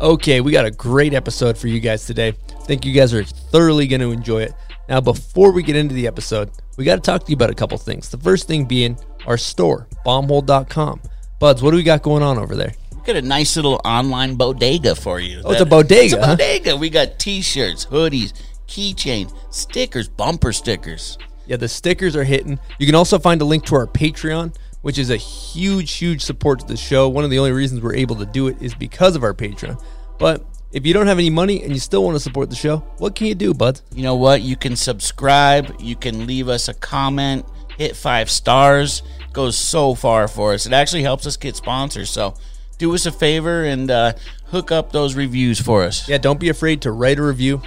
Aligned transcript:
Okay, 0.00 0.40
we 0.40 0.50
got 0.50 0.64
a 0.64 0.70
great 0.70 1.12
episode 1.12 1.58
for 1.58 1.68
you 1.68 1.78
guys 1.78 2.06
today. 2.06 2.28
I 2.28 2.62
think 2.64 2.86
you 2.86 2.94
guys 2.94 3.12
are 3.12 3.22
thoroughly 3.22 3.86
going 3.86 4.00
to 4.00 4.12
enjoy 4.12 4.42
it. 4.44 4.54
Now, 4.88 5.00
before 5.02 5.52
we 5.52 5.62
get 5.62 5.76
into 5.76 5.94
the 5.94 6.06
episode, 6.06 6.50
we 6.78 6.84
got 6.86 6.96
to 6.96 7.02
talk 7.02 7.24
to 7.24 7.30
you 7.30 7.34
about 7.36 7.50
a 7.50 7.54
couple 7.54 7.76
things. 7.76 8.08
The 8.08 8.16
first 8.16 8.48
thing 8.48 8.64
being 8.64 8.98
our 9.26 9.36
store, 9.36 9.86
bombhole.com. 10.06 11.02
Buds, 11.38 11.62
what 11.62 11.72
do 11.72 11.76
we 11.76 11.82
got 11.82 12.02
going 12.02 12.22
on 12.22 12.38
over 12.38 12.56
there? 12.56 12.72
We 12.94 13.02
got 13.02 13.16
a 13.16 13.22
nice 13.22 13.56
little 13.56 13.78
online 13.84 14.36
bodega 14.36 14.94
for 14.94 15.20
you. 15.20 15.42
Oh, 15.44 15.52
it's 15.52 15.60
a 15.60 15.66
bodega, 15.66 16.04
It's 16.04 16.14
a 16.14 16.26
huh? 16.26 16.36
bodega. 16.36 16.76
We 16.78 16.88
got 16.88 17.18
t-shirts, 17.18 17.84
hoodies, 17.84 18.32
keychain, 18.68 19.30
stickers, 19.52 20.08
bumper 20.08 20.54
stickers. 20.54 21.18
Yeah, 21.46 21.56
the 21.56 21.68
stickers 21.68 22.16
are 22.16 22.24
hitting. 22.24 22.58
You 22.78 22.86
can 22.86 22.94
also 22.94 23.18
find 23.18 23.42
a 23.42 23.44
link 23.44 23.66
to 23.66 23.74
our 23.74 23.86
Patreon, 23.86 24.54
which 24.82 24.98
is 24.98 25.10
a 25.10 25.16
huge, 25.16 25.92
huge 25.92 26.22
support 26.22 26.60
to 26.60 26.66
the 26.66 26.76
show. 26.76 27.08
One 27.08 27.24
of 27.24 27.30
the 27.30 27.38
only 27.38 27.52
reasons 27.52 27.80
we're 27.80 27.94
able 27.94 28.16
to 28.16 28.26
do 28.26 28.48
it 28.48 28.60
is 28.60 28.74
because 28.74 29.16
of 29.16 29.22
our 29.22 29.34
Patreon. 29.34 29.82
But 30.18 30.44
if 30.72 30.86
you 30.86 30.94
don't 30.94 31.06
have 31.06 31.18
any 31.18 31.30
money 31.30 31.62
and 31.62 31.72
you 31.72 31.80
still 31.80 32.04
want 32.04 32.16
to 32.16 32.20
support 32.20 32.50
the 32.50 32.56
show, 32.56 32.78
what 32.98 33.14
can 33.14 33.26
you 33.26 33.34
do, 33.34 33.54
bud? 33.54 33.80
You 33.94 34.02
know 34.02 34.16
what? 34.16 34.42
You 34.42 34.56
can 34.56 34.76
subscribe. 34.76 35.74
You 35.80 35.96
can 35.96 36.26
leave 36.26 36.48
us 36.48 36.68
a 36.68 36.74
comment. 36.74 37.46
Hit 37.76 37.96
five 37.96 38.30
stars. 38.30 39.02
Goes 39.32 39.56
so 39.56 39.94
far 39.94 40.28
for 40.28 40.54
us. 40.54 40.66
It 40.66 40.72
actually 40.72 41.02
helps 41.02 41.26
us 41.26 41.36
get 41.36 41.56
sponsors. 41.56 42.10
So 42.10 42.34
do 42.78 42.94
us 42.94 43.06
a 43.06 43.12
favor 43.12 43.64
and 43.64 43.90
uh, 43.90 44.12
hook 44.46 44.72
up 44.72 44.92
those 44.92 45.14
reviews 45.14 45.60
for 45.60 45.82
us. 45.82 46.08
Yeah, 46.08 46.18
don't 46.18 46.40
be 46.40 46.48
afraid 46.48 46.82
to 46.82 46.92
write 46.92 47.18
a 47.18 47.22
review. 47.22 47.62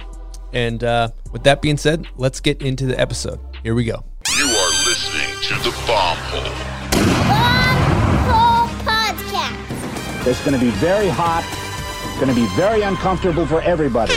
And 0.52 0.84
uh, 0.84 1.08
with 1.32 1.44
that 1.44 1.62
being 1.62 1.76
said, 1.76 2.06
let's 2.16 2.40
get 2.40 2.62
into 2.62 2.86
the 2.86 2.98
episode. 2.98 3.40
Here 3.62 3.74
we 3.74 3.84
go. 3.84 4.04
You 4.36 4.44
are 4.44 4.70
listening 4.86 5.42
to 5.42 5.70
the 5.70 5.76
Bomb 5.86 6.04
Bomb 6.14 6.16
Hole 6.18 6.63
It's 10.26 10.42
going 10.42 10.58
to 10.58 10.64
be 10.64 10.70
very 10.70 11.08
hot. 11.08 11.44
It's 12.06 12.18
going 12.18 12.34
to 12.34 12.34
be 12.34 12.46
very 12.56 12.80
uncomfortable 12.80 13.44
for 13.44 13.60
everybody. 13.60 14.14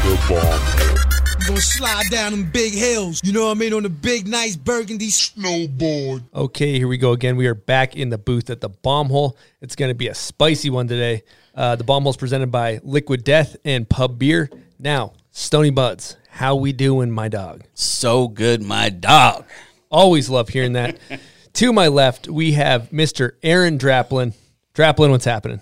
The 0.00 0.18
Bomb 0.28 0.38
Hole. 0.38 1.46
Gonna 1.46 1.60
slide 1.60 2.06
down 2.08 2.30
them 2.30 2.50
big 2.50 2.72
hills, 2.72 3.20
you 3.24 3.32
know 3.32 3.46
what 3.46 3.50
I 3.50 3.54
mean, 3.54 3.74
on 3.74 3.82
the 3.82 3.90
big, 3.90 4.28
nice 4.28 4.54
burgundy 4.56 5.08
snowboard. 5.08 6.22
Okay, 6.32 6.78
here 6.78 6.86
we 6.86 6.96
go 6.96 7.12
again. 7.12 7.36
We 7.36 7.46
are 7.48 7.54
back 7.54 7.96
in 7.96 8.10
the 8.10 8.16
booth 8.16 8.48
at 8.48 8.60
the 8.60 8.68
Bomb 8.70 9.08
Hole. 9.08 9.36
It's 9.60 9.76
going 9.76 9.90
to 9.90 9.94
be 9.94 10.08
a 10.08 10.14
spicy 10.14 10.70
one 10.70 10.86
today. 10.88 11.24
Uh, 11.54 11.76
the 11.76 11.84
Bomb 11.84 12.04
Hole 12.04 12.10
is 12.10 12.16
presented 12.16 12.50
by 12.50 12.80
Liquid 12.84 13.24
Death 13.24 13.56
and 13.64 13.86
Pub 13.86 14.18
Beer. 14.18 14.48
Now, 14.78 15.12
Stony 15.32 15.70
Buds, 15.70 16.16
how 16.30 16.54
we 16.54 16.72
doing, 16.72 17.10
my 17.10 17.28
dog? 17.28 17.64
So 17.74 18.28
good, 18.28 18.62
my 18.62 18.88
dog. 18.88 19.44
Always 19.90 20.30
love 20.30 20.48
hearing 20.48 20.72
that. 20.74 20.96
to 21.54 21.72
my 21.72 21.88
left, 21.88 22.28
we 22.28 22.52
have 22.52 22.90
Mr. 22.90 23.32
Aaron 23.42 23.78
Draplin. 23.78 24.34
Draplin, 24.74 25.10
what's 25.10 25.24
happening? 25.24 25.60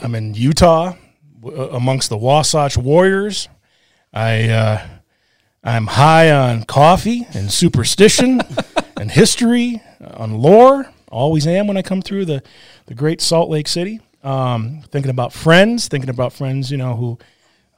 I'm 0.00 0.14
in 0.14 0.34
Utah 0.34 0.94
w- 1.40 1.62
uh, 1.62 1.68
amongst 1.68 2.08
the 2.08 2.18
Wasatch 2.18 2.76
Warriors. 2.76 3.48
I 4.12 4.48
uh, 4.48 4.86
I'm 5.64 5.86
high 5.86 6.30
on 6.30 6.64
coffee 6.64 7.26
and 7.34 7.50
superstition 7.50 8.40
and 9.00 9.10
history, 9.10 9.82
on 10.14 10.38
lore. 10.38 10.86
Always 11.10 11.46
am 11.46 11.66
when 11.66 11.76
I 11.76 11.82
come 11.82 12.02
through 12.02 12.24
the 12.26 12.42
the 12.86 12.94
great 12.94 13.20
Salt 13.20 13.48
Lake 13.48 13.68
City. 13.68 14.00
Um, 14.22 14.82
thinking 14.90 15.10
about 15.10 15.32
friends, 15.32 15.88
thinking 15.88 16.10
about 16.10 16.32
friends, 16.32 16.70
you 16.70 16.76
know, 16.76 16.94
who 16.94 17.18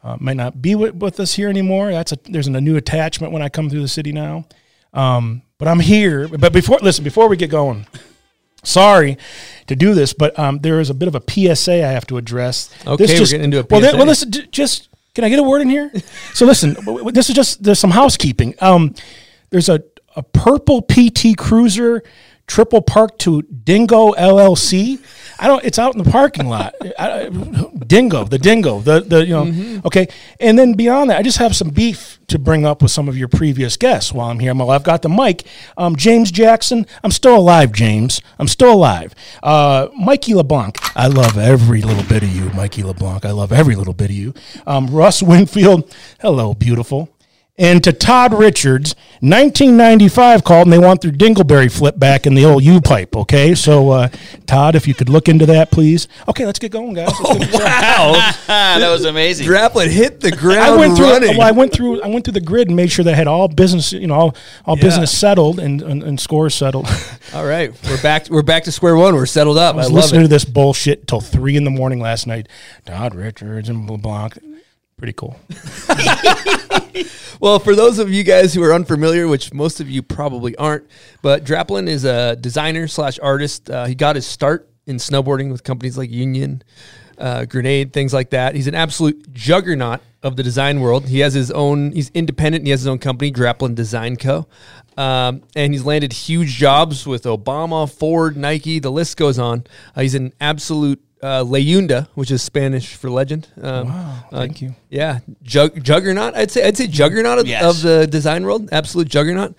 uh, 0.03 0.17
might 0.21 0.37
not 0.37 0.61
be 0.61 0.75
with, 0.75 0.95
with 0.95 1.19
us 1.19 1.35
here 1.35 1.49
anymore. 1.49 1.91
That's 1.91 2.13
a 2.13 2.19
there's 2.25 2.47
a 2.47 2.61
new 2.61 2.77
attachment 2.77 3.33
when 3.33 3.43
I 3.43 3.49
come 3.49 3.71
through 3.71 3.83
the 3.83 3.89
city 3.89 4.13
now. 4.13 4.47
Um, 4.95 5.43
but 5.59 5.69
I'm 5.69 5.81
here. 5.81 6.29
But 6.29 6.53
before 6.53 6.79
listen, 6.81 7.05
before 7.05 7.29
we 7.29 7.37
get 7.37 7.51
going, 7.51 7.87
sorry 8.63 9.19
to 9.67 9.77
do 9.77 9.95
this, 9.95 10.13
but 10.13 10.39
um, 10.39 10.61
there 10.61 10.81
is 10.81 10.91
a 10.91 10.95
bit 10.95 11.09
of 11.09 11.15
a 11.15 11.23
PSA 11.29 11.85
I 11.85 11.93
have 11.93 12.07
to 12.07 12.17
address. 12.17 12.71
Okay, 12.87 13.05
This 13.05 13.21
we're 13.21 13.27
getting 13.27 13.45
into 13.45 13.61
a 13.61 13.67
Well, 13.69 13.81
th- 13.81 13.95
well 13.95 14.07
listen, 14.07 14.31
just 14.51 14.89
can 15.15 15.25
I 15.25 15.29
get 15.29 15.39
a 15.39 15.43
word 15.43 15.63
in 15.63 15.69
here? 15.69 15.93
so 16.33 16.47
listen, 16.47 16.77
this 17.13 17.29
is 17.29 17.35
just 17.35 17.63
there's 17.63 17.79
some 17.79 17.91
housekeeping. 17.91 18.55
Um, 18.61 18.95
there's 19.51 19.69
a 19.69 19.83
a 20.17 20.23
purple 20.23 20.83
PT 20.83 21.37
Cruiser 21.37 22.03
triple 22.47 22.83
park 22.83 23.19
to 23.19 23.43
Dingo 23.43 24.13
LLC. 24.13 25.01
I 25.39 25.47
don't. 25.47 25.65
It's 25.65 25.79
out 25.79 25.95
in 25.95 26.03
the 26.03 26.11
parking 26.11 26.49
lot. 26.49 26.75
I, 26.99 27.29
Dingo, 27.87 28.25
the 28.25 28.39
Dingo, 28.39 28.81
the 28.81 29.01
the 29.01 29.25
you 29.25 29.33
know. 29.33 29.45
Mm-hmm. 29.45 29.87
Okay, 29.87 30.09
and 30.41 30.59
then 30.59 30.75
beyond 30.75 31.11
that, 31.11 31.19
I 31.19 31.23
just 31.23 31.39
have 31.39 31.55
some 31.57 31.71
beef 31.71 32.19
to 32.29 32.39
bring 32.39 32.65
up 32.65 32.83
with 32.83 32.91
some 32.91 33.09
of 33.09 33.17
your 33.17 33.29
previous 33.29 33.77
guests 33.77 34.13
while 34.13 34.31
I'm 34.31 34.39
here. 34.39 34.55
Well, 34.55 34.71
I've 34.71 34.83
got 34.83 35.03
the 35.03 35.09
mic. 35.09 35.45
Um, 35.77 35.97
James 35.97 36.31
Jackson, 36.31 36.87
I'm 37.03 37.11
still 37.11 37.37
alive. 37.37 37.73
James, 37.73 38.21
I'm 38.39 38.49
still 38.49 38.73
alive. 38.73 39.15
Uh, 39.43 39.89
Mikey 39.97 40.35
LeBlanc, 40.35 40.79
I 40.97 41.09
love 41.09 41.37
every 41.39 41.83
little 41.83 42.05
bit 42.05 42.23
of 42.23 42.35
you, 42.35 42.51
Mikey 42.51 42.83
LeBlanc. 42.83 43.25
I 43.25 43.31
love 43.33 43.53
every 43.53 43.75
little 43.75 43.95
bit 43.95 44.11
of 44.11 44.17
you. 44.17 44.35
Um, 44.67 44.87
Russ 44.89 45.23
Winfield, 45.35 45.95
hello, 46.21 46.55
beautiful. 46.55 47.14
And 47.57 47.85
to 47.85 47.93
Todd 47.93 48.35
Richards, 48.35 48.97
1995 49.21 50.43
called 50.43 50.67
and 50.67 50.73
they 50.73 50.79
want 50.79 51.03
their 51.03 51.13
Dingleberry 51.13 51.71
flip 51.71 51.97
back 51.97 52.27
in 52.27 52.35
the 52.35 52.45
old 52.45 52.65
U 52.65 52.81
pipe. 52.81 53.15
Okay, 53.15 53.55
so 53.55 53.91
uh, 53.91 54.09
Todd, 54.47 54.75
if 54.75 54.89
you 54.89 54.95
could 54.95 55.09
look 55.09 55.29
into 55.29 55.47
that, 55.47 55.71
please. 55.71 56.09
Okay, 56.29 56.47
let's 56.47 56.59
get 56.59 56.73
going, 56.73 56.95
guys. 56.95 57.13
Let's 57.23 57.47
get- 57.53 57.53
Wow. 57.63 58.33
That 58.47 58.91
was 58.91 59.05
amazing. 59.05 59.47
Draplin 59.47 59.87
hit 59.89 60.21
the 60.21 60.33
ground 60.33 60.59
I 60.63 60.77
went 60.77 60.97
through. 60.97 61.07
running. 61.11 61.37
Well, 61.37 61.47
I 61.47 61.53
went 61.53 61.73
through. 61.73 62.03
I 62.03 62.09
went 62.09 62.25
through 62.25 62.33
the 62.33 62.41
grid 62.41 62.67
and 62.69 62.77
made 62.77 62.91
sure 62.91 63.05
that 63.05 63.15
I 63.15 63.17
had 63.17 63.29
all 63.29 63.47
business, 63.47 63.93
you 63.93 64.09
know, 64.09 64.15
all, 64.15 64.37
all 64.67 64.77
business 64.77 65.17
settled 65.17 65.61
and, 65.61 65.81
and, 65.81 66.03
and 66.03 66.19
scores 66.21 66.55
settled. 66.57 66.89
All 67.35 67.47
right, 67.47 67.73
we're 67.89 68.01
back. 68.03 68.29
We're 68.31 68.43
back 68.43 68.65
to 68.65 68.73
square 68.73 68.97
one. 68.97 69.15
We're 69.15 69.27
settled 69.27 69.59
up. 69.59 69.75
I, 69.75 69.79
I 69.79 69.83
was 69.83 69.87
love 69.87 69.95
listening 70.05 70.21
it. 70.23 70.25
to 70.25 70.29
this 70.29 70.45
bullshit 70.45 71.07
till 71.07 71.21
three 71.21 71.57
in 71.57 71.65
the 71.65 71.71
morning 71.71 72.01
last 72.01 72.27
night. 72.27 72.49
Todd 72.85 73.15
Richards 73.15 73.69
and 73.69 73.89
LeBlanc, 73.89 74.39
pretty 74.97 75.13
cool. 75.13 75.37
Well, 77.41 77.59
for 77.59 77.75
those 77.75 77.99
of 77.99 78.11
you 78.11 78.23
guys 78.25 78.55
who 78.55 78.63
are 78.63 78.73
unfamiliar, 78.73 79.29
which 79.29 79.53
most 79.53 79.79
of 79.79 79.91
you 79.91 80.03
probably 80.03 80.57
aren't, 80.57 80.87
but 81.21 81.45
Draplin 81.45 81.89
is 81.89 82.05
a 82.05 82.37
designer 82.37 82.89
slash 82.89 83.19
artist. 83.19 83.69
Uh, 83.69 83.85
he 83.85 83.95
got 83.95 84.17
his 84.17 84.27
start 84.27 84.67
in 84.87 84.97
snowboarding 84.97 85.53
with 85.53 85.63
companies 85.63 85.99
like 85.99 86.11
Union, 86.11 86.63
uh, 87.19 87.45
Grenade, 87.45 87.93
things 87.93 88.15
like 88.15 88.31
that. 88.31 88.55
He's 88.55 88.67
an 88.67 88.75
absolute 88.75 89.33
juggernaut 89.35 90.01
of 90.23 90.37
the 90.37 90.43
design 90.43 90.81
world. 90.81 91.07
He 91.07 91.21
has 91.21 91.35
his 91.35 91.51
own. 91.51 91.93
He's 91.93 92.11
independent. 92.15 92.63
And 92.63 92.67
he 92.67 92.71
has 92.71 92.81
his 92.81 92.89
own 92.89 92.99
company, 92.99 93.31
Draplin 93.31 93.75
Design 93.75 94.17
Co. 94.17 94.47
Um, 94.97 95.43
and 95.55 95.75
he's 95.75 95.85
landed 95.85 96.15
huge 96.15 96.51
jobs 96.55 97.07
with 97.07 97.25
Obama, 97.25 97.93
Ford, 97.93 98.39
Nike. 98.39 98.79
The 98.79 98.93
list 98.93 99.19
goes 99.19 99.39
on. 99.39 99.65
Uh, 99.95 100.01
he's 100.01 100.15
an 100.15 100.33
absolute 100.41 101.03
uh, 101.23 101.43
leyenda, 101.45 102.09
which 102.15 102.31
is 102.31 102.43
Spanish 102.43 102.95
for 102.95 103.11
legend. 103.11 103.49
Um, 103.61 103.89
Wow, 103.89 104.25
thank 104.31 104.61
you. 104.61 104.75
yeah, 104.91 105.21
Jug- 105.43 105.83
juggernaut. 105.83 106.35
I'd 106.35 106.51
say 106.51 106.67
I'd 106.67 106.77
say 106.77 106.87
juggernaut 106.87 107.39
of, 107.39 107.47
Yes. 107.47 107.63
of 107.65 107.83
the 107.83 108.07
design 108.07 108.45
world. 108.45 108.69
Absolute 108.73 109.09
juggernaut. 109.09 109.55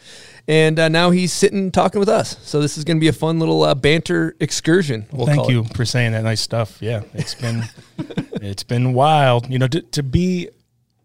And 0.48 0.78
uh, 0.78 0.90
now 0.90 1.10
he's 1.10 1.34
sitting 1.34 1.72
talking 1.72 2.00
with 2.00 2.08
us. 2.10 2.38
So 2.44 2.62
this 2.62 2.78
is 2.78 2.84
going 2.84 2.98
to 2.98 3.02
be 3.02 3.08
a 3.08 3.14
fun 3.14 3.40
little 3.40 3.64
uh, 3.64 3.74
banter 3.74 4.36
excursion. 4.40 5.08
We'll 5.12 5.26
Thank 5.26 5.40
call 5.40 5.50
it. 5.50 5.54
you 5.54 5.64
for 5.74 5.86
saying 5.86 6.12
that 6.12 6.24
nice 6.24 6.40
stuff. 6.42 6.78
Yeah, 6.82 7.02
it's 7.16 7.34
been 7.34 7.64
it's 8.44 8.62
been 8.64 8.94
wild. 8.94 9.50
You 9.50 9.58
know, 9.58 9.68
to, 9.68 9.82
to 9.82 10.04
be 10.04 10.50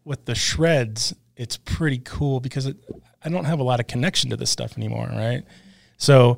with 0.05 0.27
the 0.27 0.35
shreds, 0.35 1.15
it's 1.39 1.57
pretty 1.57 2.03
cool 2.05 2.41
because 2.41 2.67
it, 2.67 2.77
I 3.25 3.31
don't 3.31 3.47
have 3.47 3.61
a 3.61 3.63
lot 3.63 3.81
of 3.81 3.87
connection 3.87 4.29
to 4.29 4.37
this 4.37 4.51
stuff 4.51 4.77
anymore, 4.77 5.09
right? 5.11 5.43
So 5.97 6.37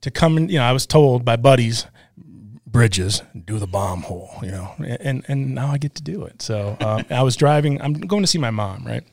to 0.00 0.10
come 0.10 0.38
in, 0.38 0.48
you 0.48 0.58
know, 0.58 0.64
I 0.64 0.72
was 0.72 0.86
told 0.86 1.26
by 1.26 1.36
buddies, 1.36 1.84
Bridges, 2.70 3.22
do 3.46 3.58
the 3.58 3.66
bomb 3.66 4.02
hole, 4.02 4.30
you 4.42 4.50
know, 4.50 4.74
and 4.78 5.24
and 5.26 5.54
now 5.54 5.68
I 5.68 5.78
get 5.78 5.94
to 5.94 6.02
do 6.02 6.24
it. 6.24 6.42
So 6.42 6.76
um, 6.80 7.04
I 7.08 7.22
was 7.22 7.34
driving. 7.34 7.80
I'm 7.80 7.94
going 7.94 8.22
to 8.22 8.26
see 8.26 8.38
my 8.38 8.50
mom, 8.50 8.84
right? 8.84 9.04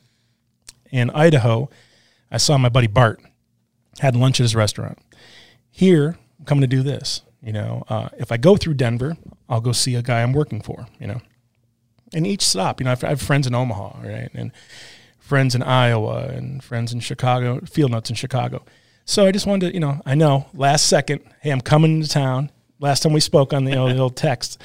In 0.90 1.10
Idaho, 1.10 1.70
I 2.30 2.36
saw 2.36 2.58
my 2.58 2.68
buddy 2.68 2.86
Bart 2.86 3.20
had 4.00 4.14
lunch 4.14 4.40
at 4.40 4.44
his 4.44 4.54
restaurant. 4.54 4.98
Here, 5.70 6.18
I'm 6.38 6.44
coming 6.44 6.60
to 6.60 6.66
do 6.66 6.82
this. 6.82 7.22
You 7.42 7.52
know, 7.52 7.84
uh, 7.88 8.10
if 8.18 8.30
I 8.30 8.36
go 8.36 8.56
through 8.56 8.74
Denver, 8.74 9.16
I'll 9.48 9.62
go 9.62 9.72
see 9.72 9.94
a 9.94 10.02
guy 10.02 10.22
I'm 10.22 10.32
working 10.34 10.60
for. 10.60 10.86
You 11.00 11.06
know, 11.06 11.20
and 12.12 12.26
each 12.26 12.42
stop, 12.42 12.80
you 12.80 12.84
know, 12.84 12.92
I've, 12.92 13.04
I 13.04 13.08
have 13.08 13.22
friends 13.22 13.46
in 13.46 13.54
Omaha, 13.54 14.00
right, 14.02 14.30
and 14.34 14.52
friends 15.18 15.54
in 15.54 15.62
Iowa, 15.62 16.26
and 16.28 16.62
friends 16.62 16.92
in 16.92 17.00
Chicago, 17.00 17.60
Field 17.64 17.90
Notes 17.90 18.10
in 18.10 18.16
Chicago. 18.16 18.64
So 19.06 19.24
I 19.24 19.32
just 19.32 19.46
wanted 19.46 19.68
to, 19.68 19.74
you 19.74 19.80
know, 19.80 20.02
I 20.04 20.14
know 20.14 20.46
last 20.52 20.88
second, 20.88 21.20
hey, 21.40 21.50
I'm 21.50 21.60
coming 21.62 22.02
to 22.02 22.08
town. 22.08 22.50
Last 22.78 23.02
time 23.02 23.12
we 23.12 23.20
spoke 23.20 23.52
on 23.52 23.64
the, 23.64 23.70
you 23.70 23.76
know, 23.76 23.92
the 23.92 23.98
old 23.98 24.16
text, 24.16 24.60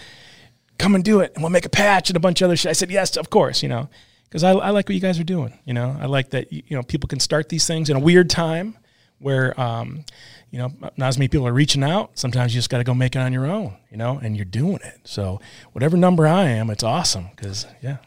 come 0.77 0.95
and 0.95 1.03
do 1.03 1.21
it, 1.21 1.33
and 1.33 1.43
we'll 1.43 1.51
make 1.51 1.65
a 1.65 1.69
patch 1.69 2.09
and 2.09 2.17
a 2.17 2.19
bunch 2.19 2.41
of 2.41 2.45
other 2.45 2.57
shit. 2.57 2.69
I 2.69 2.73
said 2.73 2.91
yes, 2.91 3.15
of 3.15 3.29
course, 3.29 3.63
you 3.63 3.69
know, 3.69 3.89
because 4.25 4.43
I, 4.43 4.51
I 4.51 4.69
like 4.71 4.87
what 4.87 4.95
you 4.95 5.01
guys 5.01 5.19
are 5.19 5.23
doing. 5.23 5.57
You 5.65 5.73
know, 5.73 5.97
I 5.99 6.07
like 6.07 6.31
that 6.31 6.51
you 6.51 6.63
know 6.71 6.83
people 6.83 7.07
can 7.07 7.19
start 7.19 7.49
these 7.49 7.67
things 7.67 7.89
in 7.89 7.95
a 7.95 7.99
weird 7.99 8.29
time 8.29 8.77
where 9.19 9.59
um, 9.59 10.03
you 10.49 10.57
know 10.57 10.71
not 10.97 11.07
as 11.07 11.17
many 11.17 11.27
people 11.27 11.47
are 11.47 11.53
reaching 11.53 11.83
out. 11.83 12.11
Sometimes 12.17 12.53
you 12.53 12.57
just 12.57 12.69
got 12.69 12.79
to 12.79 12.83
go 12.83 12.93
make 12.93 13.15
it 13.15 13.19
on 13.19 13.31
your 13.31 13.45
own, 13.45 13.77
you 13.89 13.97
know, 13.97 14.19
and 14.21 14.35
you're 14.35 14.45
doing 14.45 14.79
it. 14.83 14.99
So 15.03 15.39
whatever 15.71 15.95
number 15.97 16.27
I 16.27 16.45
am, 16.45 16.69
it's 16.69 16.83
awesome 16.83 17.27
because 17.35 17.65
yeah, 17.81 17.97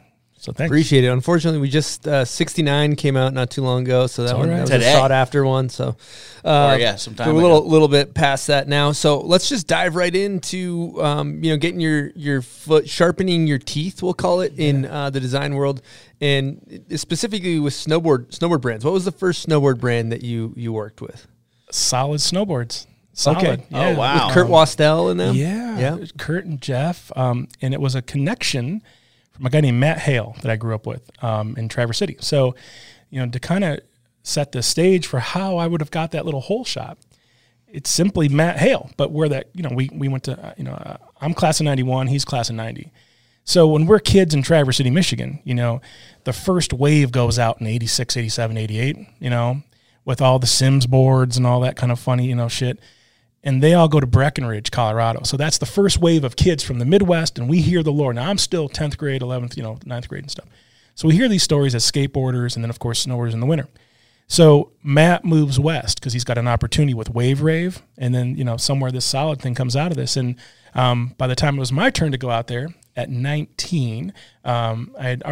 So 0.44 0.52
thanks. 0.52 0.68
Appreciate 0.68 1.04
it. 1.04 1.08
Unfortunately, 1.08 1.58
we 1.58 1.70
just 1.70 2.06
uh, 2.06 2.26
69 2.26 2.96
came 2.96 3.16
out 3.16 3.32
not 3.32 3.48
too 3.48 3.62
long 3.62 3.80
ago, 3.80 4.06
so 4.06 4.24
that 4.24 4.34
all 4.34 4.40
one 4.40 4.50
right. 4.50 4.56
that 4.56 4.60
was 4.60 4.70
Today. 4.72 4.92
a 4.92 4.96
sought 4.96 5.10
after 5.10 5.42
one. 5.42 5.70
So, 5.70 5.96
uh, 6.44 6.72
Or, 6.74 6.78
yeah, 6.78 6.96
some 6.96 7.14
time 7.14 7.28
we're 7.28 7.40
a 7.40 7.42
little 7.42 7.60
ago. 7.60 7.66
little 7.68 7.88
bit 7.88 8.12
past 8.12 8.48
that 8.48 8.68
now. 8.68 8.92
So 8.92 9.20
let's 9.20 9.48
just 9.48 9.66
dive 9.66 9.96
right 9.96 10.14
into 10.14 11.02
um, 11.02 11.42
you 11.42 11.50
know 11.50 11.56
getting 11.56 11.80
your 11.80 12.10
your 12.14 12.42
foot 12.42 12.86
sharpening 12.86 13.46
your 13.46 13.56
teeth. 13.56 14.02
We'll 14.02 14.12
call 14.12 14.42
it 14.42 14.52
in 14.58 14.84
uh, 14.84 15.08
the 15.08 15.18
design 15.18 15.54
world, 15.54 15.80
and 16.20 16.84
specifically 16.94 17.58
with 17.58 17.72
snowboard 17.72 18.38
snowboard 18.38 18.60
brands. 18.60 18.84
What 18.84 18.92
was 18.92 19.06
the 19.06 19.12
first 19.12 19.48
snowboard 19.48 19.80
brand 19.80 20.12
that 20.12 20.22
you 20.22 20.52
you 20.56 20.74
worked 20.74 21.00
with? 21.00 21.26
Solid 21.70 22.20
snowboards. 22.20 22.86
Solid. 23.14 23.38
Okay. 23.38 23.64
Yeah. 23.70 23.88
Oh, 23.88 23.94
wow. 23.94 24.26
With 24.26 24.34
Kurt 24.34 24.48
Wastel 24.48 25.10
and 25.10 25.18
them. 25.18 25.36
Yeah, 25.36 25.78
yeah. 25.78 26.04
Kurt 26.18 26.44
and 26.44 26.60
Jeff, 26.60 27.10
um, 27.16 27.48
and 27.62 27.72
it 27.72 27.80
was 27.80 27.94
a 27.94 28.02
connection 28.02 28.82
from 29.34 29.46
a 29.46 29.50
guy 29.50 29.60
named 29.60 29.80
Matt 29.80 29.98
Hale 29.98 30.36
that 30.42 30.50
I 30.50 30.56
grew 30.56 30.74
up 30.74 30.86
with 30.86 31.10
um, 31.22 31.56
in 31.58 31.68
Traverse 31.68 31.98
City. 31.98 32.16
So, 32.20 32.54
you 33.10 33.20
know, 33.20 33.30
to 33.30 33.40
kind 33.40 33.64
of 33.64 33.80
set 34.22 34.52
the 34.52 34.62
stage 34.62 35.06
for 35.06 35.18
how 35.18 35.56
I 35.56 35.66
would 35.66 35.80
have 35.80 35.90
got 35.90 36.12
that 36.12 36.24
little 36.24 36.40
hole 36.40 36.64
shot, 36.64 36.98
it's 37.68 37.90
simply 37.90 38.28
Matt 38.28 38.58
Hale. 38.58 38.90
But 38.96 39.10
where 39.10 39.28
that, 39.28 39.48
you 39.52 39.62
know, 39.62 39.70
we 39.74 39.90
we 39.92 40.06
went 40.08 40.24
to, 40.24 40.40
uh, 40.40 40.54
you 40.56 40.64
know, 40.64 40.72
uh, 40.72 40.98
I'm 41.20 41.34
class 41.34 41.58
of 41.58 41.64
'91, 41.64 42.06
he's 42.06 42.24
class 42.24 42.48
of 42.48 42.54
'90. 42.54 42.92
So 43.46 43.66
when 43.66 43.86
we're 43.86 43.98
kids 43.98 44.34
in 44.34 44.42
Traverse 44.42 44.78
City, 44.78 44.90
Michigan, 44.90 45.40
you 45.44 45.54
know, 45.54 45.82
the 46.22 46.32
first 46.32 46.72
wave 46.72 47.12
goes 47.12 47.38
out 47.38 47.60
in 47.60 47.66
86, 47.66 48.16
87, 48.16 48.56
88, 48.56 48.96
you 49.18 49.28
know, 49.28 49.62
with 50.06 50.22
all 50.22 50.38
the 50.38 50.46
Sims 50.46 50.86
boards 50.86 51.36
and 51.36 51.46
all 51.46 51.60
that 51.60 51.76
kind 51.76 51.92
of 51.92 51.98
funny, 51.98 52.26
you 52.26 52.34
know, 52.34 52.48
shit 52.48 52.78
and 53.44 53.62
they 53.62 53.74
all 53.74 53.88
go 53.88 54.00
to 54.00 54.06
Breckenridge, 54.06 54.70
Colorado. 54.70 55.22
So 55.22 55.36
that's 55.36 55.58
the 55.58 55.66
first 55.66 55.98
wave 55.98 56.24
of 56.24 56.34
kids 56.34 56.64
from 56.64 56.78
the 56.78 56.86
Midwest, 56.86 57.38
and 57.38 57.48
we 57.48 57.60
hear 57.60 57.82
the 57.82 57.92
lore. 57.92 58.14
Now 58.14 58.30
I'm 58.30 58.38
still 58.38 58.68
10th 58.68 58.96
grade, 58.96 59.20
11th, 59.20 59.56
you 59.56 59.62
know, 59.62 59.76
9th 59.84 60.08
grade 60.08 60.24
and 60.24 60.30
stuff. 60.30 60.48
So 60.94 61.06
we 61.06 61.14
hear 61.14 61.28
these 61.28 61.42
stories 61.42 61.74
as 61.74 61.84
skateboarders, 61.84 62.56
and 62.56 62.64
then 62.64 62.70
of 62.70 62.78
course 62.78 63.04
snowboarders 63.06 63.34
in 63.34 63.40
the 63.40 63.46
winter. 63.46 63.68
So 64.26 64.72
Matt 64.82 65.24
moves 65.24 65.60
west 65.60 66.00
because 66.00 66.14
he's 66.14 66.24
got 66.24 66.38
an 66.38 66.48
opportunity 66.48 66.94
with 66.94 67.10
Wave 67.10 67.42
Rave, 67.42 67.82
and 67.98 68.14
then 68.14 68.36
you 68.36 68.44
know 68.44 68.56
somewhere 68.56 68.90
this 68.90 69.04
solid 69.04 69.40
thing 69.40 69.54
comes 69.54 69.76
out 69.76 69.90
of 69.90 69.98
this. 69.98 70.16
And 70.16 70.36
um, 70.74 71.14
by 71.18 71.26
the 71.26 71.36
time 71.36 71.56
it 71.56 71.60
was 71.60 71.72
my 71.72 71.90
turn 71.90 72.12
to 72.12 72.18
go 72.18 72.30
out 72.30 72.46
there 72.46 72.68
at 72.96 73.10
19, 73.10 74.14
um, 74.44 74.94
I 74.98 75.08
had 75.08 75.22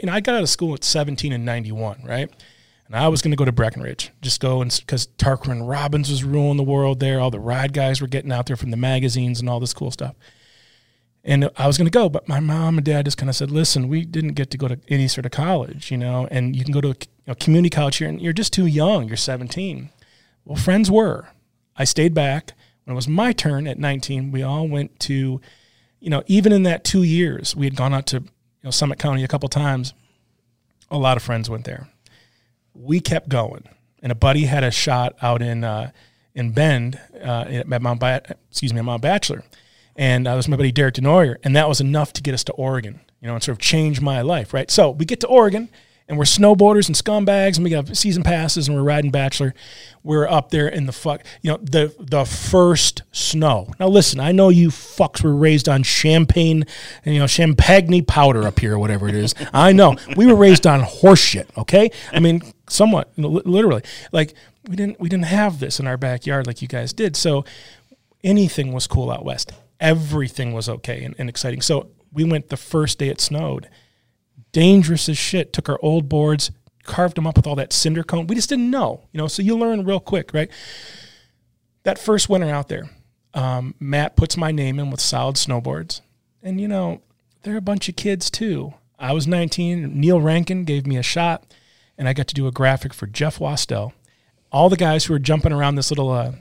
you 0.00 0.06
know 0.06 0.12
I 0.12 0.20
got 0.20 0.34
out 0.34 0.42
of 0.42 0.50
school 0.50 0.74
at 0.74 0.84
17 0.84 1.32
and 1.32 1.46
91, 1.46 2.02
right? 2.04 2.30
And 2.92 3.00
I 3.00 3.08
was 3.08 3.22
going 3.22 3.30
to 3.30 3.38
go 3.38 3.46
to 3.46 3.52
Breckenridge, 3.52 4.10
just 4.20 4.38
go 4.38 4.60
and 4.60 4.70
because 4.70 5.06
Tarquin 5.16 5.66
Robbins 5.66 6.10
was 6.10 6.24
ruling 6.24 6.58
the 6.58 6.62
world 6.62 7.00
there. 7.00 7.20
All 7.20 7.30
the 7.30 7.40
ride 7.40 7.72
guys 7.72 8.02
were 8.02 8.06
getting 8.06 8.30
out 8.30 8.44
there 8.44 8.56
from 8.56 8.70
the 8.70 8.76
magazines 8.76 9.40
and 9.40 9.48
all 9.48 9.60
this 9.60 9.72
cool 9.72 9.90
stuff. 9.90 10.14
And 11.24 11.48
I 11.56 11.66
was 11.66 11.78
going 11.78 11.86
to 11.86 11.90
go, 11.90 12.10
but 12.10 12.28
my 12.28 12.38
mom 12.38 12.76
and 12.76 12.84
dad 12.84 13.06
just 13.06 13.16
kind 13.16 13.30
of 13.30 13.36
said, 13.36 13.50
"Listen, 13.50 13.88
we 13.88 14.04
didn't 14.04 14.34
get 14.34 14.50
to 14.50 14.58
go 14.58 14.68
to 14.68 14.78
any 14.88 15.08
sort 15.08 15.24
of 15.24 15.32
college, 15.32 15.90
you 15.90 15.96
know, 15.96 16.28
and 16.30 16.54
you 16.54 16.64
can 16.64 16.72
go 16.72 16.82
to 16.82 16.88
a 16.88 16.96
you 17.00 17.28
know, 17.28 17.34
community 17.34 17.70
college 17.70 17.96
here, 17.96 18.10
and 18.10 18.20
you're 18.20 18.34
just 18.34 18.52
too 18.52 18.66
young. 18.66 19.08
You're 19.08 19.16
17." 19.16 19.88
Well, 20.44 20.56
friends 20.56 20.90
were. 20.90 21.28
I 21.74 21.84
stayed 21.84 22.12
back. 22.12 22.52
When 22.84 22.92
it 22.92 22.96
was 22.96 23.08
my 23.08 23.32
turn 23.32 23.66
at 23.66 23.78
19, 23.78 24.32
we 24.32 24.42
all 24.42 24.68
went 24.68 25.00
to, 25.00 25.40
you 25.98 26.10
know, 26.10 26.24
even 26.26 26.52
in 26.52 26.64
that 26.64 26.84
two 26.84 27.04
years, 27.04 27.56
we 27.56 27.64
had 27.64 27.74
gone 27.74 27.94
out 27.94 28.04
to 28.08 28.18
you 28.18 28.28
know 28.64 28.70
Summit 28.70 28.98
County 28.98 29.24
a 29.24 29.28
couple 29.28 29.48
times. 29.48 29.94
A 30.90 30.98
lot 30.98 31.16
of 31.16 31.22
friends 31.22 31.48
went 31.48 31.64
there 31.64 31.88
we 32.74 33.00
kept 33.00 33.28
going. 33.28 33.68
And 34.02 34.10
a 34.10 34.16
buddy 34.16 34.44
had 34.44 34.64
a 34.64 34.70
shot 34.70 35.14
out 35.22 35.42
in 35.42 35.62
uh, 35.62 35.92
in 36.34 36.52
Bend 36.52 36.98
uh, 37.22 37.44
at 37.48 37.68
Mount 37.68 38.00
ba- 38.00 38.22
excuse 38.50 38.72
me 38.72 38.80
at 38.80 38.84
Mount 38.84 39.02
Bachelor, 39.02 39.44
and 39.96 40.26
uh, 40.26 40.32
that 40.32 40.36
was 40.36 40.48
my 40.48 40.56
buddy 40.56 40.72
Derek 40.72 40.94
Denoyer, 40.94 41.36
and 41.44 41.54
that 41.54 41.68
was 41.68 41.80
enough 41.80 42.12
to 42.14 42.22
get 42.22 42.34
us 42.34 42.42
to 42.44 42.52
Oregon, 42.52 43.00
you 43.20 43.28
know, 43.28 43.34
and 43.34 43.42
sort 43.42 43.56
of 43.56 43.60
change 43.60 44.00
my 44.00 44.22
life, 44.22 44.52
right? 44.52 44.70
So 44.70 44.90
we 44.90 45.04
get 45.04 45.20
to 45.20 45.28
Oregon, 45.28 45.68
and 46.08 46.18
we're 46.18 46.24
snowboarders 46.24 46.88
and 46.88 46.96
scumbags, 46.96 47.56
and 47.56 47.64
we 47.64 47.70
got 47.70 47.96
season 47.96 48.22
passes, 48.22 48.68
and 48.68 48.76
we're 48.76 48.82
riding 48.82 49.10
Bachelor. 49.10 49.54
We're 50.02 50.28
up 50.28 50.50
there 50.50 50.68
in 50.68 50.86
the 50.86 50.92
fuck, 50.92 51.22
you 51.42 51.50
know, 51.50 51.58
the 51.62 51.94
the 51.98 52.24
first 52.24 53.02
snow. 53.12 53.72
Now 53.78 53.88
listen, 53.88 54.20
I 54.20 54.32
know 54.32 54.48
you 54.48 54.68
fucks 54.68 55.22
were 55.22 55.34
raised 55.34 55.68
on 55.68 55.82
champagne, 55.82 56.64
you 57.04 57.18
know, 57.18 57.26
champagne 57.26 58.04
powder 58.04 58.46
up 58.46 58.58
here, 58.58 58.74
or 58.74 58.78
whatever 58.78 59.08
it 59.08 59.14
is. 59.14 59.34
I 59.52 59.72
know 59.72 59.96
we 60.16 60.26
were 60.26 60.36
raised 60.36 60.66
on 60.66 60.80
horse 60.80 61.20
shit. 61.20 61.48
Okay, 61.56 61.90
I 62.12 62.20
mean, 62.20 62.42
somewhat, 62.68 63.12
you 63.16 63.22
know, 63.22 63.28
literally, 63.28 63.82
like 64.12 64.34
we 64.68 64.76
didn't 64.76 65.00
we 65.00 65.08
didn't 65.08 65.26
have 65.26 65.60
this 65.60 65.80
in 65.80 65.86
our 65.86 65.96
backyard 65.96 66.46
like 66.46 66.62
you 66.62 66.68
guys 66.68 66.92
did. 66.92 67.16
So 67.16 67.44
anything 68.22 68.72
was 68.72 68.86
cool 68.86 69.10
out 69.10 69.24
west. 69.24 69.52
Everything 69.80 70.52
was 70.52 70.68
okay 70.68 71.04
and, 71.04 71.14
and 71.18 71.28
exciting. 71.28 71.60
So 71.60 71.88
we 72.12 72.24
went 72.24 72.48
the 72.48 72.56
first 72.56 72.98
day 72.98 73.08
it 73.08 73.20
snowed. 73.20 73.68
Dangerous 74.52 75.08
as 75.08 75.18
shit. 75.18 75.52
Took 75.52 75.68
our 75.68 75.78
old 75.82 76.08
boards, 76.08 76.50
carved 76.84 77.16
them 77.16 77.26
up 77.26 77.36
with 77.36 77.46
all 77.46 77.56
that 77.56 77.72
cinder 77.72 78.02
cone. 78.04 78.26
We 78.26 78.34
just 78.34 78.48
didn't 78.48 78.70
know, 78.70 79.02
you 79.12 79.18
know. 79.18 79.28
So 79.28 79.42
you 79.42 79.56
learn 79.56 79.84
real 79.84 80.00
quick, 80.00 80.32
right? 80.34 80.50
That 81.84 81.98
first 81.98 82.28
winter 82.28 82.48
out 82.48 82.68
there, 82.68 82.90
um, 83.34 83.74
Matt 83.80 84.16
puts 84.16 84.36
my 84.36 84.52
name 84.52 84.78
in 84.78 84.90
with 84.90 85.00
solid 85.00 85.36
snowboards, 85.36 86.00
and 86.42 86.60
you 86.60 86.68
know 86.68 87.00
they're 87.42 87.56
a 87.56 87.62
bunch 87.62 87.88
of 87.88 87.96
kids 87.96 88.30
too. 88.30 88.74
I 88.98 89.12
was 89.12 89.26
19. 89.26 89.98
Neil 89.98 90.20
Rankin 90.20 90.64
gave 90.64 90.86
me 90.86 90.96
a 90.96 91.02
shot, 91.02 91.44
and 91.98 92.08
I 92.08 92.12
got 92.12 92.28
to 92.28 92.34
do 92.34 92.46
a 92.46 92.52
graphic 92.52 92.94
for 92.94 93.06
Jeff 93.06 93.38
Wastel. 93.38 93.92
All 94.52 94.68
the 94.68 94.76
guys 94.76 95.06
who 95.06 95.14
were 95.14 95.18
jumping 95.18 95.52
around 95.52 95.74
this 95.74 95.90
little 95.90 96.10
uh, 96.10 96.32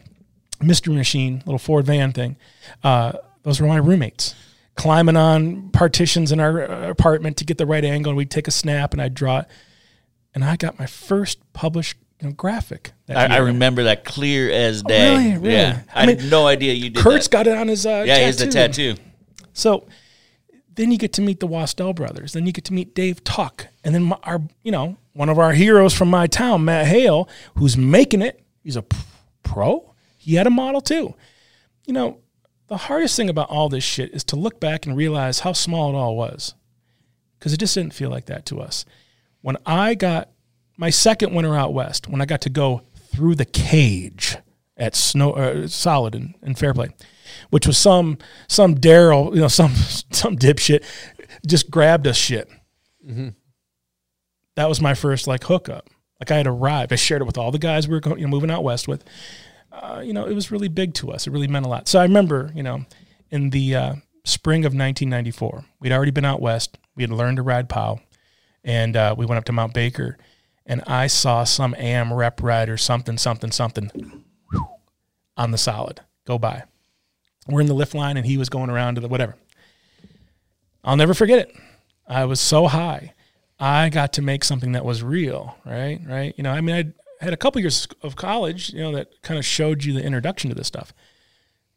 mystery 0.61 0.93
machine, 0.93 1.41
little 1.45 1.57
Ford 1.57 1.85
van 1.85 2.11
thing, 2.11 2.35
uh, 2.83 3.13
those 3.43 3.59
were 3.59 3.67
my 3.67 3.77
roommates. 3.77 4.35
Climbing 4.81 5.15
on 5.15 5.69
partitions 5.69 6.31
in 6.31 6.39
our 6.39 6.63
uh, 6.63 6.89
apartment 6.89 7.37
to 7.37 7.45
get 7.45 7.59
the 7.59 7.67
right 7.67 7.85
angle, 7.85 8.09
and 8.09 8.17
we'd 8.17 8.31
take 8.31 8.47
a 8.47 8.51
snap, 8.51 8.93
and 8.93 9.01
I'd 9.01 9.13
draw 9.13 9.39
it. 9.41 9.47
And 10.33 10.43
I 10.43 10.55
got 10.55 10.79
my 10.79 10.87
first 10.87 11.39
published 11.53 11.97
you 12.19 12.29
know, 12.29 12.33
graphic. 12.33 12.93
I, 13.07 13.27
I 13.27 13.37
remember 13.37 13.83
that 13.83 14.05
clear 14.05 14.49
as 14.49 14.81
day. 14.81 15.11
really? 15.11 15.37
Really? 15.37 15.53
Yeah, 15.53 15.81
I, 15.93 16.03
I 16.03 16.05
mean, 16.07 16.17
had 16.17 16.31
no 16.31 16.47
idea 16.47 16.73
you 16.73 16.89
did 16.89 17.03
Kurt's 17.03 17.27
that. 17.27 17.31
got 17.31 17.47
it 17.47 17.55
on 17.55 17.67
his 17.67 17.85
uh, 17.85 18.03
yeah, 18.07 18.17
he 18.17 18.23
has 18.23 18.37
the 18.37 18.47
tattoo. 18.47 18.95
So 19.53 19.87
then 20.73 20.91
you 20.91 20.97
get 20.97 21.13
to 21.13 21.21
meet 21.21 21.41
the 21.41 21.47
Wastel 21.47 21.93
brothers. 21.93 22.33
Then 22.33 22.47
you 22.47 22.51
get 22.51 22.65
to 22.65 22.73
meet 22.73 22.95
Dave 22.95 23.23
Tuck, 23.23 23.67
and 23.83 23.93
then 23.93 24.03
my, 24.03 24.17
our, 24.23 24.41
you 24.63 24.71
know, 24.71 24.97
one 25.13 25.29
of 25.29 25.37
our 25.37 25.51
heroes 25.51 25.93
from 25.93 26.09
my 26.09 26.25
town, 26.25 26.65
Matt 26.65 26.87
Hale, 26.87 27.29
who's 27.55 27.77
making 27.77 28.23
it. 28.23 28.41
He's 28.63 28.77
a 28.77 28.85
pro. 29.43 29.93
He 30.17 30.35
had 30.35 30.47
a 30.47 30.51
model 30.51 30.81
too. 30.81 31.13
You 31.85 31.93
know, 31.93 32.17
the 32.71 32.77
hardest 32.77 33.17
thing 33.17 33.29
about 33.29 33.49
all 33.49 33.67
this 33.67 33.83
shit 33.83 34.13
is 34.13 34.23
to 34.23 34.37
look 34.37 34.61
back 34.61 34.85
and 34.85 34.95
realize 34.95 35.41
how 35.41 35.51
small 35.51 35.89
it 35.89 35.97
all 35.97 36.15
was, 36.15 36.55
because 37.37 37.51
it 37.51 37.59
just 37.59 37.75
didn't 37.75 37.93
feel 37.93 38.09
like 38.09 38.27
that 38.27 38.45
to 38.45 38.61
us. 38.61 38.85
When 39.41 39.57
I 39.65 39.93
got 39.93 40.29
my 40.77 40.89
second 40.89 41.33
winter 41.35 41.53
out 41.53 41.73
west, 41.73 42.07
when 42.07 42.21
I 42.21 42.25
got 42.25 42.39
to 42.43 42.49
go 42.49 42.83
through 42.95 43.35
the 43.35 43.43
cage 43.43 44.37
at 44.77 44.95
Snow 44.95 45.33
uh, 45.33 45.67
Solid 45.67 46.15
and, 46.15 46.35
and 46.41 46.57
Fairplay, 46.57 46.91
which 47.49 47.67
was 47.67 47.77
some 47.77 48.17
some 48.47 48.75
Daryl, 48.75 49.35
you 49.35 49.41
know, 49.41 49.47
some 49.49 49.73
some 49.75 50.37
dipshit 50.37 50.85
just 51.45 51.69
grabbed 51.69 52.07
us 52.07 52.15
shit. 52.15 52.49
That 54.55 54.69
was 54.69 54.79
my 54.79 54.93
first 54.93 55.27
like 55.27 55.43
hookup. 55.43 55.89
Like 56.21 56.31
I 56.31 56.37
had 56.37 56.47
arrived. 56.47 56.93
I 56.93 56.95
shared 56.95 57.21
it 57.21 57.25
with 57.25 57.37
all 57.37 57.51
the 57.51 57.59
guys 57.59 57.89
we 57.89 57.95
were 57.95 57.99
going, 57.99 58.19
you 58.19 58.27
know, 58.27 58.31
moving 58.31 58.49
out 58.49 58.63
west 58.63 58.87
with. 58.87 59.03
Uh, 59.71 60.01
you 60.03 60.13
know, 60.13 60.25
it 60.25 60.33
was 60.33 60.51
really 60.51 60.67
big 60.67 60.93
to 60.95 61.11
us. 61.11 61.27
It 61.27 61.31
really 61.31 61.47
meant 61.47 61.65
a 61.65 61.69
lot. 61.69 61.87
So 61.87 61.99
I 61.99 62.03
remember, 62.03 62.51
you 62.53 62.63
know, 62.63 62.85
in 63.29 63.51
the 63.51 63.75
uh, 63.75 63.95
spring 64.25 64.65
of 64.65 64.73
1994, 64.73 65.63
we'd 65.79 65.91
already 65.91 66.11
been 66.11 66.25
out 66.25 66.41
west. 66.41 66.77
We 66.95 67.03
had 67.03 67.11
learned 67.11 67.37
to 67.37 67.43
ride 67.43 67.69
POW, 67.69 67.99
and 68.63 68.95
uh, 68.95 69.15
we 69.17 69.25
went 69.25 69.37
up 69.37 69.45
to 69.45 69.53
Mount 69.53 69.73
Baker, 69.73 70.17
and 70.65 70.83
I 70.87 71.07
saw 71.07 71.43
some 71.45 71.73
AM 71.77 72.13
rep 72.13 72.43
rider 72.43 72.77
something 72.77 73.17
something 73.17 73.51
something 73.51 74.23
on 75.37 75.51
the 75.51 75.57
solid 75.57 76.01
go 76.25 76.37
by. 76.37 76.63
We're 77.47 77.61
in 77.61 77.67
the 77.67 77.73
lift 77.73 77.95
line, 77.95 78.17
and 78.17 78.25
he 78.25 78.37
was 78.37 78.49
going 78.49 78.69
around 78.69 78.95
to 78.95 79.01
the 79.01 79.07
whatever. 79.07 79.35
I'll 80.83 80.97
never 80.97 81.13
forget 81.13 81.39
it. 81.39 81.55
I 82.07 82.25
was 82.25 82.39
so 82.39 82.67
high. 82.67 83.13
I 83.59 83.89
got 83.89 84.13
to 84.13 84.21
make 84.21 84.43
something 84.43 84.71
that 84.71 84.83
was 84.83 85.03
real, 85.03 85.55
right? 85.65 85.99
Right? 86.05 86.33
You 86.35 86.43
know, 86.43 86.51
I 86.51 86.61
mean, 86.61 86.75
I'd 86.75 86.93
had 87.21 87.33
a 87.33 87.37
couple 87.37 87.61
years 87.61 87.87
of 88.01 88.15
college, 88.15 88.73
you 88.73 88.81
know, 88.81 88.91
that 88.93 89.21
kind 89.21 89.37
of 89.37 89.45
showed 89.45 89.83
you 89.83 89.93
the 89.93 90.03
introduction 90.03 90.49
to 90.49 90.55
this 90.55 90.67
stuff. 90.67 90.93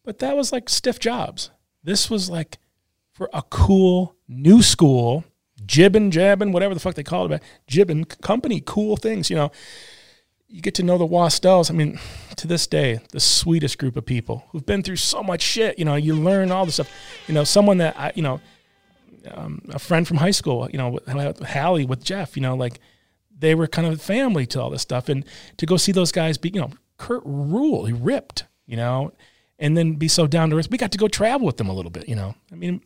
But 0.04 0.18
that 0.18 0.36
was 0.36 0.52
like 0.52 0.68
stiff 0.68 0.98
jobs. 0.98 1.50
This 1.82 2.10
was 2.10 2.30
like 2.30 2.58
for 3.12 3.28
a 3.32 3.42
cool 3.42 4.16
new 4.26 4.62
school, 4.62 5.24
jibbing, 5.64 6.10
jabbing, 6.10 6.52
whatever 6.52 6.74
the 6.74 6.80
fuck 6.80 6.94
they 6.94 7.02
call 7.02 7.30
it, 7.32 7.42
jibbing 7.66 8.04
company, 8.04 8.62
cool 8.64 8.96
things, 8.96 9.30
you 9.30 9.36
know. 9.36 9.50
You 10.48 10.60
get 10.60 10.74
to 10.76 10.82
know 10.84 10.98
the 10.98 11.06
Wastels. 11.06 11.68
I 11.68 11.74
mean, 11.74 11.98
to 12.36 12.46
this 12.46 12.66
day, 12.68 13.00
the 13.10 13.18
sweetest 13.18 13.76
group 13.76 13.96
of 13.96 14.06
people 14.06 14.44
who've 14.50 14.64
been 14.64 14.84
through 14.84 14.96
so 14.96 15.20
much 15.22 15.42
shit. 15.42 15.78
You 15.78 15.84
know, 15.84 15.96
you 15.96 16.14
learn 16.14 16.52
all 16.52 16.64
this 16.64 16.74
stuff. 16.74 16.90
You 17.26 17.34
know, 17.34 17.42
someone 17.42 17.78
that 17.78 17.98
I, 17.98 18.12
you 18.14 18.22
know, 18.22 18.40
um, 19.32 19.62
a 19.70 19.78
friend 19.80 20.06
from 20.06 20.18
high 20.18 20.30
school, 20.30 20.68
you 20.70 20.78
know, 20.78 20.98
Hallie, 21.08 21.86
with 21.86 22.04
Jeff, 22.04 22.36
you 22.36 22.42
know, 22.42 22.54
like 22.54 22.78
they 23.44 23.54
were 23.54 23.66
kind 23.66 23.86
of 23.86 24.00
family 24.00 24.46
to 24.46 24.60
all 24.60 24.70
this 24.70 24.82
stuff. 24.82 25.08
And 25.08 25.24
to 25.58 25.66
go 25.66 25.76
see 25.76 25.92
those 25.92 26.12
guys 26.12 26.38
be, 26.38 26.50
you 26.50 26.60
know, 26.60 26.70
Kurt 26.96 27.22
Rule, 27.24 27.84
he 27.84 27.92
ripped, 27.92 28.46
you 28.66 28.76
know, 28.76 29.12
and 29.58 29.76
then 29.76 29.94
be 29.94 30.08
so 30.08 30.26
down 30.26 30.50
to 30.50 30.56
earth. 30.56 30.70
We 30.70 30.78
got 30.78 30.92
to 30.92 30.98
go 30.98 31.08
travel 31.08 31.46
with 31.46 31.58
them 31.58 31.68
a 31.68 31.72
little 31.72 31.90
bit, 31.90 32.08
you 32.08 32.16
know. 32.16 32.34
I 32.50 32.54
mean, 32.54 32.80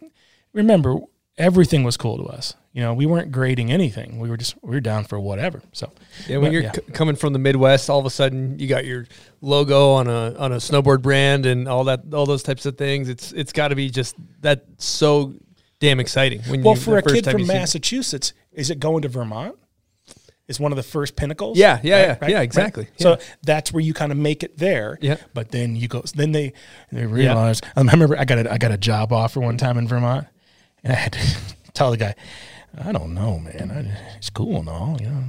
remember, 0.52 0.98
everything 1.36 1.84
was 1.84 1.96
cool 1.96 2.18
to 2.18 2.24
us. 2.24 2.54
You 2.72 2.82
know, 2.82 2.92
we 2.92 3.06
weren't 3.06 3.32
grading 3.32 3.72
anything. 3.72 4.18
We 4.18 4.28
were 4.28 4.36
just 4.36 4.56
we 4.62 4.70
were 4.70 4.80
down 4.80 5.04
for 5.04 5.18
whatever. 5.18 5.62
So 5.72 5.92
Yeah, 6.26 6.38
when 6.38 6.46
But, 6.46 6.52
you're 6.52 6.62
yeah. 6.62 6.72
c- 6.72 6.82
coming 6.92 7.16
from 7.16 7.32
the 7.32 7.38
Midwest, 7.38 7.88
all 7.88 7.98
of 7.98 8.06
a 8.06 8.10
sudden 8.10 8.58
you 8.58 8.68
got 8.68 8.84
your 8.84 9.06
logo 9.40 9.90
on 9.92 10.06
a 10.08 10.34
on 10.38 10.52
a 10.52 10.56
snowboard 10.56 11.02
brand 11.02 11.46
and 11.46 11.68
all 11.68 11.84
that, 11.84 12.02
all 12.12 12.26
those 12.26 12.42
types 12.42 12.66
of 12.66 12.76
things. 12.76 13.08
It's 13.08 13.32
it's 13.32 13.52
got 13.52 13.68
to 13.68 13.74
be 13.76 13.90
just 13.90 14.16
that 14.42 14.64
so 14.78 15.34
damn 15.80 16.00
exciting. 16.00 16.42
When 16.42 16.62
well, 16.62 16.74
you, 16.74 16.80
for 16.80 16.98
a 16.98 17.02
kid 17.02 17.24
from 17.24 17.46
Massachusetts, 17.46 18.32
is 18.52 18.70
it 18.70 18.78
going 18.80 19.02
to 19.02 19.08
Vermont? 19.08 19.56
Is 20.48 20.58
one 20.58 20.72
of 20.72 20.76
the 20.76 20.82
first 20.82 21.14
pinnacles? 21.14 21.58
Yeah, 21.58 21.78
yeah, 21.82 22.16
yeah, 22.22 22.28
yeah, 22.28 22.40
exactly. 22.40 22.88
So 22.98 23.10
Yeah. 23.10 23.16
that's 23.42 23.70
where 23.70 23.82
you 23.82 23.92
kind 23.92 24.10
of 24.10 24.16
make 24.16 24.42
it 24.42 24.56
there. 24.56 24.98
Yeah. 25.02 25.18
But 25.34 25.50
then 25.50 25.76
you 25.76 25.88
go. 25.88 26.02
Then 26.14 26.32
they 26.32 26.54
they 26.90 27.04
realize. 27.04 27.60
Um, 27.76 27.88
I 27.88 27.92
remember 27.92 28.18
I 28.18 28.24
got 28.24 28.38
a 28.38 28.52
I 28.52 28.56
got 28.56 28.72
a 28.72 28.78
job 28.78 29.12
offer 29.12 29.40
one 29.40 29.58
time 29.58 29.76
in 29.76 29.86
Vermont, 29.86 30.26
and 30.82 30.92
I 30.92 30.96
had 30.96 31.12
to 31.12 31.20
tell 31.74 31.90
the 31.90 31.98
guy, 31.98 32.14
I 32.82 32.92
don't 32.92 33.12
know, 33.14 33.38
man. 33.38 33.70
I, 33.70 34.16
it's 34.16 34.30
cool 34.30 34.60
and 34.60 34.68
all, 34.70 34.96
you 35.00 35.08
know, 35.10 35.22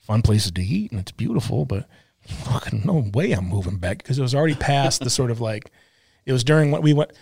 fun 0.00 0.22
places 0.22 0.50
to 0.52 0.62
eat 0.62 0.92
and 0.92 1.00
it's 1.00 1.12
beautiful, 1.12 1.66
but 1.66 1.86
fucking 2.22 2.82
no 2.86 3.04
way 3.12 3.32
I'm 3.32 3.46
moving 3.48 3.76
back 3.76 3.98
because 3.98 4.18
it 4.18 4.22
was 4.22 4.34
already 4.34 4.54
past 4.54 5.00
the 5.04 5.10
sort 5.10 5.30
of 5.30 5.42
like 5.42 5.70
it 6.24 6.32
was 6.32 6.42
during 6.42 6.70
what 6.70 6.82
we 6.82 6.94
went. 6.94 7.12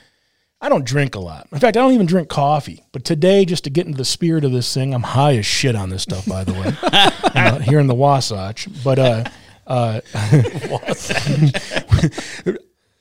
I 0.61 0.69
don't 0.69 0.85
drink 0.85 1.15
a 1.15 1.21
lot. 1.21 1.49
In 1.53 1.59
fact, 1.59 1.77
I 1.77 1.81
don't 1.81 1.93
even 1.93 2.07
drink 2.07 2.29
coffee. 2.29 2.85
But 2.93 3.05
today, 3.05 3.45
just 3.45 3.65
to 3.65 3.71
get 3.71 3.87
into 3.87 3.99
the 3.99 4.05
spirit 4.05 4.45
of 4.45 4.53
this 4.53 4.73
thing, 4.73 4.95
I'm 4.95 5.03
high 5.03 5.37
as 5.37 5.45
shit 5.45 5.77
on 5.77 5.91
this 5.91 6.03
stuff. 6.03 6.27
By 6.27 6.45
the 6.45 6.55
way, 6.55 6.75
I'm 6.83 7.55
out 7.55 7.63
here 7.63 7.79
in 7.79 7.87
the 7.87 7.95
Wasatch. 7.95 8.69
But 8.83 8.99
uh, 8.99 9.25
uh, 9.67 10.01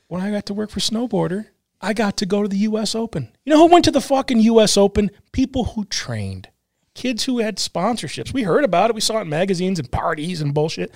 when 0.07 0.21
I 0.21 0.31
got 0.31 0.47
to 0.47 0.53
work 0.53 0.69
for 0.69 0.81
Snowboarder, 0.81 1.47
I 1.79 1.93
got 1.93 2.17
to 2.17 2.25
go 2.25 2.41
to 2.41 2.49
the 2.49 2.57
U.S. 2.57 2.93
Open. 2.93 3.31
You 3.45 3.53
know 3.53 3.59
who 3.59 3.71
went 3.71 3.85
to 3.85 3.91
the 3.91 4.01
fucking 4.01 4.41
U.S. 4.41 4.75
Open? 4.75 5.11
People 5.31 5.63
who 5.65 5.85
trained, 5.85 6.49
kids 6.93 7.23
who 7.23 7.39
had 7.39 7.57
sponsorships. 7.57 8.33
We 8.33 8.43
heard 8.43 8.65
about 8.65 8.89
it. 8.89 8.95
We 8.95 9.01
saw 9.01 9.19
it 9.19 9.21
in 9.21 9.29
magazines 9.29 9.79
and 9.79 9.91
parties 9.91 10.41
and 10.41 10.53
bullshit. 10.53 10.93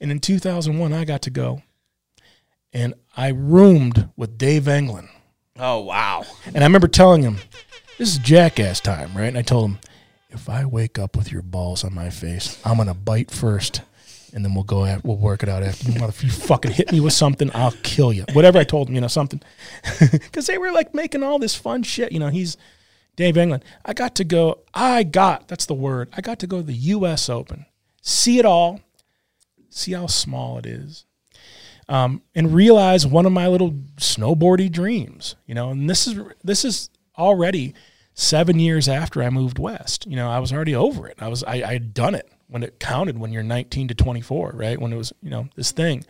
And 0.00 0.10
in 0.10 0.20
2001, 0.20 0.92
I 0.92 1.04
got 1.04 1.22
to 1.22 1.30
go, 1.30 1.62
and 2.72 2.94
I 3.16 3.28
roomed 3.28 4.08
with 4.16 4.38
Dave 4.38 4.66
England. 4.66 5.08
Oh 5.58 5.80
wow. 5.80 6.24
And 6.46 6.58
I 6.58 6.66
remember 6.66 6.88
telling 6.88 7.22
him, 7.22 7.38
"This 7.96 8.10
is 8.10 8.18
jackass 8.18 8.80
time, 8.80 9.16
right?" 9.16 9.26
And 9.26 9.38
I 9.38 9.42
told 9.42 9.70
him, 9.70 9.78
"If 10.30 10.48
I 10.48 10.64
wake 10.64 10.98
up 10.98 11.16
with 11.16 11.30
your 11.30 11.42
balls 11.42 11.84
on 11.84 11.94
my 11.94 12.10
face, 12.10 12.58
I'm 12.64 12.76
gonna 12.76 12.94
bite 12.94 13.30
first, 13.30 13.82
and 14.32 14.44
then 14.44 14.54
we'll 14.54 14.64
go. 14.64 14.84
At, 14.84 15.04
we'll 15.04 15.16
work 15.16 15.44
it 15.44 15.48
out 15.48 15.62
after. 15.62 15.90
If 16.08 16.24
you 16.24 16.30
fucking 16.30 16.72
hit 16.72 16.90
me 16.90 16.98
with 16.98 17.12
something, 17.12 17.52
I'll 17.54 17.74
kill 17.84 18.12
you. 18.12 18.24
Whatever 18.32 18.58
I 18.58 18.64
told 18.64 18.88
him, 18.88 18.96
you 18.96 19.00
know, 19.00 19.06
something, 19.06 19.40
because 20.00 20.48
they 20.48 20.58
were 20.58 20.72
like 20.72 20.92
making 20.92 21.22
all 21.22 21.38
this 21.38 21.54
fun 21.54 21.84
shit. 21.84 22.10
You 22.10 22.18
know, 22.18 22.30
he's 22.30 22.56
Dave 23.14 23.36
England. 23.36 23.64
I 23.84 23.92
got 23.92 24.16
to 24.16 24.24
go. 24.24 24.58
I 24.74 25.04
got 25.04 25.46
that's 25.46 25.66
the 25.66 25.74
word. 25.74 26.08
I 26.16 26.20
got 26.20 26.40
to 26.40 26.48
go 26.48 26.56
to 26.56 26.66
the 26.66 26.72
U.S. 26.72 27.28
Open, 27.28 27.66
see 28.02 28.40
it 28.40 28.44
all, 28.44 28.80
see 29.70 29.92
how 29.92 30.08
small 30.08 30.58
it 30.58 30.66
is." 30.66 31.04
Um, 31.88 32.22
and 32.34 32.54
realize 32.54 33.06
one 33.06 33.26
of 33.26 33.32
my 33.32 33.48
little 33.48 33.72
snowboardy 33.96 34.70
dreams. 34.70 35.36
You 35.46 35.54
know, 35.54 35.70
and 35.70 35.88
this 35.88 36.06
is 36.06 36.18
this 36.42 36.64
is 36.64 36.90
already 37.16 37.74
seven 38.14 38.58
years 38.58 38.88
after 38.88 39.22
I 39.22 39.30
moved 39.30 39.58
west. 39.58 40.06
You 40.06 40.16
know, 40.16 40.30
I 40.30 40.38
was 40.38 40.52
already 40.52 40.74
over 40.74 41.06
it. 41.06 41.16
I 41.20 41.28
was 41.28 41.44
I, 41.44 41.54
I 41.54 41.72
had 41.74 41.94
done 41.94 42.14
it 42.14 42.30
when 42.48 42.62
it 42.62 42.78
counted 42.78 43.18
when 43.18 43.32
you're 43.32 43.42
19 43.42 43.88
to 43.88 43.94
24, 43.94 44.52
right? 44.54 44.80
When 44.80 44.92
it 44.92 44.96
was 44.96 45.12
you 45.22 45.30
know 45.30 45.48
this 45.56 45.72
thing. 45.72 46.04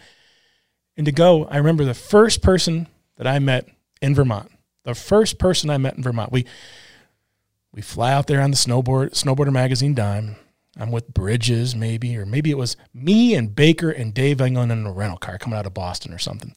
And 0.97 1.07
to 1.07 1.13
go, 1.13 1.47
I 1.47 1.57
remember 1.57 1.85
the 1.85 1.95
first 1.95 2.41
person 2.41 2.87
that 3.17 3.27
I 3.27 3.39
met 3.39 3.69
in 4.01 4.15
Vermont. 4.15 4.51
The 4.85 4.95
first 4.95 5.39
person 5.39 5.71
I 5.71 5.79
met 5.79 5.97
in 5.97 6.03
Vermont. 6.03 6.31
We 6.31 6.47
we 7.73 7.83
fly 7.83 8.13
out 8.13 8.29
there 8.29 8.41
on 8.41 8.51
the 8.51 8.57
snowboard 8.57 9.11
snowboarder 9.13 9.53
magazine 9.53 9.95
dime. 9.95 10.37
I'm 10.77 10.91
with 10.91 11.13
Bridges, 11.15 11.75
maybe, 11.75 12.17
or 12.17 12.27
maybe 12.27 12.51
it 12.51 12.59
was 12.59 12.77
me 12.93 13.35
and 13.35 13.55
Baker 13.55 13.91
and 13.91 14.13
Dave 14.13 14.41
England 14.41 14.73
in 14.73 14.87
a 14.87 14.93
rental 14.93 15.19
car 15.19 15.39
coming 15.39 15.59
out 15.59 15.67
of 15.67 15.75
Boston 15.75 16.13
or 16.13 16.19
something. 16.19 16.55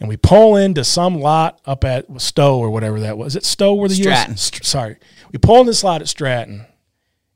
And 0.00 0.08
we 0.08 0.16
pull 0.16 0.56
into 0.56 0.82
some 0.84 1.20
lot 1.20 1.60
up 1.64 1.84
at 1.84 2.06
Stowe 2.20 2.58
or 2.58 2.70
whatever 2.70 2.98
that 3.00 3.16
was. 3.16 3.32
Is 3.32 3.36
it 3.36 3.44
Stowe 3.44 3.74
where 3.74 3.88
the 3.88 3.94
Stratton. 3.94 4.34
US? 4.34 4.42
St- 4.42 4.64
sorry. 4.64 4.96
We 5.30 5.38
pull 5.38 5.60
in 5.60 5.66
this 5.66 5.84
lot 5.84 6.00
at 6.00 6.08
Stratton. 6.08 6.66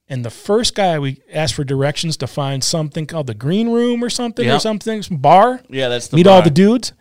And 0.09 0.25
the 0.25 0.31
first 0.31 0.75
guy 0.75 0.99
we 0.99 1.21
asked 1.33 1.55
for 1.55 1.65
directions 1.65 2.17
to 2.19 2.27
find 2.27 2.63
something 2.63 3.07
called 3.07 3.27
the 3.27 3.35
green 3.35 3.71
room 3.71 4.03
or 4.03 4.11
something 4.11 4.49
or 4.49 4.59
something, 4.59 5.03
some 5.03 5.19
bar. 5.19 5.61
Yeah, 5.69 5.89
that's 5.89 6.09
the 6.09 6.17
Meet 6.17 6.27
all 6.27 6.43
the 6.43 6.51
dudes. 6.51 6.93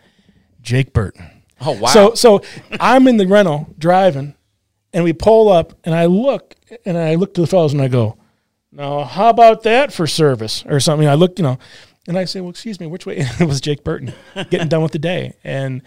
Jake 0.62 0.94
Burton. 0.94 1.30
Oh 1.62 1.74
wow. 1.80 1.88
So 1.88 2.16
so 2.16 2.42
I'm 2.80 3.08
in 3.08 3.18
the 3.18 3.28
rental 3.28 3.70
driving, 3.78 4.36
and 4.92 5.04
we 5.04 5.14
pull 5.14 5.50
up, 5.50 5.74
and 5.84 5.94
I 5.96 6.06
look, 6.06 6.56
and 6.84 6.98
I 6.98 7.16
look 7.16 7.36
to 7.36 7.42
the 7.42 7.48
fellows, 7.48 7.74
and 7.74 7.82
I 7.82 7.88
go, 7.88 8.18
"Now, 8.76 9.04
how 9.04 9.30
about 9.30 9.64
that 9.64 9.94
for 9.94 10.06
service 10.06 10.64
or 10.68 10.80
something?" 10.80 11.08
I 11.08 11.16
look, 11.16 11.40
you 11.40 11.44
know, 11.44 11.58
and 12.08 12.18
I 12.18 12.26
say, 12.26 12.42
"Well, 12.42 12.50
excuse 12.50 12.80
me, 12.80 12.88
which 12.88 13.06
way?" 13.06 13.18
it 13.40 13.48
was 13.48 13.62
Jake 13.62 13.84
Burton 13.84 14.14
getting 14.50 14.68
done 14.68 14.84
with 14.84 14.92
the 14.92 15.00
day, 15.00 15.36
and 15.44 15.82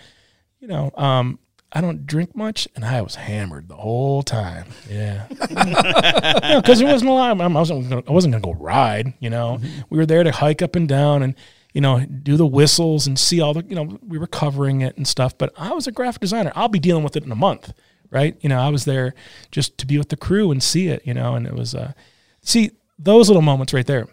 you 0.61 0.69
know, 0.69 0.91
um, 0.97 1.39
I 1.71 1.81
don't 1.83 2.07
drink 2.07 2.35
much, 2.35 2.67
and 2.75 2.85
I 2.85 3.03
was 3.03 3.15
hammered 3.15 3.69
the 3.69 3.77
whole 3.77 4.23
time. 4.23 4.67
Yeah, 4.89 5.27
because 5.31 6.81
it 6.81 6.87
wasn't 6.87 7.11
a 7.11 7.15
lot. 7.15 7.39
I 7.39 7.47
wasn't. 7.47 7.89
Gonna, 7.91 8.03
I 8.09 8.13
wasn't 8.13 8.33
going 8.33 8.43
to 8.43 8.47
go 8.47 8.55
ride. 8.55 9.13
You 9.21 9.29
know, 9.29 9.61
we 9.91 9.99
were 9.99 10.07
there 10.07 10.25
to 10.25 10.33
hike 10.33 10.63
up 10.63 10.77
and 10.77 10.89
down, 10.89 11.23
and 11.23 11.35
you 11.75 11.83
know, 11.83 12.05
do 12.05 12.39
the 12.39 12.47
whistles 12.47 13.07
and 13.07 13.19
see 13.19 13.43
all 13.43 13.53
the. 13.53 13.65
You 13.69 13.77
know, 13.77 13.99
we 14.07 14.19
were 14.19 14.27
covering 14.27 14.81
it 14.81 14.97
and 14.97 15.07
stuff. 15.07 15.37
But 15.37 15.53
I 15.59 15.73
was 15.73 15.87
a 15.87 15.93
graphic 15.93 16.21
designer. 16.21 16.53
I'll 16.55 16.69
be 16.69 16.79
dealing 16.79 17.05
with 17.05 17.17
it 17.17 17.25
in 17.25 17.31
a 17.31 17.37
month, 17.37 17.75
right? 18.11 18.35
You 18.41 18.49
know, 18.49 18.59
I 18.59 18.71
was 18.71 18.87
there 18.87 19.15
just 19.51 19.77
to 19.79 19.87
be 19.87 19.99
with 19.99 20.09
the 20.09 20.17
crew 20.17 20.51
and 20.51 20.63
see 20.63 20.89
it. 20.89 21.03
You 21.07 21.13
know, 21.13 21.35
and 21.35 21.47
it 21.47 21.55
was. 21.55 21.75
Uh, 21.75 21.93
see 22.41 22.71
those 22.99 23.29
little 23.29 23.43
moments 23.43 23.73
right 23.73 23.87
there. 23.87 24.07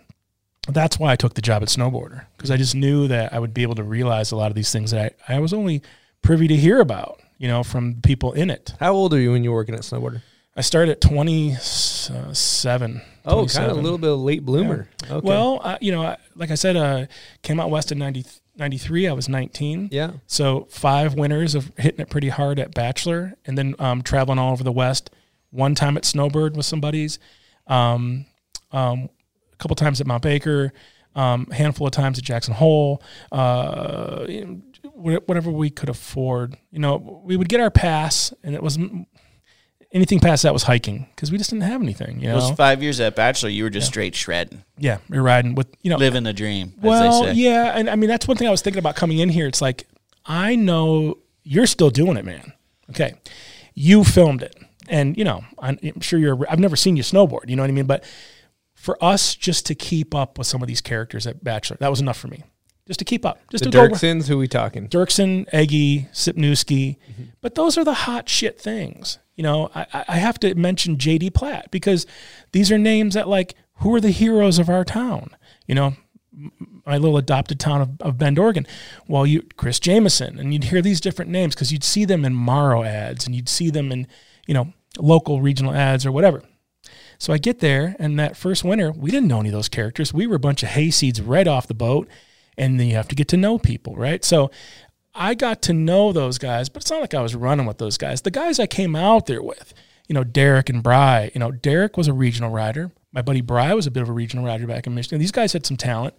That's 0.67 0.97
why 0.97 1.11
I 1.11 1.15
took 1.15 1.35
the 1.35 1.41
job 1.41 1.61
at 1.61 1.69
Snowboarder 1.69 2.25
because 2.37 2.49
I 2.49 2.57
just 2.57 2.75
knew 2.75 3.07
that 3.07 3.33
I 3.33 3.39
would 3.39 3.53
be 3.53 3.61
able 3.61 3.75
to 3.75 3.83
realize 3.83 4.31
a 4.31 4.35
lot 4.35 4.49
of 4.49 4.55
these 4.55 4.71
things 4.71 4.91
that 4.91 5.15
I, 5.27 5.35
I 5.35 5.39
was 5.39 5.53
only 5.53 5.83
privy 6.23 6.47
to 6.47 6.55
hear 6.55 6.79
about, 6.79 7.21
you 7.37 7.47
know, 7.47 7.63
from 7.63 8.01
people 8.01 8.33
in 8.33 8.49
it. 8.49 8.73
How 8.79 8.93
old 8.93 9.13
are 9.13 9.19
you 9.19 9.31
when 9.31 9.43
you 9.43 9.51
were 9.51 9.57
working 9.57 9.75
at 9.75 9.81
Snowboarder? 9.81 10.21
I 10.55 10.61
started 10.61 10.93
at 10.93 11.01
27. 11.01 13.01
Oh, 13.25 13.45
kind 13.45 13.71
of 13.71 13.77
a 13.77 13.81
little 13.81 13.97
bit 13.97 14.09
of 14.09 14.19
late 14.19 14.45
bloomer. 14.45 14.87
Okay. 15.09 15.27
Well, 15.27 15.59
uh, 15.63 15.77
you 15.81 15.91
know, 15.91 16.03
I, 16.03 16.17
like 16.35 16.51
I 16.51 16.55
said, 16.55 16.75
uh, 16.75 17.05
came 17.41 17.59
out 17.59 17.69
west 17.69 17.91
in 17.91 17.99
90, 17.99 18.25
93. 18.55 19.07
I 19.07 19.13
was 19.13 19.27
19. 19.27 19.89
yeah. 19.91 20.11
So 20.27 20.67
five 20.69 21.15
winters 21.15 21.55
of 21.55 21.71
hitting 21.77 21.99
it 21.99 22.09
pretty 22.09 22.29
hard 22.29 22.59
at 22.59 22.73
Bachelor 22.73 23.35
and 23.45 23.57
then 23.57 23.75
um, 23.79 24.01
traveling 24.01 24.39
all 24.39 24.51
over 24.51 24.63
the 24.63 24.71
West. 24.71 25.09
One 25.51 25.75
time 25.75 25.97
at 25.97 26.05
Snowbird 26.05 26.55
with 26.55 26.65
some 26.65 26.81
buddies, 26.81 27.17
um, 27.67 28.25
um, 28.75 29.09
a 29.53 29.55
couple 29.57 29.75
times 29.75 30.01
at 30.01 30.07
Mount 30.07 30.21
Baker, 30.23 30.73
um, 31.15 31.47
a 31.51 31.55
handful 31.55 31.87
of 31.87 31.93
times 31.93 32.17
at 32.17 32.23
Jackson 32.25 32.53
Hole, 32.53 33.01
uh, 33.31 34.25
you 34.27 34.45
know, 34.45 34.61
wh- 34.91 35.27
whatever 35.27 35.49
we 35.51 35.69
could 35.69 35.89
afford. 35.89 36.57
You 36.71 36.79
know, 36.79 37.21
we 37.23 37.37
would 37.37 37.49
get 37.49 37.59
our 37.61 37.71
pass, 37.71 38.33
and 38.43 38.53
it 38.53 38.61
wasn't 38.61 39.07
anything 39.91 40.19
past 40.19 40.43
that 40.43 40.51
was 40.51 40.63
hiking 40.63 41.07
because 41.15 41.31
we 41.31 41.37
just 41.37 41.49
didn't 41.51 41.63
have 41.63 41.81
anything. 41.81 42.19
You 42.19 42.27
know, 42.29 42.39
Those 42.41 42.51
five 42.51 42.83
years 42.83 42.99
at 42.99 43.15
Bachelor, 43.15 43.49
you 43.49 43.63
were 43.63 43.69
just 43.69 43.87
straight 43.87 44.13
shredding, 44.15 44.63
yeah, 44.77 44.97
you're 45.09 45.23
riding 45.23 45.55
with 45.55 45.67
you 45.83 45.89
know 45.89 45.97
living 45.97 46.23
the 46.23 46.33
dream, 46.33 46.73
as 46.79 46.83
well, 46.83 47.23
they 47.23 47.33
say. 47.33 47.39
yeah, 47.39 47.71
and 47.77 47.89
I 47.89 47.95
mean 47.95 48.09
that's 48.09 48.27
one 48.27 48.35
thing 48.37 48.47
I 48.47 48.51
was 48.51 48.61
thinking 48.61 48.79
about 48.79 48.95
coming 48.95 49.19
in 49.19 49.29
here. 49.29 49.47
It's 49.47 49.61
like 49.61 49.87
I 50.25 50.55
know 50.55 51.19
you're 51.43 51.67
still 51.67 51.89
doing 51.91 52.17
it, 52.17 52.25
man. 52.25 52.51
Okay, 52.89 53.13
you 53.73 54.03
filmed 54.03 54.41
it, 54.43 54.55
and 54.89 55.15
you 55.17 55.23
know 55.23 55.45
I'm 55.59 56.01
sure 56.01 56.19
you're. 56.19 56.37
I've 56.49 56.59
never 56.59 56.75
seen 56.75 56.97
you 56.97 57.03
snowboard. 57.03 57.49
You 57.49 57.55
know 57.55 57.63
what 57.63 57.69
I 57.69 57.73
mean? 57.73 57.85
But 57.85 58.03
for 58.85 59.03
us, 59.03 59.33
just 59.33 59.65
to 59.65 59.73
keep 59.73 60.13
up 60.13 60.37
with 60.37 60.45
some 60.45 60.61
of 60.61 60.67
these 60.67 60.79
characters 60.79 61.25
at 61.25 61.43
Bachelor, 61.43 61.77
that 61.79 61.89
was 61.89 61.99
enough 61.99 62.17
for 62.17 62.27
me. 62.27 62.43
Just 62.85 62.99
to 62.99 63.05
keep 63.05 63.25
up, 63.25 63.39
just 63.49 63.63
The 63.63 63.71
to. 63.71 63.77
Dirksons, 63.79 64.27
who 64.27 64.37
we 64.37 64.47
talking? 64.47 64.87
Dirksen, 64.87 65.47
Eggy, 65.51 66.07
Sipnewski, 66.13 66.97
mm-hmm. 66.97 67.23
but 67.41 67.55
those 67.55 67.79
are 67.79 67.83
the 67.83 67.95
hot 67.95 68.29
shit 68.29 68.61
things. 68.61 69.17
You 69.35 69.41
know, 69.41 69.71
I, 69.73 69.87
I- 69.91 70.05
I 70.09 70.15
have 70.17 70.39
to 70.41 70.53
mention 70.53 70.97
JD 70.97 71.33
Platt 71.33 71.71
because 71.71 72.05
these 72.51 72.71
are 72.71 72.77
names 72.77 73.15
that 73.15 73.27
like 73.27 73.55
who 73.77 73.93
are 73.95 73.99
the 73.99 74.11
heroes 74.11 74.59
of 74.59 74.69
our 74.69 74.83
town. 74.83 75.35
You 75.65 75.73
know, 75.73 75.95
my 76.85 76.99
little 76.99 77.17
adopted 77.17 77.59
town 77.59 77.81
of, 77.81 77.89
of 78.01 78.19
Bend, 78.19 78.37
Oregon. 78.37 78.67
Well, 79.07 79.25
you 79.25 79.41
Chris 79.57 79.79
Jameson, 79.79 80.37
and 80.37 80.53
you'd 80.53 80.65
hear 80.65 80.83
these 80.83 81.01
different 81.01 81.31
names 81.31 81.55
because 81.55 81.71
you'd 81.71 81.83
see 81.83 82.05
them 82.05 82.23
in 82.23 82.35
Morrow 82.35 82.83
ads 82.83 83.25
and 83.25 83.33
you'd 83.33 83.49
see 83.49 83.71
them 83.71 83.91
in 83.91 84.05
you 84.45 84.53
know 84.53 84.73
local 84.99 85.41
regional 85.41 85.73
ads 85.73 86.05
or 86.05 86.11
whatever. 86.11 86.43
So 87.17 87.33
I 87.33 87.37
get 87.37 87.59
there, 87.59 87.95
and 87.99 88.19
that 88.19 88.37
first 88.37 88.63
winter, 88.63 88.91
we 88.91 89.11
didn't 89.11 89.27
know 89.27 89.39
any 89.39 89.49
of 89.49 89.53
those 89.53 89.69
characters. 89.69 90.13
We 90.13 90.27
were 90.27 90.35
a 90.35 90.39
bunch 90.39 90.63
of 90.63 90.69
hayseeds 90.69 91.21
right 91.23 91.47
off 91.47 91.67
the 91.67 91.73
boat, 91.73 92.07
and 92.57 92.79
then 92.79 92.87
you 92.87 92.95
have 92.95 93.07
to 93.09 93.15
get 93.15 93.27
to 93.29 93.37
know 93.37 93.57
people, 93.57 93.95
right? 93.95 94.23
So 94.23 94.51
I 95.13 95.33
got 95.33 95.61
to 95.63 95.73
know 95.73 96.11
those 96.11 96.37
guys, 96.37 96.67
but 96.67 96.83
it's 96.83 96.91
not 96.91 97.01
like 97.01 97.13
I 97.13 97.21
was 97.21 97.35
running 97.35 97.65
with 97.65 97.77
those 97.77 97.97
guys. 97.97 98.21
The 98.21 98.31
guys 98.31 98.59
I 98.59 98.67
came 98.67 98.95
out 98.95 99.27
there 99.27 99.41
with, 99.41 99.73
you 100.07 100.13
know, 100.13 100.25
Derek 100.25 100.69
and 100.69 100.83
Bry. 100.83 101.31
You 101.33 101.39
know, 101.39 101.51
Derek 101.51 101.95
was 101.95 102.09
a 102.09 102.13
regional 102.13 102.51
rider. 102.51 102.91
My 103.13 103.21
buddy 103.21 103.41
Bry 103.41 103.73
was 103.73 103.87
a 103.87 103.91
bit 103.91 104.03
of 104.03 104.09
a 104.09 104.13
regional 104.13 104.45
rider 104.45 104.67
back 104.67 104.85
in 104.85 104.93
Michigan. 104.93 105.19
These 105.19 105.31
guys 105.31 105.53
had 105.53 105.65
some 105.65 105.77
talent, 105.77 106.15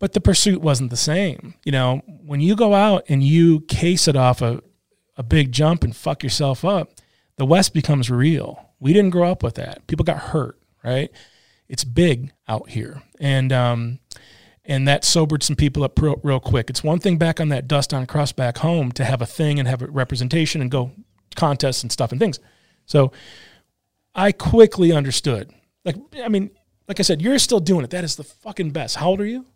but 0.00 0.14
the 0.14 0.20
pursuit 0.20 0.60
wasn't 0.60 0.90
the 0.90 0.96
same. 0.96 1.54
You 1.64 1.70
know, 1.70 2.02
when 2.06 2.40
you 2.40 2.56
go 2.56 2.74
out 2.74 3.04
and 3.08 3.22
you 3.22 3.60
case 3.60 4.08
it 4.08 4.16
off 4.16 4.42
a, 4.42 4.60
a 5.16 5.22
big 5.22 5.52
jump 5.52 5.84
and 5.84 5.94
fuck 5.94 6.24
yourself 6.24 6.64
up, 6.64 6.94
the 7.36 7.46
West 7.46 7.72
becomes 7.72 8.10
real. 8.10 8.68
We 8.82 8.92
didn't 8.92 9.10
grow 9.10 9.30
up 9.30 9.44
with 9.44 9.54
that. 9.54 9.86
People 9.86 10.04
got 10.04 10.18
hurt, 10.18 10.58
right? 10.82 11.10
It's 11.68 11.84
big 11.84 12.32
out 12.48 12.68
here, 12.68 13.00
and 13.20 13.52
um, 13.52 14.00
and 14.64 14.88
that 14.88 15.04
sobered 15.04 15.44
some 15.44 15.54
people 15.54 15.84
up 15.84 16.00
real, 16.02 16.20
real 16.24 16.40
quick. 16.40 16.68
It's 16.68 16.82
one 16.82 16.98
thing 16.98 17.16
back 17.16 17.40
on 17.40 17.48
that 17.50 17.68
dust 17.68 17.94
on 17.94 18.06
cross 18.06 18.32
back 18.32 18.58
home 18.58 18.90
to 18.92 19.04
have 19.04 19.22
a 19.22 19.26
thing 19.26 19.60
and 19.60 19.68
have 19.68 19.82
a 19.82 19.86
representation 19.86 20.60
and 20.60 20.68
go 20.68 20.90
contests 21.36 21.84
and 21.84 21.92
stuff 21.92 22.10
and 22.10 22.20
things. 22.20 22.40
So 22.84 23.12
I 24.16 24.32
quickly 24.32 24.90
understood. 24.90 25.52
Like, 25.84 25.96
I 26.22 26.28
mean, 26.28 26.50
like 26.88 26.98
I 26.98 27.04
said, 27.04 27.22
you're 27.22 27.38
still 27.38 27.60
doing 27.60 27.84
it. 27.84 27.90
That 27.90 28.02
is 28.02 28.16
the 28.16 28.24
fucking 28.24 28.72
best. 28.72 28.96
How 28.96 29.10
old 29.10 29.20
are 29.20 29.26
you? 29.26 29.46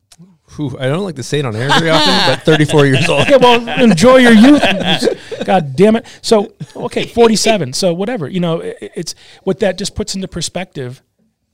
Whew, 0.57 0.77
I 0.79 0.87
don't 0.87 1.03
like 1.03 1.17
to 1.17 1.23
say 1.23 1.41
it 1.41 1.45
on 1.45 1.57
air 1.57 1.69
very 1.69 1.91
often, 1.91 2.35
but 2.35 2.43
34 2.45 2.87
years 2.87 3.09
old. 3.09 3.23
Okay, 3.23 3.37
well, 3.37 3.69
enjoy 3.81 4.17
your 4.17 4.33
youth. 4.33 4.63
God 5.45 5.77
damn 5.77 5.97
it. 5.97 6.07
So, 6.23 6.55
okay, 6.75 7.07
47. 7.07 7.73
So, 7.73 7.93
whatever. 7.93 8.29
You 8.29 8.41
know, 8.41 8.61
it, 8.61 8.77
it's 8.81 9.15
what 9.43 9.59
that 9.61 9.77
just 9.77 9.95
puts 9.95 10.15
into 10.15 10.29
perspective. 10.29 11.03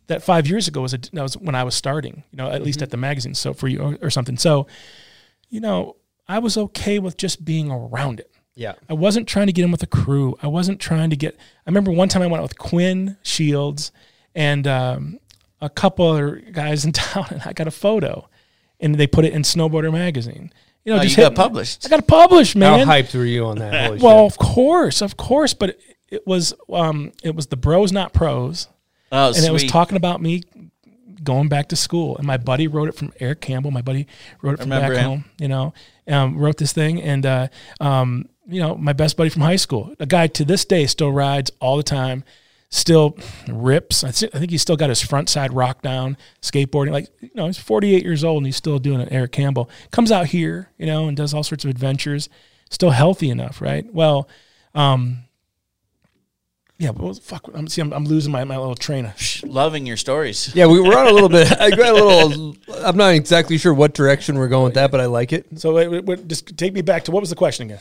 That 0.09 0.23
five 0.23 0.47
years 0.47 0.69
ago 0.69 0.83
was 0.83 0.93
a, 0.93 0.99
that 0.99 1.23
was 1.23 1.37
when 1.39 1.55
I 1.55 1.65
was 1.65 1.75
starting. 1.75 2.23
You 2.33 2.37
know, 2.37 2.51
at 2.51 2.63
least 2.63 2.83
at 2.83 2.91
the 2.91 2.97
magazine. 2.97 3.35
So 3.35 3.55
for 3.55 3.67
you 3.69 3.81
or, 3.81 3.99
or 4.03 4.11
something. 4.11 4.37
So, 4.37 4.67
you 5.49 5.61
know, 5.61 5.97
I 6.29 6.39
was 6.39 6.57
okay 6.57 6.99
with 6.99 7.17
just 7.17 7.45
being 7.45 7.71
around 7.71 8.21
it. 8.21 8.31
Yeah. 8.55 8.75
I 8.89 8.95
wasn't 8.95 9.27
trying 9.27 9.47
to 9.47 9.53
get 9.53 9.65
in 9.65 9.71
with 9.71 9.83
a 9.83 9.87
crew. 9.87 10.37
I 10.43 10.47
wasn't 10.49 10.81
trying 10.81 11.11
to 11.11 11.17
get. 11.17 11.37
I 11.37 11.71
remember 11.71 11.91
one 11.91 12.09
time 12.09 12.23
I 12.23 12.27
went 12.27 12.41
out 12.41 12.45
with 12.45 12.59
Quinn 12.59 13.17
Shields 13.23 13.93
and 14.35 14.67
um, 14.67 15.19
a 15.61 15.71
couple 15.71 16.07
other 16.07 16.37
guys 16.37 16.85
in 16.85 16.93
town, 16.93 17.27
and 17.31 17.43
I 17.43 17.53
got 17.53 17.67
a 17.67 17.73
photo, 17.73 18.29
and 18.83 18.95
they 18.97 19.07
put 19.07 19.25
it 19.25 19.33
in 19.33 19.43
Snowboarder 19.43 19.93
magazine. 19.93 20.53
You 20.85 20.93
know, 20.93 20.99
Oh, 20.99 21.03
just 21.03 21.17
you 21.17 21.23
got 21.23 21.35
published. 21.37 21.87
I 21.87 21.89
got 21.89 22.07
published, 22.07 22.57
man. 22.57 22.81
How 22.81 22.85
man. 22.85 23.05
hyped 23.05 23.15
were 23.15 23.25
you 23.25 23.47
on 23.47 23.59
that? 23.59 23.87
Holy 23.87 23.99
well, 24.01 24.29
shit. 24.29 24.33
of 24.33 24.39
course, 24.39 25.01
of 25.01 25.17
course, 25.17 25.55
but 25.55 25.71
it, 25.71 25.81
it 26.11 26.27
was 26.27 26.53
um, 26.71 27.13
it 27.23 27.35
was 27.35 27.47
the 27.47 27.57
bros, 27.57 27.93
not 27.93 28.13
pros, 28.13 28.69
Oh, 29.13 29.29
and 29.35 29.45
it 29.45 29.53
was 29.53 29.65
talking 29.65 29.97
about 29.97 30.21
me 30.21 30.43
going 31.23 31.49
back 31.49 31.69
to 31.69 31.77
school. 31.77 32.17
And 32.17 32.27
my 32.27 32.37
buddy 32.37 32.67
wrote 32.67 32.89
it 32.89 32.97
from 32.97 33.13
Eric 33.21 33.41
Campbell. 33.41 33.71
My 33.71 33.83
buddy 33.83 34.07
wrote 34.43 34.55
it 34.55 34.61
from 34.61 34.71
back 34.71 34.93
him. 34.93 35.05
home. 35.05 35.25
You 35.39 35.49
know, 35.49 35.75
um, 36.09 36.37
wrote 36.37 36.57
this 36.57 36.73
thing, 36.73 37.01
and 37.01 37.25
uh, 37.25 37.49
um, 37.81 38.29
you 38.49 38.61
know, 38.61 38.75
my 38.75 38.93
best 38.93 39.17
buddy 39.17 39.31
from 39.31 39.43
high 39.43 39.57
school, 39.57 39.95
a 40.01 40.07
guy 40.07 40.27
to 40.27 40.45
this 40.45 40.65
day 40.65 40.87
still 40.87 41.13
rides 41.13 41.51
all 41.61 41.77
the 41.77 41.83
time, 41.85 42.25
still 42.73 43.17
rips. 43.49 44.03
I, 44.03 44.11
think 44.11 44.51
he's 44.51 44.63
still 44.63 44.77
got 44.77 44.89
his 44.89 45.03
front 45.03 45.29
side 45.29 45.53
rock 45.53 45.83
down 45.83 46.17
skateboarding. 46.41 46.91
Like 46.91 47.09
you 47.21 47.31
know, 47.35 47.47
he's 47.47 47.59
48 47.59 48.03
years 48.03 48.25
old 48.25 48.39
and 48.39 48.47
he's 48.47 48.57
still 48.57 48.79
doing 48.79 49.01
it. 49.01 49.09
Eric 49.13 49.33
Campbell 49.33 49.71
comes 49.93 50.11
out 50.11 50.27
here, 50.27 50.71
you 50.79 50.87
know, 50.87 51.07
and 51.07 51.17
does 51.17 51.35
all 51.35 51.45
sorts 51.45 51.65
of 51.65 51.71
adventures. 51.71 52.29
Still 52.71 52.91
healthy 52.91 53.29
enough, 53.29 53.61
right? 53.61 53.85
Well, 53.93 54.27
um, 54.75 55.25
yeah, 56.79 56.93
but 56.93 57.03
what 57.03 57.15
the 57.15 57.21
fuck, 57.21 57.47
I'm 57.53 57.69
see, 57.69 57.83
I'm, 57.83 57.93
I'm 57.93 58.07
losing 58.07 58.33
my, 58.33 58.43
my 58.45 58.57
little 58.57 58.75
train 58.75 59.05
of 59.05 59.43
loving 59.45 59.85
your 59.85 59.99
stories. 59.99 60.53
yeah, 60.55 60.67
we 60.67 60.81
were 60.81 60.97
on 60.97 61.07
a 61.07 61.13
little 61.13 61.29
bit. 61.29 61.53
I 61.61 61.71
got 61.71 61.91
a 61.91 62.05
little. 62.05 62.57
I'm 62.83 62.97
not 62.97 63.15
exactly 63.15 63.59
sure 63.59 63.75
what 63.75 63.93
direction 63.93 64.39
we're 64.39 64.49
going 64.49 64.65
with 64.65 64.75
that, 64.75 64.91
but 64.91 65.01
I 65.01 65.07
like 65.07 65.35
it. 65.35 65.47
So 65.61 65.75
wait, 65.75 65.89
wait, 65.89 66.07
wait, 66.07 66.27
just 66.27 66.57
take 66.57 66.73
me 66.73 66.81
back 66.81 67.05
to 67.05 67.11
what 67.11 67.21
was 67.21 67.29
the 67.29 67.37
question 67.37 67.67
again? 67.67 67.81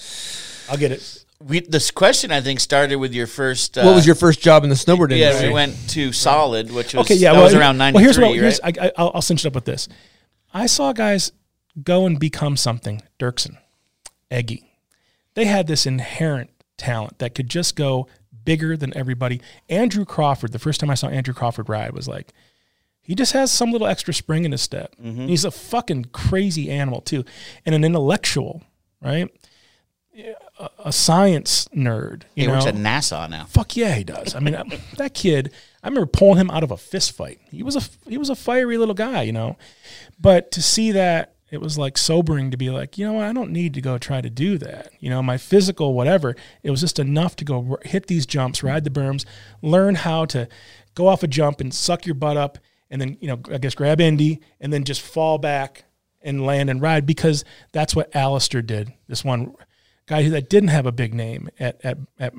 I'll 0.69 0.77
get 0.77 0.91
it. 0.91 1.20
We, 1.47 1.61
this 1.61 1.91
question 1.91 2.31
I 2.31 2.41
think 2.41 2.59
started 2.59 2.95
with 2.97 3.13
your 3.13 3.27
first. 3.27 3.77
Uh, 3.77 3.83
What 3.83 3.95
was 3.95 4.05
your 4.05 4.15
first 4.15 4.41
job 4.41 4.63
in 4.63 4.69
the 4.69 4.75
snowboard 4.75 5.09
Yeah, 5.11 5.27
industry? 5.27 5.47
we 5.49 5.53
went 5.53 5.89
to 5.89 6.11
Solid, 6.13 6.71
which 6.71 6.93
was 6.93 7.05
Okay, 7.05 7.15
yeah. 7.15 7.29
that 7.31 7.35
well, 7.37 7.43
was 7.45 7.53
around 7.53 7.77
ninety 7.77 7.95
Well, 7.95 8.03
here's 8.03 8.17
what. 8.19 8.27
right? 8.27 8.35
Here's, 8.35 8.59
I, 8.61 8.71
I, 8.81 8.91
I'll, 8.97 9.11
I'll 9.15 9.21
cinch 9.21 9.45
it 9.45 9.47
up 9.47 9.55
with 9.55 9.65
this. 9.65 9.87
I 10.53 10.65
saw 10.65 10.93
guys 10.93 11.31
go 11.83 12.05
and 12.05 12.19
become 12.19 12.57
something. 12.57 13.01
Dirksen, 13.19 13.57
Eggy, 14.29 14.63
they 15.33 15.45
had 15.45 15.67
this 15.67 15.85
inherent 15.85 16.49
talent 16.77 17.19
that 17.19 17.35
could 17.35 17.49
just 17.49 17.75
go 17.75 18.07
bigger 18.43 18.75
than 18.75 18.95
everybody. 18.97 19.41
Andrew 19.69 20.05
Crawford. 20.05 20.51
The 20.51 20.59
first 20.59 20.79
time 20.79 20.89
I 20.89 20.95
saw 20.95 21.07
Andrew 21.07 21.33
Crawford 21.33 21.69
ride 21.69 21.93
was 21.93 22.07
like. 22.07 22.31
He 23.03 23.15
just 23.15 23.33
has 23.33 23.51
some 23.51 23.71
little 23.71 23.87
extra 23.87 24.13
spring 24.13 24.45
in 24.45 24.51
his 24.51 24.61
step. 24.61 24.95
Mm-hmm. 25.03 25.25
He's 25.25 25.43
a 25.43 25.49
fucking 25.49 26.05
crazy 26.13 26.69
animal 26.69 27.01
too, 27.01 27.25
and 27.65 27.73
an 27.73 27.83
intellectual, 27.83 28.61
right? 29.01 29.27
A, 30.15 30.35
a 30.79 30.91
science 30.91 31.67
nerd. 31.75 32.23
You 32.35 32.43
he 32.43 32.47
know, 32.47 32.53
works 32.53 32.65
at 32.65 32.75
NASA 32.75 33.29
now. 33.29 33.45
Fuck 33.45 33.75
yeah, 33.75 33.93
he 33.93 34.03
does. 34.03 34.35
I 34.35 34.39
mean, 34.39 34.55
that 34.97 35.13
kid. 35.13 35.51
I 35.83 35.87
remember 35.87 36.05
pulling 36.05 36.37
him 36.37 36.51
out 36.51 36.63
of 36.63 36.71
a 36.71 36.77
fist 36.77 37.13
fight. 37.13 37.39
He 37.49 37.63
was 37.63 37.75
a 37.75 37.81
he 38.09 38.17
was 38.17 38.29
a 38.29 38.35
fiery 38.35 38.77
little 38.77 38.93
guy, 38.93 39.23
you 39.23 39.31
know. 39.31 39.57
But 40.19 40.51
to 40.51 40.61
see 40.61 40.91
that, 40.91 41.35
it 41.49 41.59
was 41.59 41.77
like 41.77 41.97
sobering 41.97 42.51
to 42.51 42.57
be 42.57 42.69
like, 42.69 42.97
you 42.97 43.05
know, 43.05 43.13
what, 43.13 43.25
I 43.25 43.33
don't 43.33 43.51
need 43.51 43.73
to 43.73 43.81
go 43.81 43.97
try 43.97 44.21
to 44.21 44.29
do 44.29 44.57
that. 44.59 44.91
You 44.99 45.09
know, 45.09 45.21
my 45.21 45.37
physical 45.37 45.93
whatever. 45.93 46.35
It 46.63 46.71
was 46.71 46.81
just 46.81 46.99
enough 46.99 47.35
to 47.37 47.45
go 47.45 47.67
r- 47.71 47.79
hit 47.83 48.07
these 48.07 48.25
jumps, 48.25 48.63
ride 48.63 48.83
the 48.83 48.89
berms, 48.89 49.25
learn 49.61 49.95
how 49.95 50.25
to 50.25 50.47
go 50.95 51.07
off 51.07 51.23
a 51.23 51.27
jump 51.27 51.59
and 51.59 51.73
suck 51.73 52.05
your 52.05 52.15
butt 52.15 52.37
up, 52.37 52.57
and 52.89 53.01
then 53.01 53.17
you 53.19 53.27
know, 53.27 53.39
I 53.51 53.57
guess 53.57 53.75
grab 53.75 53.99
Indy 53.99 54.39
and 54.59 54.71
then 54.71 54.83
just 54.83 55.01
fall 55.01 55.37
back 55.37 55.85
and 56.21 56.45
land 56.45 56.69
and 56.69 56.81
ride 56.81 57.05
because 57.05 57.43
that's 57.71 57.95
what 57.95 58.15
Alistair 58.15 58.61
did. 58.61 58.93
This 59.07 59.25
one 59.25 59.55
guy 60.11 60.29
that 60.29 60.49
didn't 60.49 60.69
have 60.69 60.85
a 60.85 60.91
big 60.91 61.13
name 61.13 61.49
at 61.59 61.79
at 61.83 61.97
at, 62.19 62.33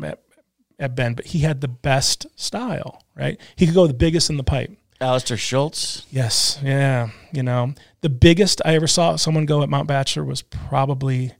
at 0.79 0.95
Bend, 0.95 1.17
but 1.17 1.27
he 1.27 1.41
had 1.41 1.61
the 1.61 1.69
best 1.69 2.27
style, 2.37 3.03
right? 3.17 3.41
He 3.57 3.67
could 3.67 3.75
go 3.75 3.87
the 3.87 3.95
biggest 3.95 4.31
in 4.31 4.37
the 4.37 4.45
pipe. 4.45 4.71
Alistair 5.01 5.37
Schultz. 5.37 6.07
Yes, 6.11 6.61
yeah. 6.63 7.11
You 7.33 7.43
know, 7.43 7.75
the 8.03 8.09
biggest 8.09 8.63
I 8.65 8.75
ever 8.77 8.87
saw 8.87 9.17
someone 9.17 9.47
go 9.47 9.63
at 9.63 9.69
Mount 9.69 9.89
Bachelor 9.89 10.25
was 10.25 10.43
probably 10.43 11.33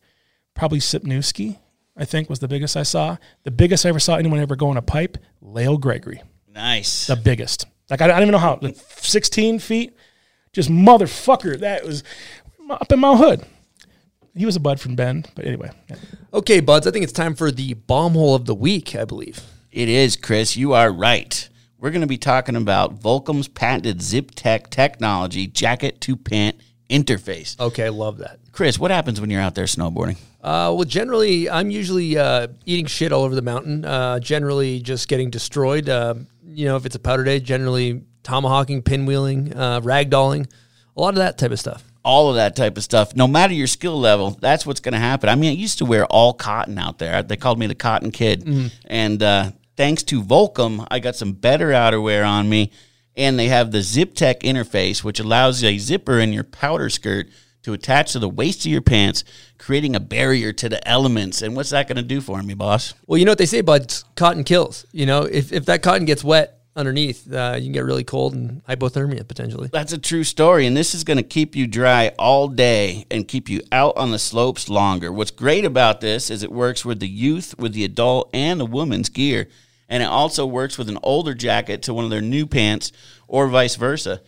probably 0.55 0.79
Sipnewski. 0.81 1.59
I 1.97 2.05
think 2.07 2.31
was 2.31 2.39
the 2.39 2.49
biggest 2.49 2.77
I 2.77 2.83
saw. 2.85 3.19
The 3.45 3.51
biggest 3.51 3.85
I 3.85 3.91
ever 3.91 4.01
saw 4.01 4.17
anyone 4.17 4.41
ever 4.41 4.57
go 4.57 4.71
in 4.71 4.77
a 4.79 4.83
pipe, 4.83 5.19
Lael 5.43 5.77
Gregory, 5.77 6.23
Nice. 6.49 7.07
the 7.07 7.17
biggest. 7.17 7.67
Like 7.91 8.01
I, 8.01 8.07
I 8.07 8.09
don't 8.09 8.23
even 8.23 8.33
know 8.33 8.39
how, 8.39 8.59
like 8.63 8.77
16 8.77 9.59
feet, 9.59 9.95
just 10.55 10.71
motherfucker. 10.71 11.61
That 11.61 11.85
was 11.85 12.03
up 12.71 12.91
in 12.91 12.99
Mount 13.01 13.19
Hood. 13.19 13.45
He 14.35 14.47
was 14.47 14.57
a 14.57 14.61
bud 14.61 14.81
from 14.81 14.97
Ben, 14.97 15.27
but 15.35 15.45
anyway. 15.45 15.71
yeah. 15.91 15.97
Okay, 16.35 16.61
buds. 16.61 16.87
I 16.87 16.91
think 16.91 17.03
it's 17.03 17.13
time 17.13 17.35
for 17.35 17.51
the 17.51 17.75
bomb 17.75 18.15
hole 18.15 18.35
of 18.35 18.47
the 18.47 18.55
week. 18.55 18.97
I 18.97 19.05
believe. 19.05 19.41
It 19.71 19.89
is, 19.89 20.17
Chris. 20.17 20.57
You 20.57 20.73
are 20.73 20.91
right. 20.91 21.49
We're 21.79 21.91
going 21.91 22.01
to 22.01 22.07
be 22.07 22.17
talking 22.17 22.57
about 22.57 22.95
Volcom's 22.95 23.49
patented 23.49 24.01
Zip 24.01 24.31
Tech 24.35 24.71
technology 24.71 25.47
jacket 25.47 26.01
to 26.03 26.17
pant 26.17 26.57
interface. 26.89 27.59
Okay, 27.61 27.87
I 27.87 27.89
love 27.91 28.19
that. 28.19 28.39
Chris, 28.51 28.79
what 28.79 28.91
happens 28.91 29.21
when 29.21 29.29
you're 29.29 29.43
out 29.43 29.55
there 29.55 29.67
snowboarding? 29.67 30.17
Uh, 30.43 30.73
well, 30.75 30.85
generally, 30.85 31.51
I'm 31.51 31.71
usually 31.71 32.17
uh, 32.17 32.49
eating 32.65 32.87
shit 32.87 33.13
all 33.13 33.25
over 33.25 33.35
the 33.35 33.43
mountain. 33.43 33.85
Uh, 33.85 34.19
generally, 34.19 34.81
just 34.81 35.09
getting 35.09 35.29
destroyed. 35.29 35.91
Uh, 35.91 36.15
you 36.47 36.65
know, 36.65 36.77
if 36.77 36.87
it's 36.87 36.97
a 36.97 37.01
powder 37.01 37.25
day, 37.25 37.41
generally 37.41 38.05
tomahawking, 38.23 38.83
pinwheeling, 38.83 39.55
uh, 39.55 39.81
ragdolling, 39.83 40.51
a 40.97 41.01
lot 41.01 41.11
of 41.11 41.17
that 41.17 41.37
type 41.37 41.51
of 41.51 41.61
stuff. 41.61 41.92
All 42.05 42.31
of 42.31 42.37
that 42.37 42.57
type 42.57 42.77
of 42.77 42.83
stuff. 42.83 43.15
No 43.15 43.27
matter 43.29 43.55
your 43.55 43.67
skill 43.67 43.99
level, 43.99 44.31
that's 44.41 44.67
what's 44.67 44.81
going 44.81 44.93
to 44.93 44.99
happen. 44.99 45.29
I 45.29 45.35
mean, 45.35 45.51
I 45.51 45.55
used 45.55 45.79
to 45.79 45.85
wear 45.85 46.05
all 46.07 46.33
cotton 46.35 46.79
out 46.79 46.99
there. 46.99 47.23
They 47.23 47.37
called 47.37 47.59
me 47.59 47.67
the 47.67 47.75
cotton 47.75 48.11
kid. 48.11 48.47
And 48.87 49.23
uh, 49.23 49.53
thanks 49.77 50.03
to 50.05 50.23
Volcom, 50.23 50.87
I 50.91 50.99
got 50.99 51.17
some 51.17 51.33
better 51.33 51.69
outerwear 51.69 52.27
on 52.27 52.49
me. 52.49 52.73
And 53.17 53.39
they 53.39 53.49
have 53.49 53.73
the 53.73 53.83
Zip 53.83 54.15
Tech 54.15 54.41
interface, 54.41 55.05
which 55.05 55.21
allows 55.21 55.63
a 55.63 55.77
zipper 55.79 56.19
in 56.19 56.33
your 56.33 56.45
powder 56.45 56.89
skirt 56.89 57.29
to 57.63 57.75
attach 57.75 58.13
to 58.13 58.19
the 58.19 58.29
waist 58.29 58.65
of 58.65 58.73
your 58.73 58.81
pants, 58.81 59.23
creating 59.59 59.95
a 59.95 60.01
barrier 60.01 60.53
to 60.53 60.69
the 60.69 60.87
elements. 60.89 61.43
And 61.43 61.55
what's 61.55 61.71
that 61.71 61.87
going 61.87 61.97
to 61.97 62.03
do 62.03 62.21
for 62.21 62.43
me, 62.43 62.55
boss? 62.55 62.95
Well, 63.07 63.19
you 63.19 63.25
know 63.25 63.31
what 63.31 63.39
they 63.39 63.47
say, 63.47 63.61
buds? 63.61 64.05
Cotton 64.17 64.45
kills. 64.45 64.87
You 64.93 65.07
know, 65.07 65.23
if, 65.23 65.53
if 65.53 65.67
that 65.67 65.83
cotton 65.83 66.07
gets 66.07 66.25
wet 66.25 66.62
underneath, 66.75 67.33
uh, 67.33 67.55
you 67.57 67.65
can 67.65 67.73
get 67.73 67.85
really 67.85 68.05
cold 68.05 68.35
and 68.35 68.65
hypothermia 68.67 69.27
potentially. 69.27 69.69
That's 69.73 69.93
a 69.93 69.99
true 69.99 70.25
story, 70.25 70.67
and 70.67 70.77
this 70.77 70.95
is 70.95 71.05
going 71.05 71.19
to 71.19 71.23
keep 71.23 71.55
you 71.55 71.67
dry 71.67 72.13
all 72.19 72.49
day 72.49 73.07
and 73.11 73.27
keep 73.27 73.49
you 73.49 73.63
out 73.71 73.97
on 73.97 74.11
the 74.11 74.19
slopes 74.19 74.69
longer. 74.69 75.13
What's 75.13 75.31
great 75.31 75.65
about 75.65 76.01
this 76.01 76.31
is 76.31 76.43
it 76.43 76.53
works 76.53 76.85
with 76.85 77.01
the 77.01 77.09
youth, 77.09 77.55
with 77.59 77.73
the 77.75 77.85
adult, 77.85 78.31
and 78.33 78.59
the 78.59 78.67
woman's 78.67 79.09
gear, 79.09 79.49
and 79.89 80.03
it 80.03 80.07
also 80.07 80.47
works 80.47 80.79
with 80.79 80.89
an 80.89 80.99
older 81.03 81.35
jacket 81.35 81.83
to 81.83 81.95
one 81.95 82.05
of 82.05 82.11
their 82.11 82.23
new 82.23 82.47
pants, 82.47 82.93
or 83.29 83.49
vice 83.49 83.77
versa. 83.77 84.21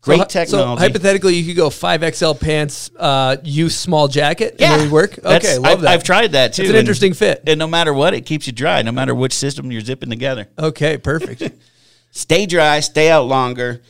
Great 0.00 0.18
so, 0.18 0.24
technology. 0.24 0.80
So 0.80 0.88
hypothetically, 0.88 1.36
you 1.36 1.46
could 1.46 1.56
go 1.56 1.70
five 1.70 2.02
XL 2.16 2.32
pants, 2.32 2.90
uh, 2.98 3.36
youth 3.44 3.70
small 3.70 4.08
jacket, 4.08 4.56
yeah, 4.58 4.72
and 4.72 4.80
it 4.80 4.84
would 4.86 4.92
work. 4.92 5.16
Okay, 5.24 5.58
love 5.58 5.72
I've, 5.74 5.80
that. 5.82 5.90
I've 5.90 6.02
tried 6.02 6.32
that 6.32 6.54
too. 6.54 6.62
It's 6.62 6.70
an 6.70 6.76
and- 6.76 6.80
interesting 6.80 7.14
fit. 7.14 7.44
and 7.46 7.56
no 7.56 7.68
matter 7.68 7.94
what, 7.94 8.12
it 8.12 8.22
keeps 8.22 8.48
you 8.48 8.52
dry. 8.52 8.82
No 8.82 8.90
matter 8.90 9.14
which 9.14 9.32
system 9.32 9.70
you're 9.70 9.80
zipping 9.80 10.10
together. 10.10 10.48
Okay, 10.58 10.98
perfect. 10.98 11.42
Stay 12.14 12.44
dry, 12.44 12.78
stay 12.80 13.10
out 13.10 13.26
longer. 13.26 13.80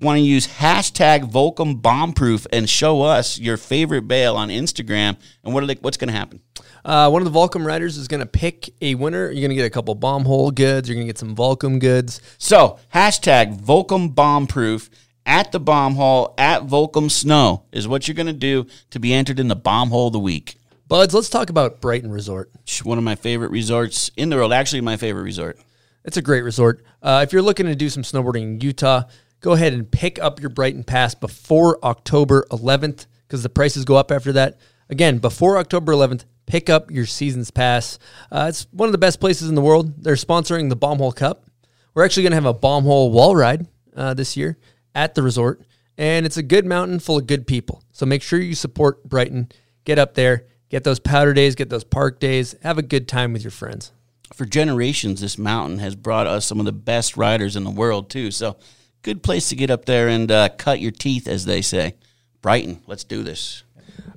Want 0.00 0.16
to 0.16 0.22
use 0.22 0.46
hashtag 0.46 1.28
Volcom 1.28 1.82
Bombproof 1.82 2.46
and 2.52 2.70
show 2.70 3.02
us 3.02 3.40
your 3.40 3.56
favorite 3.56 4.06
bail 4.06 4.36
on 4.36 4.50
Instagram. 4.50 5.16
And 5.42 5.52
what 5.52 5.64
are 5.64 5.66
they, 5.66 5.74
what's 5.74 5.96
going 5.96 6.08
to 6.08 6.14
happen? 6.14 6.40
Uh, 6.84 7.10
one 7.10 7.26
of 7.26 7.32
the 7.32 7.36
Volcom 7.36 7.66
riders 7.66 7.96
is 7.96 8.06
going 8.06 8.20
to 8.20 8.26
pick 8.26 8.72
a 8.80 8.94
winner. 8.94 9.24
You're 9.24 9.40
going 9.40 9.50
to 9.50 9.56
get 9.56 9.66
a 9.66 9.70
couple 9.70 9.96
bomb 9.96 10.24
hole 10.24 10.52
goods. 10.52 10.88
You're 10.88 10.94
going 10.94 11.08
to 11.08 11.12
get 11.12 11.18
some 11.18 11.34
Volcom 11.34 11.80
goods. 11.80 12.20
So 12.38 12.78
hashtag 12.94 13.60
Volcom 13.60 14.14
Bombproof 14.14 14.88
at 15.26 15.50
the 15.50 15.60
bomb 15.60 15.96
hole 15.96 16.34
at 16.38 16.62
Volcom 16.68 17.10
Snow 17.10 17.64
is 17.72 17.88
what 17.88 18.06
you're 18.06 18.14
going 18.14 18.26
to 18.28 18.32
do 18.32 18.66
to 18.90 19.00
be 19.00 19.12
entered 19.12 19.40
in 19.40 19.48
the 19.48 19.56
bomb 19.56 19.90
hole 19.90 20.06
of 20.06 20.12
the 20.12 20.20
week. 20.20 20.56
Buds, 20.86 21.14
let's 21.14 21.28
talk 21.28 21.50
about 21.50 21.80
Brighton 21.80 22.12
Resort. 22.12 22.48
One 22.84 22.98
of 22.98 23.04
my 23.04 23.16
favorite 23.16 23.50
resorts 23.50 24.12
in 24.16 24.28
the 24.28 24.36
world. 24.36 24.52
Actually, 24.52 24.82
my 24.82 24.96
favorite 24.96 25.22
resort. 25.22 25.58
It's 26.04 26.16
a 26.16 26.22
great 26.22 26.42
resort. 26.42 26.84
Uh, 27.00 27.20
if 27.22 27.32
you're 27.32 27.42
looking 27.42 27.66
to 27.66 27.76
do 27.76 27.88
some 27.88 28.02
snowboarding 28.02 28.42
in 28.42 28.60
Utah, 28.60 29.04
go 29.40 29.52
ahead 29.52 29.72
and 29.72 29.90
pick 29.90 30.20
up 30.20 30.40
your 30.40 30.50
Brighton 30.50 30.84
Pass 30.84 31.14
before 31.14 31.78
October 31.84 32.46
11th 32.50 33.06
because 33.26 33.42
the 33.42 33.48
prices 33.48 33.84
go 33.84 33.96
up 33.96 34.10
after 34.10 34.32
that. 34.32 34.58
Again, 34.90 35.18
before 35.18 35.58
October 35.58 35.92
11th, 35.92 36.24
pick 36.46 36.68
up 36.68 36.90
your 36.90 37.06
season's 37.06 37.50
pass. 37.50 37.98
Uh, 38.30 38.46
it's 38.48 38.66
one 38.72 38.88
of 38.88 38.92
the 38.92 38.98
best 38.98 39.20
places 39.20 39.48
in 39.48 39.54
the 39.54 39.62
world. 39.62 40.02
They're 40.02 40.16
sponsoring 40.16 40.68
the 40.68 40.76
Bombhole 40.76 41.14
Cup. 41.14 41.46
We're 41.94 42.04
actually 42.04 42.24
going 42.24 42.32
to 42.32 42.36
have 42.36 42.46
a 42.46 42.54
Bombhole 42.54 43.10
wall 43.10 43.36
ride 43.36 43.66
uh, 43.96 44.14
this 44.14 44.36
year 44.36 44.58
at 44.94 45.14
the 45.14 45.22
resort, 45.22 45.62
and 45.96 46.26
it's 46.26 46.36
a 46.36 46.42
good 46.42 46.66
mountain 46.66 46.98
full 46.98 47.18
of 47.18 47.26
good 47.26 47.46
people. 47.46 47.82
So 47.92 48.06
make 48.06 48.22
sure 48.22 48.38
you 48.38 48.54
support 48.54 49.04
Brighton. 49.04 49.50
Get 49.84 49.98
up 49.98 50.14
there, 50.14 50.46
get 50.68 50.84
those 50.84 51.00
powder 51.00 51.32
days, 51.32 51.54
get 51.54 51.70
those 51.70 51.84
park 51.84 52.20
days, 52.20 52.54
have 52.62 52.78
a 52.78 52.82
good 52.82 53.08
time 53.08 53.32
with 53.32 53.42
your 53.42 53.50
friends. 53.50 53.92
For 54.34 54.44
generations, 54.44 55.20
this 55.20 55.38
mountain 55.38 55.78
has 55.78 55.94
brought 55.94 56.26
us 56.26 56.46
some 56.46 56.58
of 56.58 56.66
the 56.66 56.72
best 56.72 57.16
riders 57.16 57.56
in 57.56 57.64
the 57.64 57.70
world 57.70 58.10
too. 58.10 58.30
So, 58.30 58.56
good 59.02 59.22
place 59.22 59.48
to 59.50 59.56
get 59.56 59.70
up 59.70 59.84
there 59.84 60.08
and 60.08 60.30
uh, 60.30 60.48
cut 60.56 60.80
your 60.80 60.90
teeth, 60.92 61.28
as 61.28 61.44
they 61.44 61.60
say. 61.62 61.94
Brighton, 62.40 62.82
let's 62.86 63.04
do 63.04 63.22
this. 63.22 63.62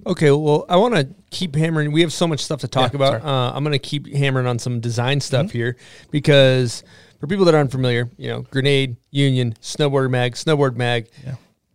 Okay, 0.07 0.31
well, 0.31 0.65
I 0.69 0.77
want 0.77 0.95
to 0.95 1.09
keep 1.31 1.55
hammering. 1.55 1.91
We 1.91 2.01
have 2.01 2.13
so 2.13 2.27
much 2.27 2.39
stuff 2.39 2.61
to 2.61 2.67
talk 2.67 2.93
Yeah, 2.93 2.97
about. 2.97 3.25
Uh, 3.25 3.51
I'm 3.55 3.63
going 3.63 3.73
to 3.73 3.79
keep 3.79 4.07
hammering 4.13 4.47
on 4.47 4.59
some 4.59 4.79
design 4.79 5.19
stuff 5.19 5.51
here 5.51 5.77
because 6.11 6.83
for 7.19 7.27
people 7.27 7.45
that 7.45 7.55
aren't 7.55 7.71
familiar, 7.71 8.09
you 8.17 8.29
know, 8.29 8.41
Grenade, 8.43 8.97
Union, 9.11 9.53
Snowboard 9.61 10.11
Mag, 10.11 10.33
Snowboard 10.33 10.75
Mag, 10.75 11.09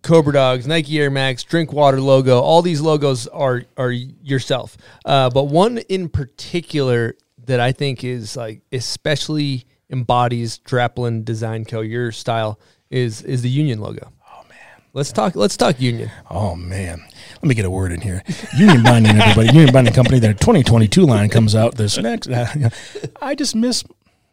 Cobra 0.03 0.33
Dogs, 0.33 0.67
Nike 0.67 0.99
Air 0.99 1.11
Max, 1.11 1.43
Drink 1.43 1.73
Water 1.73 2.01
logo. 2.01 2.39
All 2.41 2.63
these 2.63 2.81
logos 2.81 3.27
are 3.29 3.65
are 3.77 3.91
yourself, 3.91 4.77
uh, 5.05 5.29
but 5.31 5.45
one 5.45 5.79
in 5.79 6.09
particular 6.09 7.17
that 7.51 7.61
I 7.61 7.73
think 7.73 8.05
is 8.05 8.37
like 8.37 8.63
especially 8.71 9.67
embodies 9.91 10.61
Draplin 10.61 11.25
Design 11.25 11.65
Co. 11.65 11.81
Your 11.81 12.13
style 12.13 12.59
is 12.91 13.23
is 13.23 13.43
the 13.43 13.49
Union 13.49 13.81
logo. 13.81 14.13
Oh 14.33 14.45
man, 14.49 14.83
let's 14.93 15.11
talk. 15.13 15.35
Let's 15.35 15.57
talk 15.57 15.81
Union. 15.81 16.11
Oh 16.31 16.55
man, 16.55 17.03
let 17.35 17.45
me 17.45 17.55
get 17.57 17.65
a 17.65 17.71
word 17.71 17.91
in 17.91 18.01
here. 18.01 18.23
Union 18.57 18.85
Binding, 18.85 19.21
everybody. 19.21 19.49
Union 19.53 19.73
Binding 19.73 19.95
Company. 19.95 20.21
Their 20.21 20.33
2022 20.33 21.05
line 21.05 21.29
comes 21.29 21.57
out 21.57 21.75
this 21.75 21.99
next. 21.99 22.31
I 23.23 23.35
just 23.35 23.57
miss 23.57 23.85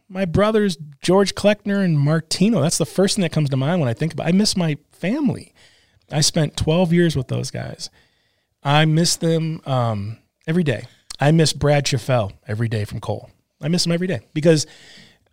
my 0.07 0.25
brothers 0.25 0.77
George 1.01 1.33
Kleckner 1.33 1.83
and 1.83 1.99
Martino. 1.99 2.61
That's 2.61 2.77
the 2.77 2.85
first 2.85 3.15
thing 3.15 3.23
that 3.23 3.31
comes 3.31 3.49
to 3.49 3.57
mind 3.57 3.81
when 3.81 3.89
I 3.89 3.93
think 3.95 4.13
about. 4.13 4.27
I 4.27 4.31
miss 4.31 4.55
my 4.55 4.77
family. 4.91 5.53
I 6.11 6.21
spent 6.21 6.55
12 6.55 6.93
years 6.93 7.15
with 7.15 7.27
those 7.29 7.49
guys. 7.49 7.89
I 8.63 8.85
miss 8.85 9.15
them 9.15 9.61
um, 9.65 10.19
every 10.45 10.63
day. 10.63 10.85
I 11.19 11.31
miss 11.31 11.53
Brad 11.53 11.85
Chaffel 11.85 12.33
every 12.47 12.67
day 12.67 12.85
from 12.85 12.99
Coal. 12.99 13.29
I 13.61 13.67
miss 13.67 13.85
him 13.85 13.91
every 13.91 14.07
day 14.07 14.21
because 14.33 14.67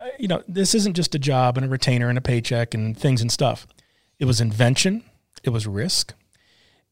uh, 0.00 0.06
you 0.18 0.28
know 0.28 0.42
this 0.48 0.74
isn't 0.74 0.94
just 0.94 1.14
a 1.14 1.18
job 1.18 1.56
and 1.56 1.66
a 1.66 1.68
retainer 1.68 2.08
and 2.08 2.18
a 2.18 2.22
paycheck 2.22 2.74
and 2.74 2.96
things 2.96 3.20
and 3.20 3.30
stuff. 3.30 3.66
It 4.18 4.24
was 4.24 4.40
invention. 4.40 5.04
It 5.42 5.50
was 5.50 5.66
risk 5.66 6.14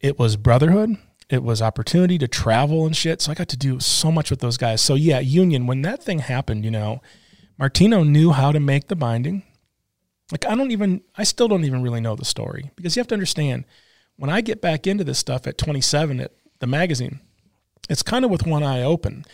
it 0.02 0.18
was 0.18 0.36
brotherhood 0.36 0.96
it 1.30 1.42
was 1.42 1.62
opportunity 1.62 2.18
to 2.18 2.28
travel 2.28 2.84
and 2.84 2.96
shit 2.96 3.22
so 3.22 3.30
i 3.30 3.34
got 3.34 3.48
to 3.48 3.56
do 3.56 3.80
so 3.80 4.12
much 4.12 4.30
with 4.30 4.40
those 4.40 4.58
guys 4.58 4.82
so 4.82 4.94
yeah 4.94 5.20
union 5.20 5.66
when 5.66 5.82
that 5.82 6.02
thing 6.02 6.18
happened 6.18 6.64
you 6.64 6.70
know 6.70 7.00
martino 7.56 8.02
knew 8.02 8.32
how 8.32 8.52
to 8.52 8.60
make 8.60 8.88
the 8.88 8.96
binding 8.96 9.42
like 10.30 10.44
i 10.46 10.54
don't 10.54 10.72
even 10.72 11.00
i 11.16 11.22
still 11.22 11.48
don't 11.48 11.64
even 11.64 11.82
really 11.82 12.00
know 12.00 12.16
the 12.16 12.24
story 12.24 12.70
because 12.76 12.94
you 12.96 13.00
have 13.00 13.06
to 13.06 13.14
understand 13.14 13.64
when 14.16 14.28
i 14.28 14.40
get 14.40 14.60
back 14.60 14.86
into 14.86 15.04
this 15.04 15.18
stuff 15.18 15.46
at 15.46 15.56
27 15.56 16.20
at 16.20 16.32
the 16.58 16.66
magazine 16.66 17.20
it's 17.88 18.02
kind 18.02 18.24
of 18.24 18.30
with 18.30 18.46
one 18.46 18.62
eye 18.62 18.82
open 18.82 19.24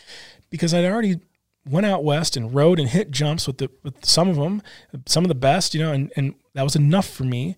because 0.51 0.73
i'd 0.75 0.85
already 0.85 1.21
went 1.69 1.87
out 1.87 2.03
west 2.03 2.37
and 2.37 2.55
rode 2.55 2.79
and 2.79 2.89
hit 2.89 3.11
jumps 3.11 3.47
with 3.47 3.59
the 3.59 3.71
with 3.83 4.05
some 4.05 4.29
of 4.29 4.37
them 4.37 4.63
some 5.07 5.25
of 5.25 5.29
the 5.29 5.35
best 5.35 5.75
you 5.75 5.81
know 5.81 5.93
and, 5.93 6.13
and 6.17 6.35
that 6.55 6.63
was 6.63 6.77
enough 6.77 7.09
for 7.09 7.25
me 7.25 7.57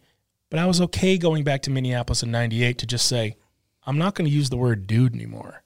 but 0.50 0.58
I 0.58 0.66
was 0.66 0.80
okay 0.80 1.16
going 1.16 1.44
back 1.44 1.62
to 1.62 1.70
Minneapolis 1.70 2.22
in 2.22 2.30
98 2.32 2.78
to 2.78 2.86
just 2.86 3.06
say, 3.06 3.36
I'm 3.86 3.98
not 3.98 4.14
going 4.14 4.28
to 4.28 4.34
use 4.34 4.50
the 4.50 4.56
word 4.56 4.86
dude 4.86 5.14
anymore. 5.14 5.62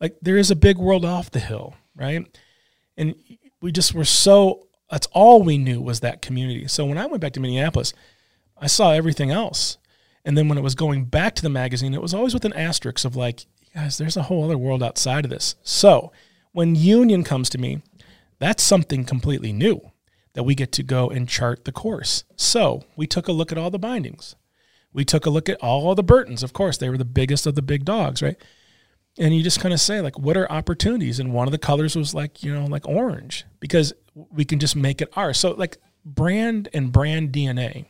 Like 0.00 0.16
there 0.22 0.36
is 0.36 0.50
a 0.50 0.56
big 0.56 0.78
world 0.78 1.04
off 1.04 1.30
the 1.30 1.40
hill, 1.40 1.74
right? 1.96 2.24
And 2.96 3.16
we 3.60 3.72
just 3.72 3.92
were 3.92 4.04
so, 4.04 4.68
that's 4.88 5.08
all 5.08 5.42
we 5.42 5.58
knew 5.58 5.80
was 5.80 6.00
that 6.00 6.22
community. 6.22 6.68
So 6.68 6.86
when 6.86 6.98
I 6.98 7.06
went 7.06 7.20
back 7.20 7.32
to 7.32 7.40
Minneapolis, 7.40 7.92
I 8.56 8.68
saw 8.68 8.92
everything 8.92 9.32
else. 9.32 9.78
And 10.24 10.38
then 10.38 10.48
when 10.48 10.56
it 10.56 10.62
was 10.62 10.74
going 10.74 11.06
back 11.06 11.34
to 11.34 11.42
the 11.42 11.50
magazine, 11.50 11.92
it 11.92 12.00
was 12.00 12.14
always 12.14 12.32
with 12.32 12.44
an 12.44 12.52
asterisk 12.54 13.04
of 13.04 13.16
like, 13.16 13.46
guys, 13.74 13.98
there's 13.98 14.16
a 14.16 14.22
whole 14.22 14.44
other 14.44 14.58
world 14.58 14.82
outside 14.82 15.24
of 15.24 15.30
this. 15.30 15.56
So 15.62 16.12
when 16.52 16.74
Union 16.74 17.24
comes 17.24 17.50
to 17.50 17.58
me, 17.58 17.82
that's 18.38 18.62
something 18.62 19.04
completely 19.04 19.52
new 19.52 19.90
that 20.34 20.44
we 20.44 20.54
get 20.54 20.72
to 20.72 20.82
go 20.82 21.08
and 21.08 21.28
chart 21.28 21.64
the 21.64 21.72
course. 21.72 22.24
So 22.36 22.84
we 22.96 23.06
took 23.06 23.28
a 23.28 23.32
look 23.32 23.50
at 23.52 23.58
all 23.58 23.70
the 23.70 23.78
bindings. 23.78 24.36
We 24.92 25.04
took 25.04 25.26
a 25.26 25.30
look 25.30 25.48
at 25.48 25.60
all 25.60 25.94
the 25.94 26.04
Burtons. 26.04 26.42
Of 26.42 26.52
course, 26.52 26.76
they 26.76 26.88
were 26.88 26.98
the 26.98 27.04
biggest 27.04 27.46
of 27.46 27.56
the 27.56 27.62
big 27.62 27.84
dogs, 27.84 28.22
right? 28.22 28.36
And 29.18 29.34
you 29.34 29.42
just 29.42 29.60
kind 29.60 29.72
of 29.72 29.80
say, 29.80 30.00
like, 30.00 30.18
what 30.18 30.36
are 30.36 30.50
opportunities? 30.50 31.18
And 31.18 31.32
one 31.32 31.46
of 31.48 31.52
the 31.52 31.58
colors 31.58 31.96
was 31.96 32.14
like, 32.14 32.42
you 32.42 32.52
know, 32.54 32.66
like 32.66 32.88
orange, 32.88 33.44
because 33.60 33.92
we 34.14 34.44
can 34.44 34.58
just 34.58 34.76
make 34.76 35.00
it 35.00 35.12
ours. 35.16 35.38
So, 35.38 35.52
like, 35.52 35.78
brand 36.04 36.68
and 36.72 36.92
brand 36.92 37.32
DNA. 37.32 37.86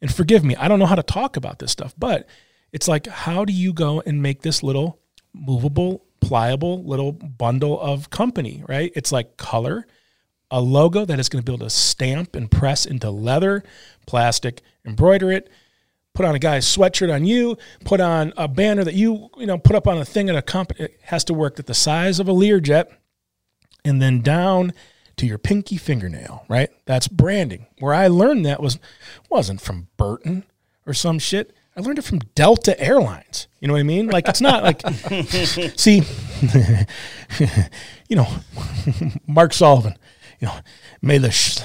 And 0.00 0.12
forgive 0.12 0.44
me, 0.44 0.56
I 0.56 0.68
don't 0.68 0.78
know 0.78 0.86
how 0.86 0.94
to 0.94 1.02
talk 1.02 1.36
about 1.36 1.58
this 1.58 1.72
stuff, 1.72 1.94
but 1.98 2.28
it's 2.72 2.88
like, 2.88 3.06
how 3.06 3.44
do 3.44 3.52
you 3.52 3.72
go 3.72 4.02
and 4.04 4.22
make 4.22 4.42
this 4.42 4.62
little 4.62 5.00
movable, 5.34 6.04
pliable 6.20 6.82
little 6.84 7.12
bundle 7.12 7.78
of 7.80 8.08
company, 8.10 8.64
right? 8.68 8.92
It's 8.94 9.12
like 9.12 9.36
color, 9.36 9.86
a 10.50 10.60
logo 10.60 11.04
that 11.04 11.18
is 11.18 11.28
going 11.28 11.42
to 11.44 11.50
be 11.50 11.54
able 11.54 11.66
to 11.66 11.70
stamp 11.70 12.36
and 12.36 12.50
press 12.50 12.86
into 12.86 13.10
leather, 13.10 13.62
plastic, 14.06 14.62
embroider 14.86 15.30
it, 15.32 15.50
put 16.14 16.24
on 16.24 16.34
a 16.34 16.38
guy's 16.38 16.64
sweatshirt 16.64 17.12
on 17.12 17.24
you, 17.24 17.58
put 17.84 18.00
on 18.00 18.32
a 18.36 18.46
banner 18.46 18.84
that 18.84 18.94
you, 18.94 19.28
you 19.36 19.46
know, 19.46 19.58
put 19.58 19.76
up 19.76 19.88
on 19.88 19.98
a 19.98 20.04
thing 20.04 20.30
at 20.30 20.36
a 20.36 20.42
company. 20.42 20.84
It 20.84 20.98
has 21.02 21.24
to 21.24 21.34
work 21.34 21.58
at 21.58 21.66
the 21.66 21.74
size 21.74 22.20
of 22.20 22.28
a 22.28 22.32
Learjet 22.32 22.86
and 23.84 24.00
then 24.00 24.20
down 24.20 24.72
to 25.16 25.26
your 25.26 25.38
pinky 25.38 25.76
fingernail, 25.76 26.44
right? 26.48 26.70
That's 26.86 27.08
branding. 27.08 27.66
Where 27.78 27.94
I 27.94 28.06
learned 28.06 28.46
that 28.46 28.62
was 28.62 28.78
wasn't 29.30 29.60
from 29.60 29.88
Burton 29.96 30.44
or 30.86 30.94
some 30.94 31.18
shit. 31.18 31.54
I 31.76 31.80
learned 31.80 31.98
it 31.98 32.02
from 32.02 32.20
Delta 32.34 32.78
Airlines. 32.80 33.48
You 33.60 33.68
know 33.68 33.74
what 33.74 33.80
I 33.80 33.84
mean? 33.84 34.06
Like 34.08 34.28
it's 34.28 34.40
not 34.40 34.62
like 34.62 34.82
see 35.78 36.02
you 38.08 38.16
know 38.16 38.28
Mark 39.26 39.52
Sullivan, 39.52 39.96
you 40.40 40.46
know, 40.46 40.54
may 41.02 41.18
the 41.18 41.30
sh- 41.30 41.60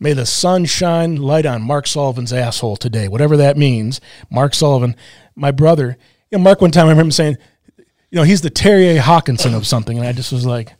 may 0.00 0.12
the 0.12 0.26
sun 0.26 0.64
shine 0.64 1.16
light 1.16 1.46
on 1.46 1.62
Mark 1.62 1.86
Sullivan's 1.86 2.32
asshole 2.32 2.76
today, 2.76 3.08
whatever 3.08 3.36
that 3.36 3.56
means. 3.56 4.00
Mark 4.30 4.54
Sullivan, 4.54 4.96
my 5.36 5.50
brother. 5.50 5.96
You 6.30 6.38
know, 6.38 6.44
Mark 6.44 6.60
one 6.60 6.70
time 6.70 6.86
I 6.86 6.90
remember 6.90 7.12
saying, 7.12 7.36
you 7.78 7.84
know, 8.20 8.22
he's 8.22 8.40
the 8.40 8.50
Terry 8.50 8.96
A. 8.96 9.02
Hawkinson 9.02 9.54
of 9.54 9.66
something, 9.66 9.98
and 9.98 10.06
I 10.06 10.12
just 10.12 10.32
was 10.32 10.46
like, 10.46 10.72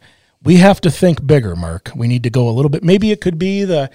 we 0.44 0.56
have 0.56 0.80
to 0.82 0.90
think 0.90 1.26
bigger, 1.26 1.56
Mark. 1.56 1.90
We 1.96 2.06
need 2.06 2.22
to 2.24 2.30
go 2.30 2.48
a 2.48 2.52
little 2.52 2.68
bit. 2.68 2.84
Maybe 2.84 3.10
it 3.10 3.20
could 3.20 3.38
be 3.38 3.64
the 3.64 3.90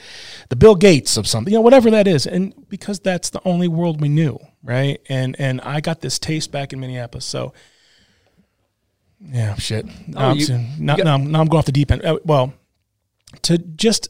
the 0.50 0.56
Bill 0.56 0.76
Gates 0.76 1.16
of 1.18 1.28
something, 1.28 1.52
you 1.54 1.58
know, 1.60 1.62
whatever 1.64 1.92
that 1.92 2.08
is, 2.08 2.26
and 2.26 2.54
because 2.70 3.00
that's 3.00 3.30
the 3.30 3.42
only 3.46 3.68
world 3.68 4.02
we 4.02 4.10
knew, 4.10 4.40
right? 4.64 5.00
And 5.10 5.36
and 5.40 5.62
I 5.62 5.80
got 5.82 6.02
this 6.02 6.18
taste 6.20 6.52
back 6.52 6.74
in 6.74 6.80
Minneapolis, 6.80 7.26
so. 7.26 7.54
Yeah, 9.22 9.56
shit. 9.56 9.86
Now, 10.08 10.30
I'm, 10.30 10.38
you- 10.38 10.46
saying- 10.46 10.76
now, 10.80 10.96
got- 10.96 11.04
now 11.06 11.12
I'm- 11.12 11.32
now 11.32 11.42
I'm 11.42 11.48
going 11.48 11.60
off 11.60 11.66
the 11.66 11.72
deep 11.74 11.92
end. 11.92 12.04
Uh, 12.06 12.20
well, 12.24 12.54
to 13.44 13.58
just 13.58 14.08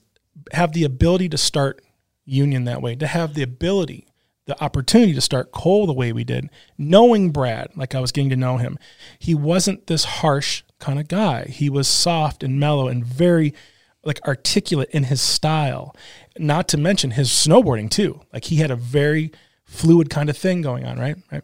have 0.54 0.74
the 0.74 0.84
ability 0.84 1.30
to 1.30 1.38
start 1.38 1.82
Union 2.26 2.66
that 2.66 2.82
way, 2.82 2.96
to 2.96 3.08
have 3.08 3.34
the 3.34 3.42
ability, 3.42 4.06
the 4.50 4.62
opportunity 4.62 5.14
to 5.14 5.22
start 5.22 5.52
Coal 5.52 5.88
the 5.88 5.94
way 5.94 6.12
we 6.12 6.26
did, 6.26 6.50
knowing 6.78 7.32
Brad, 7.32 7.70
like 7.76 7.96
I 7.96 8.02
was 8.02 8.12
getting 8.12 8.30
to 8.32 8.36
know 8.36 8.58
him, 8.58 8.78
he 9.18 9.34
wasn't 9.34 9.88
this 9.88 10.04
harsh 10.04 10.64
kind 10.80 11.00
of 11.00 11.08
guy. 11.08 11.46
He 11.46 11.70
was 11.70 11.88
soft 11.88 12.44
and 12.44 12.60
mellow 12.60 12.88
and 12.88 13.06
very 13.06 13.54
like 14.04 14.20
articulate 14.28 14.90
in 14.92 15.06
his 15.06 15.22
style. 15.22 15.96
Not 16.38 16.68
to 16.70 16.78
mention 16.78 17.12
his 17.12 17.30
snowboarding 17.30 17.90
too. 17.90 18.22
Like 18.34 18.46
he 18.46 18.58
had 18.58 18.72
a 18.72 18.76
very 18.76 19.32
fluid 19.66 20.10
kind 20.10 20.30
of 20.30 20.38
thing 20.38 20.62
going 20.62 20.86
on, 20.86 20.98
right? 20.98 21.16
Right. 21.32 21.44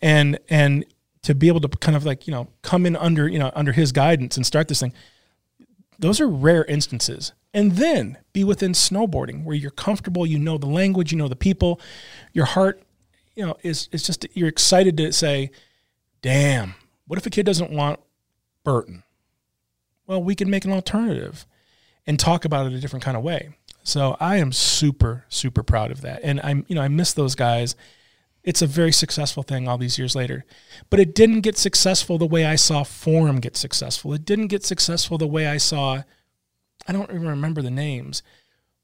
And 0.00 0.38
and 0.48 0.84
to 1.22 1.34
be 1.34 1.48
able 1.48 1.60
to 1.60 1.68
kind 1.68 1.96
of 1.96 2.06
like, 2.06 2.26
you 2.26 2.32
know, 2.32 2.48
come 2.62 2.86
in 2.86 2.96
under, 2.96 3.28
you 3.28 3.38
know, 3.38 3.50
under 3.54 3.72
his 3.72 3.92
guidance 3.92 4.36
and 4.36 4.46
start 4.46 4.68
this 4.68 4.80
thing 4.80 4.92
those 5.98 6.20
are 6.20 6.28
rare 6.28 6.64
instances. 6.64 7.32
And 7.54 7.72
then 7.72 8.18
be 8.32 8.44
within 8.44 8.72
snowboarding 8.72 9.44
where 9.44 9.56
you're 9.56 9.70
comfortable, 9.70 10.26
you 10.26 10.38
know 10.38 10.58
the 10.58 10.66
language, 10.66 11.10
you 11.10 11.18
know 11.18 11.28
the 11.28 11.36
people, 11.36 11.80
your 12.32 12.44
heart, 12.44 12.82
you 13.34 13.46
know, 13.46 13.56
is 13.62 13.88
is 13.92 14.02
just 14.02 14.26
you're 14.34 14.48
excited 14.48 14.96
to 14.98 15.12
say, 15.12 15.50
damn, 16.20 16.74
what 17.06 17.18
if 17.18 17.26
a 17.26 17.30
kid 17.30 17.46
doesn't 17.46 17.70
want 17.70 18.00
Burton? 18.64 19.04
Well, 20.06 20.22
we 20.22 20.34
can 20.34 20.50
make 20.50 20.64
an 20.64 20.72
alternative 20.72 21.46
and 22.06 22.18
talk 22.18 22.44
about 22.44 22.66
it 22.66 22.72
a 22.72 22.80
different 22.80 23.04
kind 23.04 23.16
of 23.16 23.22
way. 23.22 23.50
So 23.82 24.16
I 24.20 24.36
am 24.36 24.52
super, 24.52 25.24
super 25.28 25.62
proud 25.62 25.90
of 25.90 26.00
that. 26.02 26.20
And 26.22 26.40
I'm, 26.42 26.64
you 26.68 26.74
know, 26.74 26.82
I 26.82 26.88
miss 26.88 27.12
those 27.12 27.34
guys. 27.34 27.76
It's 28.46 28.62
a 28.62 28.66
very 28.66 28.92
successful 28.92 29.42
thing 29.42 29.66
all 29.66 29.76
these 29.76 29.98
years 29.98 30.14
later. 30.14 30.44
But 30.88 31.00
it 31.00 31.16
didn't 31.16 31.40
get 31.40 31.58
successful 31.58 32.16
the 32.16 32.26
way 32.26 32.46
I 32.46 32.54
saw 32.54 32.84
Forum 32.84 33.40
get 33.40 33.56
successful. 33.56 34.14
It 34.14 34.24
didn't 34.24 34.46
get 34.46 34.64
successful 34.64 35.18
the 35.18 35.26
way 35.26 35.48
I 35.48 35.56
saw, 35.56 36.04
I 36.86 36.92
don't 36.92 37.10
even 37.10 37.26
remember 37.26 37.60
the 37.60 37.72
names. 37.72 38.22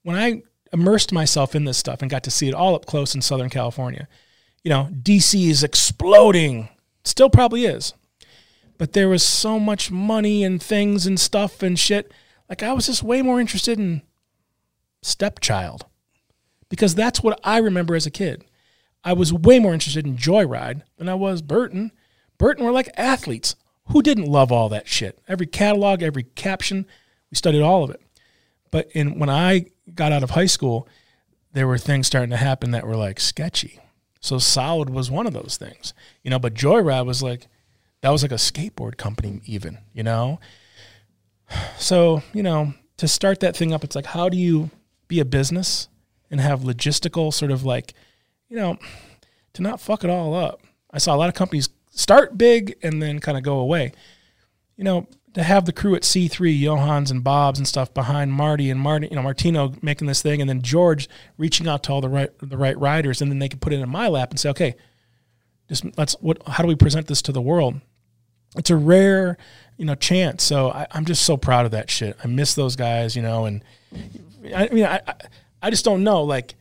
When 0.02 0.16
I 0.16 0.42
immersed 0.72 1.12
myself 1.12 1.54
in 1.54 1.64
this 1.64 1.78
stuff 1.78 2.02
and 2.02 2.10
got 2.10 2.24
to 2.24 2.30
see 2.30 2.48
it 2.48 2.54
all 2.54 2.74
up 2.74 2.86
close 2.86 3.14
in 3.14 3.22
Southern 3.22 3.50
California, 3.50 4.08
you 4.64 4.68
know, 4.68 4.88
DC 5.00 5.48
is 5.48 5.62
exploding. 5.62 6.68
Still 7.04 7.30
probably 7.30 7.64
is. 7.64 7.94
But 8.78 8.94
there 8.94 9.08
was 9.08 9.24
so 9.24 9.60
much 9.60 9.92
money 9.92 10.42
and 10.42 10.60
things 10.60 11.06
and 11.06 11.20
stuff 11.20 11.62
and 11.62 11.78
shit. 11.78 12.12
Like 12.48 12.64
I 12.64 12.72
was 12.72 12.86
just 12.86 13.04
way 13.04 13.22
more 13.22 13.40
interested 13.40 13.78
in 13.78 14.02
Stepchild 15.02 15.86
because 16.68 16.96
that's 16.96 17.22
what 17.22 17.38
I 17.44 17.58
remember 17.58 17.94
as 17.94 18.06
a 18.06 18.10
kid. 18.10 18.44
I 19.04 19.12
was 19.12 19.32
way 19.32 19.58
more 19.58 19.72
interested 19.72 20.06
in 20.06 20.16
Joyride 20.16 20.82
than 20.96 21.08
I 21.08 21.14
was 21.14 21.42
Burton. 21.42 21.92
Burton 22.38 22.64
were 22.64 22.72
like 22.72 22.90
athletes. 22.96 23.56
Who 23.88 24.02
didn't 24.02 24.26
love 24.26 24.52
all 24.52 24.68
that 24.68 24.88
shit? 24.88 25.18
Every 25.26 25.46
catalog, 25.46 26.02
every 26.02 26.22
caption, 26.22 26.86
we 27.30 27.36
studied 27.36 27.62
all 27.62 27.82
of 27.82 27.90
it. 27.90 28.00
But 28.70 28.90
in 28.92 29.18
when 29.18 29.28
I 29.28 29.66
got 29.94 30.12
out 30.12 30.22
of 30.22 30.30
high 30.30 30.46
school, 30.46 30.88
there 31.52 31.66
were 31.66 31.78
things 31.78 32.06
starting 32.06 32.30
to 32.30 32.36
happen 32.36 32.70
that 32.70 32.86
were 32.86 32.96
like 32.96 33.20
sketchy. 33.20 33.80
So 34.20 34.38
Solid 34.38 34.88
was 34.88 35.10
one 35.10 35.26
of 35.26 35.32
those 35.32 35.56
things, 35.56 35.94
you 36.22 36.30
know. 36.30 36.38
But 36.38 36.54
Joyride 36.54 37.06
was 37.06 37.22
like, 37.22 37.48
that 38.00 38.10
was 38.10 38.22
like 38.22 38.32
a 38.32 38.36
skateboard 38.36 38.96
company, 38.96 39.40
even, 39.44 39.78
you 39.92 40.02
know. 40.02 40.40
So 41.76 42.22
you 42.32 42.42
know, 42.42 42.72
to 42.96 43.06
start 43.06 43.40
that 43.40 43.56
thing 43.56 43.74
up, 43.74 43.84
it's 43.84 43.96
like, 43.96 44.06
how 44.06 44.28
do 44.28 44.38
you 44.38 44.70
be 45.06 45.20
a 45.20 45.24
business 45.24 45.88
and 46.30 46.40
have 46.40 46.60
logistical 46.60 47.32
sort 47.34 47.50
of 47.50 47.64
like, 47.64 47.92
you 48.52 48.58
know, 48.58 48.76
to 49.54 49.62
not 49.62 49.80
fuck 49.80 50.04
it 50.04 50.10
all 50.10 50.34
up. 50.34 50.60
I 50.90 50.98
saw 50.98 51.14
a 51.14 51.16
lot 51.16 51.30
of 51.30 51.34
companies 51.34 51.70
start 51.90 52.36
big 52.36 52.76
and 52.82 53.00
then 53.02 53.18
kind 53.18 53.38
of 53.38 53.42
go 53.42 53.58
away. 53.58 53.92
You 54.76 54.84
know, 54.84 55.06
to 55.32 55.42
have 55.42 55.64
the 55.64 55.72
crew 55.72 55.94
at 55.94 56.02
C3, 56.02 56.60
Johans 56.60 57.10
and 57.10 57.24
Bob's 57.24 57.58
and 57.58 57.66
stuff 57.66 57.94
behind 57.94 58.34
Marty 58.34 58.68
and 58.68 58.78
Marty, 58.78 59.08
you 59.08 59.16
know, 59.16 59.22
Martino 59.22 59.72
making 59.80 60.06
this 60.06 60.20
thing, 60.20 60.42
and 60.42 60.50
then 60.50 60.60
George 60.60 61.08
reaching 61.38 61.66
out 61.66 61.82
to 61.84 61.92
all 61.92 62.02
the 62.02 62.10
right 62.10 62.30
the 62.40 62.58
right 62.58 62.78
riders, 62.78 63.22
and 63.22 63.30
then 63.30 63.38
they 63.38 63.48
could 63.48 63.62
put 63.62 63.72
it 63.72 63.80
in 63.80 63.88
my 63.88 64.06
lap 64.06 64.28
and 64.28 64.38
say, 64.38 64.50
okay, 64.50 64.74
just 65.70 65.86
let's 65.96 66.12
what 66.20 66.46
how 66.46 66.62
do 66.62 66.68
we 66.68 66.76
present 66.76 67.06
this 67.06 67.22
to 67.22 67.32
the 67.32 67.40
world? 67.40 67.80
It's 68.58 68.68
a 68.68 68.76
rare, 68.76 69.38
you 69.78 69.86
know, 69.86 69.94
chance. 69.94 70.42
So 70.44 70.68
I, 70.68 70.86
I'm 70.90 71.06
just 71.06 71.24
so 71.24 71.38
proud 71.38 71.64
of 71.64 71.70
that 71.70 71.88
shit. 71.88 72.18
I 72.22 72.26
miss 72.26 72.52
those 72.52 72.76
guys, 72.76 73.16
you 73.16 73.22
know, 73.22 73.46
and 73.46 73.64
I 74.54 74.68
mean, 74.68 74.84
I 74.84 75.00
I, 75.06 75.14
I 75.62 75.70
just 75.70 75.86
don't 75.86 76.04
know, 76.04 76.22
like 76.24 76.54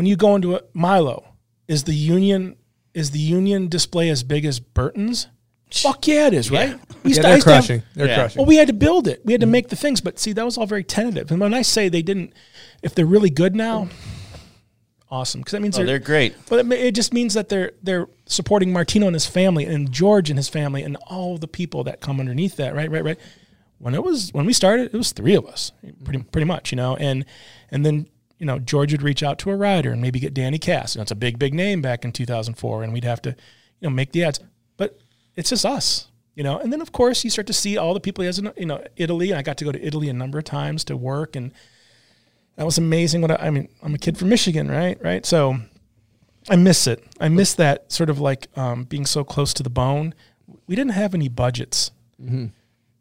when 0.00 0.06
you 0.06 0.16
go 0.16 0.34
into 0.34 0.56
a 0.56 0.62
Milo, 0.72 1.34
is 1.68 1.84
the 1.84 1.92
union 1.92 2.56
is 2.94 3.10
the 3.10 3.18
union 3.18 3.68
display 3.68 4.08
as 4.08 4.22
big 4.22 4.46
as 4.46 4.58
Burton's? 4.58 5.26
Fuck 5.70 6.06
yeah, 6.08 6.26
it 6.28 6.32
is, 6.32 6.50
right? 6.50 6.70
We 6.70 6.72
Yeah, 6.72 6.78
they're 7.02 7.08
used 7.10 7.20
to 7.22 7.28
have- 7.28 7.42
crushing. 7.42 7.82
They're 7.94 8.06
Yeah. 8.06 8.14
crushing. 8.14 8.38
well, 8.40 8.46
we 8.46 8.56
had 8.56 8.68
to 8.68 8.72
build 8.72 9.06
it. 9.06 9.20
We 9.26 9.34
had 9.34 9.42
to 9.42 9.46
make 9.46 9.68
the 9.68 9.76
things, 9.76 10.00
but 10.00 10.18
see, 10.18 10.32
that 10.32 10.42
was 10.42 10.56
all 10.56 10.64
very 10.64 10.84
tentative. 10.84 11.30
And 11.30 11.38
when 11.38 11.52
I 11.52 11.60
say 11.60 11.90
they 11.90 12.00
didn't, 12.00 12.32
if 12.82 12.94
they're 12.94 13.04
really 13.04 13.28
good 13.28 13.54
now, 13.54 13.88
awesome, 15.10 15.42
because 15.42 15.52
that 15.52 15.60
means 15.60 15.78
Oh, 15.78 15.84
they're 15.84 15.98
great. 15.98 16.34
But 16.48 16.64
it, 16.64 16.72
it 16.72 16.94
just 16.94 17.12
means 17.12 17.34
that 17.34 17.50
they're 17.50 17.72
they're 17.82 18.06
supporting 18.24 18.72
Martino 18.72 19.06
and 19.06 19.14
his 19.14 19.26
family, 19.26 19.66
and 19.66 19.92
George 19.92 20.30
and 20.30 20.38
his 20.38 20.48
family, 20.48 20.82
and 20.82 20.96
all 21.08 21.36
the 21.36 21.46
people 21.46 21.84
that 21.84 22.00
come 22.00 22.20
underneath 22.20 22.56
that. 22.56 22.74
Right, 22.74 22.90
right, 22.90 23.04
right. 23.04 23.18
When 23.78 23.94
it 23.94 24.02
was 24.02 24.32
when 24.32 24.46
we 24.46 24.54
started, 24.54 24.94
it 24.94 24.96
was 24.96 25.12
three 25.12 25.34
of 25.34 25.44
us, 25.44 25.72
pretty 26.04 26.22
pretty 26.22 26.46
much, 26.46 26.72
you 26.72 26.76
know, 26.76 26.96
and 26.96 27.26
and 27.70 27.84
then 27.84 28.06
you 28.40 28.46
know 28.46 28.58
George 28.58 28.90
would 28.90 29.02
reach 29.02 29.22
out 29.22 29.38
to 29.38 29.50
a 29.50 29.56
rider 29.56 29.92
and 29.92 30.02
maybe 30.02 30.18
get 30.18 30.34
Danny 30.34 30.58
Kass. 30.58 30.94
And 30.94 31.00
that's 31.00 31.12
a 31.12 31.16
big 31.16 31.38
big 31.38 31.54
name 31.54 31.80
back 31.80 32.04
in 32.04 32.10
2004, 32.10 32.82
and 32.82 32.92
we'd 32.92 33.04
have 33.04 33.22
to 33.22 33.30
you 33.30 33.88
know 33.88 33.90
make 33.90 34.10
the 34.10 34.24
ads, 34.24 34.40
but 34.76 34.98
it's 35.36 35.50
just 35.50 35.64
us. 35.64 36.08
You 36.34 36.42
know, 36.42 36.58
and 36.58 36.72
then 36.72 36.80
of 36.80 36.90
course 36.90 37.22
you 37.22 37.30
start 37.30 37.46
to 37.48 37.52
see 37.52 37.76
all 37.76 37.92
the 37.92 38.00
people 38.00 38.22
he 38.22 38.26
has 38.26 38.38
in 38.38 38.50
you 38.56 38.66
know 38.66 38.82
Italy. 38.96 39.30
And 39.30 39.38
I 39.38 39.42
got 39.42 39.58
to 39.58 39.64
go 39.64 39.70
to 39.70 39.86
Italy 39.86 40.08
a 40.08 40.14
number 40.14 40.38
of 40.38 40.44
times 40.44 40.84
to 40.84 40.96
work, 40.96 41.36
and 41.36 41.52
that 42.56 42.64
was 42.64 42.78
amazing. 42.78 43.20
What 43.20 43.30
I, 43.30 43.46
I 43.46 43.50
mean, 43.50 43.68
I'm 43.82 43.94
a 43.94 43.98
kid 43.98 44.16
from 44.16 44.30
Michigan, 44.30 44.68
right? 44.68 44.98
Right. 45.02 45.24
So 45.26 45.58
I 46.48 46.56
miss 46.56 46.86
it. 46.86 47.04
I 47.20 47.28
miss 47.28 47.52
that 47.54 47.92
sort 47.92 48.08
of 48.08 48.20
like 48.20 48.48
um, 48.56 48.84
being 48.84 49.04
so 49.04 49.22
close 49.22 49.52
to 49.54 49.62
the 49.62 49.70
bone. 49.70 50.14
We 50.66 50.74
didn't 50.74 50.92
have 50.92 51.14
any 51.14 51.28
budgets, 51.28 51.90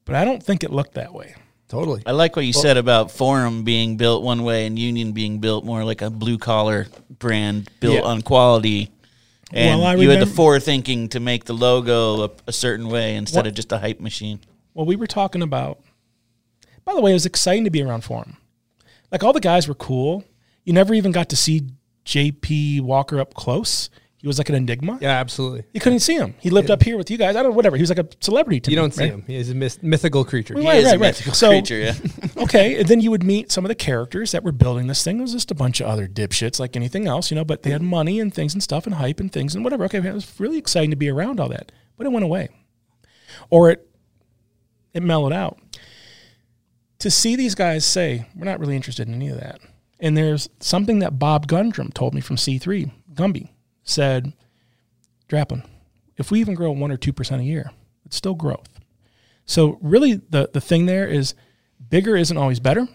but 0.03 0.15
I 0.15 0.25
don't 0.25 0.43
think 0.43 0.63
it 0.63 0.71
looked 0.71 0.95
that 0.95 1.13
way. 1.13 1.35
Totally. 1.69 2.01
I 2.05 2.11
like 2.11 2.35
what 2.35 2.45
you 2.45 2.51
said 2.53 2.77
about 2.77 3.11
Forum 3.11 3.63
being 3.63 3.95
built 3.95 4.23
one 4.23 4.43
way 4.43 4.65
and 4.65 4.77
Union 4.77 5.11
being 5.13 5.39
built 5.39 5.63
more 5.63 5.83
like 5.83 6.01
a 6.01 6.09
blue 6.09 6.37
collar 6.39 6.87
brand 7.09 7.69
built 7.79 7.95
Yeah. 7.95 8.01
on 8.01 8.21
quality. 8.23 8.89
And 9.53 9.79
Well, 9.79 9.89
I 9.89 9.95
you 9.95 10.09
had 10.09 10.19
the 10.21 10.25
forethinking 10.25 11.11
to 11.11 11.19
make 11.19 11.45
the 11.45 11.53
logo 11.53 12.23
a, 12.25 12.29
a 12.47 12.51
certain 12.51 12.89
way 12.89 13.15
instead 13.15 13.39
What- 13.41 13.47
of 13.47 13.53
just 13.53 13.71
a 13.71 13.77
hype 13.77 13.99
machine. 13.99 14.39
Well, 14.73 14.85
we 14.85 14.95
were 14.95 15.07
talking 15.07 15.41
about. 15.41 15.79
By 16.85 16.93
the 16.95 17.01
way, 17.01 17.11
it 17.11 17.15
was 17.15 17.25
exciting 17.27 17.65
to 17.65 17.69
be 17.69 17.81
around 17.83 18.01
Forum. 18.03 18.37
Like 19.11 19.23
all 19.23 19.33
the 19.33 19.39
guys 19.39 19.67
were 19.67 19.75
cool. 19.75 20.23
You 20.65 20.73
never 20.73 20.93
even 20.93 21.11
got 21.11 21.29
to 21.29 21.35
see 21.35 21.63
J.P. 22.05 22.81
Walker 22.81 23.19
up 23.19 23.33
close. 23.35 23.89
He 24.21 24.27
was 24.27 24.37
like 24.37 24.49
an 24.49 24.55
enigma. 24.55 24.97
Yeah, 24.99 25.11
absolutely. 25.17 25.63
You 25.73 25.79
couldn't 25.79 25.99
see 26.01 26.15
him. 26.15 26.35
He 26.39 26.49
lived 26.49 26.69
up 26.69 26.83
here 26.83 26.97
with 26.97 27.09
you 27.09 27.17
guys. 27.17 27.37
I 27.37 27.41
don't 27.41 27.51
know, 27.51 27.55
whatever. 27.55 27.77
He 27.77 27.81
was 27.81 27.89
like 27.89 27.99
a 27.99 28.07
celebrity 28.19 28.59
to 28.59 28.69
You 28.71 28.75
me, 28.75 28.81
don't 28.81 28.93
see 28.93 29.03
right? 29.03 29.13
him. 29.13 29.23
He 29.25 29.35
is 29.37 29.49
a 29.49 29.55
myth- 29.55 29.81
mythical 29.81 30.25
creature. 30.25 30.55
Well, 30.55 30.63
He 30.63 30.67
Right, 30.69 30.77
is 30.79 30.85
right, 30.87 30.95
a 30.95 30.99
right. 30.99 31.07
mythical 31.07 31.33
So- 31.33 31.49
creature, 31.51 31.77
yeah. 31.77 31.93
okay, 32.43 32.79
and 32.79 32.87
then 32.89 32.99
you 32.99 33.11
would 33.11 33.23
meet 33.23 33.49
some 33.49 33.63
of 33.63 33.69
the 33.69 33.75
characters 33.75 34.33
that 34.33 34.43
were 34.43 34.51
building 34.51 34.87
this 34.87 35.03
thing. 35.05 35.19
It 35.19 35.21
was 35.21 35.31
just 35.31 35.51
a 35.51 35.55
bunch 35.55 35.79
of 35.79 35.87
other 35.87 36.05
dipshits 36.05 36.59
like 36.59 36.75
anything 36.75 37.07
else, 37.07 37.31
you 37.31 37.35
know, 37.35 37.45
but 37.45 37.63
they 37.63 37.69
had 37.69 37.81
money 37.81 38.19
and 38.19 38.33
things 38.33 38.53
and 38.53 38.61
stuff 38.61 38.85
and 38.85 38.95
hype 38.95 39.21
and 39.21 39.31
things 39.31 39.55
and 39.55 39.63
whatever. 39.63 39.85
Okay, 39.85 39.99
it 39.99 40.13
was 40.13 40.29
really 40.37 40.57
exciting 40.57 40.89
to 40.89 40.97
be 40.97 41.07
around 41.09 41.39
all 41.39 41.47
that, 41.47 41.71
but 41.97 42.05
it 42.05 42.11
went 42.11 42.25
away. 42.25 42.49
Or 43.49 43.69
it 43.71 43.87
it 44.93 45.01
mellowed 45.01 45.31
out. 45.31 45.59
To 46.99 47.09
see 47.09 47.37
these 47.37 47.55
guys 47.55 47.85
say, 47.85 48.25
we're 48.35 48.43
not 48.45 48.59
really 48.59 48.75
interested 48.75 49.07
in 49.07 49.13
any 49.13 49.29
of 49.29 49.39
that. 49.39 49.61
And 50.01 50.17
there's 50.17 50.49
something 50.59 50.99
that 50.99 51.17
Bob 51.19 51.47
Gundrum 51.47 51.93
told 51.93 52.13
me 52.13 52.19
from 52.21 52.35
C3, 52.35 52.91
Gumby, 53.13 53.49
said, 53.89 54.33
Draplin, 55.27 55.65
if 56.17 56.31
we 56.31 56.39
even 56.39 56.55
grow 56.55 56.71
1 56.71 56.91
or 56.91 56.97
2% 56.97 57.39
a 57.39 57.43
year, 57.43 57.71
it's 58.05 58.15
still 58.15 58.35
growth. 58.35 58.79
So 59.45 59.79
really 59.81 60.13
the 60.13 60.49
the 60.53 60.61
thing 60.61 60.85
there 60.85 61.07
is 61.07 61.33
bigger 61.89 62.15
isn't 62.15 62.37
always 62.37 62.59
better, 62.59 62.87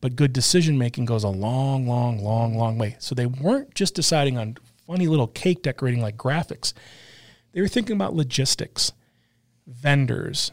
but 0.00 0.16
good 0.16 0.32
decision 0.32 0.76
making 0.76 1.04
goes 1.04 1.22
a 1.22 1.28
long, 1.28 1.86
long, 1.86 2.18
long, 2.18 2.56
long 2.56 2.78
way. 2.78 2.96
So 2.98 3.14
they 3.14 3.26
weren't 3.26 3.74
just 3.74 3.94
deciding 3.94 4.36
on 4.36 4.56
funny 4.86 5.06
little 5.06 5.28
cake 5.28 5.62
decorating 5.62 6.02
like 6.02 6.16
graphics. 6.16 6.72
They 7.52 7.60
were 7.60 7.68
thinking 7.68 7.94
about 7.94 8.14
logistics, 8.14 8.92
vendors, 9.66 10.50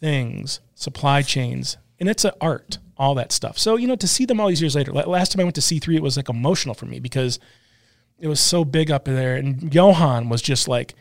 things, 0.00 0.60
supply 0.74 1.20
chains, 1.22 1.76
and 1.98 2.08
it's 2.08 2.24
an 2.24 2.32
art, 2.40 2.78
all 2.96 3.14
that 3.16 3.32
stuff. 3.32 3.58
So, 3.58 3.76
you 3.76 3.86
know, 3.86 3.96
to 3.96 4.08
see 4.08 4.24
them 4.24 4.40
all 4.40 4.48
these 4.48 4.62
years 4.62 4.74
later, 4.74 4.92
last 4.92 5.32
time 5.32 5.40
I 5.40 5.44
went 5.44 5.56
to 5.56 5.60
C3, 5.60 5.96
it 5.96 6.02
was 6.02 6.16
like 6.16 6.30
emotional 6.30 6.74
for 6.74 6.86
me 6.86 7.00
because 7.00 7.38
it 8.20 8.28
was 8.28 8.40
so 8.40 8.64
big 8.64 8.90
up 8.90 9.04
there. 9.04 9.36
And 9.36 9.72
Johan 9.72 10.28
was 10.28 10.42
just 10.42 10.68
like, 10.68 10.94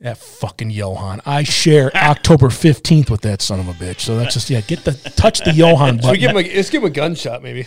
that 0.00 0.18
fucking 0.18 0.70
Johan. 0.70 1.20
I 1.24 1.44
share 1.44 1.90
October 1.96 2.48
15th 2.48 3.10
with 3.10 3.22
that 3.22 3.40
son 3.40 3.60
of 3.60 3.68
a 3.68 3.72
bitch. 3.72 4.00
So 4.00 4.16
that's 4.16 4.34
just, 4.34 4.50
yeah, 4.50 4.60
get 4.60 4.84
the, 4.84 4.92
touch 5.16 5.40
the 5.40 5.52
Johan 5.52 5.94
Should 5.96 6.02
button. 6.02 6.20
give 6.20 6.30
him 6.30 6.36
a, 6.36 6.56
let's 6.56 6.70
give 6.70 6.82
him 6.82 6.88
a 6.88 6.90
gunshot, 6.90 7.42
maybe. 7.42 7.66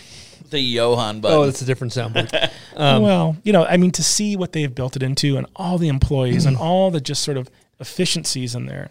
The 0.50 0.60
Johan 0.60 1.16
oh, 1.16 1.20
button. 1.20 1.38
Oh, 1.38 1.44
that's 1.46 1.62
a 1.62 1.64
different 1.64 1.92
soundboard. 1.92 2.50
Um, 2.76 3.02
well, 3.02 3.36
you 3.42 3.52
know, 3.52 3.64
I 3.64 3.76
mean, 3.76 3.90
to 3.90 4.04
see 4.04 4.36
what 4.36 4.52
they've 4.52 4.72
built 4.72 4.94
it 4.94 5.02
into 5.02 5.36
and 5.36 5.48
all 5.56 5.78
the 5.78 5.88
employees 5.88 6.46
and 6.46 6.56
all 6.60 6.92
the 6.92 7.00
just 7.00 7.24
sort 7.24 7.36
of 7.36 7.50
efficiencies 7.80 8.54
in 8.54 8.66
there, 8.66 8.90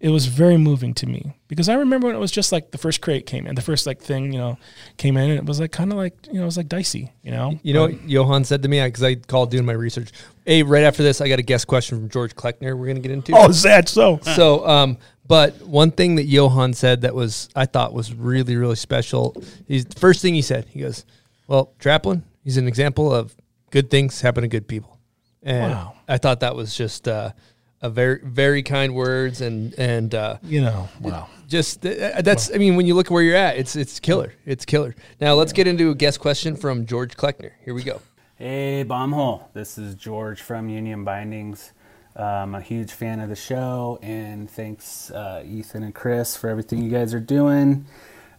it 0.00 0.10
was 0.10 0.26
very 0.26 0.56
moving 0.56 0.94
to 0.94 1.06
me 1.06 1.34
because 1.48 1.68
I 1.68 1.74
remember 1.74 2.06
when 2.06 2.14
it 2.14 2.20
was 2.20 2.30
just 2.30 2.52
like 2.52 2.70
the 2.70 2.78
first 2.78 3.00
crate 3.00 3.26
came 3.26 3.46
in, 3.48 3.56
the 3.56 3.62
first 3.62 3.84
like 3.86 4.00
thing, 4.00 4.32
you 4.32 4.38
know, 4.38 4.56
came 4.96 5.16
in 5.16 5.30
and 5.30 5.38
it 5.38 5.44
was 5.44 5.58
like 5.58 5.72
kind 5.72 5.90
of 5.90 5.98
like, 5.98 6.14
you 6.28 6.34
know, 6.34 6.42
it 6.42 6.44
was 6.46 6.56
like 6.56 6.68
dicey, 6.68 7.12
you 7.22 7.32
know? 7.32 7.58
You 7.62 7.74
know 7.74 7.82
what 7.82 8.08
Johan 8.08 8.44
said 8.44 8.62
to 8.62 8.68
me? 8.68 8.80
Because 8.84 9.02
I 9.02 9.16
called 9.16 9.50
doing 9.50 9.64
my 9.64 9.72
research. 9.72 10.10
Hey, 10.44 10.62
right 10.62 10.84
after 10.84 11.02
this, 11.02 11.20
I 11.20 11.28
got 11.28 11.40
a 11.40 11.42
guest 11.42 11.66
question 11.66 11.98
from 11.98 12.08
George 12.10 12.34
Kleckner 12.36 12.78
we're 12.78 12.86
going 12.86 12.96
to 12.96 13.02
get 13.02 13.10
into. 13.10 13.32
Oh, 13.34 13.48
is 13.48 13.62
that 13.64 13.88
so? 13.88 14.20
So, 14.36 14.66
um, 14.66 14.98
but 15.26 15.60
one 15.62 15.90
thing 15.90 16.14
that 16.14 16.24
Johan 16.24 16.74
said 16.74 17.00
that 17.02 17.14
was 17.14 17.48
I 17.56 17.66
thought 17.66 17.92
was 17.92 18.14
really 18.14 18.56
really 18.56 18.76
special. 18.76 19.36
He's 19.66 19.84
the 19.84 19.98
first 19.98 20.22
thing 20.22 20.34
he 20.34 20.42
said. 20.42 20.66
He 20.66 20.80
goes, 20.80 21.04
"Well, 21.48 21.74
Draplin, 21.80 22.22
he's 22.44 22.56
an 22.56 22.66
example 22.68 23.12
of 23.14 23.34
good 23.70 23.90
things 23.90 24.20
happen 24.22 24.42
to 24.42 24.48
good 24.48 24.66
people," 24.68 24.98
and 25.42 25.72
Wow. 25.72 25.94
I 26.08 26.16
thought 26.16 26.40
that 26.40 26.56
was 26.56 26.74
just 26.74 27.06
uh, 27.08 27.32
a 27.80 27.90
very 27.90 28.20
very 28.22 28.62
kind 28.62 28.94
words 28.94 29.40
and 29.40 29.74
and 29.78 30.14
uh, 30.14 30.38
You 30.42 30.62
know, 30.62 30.88
wow. 31.00 31.28
just 31.48 31.84
uh, 31.86 32.20
that's. 32.22 32.52
I 32.54 32.58
mean, 32.58 32.76
when 32.76 32.86
you 32.86 32.94
look 32.94 33.10
where 33.10 33.22
you're 33.22 33.36
at, 33.36 33.56
it's 33.56 33.76
it's 33.76 34.00
killer. 34.00 34.34
It's 34.44 34.64
killer. 34.64 34.94
Now 35.20 35.34
let's 35.34 35.52
get 35.52 35.66
into 35.66 35.90
a 35.90 35.94
guest 35.94 36.20
question 36.20 36.56
from 36.56 36.86
George 36.86 37.16
Kleckner. 37.16 37.52
Here 37.64 37.74
we 37.74 37.82
go. 37.82 38.00
Hey, 38.36 38.84
Bombhole. 38.86 39.44
This 39.52 39.78
is 39.78 39.94
George 39.94 40.40
from 40.42 40.68
Union 40.68 41.04
Bindings. 41.04 41.72
I'm 42.14 42.54
a 42.56 42.60
huge 42.60 42.90
fan 42.90 43.20
of 43.20 43.28
the 43.28 43.36
show, 43.36 44.00
and 44.02 44.50
thanks, 44.50 45.10
uh, 45.12 45.44
Ethan 45.46 45.84
and 45.84 45.94
Chris, 45.94 46.36
for 46.36 46.50
everything 46.50 46.82
you 46.82 46.90
guys 46.90 47.14
are 47.14 47.20
doing. 47.20 47.86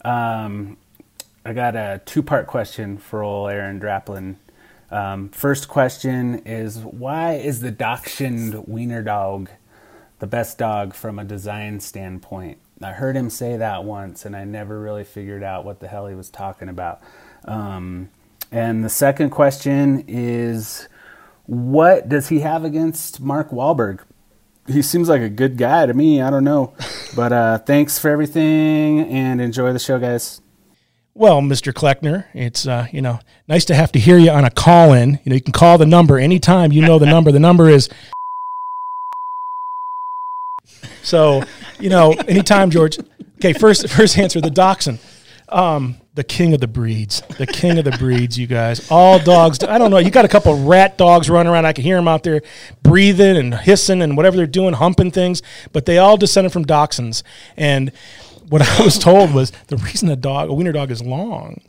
Um, 0.04 0.78
I 1.46 1.54
got 1.54 1.78
a 1.78 2.02
two 2.06 2.22
part 2.22 2.48
question 2.48 2.98
for 2.98 3.24
old 3.24 3.52
Aaron 3.52 3.80
Draplin. 3.80 4.36
Um, 4.92 5.30
first 5.30 5.68
question 5.68 6.40
is 6.46 6.80
why 6.80 7.34
is 7.34 7.62
the 7.62 7.72
Dachshund 7.72 8.68
Wiener 8.68 9.04
Dog 9.04 9.50
the 10.20 10.28
best 10.28 10.58
dog 10.58 10.94
from 10.94 11.20
a 11.20 11.24
design 11.24 11.80
standpoint? 11.80 12.58
I 12.82 12.92
heard 12.94 13.16
him 13.16 13.30
say 13.30 13.58
that 13.58 13.84
once, 13.84 14.26
and 14.26 14.36
I 14.36 14.46
never 14.46 14.80
really 14.80 15.04
figured 15.04 15.44
out 15.44 15.66
what 15.66 15.80
the 15.80 15.88
hell 15.88 16.08
he 16.08 16.16
was 16.16 16.30
talking 16.30 16.70
about. 16.70 17.02
Um, 17.46 18.10
and 18.52 18.84
the 18.84 18.90
second 18.90 19.32
question 19.32 20.06
is, 20.08 20.88
what 21.46 22.08
does 22.08 22.30
he 22.30 22.40
have 22.40 22.64
against 22.64 23.20
Mark 23.20 23.50
Wahlberg? 23.52 24.00
He 24.68 24.82
seems 24.82 25.10
like 25.10 25.22
a 25.22 25.30
good 25.30 25.58
guy 25.58 25.86
to 25.86 25.94
me. 25.94 26.22
I 26.22 26.30
don't 26.30 26.44
know, 26.44 26.74
but 27.16 27.32
uh, 27.34 27.58
thanks 27.60 28.00
for 28.00 28.10
everything, 28.10 29.02
and 29.02 29.42
enjoy 29.42 29.74
the 29.74 29.80
show, 29.80 30.00
guys. 30.00 30.42
Well, 31.20 31.42
Mr. 31.42 31.74
Kleckner, 31.74 32.28
it's 32.34 32.66
uh, 32.66 32.88
you 32.94 33.02
know 33.02 33.20
nice 33.50 33.66
to 33.66 33.76
have 33.76 33.92
to 33.92 34.00
hear 34.00 34.18
you 34.18 34.32
on 34.32 34.46
a 34.46 34.50
call 34.50 34.94
in. 34.94 35.20
You 35.26 35.30
know, 35.30 35.36
you 35.36 35.42
can 35.42 35.52
call 35.52 35.78
the 35.78 35.86
number 35.86 36.18
anytime. 36.18 36.72
You 36.72 36.82
know 36.82 36.98
the 36.98 37.08
number. 37.08 37.34
The 37.34 37.42
number 37.42 37.70
is. 37.70 37.90
So, 41.02 41.44
you 41.80 41.90
know, 41.90 42.12
anytime, 42.28 42.70
George. 42.70 43.00
Okay, 43.38 43.54
first 43.54 43.90
first 43.90 44.18
answer 44.18 44.40
the 44.42 44.52
dachshund. 44.52 45.00
Um, 45.48 45.96
the 46.14 46.24
king 46.24 46.54
of 46.54 46.60
the 46.60 46.68
breeds, 46.68 47.22
the 47.38 47.48
king 47.48 47.80
of 47.80 47.86
the 47.86 47.98
breeds, 47.98 48.38
you 48.38 48.46
guys. 48.46 48.92
All 48.92 49.18
dogs. 49.18 49.64
I 49.64 49.78
don't 49.78 49.90
know. 49.90 49.98
You 49.98 50.12
got 50.12 50.26
a 50.26 50.28
couple 50.28 50.66
rat 50.66 50.98
dogs 50.98 51.30
running 51.30 51.52
around. 51.52 51.66
I 51.66 51.74
can 51.74 51.84
hear 51.84 51.96
them 51.96 52.08
out 52.08 52.24
there 52.24 52.42
breathing 52.84 53.38
and 53.38 53.56
hissing 53.56 54.02
and 54.02 54.16
whatever 54.16 54.38
they're 54.38 54.46
doing, 54.46 54.74
humping 54.74 55.12
things. 55.12 55.42
But 55.72 55.86
they 55.86 55.98
all 55.98 56.18
descended 56.18 56.54
from 56.54 56.66
dachshunds. 56.66 57.24
And 57.58 57.92
what 58.50 58.62
I 58.62 58.84
was 58.84 58.98
told 58.98 59.34
was 59.34 59.52
the 59.68 59.78
reason 59.78 60.10
a 60.10 60.16
dog, 60.16 60.50
a 60.50 60.54
wiener 60.54 60.72
dog, 60.72 60.92
is 60.92 61.02
long 61.02 61.62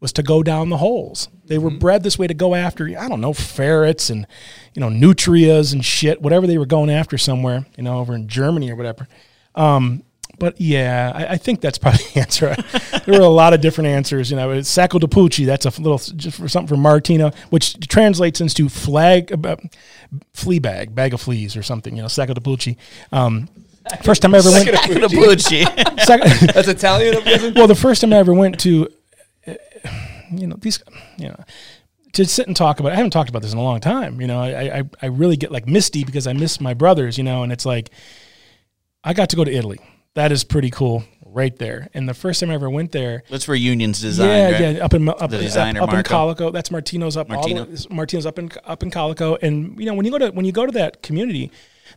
was 0.00 0.12
to 0.12 0.22
go 0.22 0.42
down 0.42 0.68
the 0.68 0.76
holes. 0.76 1.28
They 1.46 1.58
were 1.58 1.70
bred 1.70 2.02
this 2.02 2.18
way 2.18 2.26
to 2.26 2.34
go 2.34 2.54
after, 2.54 2.86
I 2.98 3.08
don't 3.08 3.20
know, 3.20 3.32
ferrets 3.32 4.10
and, 4.10 4.26
you 4.74 4.80
know, 4.80 4.90
nutrias 4.90 5.72
and 5.72 5.84
shit, 5.84 6.20
whatever 6.20 6.46
they 6.46 6.58
were 6.58 6.66
going 6.66 6.90
after 6.90 7.16
somewhere, 7.16 7.64
you 7.76 7.82
know, 7.82 7.98
over 7.98 8.14
in 8.14 8.28
Germany 8.28 8.70
or 8.70 8.76
whatever. 8.76 9.08
Um, 9.54 10.02
but 10.38 10.60
yeah, 10.60 11.12
I, 11.14 11.26
I 11.32 11.36
think 11.38 11.62
that's 11.62 11.78
probably 11.78 12.04
the 12.12 12.20
answer. 12.20 12.54
there 13.06 13.18
were 13.18 13.24
a 13.24 13.28
lot 13.28 13.54
of 13.54 13.62
different 13.62 13.88
answers. 13.88 14.30
You 14.30 14.36
know, 14.36 14.50
it's 14.50 14.68
Sacco 14.68 14.98
de 14.98 15.06
Pucci. 15.06 15.46
That's 15.46 15.64
a 15.64 15.70
little 15.80 15.98
just 15.98 16.36
for 16.36 16.46
something 16.46 16.68
for 16.68 16.80
Martino, 16.80 17.30
which 17.48 17.78
translates 17.88 18.42
into 18.42 18.68
flag, 18.68 19.32
uh, 19.46 19.56
flea 20.34 20.58
bag, 20.58 20.94
bag 20.94 21.14
of 21.14 21.22
fleas 21.22 21.56
or 21.56 21.62
something. 21.62 21.96
You 21.96 22.02
know, 22.02 22.08
Sacco 22.08 22.34
de 22.34 22.40
Pucci. 22.42 22.76
Um, 23.12 23.48
first 24.02 24.22
time 24.22 24.34
I 24.34 24.38
ever 24.38 24.50
went. 24.50 24.66
The 24.66 25.08
Bucci. 25.08 25.64
Sac- 26.04 26.52
That's 26.54 26.68
Italian. 26.68 27.16
I'm 27.16 27.24
guessing? 27.24 27.54
well, 27.54 27.66
the 27.66 27.74
first 27.74 28.00
time 28.00 28.12
I 28.12 28.16
ever 28.16 28.34
went 28.34 28.60
to, 28.60 28.88
uh, 29.46 29.54
you 30.30 30.46
know, 30.46 30.56
these, 30.58 30.82
you 31.18 31.28
know, 31.28 31.44
to 32.12 32.24
sit 32.24 32.46
and 32.46 32.56
talk 32.56 32.80
about. 32.80 32.92
I 32.92 32.96
haven't 32.96 33.10
talked 33.10 33.28
about 33.28 33.42
this 33.42 33.52
in 33.52 33.58
a 33.58 33.62
long 33.62 33.80
time. 33.80 34.20
You 34.20 34.26
know, 34.26 34.40
I 34.40 34.78
I, 34.78 34.82
I 35.02 35.06
really 35.06 35.36
get 35.36 35.52
like 35.52 35.66
misty 35.66 36.04
because 36.04 36.26
I 36.26 36.32
miss 36.32 36.60
my 36.60 36.74
brothers. 36.74 37.18
You 37.18 37.24
know, 37.24 37.42
and 37.42 37.52
it's 37.52 37.66
like, 37.66 37.90
I 39.04 39.12
got 39.12 39.30
to 39.30 39.36
go 39.36 39.44
to 39.44 39.52
Italy. 39.52 39.78
That 40.14 40.32
is 40.32 40.44
pretty 40.44 40.70
cool, 40.70 41.04
right 41.26 41.54
there. 41.58 41.90
And 41.92 42.08
the 42.08 42.14
first 42.14 42.40
time 42.40 42.50
I 42.50 42.54
ever 42.54 42.70
went 42.70 42.90
there, 42.92 43.22
That's 43.28 43.46
where 43.46 43.54
Union's 43.56 44.00
designed. 44.00 44.30
yeah, 44.30 44.50
right? 44.66 44.76
yeah, 44.76 44.84
up 44.84 44.94
in 44.94 45.06
up, 45.06 45.18
The 45.18 45.24
up, 45.24 45.30
designer, 45.30 45.82
up 45.82 45.92
in 45.92 46.02
Calico. 46.04 46.50
That's 46.50 46.70
Martino's 46.70 47.18
up. 47.18 47.28
Martino. 47.28 47.60
All 47.60 47.66
the, 47.66 47.86
Martino's 47.90 48.24
up 48.24 48.38
in 48.38 48.50
up 48.64 48.82
in 48.82 48.90
Calico. 48.90 49.36
And 49.42 49.78
you 49.78 49.84
know, 49.84 49.92
when 49.94 50.06
you 50.06 50.10
go 50.10 50.18
to 50.18 50.30
when 50.30 50.46
you 50.46 50.52
go 50.52 50.64
to 50.64 50.72
that 50.72 51.02
community, 51.02 51.52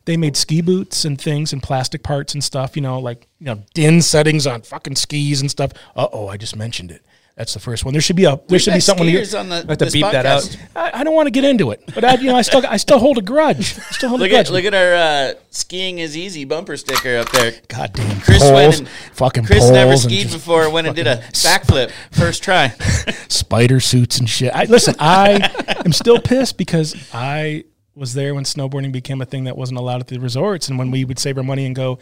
they 0.10 0.18
made 0.18 0.36
ski 0.36 0.62
boots 0.62 1.06
and 1.06 1.22
things 1.22 1.54
and 1.54 1.62
plastic 1.62 2.02
parts 2.02 2.34
and 2.34 2.44
stuff. 2.44 2.76
You 2.76 2.82
know, 2.82 3.00
like 3.00 3.28
you 3.40 3.46
know, 3.46 3.64
din 3.76 4.02
settings 4.02 4.48
on 4.48 4.64
fucking 4.64 4.96
skis 4.96 5.40
and 5.40 5.52
stuff. 5.52 5.72
Uh 5.96 6.08
oh, 6.12 6.28
I 6.28 6.36
just 6.36 6.56
mentioned 6.56 6.90
it. 6.90 7.06
That's 7.36 7.54
the 7.54 7.60
first 7.60 7.86
one. 7.86 7.94
There 7.94 8.02
should 8.02 8.16
be 8.16 8.26
a 8.26 8.32
there 8.36 8.40
We've 8.50 8.62
should 8.62 8.74
be 8.74 8.80
something. 8.80 9.06
skiers 9.08 9.40
on 9.40 9.48
the, 9.50 9.66
have 9.66 9.78
to 9.78 9.92
beep 9.92 10.02
that 10.12 10.26
out. 10.26 10.58
I, 10.76 10.92
I 10.96 11.04
don't 11.04 11.14
want 11.14 11.28
to 11.28 11.32
get 11.32 11.46
into 11.46 11.70
it, 11.70 11.82
but 11.94 12.04
I, 12.04 12.16
you 12.16 12.26
know, 12.26 12.36
I 12.36 12.42
still 12.42 12.66
I 12.68 12.78
still 12.78 12.98
hold 12.98 13.20
a 13.20 13.22
grudge. 13.22 13.78
I 13.78 13.92
still 13.92 14.10
hold 14.10 14.20
Look 14.20 14.30
a 14.32 14.34
grudge. 14.34 14.48
at 14.48 14.52
look 14.52 14.66
at 14.66 14.74
our 14.74 14.94
uh, 14.96 15.34
skiing 15.52 16.00
is 16.00 16.18
easy 16.18 16.44
bumper 16.44 16.76
sticker 16.76 17.18
up 17.18 17.30
there. 17.32 17.54
goddamn 17.68 18.20
Chris 18.22 18.40
poles, 18.40 18.52
went 18.52 18.80
and 18.80 18.90
fucking 19.14 19.46
Chris 19.46 19.70
never 19.70 19.96
skied 19.96 20.32
before. 20.32 20.70
Went 20.72 20.88
and 20.88 20.96
did 20.96 21.06
a 21.08 21.18
backflip 21.32 21.92
first 22.12 22.42
try. 22.44 22.70
spider 23.30 23.80
suits 23.80 24.18
and 24.20 24.28
shit. 24.28 24.52
I, 24.54 24.66
listen, 24.66 24.96
I 25.00 25.50
am 25.86 25.94
still 25.94 26.20
pissed 26.20 26.58
because 26.58 26.96
I 27.14 27.64
was 28.00 28.14
there 28.14 28.34
when 28.34 28.46
snowboarding 28.46 28.92
became 28.92 29.22
a 29.22 29.26
thing 29.26 29.44
that 29.44 29.58
wasn't 29.58 29.78
allowed 29.78 30.02
at 30.02 30.08
the 30.08 30.18
resorts, 30.18 30.70
and 30.70 30.80
when 30.80 30.90
we 30.90 31.06
would 31.06 31.20
save 31.20 31.38
our 31.38 31.44
money 31.44 31.66
and 31.66 31.76
go 31.76 32.00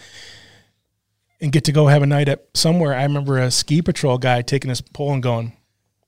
and 1.42 1.52
get 1.52 1.64
to 1.66 1.72
go 1.72 1.88
have 1.88 2.04
a 2.04 2.08
night 2.08 2.30
at 2.30 2.46
somewhere. 2.54 2.94
I 2.94 3.04
remember 3.04 3.38
a 3.40 3.52
ski 3.52 3.82
patrol 3.82 4.18
guy 4.18 4.42
taking 4.42 4.70
his 4.70 4.82
pole 4.82 5.14
and 5.14 5.24
going 5.24 5.57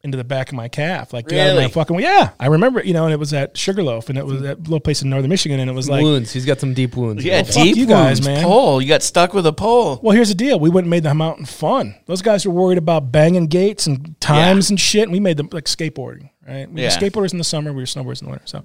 into 0.01 0.17
the 0.17 0.23
back 0.23 0.47
of 0.49 0.55
my 0.55 0.69
calf, 0.69 1.11
like 1.11 1.27
get 1.27 1.39
out 1.39 1.49
of 1.49 1.55
my 1.55 1.61
Really? 1.63 1.71
fucking 1.73 1.95
way. 1.97 2.03
Yeah, 2.03 2.29
I 2.39 2.47
remember. 2.47 2.81
You 2.83 2.93
know, 2.93 3.03
and 3.05 3.13
it 3.13 3.17
was 3.19 3.33
at 3.33 3.57
Sugarloaf, 3.57 4.07
and 4.09 4.17
it 4.17 4.25
was 4.25 4.41
that 4.43 4.61
little 4.61 4.79
place 4.79 5.01
in 5.01 5.09
northern 5.09 5.29
Michigan, 5.29 5.59
and 5.59 5.69
it 5.69 5.73
was 5.73 5.89
like. 5.89 6.01
wounds. 6.01 6.31
He's 6.31 6.45
got 6.45 6.59
some 6.59 6.73
deep 6.73 6.95
wounds. 6.95 7.23
Yeah, 7.25 7.43
fuck 7.43 7.53
deep 7.55 7.75
you 7.75 7.85
guys, 7.85 8.19
wounds, 8.21 8.27
man. 8.27 8.43
Pole. 8.45 8.81
You 8.81 8.87
got 8.87 9.03
stuck 9.03 9.33
with 9.33 9.45
a 9.45 9.51
pole. 9.53 9.99
Well, 10.01 10.15
here's 10.15 10.29
the 10.29 10.35
deal. 10.35 10.57
We 10.59 10.69
went 10.69 10.85
and 10.85 10.89
made 10.89 11.03
the 11.03 11.13
mountain 11.13 11.45
fun. 11.45 11.95
Those 12.05 12.21
guys 12.21 12.45
were 12.45 12.53
worried 12.53 12.77
about 12.77 13.11
banging 13.11 13.47
gates 13.47 13.87
and 13.87 14.19
times 14.21 14.69
Yeah. 14.69 14.73
and 14.73 14.79
shit. 14.79 15.03
And 15.03 15.11
we 15.11 15.19
made 15.19 15.35
them 15.35 15.49
like 15.51 15.65
skateboarding, 15.65 16.29
right? 16.47 16.71
We 16.71 16.81
Yeah. 16.81 16.87
were 16.87 16.91
skateboarders 17.09 17.33
in 17.33 17.37
the 17.37 17.43
summer. 17.43 17.73
We 17.73 17.81
were 17.81 17.85
snowboarders 17.85 18.21
in 18.21 18.27
the 18.27 18.31
winter. 18.31 18.45
So, 18.45 18.63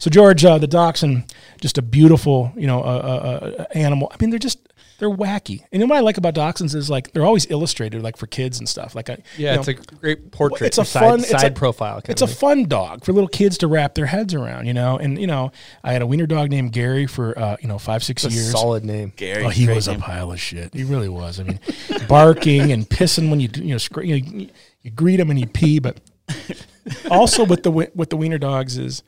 so 0.00 0.10
George, 0.10 0.44
uh, 0.44 0.58
the 0.58 0.66
dachshund, 0.66 1.32
just 1.60 1.78
a 1.78 1.82
beautiful, 1.82 2.50
you 2.56 2.66
know, 2.66 2.80
uh, 2.82 2.84
uh, 2.84 3.46
uh, 3.60 3.64
animal. 3.74 4.10
I 4.12 4.16
mean, 4.20 4.30
they're 4.30 4.38
just 4.40 4.58
they're 5.02 5.10
wacky. 5.10 5.64
And 5.72 5.82
then 5.82 5.88
what 5.88 5.96
I 5.98 6.00
like 6.00 6.16
about 6.16 6.34
dachshunds 6.36 6.76
is 6.76 6.88
like 6.88 7.12
they're 7.12 7.24
always 7.24 7.50
illustrated, 7.50 8.02
like 8.02 8.16
for 8.16 8.28
kids 8.28 8.60
and 8.60 8.68
stuff. 8.68 8.94
Like, 8.94 9.10
I, 9.10 9.18
Yeah, 9.36 9.54
you 9.54 9.58
it's 9.58 9.66
know, 9.68 9.74
a 9.74 9.96
great 9.96 10.30
portrait. 10.30 10.68
it's 10.68 10.78
a 10.78 10.84
side, 10.84 11.00
fun 11.00 11.18
it's 11.20 11.30
side 11.30 11.50
a- 11.50 11.54
profile. 11.54 11.94
Kind 11.94 12.10
It's 12.10 12.22
of 12.22 12.30
a 12.30 12.34
fun 12.34 12.66
dog 12.66 13.04
for 13.04 13.12
little 13.12 13.26
kids 13.28 13.58
to 13.58 13.66
wrap 13.66 13.94
their 13.94 14.06
heads 14.06 14.32
around, 14.32 14.66
you 14.66 14.74
know. 14.74 14.96
And 14.98 15.18
you 15.20 15.26
know, 15.26 15.50
I 15.82 15.92
had 15.92 16.02
a 16.02 16.06
wiener 16.06 16.26
dog 16.28 16.50
named 16.50 16.72
Gary 16.72 17.06
for 17.08 17.36
uh, 17.36 17.56
you 17.60 17.66
know 17.66 17.78
five 17.78 18.04
six 18.04 18.24
It's 18.24 18.32
a 18.32 18.36
years. 18.38 18.52
solid 18.52 18.84
name. 18.84 19.12
Gary. 19.16 19.44
Oh, 19.44 19.48
he 19.48 19.66
was 19.66 19.88
name. 19.88 19.98
a 19.98 20.02
pile 20.02 20.30
of 20.30 20.40
shit. 20.40 20.72
He 20.72 20.84
really 20.84 21.08
was. 21.08 21.40
I 21.40 21.42
mean, 21.42 21.58
barking 22.08 22.70
and 22.70 22.88
pissing 22.88 23.28
when 23.28 23.40
you 23.40 23.48
you 23.56 23.72
know, 23.72 23.78
scr- 23.78 24.02
you, 24.02 24.20
know, 24.22 24.46
you 24.82 24.90
greet 24.92 25.18
him 25.18 25.30
and 25.30 25.38
he 25.38 25.46
pee. 25.46 25.80
But 25.80 25.98
also 27.10 27.44
with 27.44 27.62
the 27.62 27.70
with 27.70 28.10
the 28.10 28.16
wiener 28.16 28.38
dogs 28.38 28.78
is 28.78 29.02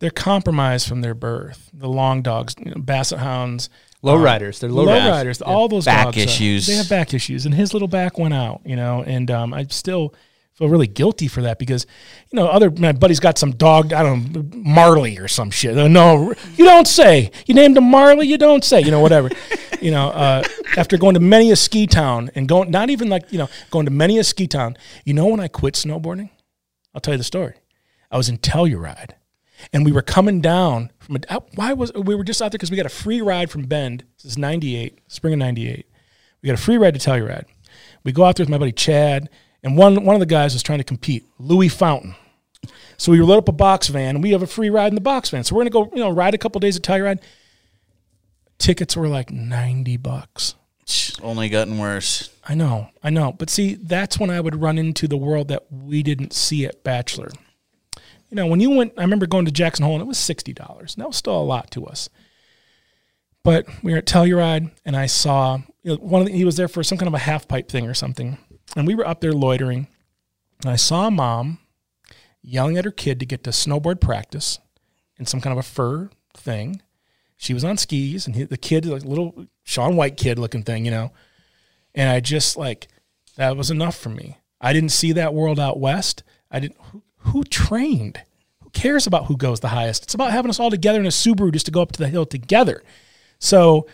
they're 0.00 0.10
compromised 0.10 0.88
from 0.88 1.00
their 1.00 1.14
birth. 1.14 1.70
The 1.72 1.88
long 1.88 2.22
dogs, 2.22 2.54
you 2.58 2.72
know, 2.72 2.80
basset 2.80 3.20
hounds, 3.20 3.68
Low 4.04 4.16
um, 4.16 4.22
riders. 4.22 4.58
They're 4.60 4.70
low, 4.70 4.84
low 4.84 4.92
riders. 4.92 5.40
All 5.40 5.66
those 5.66 5.86
Back 5.86 6.04
dogs, 6.06 6.18
uh, 6.18 6.20
issues. 6.20 6.66
they 6.66 6.74
have 6.74 6.90
back 6.90 7.14
issues, 7.14 7.46
and 7.46 7.54
his 7.54 7.72
little 7.72 7.88
back 7.88 8.18
went 8.18 8.34
out. 8.34 8.60
You 8.66 8.76
know, 8.76 9.02
and 9.02 9.30
um, 9.30 9.54
I 9.54 9.64
still 9.70 10.14
feel 10.52 10.68
really 10.68 10.86
guilty 10.86 11.26
for 11.26 11.40
that 11.40 11.58
because 11.58 11.86
you 12.30 12.36
know 12.36 12.46
other 12.46 12.70
my 12.70 12.92
buddy's 12.92 13.18
got 13.18 13.38
some 13.38 13.52
dog 13.52 13.92
I 13.92 14.02
don't 14.02 14.32
know 14.32 14.44
Marley 14.54 15.18
or 15.18 15.26
some 15.26 15.50
shit. 15.50 15.78
Uh, 15.78 15.88
No, 15.88 16.34
you 16.54 16.66
don't 16.66 16.86
say. 16.86 17.30
You 17.46 17.54
named 17.54 17.78
him 17.78 17.84
Marley. 17.84 18.28
You 18.28 18.36
don't 18.36 18.62
say. 18.62 18.82
You 18.82 18.90
know 18.90 19.00
whatever. 19.00 19.30
you 19.80 19.90
know 19.90 20.08
uh, 20.10 20.42
after 20.76 20.98
going 20.98 21.14
to 21.14 21.20
many 21.20 21.50
a 21.50 21.56
ski 21.56 21.86
town 21.86 22.30
and 22.34 22.46
going 22.46 22.70
not 22.70 22.90
even 22.90 23.08
like 23.08 23.32
you 23.32 23.38
know 23.38 23.48
going 23.70 23.86
to 23.86 23.90
many 23.90 24.18
a 24.18 24.24
ski 24.24 24.46
town. 24.46 24.76
You 25.06 25.14
know 25.14 25.28
when 25.28 25.40
I 25.40 25.48
quit 25.48 25.74
snowboarding, 25.74 26.28
I'll 26.94 27.00
tell 27.00 27.14
you 27.14 27.18
the 27.18 27.24
story. 27.24 27.54
I 28.10 28.18
was 28.18 28.28
in 28.28 28.36
Telluride 28.36 29.12
and 29.72 29.84
we 29.84 29.92
were 29.92 30.02
coming 30.02 30.40
down 30.40 30.90
from 30.98 31.16
a, 31.16 31.20
uh, 31.36 31.40
why 31.54 31.72
was 31.72 31.92
we 31.94 32.14
were 32.14 32.24
just 32.24 32.40
out 32.42 32.52
there 32.52 32.58
because 32.58 32.70
we 32.70 32.76
got 32.76 32.86
a 32.86 32.90
free 32.90 33.20
ride 33.20 33.50
from 33.50 33.64
Bend. 33.64 34.04
This 34.16 34.32
is 34.32 34.38
'98, 34.38 34.98
spring 35.08 35.34
of 35.34 35.38
'98. 35.38 35.86
We 36.42 36.46
got 36.48 36.58
a 36.58 36.62
free 36.62 36.76
ride 36.76 36.94
to 36.94 37.00
Telluride. 37.00 37.46
We 38.04 38.12
go 38.12 38.24
out 38.24 38.36
there 38.36 38.44
with 38.44 38.50
my 38.50 38.58
buddy 38.58 38.72
Chad, 38.72 39.28
and 39.62 39.76
one 39.76 40.04
one 40.04 40.14
of 40.14 40.20
the 40.20 40.26
guys 40.26 40.54
was 40.54 40.62
trying 40.62 40.78
to 40.78 40.84
compete, 40.84 41.24
Louis 41.38 41.68
Fountain. 41.68 42.14
So 42.96 43.12
we 43.12 43.20
load 43.20 43.38
up 43.38 43.48
a 43.48 43.52
box 43.52 43.88
van, 43.88 44.16
and 44.16 44.22
we 44.22 44.30
have 44.30 44.42
a 44.42 44.46
free 44.46 44.70
ride 44.70 44.88
in 44.88 44.94
the 44.94 45.00
box 45.00 45.30
van. 45.30 45.44
So 45.44 45.54
we're 45.54 45.62
gonna 45.62 45.70
go, 45.70 45.90
you 45.92 46.00
know, 46.00 46.10
ride 46.10 46.34
a 46.34 46.38
couple 46.38 46.60
days 46.60 46.76
at 46.76 46.82
Telluride. 46.82 47.20
Tickets 48.58 48.96
were 48.96 49.08
like 49.08 49.30
ninety 49.30 49.96
bucks. 49.96 50.54
It's 50.82 51.18
Only 51.20 51.48
gotten 51.48 51.78
worse. 51.78 52.30
I 52.46 52.54
know, 52.54 52.90
I 53.02 53.08
know. 53.08 53.32
But 53.32 53.48
see, 53.48 53.74
that's 53.74 54.18
when 54.18 54.28
I 54.28 54.40
would 54.40 54.60
run 54.60 54.76
into 54.76 55.08
the 55.08 55.16
world 55.16 55.48
that 55.48 55.64
we 55.72 56.02
didn't 56.02 56.34
see 56.34 56.66
at 56.66 56.84
Bachelor. 56.84 57.30
You 58.34 58.40
know, 58.40 58.48
when 58.48 58.58
you 58.58 58.70
went, 58.70 58.94
I 58.98 59.02
remember 59.02 59.28
going 59.28 59.44
to 59.44 59.52
Jackson 59.52 59.84
Hole 59.84 59.94
and 59.94 60.02
it 60.02 60.08
was 60.08 60.18
$60. 60.18 60.58
And 60.58 60.88
that 60.96 61.06
was 61.06 61.14
still 61.14 61.40
a 61.40 61.44
lot 61.44 61.70
to 61.70 61.86
us. 61.86 62.08
But 63.44 63.64
we 63.80 63.92
were 63.92 63.98
at 63.98 64.06
Telluride 64.06 64.72
and 64.84 64.96
I 64.96 65.06
saw, 65.06 65.58
you 65.84 65.92
know, 65.92 65.96
one 65.98 66.20
of 66.20 66.26
the, 66.26 66.32
he 66.32 66.44
was 66.44 66.56
there 66.56 66.66
for 66.66 66.82
some 66.82 66.98
kind 66.98 67.06
of 67.06 67.14
a 67.14 67.18
half 67.18 67.46
pipe 67.46 67.68
thing 67.68 67.86
or 67.86 67.94
something. 67.94 68.38
And 68.74 68.88
we 68.88 68.96
were 68.96 69.06
up 69.06 69.20
there 69.20 69.32
loitering. 69.32 69.86
And 70.62 70.72
I 70.72 70.74
saw 70.74 71.06
a 71.06 71.12
mom 71.12 71.60
yelling 72.42 72.76
at 72.76 72.84
her 72.84 72.90
kid 72.90 73.20
to 73.20 73.26
get 73.26 73.44
to 73.44 73.50
snowboard 73.50 74.00
practice 74.00 74.58
in 75.16 75.26
some 75.26 75.40
kind 75.40 75.56
of 75.56 75.64
a 75.64 75.68
fur 75.68 76.10
thing. 76.36 76.82
She 77.36 77.54
was 77.54 77.62
on 77.62 77.76
skis 77.76 78.26
and 78.26 78.34
he, 78.34 78.42
the 78.42 78.56
kid, 78.56 78.84
like 78.84 79.04
little 79.04 79.46
Shaun 79.62 79.94
White 79.94 80.16
kid 80.16 80.40
looking 80.40 80.64
thing, 80.64 80.84
you 80.84 80.90
know. 80.90 81.12
And 81.94 82.10
I 82.10 82.18
just 82.18 82.56
like 82.56 82.88
that 83.36 83.56
was 83.56 83.70
enough 83.70 83.96
for 83.96 84.08
me. 84.08 84.38
I 84.60 84.72
didn't 84.72 84.90
see 84.90 85.12
that 85.12 85.34
world 85.34 85.60
out 85.60 85.78
west. 85.78 86.24
I 86.50 86.58
didn't. 86.58 86.78
Who, 86.90 87.03
who 87.24 87.44
trained? 87.44 88.20
Who 88.62 88.70
cares 88.70 89.06
about 89.06 89.26
who 89.26 89.36
goes 89.36 89.60
the 89.60 89.68
highest? 89.68 90.04
It's 90.04 90.14
about 90.14 90.32
having 90.32 90.50
us 90.50 90.60
all 90.60 90.70
together 90.70 91.00
in 91.00 91.06
a 91.06 91.10
Subaru 91.10 91.52
just 91.52 91.66
to 91.66 91.72
go 91.72 91.82
up 91.82 91.92
to 91.92 91.98
the 91.98 92.08
hill 92.08 92.26
together. 92.26 92.82
So 93.38 93.86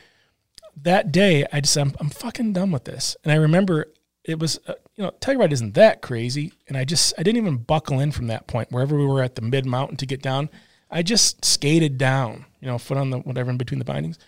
that 0.83 1.13
day, 1.13 1.47
I 1.53 1.61
just 1.61 1.77
I'm, 1.77 1.95
I'm 2.01 2.11
fucking 2.11 2.53
done 2.53 2.71
with 2.71 2.85
this. 2.85 3.17
And 3.25 3.33
I 3.33 3.37
remember 3.37 3.87
it 4.25 4.39
was 4.39 4.61
uh, 4.67 4.75
you 4.97 5.05
know 5.05 5.11
Telluride 5.21 5.53
isn't 5.53 5.75
that 5.75 6.03
crazy, 6.03 6.53
and 6.69 6.77
I 6.77 6.85
just 6.85 7.15
I 7.19 7.23
didn't 7.23 7.39
even 7.39 7.57
buckle 7.57 8.01
in 8.01 8.13
from 8.13 8.29
that 8.29 8.47
point. 8.47 8.71
Wherever 8.71 8.97
we 8.97 9.07
were 9.07 9.23
at 9.23 9.35
the 9.35 9.43
mid 9.43 9.67
mountain 9.67 9.97
to 9.99 10.07
get 10.07 10.23
down, 10.23 10.51
I 10.91 11.03
just 11.03 11.45
skated 11.45 11.99
down. 11.99 12.47
You 12.61 12.69
know, 12.69 12.79
foot 12.79 12.99
on 12.99 13.11
the 13.11 13.19
whatever 13.19 13.51
in 13.51 13.57
between 13.57 13.79
the 13.79 13.85
bindings. 13.85 14.19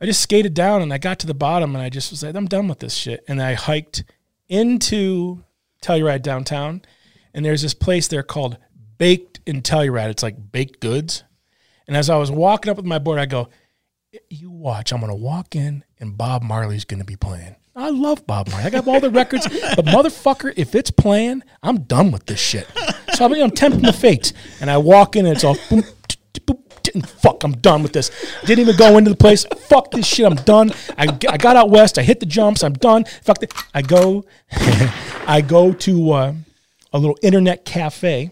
I 0.00 0.06
just 0.06 0.22
skated 0.22 0.54
down 0.54 0.80
and 0.80 0.92
I 0.94 0.98
got 0.98 1.18
to 1.20 1.26
the 1.26 1.34
bottom 1.34 1.74
and 1.74 1.84
I 1.84 1.90
just 1.90 2.10
was 2.10 2.22
like, 2.22 2.34
I'm 2.34 2.46
done 2.46 2.68
with 2.68 2.78
this 2.78 2.94
shit. 2.94 3.22
And 3.28 3.40
I 3.42 3.52
hiked 3.52 4.02
into 4.48 5.44
Telluride 5.82 6.22
downtown, 6.22 6.82
and 7.34 7.44
there's 7.44 7.62
this 7.62 7.74
place 7.74 8.08
there 8.08 8.22
called 8.22 8.56
Baked 8.98 9.40
in 9.46 9.62
Telluride. 9.62 10.10
It's 10.10 10.22
like 10.22 10.52
baked 10.52 10.80
goods. 10.80 11.24
And 11.86 11.96
as 11.96 12.10
I 12.10 12.16
was 12.16 12.30
walking 12.30 12.70
up 12.70 12.76
with 12.76 12.86
my 12.86 12.98
board, 12.98 13.18
I 13.18 13.26
go, 13.26 13.48
you 14.28 14.50
watch, 14.50 14.92
I'm 14.92 15.00
gonna 15.00 15.14
walk 15.14 15.56
in 15.56 15.84
and 15.98 16.16
Bob 16.16 16.42
Marley's 16.42 16.84
gonna 16.84 17.04
be 17.04 17.16
playing. 17.16 17.56
I 17.74 17.90
love 17.90 18.26
Bob 18.26 18.48
Marley. 18.50 18.66
I 18.66 18.70
got 18.70 18.86
all 18.86 19.00
the 19.00 19.10
records, 19.10 19.46
but 19.76 19.84
motherfucker, 19.86 20.52
if 20.56 20.74
it's 20.74 20.90
playing, 20.90 21.42
I'm 21.62 21.82
done 21.82 22.10
with 22.10 22.26
this 22.26 22.40
shit. 22.40 22.66
So 23.14 23.24
I'm, 23.24 23.32
I'm 23.34 23.50
tempting 23.50 23.82
the 23.82 23.92
fate, 23.92 24.32
and 24.60 24.70
I 24.70 24.78
walk 24.78 25.16
in 25.16 25.26
and 25.26 25.34
it's 25.34 25.44
all 25.44 25.56
boom, 25.68 25.82
t- 26.08 26.18
t- 26.32 26.42
boom, 26.44 26.62
and 26.94 27.08
fuck, 27.08 27.44
I'm 27.44 27.52
done 27.52 27.82
with 27.82 27.92
this. 27.92 28.10
Didn't 28.44 28.60
even 28.60 28.76
go 28.76 28.98
into 28.98 29.10
the 29.10 29.16
place. 29.16 29.44
Fuck 29.44 29.92
this 29.92 30.06
shit. 30.06 30.26
I'm 30.26 30.34
done. 30.36 30.72
I, 30.98 31.04
I 31.28 31.36
got 31.36 31.56
out 31.56 31.70
west. 31.70 31.98
I 31.98 32.02
hit 32.02 32.20
the 32.20 32.26
jumps. 32.26 32.64
I'm 32.64 32.72
done. 32.72 33.04
Fuck 33.22 33.42
it. 33.42 33.52
I 33.74 33.82
go, 33.82 34.24
I 35.26 35.42
go 35.46 35.72
to 35.72 36.12
uh, 36.12 36.34
a 36.92 36.98
little 36.98 37.16
internet 37.22 37.64
cafe, 37.64 38.30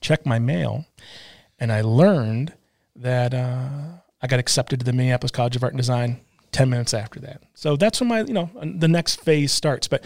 check 0.00 0.24
my 0.26 0.38
mail, 0.38 0.86
and 1.58 1.72
I 1.72 1.80
learned 1.82 2.52
that 2.96 3.32
uh, 3.34 3.68
I 4.22 4.26
got 4.26 4.38
accepted 4.40 4.80
to 4.80 4.84
the 4.86 4.92
Minneapolis 4.92 5.30
College 5.30 5.56
of 5.56 5.62
Art 5.62 5.72
and 5.72 5.78
Design 5.78 6.20
10 6.52 6.68
minutes 6.68 6.92
after 6.94 7.20
that. 7.20 7.42
So 7.54 7.76
that's 7.76 8.00
when 8.00 8.08
my, 8.08 8.20
you 8.22 8.34
know, 8.34 8.50
the 8.62 8.88
next 8.88 9.20
phase 9.20 9.52
starts. 9.52 9.88
But 9.88 10.04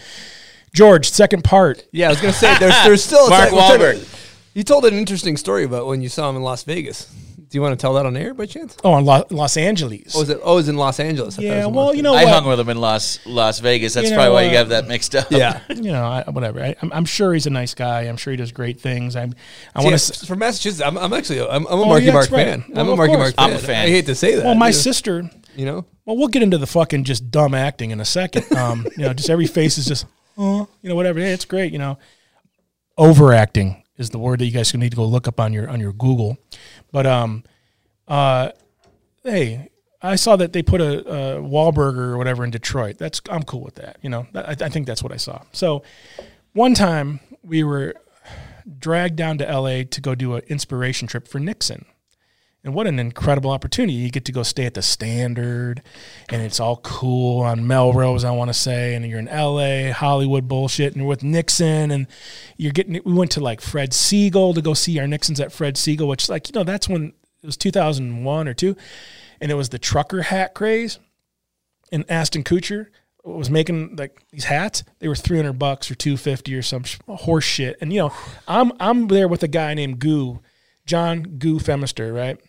George, 0.73 1.09
second 1.09 1.43
part. 1.43 1.85
Yeah, 1.91 2.07
I 2.07 2.09
was 2.09 2.21
gonna 2.21 2.33
say 2.33 2.55
there's 2.59 2.75
there's 2.83 3.03
still 3.03 3.27
a 3.27 3.29
Mark 3.29 3.45
sec- 3.49 3.53
we're 3.53 3.59
trying 3.59 3.79
to- 3.79 3.85
Wahlberg. 3.99 4.21
You 4.53 4.63
told 4.63 4.85
an 4.85 4.93
interesting 4.93 5.35
story 5.35 5.65
about 5.65 5.85
when 5.87 6.01
you 6.01 6.07
saw 6.07 6.29
him 6.29 6.37
in 6.37 6.41
Las 6.41 6.63
Vegas. 6.63 7.13
Do 7.55 7.57
you 7.59 7.61
want 7.61 7.79
to 7.79 7.81
tell 7.81 7.93
that 7.93 8.05
on 8.05 8.17
air 8.17 8.33
by 8.33 8.47
chance? 8.47 8.75
Oh, 8.83 8.97
in 8.97 9.05
Los, 9.05 9.31
Los 9.31 9.55
Angeles. 9.55 10.13
Oh, 10.13 10.23
is 10.23 10.29
it? 10.29 10.41
Oh, 10.43 10.57
it's 10.57 10.67
in 10.67 10.75
Los 10.75 10.99
Angeles. 10.99 11.35
I 11.35 11.37
thought 11.37 11.43
it 11.45 11.47
yeah, 11.47 11.57
was 11.59 11.67
in 11.67 11.73
well, 11.73 11.85
Las 11.85 11.95
you 11.95 12.01
know 12.01 12.13
I 12.13 12.25
what? 12.25 12.33
hung 12.33 12.47
with 12.49 12.59
him 12.59 12.67
in 12.67 12.81
Las 12.81 13.25
Las 13.25 13.59
Vegas. 13.59 13.93
That's 13.93 14.09
You 14.09 14.11
know, 14.11 14.17
probably 14.17 14.33
why 14.33 14.41
you 14.43 14.49
uh, 14.49 14.53
have 14.57 14.69
that 14.69 14.89
mixed 14.89 15.15
up. 15.15 15.29
Vegas. 15.29 15.39
Yeah. 15.39 15.61
you 15.73 15.93
know, 15.93 16.03
I, 16.03 16.29
whatever. 16.29 16.61
I, 16.61 16.75
I'm, 16.81 16.91
I'm 16.91 17.05
sure 17.05 17.31
he's 17.33 17.47
a 17.47 17.49
nice 17.49 17.73
guy. 17.73 18.01
I'm 18.01 18.17
sure 18.17 18.31
he 18.31 18.35
does 18.35 18.51
great 18.51 18.81
things. 18.81 19.15
I'm, 19.15 19.35
I 19.73 19.83
want 19.83 19.93
I- 19.95 19.97
to. 19.99 20.25
from 20.25 20.39
Massachusetts. 20.39 20.81
I'm, 20.85 20.97
I'm 20.97 21.13
actually 21.13 21.39
I'm, 21.39 21.65
I'm 21.67 21.79
a 21.79 21.83
Oh, 21.83 21.85
Marky 21.85 22.07
yeah, 22.07 22.11
Mark 22.11 22.23
that's 22.25 22.33
right. 22.33 22.45
fan. 22.45 22.65
Well, 22.67 22.79
I'm 22.81 22.89
a 22.89 22.91
of 22.91 22.97
Marky 22.97 23.13
course. 23.13 23.19
Mark 23.19 23.35
fan. 23.37 23.49
I'm 23.51 23.55
a 23.55 23.59
fan. 23.59 23.85
I 23.85 23.89
hate 23.89 24.05
to 24.07 24.15
say 24.15 24.35
that. 24.35 24.43
Well, 24.43 24.55
my 24.55 24.67
you 24.67 24.73
know, 24.73 24.77
sister. 24.77 25.29
You 25.55 25.65
know. 25.65 25.85
Well, 26.03 26.17
we'll 26.17 26.27
get 26.27 26.43
into 26.43 26.57
the 26.57 26.67
fucking 26.67 27.05
just 27.05 27.31
dumb 27.31 27.53
acting 27.53 27.91
in 27.91 28.01
a 28.01 28.05
second. 28.05 28.43
Um, 28.57 28.85
you 28.97 29.03
know, 29.05 29.13
just 29.13 29.29
every 29.29 29.47
face 29.47 29.77
is 29.77 29.85
just, 29.85 30.05
oh, 30.37 30.67
you 30.81 30.89
know, 30.89 30.95
whatever. 30.95 31.21
Hey, 31.21 31.31
it's 31.31 31.45
great. 31.45 31.71
You 31.71 31.79
know, 31.79 31.99
overacting 32.97 33.81
is 33.97 34.09
the 34.09 34.19
word 34.19 34.39
that 34.39 34.45
you 34.45 34.51
guys 34.51 34.73
need 34.73 34.89
to 34.89 34.95
go 34.95 35.05
look 35.05 35.27
up 35.27 35.39
on 35.39 35.53
your 35.53 35.69
on 35.69 35.79
your 35.79 35.93
Google. 35.93 36.37
But 36.95 37.05
um, 37.05 37.43
uh, 38.07 38.51
hey, 39.25 39.67
I 40.01 40.15
saw 40.15 40.37
that 40.37 40.53
they 40.53 40.63
put 40.63 40.79
a, 40.79 40.99
a 40.99 41.41
Wahlburger 41.41 41.97
or 41.97 42.17
whatever 42.17 42.45
in 42.45 42.51
Detroit. 42.51 42.97
That's 42.97 43.19
I'm 43.29 43.43
cool 43.43 43.59
with 43.59 43.75
that. 43.75 43.97
You 44.01 44.09
know, 44.09 44.27
I, 44.33 44.51
I 44.51 44.69
think 44.69 44.87
that's 44.87 45.03
what 45.03 45.11
I 45.11 45.17
saw. 45.17 45.41
So 45.51 45.83
one 46.53 46.73
time 46.73 47.19
we 47.43 47.65
were 47.65 47.95
dragged 48.79 49.17
down 49.17 49.37
to 49.39 49.43
LA 49.43 49.83
to 49.83 49.99
go 49.99 50.15
do 50.15 50.35
an 50.35 50.43
inspiration 50.47 51.05
trip 51.09 51.27
for 51.27 51.37
Nixon. 51.37 51.83
And 52.65 52.73
what 52.73 52.87
an 52.87 52.97
incredible 52.97 53.51
opportunity. 53.51 53.93
You 53.93 54.09
get 54.09 54.25
to 54.25 54.31
go 54.31 54.41
stay 54.41 54.65
at 54.65 54.73
the 54.73 54.81
Standard, 54.81 55.83
and 56.29 56.41
it's 56.41 56.59
all 56.59 56.77
cool 56.77 57.43
on 57.43 57.67
Melrose, 57.67 58.23
I 58.23 58.31
want 58.31 58.49
to 58.49 58.55
say. 58.55 58.95
And 58.95 59.05
you're 59.05 59.19
in 59.19 59.27
LA, 59.27 59.93
Hollywood 59.93 60.47
bullshit, 60.47 60.93
and 60.93 61.03
you're 61.03 61.07
with 61.07 61.21
Nixon. 61.21 61.91
And 61.91 62.07
you're 62.57 62.71
getting, 62.71 62.99
we 63.05 63.13
went 63.13 63.29
to 63.31 63.39
like 63.39 63.61
Fred 63.61 63.91
Segal 63.91 64.55
to 64.55 64.63
go 64.63 64.73
see 64.73 64.97
our 64.97 65.05
Nixons 65.05 65.39
at 65.39 65.51
Fred 65.53 65.75
Segal, 65.75 66.07
which, 66.07 66.23
is 66.23 66.29
like, 66.29 66.49
you 66.49 66.53
know, 66.53 66.63
that's 66.63 66.89
when 66.89 67.13
it 67.43 67.45
was 67.45 67.55
2001 67.55 68.47
or 68.47 68.53
two. 68.55 68.75
And 69.39 69.51
it 69.51 69.55
was 69.55 69.69
the 69.69 69.77
trucker 69.77 70.23
hat 70.23 70.55
craze. 70.55 70.97
And 71.91 72.03
Ashton 72.09 72.43
Kutcher 72.43 72.87
was 73.23 73.51
making 73.51 73.95
like 73.95 74.23
these 74.31 74.45
hats. 74.45 74.83
They 74.97 75.07
were 75.07 75.15
300 75.15 75.53
bucks 75.53 75.91
or 75.91 75.93
250 75.93 76.55
or 76.55 76.63
some 76.63 76.83
horse 77.07 77.45
shit. 77.45 77.77
And, 77.79 77.93
you 77.93 77.99
know, 77.99 78.13
I'm, 78.47 78.71
I'm 78.79 79.07
there 79.07 79.27
with 79.27 79.43
a 79.43 79.47
guy 79.47 79.75
named 79.75 79.99
Goo, 79.99 80.39
John 80.87 81.21
Goo 81.37 81.59
Femister, 81.59 82.11
right? 82.11 82.39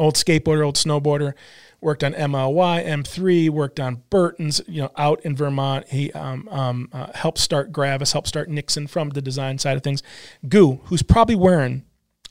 Old 0.00 0.14
skateboarder, 0.14 0.64
old 0.64 0.76
snowboarder, 0.76 1.34
worked 1.80 2.02
on 2.02 2.14
MLY, 2.14 2.84
M3, 2.84 3.50
worked 3.50 3.78
on 3.78 4.02
Burton's, 4.08 4.60
you 4.66 4.82
know, 4.82 4.90
out 4.96 5.20
in 5.24 5.36
Vermont. 5.36 5.86
He 5.88 6.10
um, 6.12 6.48
um, 6.50 6.88
uh, 6.92 7.12
helped 7.14 7.38
start 7.38 7.70
Gravis, 7.70 8.12
helped 8.12 8.28
start 8.28 8.48
Nixon 8.48 8.86
from 8.86 9.10
the 9.10 9.22
design 9.22 9.58
side 9.58 9.76
of 9.76 9.82
things. 9.82 10.02
Goo, 10.48 10.80
who's 10.84 11.02
probably 11.02 11.36
wearing 11.36 11.84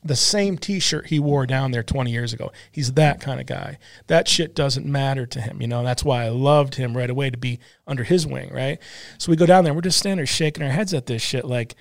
the 0.03 0.15
same 0.15 0.57
T-shirt 0.57 1.07
he 1.07 1.19
wore 1.19 1.45
down 1.45 1.71
there 1.71 1.83
20 1.83 2.09
years 2.09 2.33
ago. 2.33 2.51
He's 2.71 2.93
that 2.93 3.19
kind 3.19 3.39
of 3.39 3.45
guy. 3.45 3.77
That 4.07 4.27
shit 4.27 4.55
doesn't 4.55 4.85
matter 4.85 5.25
to 5.27 5.41
him, 5.41 5.61
you 5.61 5.67
know. 5.67 5.83
That's 5.83 6.03
why 6.03 6.23
I 6.23 6.29
loved 6.29 6.75
him 6.75 6.95
right 6.95 7.09
away 7.09 7.29
to 7.29 7.37
be 7.37 7.59
under 7.85 8.03
his 8.03 8.25
wing, 8.25 8.51
right? 8.53 8.79
So 9.17 9.29
we 9.29 9.35
go 9.35 9.45
down 9.45 9.63
there, 9.63 9.73
we're 9.73 9.81
just 9.81 9.99
standing 9.99 10.17
there 10.17 10.25
shaking 10.25 10.63
our 10.63 10.71
heads 10.71 10.93
at 10.93 11.05
this 11.05 11.21
shit, 11.21 11.45
like 11.45 11.75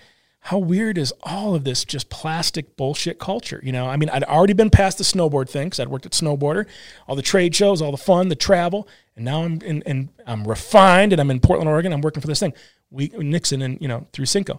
how 0.49 0.57
weird 0.57 0.97
is 0.97 1.13
all 1.25 1.55
of 1.55 1.65
this 1.65 1.85
just 1.85 2.09
plastic 2.09 2.75
bullshit 2.75 3.19
culture? 3.19 3.61
You 3.63 3.71
know, 3.71 3.87
I 3.87 3.99
mean, 3.99 4.09
I'd 4.09 4.25
already 4.25 4.55
been 4.55 4.71
past 4.71 4.97
the 4.97 5.05
snowboard 5.05 5.51
thing 5.51 5.67
because 5.67 5.79
I'd 5.79 5.89
worked 5.89 6.07
at 6.07 6.13
Snowboarder, 6.13 6.65
all 7.07 7.17
the 7.17 7.21
trade 7.21 7.55
shows, 7.55 7.83
all 7.83 7.91
the 7.91 7.99
fun, 7.99 8.29
the 8.29 8.35
travel, 8.35 8.89
and 9.15 9.27
now 9.27 9.43
I'm 9.43 9.61
in, 9.61 9.83
and 9.85 10.09
I'm 10.27 10.49
refined 10.49 11.13
and 11.13 11.21
I'm 11.21 11.31
in 11.31 11.41
Portland, 11.41 11.69
Oregon. 11.69 11.93
I'm 11.93 12.01
working 12.01 12.23
for 12.23 12.29
this 12.29 12.41
thing, 12.41 12.55
we 12.91 13.09
Nixon 13.09 13.61
and 13.61 13.79
you 13.83 13.89
know 13.89 14.07
through 14.15 14.25
Cinco. 14.25 14.59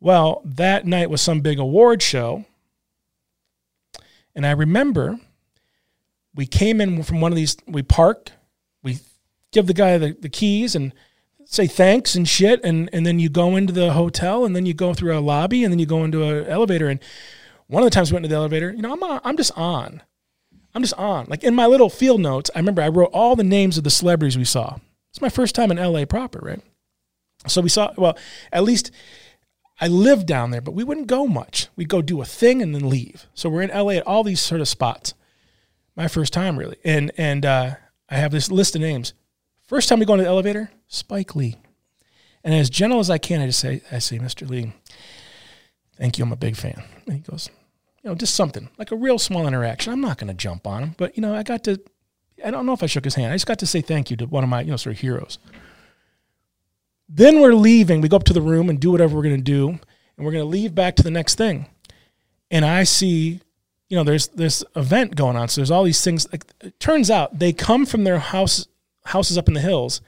Well, 0.00 0.42
that 0.44 0.84
night 0.84 1.10
was 1.10 1.22
some 1.22 1.42
big 1.42 1.60
award 1.60 2.02
show, 2.02 2.44
and 4.34 4.44
I 4.44 4.50
remember 4.50 5.20
we 6.34 6.44
came 6.44 6.80
in 6.80 7.04
from 7.04 7.20
one 7.20 7.30
of 7.30 7.36
these. 7.36 7.56
We 7.68 7.84
park, 7.84 8.32
we 8.82 8.98
give 9.52 9.68
the 9.68 9.74
guy 9.74 9.96
the, 9.96 10.16
the 10.20 10.28
keys 10.28 10.74
and 10.74 10.92
say 11.46 11.66
thanks 11.66 12.14
and 12.14 12.28
shit 12.28 12.60
and 12.64 12.90
and 12.92 13.06
then 13.06 13.18
you 13.18 13.28
go 13.28 13.56
into 13.56 13.72
the 13.72 13.92
hotel 13.92 14.44
and 14.44 14.54
then 14.54 14.66
you 14.66 14.74
go 14.74 14.92
through 14.92 15.16
a 15.16 15.20
lobby 15.20 15.62
and 15.64 15.72
then 15.72 15.78
you 15.78 15.86
go 15.86 16.02
into 16.04 16.22
an 16.24 16.44
elevator 16.46 16.88
and 16.88 17.00
one 17.68 17.82
of 17.82 17.86
the 17.86 17.94
times 17.94 18.10
we 18.10 18.16
went 18.16 18.24
into 18.24 18.34
the 18.34 18.38
elevator 18.38 18.72
you 18.72 18.82
know 18.82 18.92
i'm 18.92 19.02
on, 19.02 19.20
i'm 19.24 19.36
just 19.36 19.52
on. 19.56 20.02
I'm 20.74 20.82
just 20.82 20.94
on. 20.98 21.24
Like 21.30 21.42
in 21.42 21.54
my 21.54 21.64
little 21.64 21.88
field 21.88 22.20
notes 22.20 22.50
i 22.54 22.58
remember 22.58 22.82
i 22.82 22.88
wrote 22.88 23.10
all 23.12 23.36
the 23.36 23.44
names 23.44 23.78
of 23.78 23.84
the 23.84 23.90
celebrities 23.90 24.36
we 24.36 24.44
saw. 24.44 24.78
It's 25.10 25.20
my 25.20 25.28
first 25.28 25.54
time 25.54 25.70
in 25.70 25.78
la 25.78 26.04
proper 26.04 26.40
right? 26.42 26.60
So 27.46 27.60
we 27.60 27.68
saw 27.68 27.92
well 27.96 28.18
at 28.52 28.64
least 28.64 28.90
i 29.80 29.86
lived 29.86 30.26
down 30.26 30.50
there 30.50 30.60
but 30.60 30.74
we 30.74 30.84
wouldn't 30.84 31.06
go 31.06 31.26
much. 31.26 31.68
We'd 31.76 31.88
go 31.88 32.02
do 32.02 32.20
a 32.20 32.26
thing 32.26 32.60
and 32.60 32.74
then 32.74 32.90
leave. 32.90 33.26
So 33.34 33.48
we're 33.48 33.62
in 33.62 33.70
la 33.70 33.90
at 33.90 34.06
all 34.06 34.24
these 34.24 34.40
sort 34.40 34.60
of 34.60 34.68
spots. 34.68 35.14
My 35.94 36.08
first 36.08 36.32
time 36.32 36.58
really. 36.58 36.76
And 36.84 37.12
and 37.16 37.46
uh, 37.46 37.74
i 38.10 38.16
have 38.16 38.32
this 38.32 38.50
list 38.50 38.74
of 38.74 38.80
names. 38.80 39.14
First 39.62 39.88
time 39.88 39.98
we 39.98 40.06
go 40.06 40.14
into 40.14 40.24
the 40.24 40.30
elevator, 40.30 40.70
Spike 40.88 41.34
Lee. 41.34 41.56
And 42.44 42.54
as 42.54 42.70
gentle 42.70 43.00
as 43.00 43.10
I 43.10 43.18
can, 43.18 43.40
I 43.40 43.46
just 43.46 43.58
say, 43.58 43.82
I 43.90 43.98
say, 43.98 44.18
Mr. 44.18 44.48
Lee, 44.48 44.72
thank 45.96 46.18
you. 46.18 46.24
I'm 46.24 46.32
a 46.32 46.36
big 46.36 46.56
fan. 46.56 46.82
And 47.06 47.14
he 47.16 47.20
goes, 47.20 47.50
you 48.02 48.10
know, 48.10 48.14
just 48.14 48.34
something 48.34 48.68
like 48.78 48.92
a 48.92 48.96
real 48.96 49.18
small 49.18 49.48
interaction. 49.48 49.92
I'm 49.92 50.00
not 50.00 50.18
going 50.18 50.28
to 50.28 50.34
jump 50.34 50.66
on 50.66 50.82
him, 50.82 50.94
but 50.96 51.16
you 51.16 51.22
know, 51.22 51.34
I 51.34 51.42
got 51.42 51.64
to, 51.64 51.80
I 52.44 52.50
don't 52.50 52.66
know 52.66 52.72
if 52.72 52.82
I 52.82 52.86
shook 52.86 53.04
his 53.04 53.16
hand. 53.16 53.32
I 53.32 53.34
just 53.34 53.46
got 53.46 53.58
to 53.60 53.66
say 53.66 53.80
thank 53.80 54.10
you 54.10 54.16
to 54.18 54.26
one 54.26 54.44
of 54.44 54.50
my, 54.50 54.60
you 54.60 54.70
know, 54.70 54.76
sort 54.76 54.94
of 54.94 55.00
heroes. 55.00 55.38
Then 57.08 57.40
we're 57.40 57.54
leaving. 57.54 58.00
We 58.00 58.08
go 58.08 58.16
up 58.16 58.24
to 58.24 58.32
the 58.32 58.40
room 58.40 58.68
and 58.68 58.80
do 58.80 58.90
whatever 58.90 59.16
we're 59.16 59.22
going 59.22 59.36
to 59.36 59.42
do. 59.42 59.68
And 59.68 60.24
we're 60.24 60.32
going 60.32 60.44
to 60.44 60.48
leave 60.48 60.74
back 60.74 60.96
to 60.96 61.02
the 61.02 61.10
next 61.10 61.36
thing. 61.36 61.66
And 62.50 62.64
I 62.64 62.84
see, 62.84 63.40
you 63.88 63.96
know, 63.96 64.04
there's 64.04 64.28
this 64.28 64.64
event 64.74 65.16
going 65.16 65.36
on. 65.36 65.48
So 65.48 65.60
there's 65.60 65.70
all 65.70 65.84
these 65.84 66.02
things. 66.02 66.30
Like, 66.30 66.44
it 66.60 66.78
turns 66.80 67.10
out 67.10 67.38
they 67.38 67.52
come 67.52 67.86
from 67.86 68.04
their 68.04 68.18
house 68.18 68.66
houses 69.04 69.38
up 69.38 69.48
in 69.48 69.54
the 69.54 69.60
hills 69.60 70.00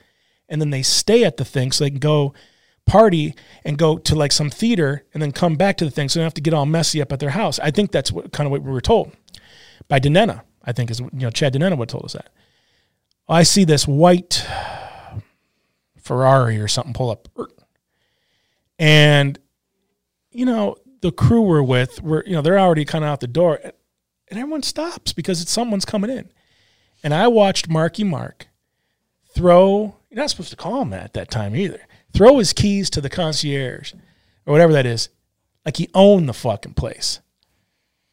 and 0.49 0.59
then 0.59 0.69
they 0.69 0.81
stay 0.81 1.23
at 1.23 1.37
the 1.37 1.45
thing 1.45 1.71
so 1.71 1.83
they 1.83 1.89
can 1.89 1.99
go 1.99 2.33
party 2.85 3.35
and 3.63 3.77
go 3.77 3.97
to 3.97 4.15
like 4.15 4.31
some 4.31 4.49
theater 4.49 5.05
and 5.13 5.21
then 5.21 5.31
come 5.31 5.55
back 5.55 5.77
to 5.77 5.85
the 5.85 5.91
thing 5.91 6.09
so 6.09 6.19
they 6.19 6.21
don't 6.21 6.25
have 6.25 6.33
to 6.33 6.41
get 6.41 6.53
all 6.53 6.65
messy 6.65 7.01
up 7.01 7.11
at 7.11 7.19
their 7.19 7.29
house. 7.29 7.59
I 7.59 7.71
think 7.71 7.91
that's 7.91 8.11
what 8.11 8.31
kind 8.31 8.47
of 8.47 8.51
what 8.51 8.63
we 8.63 8.71
were 8.71 8.81
told 8.81 9.11
by 9.87 9.99
Denena. 9.99 10.41
I 10.63 10.71
think 10.71 10.91
is 10.91 10.99
you 10.99 11.09
know 11.13 11.29
Chad 11.29 11.53
Denena 11.53 11.77
would 11.77 11.89
told 11.89 12.05
us 12.05 12.13
that. 12.13 12.29
I 13.27 13.43
see 13.43 13.63
this 13.63 13.87
white 13.87 14.45
Ferrari 15.97 16.59
or 16.59 16.67
something 16.67 16.93
pull 16.93 17.11
up, 17.11 17.27
and 18.77 19.37
you 20.31 20.45
know 20.45 20.75
the 21.01 21.11
crew 21.11 21.41
we're 21.41 21.63
with, 21.63 22.01
we're 22.01 22.23
you 22.25 22.33
know 22.33 22.41
they're 22.41 22.59
already 22.59 22.85
kind 22.85 23.03
of 23.03 23.09
out 23.09 23.19
the 23.19 23.27
door, 23.27 23.59
and 23.63 23.73
everyone 24.39 24.63
stops 24.63 25.13
because 25.13 25.41
it's 25.41 25.51
someone's 25.51 25.85
coming 25.85 26.09
in, 26.09 26.31
and 27.03 27.13
I 27.13 27.27
watched 27.27 27.69
Marky 27.69 28.03
Mark 28.03 28.47
throw. 29.33 29.95
You're 30.09 30.21
not 30.21 30.29
supposed 30.29 30.49
to 30.49 30.55
call 30.55 30.81
him 30.81 30.89
that 30.89 31.03
at 31.03 31.13
that 31.13 31.31
time 31.31 31.55
either. 31.55 31.81
Throw 32.13 32.39
his 32.39 32.53
keys 32.53 32.89
to 32.91 33.01
the 33.01 33.09
concierge 33.09 33.93
or 34.45 34.51
whatever 34.51 34.73
that 34.73 34.85
is, 34.85 35.09
like 35.65 35.77
he 35.77 35.89
owned 35.93 36.27
the 36.27 36.33
fucking 36.33 36.73
place. 36.73 37.19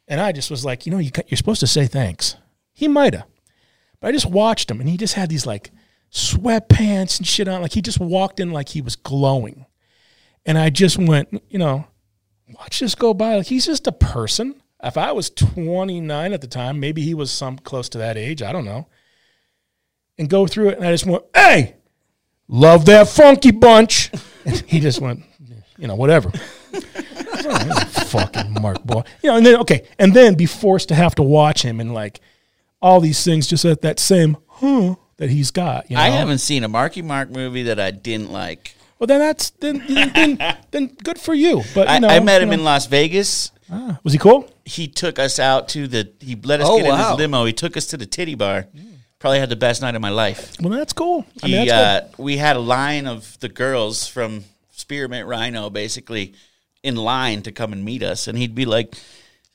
And 0.07 0.21
I 0.21 0.31
just 0.31 0.51
was 0.51 0.63
like, 0.63 0.85
you 0.85 0.91
know, 0.91 0.99
you, 0.99 1.11
you're 1.27 1.37
supposed 1.37 1.59
to 1.61 1.67
say 1.67 1.87
thanks. 1.87 2.35
He 2.71 2.87
might 2.87 3.15
have, 3.15 3.25
but 3.99 4.09
I 4.09 4.11
just 4.11 4.27
watched 4.27 4.69
him, 4.69 4.79
and 4.79 4.87
he 4.87 4.97
just 4.97 5.15
had 5.15 5.29
these 5.29 5.47
like 5.47 5.71
sweatpants 6.11 7.17
and 7.17 7.27
shit 7.27 7.47
on. 7.47 7.61
Like 7.61 7.73
he 7.73 7.81
just 7.81 7.99
walked 7.99 8.39
in 8.39 8.51
like 8.51 8.69
he 8.69 8.81
was 8.81 8.95
glowing. 8.95 9.65
And 10.45 10.57
I 10.57 10.69
just 10.69 10.97
went, 10.97 11.41
you 11.49 11.59
know, 11.59 11.87
watch 12.47 12.79
this 12.79 12.95
go 12.95 13.13
by. 13.13 13.35
Like 13.37 13.47
he's 13.47 13.65
just 13.65 13.87
a 13.87 13.91
person. 13.91 14.61
If 14.83 14.95
I 14.95 15.11
was 15.11 15.31
29 15.31 16.33
at 16.33 16.39
the 16.39 16.47
time, 16.47 16.79
maybe 16.79 17.01
he 17.01 17.15
was 17.15 17.31
some 17.31 17.57
close 17.57 17.89
to 17.89 17.97
that 17.97 18.15
age. 18.15 18.43
I 18.43 18.51
don't 18.51 18.65
know. 18.65 18.87
And 20.19 20.29
go 20.29 20.47
through 20.47 20.69
it, 20.69 20.77
and 20.77 20.87
I 20.87 20.91
just 20.91 21.05
went, 21.05 21.23
"Hey, 21.35 21.75
love 22.47 22.85
that 22.85 23.07
funky 23.07 23.51
bunch." 23.51 24.11
And 24.45 24.57
he 24.67 24.79
just 24.79 25.01
went, 25.01 25.23
you 25.77 25.87
know, 25.87 25.95
whatever. 25.95 26.31
fucking 28.07 28.53
Mark 28.61 28.83
boy, 28.83 29.03
you 29.21 29.29
know, 29.29 29.37
and 29.37 29.45
then 29.45 29.55
okay, 29.57 29.87
and 29.99 30.13
then 30.13 30.35
be 30.35 30.45
forced 30.45 30.89
to 30.89 30.95
have 30.95 31.15
to 31.15 31.23
watch 31.23 31.61
him 31.61 31.79
and 31.79 31.93
like 31.93 32.19
all 32.81 32.99
these 32.99 33.23
things 33.23 33.47
just 33.47 33.65
at 33.65 33.81
that 33.81 33.99
same 33.99 34.37
huh 34.47 34.95
that 35.17 35.29
he's 35.29 35.51
got. 35.51 35.89
You 35.89 35.97
know? 35.97 36.03
I 36.03 36.09
haven't 36.09 36.39
seen 36.39 36.63
a 36.63 36.67
Marky 36.67 37.01
Mark 37.01 37.29
movie 37.29 37.63
that 37.63 37.79
I 37.79 37.91
didn't 37.91 38.31
like. 38.31 38.75
Well, 38.99 39.07
then 39.07 39.19
that's 39.19 39.51
then 39.51 39.83
then, 39.87 40.11
then, 40.13 40.57
then 40.71 40.87
good 41.03 41.19
for 41.19 41.33
you. 41.33 41.63
But 41.75 41.87
you 41.87 41.93
I, 41.95 41.99
know, 41.99 42.07
I 42.07 42.19
met 42.19 42.41
you 42.41 42.47
him 42.47 42.53
in. 42.53 42.63
Las 42.63 42.87
Vegas. 42.87 43.51
Ah, 43.71 43.99
was 44.03 44.13
he 44.13 44.19
cool? 44.19 44.49
He 44.65 44.87
took 44.87 45.19
us 45.19 45.39
out 45.39 45.67
to 45.69 45.87
the. 45.87 46.11
He 46.19 46.35
let 46.35 46.61
us 46.61 46.67
Oh, 46.69 46.77
get 46.77 46.87
in 46.87 46.97
his 46.97 47.17
limo. 47.17 47.45
He 47.45 47.53
took 47.53 47.77
us 47.77 47.85
to 47.87 47.97
the 47.97 48.05
titty 48.05 48.35
bar. 48.35 48.67
Mm. 48.75 48.93
Probably 49.19 49.39
had 49.39 49.49
the 49.49 49.55
best 49.55 49.81
night 49.81 49.95
of 49.95 50.01
my 50.01 50.09
life. 50.09 50.55
Well, 50.61 50.77
that's 50.77 50.93
cool. 50.93 51.25
I 51.41 51.47
He, 51.47 51.53
mean, 51.53 51.67
that's 51.67 52.13
uh, 52.13 52.21
we 52.21 52.37
had 52.37 52.55
a 52.55 52.59
line 52.59 53.07
of 53.07 53.39
the 53.39 53.49
girls 53.49 54.07
from 54.07 54.43
Spearmint 54.71 55.27
Rhino 55.27 55.69
basically 55.71 56.33
in 56.83 56.95
line 56.95 57.41
to 57.41 57.51
come 57.51 57.73
and 57.73 57.83
meet 57.83 58.03
us, 58.03 58.27
and 58.27 58.37
he'd 58.37 58.53
be 58.53 58.65
like, 58.65 58.95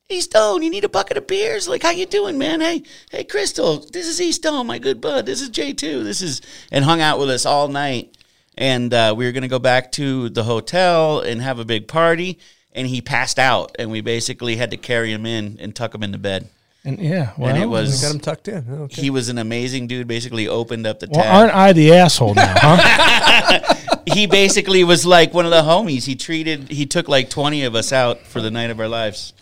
"Hey 0.08 0.20
Stone, 0.20 0.62
you 0.62 0.70
need 0.70 0.84
a 0.84 0.88
bucket 0.88 1.16
of 1.16 1.28
beers? 1.28 1.68
Like, 1.68 1.84
how 1.84 1.90
you 1.90 2.06
doing, 2.06 2.38
man? 2.38 2.60
Hey, 2.60 2.82
hey 3.10 3.22
Crystal, 3.22 3.78
this 3.78 4.08
is 4.08 4.20
E 4.20 4.32
Stone, 4.32 4.66
my 4.66 4.78
good 4.78 5.00
bud. 5.00 5.26
This 5.26 5.40
is 5.40 5.48
J 5.48 5.72
two. 5.72 6.02
This 6.02 6.20
is," 6.20 6.40
and 6.72 6.84
hung 6.84 7.00
out 7.00 7.20
with 7.20 7.30
us 7.30 7.46
all 7.46 7.68
night. 7.68 8.16
And 8.58 8.92
uh, 8.92 9.14
we 9.16 9.24
were 9.24 9.32
gonna 9.32 9.48
go 9.48 9.60
back 9.60 9.92
to 9.92 10.28
the 10.28 10.42
hotel 10.44 11.20
and 11.20 11.40
have 11.40 11.58
a 11.58 11.64
big 11.64 11.86
party. 11.86 12.38
And 12.74 12.88
he 12.88 13.02
passed 13.02 13.38
out, 13.38 13.76
and 13.78 13.90
we 13.90 14.00
basically 14.00 14.56
had 14.56 14.70
to 14.70 14.78
carry 14.78 15.12
him 15.12 15.26
in 15.26 15.58
and 15.60 15.76
tuck 15.76 15.94
him 15.94 16.02
into 16.02 16.16
bed. 16.16 16.48
And 16.84 16.98
yeah, 16.98 17.32
well, 17.38 17.54
and 17.54 17.62
it 17.62 17.66
was 17.66 18.02
Got 18.02 18.14
him 18.14 18.20
tucked 18.20 18.48
in. 18.48 18.66
Oh, 18.68 18.74
Okay. 18.84 19.02
he 19.02 19.10
was 19.10 19.28
an 19.28 19.38
amazing 19.38 19.86
dude. 19.86 20.08
Basically, 20.08 20.48
opened 20.48 20.84
up 20.86 20.98
the 20.98 21.08
well, 21.10 21.22
tab. 21.22 21.34
aren't 21.34 21.54
I 21.54 21.72
the 21.72 21.92
asshole 21.94 22.34
now? 22.34 22.54
Huh? 22.56 23.74
he 24.06 24.26
basically 24.26 24.82
was 24.82 25.06
like 25.06 25.32
one 25.32 25.44
of 25.44 25.52
the 25.52 25.62
homies. 25.62 26.06
He 26.06 26.16
treated, 26.16 26.70
he 26.70 26.84
took 26.86 27.08
like 27.08 27.30
20 27.30 27.62
of 27.64 27.76
us 27.76 27.92
out 27.92 28.22
for 28.22 28.40
the 28.40 28.50
night 28.50 28.70
of 28.70 28.80
our 28.80 28.88
lives. 28.88 29.32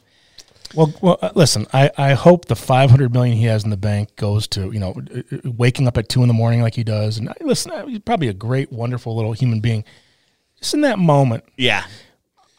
Well, 0.74 0.93
well, 1.01 1.18
uh, 1.22 1.30
listen. 1.34 1.66
I, 1.72 1.91
I 1.97 2.12
hope 2.12 2.45
the 2.45 2.55
five 2.55 2.91
hundred 2.91 3.12
million 3.12 3.36
he 3.36 3.47
has 3.47 3.64
in 3.64 3.70
the 3.70 3.76
bank 3.76 4.14
goes 4.14 4.47
to 4.49 4.70
you 4.70 4.78
know 4.78 4.93
uh, 5.12 5.20
uh, 5.34 5.51
waking 5.51 5.88
up 5.88 5.97
at 5.99 6.09
two 6.09 6.22
in 6.22 6.28
the 6.28 6.34
morning 6.34 6.61
like 6.62 6.76
he 6.76 6.84
does. 6.84 7.18
And 7.18 7.28
I, 7.30 7.34
listen, 7.41 7.72
he's 7.88 7.99
probably 8.01 8.28
a 8.28 8.32
great, 8.34 8.70
wonderful 8.70 9.16
little 9.16 9.32
human 9.32 9.59
being. 9.61 9.82
Just 10.61 10.74
in 10.74 10.82
that 10.82 10.99
moment, 11.01 11.43
Yeah. 11.57 11.84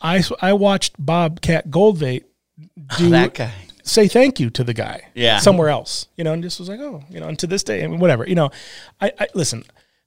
I 0.01 0.23
I 0.41 0.51
watched 0.53 0.95
Bobcat 0.99 1.69
Goldthwait 1.69 2.23
do 2.97 3.09
That 3.11 3.33
guy. 3.35 3.53
Say 3.83 4.07
thank 4.07 4.39
you 4.39 4.49
to 4.51 4.63
the 4.63 4.73
guy, 4.73 5.03
Yeah. 5.13 5.37
somewhere 5.39 5.69
else, 5.69 6.07
you 6.17 6.23
know, 6.23 6.33
and 6.33 6.41
just 6.43 6.59
was 6.59 6.69
like, 6.69 6.79
oh, 6.79 7.03
you 7.09 7.19
know, 7.19 7.27
and 7.27 7.37
to 7.39 7.47
this 7.47 7.63
day, 7.63 7.83
I 7.83 7.87
mean, 7.87 7.99
whatever, 7.99 8.27
you 8.27 8.35
know, 8.35 8.49
I, 8.99 9.11
I 9.19 9.27
listen. 9.33 9.63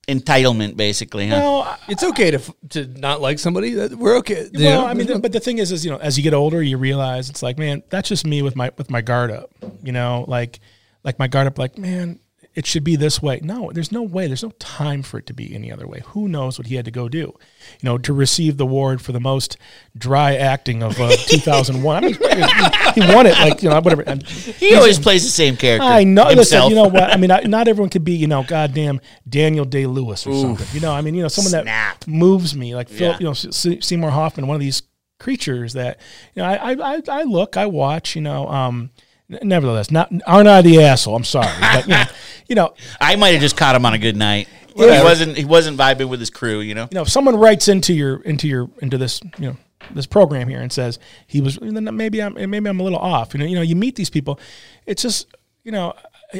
Entitlement, 0.06 0.76
basically, 0.76 1.28
huh? 1.28 1.38
No, 1.38 1.60
I, 1.62 1.78
it's 1.88 2.04
okay 2.04 2.30
to 2.30 2.38
to 2.70 2.86
not 2.88 3.22
like 3.22 3.38
somebody. 3.38 3.74
We're 3.74 4.18
okay. 4.18 4.50
You 4.52 4.64
well, 4.66 4.82
know, 4.82 4.86
I 4.86 4.92
mean, 4.92 5.06
there's 5.06 5.20
but 5.20 5.32
the 5.32 5.40
thing 5.40 5.56
is, 5.56 5.72
is 5.72 5.82
you 5.82 5.90
know, 5.90 5.96
as 5.96 6.18
you 6.18 6.22
get 6.22 6.34
older, 6.34 6.62
you 6.62 6.76
realize 6.76 7.30
it's 7.30 7.42
like, 7.42 7.56
man, 7.56 7.82
that's 7.88 8.10
just 8.10 8.26
me 8.26 8.42
with 8.42 8.54
my 8.54 8.70
with 8.76 8.90
my 8.90 9.00
guard 9.00 9.30
up. 9.30 9.50
You 9.82 9.92
know, 9.92 10.26
like 10.28 10.60
like 11.04 11.18
my 11.18 11.26
guard 11.26 11.46
up, 11.46 11.58
like 11.58 11.78
man, 11.78 12.20
it 12.54 12.66
should 12.66 12.84
be 12.84 12.94
this 12.96 13.20
way. 13.20 13.40
No, 13.42 13.70
there's 13.72 13.90
no 13.90 14.02
way. 14.02 14.26
There's 14.28 14.42
no 14.44 14.50
time 14.60 15.02
for 15.02 15.18
it 15.18 15.26
to 15.26 15.32
be 15.34 15.54
any 15.54 15.72
other 15.72 15.86
way. 15.88 16.02
Who 16.08 16.28
knows 16.28 16.56
what 16.58 16.68
he 16.68 16.76
had 16.76 16.84
to 16.84 16.90
go 16.90 17.08
do? 17.08 17.18
You 17.18 17.34
know, 17.82 17.98
to 17.98 18.12
receive 18.12 18.56
the 18.58 18.64
award 18.64 19.02
for 19.02 19.12
the 19.12 19.20
most 19.20 19.56
dry 19.96 20.36
acting 20.36 20.82
of 20.82 21.00
uh, 21.00 21.10
2001. 21.26 21.96
I 22.04 22.06
mean, 22.08 22.14
he, 22.14 23.00
he 23.00 23.14
won 23.14 23.26
it 23.26 23.32
like 23.38 23.62
you 23.62 23.68
know 23.70 23.80
whatever. 23.80 24.02
And 24.02 24.22
he 24.22 24.74
always 24.74 24.98
plays 24.98 25.24
the 25.24 25.30
same 25.30 25.56
character. 25.56 25.84
I 25.86 26.04
know. 26.04 26.28
Listen, 26.28 26.68
you 26.68 26.74
know 26.76 26.88
what? 26.88 27.04
I 27.12 27.16
mean, 27.16 27.30
I, 27.30 27.40
not 27.40 27.66
everyone 27.68 27.90
could 27.90 28.04
be, 28.04 28.12
you 28.14 28.26
know, 28.26 28.44
goddamn 28.44 29.00
Daniel 29.28 29.64
Day 29.64 29.86
Lewis 29.86 30.26
or 30.26 30.34
something. 30.34 30.66
You 30.72 30.80
know, 30.80 30.92
I 30.92 31.00
mean, 31.00 31.14
you 31.14 31.22
know, 31.22 31.28
someone 31.28 31.50
Snap. 31.50 31.64
that 32.00 32.06
moves 32.08 32.54
me, 32.56 32.74
like 32.74 32.88
Phil, 32.88 33.10
Yeah. 33.12 33.16
you 33.18 33.24
know, 33.26 33.32
Se- 33.34 33.80
Seymour 33.80 34.10
Hoffman, 34.10 34.46
one 34.46 34.54
of 34.54 34.60
these 34.60 34.82
creatures 35.18 35.72
that, 35.74 35.98
you 36.34 36.42
know, 36.42 36.48
I, 36.48 36.72
I, 36.72 36.94
I, 36.96 37.02
I 37.08 37.22
look, 37.22 37.56
I 37.56 37.66
watch, 37.66 38.14
you 38.16 38.22
know, 38.22 38.46
um, 38.48 38.90
n- 38.90 38.90
nevertheless, 39.28 39.90
not 39.90 40.12
aren't 40.26 40.48
I 40.48 40.62
the 40.62 40.82
asshole? 40.82 41.16
I'm 41.16 41.24
sorry, 41.24 41.52
but 41.60 41.86
you 41.86 41.94
know, 41.94 42.04
you 42.48 42.54
know, 42.54 42.74
I 43.00 43.16
might 43.16 43.30
have 43.30 43.40
just 43.40 43.56
caught 43.56 43.74
him 43.74 43.86
on 43.86 43.94
a 43.94 43.98
good 43.98 44.16
night. 44.16 44.48
He 44.74 44.82
wasn't. 44.82 45.36
He 45.36 45.44
wasn't 45.44 45.78
vibing 45.78 46.08
with 46.08 46.20
his 46.20 46.30
crew. 46.30 46.60
You 46.60 46.74
know. 46.74 46.88
you 46.90 46.96
know, 46.96 47.02
if 47.02 47.08
someone 47.08 47.36
writes 47.36 47.68
into 47.68 47.94
your 47.94 48.20
into 48.22 48.48
your 48.48 48.68
into 48.78 48.98
this, 48.98 49.20
you 49.38 49.46
know, 49.50 49.56
this 49.92 50.06
program 50.06 50.48
here 50.48 50.60
and 50.60 50.72
says 50.72 50.98
he 51.26 51.40
was, 51.40 51.58
then 51.60 51.96
maybe 51.96 52.22
I'm 52.22 52.34
maybe 52.34 52.68
I'm 52.68 52.80
a 52.80 52.82
little 52.82 52.98
off. 52.98 53.34
You 53.34 53.40
know, 53.40 53.46
you 53.46 53.54
know, 53.54 53.62
you 53.62 53.76
meet 53.76 53.96
these 53.96 54.10
people, 54.10 54.40
it's 54.86 55.02
just, 55.02 55.28
you 55.62 55.70
know, 55.72 55.94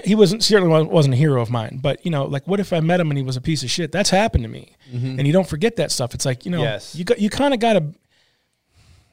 he 0.05 0.14
wasn't 0.14 0.43
certainly 0.43 0.85
wasn't 0.85 1.14
a 1.14 1.16
hero 1.16 1.41
of 1.41 1.51
mine, 1.51 1.78
but 1.80 2.05
you 2.05 2.11
know, 2.11 2.24
like 2.24 2.47
what 2.49 2.59
if 2.59 2.72
I 2.72 2.80
met 2.80 3.01
him 3.01 3.11
and 3.11 3.18
he 3.18 3.24
was 3.24 3.37
a 3.37 3.41
piece 3.41 3.62
of 3.62 3.70
shit? 3.70 3.93
That's 3.93 4.11
happened 4.11 4.45
to 4.45 4.51
me, 4.51 4.76
mm-hmm. 4.93 5.18
and 5.18 5.26
you 5.26 5.32
don't 5.32 5.49
forget 5.49 5.76
that 5.76 5.93
stuff. 5.93 6.14
It's 6.14 6.24
like 6.24 6.45
you 6.45 6.51
know, 6.51 6.62
Yes. 6.62 6.97
you 6.97 7.05
got 7.05 7.20
you 7.20 7.30
kind 7.30 7.55
of 7.55 7.61
got 7.61 7.74
to. 7.74 7.85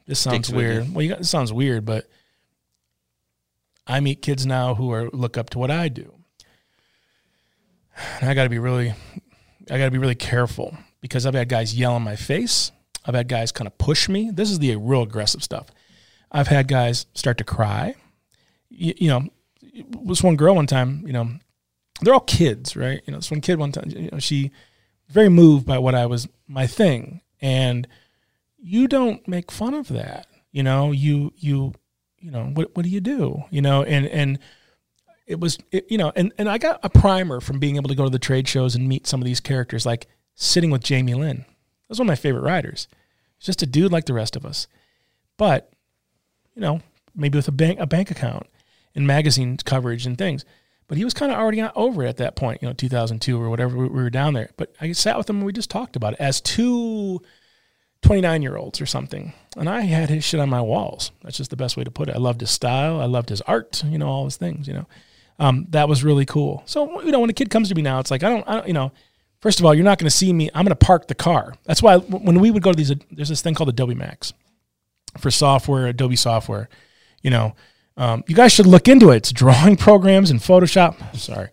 This 0.07 0.19
sounds 0.19 0.47
Sticks 0.47 0.49
weird. 0.49 0.93
Well, 0.93 1.03
you 1.03 1.09
got, 1.09 1.19
this 1.19 1.30
sounds 1.30 1.53
weird, 1.53 1.86
but 1.86 2.09
I 3.92 4.00
meet 4.00 4.22
kids 4.22 4.46
now 4.46 4.76
who 4.76 4.92
are 4.92 5.10
look 5.10 5.38
up 5.38 5.50
to 5.52 5.60
what 5.60 5.70
I 5.70 5.89
do, 5.89 6.14
and 8.20 8.30
I 8.30 8.34
got 8.34 8.44
to 8.44 8.50
be 8.50 8.60
really 8.60 8.94
I 9.70 9.78
got 9.78 9.86
to 9.86 9.92
be 9.92 9.98
really 9.98 10.16
careful 10.16 10.78
because 11.02 11.26
I've 11.26 11.34
had 11.34 11.50
guys 11.50 11.76
yell 11.76 11.98
in 11.98 12.04
my 12.04 12.16
face. 12.16 12.72
I've 13.06 13.16
had 13.16 13.28
guys 13.28 13.52
kind 13.52 13.68
of 13.68 13.78
push 13.78 14.08
me. 14.08 14.32
This 14.32 14.50
is 14.50 14.60
the 14.60 14.76
real 14.78 15.02
aggressive 15.02 15.44
stuff. 15.44 15.68
I've 16.32 16.48
had 16.48 16.68
guys 16.68 17.06
start 17.14 17.38
to 17.39 17.44
cry. 17.44 17.96
You, 18.70 18.94
you 18.98 19.08
know, 19.10 19.28
this 20.06 20.24
one 20.24 20.38
girl 20.38 20.56
one 20.56 20.68
time, 20.68 21.04
you 21.06 21.12
know, 21.12 21.30
they're 22.02 22.14
all 22.14 22.22
kids, 22.22 22.76
right? 22.76 23.02
You 23.06 23.12
know, 23.12 23.18
this 23.18 23.32
one 23.32 23.42
kid 23.42 23.60
one 23.60 23.72
time, 23.72 23.89
you 23.89 24.10
know, 24.12 24.20
she 24.20 24.52
very 25.10 25.30
moved 25.30 25.66
by 25.66 25.78
what 25.80 25.96
I 25.96 26.06
was 26.06 26.30
my 26.48 26.66
thing, 26.66 27.22
and 27.42 27.88
you 28.58 28.88
don't 28.88 29.28
make 29.28 29.52
fun 29.52 29.74
of 29.74 29.89
that. 29.89 30.28
You 30.52 30.64
know, 30.64 30.92
you 30.92 31.34
you 31.36 31.74
you 32.22 32.32
know 32.32 32.45
what 32.45 32.76
what 32.76 32.84
do 32.84 32.89
you 32.89 33.01
do? 33.01 33.43
You 33.49 33.61
know, 33.61 33.84
and 33.84 34.05
and 34.05 34.39
it 35.28 35.39
was 35.39 35.57
it, 35.72 35.86
you 35.89 35.97
know 35.97 36.11
and, 36.15 36.34
and 36.38 36.49
i 36.49 36.57
got 36.57 36.80
a 36.84 36.89
primer 36.89 37.39
from 37.39 37.59
being 37.59 37.78
able 37.78 37.88
to 37.88 37.95
go 37.95 38.03
to 38.03 38.09
the 38.09 38.19
trade 38.19 38.47
shows 38.47 38.76
and 38.76 38.88
meet 38.88 39.07
some 39.07 39.22
of 39.22 39.26
these 39.26 39.39
characters 39.39 39.86
like 39.86 40.07
sitting 40.36 40.72
with 40.72 40.84
jamie 40.84 41.13
lynn. 41.13 41.38
That 41.38 41.89
was 41.89 41.99
one 41.99 42.07
of 42.07 42.11
my 42.11 42.15
favorite 42.15 42.43
writers 42.43 42.88
he's 43.38 43.45
just 43.45 43.63
a 43.63 43.65
dude 43.65 43.91
like 43.91 44.05
the 44.05 44.13
rest 44.13 44.36
of 44.36 44.45
us. 44.45 44.67
But 45.38 45.72
you 46.55 46.61
know 46.61 46.82
maybe 47.15 47.38
with 47.38 47.47
a 47.47 47.53
bank 47.53 47.80
a 47.80 47.88
bank 47.88 48.11
account 48.11 48.47
and 48.93 49.07
magazine 49.07 49.57
coverage 49.57 50.05
and 50.05 50.17
things. 50.17 50.43
But 50.88 50.97
he 50.97 51.05
was 51.05 51.13
kind 51.13 51.32
of 51.32 51.38
already 51.38 51.61
over 51.61 52.03
it 52.03 52.09
at 52.09 52.17
that 52.17 52.36
point 52.36 52.61
you 52.61 52.67
know 52.67 52.74
2002 52.74 53.41
or 53.41 53.49
whatever 53.49 53.78
we, 53.78 53.86
we 53.86 54.03
were 54.03 54.09
down 54.09 54.34
there. 54.34 54.49
But 54.57 54.76
i 54.82 54.91
sat 54.91 55.17
with 55.17 55.30
him 55.30 55.38
and 55.38 55.45
we 55.45 55.53
just 55.53 55.69
talked 55.69 55.95
about 55.95 56.13
it 56.13 56.19
as 56.19 56.41
two 56.41 57.22
29 58.02 58.41
year 58.41 58.58
olds 58.58 58.82
or 58.82 58.86
something. 58.86 59.34
And 59.58 59.70
I 59.70 59.82
had 59.82 60.10
his 60.10 60.24
shit 60.24 60.39
on 60.39 60.49
my 60.49 60.62
walls. 60.62 61.12
That's 61.24 61.38
just 61.38 61.49
the 61.49 61.56
best 61.58 61.78
way 61.78 61.84
to 61.84 61.91
put 61.91 62.10
it. 62.10 62.16
I 62.16 62.20
loved 62.20 62.41
his 62.41 62.52
style. 62.52 62.99
I 62.99 63.06
loved 63.06 63.30
his 63.30 63.41
art, 63.41 63.84
you 63.86 63.97
know, 63.97 64.08
all 64.08 64.26
his 64.26 64.38
things, 64.38 64.68
you 64.68 64.74
know. 64.74 64.88
Um, 65.39 65.66
that 65.70 65.89
was 65.89 66.04
really 66.04 66.26
cool. 66.26 66.64
So, 66.66 67.02
you 67.02 67.12
know, 67.12 67.20
when 67.20 67.30
a 67.30 67.34
kid 67.34 67.49
comes 67.49 67.70
to 67.70 67.76
me 67.76 67.82
now, 67.82 67.99
it's 67.99 68.12
like, 68.12 68.24
I 68.24 68.30
don't, 68.30 68.47
I 68.47 68.54
don't 68.56 68.68
you 68.68 68.74
know, 68.74 68.91
first 69.39 69.60
of 69.60 69.66
all, 69.66 69.74
you're 69.74 69.84
not 69.84 69.97
going 69.97 70.10
to 70.10 70.16
see 70.16 70.32
me. 70.32 70.49
I'm 70.54 70.66
going 70.66 70.76
to 70.78 70.86
park 70.86 71.08
the 71.08 71.16
car. 71.16 71.56
That's 71.66 71.82
why 71.82 71.97
when 71.97 72.39
we 72.39 72.52
would 72.52 72.64
go 72.64 72.72
to 72.72 72.78
these, 72.78 72.93
there's 73.12 73.30
this 73.30 73.41
thing 73.41 73.56
called 73.56 73.70
Adobe 73.70 73.95
Max 73.95 74.34
for 75.18 75.32
software, 75.32 75.88
Adobe 75.88 76.16
software, 76.16 76.70
you 77.22 77.30
know. 77.32 77.56
Um, 77.97 78.24
you 78.26 78.36
guys 78.36 78.54
should 78.54 78.68
look 78.68 78.88
into 78.88 79.12
it. 79.12 79.18
It's 79.18 79.32
drawing 79.32 79.76
programs 79.78 80.32
and 80.32 80.39
Photoshop. 80.39 81.16
Sorry. 81.18 81.49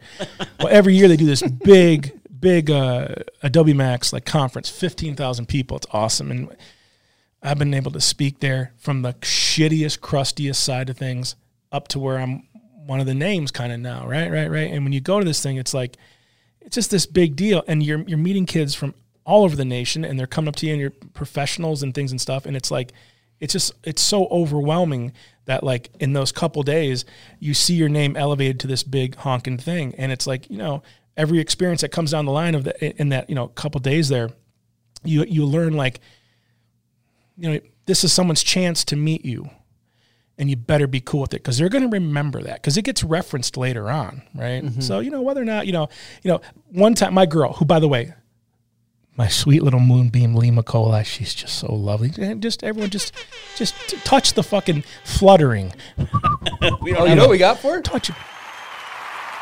well, 0.59 0.69
every 0.71 0.95
year 0.95 1.09
they 1.09 1.17
do 1.17 1.27
this 1.27 1.43
big, 1.43 2.18
big 2.41 2.71
uh, 2.71 3.15
Adobe 3.43 3.75
Max 3.75 4.13
like 4.13 4.25
conference, 4.25 4.69
fifteen 4.69 5.15
thousand 5.15 5.47
people. 5.47 5.77
It's 5.77 5.87
awesome, 5.93 6.31
and 6.31 6.57
I've 7.43 7.59
been 7.59 7.75
able 7.75 7.93
to 7.93 8.01
speak 8.01 8.41
there 8.41 8.73
from 8.77 9.03
the 9.03 9.15
shittiest, 9.15 10.01
crustiest 10.01 10.63
side 10.63 10.91
of 10.91 10.97
things 10.97 11.37
up 11.71 11.89
to 11.89 11.99
where 11.99 12.19
I'm 12.19 12.45
one 12.87 13.01
of 13.01 13.07
the 13.07 13.15
names 13.15 13.51
kind 13.51 13.71
of 13.71 13.81
now, 13.81 14.07
right, 14.07 14.31
right, 14.31 14.51
right. 14.51 14.71
And 14.73 14.83
when 14.83 14.95
you 14.95 15.01
go 15.01 15.19
to 15.19 15.25
this 15.25 15.43
thing, 15.43 15.59
it's 15.59 15.75
like 15.75 15.97
it's 16.61 16.75
just 16.75 16.91
this 16.91 17.07
big 17.07 17.37
deal, 17.37 17.63
and 17.67 17.83
you're 17.83 18.01
you're 18.01 18.19
meeting 18.19 18.47
kids 18.47 18.75
from 18.75 18.95
all 19.25 19.45
over 19.45 19.57
the 19.57 19.65
nation, 19.65 20.05
and 20.05 20.19
they're 20.19 20.27
coming 20.27 20.49
up 20.49 20.57
to 20.57 20.67
you, 20.67 20.73
and 20.73 20.81
you're 20.81 20.93
professionals 21.13 21.83
and 21.83 21.95
things 21.95 22.11
and 22.11 22.21
stuff, 22.21 22.47
and 22.47 22.57
it's 22.57 22.71
like 22.71 22.93
it's 23.41 23.53
just 23.53 23.73
it's 23.85 24.03
so 24.03 24.27
overwhelming 24.27 25.13
that 25.45 25.63
like 25.63 25.91
in 26.01 26.13
those 26.13 26.33
couple 26.33 26.63
days 26.63 27.05
you 27.39 27.55
see 27.55 27.75
your 27.75 27.89
name 27.89 28.17
elevated 28.17 28.61
to 28.61 28.67
this 28.67 28.83
big 28.83 29.15
honking 29.17 29.59
thing, 29.59 29.95
and 29.97 30.11
it's 30.11 30.27
like 30.27 30.49
you 30.51 30.59
know 30.59 30.83
every 31.19 31.41
experience 31.41 31.83
that 31.83 31.91
comes 31.91 32.13
down 32.13 32.25
the 32.25 32.33
line 32.33 32.55
of 32.55 32.65
the 32.65 33.01
in 33.01 33.11
that 33.11 33.29
you 33.29 33.35
know 33.35 33.49
couple 33.49 33.81
days 33.81 34.09
there, 34.09 34.31
you 35.05 35.25
you 35.29 35.45
learn 35.45 35.75
like 35.75 36.01
you 37.37 37.53
know 37.53 37.61
this 37.85 38.05
is 38.05 38.13
someone's 38.13 38.43
chance 38.43 38.85
to 38.85 38.97
meet 38.97 39.25
you 39.25 39.51
and 40.39 40.49
you 40.49 40.57
better 40.57 40.87
be 40.87 41.01
cool 41.01 41.23
with 41.23 41.35
it 41.35 41.39
because 41.39 41.59
they're 41.59 41.69
going 41.69 41.83
to 41.83 41.91
remember 41.91 42.41
that 42.43 42.63
because 42.63 42.77
it 42.77 42.83
gets 42.83 43.03
referenced 43.03 43.57
later 43.57 43.91
on, 43.91 44.23
right? 44.35 44.63
Mm-hmm. 44.63 44.81
So 44.81 45.01
you 45.01 45.11
know 45.11 45.21
whether 45.21 45.43
or 45.43 45.45
not 45.45 45.67
you 45.67 45.73
know, 45.73 45.89
you 46.23 46.31
know, 46.31 46.41
one 46.71 46.95
time 46.95 47.13
my 47.13 47.27
girl, 47.27 47.55
who 47.55 47.65
by 47.65 47.81
the 47.81 47.89
way, 47.89 48.15
my 49.17 49.27
sweet 49.27 49.65
little 49.65 49.81
moonbeam 49.81 50.37
Leigh 50.37 50.51
McKolay, 50.51 51.05
she's 51.05 51.35
just 51.35 51.59
so 51.59 51.75
lovely. 51.75 52.13
And 52.19 52.41
just 52.41 52.63
everyone 52.63 52.91
just 52.91 53.13
just 53.57 53.75
touch 54.05 54.35
the 54.35 54.45
fucking 54.45 54.85
fluttering, 55.05 55.75
Oh, 56.63 56.79
you 56.85 56.95
know 56.95 57.23
what 57.23 57.31
we 57.31 57.39
got 57.39 57.59
for 57.59 57.79
it? 57.79 57.85
touch 57.85 58.11
it. 58.11 58.17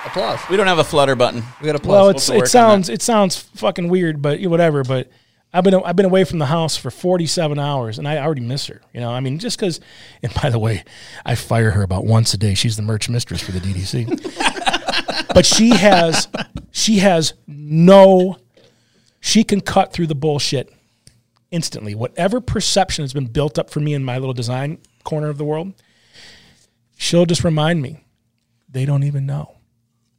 Applause. 0.07 0.41
We 0.49 0.57
don't 0.57 0.69
have 0.69 0.79
a 0.79 0.85
flutter 0.85 1.17
button. 1.17 1.43
We 1.61 1.67
got 1.67 1.77
applause. 1.77 1.93
Well, 1.93 2.03
We'll 2.05 2.11
it's 2.11 2.27
have 2.27 2.35
to 2.35 2.39
work 2.39 2.47
it 2.47 2.51
sounds 2.51 2.89
it 2.89 3.03
sounds 3.03 3.37
fucking 3.37 3.89
weird, 3.89 4.23
but 4.23 4.41
whatever. 4.43 4.85
But 4.85 5.11
I've 5.53 5.65
been 5.65 5.75
I've 5.75 5.97
been 5.97 6.07
away 6.07 6.25
from 6.25 6.39
the 6.39 6.47
house 6.47 6.77
for 6.77 6.91
forty 6.91 7.27
seven 7.27 7.59
hours, 7.59 7.99
and 7.99 8.07
I 8.07 8.19
already 8.19 8.43
miss 8.43 8.67
her. 8.67 8.81
You 8.93 9.01
know, 9.01 9.11
I 9.11 9.21
mean, 9.21 9.39
just 9.39 9.59
because. 9.59 9.81
And 10.23 10.33
by 10.35 10.51
the 10.51 10.59
way, 10.59 10.85
I 11.25 11.35
fire 11.35 11.73
her 11.73 11.83
about 11.83 12.05
once 12.05 12.33
a 12.35 12.39
day. 12.39 12.55
She's 12.55 12.77
the 12.77 12.83
merch 12.83 13.09
mistress 13.09 13.43
for 13.43 13.53
the 13.53 13.59
DDC, 13.59 15.29
but 15.35 15.45
she 15.45 15.71
has 15.71 16.29
she 16.71 16.99
has 16.99 17.35
no. 17.47 18.37
She 19.21 19.43
can 19.43 19.61
cut 19.61 19.93
through 19.93 20.07
the 20.07 20.15
bullshit 20.15 20.73
instantly. 21.51 21.97
Whatever 21.97 22.41
perception 22.41 23.03
has 23.03 23.13
been 23.13 23.27
built 23.27 23.59
up 23.59 23.71
for 23.71 23.81
me 23.81 23.93
in 23.93 24.05
my 24.05 24.19
little 24.19 24.35
design 24.35 24.79
corner 25.03 25.31
of 25.31 25.39
the 25.39 25.45
world, 25.45 25.75
she'll 26.97 27.27
just 27.27 27.43
remind 27.43 27.83
me. 27.83 28.05
They 28.69 28.85
don't 28.85 29.03
even 29.03 29.27
know 29.27 29.56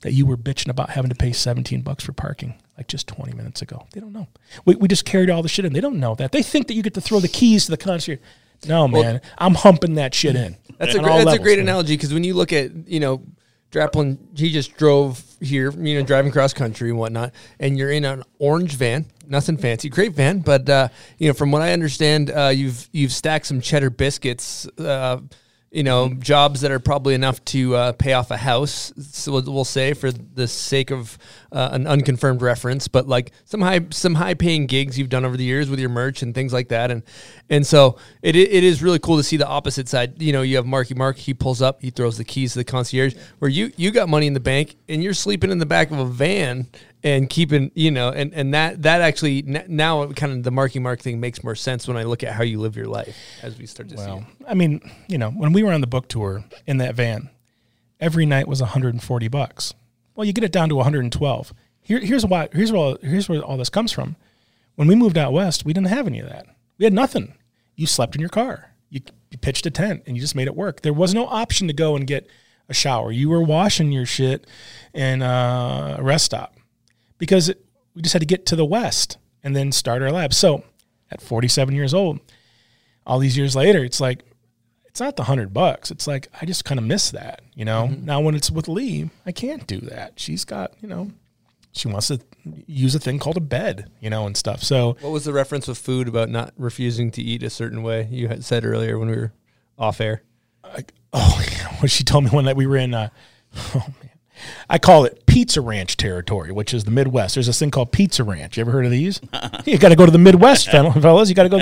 that 0.08 0.14
you 0.14 0.26
were 0.26 0.38
bitching 0.38 0.70
about 0.70 0.90
having 0.92 1.10
to 1.10 1.16
pay 1.16 1.34
17 1.34 1.82
bucks 1.82 2.02
for 2.02 2.14
parking 2.14 2.56
like 2.78 2.88
just 2.88 3.10
20 3.10 3.34
minutes 3.34 3.62
ago. 3.62 3.86
They 3.92 4.00
don't 4.00 4.14
know. 4.14 4.30
We, 4.64 4.76
we 4.76 4.88
just 4.88 5.04
carried 5.04 5.30
all 5.30 5.44
the 5.44 5.50
shit 5.50 5.66
in. 5.66 5.74
They 5.74 5.82
don't 5.82 6.00
know 6.00 6.16
that. 6.16 6.32
They 6.32 6.42
think 6.42 6.68
that 6.68 6.76
you 6.76 6.82
get 6.82 6.94
to 6.94 7.02
throw 7.02 7.20
the 7.20 7.28
keys 7.28 7.66
to 7.66 7.72
the 7.72 7.78
concierge. 7.78 8.20
No, 8.66 8.88
man. 8.88 9.20
I'm 9.38 9.54
humping 9.54 9.96
that 9.96 10.16
shit 10.16 10.38
in. 10.38 10.56
That's 10.78 10.96
a 10.96 11.00
great, 11.00 11.26
that's 11.26 11.38
a 11.38 11.44
great 11.44 11.58
man. 11.58 11.68
analogy 11.68 11.98
because 11.98 12.14
when 12.14 12.24
you 12.24 12.36
look 12.36 12.54
at 12.54 12.88
you 12.88 13.02
know 13.02 13.22
Draplin, 13.70 14.18
he 14.34 14.50
just 14.50 14.78
drove 14.78 15.22
here, 15.42 15.72
you 15.72 16.00
know, 16.00 16.06
driving 16.06 16.32
cross 16.32 16.54
country 16.54 16.90
and 16.90 16.98
whatnot, 16.98 17.34
and 17.60 17.78
you're 17.78 17.92
in 17.92 18.06
an 18.06 18.24
orange 18.40 18.76
van, 18.76 19.08
nothing 19.28 19.58
fancy, 19.58 19.90
great 19.90 20.14
van, 20.14 20.40
but 20.40 20.70
uh, 20.70 20.88
you 21.18 21.28
know, 21.28 21.34
from 21.34 21.52
what 21.52 21.62
I 21.62 21.74
understand, 21.74 22.32
uh, 22.32 22.48
you've 22.48 22.88
you've 22.94 23.12
stacked 23.12 23.48
some 23.48 23.60
cheddar 23.60 23.90
biscuits. 23.90 24.68
Uh, 24.80 25.20
you 25.72 25.84
know, 25.84 26.14
jobs 26.14 26.62
that 26.62 26.72
are 26.72 26.80
probably 26.80 27.14
enough 27.14 27.44
to 27.46 27.76
uh, 27.76 27.92
pay 27.92 28.14
off 28.14 28.32
a 28.32 28.38
house. 28.38 28.94
So 28.98 29.34
we'll, 29.34 29.54
we'll 29.54 29.66
say, 29.66 29.94
for 29.94 30.12
the 30.12 30.48
sake 30.48 30.92
of 30.92 31.18
uh, 31.52 31.70
an 31.72 31.88
unconfirmed 31.88 32.42
reference, 32.42 32.88
but 32.88 33.08
like 33.08 33.32
some 33.46 33.62
high 33.62 33.86
some 33.92 34.16
high 34.16 34.34
paying 34.34 34.66
gigs 34.66 34.98
you've 34.98 35.10
done 35.10 35.26
over 35.26 35.38
the 35.38 35.44
years 35.44 35.70
with 35.70 35.80
your 35.80 35.90
merch 35.90 36.22
and 36.22 36.36
things 36.36 36.54
like 36.54 36.70
that, 36.70 36.92
and 36.92 37.04
and 37.50 37.66
so 37.66 37.98
it 38.22 38.36
it 38.36 38.64
is 38.64 38.84
really 38.84 39.00
cool 39.00 39.18
to 39.18 39.24
see 39.24 39.38
the 39.38 39.48
opposite 39.48 39.88
side. 39.88 40.22
You 40.22 40.34
know, 40.34 40.42
you 40.42 40.58
have 40.58 40.66
Marky 40.66 40.94
Mark. 40.94 41.18
He 41.18 41.34
pulls 41.34 41.62
up, 41.62 41.82
he 41.82 41.90
throws 41.90 42.18
the 42.18 42.24
keys 42.24 42.54
to 42.54 42.60
the 42.60 42.66
concierge. 42.66 43.16
Where 43.40 43.50
you 43.50 43.72
you 43.78 43.92
got 43.92 44.10
money 44.10 44.28
in 44.28 44.34
the 44.34 44.40
bank 44.40 44.76
and 44.90 45.04
you're 45.04 45.14
sleeping 45.14 45.52
in 45.52 45.60
the 45.60 45.66
back 45.66 45.92
of 45.92 46.00
a 46.00 46.06
van 46.06 46.68
and 47.04 47.30
keeping 47.30 47.72
you 47.76 47.92
know, 47.92 48.10
and 48.10 48.34
and 48.34 48.54
that 48.54 48.82
that 48.84 49.02
actually 49.02 49.44
now 49.44 50.08
kind 50.12 50.34
of 50.34 50.44
the 50.44 50.52
Marky 50.52 50.80
Mark 50.80 51.02
thing 51.02 51.20
makes 51.20 51.44
more 51.44 51.56
sense 51.56 51.88
when 51.88 51.98
I 51.98 52.04
look 52.04 52.24
at 52.24 52.34
how 52.34 52.44
you 52.44 52.60
live 52.60 52.76
your 52.76 52.88
life 52.88 53.16
as 53.42 53.58
we 53.58 53.66
start 53.66 53.90
to 53.90 53.98
see. 53.98 54.04
Well, 54.04 54.26
it. 54.40 54.46
I 54.48 54.54
mean, 54.54 54.82
you 55.08 55.18
know, 55.18 55.30
when 55.30 55.54
we 55.54 55.64
were 55.64 55.72
on 55.72 55.82
the 55.82 55.88
book 55.88 56.08
tour 56.08 56.44
in 56.66 56.78
that 56.78 56.96
van, 56.96 57.30
every 58.00 58.26
night 58.26 58.48
was 58.48 58.62
140 58.62 59.28
bucks. 59.28 59.74
Well, 60.18 60.26
you 60.26 60.34
get 60.34 60.44
it 60.44 60.52
down 60.52 60.70
to 60.70 60.76
112. 60.76 61.54
Here, 61.80 62.00
here's 62.00 62.26
why. 62.26 62.50
Here's 62.52 62.72
where 62.72 62.82
all, 62.82 62.98
here's 63.04 63.30
where 63.30 63.40
all 63.40 63.56
this 63.56 63.70
comes 63.70 63.92
from. 63.92 64.16
When 64.74 64.88
we 64.88 64.96
moved 64.96 65.16
out 65.16 65.32
west, 65.32 65.64
we 65.64 65.74
didn't 65.74 65.90
have 65.90 66.08
any 66.08 66.20
of 66.20 66.28
that. 66.28 66.48
We 66.80 66.86
had 66.86 66.94
nothing. 66.94 67.36
You 67.76 67.86
slept 67.86 68.16
in 68.16 68.22
your 68.22 68.30
car. 68.30 68.72
You, 68.90 69.02
you 69.30 69.38
pitched 69.38 69.68
a 69.68 69.72
tent 69.72 70.04
and 70.08 70.18
you 70.18 70.22
just 70.22 70.34
made 70.34 70.48
it 70.48 70.56
work. 70.56 70.82
There 70.82 70.92
was 70.92 71.14
no 71.14 71.28
option 71.28 71.68
to 71.68 71.74
go 71.74 71.96
and 71.96 72.08
get 72.08 72.28
a 72.68 72.74
shower. 72.74 73.12
You 73.12 73.30
were 73.30 73.44
washing 73.44 73.92
your 73.92 74.08
shit 74.08 74.48
in 74.92 75.22
uh, 75.22 75.98
a 76.00 76.04
rest 76.04 76.26
stop 76.26 76.56
because 77.20 77.50
it, 77.50 77.64
we 77.94 78.02
just 78.02 78.14
had 78.14 78.24
to 78.24 78.28
get 78.28 78.48
to 78.48 78.56
the 78.56 78.66
west 78.66 79.18
and 79.44 79.56
then 79.56 79.72
start 79.72 80.02
our 80.02 80.12
lab. 80.12 80.34
So, 80.34 80.64
at 81.12 81.22
47 81.22 81.76
years 81.76 81.94
old, 81.94 82.20
all 83.06 83.20
these 83.20 83.38
years 83.38 83.56
later, 83.56 83.84
it's 83.84 84.02
like 84.02 84.24
it's 84.98 85.02
not 85.04 85.16
the 85.16 85.26
hundred 85.26 85.54
bucks. 85.54 85.92
It's 85.92 86.08
like 86.08 86.28
I 86.42 86.48
just 86.48 86.66
kind 86.66 86.80
of 86.80 86.84
miss 86.84 87.12
that, 87.12 87.44
you 87.54 87.66
know. 87.66 87.86
Now 87.86 88.20
when 88.20 88.34
it's 88.34 88.50
with 88.50 88.68
Leigh, 88.68 89.12
I 89.28 89.32
can't 89.32 89.68
do 89.68 89.80
that. 89.82 90.14
She's 90.20 90.44
got, 90.44 90.74
you 90.82 90.88
know, 90.88 91.12
she 91.72 91.88
wants 91.88 92.08
to 92.08 92.20
use 92.66 92.96
a 92.96 93.00
thing 93.00 93.20
called 93.20 93.38
a 93.38 93.42
bed, 93.42 93.92
you 94.00 94.10
know, 94.10 94.26
and 94.26 94.36
stuff. 94.36 94.64
So 94.64 94.98
What 95.02 95.12
was 95.12 95.24
the 95.24 95.34
reference 95.34 95.68
with 95.68 95.78
food 95.78 96.08
about 96.08 96.30
not 96.30 96.52
refusing 96.58 97.12
to 97.12 97.22
eat 97.22 97.44
a 97.44 97.52
certain 97.52 97.84
way? 97.84 98.08
You 98.10 98.28
had 98.28 98.44
said 98.44 98.66
earlier 98.66 98.98
when 98.98 99.10
we 99.10 99.18
were 99.18 99.34
off 99.78 100.02
air. 100.02 100.24
Oh, 101.14 101.46
what 101.78 101.92
she 101.92 102.04
told 102.04 102.24
me 102.24 102.32
one 102.32 102.46
night 102.46 102.56
we 102.56 102.66
were 102.66 102.78
in. 102.78 102.96
Uh, 102.96 103.10
oh 103.56 103.86
man, 104.02 104.07
I 104.70 104.78
call 104.78 105.06
it 105.06 105.26
Pizza 105.38 105.62
Ranch 105.62 105.98
territory, 105.98 106.52
which 106.52 106.74
is 106.74 106.84
the 106.84 106.92
Midwest. 106.92 107.36
There's 107.36 107.46
this 107.46 107.60
thing 107.60 107.70
called 107.70 107.92
Pizza 107.92 108.24
Ranch. 108.24 108.58
You 108.58 108.62
ever 108.62 108.72
heard 108.72 108.86
of 108.86 108.92
these? 108.92 109.22
you 109.66 109.78
got 109.78 109.90
to 109.90 109.96
go 109.96 110.06
to 110.06 110.12
the 110.12 110.18
Midwest, 110.18 110.68
fellas. 110.72 111.30
You 111.30 111.36
got 111.36 111.44
to 111.44 111.50
go. 111.50 111.60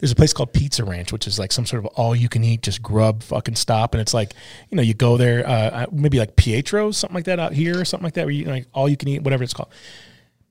There's 0.00 0.12
a 0.12 0.16
place 0.16 0.32
called 0.32 0.52
Pizza 0.52 0.84
Ranch, 0.84 1.12
which 1.12 1.26
is 1.26 1.38
like 1.38 1.52
some 1.52 1.64
sort 1.64 1.84
of 1.84 1.86
all 1.94 2.16
you 2.16 2.28
can 2.28 2.42
eat, 2.42 2.62
just 2.62 2.82
grub 2.82 3.22
fucking 3.22 3.54
stop, 3.54 3.94
and 3.94 4.00
it's 4.00 4.14
like 4.14 4.32
you 4.68 4.76
know 4.76 4.82
you 4.82 4.94
go 4.94 5.16
there, 5.16 5.46
uh, 5.48 5.86
maybe 5.92 6.18
like 6.18 6.36
Pietro's, 6.36 6.96
something 6.96 7.14
like 7.14 7.26
that 7.26 7.38
out 7.38 7.52
here, 7.52 7.80
or 7.80 7.84
something 7.84 8.04
like 8.04 8.14
that, 8.14 8.24
where 8.24 8.34
you 8.34 8.46
like 8.46 8.66
all 8.74 8.88
you 8.88 8.96
can 8.96 9.08
eat, 9.08 9.22
whatever 9.22 9.44
it's 9.44 9.54
called. 9.54 9.72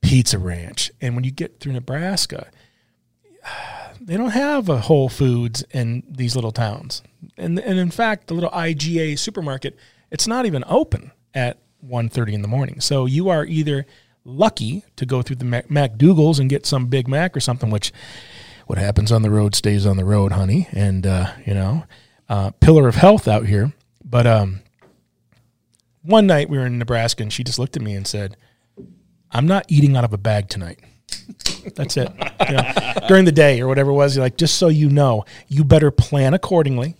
Pizza 0.01 0.39
Ranch, 0.39 0.91
and 1.01 1.15
when 1.15 1.23
you 1.23 1.31
get 1.31 1.59
through 1.59 1.73
Nebraska, 1.73 2.49
they 4.01 4.15
don't 4.15 4.31
have 4.31 4.69
a 4.69 4.79
Whole 4.79 5.09
Foods 5.09 5.63
in 5.71 6.03
these 6.09 6.35
little 6.35 6.51
towns. 6.51 7.03
And 7.37 7.59
and 7.59 7.77
in 7.77 7.91
fact, 7.91 8.27
the 8.27 8.33
little 8.33 8.51
IGA 8.51 9.19
supermarket, 9.19 9.77
it's 10.11 10.27
not 10.27 10.45
even 10.45 10.63
open 10.67 11.11
at 11.33 11.57
1.30 11.87 12.33
in 12.33 12.41
the 12.41 12.47
morning. 12.47 12.79
So 12.79 13.05
you 13.05 13.29
are 13.29 13.45
either 13.45 13.85
lucky 14.25 14.83
to 14.95 15.05
go 15.05 15.21
through 15.21 15.37
the 15.37 15.45
Mac- 15.45 15.67
MacDougal's 15.69 16.39
and 16.39 16.49
get 16.49 16.65
some 16.65 16.87
Big 16.87 17.07
Mac 17.07 17.35
or 17.35 17.39
something, 17.39 17.69
which 17.69 17.91
what 18.67 18.77
happens 18.77 19.11
on 19.11 19.21
the 19.21 19.29
road 19.29 19.55
stays 19.55 19.85
on 19.85 19.97
the 19.97 20.05
road, 20.05 20.31
honey. 20.31 20.67
And 20.71 21.05
uh, 21.05 21.33
you 21.45 21.53
know, 21.53 21.83
uh, 22.29 22.51
pillar 22.59 22.87
of 22.87 22.95
health 22.95 23.27
out 23.27 23.45
here. 23.45 23.73
But 24.03 24.27
um, 24.27 24.61
one 26.01 26.27
night 26.27 26.49
we 26.49 26.57
were 26.57 26.65
in 26.65 26.77
Nebraska, 26.77 27.23
and 27.23 27.33
she 27.33 27.43
just 27.43 27.59
looked 27.59 27.75
at 27.75 27.81
me 27.81 27.95
and 27.95 28.07
said, 28.07 28.37
"I'm 29.31 29.47
not 29.47 29.65
eating 29.67 29.97
out 29.97 30.03
of 30.03 30.13
a 30.13 30.17
bag 30.17 30.49
tonight." 30.49 30.79
That's 31.75 31.97
it. 31.97 32.11
You 32.47 32.55
know, 32.55 33.07
during 33.07 33.25
the 33.25 33.31
day 33.31 33.61
or 33.61 33.67
whatever 33.67 33.91
it 33.91 33.95
was, 33.95 34.15
you're 34.15 34.25
like, 34.25 34.37
just 34.37 34.55
so 34.55 34.67
you 34.67 34.89
know, 34.89 35.25
you 35.47 35.63
better 35.63 35.91
plan 35.91 36.33
accordingly. 36.33 36.95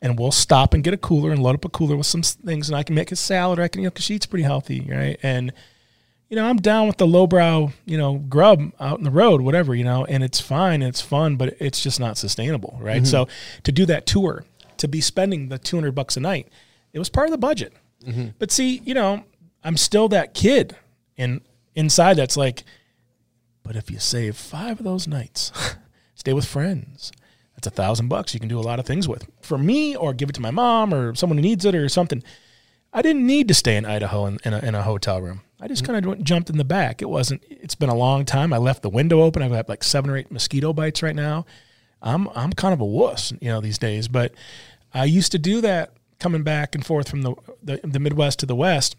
And 0.00 0.18
we'll 0.18 0.30
stop 0.30 0.74
and 0.74 0.84
get 0.84 0.94
a 0.94 0.98
cooler 0.98 1.32
and 1.32 1.42
load 1.42 1.56
up 1.56 1.64
a 1.64 1.68
cooler 1.68 1.96
with 1.96 2.06
some 2.06 2.22
things, 2.22 2.68
and 2.68 2.76
I 2.76 2.84
can 2.84 2.94
make 2.94 3.10
a 3.10 3.16
salad. 3.16 3.58
Or 3.58 3.62
I 3.62 3.68
can, 3.68 3.82
you 3.82 3.86
know, 3.86 3.90
because 3.90 4.04
she 4.04 4.14
eats 4.14 4.26
pretty 4.26 4.44
healthy, 4.44 4.86
right? 4.88 5.18
And 5.22 5.52
you 6.28 6.36
know, 6.36 6.44
I'm 6.44 6.58
down 6.58 6.86
with 6.86 6.98
the 6.98 7.06
lowbrow, 7.06 7.72
you 7.86 7.96
know, 7.96 8.16
grub 8.16 8.72
out 8.78 8.98
in 8.98 9.04
the 9.04 9.10
road, 9.10 9.40
whatever, 9.40 9.74
you 9.74 9.84
know, 9.84 10.04
and 10.04 10.22
it's 10.22 10.40
fine, 10.40 10.82
it's 10.82 11.00
fun, 11.00 11.36
but 11.36 11.56
it's 11.58 11.82
just 11.82 11.98
not 11.98 12.18
sustainable, 12.18 12.78
right? 12.80 12.98
Mm-hmm. 12.98 13.06
So 13.06 13.28
to 13.62 13.72
do 13.72 13.86
that 13.86 14.06
tour, 14.06 14.44
to 14.76 14.88
be 14.88 15.00
spending 15.00 15.48
the 15.48 15.58
200 15.58 15.92
bucks 15.92 16.16
a 16.16 16.20
night, 16.20 16.48
it 16.92 16.98
was 16.98 17.08
part 17.08 17.28
of 17.28 17.32
the 17.32 17.38
budget. 17.38 17.72
Mm-hmm. 18.04 18.28
But 18.38 18.50
see, 18.50 18.80
you 18.84 18.94
know, 18.94 19.24
I'm 19.64 19.76
still 19.76 20.08
that 20.08 20.34
kid, 20.34 20.76
and 21.16 21.40
inside 21.74 22.14
that's 22.14 22.36
like, 22.36 22.62
but 23.62 23.74
if 23.74 23.90
you 23.90 23.98
save 23.98 24.36
five 24.36 24.78
of 24.78 24.84
those 24.84 25.08
nights, 25.08 25.50
stay 26.14 26.34
with 26.34 26.44
friends, 26.44 27.10
that's 27.58 27.66
a 27.66 27.70
thousand 27.70 28.06
bucks 28.06 28.34
you 28.34 28.40
can 28.40 28.48
do 28.48 28.58
a 28.58 28.62
lot 28.62 28.78
of 28.78 28.86
things 28.86 29.08
with. 29.08 29.26
For 29.40 29.58
me, 29.58 29.96
or 29.96 30.14
give 30.14 30.28
it 30.28 30.34
to 30.34 30.40
my 30.40 30.52
mom 30.52 30.94
or 30.94 31.16
someone 31.16 31.38
who 31.38 31.42
needs 31.42 31.64
it 31.64 31.74
or 31.74 31.88
something. 31.88 32.22
I 32.92 33.02
didn't 33.02 33.26
need 33.26 33.48
to 33.48 33.54
stay 33.54 33.76
in 33.76 33.84
Idaho 33.84 34.26
in, 34.26 34.38
in, 34.44 34.54
a, 34.54 34.58
in 34.60 34.74
a 34.76 34.82
hotel 34.82 35.20
room. 35.20 35.40
I 35.60 35.66
just 35.66 35.82
mm. 35.82 35.86
kind 35.86 36.06
of 36.06 36.22
jumped 36.22 36.50
in 36.50 36.56
the 36.56 36.64
back. 36.64 37.02
It 37.02 37.08
wasn't. 37.08 37.42
It's 37.50 37.74
been 37.74 37.88
a 37.88 37.96
long 37.96 38.24
time. 38.24 38.52
I 38.52 38.58
left 38.58 38.82
the 38.82 38.88
window 38.88 39.22
open. 39.22 39.42
I've 39.42 39.50
got 39.50 39.68
like 39.68 39.82
seven 39.82 40.08
or 40.08 40.16
eight 40.16 40.30
mosquito 40.30 40.72
bites 40.72 41.02
right 41.02 41.16
now. 41.16 41.46
I'm 42.00 42.28
I'm 42.28 42.52
kind 42.52 42.72
of 42.72 42.80
a 42.80 42.84
wuss, 42.84 43.32
you 43.40 43.48
know, 43.48 43.60
these 43.60 43.76
days. 43.76 44.06
But 44.06 44.32
I 44.94 45.04
used 45.04 45.32
to 45.32 45.38
do 45.38 45.60
that 45.62 45.94
coming 46.20 46.44
back 46.44 46.76
and 46.76 46.86
forth 46.86 47.08
from 47.08 47.22
the 47.22 47.34
the, 47.60 47.80
the 47.82 47.98
Midwest 47.98 48.38
to 48.38 48.46
the 48.46 48.54
West, 48.54 48.94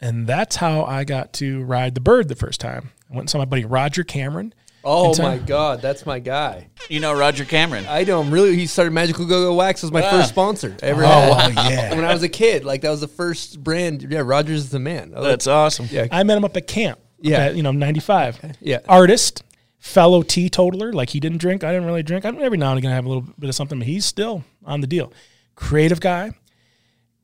and 0.00 0.26
that's 0.26 0.56
how 0.56 0.84
I 0.84 1.04
got 1.04 1.34
to 1.34 1.62
ride 1.62 1.94
the 1.94 2.00
bird 2.00 2.28
the 2.28 2.36
first 2.36 2.58
time. 2.58 2.92
I 3.10 3.14
went 3.14 3.24
and 3.24 3.30
saw 3.30 3.38
my 3.38 3.44
buddy 3.44 3.66
Roger 3.66 4.02
Cameron. 4.02 4.54
Oh 4.88 5.12
in 5.14 5.20
my 5.22 5.38
God, 5.38 5.82
that's 5.82 6.06
my 6.06 6.20
guy. 6.20 6.68
You 6.88 7.00
know 7.00 7.12
Roger 7.12 7.44
Cameron. 7.44 7.84
I 7.88 8.04
know 8.04 8.22
him 8.22 8.30
really. 8.30 8.54
He 8.56 8.66
started 8.66 8.92
Magical 8.92 9.26
Go 9.26 9.42
Go 9.48 9.54
Wax 9.54 9.82
was 9.82 9.90
my 9.90 10.02
Ah. 10.02 10.10
first 10.10 10.28
sponsor 10.28 10.76
ever. 10.80 11.02
Oh, 11.04 11.06
wow, 11.08 11.48
yeah. 11.48 11.94
when 11.96 12.04
I 12.04 12.12
was 12.12 12.22
a 12.22 12.28
kid, 12.28 12.64
like 12.64 12.82
that 12.82 12.90
was 12.90 13.00
the 13.00 13.08
first 13.08 13.62
brand. 13.64 14.06
Yeah, 14.08 14.22
Rogers 14.24 14.60
is 14.60 14.70
the 14.70 14.78
man. 14.78 15.12
Oh, 15.16 15.24
That's 15.24 15.46
awesome. 15.48 15.88
yeah. 15.90 16.06
I 16.12 16.22
met 16.22 16.36
him 16.38 16.44
up 16.44 16.56
at 16.56 16.66
camp. 16.68 17.00
Yeah. 17.18 17.38
at, 17.46 17.56
you 17.56 17.62
know, 17.62 17.72
95. 17.72 18.56
Yeah. 18.60 18.78
Artist, 18.88 19.42
fellow 19.78 20.22
teetotaler. 20.22 20.92
Like 20.92 21.08
he 21.10 21.18
didn't 21.18 21.38
drink. 21.38 21.64
I 21.64 21.72
didn't 21.72 21.86
really 21.86 22.02
drink. 22.04 22.24
I 22.24 22.28
every 22.28 22.58
now 22.58 22.70
and 22.70 22.78
again 22.78 22.92
I 22.92 22.94
have 22.94 23.06
a 23.06 23.08
little 23.08 23.26
bit 23.38 23.48
of 23.48 23.54
something, 23.56 23.78
but 23.78 23.88
he's 23.88 24.04
still 24.04 24.44
on 24.64 24.80
the 24.82 24.86
deal. 24.86 25.12
Creative 25.56 25.98
guy. 26.00 26.32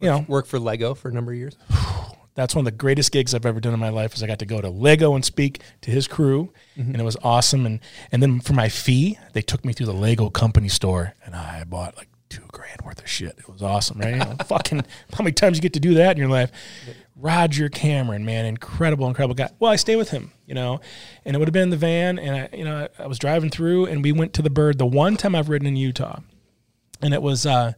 You 0.01 0.09
know, 0.09 0.25
Worked 0.27 0.49
for 0.49 0.59
Lego 0.59 0.95
for 0.95 1.11
a 1.11 1.13
number 1.13 1.31
of 1.31 1.39
years. 1.39 1.57
that's 2.35 2.55
one 2.55 2.63
of 2.67 2.73
the 2.73 2.77
greatest 2.77 3.13
gigs 3.13 3.35
I've 3.35 3.47
ever 3.47 3.61
done 3.61 3.75
in 3.75 3.81
my 3.81 3.91
life. 3.91 4.15
Is 4.15 4.23
I 4.23 4.27
got 4.27 4.39
to 4.39 4.47
go 4.47 4.61
to 4.61 4.69
Lego 4.71 5.15
and 5.15 5.25
speak 5.25 5.61
to 5.83 5.91
his 5.91 6.07
crew, 6.09 6.53
and 6.77 6.97
it 6.97 7.05
was 7.05 7.17
awesome. 7.23 7.67
And 7.67 7.81
and 8.11 8.23
then 8.23 8.41
for 8.41 8.53
my 8.55 8.69
fee, 8.69 9.19
they 9.33 9.43
took 9.43 9.65
me 9.65 9.73
through 9.73 9.87
the 9.87 9.95
Lego 9.95 10.31
company 10.31 10.69
store, 10.69 11.15
and 11.25 11.35
I 11.35 11.65
bought 11.65 11.97
like 11.97 12.09
two 12.33 12.43
grand 12.51 12.81
worth 12.83 12.99
of 12.99 13.09
shit. 13.09 13.35
It 13.39 13.49
was 13.49 13.63
awesome, 13.63 13.99
right? 13.99 14.13
You 14.13 14.19
know, 14.19 14.37
fucking, 14.47 14.85
how 15.13 15.23
many 15.23 15.33
times 15.33 15.59
you 15.59 15.63
get 15.63 15.75
to 15.75 15.81
do 15.81 15.95
that 15.95 16.13
in 16.13 16.17
your 16.17 16.31
life? 16.31 16.51
Roger 17.15 17.69
Cameron, 17.69 18.25
man, 18.25 18.47
incredible, 18.47 19.07
incredible 19.07 19.35
guy. 19.35 19.51
Well, 19.59 19.71
I 19.71 19.77
stay 19.77 19.97
with 19.97 20.11
him, 20.11 20.33
you 20.47 20.55
know, 20.55 20.81
and 21.25 21.37
it 21.37 21.39
would 21.39 21.47
have 21.47 21.53
been 21.53 21.65
in 21.65 21.71
the 21.71 21.77
van, 21.77 22.19
and 22.19 22.37
I, 22.37 22.57
you 22.57 22.65
know, 22.65 22.89
I, 22.99 23.03
I 23.03 23.07
was 23.07 23.19
driving 23.19 23.51
through, 23.51 23.87
and 23.87 24.03
we 24.03 24.13
went 24.13 24.33
to 24.35 24.43
the 24.43 24.51
bird. 24.51 24.79
The 24.79 24.87
one 24.87 25.17
time 25.17 25.35
I've 25.35 25.51
ridden 25.51 25.69
in 25.69 25.77
Utah, 25.77 26.21
and 27.03 27.13
it 27.13 27.21
was, 27.21 27.45
uh, 27.45 27.75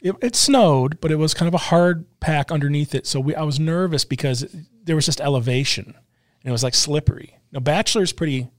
it, 0.00 0.14
it 0.20 0.36
snowed, 0.36 1.00
but 1.00 1.10
it 1.10 1.16
was 1.16 1.34
kind 1.34 1.48
of 1.48 1.54
a 1.54 1.58
hard 1.58 2.06
pack 2.20 2.50
underneath 2.50 2.94
it. 2.94 3.06
So 3.06 3.20
we, 3.20 3.34
I 3.34 3.42
was 3.42 3.58
nervous 3.58 4.04
because 4.04 4.46
there 4.84 4.96
was 4.96 5.06
just 5.06 5.20
elevation, 5.20 5.86
and 5.86 6.44
it 6.44 6.52
was 6.52 6.62
like 6.62 6.74
slippery. 6.74 7.38
Now, 7.52 7.60
Bachelor's 7.60 8.12
pretty. 8.12 8.50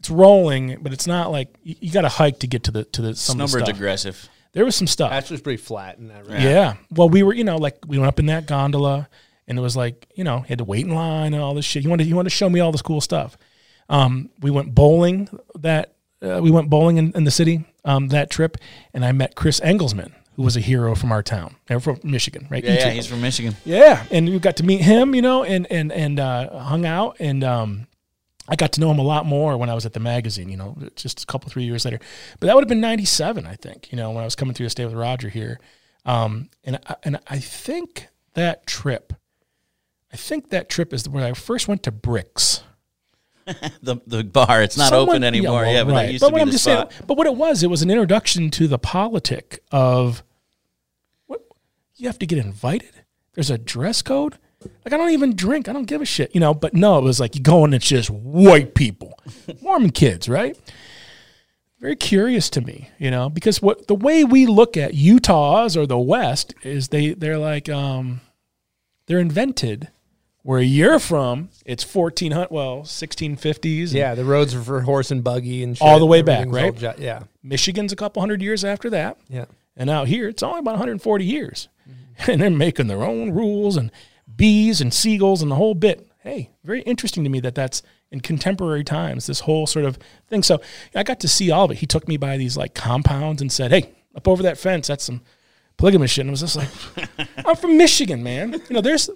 It's 0.00 0.10
rolling, 0.10 0.78
but 0.82 0.92
it's 0.92 1.06
not 1.06 1.30
like 1.30 1.56
you, 1.62 1.76
you 1.80 1.90
got 1.90 2.02
to 2.02 2.10
hike 2.10 2.40
to 2.40 2.46
get 2.46 2.64
to 2.64 2.70
the 2.70 2.84
to 2.84 3.00
the 3.00 3.14
some 3.14 3.40
of 3.40 3.50
the 3.50 3.58
stuff. 3.60 3.68
aggressive. 3.70 4.28
There 4.52 4.64
was 4.64 4.76
some 4.76 4.86
stuff. 4.86 5.10
Bachelor's 5.10 5.40
pretty 5.40 5.56
flat 5.56 5.98
in 5.98 6.08
that, 6.08 6.28
right? 6.28 6.40
Yeah. 6.40 6.74
Well, 6.90 7.08
we 7.08 7.22
were, 7.22 7.34
you 7.34 7.42
know, 7.42 7.56
like 7.56 7.78
we 7.86 7.98
went 7.98 8.08
up 8.08 8.20
in 8.20 8.26
that 8.26 8.46
gondola 8.46 9.08
and 9.48 9.58
it 9.58 9.60
was 9.60 9.76
like, 9.76 10.06
you 10.14 10.22
know, 10.22 10.40
had 10.40 10.58
to 10.58 10.64
wait 10.64 10.86
in 10.86 10.94
line 10.94 11.34
and 11.34 11.42
all 11.42 11.54
this 11.54 11.64
shit. 11.64 11.82
You 11.82 11.90
wanted, 11.90 12.06
you 12.06 12.14
wanted 12.14 12.30
to 12.30 12.36
show 12.36 12.48
me 12.48 12.60
all 12.60 12.70
this 12.70 12.80
cool 12.80 13.00
stuff. 13.00 13.36
Um, 13.88 14.30
we 14.40 14.52
went 14.52 14.72
bowling 14.72 15.28
that, 15.56 15.96
uh, 16.22 16.38
we 16.40 16.52
went 16.52 16.70
bowling 16.70 16.98
in, 16.98 17.12
in 17.16 17.24
the 17.24 17.32
city, 17.32 17.64
um, 17.84 18.08
that 18.08 18.30
trip. 18.30 18.56
And 18.92 19.04
I 19.04 19.10
met 19.10 19.34
Chris 19.34 19.58
Engelsman, 19.58 20.12
who 20.36 20.42
was 20.42 20.56
a 20.56 20.60
hero 20.60 20.94
from 20.94 21.12
our 21.12 21.22
town. 21.22 21.56
From 21.80 22.00
Michigan, 22.02 22.46
right? 22.50 22.62
Yeah, 22.64 22.74
yeah, 22.74 22.90
he's 22.90 23.06
from 23.06 23.20
Michigan. 23.20 23.56
Yeah, 23.64 24.04
and 24.10 24.28
we 24.28 24.38
got 24.38 24.56
to 24.56 24.64
meet 24.64 24.80
him, 24.80 25.14
you 25.14 25.22
know, 25.22 25.44
and 25.44 25.70
and 25.70 25.92
and 25.92 26.18
uh, 26.18 26.58
hung 26.58 26.84
out, 26.84 27.16
and 27.20 27.44
um, 27.44 27.86
I 28.48 28.56
got 28.56 28.72
to 28.72 28.80
know 28.80 28.90
him 28.90 28.98
a 28.98 29.04
lot 29.04 29.26
more 29.26 29.56
when 29.56 29.70
I 29.70 29.74
was 29.74 29.86
at 29.86 29.92
the 29.92 30.00
magazine, 30.00 30.48
you 30.48 30.56
know, 30.56 30.76
just 30.96 31.22
a 31.22 31.26
couple 31.26 31.48
three 31.50 31.64
years 31.64 31.84
later. 31.84 31.98
But 32.40 32.48
that 32.48 32.54
would 32.54 32.62
have 32.62 32.68
been 32.68 32.80
'97, 32.80 33.46
I 33.46 33.54
think, 33.54 33.90
you 33.90 33.96
know, 33.96 34.10
when 34.10 34.22
I 34.22 34.24
was 34.24 34.34
coming 34.34 34.54
through 34.54 34.66
to 34.66 34.70
stay 34.70 34.84
with 34.84 34.94
Roger 34.94 35.28
here, 35.28 35.60
um, 36.04 36.50
and 36.64 36.78
I, 36.86 36.96
and 37.04 37.18
I 37.28 37.38
think 37.38 38.08
that 38.34 38.66
trip, 38.66 39.14
I 40.12 40.16
think 40.16 40.50
that 40.50 40.68
trip 40.68 40.92
is 40.92 41.08
where 41.08 41.24
I 41.24 41.32
first 41.32 41.68
went 41.68 41.82
to 41.84 41.92
Bricks. 41.92 42.62
The 43.82 43.96
the 44.06 44.24
bar, 44.24 44.62
it's 44.62 44.76
not 44.76 44.88
Someone- 44.90 45.08
open 45.10 45.24
anymore. 45.24 45.64
Yeah, 45.64 45.72
well, 45.82 45.84
but 45.86 45.92
right. 45.92 46.06
that 46.06 46.12
used 46.12 46.20
but 46.22 46.28
to 46.28 46.32
what 46.32 46.38
be 46.38 46.42
I'm 46.42 46.48
the 46.48 46.52
just 46.52 46.64
spot. 46.64 46.92
saying, 46.92 47.04
but 47.06 47.16
what 47.18 47.26
it 47.26 47.34
was, 47.36 47.62
it 47.62 47.68
was 47.70 47.82
an 47.82 47.90
introduction 47.90 48.50
to 48.52 48.66
the 48.68 48.78
politic 48.78 49.62
of 49.70 50.22
what 51.26 51.42
you 51.96 52.06
have 52.08 52.18
to 52.20 52.26
get 52.26 52.38
invited. 52.38 52.90
There's 53.34 53.50
a 53.50 53.58
dress 53.58 54.00
code. 54.02 54.38
Like 54.84 54.94
I 54.94 54.96
don't 54.96 55.10
even 55.10 55.36
drink. 55.36 55.68
I 55.68 55.72
don't 55.74 55.84
give 55.84 56.00
a 56.00 56.06
shit, 56.06 56.34
you 56.34 56.40
know. 56.40 56.54
But 56.54 56.72
no, 56.72 56.98
it 56.98 57.02
was 57.04 57.20
like 57.20 57.34
you 57.36 57.42
go 57.42 57.64
and 57.64 57.74
it's 57.74 57.86
just 57.86 58.08
white 58.08 58.74
people, 58.74 59.18
Mormon 59.60 59.90
kids, 59.90 60.26
right? 60.28 60.58
Very 61.80 61.96
curious 61.96 62.48
to 62.50 62.62
me, 62.62 62.88
you 62.98 63.10
know, 63.10 63.28
because 63.28 63.60
what 63.60 63.88
the 63.88 63.94
way 63.94 64.24
we 64.24 64.46
look 64.46 64.78
at 64.78 64.94
Utahs 64.94 65.76
or 65.76 65.86
the 65.86 65.98
West 65.98 66.54
is 66.62 66.88
they 66.88 67.12
they're 67.12 67.36
like 67.36 67.68
um 67.68 68.22
they're 69.06 69.18
invented. 69.18 69.90
Where 70.44 70.60
you're 70.60 70.98
from, 70.98 71.48
it's 71.64 71.82
1400, 71.94 72.50
well, 72.50 72.82
1650s. 72.82 73.92
Yeah, 73.94 74.14
the 74.14 74.24
roads 74.26 74.54
are 74.54 74.60
for 74.62 74.82
horse 74.82 75.10
and 75.10 75.24
buggy 75.24 75.62
and 75.62 75.76
shit. 75.76 75.86
All 75.86 75.98
the 75.98 76.06
way 76.06 76.20
back, 76.22 76.46
right? 76.48 76.64
all 76.64 76.70
right? 76.70 76.80
ja- 76.80 76.92
yeah, 76.98 77.22
Michigan's 77.42 77.92
a 77.92 77.96
couple 77.96 78.20
hundred 78.20 78.42
years 78.42 78.64
after 78.64 78.90
that. 78.90 79.18
yeah. 79.28 79.46
And 79.76 79.90
out 79.90 80.06
here, 80.06 80.28
it's 80.28 80.42
only 80.42 80.60
about 80.60 80.72
140 80.74 81.24
years. 81.24 81.68
And 82.28 82.40
they're 82.40 82.48
making 82.48 82.86
their 82.86 83.02
own 83.02 83.32
rules 83.32 83.76
and 83.76 83.90
bees 84.36 84.80
and 84.80 84.94
seagulls 84.94 85.42
and 85.42 85.50
the 85.50 85.56
whole 85.56 85.74
bit. 85.74 86.08
Hey, 86.20 86.50
very 86.62 86.80
interesting 86.82 87.24
to 87.24 87.30
me 87.30 87.40
that 87.40 87.56
that's 87.56 87.82
in 88.12 88.20
contemporary 88.20 88.84
times, 88.84 89.26
this 89.26 89.40
whole 89.40 89.66
sort 89.66 89.84
of 89.84 89.98
thing. 90.28 90.44
So 90.44 90.60
I 90.94 91.02
got 91.02 91.18
to 91.20 91.28
see 91.28 91.50
all 91.50 91.64
of 91.64 91.72
it. 91.72 91.78
He 91.78 91.86
took 91.86 92.06
me 92.06 92.16
by 92.16 92.36
these 92.36 92.56
like 92.56 92.72
compounds 92.72 93.42
and 93.42 93.50
said, 93.50 93.72
hey, 93.72 93.90
up 94.14 94.28
over 94.28 94.44
that 94.44 94.58
fence, 94.58 94.86
that's 94.86 95.02
some 95.02 95.22
polygamous 95.76 96.12
shit. 96.12 96.20
And 96.22 96.30
I 96.30 96.32
was 96.32 96.40
just 96.40 96.54
like, 96.54 96.68
I'm 97.44 97.56
from 97.56 97.76
Michigan, 97.76 98.22
man. 98.22 98.52
You 98.52 98.60
know, 98.74 98.80
there's 98.80 99.10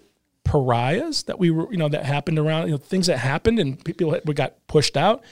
pariahs 0.48 1.24
that 1.24 1.38
we 1.38 1.50
were, 1.50 1.70
you 1.70 1.76
know, 1.76 1.88
that 1.88 2.04
happened 2.04 2.38
around, 2.38 2.66
you 2.66 2.72
know, 2.72 2.78
things 2.78 3.06
that 3.06 3.18
happened 3.18 3.58
and 3.58 3.82
people 3.84 4.18
we 4.24 4.34
got 4.34 4.66
pushed 4.66 4.96
out. 4.96 5.22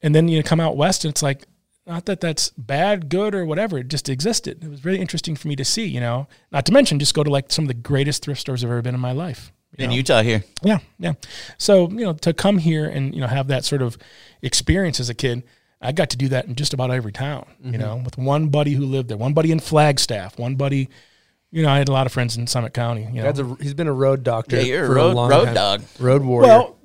And 0.00 0.14
then 0.14 0.28
you 0.28 0.38
know, 0.38 0.42
come 0.42 0.60
out 0.60 0.76
west 0.76 1.04
and 1.04 1.12
it's 1.12 1.22
like, 1.22 1.44
not 1.86 2.04
that 2.04 2.20
that's 2.20 2.50
bad, 2.50 3.08
good, 3.08 3.34
or 3.34 3.46
whatever. 3.46 3.78
It 3.78 3.88
just 3.88 4.08
existed. 4.08 4.62
It 4.62 4.68
was 4.68 4.84
really 4.84 5.00
interesting 5.00 5.34
for 5.36 5.48
me 5.48 5.56
to 5.56 5.64
see, 5.64 5.86
you 5.86 6.00
know. 6.00 6.28
Not 6.52 6.66
to 6.66 6.72
mention, 6.72 6.98
just 6.98 7.14
go 7.14 7.24
to 7.24 7.30
like 7.30 7.50
some 7.50 7.64
of 7.64 7.68
the 7.68 7.74
greatest 7.74 8.22
thrift 8.22 8.40
stores 8.42 8.62
I've 8.62 8.70
ever 8.70 8.82
been 8.82 8.94
in 8.94 9.00
my 9.00 9.12
life. 9.12 9.52
in 9.78 9.88
know. 9.88 9.96
Utah 9.96 10.22
here. 10.22 10.44
Yeah, 10.62 10.80
yeah. 10.98 11.14
So 11.56 11.88
you 11.88 12.04
know, 12.04 12.12
to 12.12 12.34
come 12.34 12.58
here 12.58 12.84
and 12.84 13.14
you 13.14 13.22
know 13.22 13.26
have 13.26 13.48
that 13.48 13.64
sort 13.64 13.80
of 13.80 13.96
experience 14.42 15.00
as 15.00 15.08
a 15.08 15.14
kid, 15.14 15.44
I 15.80 15.92
got 15.92 16.10
to 16.10 16.18
do 16.18 16.28
that 16.28 16.44
in 16.44 16.56
just 16.56 16.74
about 16.74 16.90
every 16.90 17.12
town. 17.12 17.46
You 17.60 17.72
mm-hmm. 17.72 17.80
know, 17.80 18.02
with 18.04 18.18
one 18.18 18.48
buddy 18.48 18.72
who 18.72 18.84
lived 18.84 19.08
there, 19.08 19.16
one 19.16 19.32
buddy 19.32 19.50
in 19.50 19.60
Flagstaff, 19.60 20.38
one 20.38 20.56
buddy. 20.56 20.90
You 21.50 21.62
know, 21.62 21.70
I 21.70 21.78
had 21.78 21.88
a 21.88 21.92
lot 21.92 22.06
of 22.06 22.12
friends 22.12 22.36
in 22.36 22.46
Summit 22.46 22.74
County. 22.74 23.08
You 23.12 23.22
know, 23.22 23.28
a, 23.30 23.62
he's 23.62 23.74
been 23.74 23.86
a 23.88 23.92
road 23.92 24.22
doctor. 24.22 24.56
Yeah, 24.56 24.62
you're 24.62 24.84
a 24.84 24.86
for 24.86 24.94
road- 24.94 25.14
long 25.16 25.30
road 25.30 25.44
time. 25.46 25.54
dog. 25.54 25.82
road 25.98 26.22
warrior. 26.22 26.46
Well, 26.48 26.76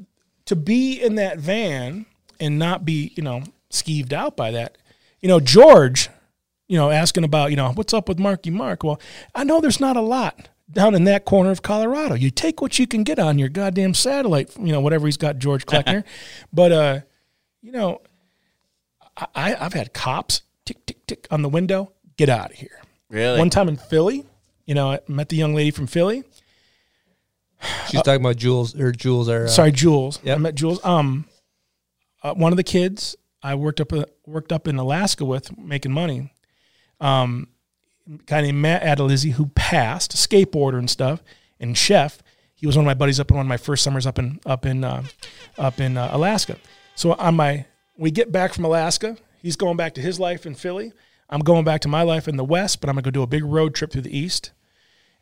to 0.45 0.55
be 0.55 1.01
in 1.01 1.15
that 1.15 1.37
van 1.39 2.05
and 2.39 2.57
not 2.59 2.85
be, 2.85 3.11
you 3.15 3.23
know, 3.23 3.43
skeeved 3.69 4.13
out 4.13 4.35
by 4.37 4.51
that. 4.51 4.77
You 5.21 5.29
know, 5.29 5.39
George, 5.39 6.09
you 6.67 6.77
know, 6.77 6.89
asking 6.91 7.23
about, 7.23 7.49
you 7.49 7.55
know, 7.57 7.71
what's 7.73 7.93
up 7.93 8.07
with 8.09 8.19
Marky 8.19 8.49
Mark? 8.51 8.83
Well, 8.83 8.99
I 9.35 9.43
know 9.43 9.59
there's 9.61 9.79
not 9.79 9.95
a 9.97 10.01
lot 10.01 10.49
down 10.71 10.95
in 10.95 11.03
that 11.05 11.23
corner 11.25 11.51
of 11.51 11.61
Colorado. 11.61 12.15
You 12.15 12.29
take 12.29 12.61
what 12.61 12.77
you 12.79 12.87
can 12.87 13.03
get 13.03 13.19
on 13.19 13.37
your 13.39 13.49
goddamn 13.49 13.93
satellite, 13.93 14.55
you 14.57 14.71
know, 14.71 14.79
whatever 14.81 15.05
he's 15.07 15.17
got, 15.17 15.37
George 15.39 15.65
Kleckner. 15.65 16.03
but, 16.53 16.71
uh, 16.71 16.99
you 17.61 17.71
know, 17.71 18.01
I, 19.17 19.27
I- 19.35 19.65
I've 19.65 19.73
had 19.73 19.93
cops 19.93 20.41
tick, 20.65 20.85
tick, 20.85 21.05
tick 21.05 21.27
on 21.31 21.41
the 21.41 21.49
window. 21.49 21.91
Get 22.17 22.29
out 22.29 22.51
of 22.51 22.57
here. 22.57 22.81
Really? 23.09 23.39
One 23.39 23.49
time 23.49 23.67
in 23.67 23.77
Philly, 23.77 24.25
you 24.65 24.75
know, 24.75 24.91
I 24.91 24.99
met 25.07 25.29
the 25.29 25.35
young 25.35 25.53
lady 25.53 25.71
from 25.71 25.87
Philly. 25.87 26.23
she's 27.89 28.01
talking 28.01 28.21
about 28.21 28.37
Jules 28.37 28.79
or 28.79 28.91
Jules 28.91 29.29
are 29.29 29.45
uh, 29.45 29.47
Sorry, 29.47 29.71
Jules. 29.71 30.19
Yep. 30.23 30.37
I 30.37 30.39
met 30.39 30.55
Jules. 30.55 30.83
Um, 30.85 31.25
uh, 32.21 32.33
one 32.33 32.53
of 32.53 32.57
the 32.57 32.63
kids 32.63 33.15
I 33.41 33.55
worked 33.55 33.81
up 33.81 33.91
uh, 33.91 34.05
worked 34.25 34.51
up 34.51 34.67
in 34.67 34.77
Alaska 34.77 35.25
with 35.25 35.57
making 35.57 35.91
money. 35.91 36.31
Um, 37.01 37.49
guy 38.25 38.41
named 38.41 38.59
Matt 38.59 38.83
Adalizzi 38.83 39.31
who 39.31 39.47
passed, 39.47 40.13
skateboarder 40.13 40.79
and 40.79 40.89
stuff, 40.89 41.21
and 41.59 41.77
chef. 41.77 42.21
He 42.55 42.65
was 42.65 42.77
one 42.77 42.85
of 42.85 42.87
my 42.87 42.93
buddies 42.93 43.19
up 43.19 43.29
in 43.29 43.35
one 43.35 43.45
of 43.45 43.49
my 43.49 43.57
first 43.57 43.83
summers 43.83 44.05
up 44.05 44.17
in 44.17 44.39
up 44.45 44.65
in 44.65 44.83
uh, 44.83 45.03
up 45.57 45.79
in 45.81 45.97
uh, 45.97 46.09
Alaska. 46.13 46.57
So 46.95 47.13
on 47.13 47.35
my 47.35 47.65
we 47.97 48.11
get 48.11 48.31
back 48.31 48.53
from 48.53 48.63
Alaska, 48.65 49.17
he's 49.41 49.57
going 49.57 49.75
back 49.75 49.95
to 49.95 50.01
his 50.01 50.19
life 50.19 50.45
in 50.45 50.55
Philly. 50.55 50.93
I'm 51.29 51.41
going 51.41 51.63
back 51.63 51.81
to 51.81 51.87
my 51.87 52.03
life 52.03 52.27
in 52.27 52.37
the 52.37 52.43
West, 52.43 52.81
but 52.81 52.89
I'm 52.89 52.95
gonna 52.95 53.03
go 53.03 53.11
do 53.11 53.23
a 53.23 53.27
big 53.27 53.43
road 53.43 53.75
trip 53.75 53.91
through 53.91 54.01
the 54.01 54.17
East 54.17 54.51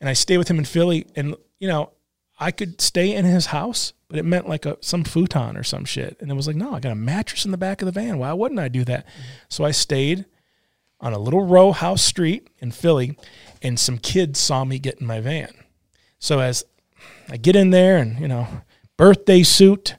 and 0.02 0.10
I 0.10 0.14
stay 0.14 0.38
with 0.38 0.50
him 0.50 0.58
in 0.58 0.66
Philly. 0.66 1.06
And 1.16 1.36
you 1.60 1.68
know, 1.68 1.92
I 2.40 2.52
could 2.52 2.82
stay 2.82 3.14
in 3.14 3.24
his 3.24 3.48
house, 3.48 3.94
but 4.10 4.18
it 4.18 4.26
meant 4.26 4.50
like 4.50 4.66
a 4.66 4.78
some 4.82 5.04
futon 5.04 5.56
or 5.56 5.64
some 5.64 5.86
shit. 5.86 6.18
And 6.20 6.30
it 6.30 6.34
was 6.34 6.48
like, 6.48 6.56
no, 6.56 6.74
I 6.74 6.80
got 6.80 6.92
a 6.92 6.96
mattress 6.96 7.46
in 7.46 7.52
the 7.52 7.58
back 7.58 7.82
of 7.82 7.86
the 7.86 7.92
van. 7.92 8.18
Why 8.18 8.34
wouldn't 8.34 8.60
I 8.60 8.68
do 8.68 8.84
that? 8.86 9.06
Mm-hmm. 9.06 9.22
So 9.48 9.64
I 9.64 9.72
stayed 9.72 10.26
on 11.00 11.14
a 11.14 11.20
little 11.20 11.46
row 11.46 11.72
house 11.72 12.04
street 12.04 12.50
in 12.60 12.72
Philly, 12.72 13.18
and 13.62 13.80
some 13.80 14.00
kids 14.00 14.40
saw 14.40 14.66
me 14.66 14.80
get 14.80 15.00
in 15.00 15.08
my 15.08 15.22
van. 15.22 15.54
So 16.20 16.40
as 16.40 16.64
I 17.30 17.38
get 17.38 17.56
in 17.56 17.70
there, 17.70 17.98
and 17.98 18.20
you 18.20 18.28
know, 18.28 18.48
birthday 18.98 19.44
suit, 19.44 19.96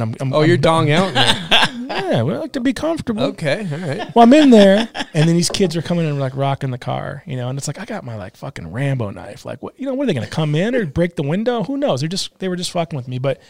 and 0.00 0.02
I'm, 0.02 0.14
I'm 0.20 0.32
Oh, 0.32 0.42
you're 0.42 0.56
dong 0.56 0.90
out. 0.90 1.12
yeah, 1.86 2.22
we 2.22 2.34
like 2.34 2.52
to 2.52 2.60
be 2.60 2.72
comfortable. 2.72 3.22
okay, 3.24 3.66
all 3.72 3.78
right. 3.78 4.14
Well, 4.14 4.22
I'm 4.24 4.32
in 4.32 4.50
there, 4.50 4.88
and 5.14 5.28
then 5.28 5.34
these 5.36 5.48
kids 5.50 5.76
are 5.76 5.82
coming 5.82 6.06
and 6.06 6.18
like 6.20 6.36
rocking 6.36 6.70
the 6.70 6.78
car, 6.78 7.22
you 7.26 7.36
know, 7.36 7.48
and 7.48 7.58
it's 7.58 7.66
like 7.66 7.78
I 7.80 7.84
got 7.84 8.04
my 8.04 8.16
like 8.16 8.36
fucking 8.36 8.70
Rambo 8.70 9.10
knife. 9.10 9.44
Like, 9.44 9.62
what, 9.62 9.78
you 9.80 9.86
know, 9.86 9.94
what 9.94 10.04
are 10.04 10.06
they 10.06 10.14
gonna 10.14 10.26
come 10.26 10.54
in 10.54 10.74
or 10.74 10.84
break 10.86 11.16
the 11.16 11.22
window? 11.22 11.62
Who 11.64 11.76
knows? 11.76 12.00
They're 12.00 12.08
just 12.08 12.38
they 12.38 12.48
were 12.48 12.56
just 12.56 12.70
fucking 12.70 12.96
with 12.96 13.08
me. 13.08 13.18
But 13.18 13.40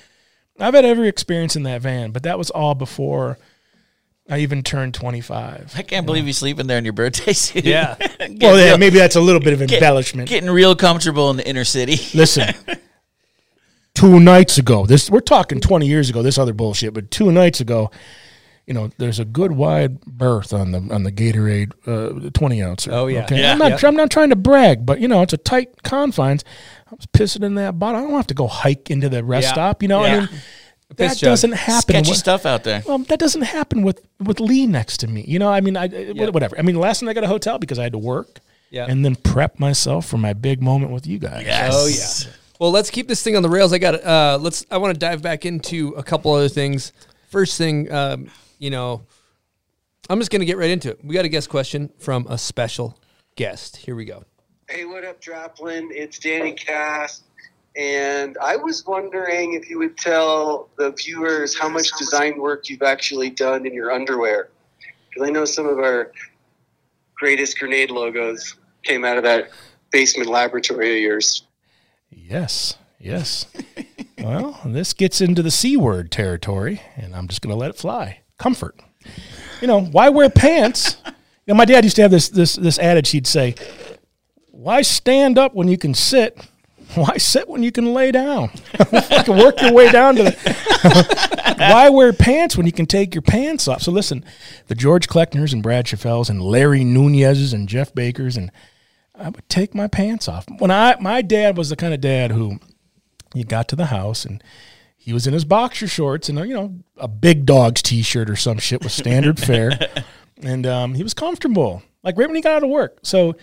I've 0.59 0.75
had 0.75 0.85
every 0.85 1.09
experience 1.09 1.57
in 1.57 1.65
that 1.65 1.83
van, 1.83 2.13
but 2.13 2.23
that 2.23 2.39
was 2.39 2.51
all 2.51 2.75
before 2.75 3.39
I 4.29 4.39
even 4.39 4.63
turned 4.63 4.95
25. 4.95 5.75
I 5.77 5.83
can't 5.83 6.05
believe 6.07 6.27
you 6.27 6.33
sleep 6.33 6.59
in 6.59 6.67
there 6.67 6.79
in 6.79 6.85
your 6.85 6.93
birthday 6.95 7.33
suit. 7.33 7.65
Yeah. 7.65 7.97
Well, 8.19 8.59
yeah, 8.59 8.71
real- 8.71 8.79
maybe 8.79 8.99
that's 8.99 9.15
a 9.17 9.21
little 9.21 9.41
bit 9.41 9.53
of 9.53 9.61
get- 9.61 9.75
embellishment. 9.75 10.29
Getting 10.29 10.51
real 10.51 10.75
comfortable 10.75 11.31
in 11.31 11.37
the 11.37 11.47
inner 11.49 11.65
city. 11.65 11.97
Listen, 12.17 12.53
two 13.97 14.21
nights 14.21 14.59
ago, 14.59 14.87
this 14.87 15.11
we're 15.11 15.21
talking 15.21 15.61
20 15.61 15.87
years 15.87 16.09
ago. 16.11 16.23
This 16.23 16.39
other 16.39 16.53
bullshit, 16.53 16.95
but 16.95 17.11
two 17.11 17.33
nights 17.33 17.61
ago, 17.61 17.91
you 18.67 18.75
know, 18.75 18.91
there's 18.99 19.19
a 19.19 19.25
good 19.25 19.53
wide 19.53 20.01
berth 20.03 20.53
on 20.53 20.71
the 20.73 20.79
on 20.95 21.03
the 21.03 21.11
Gatorade 21.13 21.73
uh, 21.87 22.31
20 22.31 22.63
ounce. 22.63 22.87
Oh, 22.89 23.07
yeah. 23.09 23.25
Okay? 23.25 23.41
Yeah. 23.41 23.53
I'm 23.53 23.59
not 23.59 23.83
Yeah. 23.83 23.89
I'm 23.89 23.97
not 23.97 24.11
trying 24.11 24.31
to 24.31 24.37
brag, 24.37 24.87
but 24.87 25.01
you 25.01 25.09
know, 25.09 25.23
it's 25.23 25.33
a 25.33 25.37
tight 25.39 25.83
confines. 25.83 26.45
I 26.91 26.95
was 26.95 27.07
pissing 27.07 27.43
in 27.45 27.55
that 27.57 27.79
bottle. 27.79 28.01
I 28.01 28.05
don't 28.05 28.15
have 28.15 28.27
to 28.29 28.35
go 28.35 28.47
hike 28.47 28.91
into 28.91 29.09
the 29.09 29.25
rest 29.25 29.47
Yeah. 29.47 29.53
stop. 29.53 29.83
You 29.83 29.89
know, 29.89 30.05
I 30.05 30.21
mean, 30.21 30.29
that 30.97 31.17
jug. 31.17 31.29
doesn't 31.31 31.53
happen. 31.53 31.81
Sketchy 31.95 32.11
with- 32.11 32.19
stuff 32.19 32.47
out 32.47 32.63
there. 32.65 32.83
well, 32.87 32.99
that 32.99 33.19
doesn't 33.19 33.43
happen 33.43 33.83
with 33.83 34.01
with 34.21 34.39
Leigh 34.41 34.67
next 34.67 34.99
to 34.99 35.07
me. 35.09 35.25
You 35.27 35.39
know, 35.39 35.49
I 35.49 35.61
mean, 35.61 35.77
I 35.77 35.85
I- 35.85 36.31
whatever. 36.31 36.59
I 36.59 36.63
mean, 36.63 36.77
last 36.77 37.03
night 37.03 37.11
I 37.11 37.15
got 37.15 37.25
a 37.25 37.29
hotel 37.29 37.59
because 37.59 37.79
I 37.79 37.85
had 37.85 37.93
to 37.93 37.99
work. 37.99 38.41
Yeah. 38.71 38.87
And 38.89 39.05
then 39.05 39.15
prep 39.15 39.61
myself 39.61 40.07
for 40.07 40.19
my 40.19 40.33
big 40.33 40.61
moment 40.61 40.91
with 40.91 41.07
you 41.07 41.19
guys. 41.21 41.45
Yes. 41.47 41.73
Oh 41.73 41.87
yeah. 41.87 42.33
Well, 42.59 42.71
let's 42.71 42.91
keep 42.91 43.07
this 43.07 43.23
thing 43.23 43.37
on 43.37 43.43
the 43.43 43.49
rails. 43.49 43.73
I 43.73 43.79
got. 43.79 44.03
Uh, 44.03 44.39
let's. 44.41 44.65
I 44.71 44.79
want 44.79 44.95
to 44.95 44.99
dive 44.99 45.23
back 45.23 45.45
into 45.45 45.89
a 45.91 46.03
couple 46.03 46.33
other 46.33 46.49
things. 46.49 46.93
First 47.29 47.59
thing, 47.59 47.91
um, 47.93 48.31
you 48.59 48.71
know, 48.71 49.03
I'm 50.09 50.19
just 50.19 50.31
to 50.31 50.39
get 50.45 50.57
right 50.57 50.71
into 50.71 50.91
it. 50.91 51.05
We 51.05 51.15
got 51.15 51.25
a 51.25 51.29
guest 51.29 51.51
question 51.51 51.91
from 51.99 52.27
a 52.29 52.39
special 52.39 52.99
guest. 53.35 53.77
Here 53.77 53.95
we 53.95 54.05
go. 54.05 54.25
Hey, 54.71 54.85
what 54.85 55.05
up, 55.05 55.21
Draplin? 55.21 55.89
It's 55.91 56.19
Danny 56.19 56.53
Kass. 56.53 57.23
And 57.77 58.39
I 58.43 58.57
was 58.57 58.87
wondering 58.87 59.53
if 59.53 59.69
you 59.69 59.79
would 59.79 59.99
tell 59.99 60.71
the 60.79 60.93
viewers 60.93 61.59
how 61.59 61.69
much 61.69 61.91
design 61.99 62.41
work 62.41 62.71
you've 62.71 62.83
actually 62.83 63.29
done 63.29 63.67
in 63.67 63.75
your 63.75 63.93
underwear. 63.93 64.49
Because 65.09 65.29
I 65.29 65.31
know 65.31 65.45
some 65.45 65.67
of 65.67 65.79
our 65.79 66.13
greatest 67.17 67.59
grenade 67.59 67.91
logos 67.91 68.57
came 68.83 69.05
out 69.05 69.19
of 69.19 69.25
that 69.25 69.51
basement 69.93 70.31
laboratory 70.31 70.97
of 70.97 71.03
yours. 71.03 71.46
Yes, 72.17 72.79
yes. 72.99 73.47
well, 74.19 74.59
this 74.65 74.95
gets 74.95 75.21
into 75.21 75.43
the 75.43 75.51
C 75.51 75.77
word 75.77 76.11
territory, 76.11 76.81
and 76.97 77.15
I'm 77.15 77.29
just 77.29 77.43
going 77.43 77.55
to 77.55 77.59
let 77.59 77.71
it 77.71 77.77
fly. 77.77 78.21
Comfort. 78.39 78.81
You 79.61 79.69
know, 79.69 79.83
why 79.83 80.09
wear 80.09 80.31
pants? 80.31 80.97
You 81.05 81.13
know, 81.49 81.55
my 81.55 81.67
dad 81.67 81.85
used 81.85 81.97
to 81.97 82.03
have 82.03 82.11
this 82.11 82.29
this 82.31 82.57
this 82.57 82.79
adage. 82.79 83.11
He'd 83.11 83.27
say, 83.27 83.55
"Why 84.51 84.83
stand 84.83 85.39
up 85.39 85.55
when 85.55 85.69
you 85.69 85.79
can 85.79 85.95
sit? 85.95 86.39
Why 86.95 87.19
sit 87.19 87.49
when 87.49 87.63
you 87.63 87.71
can 87.71 87.93
lay 87.93 88.11
down? 88.13 88.49
Fucking 88.77 89.37
work 89.37 89.61
your 89.61 89.73
way 89.73 89.93
down 89.93 90.17
to 90.17 90.23
the. 90.25 91.57
Why 91.59 91.91
wear 91.91 92.13
pants 92.13 92.57
when 92.57 92.67
you 92.67 92.73
can 92.73 92.87
take 92.87 93.15
your 93.15 93.23
pants 93.23 93.69
off? 93.69 93.83
So 93.83 93.93
listen, 93.93 94.25
the 94.69 94.75
George 94.75 95.09
Kleckners 95.09 95.53
and 95.53 95.63
Brad 95.63 95.87
Chaffels 95.87 96.31
and 96.31 96.43
Larry 96.43 96.85
Nunez's 96.85 97.53
and 97.53 97.69
Jeff 97.69 97.95
Bakers 97.95 98.37
and 98.37 98.51
I 99.19 99.29
would 99.31 99.49
take 99.49 99.75
my 99.75 99.89
pants 99.89 100.29
off. 100.29 100.47
When 100.59 100.71
I 100.71 100.97
my 101.01 101.23
dad 101.23 101.57
was 101.57 101.71
the 101.71 101.77
kind 101.77 101.95
of 101.95 102.01
dad 102.01 102.31
who 102.31 102.59
you 103.35 103.45
got 103.45 103.69
to 103.69 103.77
the 103.77 103.87
house 103.87 104.25
and 104.25 104.43
he 104.97 105.13
was 105.13 105.27
in 105.27 105.33
his 105.33 105.45
boxer 105.45 105.87
shorts 105.87 106.29
and 106.29 106.39
you 106.41 106.55
know 106.55 106.75
a 106.97 107.09
big 107.09 107.47
dog's 107.47 107.83
t-shirt 107.83 108.29
or 108.29 108.37
some 108.37 108.59
shit 108.59 108.83
was 108.83 108.93
standard 108.93 109.39
fare. 109.47 109.79
And 110.43 110.67
um, 110.67 110.95
he 110.95 111.03
was 111.03 111.15
comfortable 111.15 111.83
like 112.03 112.17
right 112.19 112.27
when 112.27 112.37
he 112.37 112.43
got 112.43 112.57
out 112.57 112.65
of 112.65 112.71
work. 112.71 112.99
So 113.03 113.37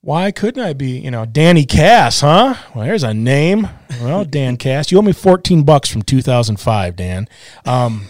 why 0.00 0.30
couldn't 0.32 0.62
i 0.62 0.74
be 0.74 0.98
you 0.98 1.10
know 1.10 1.24
danny 1.24 1.64
kass 1.64 2.20
huh? 2.20 2.54
Well 2.74 2.84
there's 2.84 3.02
a 3.02 3.14
name. 3.14 3.68
Well 4.02 4.24
dan 4.24 4.56
kass 4.56 4.90
you 4.90 4.98
owe 4.98 5.02
me 5.02 5.12
14 5.12 5.62
bucks 5.62 5.88
from 5.88 6.02
2005 6.02 6.96
dan. 6.96 7.28
Um, 7.64 8.06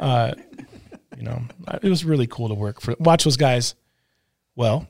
uh, 0.00 0.32
you 1.16 1.22
know 1.22 1.42
it 1.82 1.88
was 1.88 2.04
really 2.04 2.26
cool 2.26 2.48
to 2.48 2.54
work 2.54 2.80
for 2.80 2.96
watch 2.98 3.24
those 3.24 3.36
guys. 3.36 3.74
Well 4.56 4.88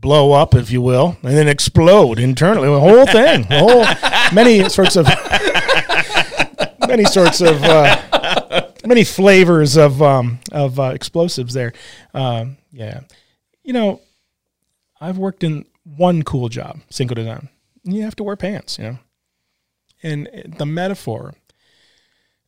blow 0.00 0.32
up, 0.32 0.54
if 0.54 0.70
you 0.70 0.80
will, 0.80 1.16
and 1.22 1.36
then 1.36 1.48
explode 1.48 2.18
internally. 2.18 2.68
The 2.68 2.80
whole 2.80 3.06
thing, 3.06 3.42
the 3.48 3.58
whole 3.58 4.32
many 4.34 4.68
sorts 4.68 4.96
of 4.96 5.06
many 6.88 7.04
sorts 7.04 7.40
of 7.40 7.62
uh, 7.64 8.70
many 8.84 9.04
flavors 9.04 9.76
of 9.76 10.02
um, 10.02 10.40
of 10.52 10.78
uh, 10.78 10.92
explosives 10.94 11.54
there. 11.54 11.72
Um, 12.14 12.58
yeah, 12.72 13.00
you 13.62 13.72
know, 13.72 14.00
I've 15.00 15.18
worked 15.18 15.44
in 15.44 15.66
one 15.84 16.22
cool 16.22 16.48
job, 16.48 16.80
Cinco 16.90 17.14
Design. 17.14 17.48
You 17.84 18.02
have 18.02 18.16
to 18.16 18.24
wear 18.24 18.36
pants, 18.36 18.78
you 18.78 18.84
know, 18.84 18.98
and 20.02 20.54
the 20.58 20.66
metaphor 20.66 21.34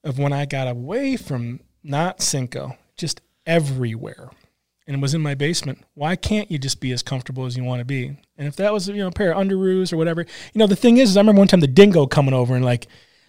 of 0.04 0.18
when 0.18 0.32
I 0.32 0.46
got 0.46 0.68
away 0.68 1.16
from 1.16 1.60
not 1.82 2.20
Cinco, 2.20 2.76
just 2.96 3.20
everywhere 3.46 4.30
and 4.86 5.00
was 5.00 5.14
in 5.14 5.20
my 5.20 5.34
basement, 5.34 5.84
why 5.94 6.16
can't 6.16 6.50
you 6.50 6.58
just 6.58 6.80
be 6.80 6.92
as 6.92 7.02
comfortable 7.02 7.46
as 7.46 7.56
you 7.56 7.64
want 7.64 7.80
to 7.80 7.84
be? 7.84 8.16
And 8.36 8.48
if 8.48 8.56
that 8.56 8.72
was, 8.72 8.88
you 8.88 8.96
know, 8.96 9.08
a 9.08 9.12
pair 9.12 9.32
of 9.32 9.38
underoos 9.38 9.92
or 9.92 9.96
whatever, 9.96 10.22
you 10.22 10.58
know, 10.58 10.66
the 10.66 10.76
thing 10.76 10.96
is, 10.96 11.10
is 11.10 11.16
I 11.16 11.20
remember 11.20 11.40
one 11.40 11.48
time 11.48 11.60
the 11.60 11.66
dingo 11.66 12.06
coming 12.06 12.34
over 12.34 12.54
and 12.54 12.64
like, 12.64 12.86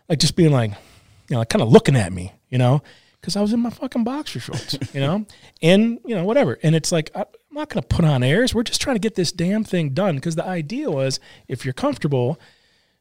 like 0.10 0.20
just 0.20 0.36
being 0.36 0.52
like, 0.52 0.72
you 0.72 1.36
know, 1.36 1.40
like 1.40 1.50
kind 1.50 1.62
of 1.62 1.70
looking 1.70 1.96
at 1.96 2.12
me, 2.12 2.34
you 2.50 2.58
know, 2.58 2.82
because 3.22 3.36
I 3.36 3.42
was 3.42 3.54
in 3.54 3.60
my 3.60 3.70
fucking 3.70 4.04
boxer 4.04 4.40
shorts, 4.40 4.78
you 4.94 5.00
know, 5.00 5.26
and 5.62 6.00
you 6.06 6.16
know 6.16 6.26
whatever. 6.26 6.58
And 6.64 6.76
it's 6.76 6.92
like 6.92 7.12
I'm 7.16 7.26
not 7.52 7.70
going 7.70 7.82
to 7.82 7.88
put 7.88 8.04
on 8.04 8.24
airs. 8.24 8.54
We're 8.54 8.64
just 8.64 8.82
trying 8.82 8.96
to 8.96 9.02
get 9.02 9.16
this 9.16 9.32
damn 9.32 9.64
thing 9.64 9.92
done 9.92 10.16
because 10.16 10.36
the 10.36 10.46
idea 10.46 10.90
was 10.90 11.20
if 11.48 11.64
you're 11.64 11.74
comfortable, 11.74 12.40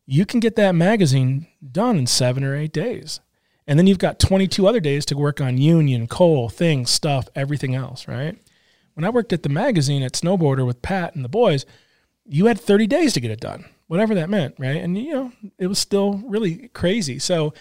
you 0.06 0.26
can 0.26 0.40
get 0.40 0.56
that 0.56 0.74
magazine 0.74 1.46
done 1.72 1.96
in 1.96 2.06
seven 2.06 2.44
or 2.44 2.54
eight 2.54 2.72
days. 2.72 3.20
And 3.70 3.78
then 3.78 3.86
you've 3.86 3.98
got 3.98 4.18
22 4.18 4.66
other 4.66 4.80
days 4.80 5.06
to 5.06 5.16
work 5.16 5.40
on 5.40 5.56
union, 5.56 6.08
coal, 6.08 6.48
things, 6.48 6.90
stuff, 6.90 7.28
everything 7.36 7.76
else, 7.76 8.08
right? 8.08 8.36
When 8.94 9.04
I 9.04 9.10
worked 9.10 9.32
at 9.32 9.44
the 9.44 9.48
magazine 9.48 10.02
at 10.02 10.14
Snowboarder 10.14 10.66
with 10.66 10.82
Pat 10.82 11.14
and 11.14 11.24
the 11.24 11.28
boys, 11.28 11.64
you 12.26 12.46
had 12.46 12.58
30 12.58 12.88
days 12.88 13.12
to 13.12 13.20
get 13.20 13.30
it 13.30 13.38
done, 13.38 13.64
whatever 13.86 14.12
that 14.16 14.28
meant, 14.28 14.56
right? 14.58 14.78
And, 14.78 14.98
you 14.98 15.14
know, 15.14 15.32
it 15.56 15.68
was 15.68 15.78
still 15.78 16.20
really 16.26 16.66
crazy. 16.70 17.20
So 17.20 17.54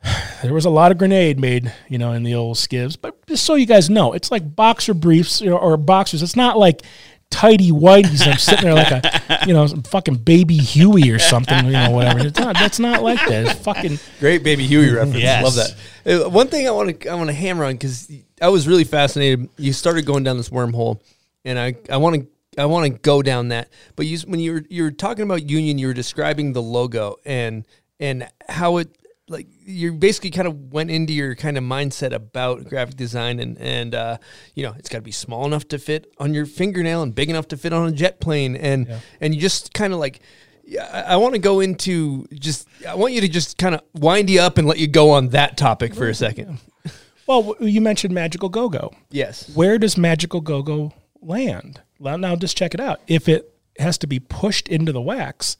there 0.44 0.54
was 0.54 0.64
a 0.64 0.70
lot 0.70 0.92
of 0.92 0.98
grenade 0.98 1.40
made, 1.40 1.74
you 1.88 1.98
know, 1.98 2.12
in 2.12 2.22
the 2.22 2.36
old 2.36 2.56
skivs. 2.58 2.96
But 3.00 3.26
just 3.26 3.42
so 3.42 3.56
you 3.56 3.66
guys 3.66 3.90
know, 3.90 4.12
it's 4.12 4.30
like 4.30 4.54
boxer 4.54 4.94
briefs 4.94 5.42
or 5.42 5.76
boxers. 5.76 6.22
It's 6.22 6.36
not 6.36 6.56
like 6.56 6.82
tidy 7.30 7.70
whiteies. 7.70 8.26
I'm 8.26 8.38
sitting 8.38 8.64
there 8.64 8.74
like 8.74 8.90
a, 8.90 9.44
you 9.46 9.54
know, 9.54 9.66
some 9.66 9.82
fucking 9.82 10.16
baby 10.16 10.56
Huey 10.56 11.10
or 11.10 11.18
something, 11.18 11.64
you 11.66 11.72
know, 11.72 11.90
whatever. 11.90 12.26
It's 12.26 12.38
not, 12.38 12.54
that's 12.56 12.78
not 12.78 13.02
like 13.02 13.18
that. 13.26 13.46
It's 13.46 13.60
fucking 13.60 13.98
Great 14.18 14.42
baby 14.42 14.66
Huey 14.66 14.90
reference. 14.90 15.16
Yes. 15.16 15.44
Love 15.44 15.54
that. 15.54 16.26
Uh, 16.26 16.28
one 16.30 16.48
thing 16.48 16.66
I 16.66 16.70
want 16.70 17.00
to 17.00 17.08
I 17.08 17.14
want 17.14 17.28
to 17.28 17.34
hammer 17.34 17.64
on 17.64 17.72
because 17.72 18.10
I 18.40 18.48
was 18.48 18.66
really 18.66 18.84
fascinated. 18.84 19.48
You 19.56 19.72
started 19.72 20.06
going 20.06 20.24
down 20.24 20.36
this 20.36 20.50
wormhole, 20.50 21.00
and 21.44 21.58
I 21.58 21.76
I 21.88 21.96
want 21.96 22.16
to. 22.16 22.26
I 22.58 22.66
want 22.66 22.92
to 22.92 22.98
go 22.98 23.22
down 23.22 23.48
that, 23.48 23.68
but 23.94 24.06
you 24.06 24.18
when 24.26 24.40
you 24.40 24.52
were 24.54 24.64
you 24.68 24.82
were 24.82 24.90
talking 24.90 25.22
about 25.22 25.48
Union, 25.48 25.78
you 25.78 25.86
were 25.86 25.94
describing 25.94 26.52
the 26.52 26.60
logo 26.60 27.16
and 27.24 27.64
and 28.00 28.28
how 28.48 28.78
it 28.78 28.88
like 29.30 29.46
you 29.64 29.92
basically 29.92 30.30
kind 30.30 30.48
of 30.48 30.72
went 30.72 30.90
into 30.90 31.12
your 31.12 31.34
kind 31.34 31.56
of 31.56 31.64
mindset 31.64 32.12
about 32.12 32.68
graphic 32.68 32.96
design 32.96 33.38
and 33.38 33.56
and 33.58 33.94
uh, 33.94 34.18
you 34.54 34.64
know 34.64 34.74
it's 34.76 34.88
got 34.88 34.98
to 34.98 35.02
be 35.02 35.12
small 35.12 35.46
enough 35.46 35.66
to 35.68 35.78
fit 35.78 36.12
on 36.18 36.34
your 36.34 36.44
fingernail 36.44 37.02
and 37.02 37.14
big 37.14 37.30
enough 37.30 37.48
to 37.48 37.56
fit 37.56 37.72
on 37.72 37.88
a 37.88 37.92
jet 37.92 38.20
plane 38.20 38.56
and 38.56 39.00
and 39.20 39.34
you 39.34 39.40
just 39.40 39.72
kind 39.72 39.92
of 39.92 39.98
like 39.98 40.20
yeah, 40.64 40.88
I, 40.92 41.14
I 41.14 41.16
want 41.16 41.34
to 41.34 41.40
go 41.40 41.60
into 41.60 42.26
just 42.32 42.68
I 42.86 42.94
want 42.94 43.12
you 43.12 43.20
to 43.22 43.28
just 43.28 43.56
kind 43.56 43.74
of 43.74 43.82
wind 43.94 44.28
you 44.28 44.40
up 44.40 44.58
and 44.58 44.66
let 44.66 44.78
you 44.78 44.88
go 44.88 45.12
on 45.12 45.28
that 45.28 45.56
topic 45.56 45.94
for 45.94 46.08
a 46.08 46.14
second. 46.14 46.58
Well, 47.26 47.54
you 47.60 47.80
mentioned 47.80 48.12
Magical 48.12 48.48
Go 48.48 48.68
Go. 48.68 48.92
Yes. 49.08 49.54
Where 49.54 49.78
does 49.78 49.96
Magical 49.96 50.40
Go 50.40 50.64
Go 50.64 50.92
land? 51.22 51.80
Well, 52.00 52.18
now 52.18 52.34
just 52.34 52.56
check 52.56 52.74
it 52.74 52.80
out. 52.80 53.00
If 53.06 53.28
it 53.28 53.54
has 53.78 53.98
to 53.98 54.08
be 54.08 54.18
pushed 54.18 54.66
into 54.66 54.90
the 54.90 55.00
wax, 55.00 55.56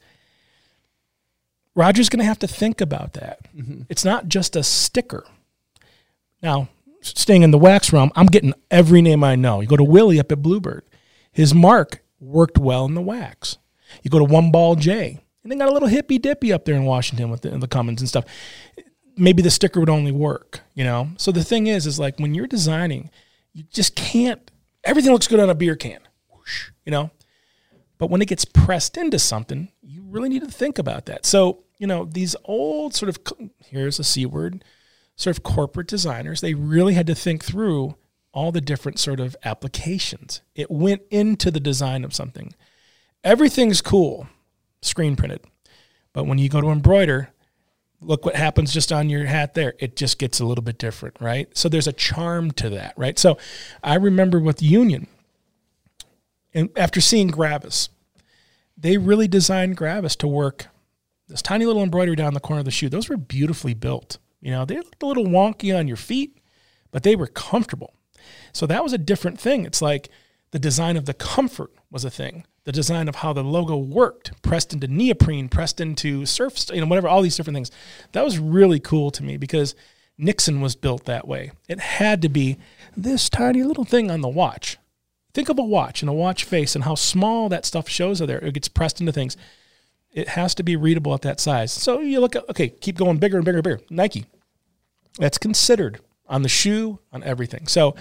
Roger's 1.75 2.09
going 2.09 2.19
to 2.19 2.25
have 2.25 2.39
to 2.39 2.47
think 2.47 2.81
about 2.81 3.13
that. 3.13 3.39
Mm-hmm. 3.55 3.83
It's 3.89 4.03
not 4.03 4.27
just 4.27 4.55
a 4.55 4.63
sticker. 4.63 5.25
Now, 6.41 6.69
staying 7.01 7.43
in 7.43 7.51
the 7.51 7.57
wax 7.57 7.93
realm, 7.93 8.11
I'm 8.15 8.25
getting 8.25 8.53
every 8.69 9.01
name 9.01 9.23
I 9.23 9.35
know. 9.35 9.61
You 9.61 9.67
go 9.67 9.77
to 9.77 9.83
Willie 9.83 10.19
up 10.19 10.31
at 10.31 10.41
Bluebird. 10.41 10.83
His 11.31 11.53
mark 11.53 12.03
worked 12.19 12.57
well 12.57 12.85
in 12.85 12.93
the 12.93 13.01
wax. 13.01 13.57
You 14.03 14.09
go 14.09 14.19
to 14.19 14.25
One 14.25 14.51
Ball 14.51 14.75
J, 14.75 15.19
and 15.43 15.51
they 15.51 15.55
got 15.55 15.69
a 15.69 15.73
little 15.73 15.87
hippy 15.87 16.17
dippy 16.17 16.53
up 16.53 16.65
there 16.65 16.75
in 16.75 16.85
Washington 16.85 17.29
with 17.29 17.41
the, 17.41 17.49
the 17.57 17.67
Cummins 17.67 18.01
and 18.01 18.09
stuff. 18.09 18.25
Maybe 19.17 19.41
the 19.41 19.51
sticker 19.51 19.79
would 19.79 19.89
only 19.89 20.11
work, 20.11 20.61
you 20.73 20.83
know. 20.83 21.09
So 21.17 21.31
the 21.31 21.43
thing 21.43 21.67
is, 21.67 21.85
is 21.85 21.99
like 21.99 22.19
when 22.19 22.33
you're 22.33 22.47
designing, 22.47 23.09
you 23.53 23.63
just 23.63 23.95
can't. 23.95 24.49
Everything 24.83 25.11
looks 25.11 25.27
good 25.27 25.39
on 25.39 25.49
a 25.49 25.55
beer 25.55 25.75
can, 25.75 25.99
you 26.85 26.91
know. 26.91 27.11
But 27.97 28.09
when 28.09 28.21
it 28.21 28.29
gets 28.29 28.45
pressed 28.45 28.97
into 28.97 29.19
something, 29.19 29.71
you 29.81 30.00
really 30.11 30.29
need 30.29 30.43
to 30.43 30.51
think 30.51 30.77
about 30.77 31.05
that. 31.07 31.25
So, 31.25 31.63
you 31.77 31.87
know, 31.87 32.05
these 32.05 32.35
old 32.45 32.93
sort 32.93 33.09
of, 33.09 33.19
here's 33.65 33.99
a 33.99 34.03
C 34.03 34.25
word, 34.25 34.63
sort 35.15 35.35
of 35.35 35.43
corporate 35.43 35.87
designers, 35.87 36.41
they 36.41 36.53
really 36.53 36.93
had 36.93 37.07
to 37.07 37.15
think 37.15 37.43
through 37.43 37.95
all 38.33 38.51
the 38.51 38.61
different 38.61 38.99
sort 38.99 39.19
of 39.19 39.35
applications. 39.43 40.41
It 40.55 40.71
went 40.71 41.01
into 41.09 41.51
the 41.51 41.59
design 41.59 42.03
of 42.03 42.13
something. 42.13 42.53
Everything's 43.23 43.81
cool, 43.81 44.27
screen 44.81 45.15
printed. 45.15 45.41
But 46.13 46.25
when 46.25 46.37
you 46.37 46.49
go 46.49 46.61
to 46.61 46.69
embroider, 46.69 47.29
look 47.99 48.25
what 48.25 48.35
happens 48.35 48.73
just 48.73 48.91
on 48.91 49.09
your 49.09 49.25
hat 49.25 49.53
there. 49.53 49.73
It 49.79 49.95
just 49.95 50.17
gets 50.17 50.39
a 50.39 50.45
little 50.45 50.63
bit 50.63 50.77
different, 50.77 51.17
right? 51.19 51.55
So 51.55 51.69
there's 51.69 51.87
a 51.87 51.93
charm 51.93 52.51
to 52.51 52.69
that, 52.71 52.93
right? 52.97 53.19
So 53.19 53.37
I 53.83 53.95
remember 53.95 54.39
with 54.39 54.61
Union, 54.61 55.07
and 56.53 56.69
after 56.75 56.99
seeing 56.99 57.27
Gravis, 57.27 57.89
they 58.77 58.97
really 58.97 59.27
designed 59.27 59.77
Gravis 59.77 60.15
to 60.17 60.27
work 60.27 60.67
this 61.27 61.41
tiny 61.41 61.65
little 61.65 61.83
embroidery 61.83 62.15
down 62.15 62.33
the 62.33 62.39
corner 62.39 62.59
of 62.59 62.65
the 62.65 62.71
shoe. 62.71 62.89
Those 62.89 63.09
were 63.09 63.17
beautifully 63.17 63.73
built. 63.73 64.17
You 64.41 64.51
know, 64.51 64.65
they 64.65 64.77
looked 64.77 65.03
a 65.03 65.05
little 65.05 65.25
wonky 65.25 65.77
on 65.77 65.87
your 65.87 65.97
feet, 65.97 66.37
but 66.91 67.03
they 67.03 67.15
were 67.15 67.27
comfortable. 67.27 67.93
So 68.53 68.65
that 68.67 68.83
was 68.83 68.93
a 68.93 68.97
different 68.97 69.39
thing. 69.39 69.65
It's 69.65 69.81
like 69.81 70.09
the 70.51 70.59
design 70.59 70.97
of 70.97 71.05
the 71.05 71.13
comfort 71.13 71.71
was 71.89 72.03
a 72.03 72.09
thing. 72.09 72.45
The 72.63 72.71
design 72.71 73.07
of 73.07 73.15
how 73.15 73.33
the 73.33 73.43
logo 73.43 73.77
worked, 73.77 74.39
pressed 74.43 74.73
into 74.73 74.87
neoprene, 74.87 75.49
pressed 75.49 75.79
into 75.79 76.25
surf, 76.25 76.65
you 76.71 76.81
know, 76.81 76.87
whatever, 76.87 77.07
all 77.07 77.21
these 77.21 77.37
different 77.37 77.55
things. 77.55 77.71
That 78.11 78.23
was 78.23 78.37
really 78.37 78.79
cool 78.79 79.09
to 79.11 79.23
me 79.23 79.37
because 79.37 79.73
Nixon 80.17 80.61
was 80.61 80.75
built 80.75 81.05
that 81.05 81.27
way. 81.27 81.51
It 81.67 81.79
had 81.79 82.21
to 82.21 82.29
be 82.29 82.57
this 82.95 83.29
tiny 83.29 83.63
little 83.63 83.85
thing 83.85 84.11
on 84.11 84.21
the 84.21 84.27
watch. 84.27 84.77
Think 85.33 85.49
of 85.49 85.59
a 85.59 85.63
watch 85.63 86.01
and 86.01 86.09
a 86.09 86.13
watch 86.13 86.43
face 86.43 86.75
and 86.75 86.83
how 86.83 86.95
small 86.95 87.49
that 87.49 87.65
stuff 87.65 87.87
shows 87.87 88.19
there. 88.19 88.39
It 88.39 88.53
gets 88.53 88.67
pressed 88.67 88.99
into 88.99 89.11
things. 89.11 89.37
It 90.11 90.29
has 90.29 90.53
to 90.55 90.63
be 90.63 90.75
readable 90.75 91.13
at 91.13 91.21
that 91.21 91.39
size. 91.39 91.71
So 91.71 91.99
you 91.99 92.19
look 92.19 92.35
at, 92.35 92.49
okay, 92.49 92.69
keep 92.69 92.97
going 92.97 93.17
bigger 93.17 93.37
and 93.37 93.45
bigger 93.45 93.59
and 93.59 93.63
bigger. 93.63 93.79
Nike, 93.89 94.25
that's 95.17 95.37
considered 95.37 95.99
on 96.27 96.41
the 96.41 96.49
shoe, 96.49 96.99
on 97.13 97.23
everything. 97.23 97.67
So 97.67 97.95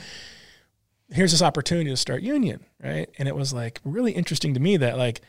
here's 1.11 1.33
this 1.33 1.43
opportunity 1.43 1.91
to 1.91 1.97
start 1.97 2.23
Union, 2.23 2.65
right? 2.83 3.09
And 3.19 3.29
it 3.29 3.37
was 3.37 3.53
like 3.53 3.81
really 3.85 4.13
interesting 4.13 4.55
to 4.55 4.61
me 4.61 4.77
that 4.79 4.99
like 4.99 5.21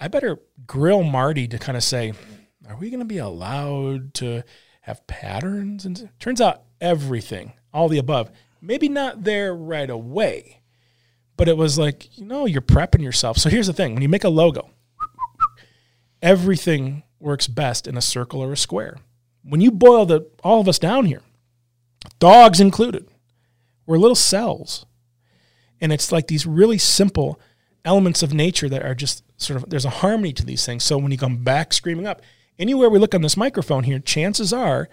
I 0.00 0.08
better 0.08 0.38
grill 0.66 1.02
Marty 1.02 1.46
to 1.48 1.58
kind 1.58 1.76
of 1.76 1.84
say, 1.84 2.12
are 2.68 2.76
we 2.76 2.90
going 2.90 3.00
to 3.00 3.06
be 3.06 3.18
allowed 3.18 4.14
to 4.14 4.44
have 4.82 5.06
patterns? 5.06 5.84
And 5.84 6.08
turns 6.18 6.40
out 6.40 6.62
everything, 6.80 7.52
all 7.72 7.88
the 7.88 7.98
above, 7.98 8.30
maybe 8.60 8.88
not 8.88 9.24
there 9.24 9.54
right 9.54 9.90
away, 9.90 10.59
but 11.40 11.48
it 11.48 11.56
was 11.56 11.78
like, 11.78 12.18
you 12.18 12.26
know, 12.26 12.44
you're 12.44 12.60
prepping 12.60 13.02
yourself. 13.02 13.38
So 13.38 13.48
here's 13.48 13.66
the 13.66 13.72
thing 13.72 13.94
when 13.94 14.02
you 14.02 14.10
make 14.10 14.24
a 14.24 14.28
logo, 14.28 14.68
everything 16.20 17.02
works 17.18 17.46
best 17.46 17.86
in 17.86 17.96
a 17.96 18.02
circle 18.02 18.42
or 18.42 18.52
a 18.52 18.58
square. 18.58 18.98
When 19.42 19.62
you 19.62 19.70
boil 19.70 20.04
the 20.04 20.30
all 20.44 20.60
of 20.60 20.68
us 20.68 20.78
down 20.78 21.06
here, 21.06 21.22
dogs 22.18 22.60
included, 22.60 23.08
we're 23.86 23.96
little 23.96 24.14
cells. 24.14 24.84
And 25.80 25.94
it's 25.94 26.12
like 26.12 26.26
these 26.26 26.44
really 26.44 26.76
simple 26.76 27.40
elements 27.86 28.22
of 28.22 28.34
nature 28.34 28.68
that 28.68 28.84
are 28.84 28.94
just 28.94 29.24
sort 29.40 29.62
of 29.62 29.70
there's 29.70 29.86
a 29.86 29.90
harmony 29.90 30.34
to 30.34 30.44
these 30.44 30.66
things. 30.66 30.84
So 30.84 30.98
when 30.98 31.10
you 31.10 31.16
come 31.16 31.38
back 31.38 31.72
screaming 31.72 32.06
up, 32.06 32.20
anywhere 32.58 32.90
we 32.90 32.98
look 32.98 33.14
on 33.14 33.22
this 33.22 33.38
microphone 33.38 33.84
here, 33.84 33.98
chances 33.98 34.52
are, 34.52 34.90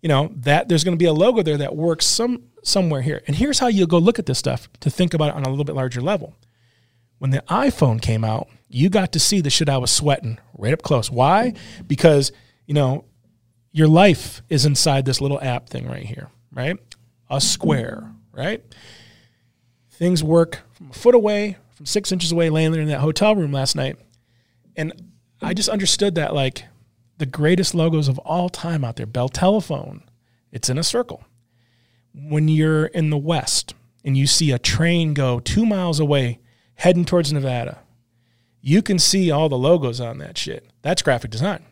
you 0.00 0.08
know, 0.08 0.32
that 0.34 0.66
there's 0.66 0.82
going 0.82 0.96
to 0.96 0.98
be 0.98 1.04
a 1.04 1.12
logo 1.12 1.42
there 1.42 1.58
that 1.58 1.76
works 1.76 2.06
some 2.06 2.44
somewhere 2.62 3.02
here. 3.02 3.22
And 3.26 3.36
here's 3.36 3.58
how 3.58 3.68
you 3.68 3.86
go 3.86 3.98
look 3.98 4.18
at 4.18 4.26
this 4.26 4.38
stuff 4.38 4.68
to 4.80 4.90
think 4.90 5.14
about 5.14 5.30
it 5.30 5.34
on 5.36 5.44
a 5.44 5.50
little 5.50 5.64
bit 5.64 5.74
larger 5.74 6.00
level. 6.00 6.34
When 7.18 7.30
the 7.30 7.42
iPhone 7.48 8.00
came 8.00 8.24
out, 8.24 8.48
you 8.68 8.88
got 8.88 9.12
to 9.12 9.20
see 9.20 9.40
the 9.40 9.50
shit 9.50 9.68
I 9.68 9.78
was 9.78 9.90
sweating 9.90 10.38
right 10.56 10.72
up 10.72 10.82
close. 10.82 11.10
Why? 11.10 11.54
Because, 11.86 12.32
you 12.66 12.74
know, 12.74 13.04
your 13.72 13.88
life 13.88 14.42
is 14.48 14.64
inside 14.64 15.04
this 15.04 15.20
little 15.20 15.40
app 15.40 15.68
thing 15.68 15.86
right 15.86 16.06
here, 16.06 16.30
right? 16.52 16.78
A 17.28 17.40
square, 17.40 18.10
right? 18.32 18.62
Things 19.90 20.24
work 20.24 20.60
from 20.72 20.90
a 20.90 20.94
foot 20.94 21.14
away, 21.14 21.58
from 21.74 21.86
six 21.86 22.10
inches 22.10 22.32
away, 22.32 22.48
laying 22.48 22.72
there 22.72 22.80
in 22.80 22.88
that 22.88 23.00
hotel 23.00 23.36
room 23.36 23.52
last 23.52 23.76
night. 23.76 23.96
And 24.76 24.92
I 25.42 25.52
just 25.52 25.68
understood 25.68 26.14
that, 26.14 26.34
like, 26.34 26.64
the 27.18 27.26
greatest 27.26 27.74
logos 27.74 28.08
of 28.08 28.18
all 28.20 28.48
time 28.48 28.82
out 28.82 28.96
there, 28.96 29.06
Bell 29.06 29.28
Telephone, 29.28 30.02
it's 30.52 30.70
in 30.70 30.78
a 30.78 30.82
circle. 30.82 31.22
When 32.14 32.48
you're 32.48 32.86
in 32.86 33.10
the 33.10 33.18
West 33.18 33.74
and 34.04 34.16
you 34.16 34.26
see 34.26 34.50
a 34.50 34.58
train 34.58 35.14
go 35.14 35.40
two 35.40 35.64
miles 35.64 36.00
away 36.00 36.40
heading 36.74 37.04
towards 37.04 37.32
Nevada, 37.32 37.80
you 38.60 38.82
can 38.82 38.98
see 38.98 39.30
all 39.30 39.48
the 39.48 39.58
logos 39.58 40.00
on 40.00 40.18
that 40.18 40.36
shit. 40.36 40.66
That's 40.82 41.02
graphic 41.02 41.30
design. 41.30 41.64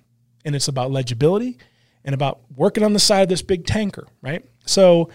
And 0.45 0.55
it's 0.55 0.68
about 0.68 0.91
legibility 0.91 1.59
and 2.05 2.14
about 2.14 2.41
working 2.57 2.84
on 2.84 2.93
the 2.93 2.99
side 2.99 3.22
of 3.22 3.28
this 3.28 3.43
big 3.43 3.66
tanker, 3.66 4.07
right? 4.22 4.45
So 4.64 5.11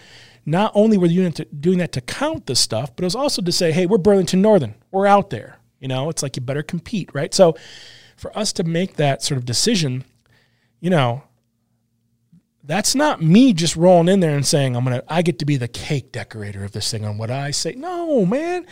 not 0.46 0.72
only 0.74 0.98
were 0.98 1.06
you 1.06 1.28
doing 1.30 1.78
that 1.78 1.92
to 1.92 2.00
count 2.00 2.46
the 2.46 2.54
stuff, 2.54 2.94
but 2.94 3.02
it 3.02 3.06
was 3.06 3.16
also 3.16 3.42
to 3.42 3.52
say, 3.52 3.72
hey, 3.72 3.86
we're 3.86 3.98
Burlington 3.98 4.42
Northern. 4.42 4.74
We're 4.90 5.06
out 5.06 5.30
there. 5.30 5.58
You 5.80 5.88
know, 5.88 6.08
it's 6.08 6.22
like 6.22 6.36
you 6.36 6.42
better 6.42 6.62
compete, 6.62 7.10
right? 7.14 7.32
So 7.34 7.56
for 8.16 8.36
us 8.36 8.52
to 8.54 8.64
make 8.64 8.96
that 8.96 9.22
sort 9.22 9.38
of 9.38 9.44
decision, 9.44 10.04
you 10.80 10.90
know, 10.90 11.24
that's 12.66 12.94
not 12.94 13.22
me 13.22 13.52
just 13.52 13.76
rolling 13.76 14.08
in 14.08 14.20
there 14.20 14.34
and 14.34 14.46
saying, 14.46 14.74
I'm 14.74 14.84
to, 14.86 15.04
I 15.06 15.22
get 15.22 15.38
to 15.40 15.44
be 15.44 15.56
the 15.56 15.68
cake 15.68 16.12
decorator 16.12 16.64
of 16.64 16.72
this 16.72 16.90
thing 16.90 17.04
on 17.04 17.18
what 17.18 17.30
I 17.30 17.50
say. 17.50 17.72
No, 17.72 18.24
man. 18.24 18.66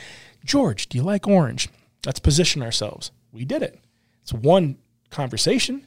George, 0.45 0.89
do 0.89 0.97
you 0.97 1.05
like 1.05 1.29
orange? 1.29 1.69
Let's 2.07 2.19
position 2.19 2.63
ourselves. 2.63 3.11
We 3.31 3.45
did 3.45 3.63
it. 3.63 3.79
It's 4.23 4.33
one 4.33 4.79
conversation, 5.11 5.87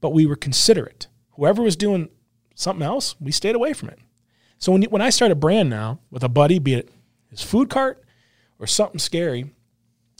but 0.00 0.10
we 0.10 0.26
were 0.26 0.36
considerate. 0.36 1.08
Whoever 1.32 1.62
was 1.62 1.76
doing 1.76 2.08
something 2.54 2.84
else, 2.84 3.16
we 3.20 3.32
stayed 3.32 3.54
away 3.54 3.74
from 3.74 3.90
it. 3.90 3.98
So 4.58 4.72
when, 4.72 4.82
when 4.84 5.02
I 5.02 5.10
start 5.10 5.30
a 5.30 5.36
brand 5.36 5.68
now 5.68 6.00
with 6.10 6.24
a 6.24 6.28
buddy, 6.28 6.58
be 6.58 6.74
it 6.74 6.90
his 7.28 7.42
food 7.42 7.68
cart 7.68 8.02
or 8.58 8.66
something 8.66 8.98
scary, 8.98 9.50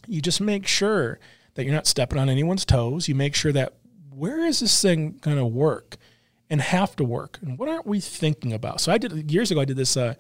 you 0.06 0.20
just 0.20 0.40
make 0.40 0.66
sure 0.66 1.18
that 1.54 1.64
you're 1.64 1.74
not 1.74 1.86
stepping 1.86 2.18
on 2.18 2.28
anyone's 2.28 2.64
toes. 2.64 3.08
You 3.08 3.14
make 3.14 3.34
sure 3.34 3.52
that 3.52 3.74
where 4.10 4.44
is 4.44 4.60
this 4.60 4.82
thing 4.82 5.18
going 5.20 5.38
to 5.38 5.46
work 5.46 5.96
and 6.52 6.60
have 6.60 6.94
to 6.96 7.02
work? 7.02 7.38
And 7.40 7.58
what 7.58 7.70
aren't 7.70 7.86
we 7.86 7.98
thinking 7.98 8.52
about? 8.52 8.82
So 8.82 8.92
I 8.92 8.98
did 8.98 9.32
years 9.32 9.50
ago, 9.50 9.62
I 9.62 9.64
did 9.64 9.78
this 9.78 9.96
uh, 9.96 10.14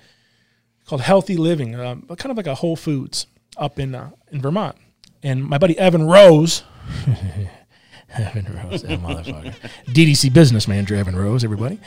called 0.86 1.02
Healthy 1.02 1.36
Living, 1.36 1.78
um, 1.78 2.06
kind 2.16 2.30
of 2.30 2.38
like 2.38 2.46
a 2.46 2.54
Whole 2.54 2.74
Foods 2.74 3.26
up 3.58 3.78
in, 3.78 3.94
uh, 3.94 4.10
in 4.32 4.40
Vermont. 4.40 4.76
And 5.22 5.44
my 5.44 5.58
buddy 5.58 5.78
Evan 5.78 6.06
Rose, 6.06 6.64
Evan 8.18 8.46
Rose, 8.46 8.82
that 8.82 8.98
motherfucker. 9.00 9.54
DDC 9.88 10.32
business 10.32 10.66
manager 10.66 10.96
Evan 10.96 11.14
Rose, 11.14 11.44
everybody. 11.44 11.78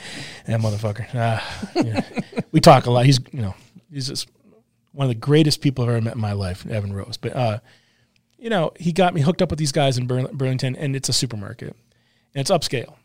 That 0.46 0.60
motherfucker. 0.62 1.14
Uh, 1.14 1.42
yeah. 1.84 2.02
We 2.52 2.62
talk 2.62 2.86
a 2.86 2.92
lot. 2.92 3.06
He's, 3.06 3.20
you 3.34 3.42
know, 3.42 3.54
he's 3.92 4.08
just 4.08 4.30
one 4.94 5.06
of 5.06 5.10
the 5.10 5.20
greatest 5.20 5.60
people 5.60 5.84
I've 5.84 5.90
ever 5.90 6.02
met 6.02 6.16
in 6.16 6.22
my 6.22 6.32
life, 6.32 6.66
Evan 6.68 6.94
Rose. 6.94 7.18
But, 7.18 7.36
uh, 7.36 7.60
you 8.38 8.50
know, 8.50 8.72
he 8.80 8.94
got 8.94 9.14
me 9.14 9.20
hooked 9.20 9.42
up 9.42 9.50
with 9.50 9.60
these 9.60 9.74
guys 9.74 9.98
in 9.98 10.08
Burlington, 10.08 10.78
and 10.78 10.96
it's 10.96 11.10
a 11.10 11.14
supermarket, 11.14 11.76
and 12.34 12.42
it's 12.42 12.52
upscale. 12.52 12.96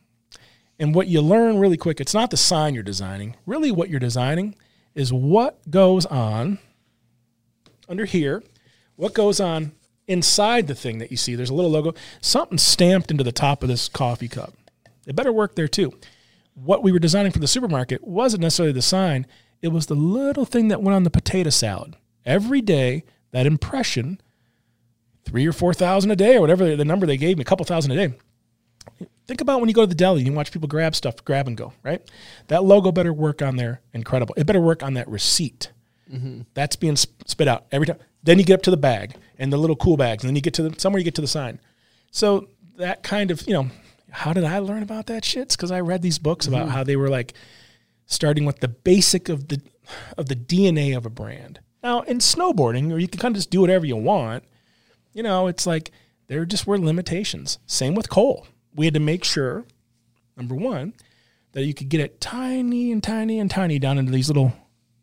And 0.80 0.94
what 0.94 1.08
you 1.08 1.20
learn 1.20 1.58
really 1.58 1.76
quick, 1.76 2.00
it's 2.00 2.14
not 2.14 2.30
the 2.30 2.38
sign 2.38 2.72
you're 2.74 2.82
designing. 2.82 3.36
Really, 3.44 3.70
what 3.70 3.90
you're 3.90 4.00
designing 4.00 4.54
is 4.94 5.12
what 5.12 5.70
goes 5.70 6.06
on 6.06 6.58
under 7.86 8.06
here, 8.06 8.42
what 8.96 9.12
goes 9.12 9.40
on 9.40 9.72
inside 10.08 10.68
the 10.68 10.74
thing 10.74 10.96
that 10.98 11.10
you 11.10 11.18
see. 11.18 11.34
There's 11.34 11.50
a 11.50 11.54
little 11.54 11.70
logo, 11.70 11.92
something 12.22 12.56
stamped 12.56 13.10
into 13.10 13.22
the 13.22 13.30
top 13.30 13.62
of 13.62 13.68
this 13.68 13.90
coffee 13.90 14.26
cup. 14.26 14.54
It 15.06 15.14
better 15.14 15.32
work 15.34 15.54
there 15.54 15.68
too. 15.68 15.92
What 16.54 16.82
we 16.82 16.92
were 16.92 16.98
designing 16.98 17.32
for 17.32 17.40
the 17.40 17.46
supermarket 17.46 18.02
wasn't 18.06 18.42
necessarily 18.42 18.72
the 18.72 18.80
sign, 18.80 19.26
it 19.60 19.68
was 19.68 19.84
the 19.84 19.94
little 19.94 20.46
thing 20.46 20.68
that 20.68 20.82
went 20.82 20.96
on 20.96 21.04
the 21.04 21.10
potato 21.10 21.50
salad. 21.50 21.96
Every 22.24 22.62
day, 22.62 23.04
that 23.32 23.46
impression, 23.46 24.18
three 25.26 25.46
or 25.46 25.52
four 25.52 25.74
thousand 25.74 26.10
a 26.10 26.16
day, 26.16 26.36
or 26.36 26.40
whatever 26.40 26.74
the 26.74 26.84
number 26.86 27.06
they 27.06 27.18
gave 27.18 27.36
me, 27.36 27.42
a 27.42 27.44
couple 27.44 27.66
thousand 27.66 27.92
a 27.92 28.08
day. 28.08 28.14
Think 29.30 29.42
about 29.42 29.60
when 29.60 29.68
you 29.68 29.74
go 29.76 29.82
to 29.82 29.86
the 29.86 29.94
deli 29.94 30.22
and 30.22 30.26
you 30.26 30.32
watch 30.32 30.50
people 30.50 30.66
grab 30.66 30.96
stuff, 30.96 31.24
grab 31.24 31.46
and 31.46 31.56
go, 31.56 31.72
right? 31.84 32.02
That 32.48 32.64
logo 32.64 32.90
better 32.90 33.12
work 33.12 33.42
on 33.42 33.54
there. 33.54 33.80
Incredible. 33.92 34.34
It 34.36 34.44
better 34.44 34.60
work 34.60 34.82
on 34.82 34.94
that 34.94 35.06
receipt. 35.08 35.70
Mm-hmm. 36.12 36.40
That's 36.54 36.74
being 36.74 36.96
sp- 36.98 37.14
spit 37.26 37.46
out 37.46 37.66
every 37.70 37.86
time. 37.86 37.98
Then 38.24 38.40
you 38.40 38.44
get 38.44 38.54
up 38.54 38.62
to 38.62 38.72
the 38.72 38.76
bag 38.76 39.14
and 39.38 39.52
the 39.52 39.56
little 39.56 39.76
cool 39.76 39.96
bags, 39.96 40.24
and 40.24 40.28
then 40.28 40.34
you 40.34 40.42
get 40.42 40.54
to 40.54 40.68
the 40.68 40.80
somewhere 40.80 40.98
you 40.98 41.04
get 41.04 41.14
to 41.14 41.20
the 41.20 41.28
sign. 41.28 41.60
So 42.10 42.48
that 42.78 43.04
kind 43.04 43.30
of 43.30 43.46
you 43.46 43.52
know, 43.52 43.70
how 44.10 44.32
did 44.32 44.42
I 44.42 44.58
learn 44.58 44.82
about 44.82 45.06
that 45.06 45.24
shit? 45.24 45.42
It's 45.42 45.54
because 45.54 45.70
I 45.70 45.78
read 45.78 46.02
these 46.02 46.18
books 46.18 46.48
about 46.48 46.62
mm-hmm. 46.62 46.70
how 46.70 46.82
they 46.82 46.96
were 46.96 47.08
like 47.08 47.34
starting 48.06 48.46
with 48.46 48.58
the 48.58 48.66
basic 48.66 49.28
of 49.28 49.46
the 49.46 49.62
of 50.18 50.26
the 50.26 50.34
DNA 50.34 50.96
of 50.96 51.06
a 51.06 51.08
brand. 51.08 51.60
Now 51.84 52.00
in 52.00 52.18
snowboarding, 52.18 52.92
or 52.92 52.98
you 52.98 53.06
can 53.06 53.20
kind 53.20 53.36
of 53.36 53.38
just 53.38 53.50
do 53.50 53.60
whatever 53.60 53.86
you 53.86 53.94
want. 53.94 54.42
You 55.12 55.22
know, 55.22 55.46
it's 55.46 55.68
like 55.68 55.92
there 56.26 56.44
just 56.44 56.66
were 56.66 56.80
limitations. 56.80 57.60
Same 57.66 57.94
with 57.94 58.10
coal. 58.10 58.48
We 58.74 58.84
had 58.86 58.94
to 58.94 59.00
make 59.00 59.24
sure, 59.24 59.64
number 60.36 60.54
one, 60.54 60.94
that 61.52 61.64
you 61.64 61.74
could 61.74 61.88
get 61.88 62.00
it 62.00 62.20
tiny 62.20 62.92
and 62.92 63.02
tiny 63.02 63.38
and 63.38 63.50
tiny 63.50 63.78
down 63.78 63.98
into 63.98 64.12
these 64.12 64.28
little. 64.28 64.52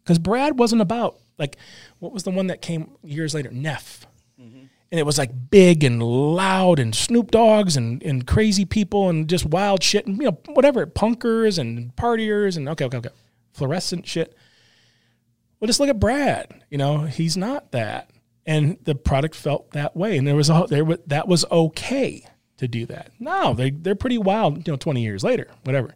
Because 0.03 0.19
Brad 0.19 0.57
wasn't 0.57 0.81
about 0.81 1.19
like 1.37 1.57
what 1.99 2.13
was 2.13 2.23
the 2.23 2.31
one 2.31 2.47
that 2.47 2.61
came 2.61 2.91
years 3.03 3.33
later, 3.33 3.51
Neff, 3.51 4.07
mm-hmm. 4.39 4.65
and 4.91 4.99
it 4.99 5.05
was 5.05 5.17
like 5.17 5.31
big 5.49 5.83
and 5.83 6.01
loud 6.01 6.79
and 6.79 6.95
Snoop 6.95 7.31
Doggs 7.31 7.75
and 7.75 8.01
and 8.03 8.25
crazy 8.25 8.65
people 8.65 9.09
and 9.09 9.27
just 9.27 9.45
wild 9.45 9.83
shit 9.83 10.07
and 10.07 10.17
you 10.17 10.25
know 10.25 10.39
whatever 10.53 10.85
punkers 10.87 11.59
and 11.59 11.95
partiers 11.95 12.57
and 12.57 12.69
okay 12.69 12.85
okay 12.85 12.97
okay 12.97 13.09
fluorescent 13.51 14.07
shit. 14.07 14.35
Well, 15.59 15.67
just 15.67 15.79
look 15.79 15.89
at 15.89 15.99
Brad. 15.99 16.63
You 16.69 16.77
know, 16.77 17.01
he's 17.01 17.35
not 17.35 17.71
that, 17.71 18.11
and 18.45 18.77
the 18.83 18.95
product 18.95 19.35
felt 19.35 19.71
that 19.71 19.95
way, 19.95 20.17
and 20.17 20.27
there 20.27 20.35
was 20.35 20.49
a, 20.49 20.65
there 20.69 20.85
was, 20.85 20.99
that 21.07 21.27
was 21.27 21.45
okay 21.51 22.25
to 22.57 22.67
do 22.67 22.85
that. 22.87 23.11
No, 23.19 23.53
they 23.53 23.69
they're 23.71 23.95
pretty 23.95 24.17
wild. 24.17 24.67
You 24.67 24.73
know, 24.73 24.77
twenty 24.77 25.01
years 25.01 25.23
later, 25.23 25.47
whatever. 25.63 25.95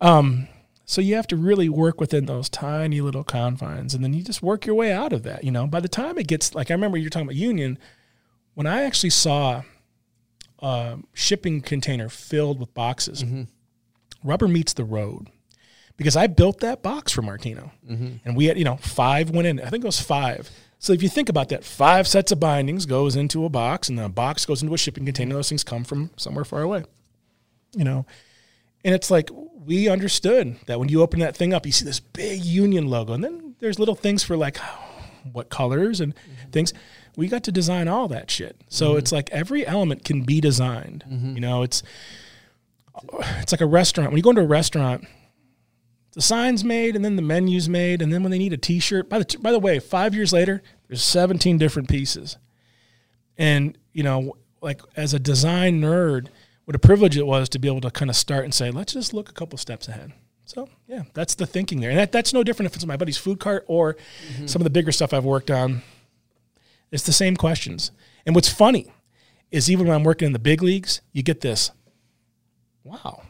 Um, 0.00 0.48
so 0.84 1.00
you 1.00 1.14
have 1.14 1.26
to 1.28 1.36
really 1.36 1.68
work 1.68 2.00
within 2.00 2.26
those 2.26 2.48
tiny 2.48 3.00
little 3.00 3.22
confines, 3.22 3.94
and 3.94 4.02
then 4.02 4.12
you 4.12 4.22
just 4.22 4.42
work 4.42 4.66
your 4.66 4.74
way 4.74 4.92
out 4.92 5.12
of 5.12 5.22
that. 5.22 5.44
You 5.44 5.52
know, 5.52 5.66
by 5.66 5.80
the 5.80 5.88
time 5.88 6.18
it 6.18 6.26
gets 6.26 6.54
like 6.54 6.70
I 6.70 6.74
remember 6.74 6.98
you're 6.98 7.10
talking 7.10 7.26
about 7.26 7.36
Union, 7.36 7.78
when 8.54 8.66
I 8.66 8.82
actually 8.82 9.10
saw 9.10 9.62
a 10.58 10.98
shipping 11.14 11.60
container 11.60 12.08
filled 12.08 12.58
with 12.58 12.74
boxes, 12.74 13.22
rubber 14.24 14.48
meets 14.48 14.72
the 14.72 14.84
road 14.84 15.28
because 15.96 16.16
I 16.16 16.26
built 16.26 16.60
that 16.60 16.82
box 16.82 17.12
for 17.12 17.22
Martino, 17.22 17.70
and 18.24 18.36
we 18.36 18.46
had 18.46 18.58
you 18.58 18.64
know 18.64 18.76
five 18.76 19.30
went 19.30 19.46
in. 19.46 19.60
I 19.60 19.68
think 19.68 19.84
it 19.84 19.86
was 19.86 20.00
five. 20.00 20.50
So 20.80 20.94
if 20.94 21.02
you 21.02 21.10
think 21.10 21.28
about 21.28 21.50
that, 21.50 21.62
five 21.62 22.08
sets 22.08 22.32
of 22.32 22.40
bindings 22.40 22.86
goes 22.86 23.14
into 23.14 23.44
a 23.44 23.50
box, 23.50 23.90
and 23.90 23.98
then 23.98 24.06
a 24.06 24.08
box 24.08 24.46
goes 24.46 24.62
into 24.62 24.74
a 24.74 24.78
shipping 24.78 25.04
container. 25.04 25.34
Those 25.34 25.50
things 25.50 25.62
come 25.62 25.84
from 25.84 26.10
somewhere 26.16 26.44
far 26.44 26.62
away, 26.62 26.84
you 27.76 27.84
know. 27.84 28.06
And 28.82 28.94
it's 28.94 29.10
like 29.10 29.28
we 29.66 29.90
understood 29.90 30.56
that 30.66 30.80
when 30.80 30.88
you 30.88 31.02
open 31.02 31.20
that 31.20 31.36
thing 31.36 31.52
up, 31.52 31.66
you 31.66 31.72
see 31.72 31.84
this 31.84 32.00
big 32.00 32.42
Union 32.42 32.88
logo, 32.88 33.12
and 33.12 33.22
then 33.22 33.54
there's 33.58 33.78
little 33.78 33.94
things 33.94 34.24
for 34.24 34.38
like 34.38 34.56
what 35.30 35.50
colors 35.50 36.00
and 36.00 36.14
mm-hmm. 36.14 36.50
things. 36.50 36.72
We 37.14 37.28
got 37.28 37.44
to 37.44 37.52
design 37.52 37.86
all 37.86 38.08
that 38.08 38.30
shit. 38.30 38.56
So 38.70 38.90
mm-hmm. 38.90 38.98
it's 39.00 39.12
like 39.12 39.28
every 39.30 39.66
element 39.66 40.02
can 40.06 40.22
be 40.22 40.40
designed. 40.40 41.04
Mm-hmm. 41.06 41.34
You 41.34 41.40
know, 41.42 41.62
it's 41.62 41.82
it's 43.38 43.52
like 43.52 43.60
a 43.60 43.66
restaurant. 43.66 44.12
When 44.12 44.16
you 44.16 44.22
go 44.22 44.30
into 44.30 44.42
a 44.42 44.46
restaurant, 44.46 45.06
The 46.12 46.20
sign's 46.20 46.64
made, 46.64 46.96
and 46.96 47.04
then 47.04 47.16
the 47.16 47.22
menu's 47.22 47.68
made, 47.68 48.02
and 48.02 48.12
then 48.12 48.22
when 48.22 48.32
they 48.32 48.38
need 48.38 48.52
a 48.52 48.56
T-shirt, 48.56 49.08
by 49.08 49.20
the 49.20 49.38
by 49.38 49.52
the 49.52 49.60
way, 49.60 49.78
five 49.78 50.14
years 50.14 50.32
later, 50.32 50.60
there's 50.88 51.02
17 51.04 51.56
different 51.56 51.88
pieces, 51.88 52.36
and 53.38 53.78
you 53.92 54.02
know, 54.02 54.36
like 54.60 54.80
as 54.96 55.14
a 55.14 55.20
design 55.20 55.80
nerd, 55.80 56.26
what 56.64 56.74
a 56.74 56.80
privilege 56.80 57.16
it 57.16 57.26
was 57.26 57.48
to 57.50 57.58
be 57.60 57.68
able 57.68 57.80
to 57.82 57.90
kind 57.90 58.10
of 58.10 58.16
start 58.16 58.44
and 58.44 58.52
say, 58.52 58.70
let's 58.70 58.92
just 58.92 59.14
look 59.14 59.28
a 59.28 59.32
couple 59.32 59.56
steps 59.56 59.86
ahead. 59.86 60.12
So 60.46 60.68
yeah, 60.88 61.02
that's 61.14 61.36
the 61.36 61.46
thinking 61.46 61.80
there, 61.80 61.90
and 61.90 61.98
that, 61.98 62.10
that's 62.10 62.32
no 62.32 62.42
different 62.42 62.70
if 62.70 62.74
it's 62.74 62.86
my 62.86 62.96
buddy's 62.96 63.18
food 63.18 63.38
cart 63.38 63.64
or 63.68 63.94
mm-hmm. 63.94 64.46
some 64.46 64.60
of 64.60 64.64
the 64.64 64.70
bigger 64.70 64.90
stuff 64.90 65.14
I've 65.14 65.24
worked 65.24 65.50
on. 65.50 65.82
It's 66.90 67.04
the 67.04 67.12
same 67.12 67.36
questions, 67.36 67.92
and 68.26 68.34
what's 68.34 68.48
funny 68.48 68.92
is 69.52 69.70
even 69.70 69.86
when 69.86 69.94
I'm 69.94 70.04
working 70.04 70.26
in 70.26 70.32
the 70.32 70.40
big 70.40 70.60
leagues, 70.60 71.02
you 71.12 71.22
get 71.22 71.40
this, 71.40 71.70
wow, 72.82 73.22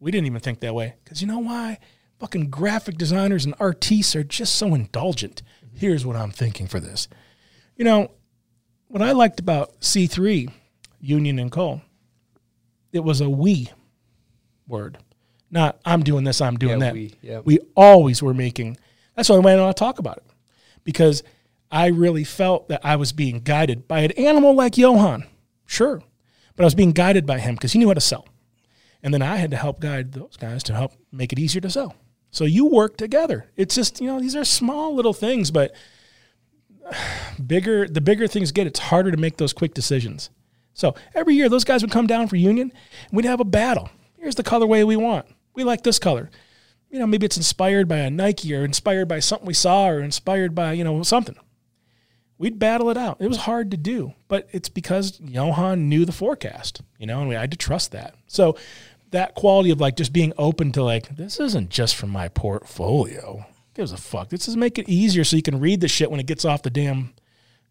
we 0.00 0.10
didn't 0.10 0.26
even 0.26 0.40
think 0.40 0.60
that 0.60 0.74
way. 0.74 0.94
Because 1.04 1.20
you 1.20 1.28
know 1.28 1.38
why? 1.38 1.78
Fucking 2.18 2.50
graphic 2.50 2.98
designers 2.98 3.44
and 3.44 3.54
artists 3.60 4.16
are 4.16 4.24
just 4.24 4.56
so 4.56 4.74
indulgent. 4.74 5.42
Here's 5.74 6.04
what 6.04 6.16
I'm 6.16 6.30
thinking 6.32 6.66
for 6.66 6.80
this. 6.80 7.08
You 7.76 7.84
know, 7.84 8.10
what 8.88 9.02
I 9.02 9.12
liked 9.12 9.40
about 9.40 9.80
C3, 9.80 10.50
Union 11.00 11.38
and 11.38 11.50
Coal, 11.52 11.82
it 12.92 13.00
was 13.00 13.20
a 13.20 13.30
we 13.30 13.70
word. 14.66 14.98
Not 15.50 15.80
I'm 15.84 16.02
doing 16.02 16.24
this, 16.24 16.40
I'm 16.40 16.56
doing 16.56 16.80
Yeah, 16.80 16.86
that. 16.86 16.92
we, 16.94 17.14
yeah. 17.22 17.40
we 17.44 17.58
always 17.74 18.22
were 18.22 18.34
making 18.34 18.76
that's 19.16 19.28
why 19.28 19.36
I 19.36 19.40
went 19.40 19.60
on 19.60 19.68
to 19.68 19.74
talk 19.78 19.98
about 19.98 20.16
it. 20.16 20.24
Because 20.82 21.22
I 21.70 21.88
really 21.88 22.24
felt 22.24 22.68
that 22.68 22.80
I 22.84 22.96
was 22.96 23.12
being 23.12 23.40
guided 23.40 23.86
by 23.86 24.00
an 24.00 24.12
animal 24.12 24.54
like 24.54 24.78
Johan. 24.78 25.26
Sure. 25.66 26.02
But 26.56 26.62
I 26.62 26.66
was 26.66 26.74
being 26.74 26.92
guided 26.92 27.26
by 27.26 27.38
him 27.38 27.54
because 27.54 27.72
he 27.72 27.78
knew 27.78 27.88
how 27.88 27.94
to 27.94 28.00
sell. 28.00 28.26
And 29.02 29.14
then 29.14 29.22
I 29.22 29.36
had 29.36 29.50
to 29.50 29.56
help 29.56 29.80
guide 29.80 30.12
those 30.12 30.36
guys 30.36 30.62
to 30.64 30.74
help 30.74 30.92
make 31.10 31.32
it 31.32 31.38
easier 31.38 31.60
to 31.62 31.70
sell. 31.70 31.96
So 32.30 32.44
you 32.44 32.66
work 32.66 32.96
together. 32.96 33.50
It's 33.56 33.74
just, 33.74 34.00
you 34.00 34.06
know, 34.06 34.20
these 34.20 34.36
are 34.36 34.44
small 34.44 34.94
little 34.94 35.14
things, 35.14 35.50
but 35.50 35.74
bigger 37.46 37.88
the 37.88 38.00
bigger 38.00 38.26
things 38.26 38.52
get, 38.52 38.66
it's 38.66 38.78
harder 38.80 39.10
to 39.10 39.16
make 39.16 39.36
those 39.36 39.52
quick 39.52 39.74
decisions. 39.74 40.30
So 40.74 40.94
every 41.14 41.34
year 41.34 41.48
those 41.48 41.64
guys 41.64 41.82
would 41.82 41.90
come 41.90 42.06
down 42.06 42.28
for 42.28 42.36
union 42.36 42.72
we'd 43.12 43.24
have 43.24 43.40
a 43.40 43.44
battle. 43.44 43.90
Here's 44.18 44.34
the 44.36 44.44
colorway 44.44 44.86
we 44.86 44.96
want. 44.96 45.26
We 45.54 45.64
like 45.64 45.82
this 45.82 45.98
color. 45.98 46.30
You 46.90 46.98
know, 46.98 47.06
maybe 47.06 47.26
it's 47.26 47.36
inspired 47.36 47.88
by 47.88 47.98
a 47.98 48.10
Nike 48.10 48.54
or 48.54 48.64
inspired 48.64 49.08
by 49.08 49.20
something 49.20 49.46
we 49.46 49.54
saw 49.54 49.88
or 49.88 50.00
inspired 50.00 50.54
by, 50.54 50.72
you 50.72 50.84
know, 50.84 51.02
something. 51.02 51.36
We'd 52.36 52.58
battle 52.58 52.90
it 52.90 52.96
out. 52.96 53.18
It 53.20 53.28
was 53.28 53.38
hard 53.38 53.70
to 53.70 53.76
do, 53.76 54.14
but 54.26 54.48
it's 54.50 54.70
because 54.70 55.20
Johan 55.20 55.88
knew 55.88 56.06
the 56.06 56.12
forecast, 56.12 56.80
you 56.98 57.06
know, 57.06 57.20
and 57.20 57.28
we 57.28 57.34
had 57.34 57.50
to 57.50 57.56
trust 57.56 57.92
that. 57.92 58.14
So 58.26 58.56
that 59.10 59.34
quality 59.34 59.70
of 59.70 59.80
like 59.80 59.96
just 59.96 60.12
being 60.12 60.32
open 60.38 60.72
to 60.72 60.82
like, 60.82 61.08
this 61.16 61.40
isn't 61.40 61.70
just 61.70 61.96
for 61.96 62.06
my 62.06 62.28
portfolio. 62.28 63.44
Gives 63.74 63.92
a 63.92 63.96
fuck. 63.96 64.28
This 64.28 64.48
is 64.48 64.56
make 64.56 64.78
it 64.78 64.88
easier 64.88 65.24
so 65.24 65.36
you 65.36 65.42
can 65.42 65.60
read 65.60 65.80
the 65.80 65.88
shit 65.88 66.10
when 66.10 66.20
it 66.20 66.26
gets 66.26 66.44
off 66.44 66.62
the 66.62 66.70
damn, 66.70 67.12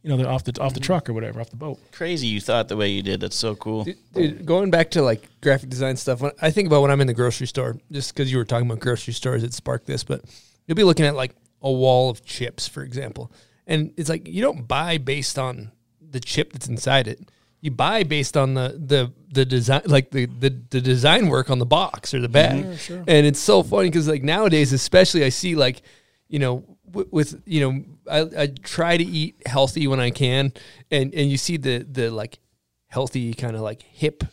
you 0.01 0.09
know, 0.09 0.17
the, 0.17 0.27
off 0.27 0.43
the 0.43 0.59
off 0.61 0.73
the 0.73 0.79
mm-hmm. 0.79 0.85
truck 0.85 1.09
or 1.09 1.13
whatever, 1.13 1.41
off 1.41 1.49
the 1.49 1.55
boat. 1.55 1.79
Crazy 1.91 2.27
you 2.27 2.39
thought 2.39 2.67
the 2.67 2.77
way 2.77 2.89
you 2.89 3.01
did. 3.01 3.19
That's 3.19 3.35
so 3.35 3.55
cool. 3.55 3.85
Dude, 4.13 4.45
going 4.45 4.71
back 4.71 4.91
to 4.91 5.01
like 5.01 5.27
graphic 5.41 5.69
design 5.69 5.97
stuff, 5.97 6.21
when 6.21 6.31
I 6.41 6.51
think 6.51 6.67
about 6.67 6.81
when 6.81 6.91
I'm 6.91 7.01
in 7.01 7.07
the 7.07 7.13
grocery 7.13 7.47
store, 7.47 7.77
just 7.91 8.13
because 8.13 8.31
you 8.31 8.37
were 8.37 8.45
talking 8.45 8.65
about 8.65 8.79
grocery 8.79 9.13
stores, 9.13 9.43
it 9.43 9.53
sparked 9.53 9.87
this, 9.87 10.03
but 10.03 10.23
you'll 10.67 10.75
be 10.75 10.83
looking 10.83 11.05
at 11.05 11.15
like 11.15 11.35
a 11.61 11.71
wall 11.71 12.09
of 12.09 12.23
chips, 12.23 12.67
for 12.67 12.83
example. 12.83 13.31
And 13.67 13.93
it's 13.97 14.09
like 14.09 14.27
you 14.27 14.41
don't 14.41 14.67
buy 14.67 14.97
based 14.97 15.37
on 15.37 15.71
the 16.01 16.19
chip 16.19 16.53
that's 16.53 16.67
inside 16.67 17.07
it. 17.07 17.29
You 17.61 17.71
buy 17.71 18.03
based 18.03 18.37
on 18.37 18.53
the 18.53 18.75
the 18.77 19.11
the 19.31 19.45
design, 19.45 19.81
like 19.85 20.11
the 20.11 20.25
the, 20.27 20.49
the 20.69 20.79
design 20.81 21.27
work 21.27 21.49
on 21.49 21.59
the 21.59 21.65
box 21.65 22.13
or 22.13 22.19
the 22.21 22.29
bag. 22.29 22.65
And 23.07 23.27
it's 23.27 23.39
so 23.39 23.63
funny 23.63 23.89
because 23.89 24.07
like 24.07 24.23
nowadays, 24.23 24.71
especially, 24.73 25.23
I 25.25 25.29
see 25.29 25.55
like 25.55 25.81
you 26.29 26.39
know 26.39 26.63
w- 26.85 27.09
with 27.11 27.41
you 27.45 27.59
know 27.61 27.83
I, 28.09 28.43
I 28.43 28.47
try 28.63 28.95
to 28.97 29.03
eat 29.03 29.41
healthy 29.45 29.87
when 29.87 29.99
I 29.99 30.09
can, 30.11 30.53
and 30.89 31.13
and 31.13 31.29
you 31.29 31.37
see 31.37 31.57
the 31.57 31.79
the 31.79 32.09
like 32.11 32.39
healthy 32.87 33.33
kind 33.33 33.55
of 33.55 33.61
like 33.61 33.81
hip 33.81 34.23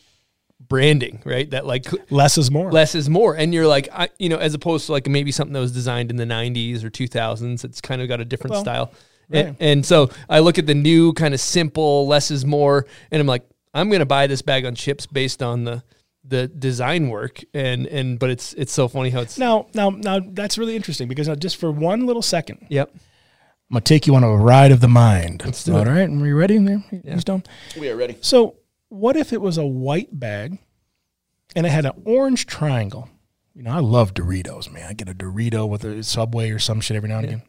branding, 0.60 1.20
right? 1.24 1.50
That 1.50 1.66
like 1.66 1.86
Less 2.10 2.38
is 2.38 2.50
more. 2.50 2.70
less 2.72 2.94
is 2.94 3.08
more, 3.10 3.34
and 3.36 3.52
you're 3.52 3.66
like 3.66 3.88
I 3.92 4.08
you 4.18 4.28
know 4.28 4.36
as 4.38 4.54
opposed 4.54 4.86
to 4.86 4.92
like 4.92 5.08
maybe 5.08 5.32
something 5.32 5.52
that 5.52 5.60
was 5.60 5.72
designed 5.72 6.10
in 6.10 6.16
the 6.16 6.24
'90s 6.24 6.84
or 6.84 6.90
2000s, 6.90 7.64
it's 7.64 7.80
kind 7.80 8.00
of 8.02 8.08
got 8.08 8.20
a 8.20 8.24
different 8.24 8.52
Well, 8.52 8.60
style. 8.62 8.92
Right. 9.28 9.46
And, 9.46 9.56
and 9.60 9.86
so 9.86 10.10
I 10.28 10.40
look 10.40 10.58
at 10.58 10.66
the 10.66 10.74
new 10.74 11.12
kind 11.12 11.34
of 11.34 11.40
simple, 11.40 12.06
less 12.06 12.30
is 12.30 12.44
more, 12.44 12.86
and 13.10 13.20
I'm 13.20 13.26
like, 13.26 13.48
I'm 13.74 13.90
gonna 13.90 14.06
buy 14.06 14.26
this 14.26 14.42
bag 14.42 14.64
on 14.64 14.74
chips 14.74 15.06
based 15.06 15.42
on 15.42 15.64
the 15.64 15.82
the 16.24 16.48
design 16.48 17.08
work, 17.08 17.42
and 17.54 17.86
and 17.86 18.18
but 18.18 18.30
it's 18.30 18.52
it's 18.54 18.72
so 18.72 18.88
funny 18.88 19.10
how 19.10 19.20
it's 19.20 19.38
Now, 19.38 19.66
now, 19.74 19.90
now, 19.90 20.20
that's 20.20 20.58
really 20.58 20.74
interesting 20.74 21.08
because 21.08 21.28
now 21.28 21.34
just 21.34 21.56
for 21.56 21.70
one 21.70 22.06
little 22.06 22.22
second, 22.22 22.66
yep 22.68 22.90
I'm 23.68 23.74
gonna 23.74 23.80
take 23.80 24.06
you 24.06 24.14
on 24.14 24.22
a 24.22 24.30
ride 24.36 24.70
of 24.70 24.80
the 24.80 24.88
mind. 24.88 25.42
Let's 25.44 25.64
do 25.64 25.74
All 25.74 25.82
it. 25.82 25.88
right, 25.88 26.08
are 26.08 26.26
you 26.26 26.36
ready? 26.36 26.56
There, 26.58 26.84
yeah. 27.02 27.40
We 27.76 27.90
are 27.90 27.96
ready. 27.96 28.16
So, 28.20 28.58
what 28.90 29.16
if 29.16 29.32
it 29.32 29.40
was 29.40 29.58
a 29.58 29.66
white 29.66 30.08
bag, 30.16 30.58
and 31.56 31.66
it 31.66 31.70
had 31.70 31.84
an 31.84 32.00
orange 32.04 32.46
triangle? 32.46 33.08
You 33.54 33.64
know, 33.64 33.72
I 33.72 33.80
love 33.80 34.14
Doritos, 34.14 34.70
man. 34.70 34.86
I 34.88 34.92
get 34.92 35.08
a 35.08 35.14
Dorito 35.14 35.68
with 35.68 35.82
a 35.82 36.04
Subway 36.04 36.50
or 36.50 36.60
some 36.60 36.80
shit 36.80 36.96
every 36.96 37.08
now 37.08 37.18
and 37.18 37.24
again. 37.26 37.42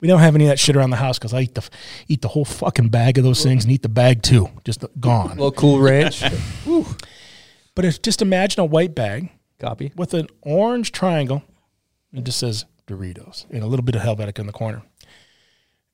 We 0.00 0.06
don't 0.08 0.20
have 0.20 0.34
any 0.34 0.44
of 0.44 0.48
that 0.50 0.58
shit 0.58 0.76
around 0.76 0.90
the 0.90 0.96
house 0.96 1.18
because 1.18 1.34
I 1.34 1.40
eat 1.40 1.54
the 1.54 1.68
eat 2.06 2.22
the 2.22 2.28
whole 2.28 2.44
fucking 2.44 2.88
bag 2.88 3.18
of 3.18 3.24
those 3.24 3.42
things 3.42 3.64
and 3.64 3.72
eat 3.72 3.82
the 3.82 3.88
bag 3.88 4.22
too, 4.22 4.48
just 4.64 4.84
gone. 5.00 5.26
A 5.26 5.34
little 5.34 5.52
cool 5.52 5.80
ranch 5.80 6.22
But 7.74 7.84
if 7.84 8.02
just 8.02 8.22
imagine 8.22 8.60
a 8.60 8.64
white 8.64 8.94
bag 8.94 9.30
copy. 9.60 9.92
with 9.96 10.14
an 10.14 10.28
orange 10.42 10.92
triangle. 10.92 11.42
It 12.12 12.24
just 12.24 12.38
says 12.38 12.64
Doritos 12.86 13.46
and 13.50 13.62
a 13.62 13.66
little 13.66 13.84
bit 13.84 13.94
of 13.94 14.02
Helvetica 14.02 14.38
in 14.40 14.46
the 14.46 14.52
corner. 14.52 14.82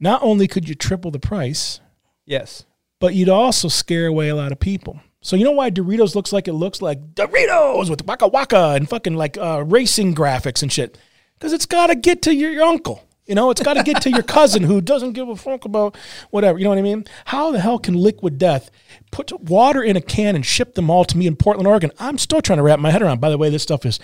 Not 0.00 0.22
only 0.22 0.46
could 0.48 0.68
you 0.68 0.74
triple 0.74 1.10
the 1.10 1.18
price, 1.18 1.80
Yes. 2.26 2.64
but 3.00 3.14
you'd 3.14 3.28
also 3.28 3.68
scare 3.68 4.06
away 4.06 4.28
a 4.28 4.36
lot 4.36 4.52
of 4.52 4.60
people. 4.60 5.00
So 5.20 5.36
you 5.36 5.44
know 5.44 5.52
why 5.52 5.70
Doritos 5.70 6.14
looks 6.14 6.32
like 6.32 6.46
it 6.48 6.52
looks 6.52 6.82
like 6.82 7.14
Doritos 7.14 7.88
with 7.90 8.04
Waka 8.06 8.28
Waka 8.28 8.74
and 8.76 8.88
fucking 8.88 9.14
like 9.14 9.36
uh, 9.38 9.64
racing 9.66 10.14
graphics 10.14 10.62
and 10.62 10.70
shit? 10.72 10.98
Because 11.38 11.52
it's 11.52 11.66
got 11.66 11.88
to 11.88 11.94
get 11.94 12.22
to 12.22 12.34
your, 12.34 12.50
your 12.50 12.64
uncle. 12.64 13.02
You 13.26 13.34
know, 13.34 13.50
it's 13.50 13.62
got 13.62 13.74
to 13.74 13.82
get 13.82 14.02
to 14.02 14.10
your 14.10 14.22
cousin 14.22 14.64
who 14.64 14.82
doesn't 14.82 15.12
give 15.12 15.28
a 15.28 15.36
fuck 15.36 15.64
about 15.64 15.96
whatever. 16.30 16.58
You 16.58 16.64
know 16.64 16.70
what 16.70 16.78
I 16.78 16.82
mean? 16.82 17.04
How 17.26 17.50
the 17.52 17.60
hell 17.60 17.78
can 17.78 17.94
Liquid 17.94 18.36
Death 18.36 18.70
put 19.12 19.32
water 19.40 19.82
in 19.82 19.96
a 19.96 20.02
can 20.02 20.34
and 20.34 20.44
ship 20.44 20.74
them 20.74 20.90
all 20.90 21.06
to 21.06 21.16
me 21.16 21.26
in 21.26 21.34
Portland, 21.34 21.66
Oregon? 21.66 21.90
I'm 21.98 22.18
still 22.18 22.42
trying 22.42 22.58
to 22.58 22.62
wrap 22.62 22.78
my 22.78 22.90
head 22.90 23.00
around. 23.00 23.22
By 23.22 23.30
the 23.30 23.38
way, 23.38 23.48
this 23.48 23.62
stuff 23.62 23.86
is 23.86 23.98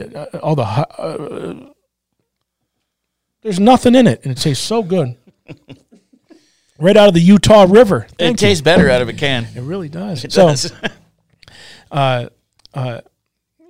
uh, 0.00 0.24
all 0.42 0.56
the 0.56 0.64
uh, 0.64 1.70
there's 3.42 3.60
nothing 3.60 3.94
in 3.94 4.08
it, 4.08 4.24
and 4.24 4.32
it 4.32 4.40
tastes 4.40 4.64
so 4.64 4.82
good. 4.82 5.16
right 6.78 6.96
out 6.96 7.08
of 7.08 7.14
the 7.14 7.20
Utah 7.20 7.66
River. 7.68 8.06
It 8.10 8.14
Thank 8.18 8.40
you. 8.40 8.48
tastes 8.48 8.62
better 8.62 8.90
out 8.90 9.02
of 9.02 9.08
a 9.08 9.12
can. 9.12 9.46
It 9.54 9.62
really 9.62 9.88
does. 9.88 10.24
It 10.24 10.32
so, 10.32 10.48
does. 10.48 10.72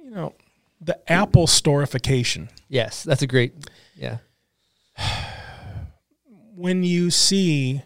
you 0.03 0.11
know, 0.11 0.34
the 0.80 0.99
Apple 1.12 1.47
storification. 1.47 2.49
Yes, 2.68 3.05
that's 3.05 3.20
a 3.22 3.26
great. 3.26 3.53
Yeah. 3.97 4.18
When 6.59 6.82
you 6.82 7.11
see, 7.11 7.82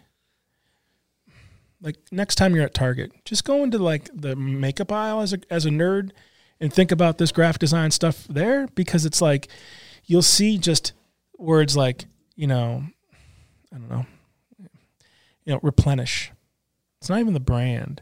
like, 1.81 1.97
next 2.09 2.35
time 2.35 2.55
you're 2.55 2.63
at 2.63 2.73
Target, 2.73 3.11
just 3.25 3.43
go 3.43 3.63
into 3.63 3.77
like 3.77 4.09
the 4.13 4.33
makeup 4.35 4.93
aisle 4.93 5.19
as 5.19 5.33
a 5.33 5.39
as 5.49 5.65
a 5.65 5.69
nerd 5.69 6.11
and 6.61 6.71
think 6.71 6.89
about 6.89 7.17
this 7.17 7.33
graphic 7.33 7.59
design 7.59 7.91
stuff 7.91 8.25
there 8.29 8.67
because 8.67 9.05
it's 9.05 9.21
like 9.21 9.49
you'll 10.05 10.21
see 10.21 10.57
just 10.57 10.93
words 11.37 11.75
like 11.75 12.05
you 12.37 12.47
know, 12.47 12.83
I 13.73 13.77
don't 13.77 13.89
know, 13.89 14.05
you 15.43 15.53
know, 15.53 15.59
replenish. 15.61 16.31
It's 17.01 17.09
not 17.09 17.19
even 17.19 17.33
the 17.33 17.39
brand. 17.39 18.01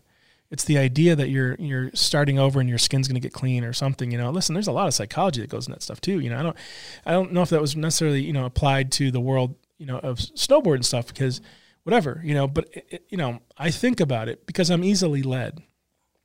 It's 0.51 0.63
the 0.63 0.77
idea 0.79 1.15
that 1.15 1.29
you're 1.29 1.55
you're 1.59 1.91
starting 1.93 2.39
over 2.39 2.59
and 2.59 2.67
your 2.67 2.79
skin's 2.79 3.07
going 3.07 3.15
to 3.15 3.21
get 3.21 3.33
clean 3.33 3.63
or 3.63 3.71
something. 3.73 4.09
You 4.11 4.17
know, 4.17 4.31
listen, 4.31 4.53
there's 4.55 4.67
a 4.67 4.71
lot 4.71 4.87
of 4.87 4.93
psychology 4.95 5.41
that 5.41 5.49
goes 5.49 5.67
in 5.67 5.73
that 5.73 5.83
stuff 5.83 6.01
too. 6.01 6.19
You 6.19 6.29
know, 6.31 6.39
I 6.39 6.43
don't 6.43 6.57
I 7.05 7.11
don't 7.11 7.31
know 7.33 7.41
if 7.43 7.49
that 7.51 7.61
was 7.61 7.75
necessarily 7.75 8.21
you 8.23 8.33
know 8.33 8.45
applied 8.45 8.91
to 8.93 9.11
the 9.11 9.19
world 9.21 9.55
you 9.77 9.85
know 9.85 9.99
of 9.99 10.17
snowboard 10.17 10.75
and 10.75 10.85
stuff 10.85 11.07
because 11.07 11.39
whatever 11.83 12.21
you 12.25 12.33
know. 12.33 12.47
But 12.47 12.69
it, 12.73 12.85
it- 12.89 13.05
you 13.09 13.17
know, 13.17 13.39
I 13.57 13.69
think 13.71 13.99
about 13.99 14.27
it 14.27 14.45
because 14.47 14.69
I'm 14.71 14.83
easily 14.83 15.21
led, 15.21 15.61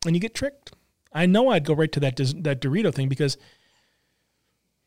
and 0.06 0.14
you 0.16 0.20
get 0.20 0.34
tricked. 0.34 0.72
I 1.12 1.26
know 1.26 1.50
I'd 1.50 1.64
go 1.64 1.74
right 1.74 1.92
to 1.92 2.00
that 2.00 2.16
that 2.16 2.60
Dorito 2.62 2.94
thing 2.94 3.08
because 3.10 3.36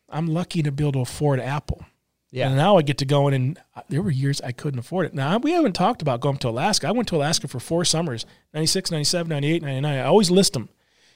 I'm 0.10 0.28
lucky 0.28 0.64
to 0.64 0.72
be 0.72 0.84
able 0.84 0.94
to 0.94 1.00
afford 1.02 1.40
Apple. 1.40 1.86
Yeah. 2.32 2.48
And 2.48 2.58
now 2.58 2.78
I 2.78 2.82
get 2.82 2.98
to 2.98 3.06
go 3.06 3.28
in, 3.28 3.34
and 3.34 3.60
uh, 3.76 3.82
there 3.88 4.02
were 4.02 4.12
years 4.12 4.42
I 4.42 4.52
couldn't 4.52 4.80
afford 4.80 5.06
it. 5.06 5.14
Now, 5.14 5.38
we 5.38 5.52
haven't 5.52 5.74
talked 5.74 6.02
about 6.02 6.20
going 6.20 6.38
to 6.38 6.50
Alaska. 6.50 6.88
I 6.88 6.92
went 6.92 7.08
to 7.10 7.16
Alaska 7.16 7.48
for 7.48 7.60
four 7.60 7.86
summers 7.86 8.26
96, 8.54 8.92
97, 8.92 9.30
98, 9.30 9.62
99. 9.62 9.98
I 9.98 10.04
always 10.04 10.30
list 10.30 10.54
them 10.54 10.70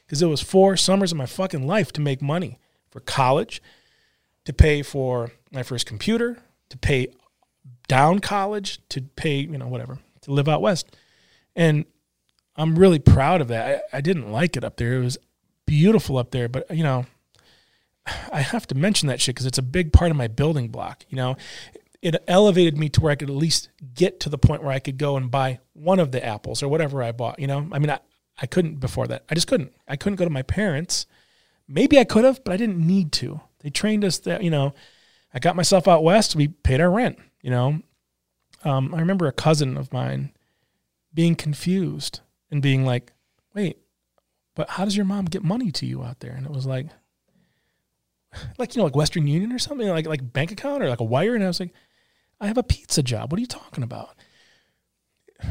because 0.05 0.21
it 0.21 0.27
was 0.27 0.41
four 0.41 0.77
summers 0.77 1.11
of 1.11 1.17
my 1.17 1.25
fucking 1.25 1.67
life 1.67 1.91
to 1.93 2.01
make 2.01 2.21
money 2.21 2.59
for 2.89 3.01
college, 3.01 3.61
to 4.45 4.53
pay 4.53 4.81
for 4.81 5.31
my 5.51 5.63
first 5.63 5.85
computer, 5.85 6.37
to 6.69 6.77
pay 6.77 7.07
down 7.87 8.19
college, 8.19 8.79
to 8.89 9.01
pay, 9.01 9.39
you 9.39 9.57
know, 9.57 9.67
whatever, 9.67 9.99
to 10.21 10.31
live 10.31 10.47
out 10.47 10.61
west. 10.61 10.95
And 11.55 11.85
I'm 12.55 12.79
really 12.79 12.99
proud 12.99 13.41
of 13.41 13.49
that. 13.49 13.83
I, 13.91 13.97
I 13.97 14.01
didn't 14.01 14.31
like 14.31 14.55
it 14.55 14.63
up 14.63 14.77
there. 14.77 14.93
It 14.93 15.03
was 15.03 15.17
beautiful 15.65 16.17
up 16.17 16.31
there, 16.31 16.47
but, 16.47 16.69
you 16.75 16.83
know, 16.83 17.05
I 18.31 18.41
have 18.41 18.67
to 18.67 18.75
mention 18.75 19.07
that 19.07 19.21
shit 19.21 19.35
because 19.35 19.45
it's 19.45 19.57
a 19.57 19.63
big 19.63 19.93
part 19.93 20.11
of 20.11 20.17
my 20.17 20.27
building 20.27 20.69
block. 20.69 21.05
You 21.09 21.17
know, 21.17 21.37
it 22.01 22.21
elevated 22.27 22.77
me 22.77 22.89
to 22.89 23.01
where 23.01 23.11
I 23.11 23.15
could 23.15 23.29
at 23.29 23.35
least 23.35 23.69
get 23.93 24.19
to 24.21 24.29
the 24.29 24.37
point 24.37 24.63
where 24.63 24.71
I 24.71 24.79
could 24.79 24.97
go 24.97 25.17
and 25.17 25.29
buy 25.29 25.59
one 25.73 25.99
of 25.99 26.11
the 26.11 26.23
apples 26.25 26.63
or 26.63 26.67
whatever 26.67 27.03
I 27.03 27.11
bought. 27.11 27.39
You 27.39 27.47
know, 27.47 27.67
I 27.71 27.79
mean, 27.79 27.89
I, 27.89 27.99
I 28.41 28.47
couldn't 28.47 28.79
before 28.79 29.07
that. 29.07 29.23
I 29.29 29.35
just 29.35 29.47
couldn't. 29.47 29.73
I 29.87 29.95
couldn't 29.95 30.17
go 30.17 30.25
to 30.25 30.31
my 30.31 30.41
parents. 30.41 31.05
Maybe 31.67 31.99
I 31.99 32.03
could 32.03 32.25
have, 32.25 32.43
but 32.43 32.53
I 32.53 32.57
didn't 32.57 32.85
need 32.85 33.11
to. 33.13 33.41
They 33.59 33.69
trained 33.69 34.03
us 34.03 34.17
that, 34.19 34.43
you 34.43 34.49
know, 34.49 34.73
I 35.33 35.39
got 35.39 35.55
myself 35.55 35.87
out 35.87 36.03
west. 36.03 36.35
We 36.35 36.47
paid 36.47 36.81
our 36.81 36.91
rent, 36.91 37.19
you 37.41 37.51
know. 37.51 37.81
Um, 38.63 38.93
I 38.93 38.99
remember 38.99 39.27
a 39.27 39.31
cousin 39.31 39.77
of 39.77 39.93
mine 39.93 40.31
being 41.13 41.35
confused 41.35 42.21
and 42.49 42.61
being 42.61 42.85
like, 42.85 43.13
wait, 43.53 43.77
but 44.55 44.71
how 44.71 44.85
does 44.85 44.95
your 44.95 45.05
mom 45.05 45.25
get 45.25 45.43
money 45.43 45.71
to 45.71 45.85
you 45.85 46.03
out 46.03 46.19
there? 46.19 46.33
And 46.33 46.45
it 46.45 46.51
was 46.51 46.65
like, 46.65 46.87
like, 48.57 48.75
you 48.75 48.79
know, 48.79 48.85
like 48.85 48.95
Western 48.95 49.27
Union 49.27 49.51
or 49.51 49.59
something, 49.59 49.87
like, 49.87 50.07
like 50.07 50.33
bank 50.33 50.51
account 50.51 50.83
or 50.83 50.89
like 50.89 50.99
a 50.99 51.05
wire. 51.05 51.35
And 51.35 51.43
I 51.43 51.47
was 51.47 51.59
like, 51.59 51.73
I 52.39 52.47
have 52.47 52.57
a 52.57 52.63
pizza 52.63 53.03
job. 53.03 53.31
What 53.31 53.37
are 53.37 53.41
you 53.41 53.47
talking 53.47 53.83
about? 53.83 54.15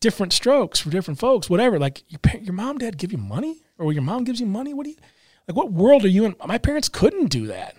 Different 0.00 0.34
strokes 0.34 0.78
for 0.78 0.90
different 0.90 1.18
folks, 1.18 1.48
whatever. 1.48 1.78
Like 1.78 2.04
your, 2.08 2.20
your 2.42 2.52
mom, 2.52 2.76
dad 2.76 2.98
give 2.98 3.12
you 3.12 3.18
money 3.18 3.62
or 3.78 3.94
your 3.94 4.02
mom 4.02 4.24
gives 4.24 4.38
you 4.38 4.46
money. 4.46 4.74
What 4.74 4.84
do 4.84 4.90
you, 4.90 4.96
like, 5.48 5.56
what 5.56 5.72
world 5.72 6.04
are 6.04 6.08
you 6.08 6.26
in? 6.26 6.36
My 6.46 6.58
parents 6.58 6.90
couldn't 6.90 7.28
do 7.28 7.46
that. 7.46 7.76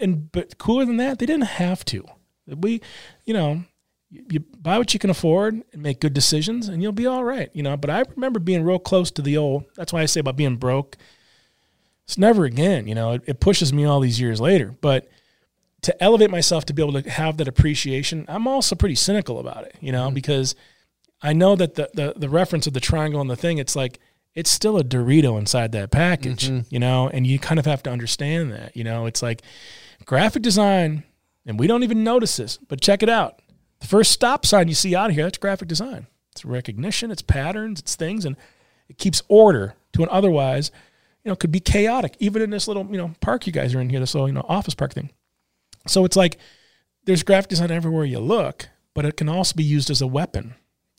And, 0.00 0.30
but 0.32 0.58
cooler 0.58 0.84
than 0.84 0.96
that, 0.96 1.20
they 1.20 1.24
didn't 1.24 1.44
have 1.44 1.84
to. 1.86 2.04
We, 2.48 2.82
you 3.24 3.32
know, 3.32 3.62
you 4.10 4.40
buy 4.40 4.76
what 4.76 4.92
you 4.92 5.00
can 5.00 5.08
afford 5.08 5.62
and 5.72 5.82
make 5.82 6.00
good 6.00 6.12
decisions 6.12 6.68
and 6.68 6.82
you'll 6.82 6.92
be 6.92 7.06
all 7.06 7.24
right, 7.24 7.48
you 7.54 7.62
know. 7.62 7.76
But 7.76 7.90
I 7.90 8.02
remember 8.16 8.40
being 8.40 8.64
real 8.64 8.80
close 8.80 9.10
to 9.12 9.22
the 9.22 9.36
old, 9.36 9.64
that's 9.76 9.92
why 9.92 10.02
I 10.02 10.06
say 10.06 10.20
about 10.20 10.36
being 10.36 10.56
broke. 10.56 10.96
It's 12.06 12.18
never 12.18 12.44
again, 12.44 12.86
you 12.86 12.94
know, 12.94 13.12
it, 13.12 13.22
it 13.26 13.40
pushes 13.40 13.72
me 13.72 13.84
all 13.84 14.00
these 14.00 14.20
years 14.20 14.40
later. 14.40 14.74
But 14.80 15.08
to 15.82 16.02
elevate 16.02 16.30
myself 16.30 16.64
to 16.66 16.72
be 16.72 16.82
able 16.82 17.00
to 17.00 17.10
have 17.10 17.36
that 17.36 17.48
appreciation, 17.48 18.24
I'm 18.28 18.46
also 18.46 18.74
pretty 18.76 18.94
cynical 18.94 19.38
about 19.38 19.64
it, 19.64 19.76
you 19.80 19.92
know, 19.92 20.06
mm-hmm. 20.06 20.14
because 20.14 20.54
I 21.22 21.32
know 21.32 21.56
that 21.56 21.76
the, 21.76 21.90
the 21.94 22.14
the 22.16 22.28
reference 22.28 22.66
of 22.66 22.72
the 22.72 22.80
triangle 22.80 23.20
and 23.20 23.30
the 23.30 23.36
thing, 23.36 23.58
it's 23.58 23.76
like 23.76 24.00
it's 24.34 24.50
still 24.50 24.78
a 24.78 24.84
Dorito 24.84 25.38
inside 25.38 25.72
that 25.72 25.90
package, 25.90 26.48
mm-hmm. 26.48 26.66
you 26.70 26.78
know, 26.78 27.08
and 27.08 27.26
you 27.26 27.38
kind 27.38 27.60
of 27.60 27.66
have 27.66 27.82
to 27.84 27.90
understand 27.90 28.52
that, 28.52 28.76
you 28.76 28.82
know, 28.82 29.06
it's 29.06 29.22
like 29.22 29.42
graphic 30.04 30.42
design, 30.42 31.04
and 31.46 31.58
we 31.58 31.66
don't 31.66 31.82
even 31.82 32.02
notice 32.02 32.36
this, 32.36 32.58
but 32.68 32.80
check 32.80 33.02
it 33.02 33.08
out. 33.08 33.40
The 33.80 33.86
first 33.86 34.12
stop 34.12 34.46
sign 34.46 34.68
you 34.68 34.74
see 34.74 34.94
out 34.94 35.10
of 35.10 35.16
here, 35.16 35.24
that's 35.24 35.38
graphic 35.38 35.68
design. 35.68 36.06
It's 36.32 36.44
recognition, 36.44 37.10
it's 37.10 37.22
patterns, 37.22 37.80
it's 37.80 37.94
things, 37.94 38.24
and 38.24 38.36
it 38.88 38.96
keeps 38.96 39.22
order 39.28 39.74
to 39.92 40.02
an 40.02 40.08
otherwise, 40.10 40.70
you 41.24 41.30
know, 41.30 41.36
could 41.36 41.52
be 41.52 41.60
chaotic, 41.60 42.16
even 42.18 42.42
in 42.42 42.50
this 42.50 42.66
little, 42.66 42.86
you 42.86 42.96
know, 42.96 43.12
park 43.20 43.46
you 43.46 43.52
guys 43.52 43.74
are 43.74 43.80
in 43.80 43.90
here, 43.90 44.00
this 44.00 44.14
little, 44.14 44.28
you 44.28 44.34
know, 44.34 44.44
office 44.48 44.74
park 44.74 44.92
thing. 44.92 45.10
So 45.86 46.04
it's 46.04 46.16
like 46.16 46.38
there's 47.04 47.22
graphic 47.22 47.50
design 47.50 47.70
everywhere 47.70 48.04
you 48.04 48.18
look, 48.18 48.68
but 48.94 49.04
it 49.04 49.16
can 49.16 49.28
also 49.28 49.54
be 49.54 49.64
used 49.64 49.90
as 49.90 50.02
a 50.02 50.06
weapon. 50.06 50.54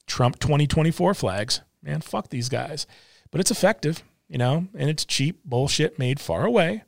Trump 0.08 0.40
2024 0.40 1.14
flags, 1.14 1.62
man, 1.82 2.02
fuck 2.02 2.30
these 2.30 2.50
guys. 2.50 2.86
But 3.32 3.42
it's 3.42 3.52
effective, 3.52 4.04
you 4.28 4.38
know, 4.38 4.68
and 4.76 4.90
it's 4.90 5.06
cheap 5.06 5.44
bullshit 5.44 5.98
made 6.00 6.20
far 6.20 6.46
away. 6.46 6.84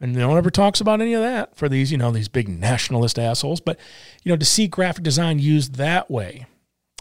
And 0.00 0.14
no 0.14 0.28
one 0.28 0.38
ever 0.38 0.50
talks 0.50 0.80
about 0.80 1.00
any 1.00 1.14
of 1.14 1.22
that 1.22 1.56
for 1.56 1.68
these, 1.68 1.92
you 1.92 1.98
know, 1.98 2.10
these 2.10 2.28
big 2.28 2.48
nationalist 2.48 3.18
assholes. 3.18 3.60
But, 3.60 3.78
you 4.22 4.32
know, 4.32 4.36
to 4.36 4.44
see 4.44 4.66
graphic 4.66 5.04
design 5.04 5.38
used 5.38 5.76
that 5.76 6.10
way 6.10 6.46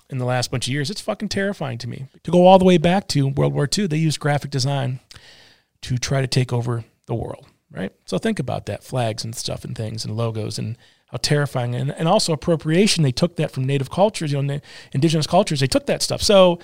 in 0.09 0.19
the 0.19 0.25
last 0.25 0.51
bunch 0.51 0.67
of 0.67 0.73
years, 0.73 0.89
it's 0.89 1.01
fucking 1.01 1.29
terrifying 1.29 1.77
to 1.79 1.87
me. 1.87 2.07
To 2.23 2.31
go 2.31 2.45
all 2.45 2.59
the 2.59 2.65
way 2.65 2.77
back 2.77 3.07
to 3.09 3.27
World 3.27 3.53
War 3.53 3.67
II, 3.75 3.87
they 3.87 3.97
used 3.97 4.19
graphic 4.19 4.51
design 4.51 4.99
to 5.83 5.97
try 5.97 6.21
to 6.21 6.27
take 6.27 6.51
over 6.51 6.83
the 7.05 7.15
world, 7.15 7.45
right? 7.71 7.93
So 8.05 8.17
think 8.17 8.39
about 8.39 8.65
that 8.65 8.83
flags 8.83 9.23
and 9.23 9.35
stuff 9.35 9.63
and 9.63 9.75
things 9.75 10.05
and 10.05 10.17
logos 10.17 10.57
and 10.57 10.77
how 11.07 11.17
terrifying 11.17 11.75
and, 11.75 11.91
and 11.91 12.07
also 12.07 12.33
appropriation. 12.33 13.03
They 13.03 13.11
took 13.11 13.35
that 13.35 13.51
from 13.51 13.65
native 13.65 13.89
cultures, 13.89 14.31
you 14.31 14.41
know, 14.41 14.59
indigenous 14.93 15.27
cultures. 15.27 15.59
They 15.59 15.67
took 15.67 15.85
that 15.85 16.01
stuff. 16.01 16.21
So 16.21 16.59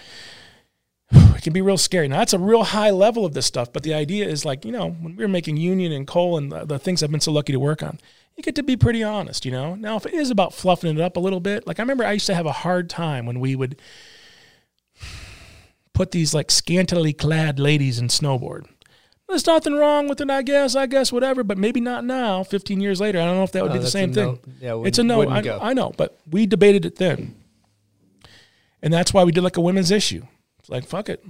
it 1.12 1.42
can 1.42 1.54
be 1.54 1.62
real 1.62 1.78
scary. 1.78 2.08
Now 2.08 2.20
that's 2.20 2.34
a 2.34 2.40
real 2.40 2.64
high 2.64 2.92
level 2.92 3.26
of 3.26 3.34
this 3.34 3.46
stuff, 3.46 3.74
but 3.74 3.84
the 3.84 3.94
idea 3.94 4.28
is 4.28 4.46
like, 4.46 4.66
you 4.66 4.72
know, 4.72 4.90
when 4.90 5.16
we 5.16 5.24
were 5.24 5.30
making 5.30 5.58
union 5.58 5.92
and 5.92 6.08
coal 6.08 6.38
and 6.38 6.52
the, 6.52 6.66
the 6.66 6.80
things 6.80 7.04
I've 7.04 7.12
been 7.12 7.20
so 7.20 7.32
lucky 7.32 7.54
to 7.54 7.60
work 7.60 7.84
on, 7.84 8.00
you 8.36 8.44
get 8.44 8.56
to 8.56 8.64
be 8.64 8.78
pretty 8.78 9.04
honest, 9.04 9.46
you 9.46 9.52
know? 9.52 9.76
Now, 9.76 9.98
if 9.98 10.06
it 10.06 10.14
is 10.14 10.32
about 10.32 10.54
fluffing 10.54 10.96
it 10.96 11.02
up 11.02 11.18
a 11.18 11.20
little 11.20 11.40
bit, 11.40 11.68
like 11.68 11.80
I 11.80 11.84
remember 11.84 12.06
I 12.06 12.14
used 12.14 12.28
to 12.28 12.36
have 12.36 12.46
a 12.46 12.52
hard 12.52 12.90
time 12.90 13.26
when 13.26 13.40
we 13.40 13.56
would 13.56 13.82
put 15.94 16.12
these 16.12 16.34
like 16.34 16.50
scantily 16.50 17.12
clad 17.12 17.60
ladies 17.60 18.00
in 18.00 18.08
snowboard. 18.08 18.66
There's 19.30 19.46
nothing 19.46 19.76
wrong 19.76 20.10
with 20.10 20.20
it, 20.22 20.30
I 20.30 20.42
guess. 20.42 20.76
I 20.76 20.88
guess 20.88 21.12
whatever, 21.12 21.44
but 21.44 21.58
maybe 21.58 21.80
not 21.80 22.04
now. 22.04 22.44
Fifteen 22.44 22.82
years 22.82 23.00
later, 23.00 23.20
I 23.22 23.26
don't 23.26 23.36
know 23.38 23.44
if 23.44 23.52
that 23.54 23.64
would 23.64 23.72
Oh, 23.72 23.76
be 23.76 23.80
the 23.80 23.88
same 23.90 24.12
thing. 24.12 24.40
no. 24.60 24.80
Yeah, 24.82 24.88
it's 24.88 24.98
a 24.98 25.04
no. 25.04 25.22
I. 25.30 25.70
I 25.70 25.74
know, 25.74 25.94
but 25.96 26.18
we 26.30 26.46
debated 26.48 26.84
it 26.86 26.96
then, 26.96 27.36
and 28.82 28.94
that's 28.94 29.14
why 29.14 29.24
we 29.24 29.32
did 29.32 29.44
like 29.44 29.58
a 29.58 29.62
women's 29.62 29.92
issue. 29.92 30.24
It's 30.60 30.70
like 30.70 30.86
fuck 30.86 31.10
it, 31.10 31.24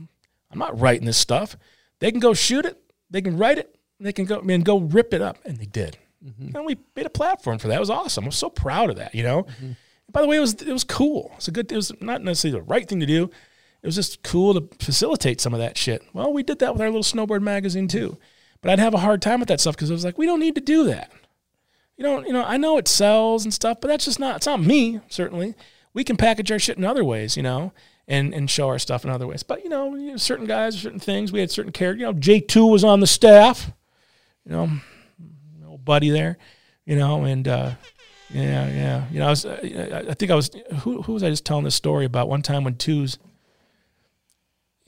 I'm 0.52 0.60
not 0.60 0.80
writing 0.80 1.06
this 1.06 1.18
stuff. 1.18 1.58
They 2.00 2.12
can 2.12 2.20
go 2.20 2.34
shoot 2.34 2.66
it. 2.66 2.82
They 3.10 3.22
can 3.22 3.38
write 3.38 3.58
it. 3.58 3.76
They 4.00 4.14
can 4.14 4.26
go 4.26 4.40
and 4.40 4.64
go 4.64 4.80
rip 4.80 5.14
it 5.14 5.22
up, 5.22 5.38
and 5.46 5.58
they 5.58 5.66
did. 5.66 5.98
And 6.54 6.66
we 6.66 6.78
made 6.98 7.06
a 7.06 7.10
platform 7.10 7.60
for 7.60 7.70
that. 7.70 7.76
It 7.78 7.80
was 7.80 7.90
awesome. 7.90 8.26
I 8.26 8.28
was 8.28 8.36
so 8.36 8.50
proud 8.50 8.90
of 8.90 8.98
that. 8.98 9.16
You 9.16 9.24
know. 9.24 9.46
By 10.12 10.22
the 10.22 10.28
way, 10.28 10.38
it 10.38 10.42
was 10.42 10.54
it 10.56 10.72
was 10.72 10.84
cool. 10.84 11.32
It's 11.38 11.48
a 11.48 11.52
good. 11.52 11.72
It 11.72 11.76
was 11.76 11.92
not 12.02 12.24
necessarily 12.24 12.60
the 12.60 12.66
right 12.66 12.88
thing 12.88 13.00
to 13.02 13.06
do. 13.06 13.30
It 13.82 13.88
was 13.88 13.96
just 13.96 14.24
cool 14.24 14.54
to 14.54 14.68
facilitate 14.84 15.40
some 15.40 15.54
of 15.54 15.60
that 15.60 15.78
shit. 15.78 16.04
Well, 16.14 16.34
we 16.34 16.44
did 16.44 16.60
that 16.60 16.74
with 16.74 16.82
our 16.82 16.90
little 16.90 17.04
snowboard 17.04 17.42
magazine 17.42 17.88
too. 17.88 18.18
But 18.62 18.72
I'd 18.72 18.80
have 18.80 18.94
a 18.94 19.00
hard 19.00 19.22
time 19.22 19.40
with 19.40 19.48
that 19.48 19.62
stuff 19.62 19.76
because 19.76 19.90
I 19.90 19.94
was 19.94 20.04
like, 20.04 20.18
we 20.18 20.26
don't 20.26 20.42
need 20.42 20.56
to 20.56 20.62
do 20.62 20.84
that. 20.86 21.12
You 21.96 22.04
know, 22.04 22.26
you 22.26 22.34
know, 22.34 22.44
I 22.44 22.58
know 22.58 22.78
it 22.78 22.88
sells 22.88 23.44
and 23.44 23.54
stuff, 23.54 23.80
but 23.82 23.88
that's 23.88 24.06
just 24.06 24.20
not. 24.20 24.38
It's 24.38 24.46
not 24.46 24.62
me. 24.62 25.00
Certainly, 25.10 25.56
we 25.94 26.04
can 26.04 26.18
package 26.18 26.52
our 26.52 26.60
shit 26.60 26.78
in 26.78 26.86
other 26.86 27.04
ways. 27.04 27.38
You 27.38 27.44
know, 27.44 27.74
and 28.08 28.34
and 28.34 28.50
show 28.50 28.68
our 28.68 28.80
stuff 28.80 29.06
in 29.06 29.12
other 29.12 29.28
ways. 29.28 29.44
But 29.44 29.64
you 29.64 29.70
know, 29.70 30.18
certain 30.18 30.46
guys, 30.46 30.78
certain 30.80 31.00
things. 31.00 31.32
We 31.32 31.40
had 31.40 31.52
certain 31.52 31.72
characters. 31.72 32.02
You 32.02 32.08
know, 32.08 32.14
J 32.14 32.40
two 32.42 32.66
was 32.66 32.84
on 32.84 33.00
the 33.00 33.08
staff. 33.08 33.72
You 34.46 34.52
know, 34.52 34.70
old 35.68 35.86
buddy 35.86 36.10
there. 36.10 36.38
You 36.86 36.96
know, 36.96 37.24
and 37.24 37.48
uh, 37.48 37.72
yeah, 38.30 38.68
yeah. 38.68 39.06
You 39.12 39.20
know, 39.20 39.28
I 39.28 39.30
was. 39.30 39.46
I 39.46 40.14
think 40.16 40.32
I 40.32 40.36
was. 40.36 40.52
Who 40.82 41.02
who 41.04 41.14
was 41.14 41.24
I 41.24 41.30
just 41.30 41.46
telling 41.46 41.66
this 41.66 41.76
story 41.76 42.06
about 42.06 42.28
one 42.28 42.42
time 42.42 42.64
when 42.64 42.76
twos. 42.76 43.20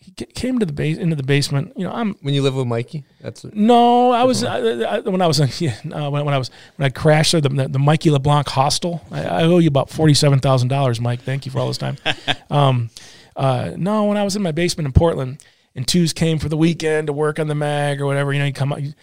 He 0.01 0.11
came 0.11 0.57
to 0.57 0.65
the 0.65 0.73
base 0.73 0.97
into 0.97 1.15
the 1.15 1.23
basement. 1.23 1.73
You 1.77 1.85
know, 1.85 1.93
I'm 1.93 2.15
When 2.21 2.33
you 2.33 2.41
live 2.41 2.55
with 2.55 2.65
Mikey, 2.65 3.03
that's 3.21 3.43
no, 3.43 4.09
I 4.11 4.23
was 4.23 4.43
I, 4.43 4.57
I, 4.57 4.99
when 5.01 5.21
I 5.21 5.27
was 5.27 5.39
yeah, 5.61 5.75
uh, 5.93 6.09
when, 6.09 6.25
when 6.25 6.33
I 6.33 6.39
was 6.39 6.49
when 6.75 6.87
I 6.87 6.89
crashed 6.89 7.33
there, 7.33 7.41
the, 7.41 7.49
the, 7.49 7.67
the 7.67 7.79
Mikey 7.79 8.09
LeBlanc 8.09 8.47
hostel. 8.47 9.01
I, 9.11 9.23
I 9.23 9.43
owe 9.43 9.59
you 9.59 9.67
about 9.67 9.91
forty 9.91 10.15
seven 10.15 10.39
thousand 10.39 10.69
dollars, 10.69 10.99
Mike. 10.99 11.21
Thank 11.21 11.45
you 11.45 11.51
for 11.51 11.59
all 11.59 11.67
this 11.67 11.77
time. 11.77 11.97
um, 12.49 12.89
uh, 13.35 13.73
no, 13.77 14.05
when 14.05 14.17
I 14.17 14.23
was 14.23 14.35
in 14.35 14.41
my 14.41 14.51
basement 14.51 14.87
in 14.87 14.91
Portland, 14.91 15.45
and 15.75 15.87
twos 15.87 16.13
came 16.13 16.39
for 16.39 16.49
the 16.49 16.57
weekend 16.57 17.05
to 17.07 17.13
work 17.13 17.37
on 17.37 17.47
the 17.47 17.55
mag 17.55 18.01
or 18.01 18.07
whatever, 18.07 18.33
you 18.33 18.39
know, 18.39 18.45
you 18.45 18.53
come 18.53 18.73
out, 18.73 18.81
you, 18.81 18.93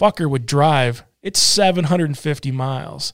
fucker 0.00 0.28
would 0.28 0.46
drive. 0.46 1.04
It's 1.22 1.40
seven 1.40 1.84
hundred 1.84 2.06
and 2.06 2.18
fifty 2.18 2.50
miles, 2.50 3.12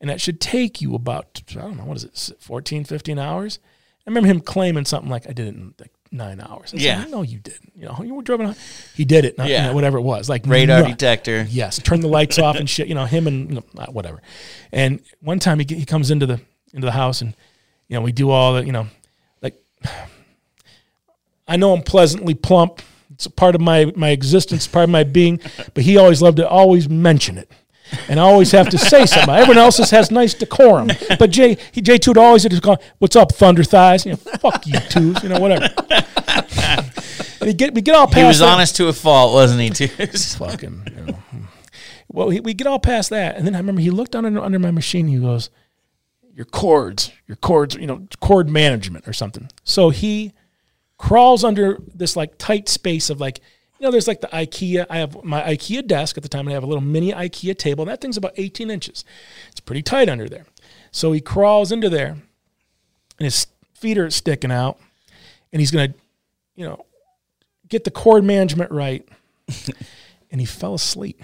and 0.00 0.08
that 0.08 0.22
should 0.22 0.40
take 0.40 0.80
you 0.80 0.94
about 0.94 1.42
I 1.50 1.60
don't 1.60 1.76
know 1.76 1.84
what 1.84 1.98
is 1.98 2.30
it, 2.30 2.36
14, 2.40 2.84
15 2.84 3.18
hours. 3.18 3.58
I 4.06 4.10
remember 4.10 4.28
him 4.28 4.40
claiming 4.40 4.86
something 4.86 5.10
like 5.10 5.28
I 5.28 5.34
did 5.34 5.48
it 5.48 5.54
in 5.54 5.74
like 5.78 5.92
nine 6.10 6.40
hours. 6.40 6.72
I 6.74 6.78
said, 6.78 6.80
Yeah. 6.80 7.04
no, 7.08 7.22
you 7.22 7.38
didn't. 7.38 7.72
You 7.76 7.86
know, 7.86 8.00
you 8.02 8.14
were 8.14 8.22
driving. 8.22 8.54
He 8.94 9.04
did 9.04 9.24
it. 9.24 9.36
Not, 9.38 9.48
Yeah. 9.48 9.62
you 9.62 9.68
know, 9.68 9.74
whatever 9.74 9.98
it 9.98 10.02
was, 10.02 10.28
like 10.28 10.46
Radar 10.46 10.82
detector. 10.82 11.46
Yes, 11.48 11.78
turn 11.82 12.00
the 12.00 12.08
lights 12.08 12.38
off 12.38 12.56
and 12.56 12.68
shit. 12.68 12.88
You 12.88 12.94
know, 12.94 13.04
him 13.04 13.26
and 13.26 13.48
you 13.48 13.54
know, 13.56 13.64
uh, 13.78 13.86
whatever. 13.86 14.20
And 14.72 15.00
one 15.20 15.38
time 15.38 15.58
he 15.58 15.66
he 15.74 15.84
comes 15.84 16.10
into 16.10 16.26
the 16.26 16.40
into 16.74 16.84
the 16.86 16.92
house 16.92 17.20
and 17.22 17.34
you 17.88 17.96
know 17.96 18.02
we 18.02 18.12
do 18.12 18.30
all 18.30 18.54
the 18.54 18.64
you 18.66 18.72
know 18.72 18.86
like 19.42 19.54
I 21.48 21.56
know 21.56 21.72
I'm 21.72 21.82
pleasantly 21.82 22.34
plump. 22.34 22.82
It's 23.12 23.26
a 23.26 23.30
part 23.30 23.54
of 23.54 23.60
my 23.60 23.92
my 23.96 24.10
existence, 24.10 24.66
part 24.66 24.84
of 24.84 24.90
my 24.90 25.04
being. 25.04 25.40
But 25.74 25.82
he 25.84 25.96
always 25.96 26.20
loved 26.22 26.36
to 26.38 26.48
always 26.48 26.88
mention 26.88 27.38
it. 27.38 27.50
And 28.08 28.18
I 28.18 28.22
always 28.22 28.52
have 28.52 28.68
to 28.70 28.78
say 28.78 29.06
something. 29.06 29.34
Everyone 29.34 29.58
else 29.58 29.78
has 29.78 30.10
nice 30.10 30.34
decorum, 30.34 30.90
but 31.18 31.30
Jay 31.30 31.56
he 31.72 31.80
Jay 31.80 31.98
two 31.98 32.12
always 32.16 32.44
just 32.44 32.62
go, 32.62 32.76
"What's 32.98 33.16
up, 33.16 33.32
Thunder 33.32 33.64
Thighs?" 33.64 34.04
You 34.04 34.12
know, 34.12 34.16
fuck 34.16 34.66
you 34.66 34.78
twos, 34.88 35.22
you 35.22 35.28
know, 35.28 35.40
whatever. 35.40 35.68
we 37.40 37.54
get 37.54 37.74
we 37.74 37.82
get 37.82 37.94
all 37.94 38.06
past. 38.06 38.18
He 38.18 38.24
was 38.24 38.38
that 38.40 38.48
honest 38.48 38.76
to 38.76 38.88
a 38.88 38.92
fault, 38.92 39.32
wasn't 39.32 39.60
he? 39.60 39.70
Too. 39.70 39.88
fucking. 40.36 40.82
You 40.96 41.06
know. 41.06 41.18
Well, 42.10 42.28
we, 42.28 42.40
we 42.40 42.54
get 42.54 42.66
all 42.66 42.78
past 42.78 43.10
that, 43.10 43.36
and 43.36 43.46
then 43.46 43.54
I 43.54 43.58
remember 43.58 43.80
he 43.80 43.90
looked 43.90 44.16
under 44.16 44.40
under 44.40 44.58
my 44.58 44.70
machine. 44.70 45.08
He 45.08 45.18
goes, 45.18 45.50
"Your 46.34 46.46
cords, 46.46 47.12
your 47.26 47.36
cords, 47.36 47.74
you 47.74 47.86
know, 47.86 48.06
cord 48.20 48.48
management 48.48 49.06
or 49.06 49.12
something." 49.12 49.48
So 49.64 49.90
he 49.90 50.32
crawls 50.98 51.44
under 51.44 51.78
this 51.94 52.16
like 52.16 52.36
tight 52.38 52.68
space 52.68 53.08
of 53.08 53.20
like, 53.20 53.40
you 53.78 53.86
know, 53.86 53.90
there's 53.90 54.08
like 54.08 54.20
the 54.20 54.26
IKEA. 54.28 54.86
I 54.90 54.98
have 54.98 55.22
my 55.24 55.40
IKEA 55.42 55.86
desk 55.86 56.16
at 56.16 56.22
the 56.22 56.28
time, 56.28 56.40
and 56.46 56.50
I 56.50 56.54
have 56.54 56.62
a 56.64 56.66
little 56.66 56.82
mini 56.82 57.12
IKEA 57.12 57.56
table. 57.56 57.82
And 57.82 57.90
that 57.90 58.00
thing's 58.00 58.16
about 58.16 58.32
18 58.36 58.70
inches. 58.70 59.04
It's 59.50 59.60
pretty 59.60 59.82
tight 59.82 60.08
under 60.08 60.28
there. 60.28 60.46
So 60.90 61.12
he 61.12 61.20
crawls 61.20 61.70
into 61.70 61.88
there, 61.88 62.08
and 62.08 63.24
his 63.24 63.46
feet 63.74 63.98
are 63.98 64.10
sticking 64.10 64.50
out, 64.50 64.78
and 65.52 65.60
he's 65.60 65.70
gonna, 65.70 65.94
you 66.56 66.64
know, 66.64 66.84
get 67.68 67.84
the 67.84 67.90
cord 67.90 68.24
management 68.24 68.70
right. 68.70 69.06
and 70.30 70.40
he 70.40 70.46
fell 70.46 70.74
asleep. 70.74 71.22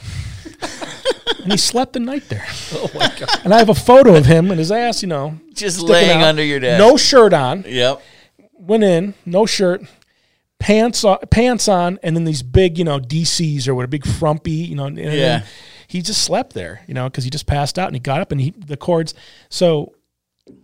and 1.42 1.50
he 1.52 1.58
slept 1.58 1.92
the 1.94 2.00
night 2.00 2.28
there. 2.28 2.46
Oh 2.76 2.90
my 2.94 3.12
god! 3.18 3.28
And 3.44 3.54
I 3.54 3.58
have 3.58 3.68
a 3.68 3.74
photo 3.74 4.14
of 4.16 4.26
him 4.26 4.50
and 4.50 4.58
his 4.58 4.70
ass, 4.72 5.02
you 5.02 5.08
know, 5.08 5.38
Just 5.54 5.80
laying 5.80 6.22
out. 6.22 6.28
under 6.28 6.42
your 6.44 6.60
desk. 6.60 6.78
no 6.78 6.96
shirt 6.96 7.32
on. 7.32 7.64
Yep. 7.66 8.02
Went 8.54 8.82
in, 8.84 9.14
no 9.26 9.46
shirt, 9.46 9.82
pants 10.64 11.04
on, 11.04 11.18
pants 11.30 11.68
on, 11.68 11.98
and 12.02 12.16
then 12.16 12.24
these 12.24 12.42
big, 12.42 12.78
you 12.78 12.84
know, 12.84 12.98
DCs 12.98 13.68
or 13.68 13.74
what 13.74 13.84
a 13.84 13.88
big 13.88 14.06
frumpy, 14.06 14.50
you 14.52 14.74
know. 14.74 14.88
Yeah. 14.88 15.44
He 15.88 16.00
just 16.00 16.24
slept 16.24 16.54
there, 16.54 16.80
you 16.88 16.94
know, 16.94 17.04
because 17.04 17.22
he 17.24 17.30
just 17.30 17.46
passed 17.46 17.78
out 17.78 17.88
and 17.88 17.94
he 17.94 18.00
got 18.00 18.22
up 18.22 18.32
and 18.32 18.40
he 18.40 18.50
the 18.50 18.78
cords. 18.78 19.14
So 19.50 19.94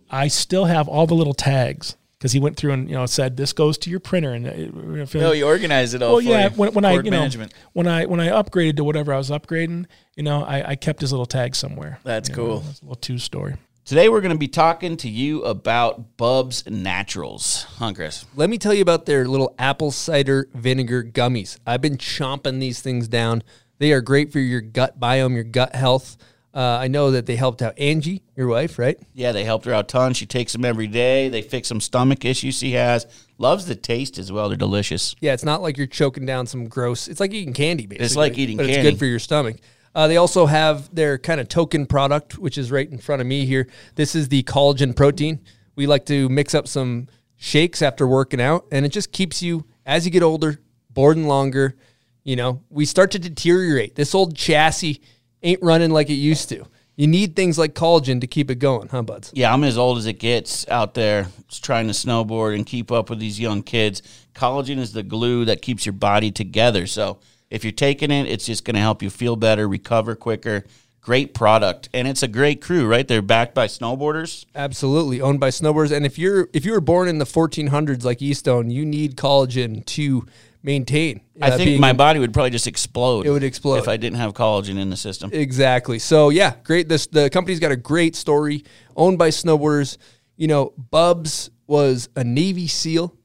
I 0.09 0.27
still 0.27 0.65
have 0.65 0.87
all 0.87 1.05
the 1.05 1.13
little 1.13 1.35
tags 1.35 1.95
because 2.17 2.31
he 2.31 2.39
went 2.39 2.57
through 2.57 2.71
and 2.73 2.89
you 2.89 2.95
know 2.95 3.05
said 3.05 3.37
this 3.37 3.53
goes 3.53 3.77
to 3.79 3.89
your 3.91 3.99
printer 3.99 4.31
and 4.33 4.47
uh, 4.47 4.51
it, 4.51 5.13
No, 5.13 5.31
you 5.31 5.45
organized 5.45 5.93
it 5.93 6.01
all. 6.01 6.13
well, 6.13 6.21
yeah. 6.21 6.49
you. 6.49 6.55
When, 6.55 6.73
when 6.73 6.85
I 6.85 6.93
you 6.93 7.03
know 7.03 7.11
management. 7.11 7.53
when 7.73 7.87
I 7.87 8.05
when 8.05 8.19
I 8.19 8.29
upgraded 8.29 8.77
to 8.77 8.83
whatever 8.83 9.13
I 9.13 9.17
was 9.17 9.29
upgrading, 9.29 9.85
you 10.15 10.23
know, 10.23 10.43
I, 10.43 10.71
I 10.71 10.75
kept 10.75 11.01
his 11.01 11.11
little 11.11 11.27
tag 11.27 11.55
somewhere. 11.55 11.99
That's 12.03 12.27
You 12.29 12.35
cool. 12.35 12.63
little 12.81 12.95
two 12.95 13.19
story. 13.19 13.55
Today 13.83 14.09
we're 14.09 14.21
going 14.21 14.31
to 14.31 14.37
be 14.37 14.47
talking 14.47 14.95
to 14.97 15.09
you 15.09 15.43
about 15.43 16.15
Bubs 16.15 16.63
Naturals, 16.69 17.63
huh, 17.77 17.91
Chris? 17.93 18.25
Let 18.35 18.49
me 18.49 18.59
tell 18.59 18.75
you 18.75 18.83
about 18.83 19.07
their 19.07 19.27
little 19.27 19.55
apple 19.57 19.89
cider 19.89 20.47
vinegar 20.53 21.03
gummies. 21.03 21.57
I've 21.65 21.81
been 21.81 21.97
chomping 21.97 22.59
these 22.59 22.79
things 22.79 23.07
down. 23.07 23.41
They 23.79 23.91
are 23.91 23.99
great 23.99 24.31
for 24.31 24.39
your 24.39 24.61
gut 24.61 24.99
biome, 24.99 25.33
your 25.33 25.43
gut 25.43 25.73
health. 25.73 26.15
Uh, 26.53 26.59
I 26.59 26.89
know 26.89 27.11
that 27.11 27.25
they 27.25 27.35
helped 27.35 27.63
out 27.63 27.77
Angie, 27.79 28.21
your 28.35 28.47
wife, 28.47 28.77
right? 28.77 28.99
Yeah, 29.13 29.31
they 29.31 29.43
helped 29.43 29.65
her 29.65 29.73
out 29.73 29.85
a 29.85 29.87
ton. 29.87 30.13
She 30.13 30.27
takes 30.27 30.53
them 30.53 30.63
every 30.63 30.87
day. 30.87 31.29
They 31.29 31.41
fix 31.41 31.67
some 31.67 31.81
stomach 31.81 32.23
issues 32.23 32.59
she 32.59 32.73
has. 32.73 33.07
Loves 33.39 33.65
the 33.65 33.75
taste 33.75 34.19
as 34.19 34.31
well. 34.31 34.47
They're 34.49 34.57
delicious. 34.57 35.15
Yeah, 35.21 35.33
it's 35.33 35.43
not 35.43 35.61
like 35.61 35.77
you're 35.77 35.87
choking 35.87 36.25
down 36.25 36.45
some 36.45 36.67
gross. 36.67 37.07
It's 37.07 37.19
like 37.19 37.33
eating 37.33 37.53
candy, 37.53 37.87
basically. 37.87 38.05
It's 38.05 38.15
like 38.15 38.37
eating 38.37 38.57
but 38.57 38.67
it's 38.67 38.83
good 38.83 38.99
for 38.99 39.05
your 39.05 39.19
stomach. 39.19 39.57
Uh, 39.93 40.07
they 40.07 40.17
also 40.17 40.45
have 40.45 40.93
their 40.93 41.17
kind 41.17 41.41
of 41.41 41.47
token 41.47 41.85
product, 41.85 42.37
which 42.37 42.57
is 42.57 42.71
right 42.71 42.89
in 42.89 42.97
front 42.97 43.21
of 43.21 43.27
me 43.27 43.45
here. 43.45 43.67
This 43.95 44.15
is 44.15 44.29
the 44.29 44.43
collagen 44.43 44.95
protein. 44.95 45.41
We 45.75 45.87
like 45.87 46.05
to 46.05 46.29
mix 46.29 46.53
up 46.53 46.67
some 46.67 47.07
shakes 47.35 47.81
after 47.81 48.07
working 48.07 48.39
out, 48.41 48.65
and 48.71 48.85
it 48.85 48.89
just 48.89 49.11
keeps 49.11 49.41
you 49.41 49.65
as 49.85 50.05
you 50.05 50.11
get 50.11 50.23
older, 50.23 50.59
bored 50.89 51.17
and 51.17 51.27
longer. 51.27 51.75
You 52.23 52.35
know, 52.35 52.61
we 52.69 52.85
start 52.85 53.11
to 53.11 53.19
deteriorate. 53.19 53.95
This 53.95 54.13
old 54.13 54.35
chassis 54.35 55.01
ain't 55.41 55.61
running 55.63 55.89
like 55.89 56.09
it 56.09 56.15
used 56.15 56.49
to. 56.49 56.65
You 56.95 57.07
need 57.07 57.35
things 57.35 57.57
like 57.57 57.73
collagen 57.73 58.21
to 58.21 58.27
keep 58.27 58.51
it 58.51 58.59
going, 58.59 58.89
huh, 58.89 59.01
buds? 59.01 59.31
Yeah, 59.33 59.51
I'm 59.51 59.63
as 59.63 59.77
old 59.77 59.97
as 59.97 60.05
it 60.05 60.19
gets 60.19 60.67
out 60.67 60.93
there 60.93 61.27
trying 61.49 61.87
to 61.87 61.93
snowboard 61.93 62.53
and 62.53 62.65
keep 62.65 62.91
up 62.91 63.09
with 63.09 63.17
these 63.17 63.39
young 63.39 63.63
kids. 63.63 64.03
Collagen 64.35 64.77
is 64.77 64.93
the 64.93 65.01
glue 65.01 65.45
that 65.45 65.61
keeps 65.61 65.85
your 65.85 65.93
body 65.93 66.31
together. 66.31 66.85
So 66.85 67.19
if 67.51 67.63
you're 67.63 67.71
taking 67.71 68.09
it, 68.09 68.27
it's 68.27 68.45
just 68.45 68.65
going 68.65 68.75
to 68.75 68.81
help 68.81 69.03
you 69.03 69.11
feel 69.11 69.35
better, 69.35 69.67
recover 69.67 70.15
quicker. 70.15 70.63
Great 71.01 71.33
product, 71.33 71.89
and 71.95 72.07
it's 72.07 72.21
a 72.21 72.27
great 72.27 72.61
crew, 72.61 72.87
right? 72.87 73.07
They're 73.07 73.23
backed 73.23 73.55
by 73.55 73.65
snowboarders. 73.65 74.45
Absolutely, 74.53 75.19
owned 75.19 75.39
by 75.39 75.49
snowboarders. 75.49 75.91
And 75.91 76.05
if 76.05 76.19
you're 76.19 76.47
if 76.53 76.63
you 76.63 76.73
were 76.73 76.81
born 76.81 77.07
in 77.07 77.17
the 77.17 77.25
1400s 77.25 78.03
like 78.03 78.21
E-Stone, 78.21 78.69
you 78.69 78.85
need 78.85 79.15
collagen 79.15 79.83
to 79.87 80.27
maintain. 80.61 81.21
I 81.41 81.47
uh, 81.47 81.57
think 81.57 81.69
being- 81.69 81.81
my 81.81 81.93
body 81.93 82.19
would 82.19 82.33
probably 82.33 82.51
just 82.51 82.67
explode. 82.67 83.25
It 83.25 83.31
would 83.31 83.43
explode. 83.43 83.77
if 83.77 83.87
I 83.87 83.97
didn't 83.97 84.17
have 84.17 84.35
collagen 84.35 84.77
in 84.77 84.91
the 84.91 84.95
system. 84.95 85.31
exactly. 85.33 85.97
So 85.97 86.29
yeah, 86.29 86.53
great. 86.63 86.87
This 86.87 87.07
the 87.07 87.31
company's 87.31 87.59
got 87.59 87.71
a 87.71 87.77
great 87.77 88.15
story. 88.15 88.63
Owned 88.95 89.17
by 89.17 89.29
snowboarders. 89.29 89.97
You 90.37 90.47
know, 90.47 90.73
Bubs 90.77 91.49
was 91.65 92.09
a 92.15 92.23
Navy 92.23 92.67
SEAL 92.67 93.15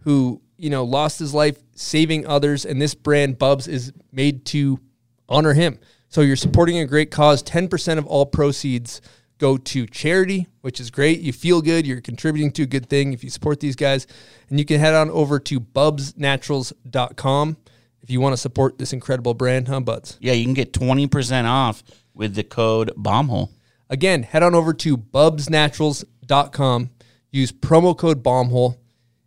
who 0.00 0.40
you 0.56 0.70
know 0.70 0.84
lost 0.84 1.18
his 1.18 1.34
life 1.34 1.58
saving 1.74 2.26
others, 2.26 2.64
and 2.64 2.80
this 2.80 2.94
brand 2.94 3.38
Bubs 3.38 3.68
is 3.68 3.92
made 4.12 4.44
to 4.46 4.80
honor 5.28 5.52
him. 5.52 5.78
So 6.08 6.20
you're 6.20 6.36
supporting 6.36 6.78
a 6.78 6.86
great 6.86 7.10
cause. 7.10 7.42
Ten 7.42 7.68
percent 7.68 7.98
of 7.98 8.06
all 8.06 8.26
proceeds 8.26 9.00
go 9.38 9.56
to 9.56 9.86
charity, 9.86 10.46
which 10.62 10.80
is 10.80 10.90
great. 10.90 11.20
You 11.20 11.32
feel 11.32 11.60
good. 11.62 11.86
You're 11.86 12.00
contributing 12.00 12.50
to 12.52 12.62
a 12.62 12.66
good 12.66 12.88
thing 12.88 13.12
if 13.12 13.22
you 13.22 13.30
support 13.30 13.60
these 13.60 13.76
guys. 13.76 14.06
And 14.48 14.58
you 14.58 14.64
can 14.64 14.80
head 14.80 14.94
on 14.94 15.10
over 15.10 15.38
to 15.40 15.60
bubsnaturals.com 15.60 17.56
if 18.02 18.10
you 18.10 18.20
want 18.20 18.34
to 18.34 18.36
support 18.36 18.78
this 18.78 18.92
incredible 18.92 19.34
brand, 19.34 19.66
huh, 19.66 19.80
Buds? 19.80 20.16
Yeah, 20.20 20.32
you 20.34 20.44
can 20.44 20.54
get 20.54 20.72
20% 20.72 21.44
off 21.44 21.82
with 22.14 22.36
the 22.36 22.44
code 22.44 22.92
BOMBHOLE. 22.96 23.50
Again, 23.90 24.22
head 24.22 24.44
on 24.44 24.54
over 24.54 24.72
to 24.74 24.96
bubsnaturals.com, 24.96 26.90
use 27.32 27.50
promo 27.52 27.98
code 27.98 28.22
BOMBHOLE, 28.22 28.78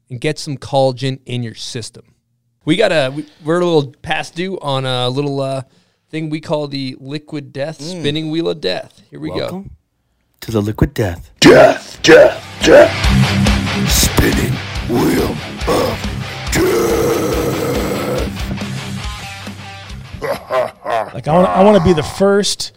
and 0.09 0.19
get 0.19 0.39
some 0.39 0.57
collagen 0.57 1.19
in 1.25 1.43
your 1.43 1.55
system. 1.55 2.15
We 2.65 2.75
got 2.75 2.91
a, 2.91 3.09
we- 3.15 3.27
we're 3.43 3.59
a 3.61 3.65
little 3.65 3.91
past 4.01 4.35
due 4.35 4.59
on 4.59 4.85
a 4.85 5.09
little 5.09 5.39
uh, 5.41 5.63
thing 6.09 6.29
we 6.29 6.41
call 6.41 6.67
the 6.67 6.95
liquid 6.99 7.53
death, 7.53 7.81
spinning 7.81 8.29
wheel 8.31 8.49
of 8.49 8.61
death. 8.61 9.01
Here 9.09 9.19
we 9.19 9.29
go. 9.29 9.65
to 10.41 10.51
the 10.51 10.61
liquid 10.61 10.93
death. 10.93 11.31
Death, 11.39 11.99
death, 12.03 12.43
death. 12.63 12.91
Spinning 13.89 14.53
wheel 14.89 15.35
of 15.67 15.99
death. 16.51 18.35
Like 21.13 21.27
I 21.27 21.33
want, 21.33 21.47
I 21.49 21.63
want 21.63 21.77
to 21.77 21.83
be 21.83 21.93
the 21.93 22.03
first 22.03 22.73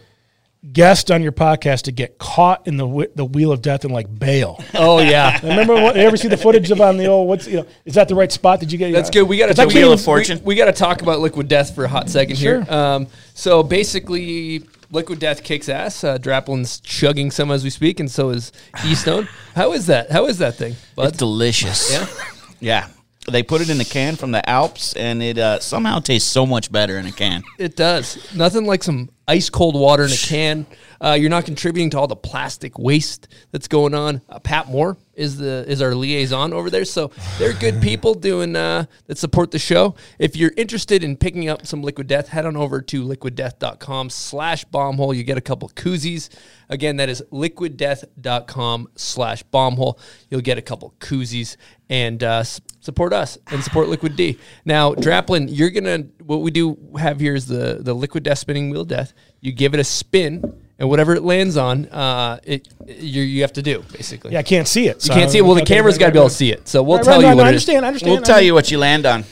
guest 0.71 1.11
on 1.11 1.21
your 1.21 1.31
podcast 1.31 1.83
to 1.83 1.91
get 1.91 2.17
caught 2.17 2.65
in 2.67 2.77
the 2.77 3.11
the 3.15 3.25
wheel 3.25 3.51
of 3.51 3.61
death 3.61 3.83
and 3.83 3.93
like 3.93 4.07
bail. 4.19 4.63
Oh, 4.73 4.99
yeah. 4.99 5.39
Remember, 5.43 5.73
what, 5.73 5.95
you 5.95 6.01
ever 6.01 6.17
see 6.17 6.27
the 6.27 6.37
footage 6.37 6.71
of 6.71 6.79
on 6.79 6.97
the 6.97 7.07
old? 7.07 7.27
What's 7.27 7.47
you 7.47 7.57
know? 7.57 7.67
Is 7.85 7.95
that 7.95 8.07
the 8.07 8.15
right 8.15 8.31
spot? 8.31 8.59
Did 8.59 8.71
you 8.71 8.77
get? 8.77 8.91
That's 8.93 9.09
good. 9.09 9.23
We 9.23 9.37
got 9.37 9.47
to 9.47 9.53
talk 9.53 9.69
Wheel 9.69 9.91
of 9.91 10.01
Fortune. 10.01 10.41
We, 10.43 10.55
got 10.55 10.65
to 10.65 10.71
talk 10.71 11.01
about 11.01 11.19
liquid 11.19 11.47
death 11.47 11.75
for 11.75 11.83
a 11.83 11.89
hot 11.89 12.09
second 12.09 12.37
here. 12.37 12.63
Sure. 12.65 12.73
Um, 12.73 13.07
so 13.33 13.63
basically, 13.63 14.63
liquid 14.91 15.19
death 15.19 15.43
kicks 15.43 15.67
ass. 15.67 16.03
Uh, 16.03 16.17
Draplin's 16.17 16.79
chugging 16.79 17.31
some 17.31 17.51
as 17.51 17.63
we 17.63 17.69
speak, 17.69 17.99
and 17.99 18.09
so 18.09 18.29
is 18.29 18.51
E-Stone. 18.85 19.27
How 19.55 19.73
is 19.73 19.87
that? 19.87 20.11
How 20.11 20.27
is 20.27 20.37
that 20.37 20.55
thing? 20.55 20.75
Bud? 20.95 21.09
It's 21.09 21.17
delicious. 21.17 21.91
Yeah? 21.91 22.07
Yeah. 22.59 22.87
They 23.31 23.41
put 23.43 23.61
it 23.61 23.69
in 23.69 23.79
a 23.79 23.85
can 23.85 24.15
from 24.15 24.31
the 24.31 24.47
Alps, 24.49 24.93
and 24.93 25.23
it 25.23 25.37
uh, 25.37 25.59
somehow 25.59 25.99
tastes 25.99 26.29
so 26.29 26.45
much 26.45 26.71
better 26.71 26.97
in 26.97 27.05
a 27.05 27.11
can. 27.11 27.43
It 27.57 27.75
does. 27.75 28.17
Nothing 28.35 28.65
like 28.65 28.83
some 28.83 29.09
ice 29.27 29.49
cold 29.49 29.75
water 29.75 30.03
in 30.03 30.11
a 30.11 30.17
can. 30.27 30.65
Uh, 31.03 31.13
you're 31.13 31.29
not 31.29 31.43
contributing 31.43 31.89
to 31.89 31.99
all 31.99 32.07
the 32.07 32.15
plastic 32.15 32.79
waste 32.79 33.27
that's 33.51 33.67
going 33.67 33.93
on. 33.93 34.21
Uh, 34.29 34.39
Pat 34.39 34.69
Moore 34.69 34.97
is 35.15 35.37
the 35.37 35.65
is 35.67 35.81
our 35.81 35.93
liaison 35.93 36.53
over 36.53 36.69
there, 36.69 36.85
so 36.85 37.11
they're 37.37 37.53
good 37.53 37.81
people 37.81 38.13
doing 38.13 38.55
uh, 38.55 38.85
that 39.07 39.17
support 39.17 39.51
the 39.51 39.59
show. 39.59 39.95
If 40.17 40.35
you're 40.35 40.53
interested 40.55 41.03
in 41.03 41.17
picking 41.17 41.49
up 41.49 41.67
some 41.67 41.81
Liquid 41.81 42.07
Death, 42.07 42.29
head 42.29 42.45
on 42.45 42.55
over 42.55 42.81
to 42.81 43.03
liquiddeath.com 43.03 44.09
slash 44.09 44.65
bombhole. 44.65 45.15
You 45.15 45.23
get 45.23 45.37
a 45.37 45.41
couple 45.41 45.69
koozies. 45.69 46.29
Again, 46.69 46.95
that 46.97 47.09
is 47.09 47.21
liquiddeath.com 47.31 48.89
slash 48.95 49.43
bombhole. 49.43 49.99
You'll 50.29 50.41
get 50.41 50.57
a 50.57 50.61
couple 50.61 50.93
koozies 50.99 51.57
and 51.89 52.23
uh, 52.23 52.43
support 52.79 53.13
us 53.13 53.37
and 53.51 53.63
support 53.63 53.89
Liquid 53.89 54.15
D. 54.15 54.39
Now, 54.65 54.93
Draplin, 54.93 55.47
you're 55.49 55.69
gonna 55.69 56.05
what 56.23 56.37
we 56.37 56.51
do 56.51 56.77
have 56.97 57.19
here 57.19 57.35
is 57.35 57.47
the 57.47 57.79
the 57.81 57.93
Liquid 57.93 58.23
Death 58.23 58.39
spinning 58.39 58.69
wheel 58.69 58.85
death. 58.85 59.13
You 59.41 59.51
give 59.51 59.73
it 59.73 59.79
a 59.79 59.83
spin, 59.83 60.62
and 60.79 60.89
whatever 60.89 61.13
it 61.15 61.23
lands 61.23 61.55
on, 61.57 61.85
uh, 61.87 62.39
it 62.43 62.67
you 62.87 63.21
you 63.21 63.41
have 63.41 63.53
to 63.53 63.61
do 63.61 63.83
basically. 63.91 64.33
Yeah, 64.33 64.39
I 64.39 64.43
can't 64.43 64.67
see 64.67 64.87
it. 64.87 65.05
You 65.07 65.13
can't 65.13 65.29
see 65.31 65.37
it. 65.37 65.41
Well, 65.41 65.55
the 65.55 65.61
okay, 65.61 65.75
camera's 65.75 65.95
right, 65.95 65.99
got 66.01 66.05
to 66.07 66.11
be 66.13 66.19
able 66.19 66.29
to 66.29 66.35
see 66.35 66.51
it. 66.51 66.67
So 66.67 66.81
we'll 66.83 66.97
right, 66.97 67.05
tell 67.05 67.13
right, 67.21 67.23
you 67.23 67.29
no, 67.29 67.35
what 67.35 67.45
I 67.45 67.49
it 67.49 67.55
is. 67.55 67.61
understand. 67.69 67.85
I 67.85 67.87
understand. 67.89 68.11
We'll 68.11 68.21
I 68.21 68.25
tell 68.25 68.37
mean, 68.37 68.45
you 68.47 68.53
what 68.53 68.71
you 68.71 68.77
land 68.79 69.05
on. 69.05 69.23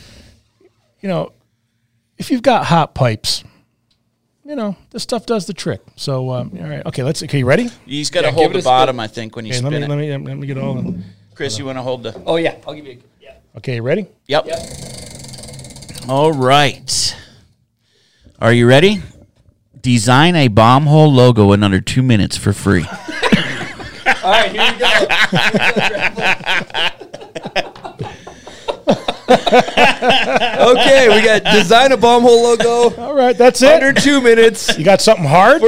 You 1.02 1.10
know, 1.10 1.32
if 2.18 2.30
you've 2.30 2.44
got 2.44 2.66
hot 2.68 2.94
pipes, 2.94 3.44
you 4.46 4.56
know 4.56 4.76
this 4.92 5.02
stuff 5.04 5.26
does 5.26 5.46
the 5.48 5.54
trick. 5.54 5.82
So, 5.96 6.30
um, 6.32 6.52
all 6.62 6.68
right, 6.70 6.86
okay, 6.86 7.04
let's. 7.04 7.24
Okay, 7.24 7.40
you 7.40 7.46
ready? 7.46 7.70
He's 7.86 8.10
got 8.12 8.22
to 8.22 8.28
Yeah, 8.28 8.34
hold 8.34 8.44
give 8.46 8.52
it 8.52 8.54
the 8.54 8.60
a 8.60 8.62
spin. 8.62 8.72
bottom, 8.72 9.00
I 9.00 9.08
think, 9.08 9.36
when 9.36 9.46
you 9.46 9.52
Okay, 9.52 9.60
spin 9.60 9.72
let 9.72 9.80
me, 9.98 10.08
it. 10.10 10.12
let 10.12 10.20
me 10.22 10.28
let 10.28 10.38
me 10.38 10.48
get 10.48 10.58
all. 10.58 10.76
The, 10.76 11.02
Chris, 11.34 11.58
you 11.58 11.66
want 11.66 11.78
to 11.78 11.82
hold 11.82 12.04
the. 12.04 12.22
Oh 12.26 12.36
yeah, 12.36 12.56
I'll 12.68 12.74
give 12.76 12.86
you. 12.86 12.94
A, 12.94 13.24
yeah. 13.24 13.34
okay, 13.58 13.76
you 13.76 13.82
ready? 13.82 14.06
Yep. 14.28 14.48
All 16.08 16.32
right. 16.34 17.16
Are 18.40 18.54
you 18.54 18.68
ready? 18.68 19.02
Design 19.82 20.36
a 20.36 20.48
bomb 20.48 20.86
hole 20.86 21.12
logo 21.12 21.52
in 21.54 21.64
under 21.64 21.82
two 21.82 22.04
minutes 22.04 22.38
for 22.38 22.54
free. 22.54 22.86
All 24.24 24.32
right, 24.32 24.52
here 24.52 24.72
we 24.72 24.80
go. 24.80 26.12
okay, 29.32 31.10
we 31.10 31.22
got 31.26 31.44
design 31.54 31.92
a 31.92 31.98
bomb 31.98 32.22
hole 32.24 32.44
logo 32.44 32.96
All 33.02 33.14
right, 33.16 33.38
that's 33.38 33.62
it. 33.62 33.72
under 33.72 34.00
two 34.00 34.22
minutes. 34.22 34.78
You 34.78 34.86
got 34.86 35.02
something 35.02 35.26
hard? 35.26 35.62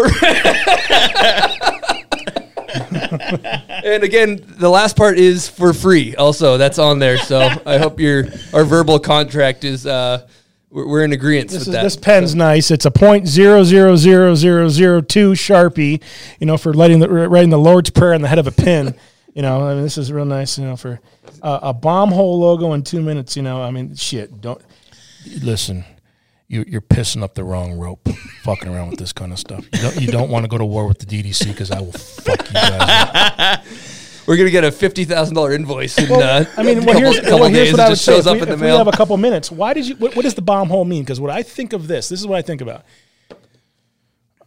And 3.83 4.03
again, 4.03 4.43
the 4.47 4.69
last 4.69 4.95
part 4.95 5.17
is 5.17 5.47
for 5.47 5.73
free. 5.73 6.15
Also, 6.15 6.57
that's 6.57 6.79
on 6.79 6.99
there. 6.99 7.17
So 7.17 7.49
I 7.65 7.77
hope 7.77 7.99
your 7.99 8.25
our 8.53 8.63
verbal 8.63 8.97
contract 8.99 9.63
is 9.63 9.85
uh, 9.85 10.25
we're, 10.73 10.87
we're 10.87 11.03
in 11.03 11.13
agreement 11.13 11.51
This, 11.51 11.59
with 11.59 11.67
is, 11.69 11.73
that. 11.73 11.83
this 11.83 11.95
pen's 11.95 12.35
nice. 12.35 12.71
It's 12.71 12.85
a 12.85 12.91
point 12.91 13.27
zero 13.27 13.63
zero 13.63 13.95
zero 13.95 14.35
zero 14.35 14.67
zero 14.69 15.01
two 15.01 15.31
sharpie. 15.31 16.01
You 16.39 16.47
know, 16.47 16.57
for 16.57 16.73
letting 16.73 16.99
the 16.99 17.07
writing 17.09 17.49
the 17.51 17.59
Lord's 17.59 17.89
prayer 17.91 18.13
on 18.13 18.21
the 18.21 18.27
head 18.27 18.39
of 18.39 18.47
a 18.47 18.51
pin. 18.51 18.95
You 19.35 19.41
know, 19.41 19.67
I 19.67 19.73
mean, 19.73 19.81
this 19.81 19.97
is 19.97 20.11
real 20.11 20.25
nice. 20.25 20.59
You 20.59 20.65
know, 20.65 20.75
for 20.75 20.99
uh, 21.41 21.59
a 21.63 21.73
bomb 21.73 22.11
hole 22.11 22.37
logo 22.39 22.73
in 22.73 22.83
two 22.83 23.01
minutes. 23.01 23.35
You 23.35 23.41
know, 23.41 23.63
I 23.63 23.71
mean, 23.71 23.95
shit. 23.95 24.41
Don't 24.41 24.61
listen. 25.41 25.83
you, 26.47 26.63
you're 26.67 26.81
pissing 26.81 27.23
up 27.23 27.33
the 27.33 27.43
wrong 27.43 27.73
rope, 27.73 28.07
fucking 28.43 28.69
around 28.69 28.91
with 28.91 28.99
this 28.99 29.11
kind 29.11 29.31
of 29.31 29.39
stuff. 29.39 29.65
You 29.73 29.81
don't, 29.81 30.01
you 30.01 30.07
don't 30.11 30.29
want 30.29 30.43
to 30.43 30.49
go 30.49 30.59
to 30.59 30.65
war 30.65 30.85
with 30.87 30.99
the 30.99 31.07
DDC 31.07 31.47
because 31.47 31.71
I 31.71 31.79
will 31.81 31.93
fuck 31.93 32.45
you 32.47 32.53
guys. 32.53 32.79
Up. 32.79 33.63
We're 34.25 34.37
gonna 34.37 34.49
get 34.51 34.63
a 34.63 34.71
fifty 34.71 35.03
thousand 35.05 35.35
dollar 35.35 35.53
invoice. 35.53 35.97
In, 35.97 36.11
uh, 36.11 36.45
I 36.57 36.63
mean, 36.63 36.77
a 36.77 36.81
well, 36.81 36.93
couple- 36.93 36.99
here's, 37.01 37.19
couple 37.19 37.39
well, 37.39 37.49
here's 37.49 37.67
days. 37.67 37.73
what 37.73 37.79
It 37.79 37.83
I 37.83 37.89
would 37.89 37.93
just 37.95 38.05
say. 38.05 38.11
shows 38.13 38.25
If, 38.25 38.27
up 38.27 38.33
we, 38.35 38.41
in 38.41 38.47
the 38.47 38.53
if 38.53 38.61
we 38.61 38.67
have 38.67 38.87
a 38.87 38.91
couple 38.91 39.17
minutes, 39.17 39.51
why 39.51 39.73
did 39.73 39.87
you? 39.87 39.95
What, 39.95 40.15
what 40.15 40.21
does 40.23 40.33
the 40.35 40.41
bomb 40.41 40.69
hole 40.69 40.85
mean? 40.85 41.03
Because 41.03 41.19
what 41.19 41.29
I 41.31 41.43
think 41.43 41.73
of 41.73 41.87
this, 41.87 42.09
this 42.09 42.19
is 42.19 42.27
what 42.27 42.37
I 42.37 42.41
think 42.41 42.61
about. 42.61 42.83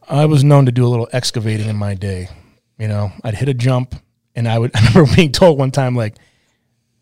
I 0.09 0.25
was 0.27 0.45
known 0.45 0.67
to 0.67 0.73
do 0.73 0.87
a 0.87 0.89
little 0.89 1.09
excavating 1.13 1.69
in 1.69 1.77
my 1.77 1.95
day. 1.95 2.29
You 2.79 2.89
know, 2.89 3.11
I'd 3.25 3.35
hit 3.35 3.49
a 3.49 3.55
jump, 3.55 3.95
and 4.35 4.49
I 4.49 4.59
would. 4.59 4.71
I 4.77 4.89
remember 4.89 5.15
being 5.17 5.33
told 5.33 5.59
one 5.59 5.71
time, 5.71 5.95
like, 5.97 6.17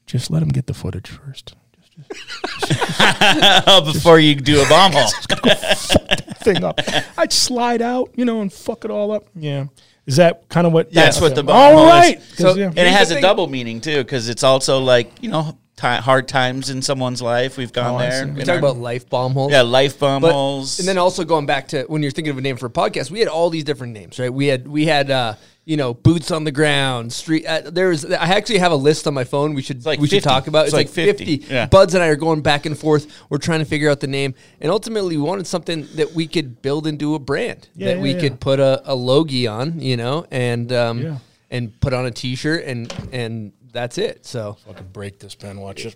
just 0.07 0.31
let 0.31 0.43
him 0.43 0.49
get 0.49 0.67
the 0.67 0.75
footage 0.75 1.09
first. 1.11 1.55
Before 3.85 4.19
you 4.19 4.35
do 4.35 4.61
a 4.63 4.69
bomb 4.69 4.93
hole. 4.93 5.09
Thing 6.45 6.65
up, 6.65 6.81
I'd 7.17 7.33
slide 7.33 7.81
out, 7.81 8.11
you 8.17 8.25
know, 8.25 8.41
and 8.41 8.53
fuck 8.53 8.85
it 8.85 8.91
all 8.91 9.13
up. 9.13 9.27
Yeah, 9.35 9.67
is 10.07 10.17
that 10.17 10.49
kind 10.49 10.67
of 10.67 10.73
what? 10.73 10.93
That's 10.93 11.17
yeah, 11.19 11.23
what 11.23 11.35
the 11.35 11.43
bomb 11.43 11.57
All 11.57 11.77
hole 11.79 11.87
right. 11.87 12.19
is. 12.19 12.35
'Cause, 12.37 12.57
yeah. 12.59 12.67
And 12.67 12.79
it 12.79 12.93
has 12.93 13.11
a 13.11 13.21
double 13.21 13.47
meaning 13.47 13.81
too, 13.81 13.99
because 13.99 14.29
it's 14.29 14.43
also 14.45 14.79
like 14.81 15.11
you 15.23 15.31
know 15.31 15.57
ti 15.77 15.87
hard 15.89 16.29
times 16.29 16.71
in 16.71 16.83
someone's 16.83 17.21
life. 17.23 17.57
We've 17.57 17.73
gone 17.73 17.97
Oh, 17.97 17.99
there. 17.99 18.27
We 18.27 18.41
our- 18.41 18.47
talk 18.47 18.59
about 18.59 18.77
life 18.79 19.09
bomb 19.09 19.33
holes. 19.33 19.51
yeah, 19.53 19.63
life 19.63 19.99
bomb 19.99 20.23
But- 20.23 20.33
holes. 20.33 20.79
And 20.79 20.87
then 20.87 20.99
also 20.99 21.25
going 21.25 21.47
back 21.47 21.69
to 21.69 21.83
when 21.89 22.03
you're 22.03 22.11
thinking 22.13 22.31
of 22.31 22.39
a 22.39 22.43
name 22.43 22.57
for 22.57 22.67
a 22.67 22.71
podcast, 22.71 23.11
we 23.11 23.19
had 23.19 23.29
all 23.29 23.51
these 23.51 23.65
different 23.65 23.93
names, 23.93 24.19
right? 24.19 24.33
We 24.33 24.47
had 24.47 24.69
we 24.69 24.87
had 24.87 25.11
uh, 25.11 25.35
you 25.67 25.77
know 25.77 25.95
boots 25.95 26.31
on 26.31 26.45
the 26.45 26.53
ground, 26.53 27.13
street. 27.13 27.47
Uh, 27.47 27.63
there's 27.71 28.05
I 28.05 28.27
actually 28.37 28.59
have 28.59 28.73
a 28.73 28.77
list 28.77 29.07
on 29.07 29.15
my 29.15 29.25
phone. 29.25 29.55
We 29.55 29.63
should 29.63 29.85
like 29.87 29.99
we 29.99 30.09
should 30.09 30.23
talk 30.23 30.47
about. 30.47 30.67
It's 30.67 30.75
It's, 30.75 30.97
like 30.97 31.07
like 31.07 31.17
50. 31.19 31.39
50. 31.39 31.53
Yeah. 31.55 31.67
Buds 31.67 31.95
and 31.95 32.03
I 32.03 32.09
are 32.09 32.17
going 32.17 32.43
back 32.43 32.67
and 32.67 32.79
forth. 32.79 33.07
We're 33.31 33.39
trying 33.39 33.61
to 33.61 33.65
figure 33.65 33.91
out 33.91 34.01
the 34.01 34.07
name, 34.07 34.35
and 34.61 34.71
ultimately 34.71 35.17
we 35.17 35.23
wanted 35.23 35.47
something 35.47 35.87
that 35.95 36.13
we 36.13 36.27
could 36.27 36.61
build 36.63 36.87
into 36.87 37.15
a 37.15 37.19
brand 37.19 37.69
Yeah, 37.75 37.87
that 37.89 37.97
yeah, 37.97 38.03
we 38.03 38.13
yeah. 38.13 38.21
could 38.21 38.41
put 38.41 38.61
a, 38.61 38.83
a 38.85 38.95
logie 38.95 39.47
on, 39.47 39.81
you 39.81 39.97
know, 39.97 40.27
and 40.31 40.71
um, 40.73 41.01
Yeah. 41.01 41.19
and 41.51 41.81
put 41.81 41.93
on 41.95 42.05
a 42.07 42.11
T-shirt, 42.11 42.65
and 42.65 42.93
and 43.13 43.53
that's 43.73 43.97
it. 43.99 44.27
So 44.27 44.59
I 44.67 44.73
Fucking 44.73 44.89
break 44.93 45.19
this 45.19 45.35
pen. 45.35 45.61
Watch 45.61 45.87
it. 45.87 45.95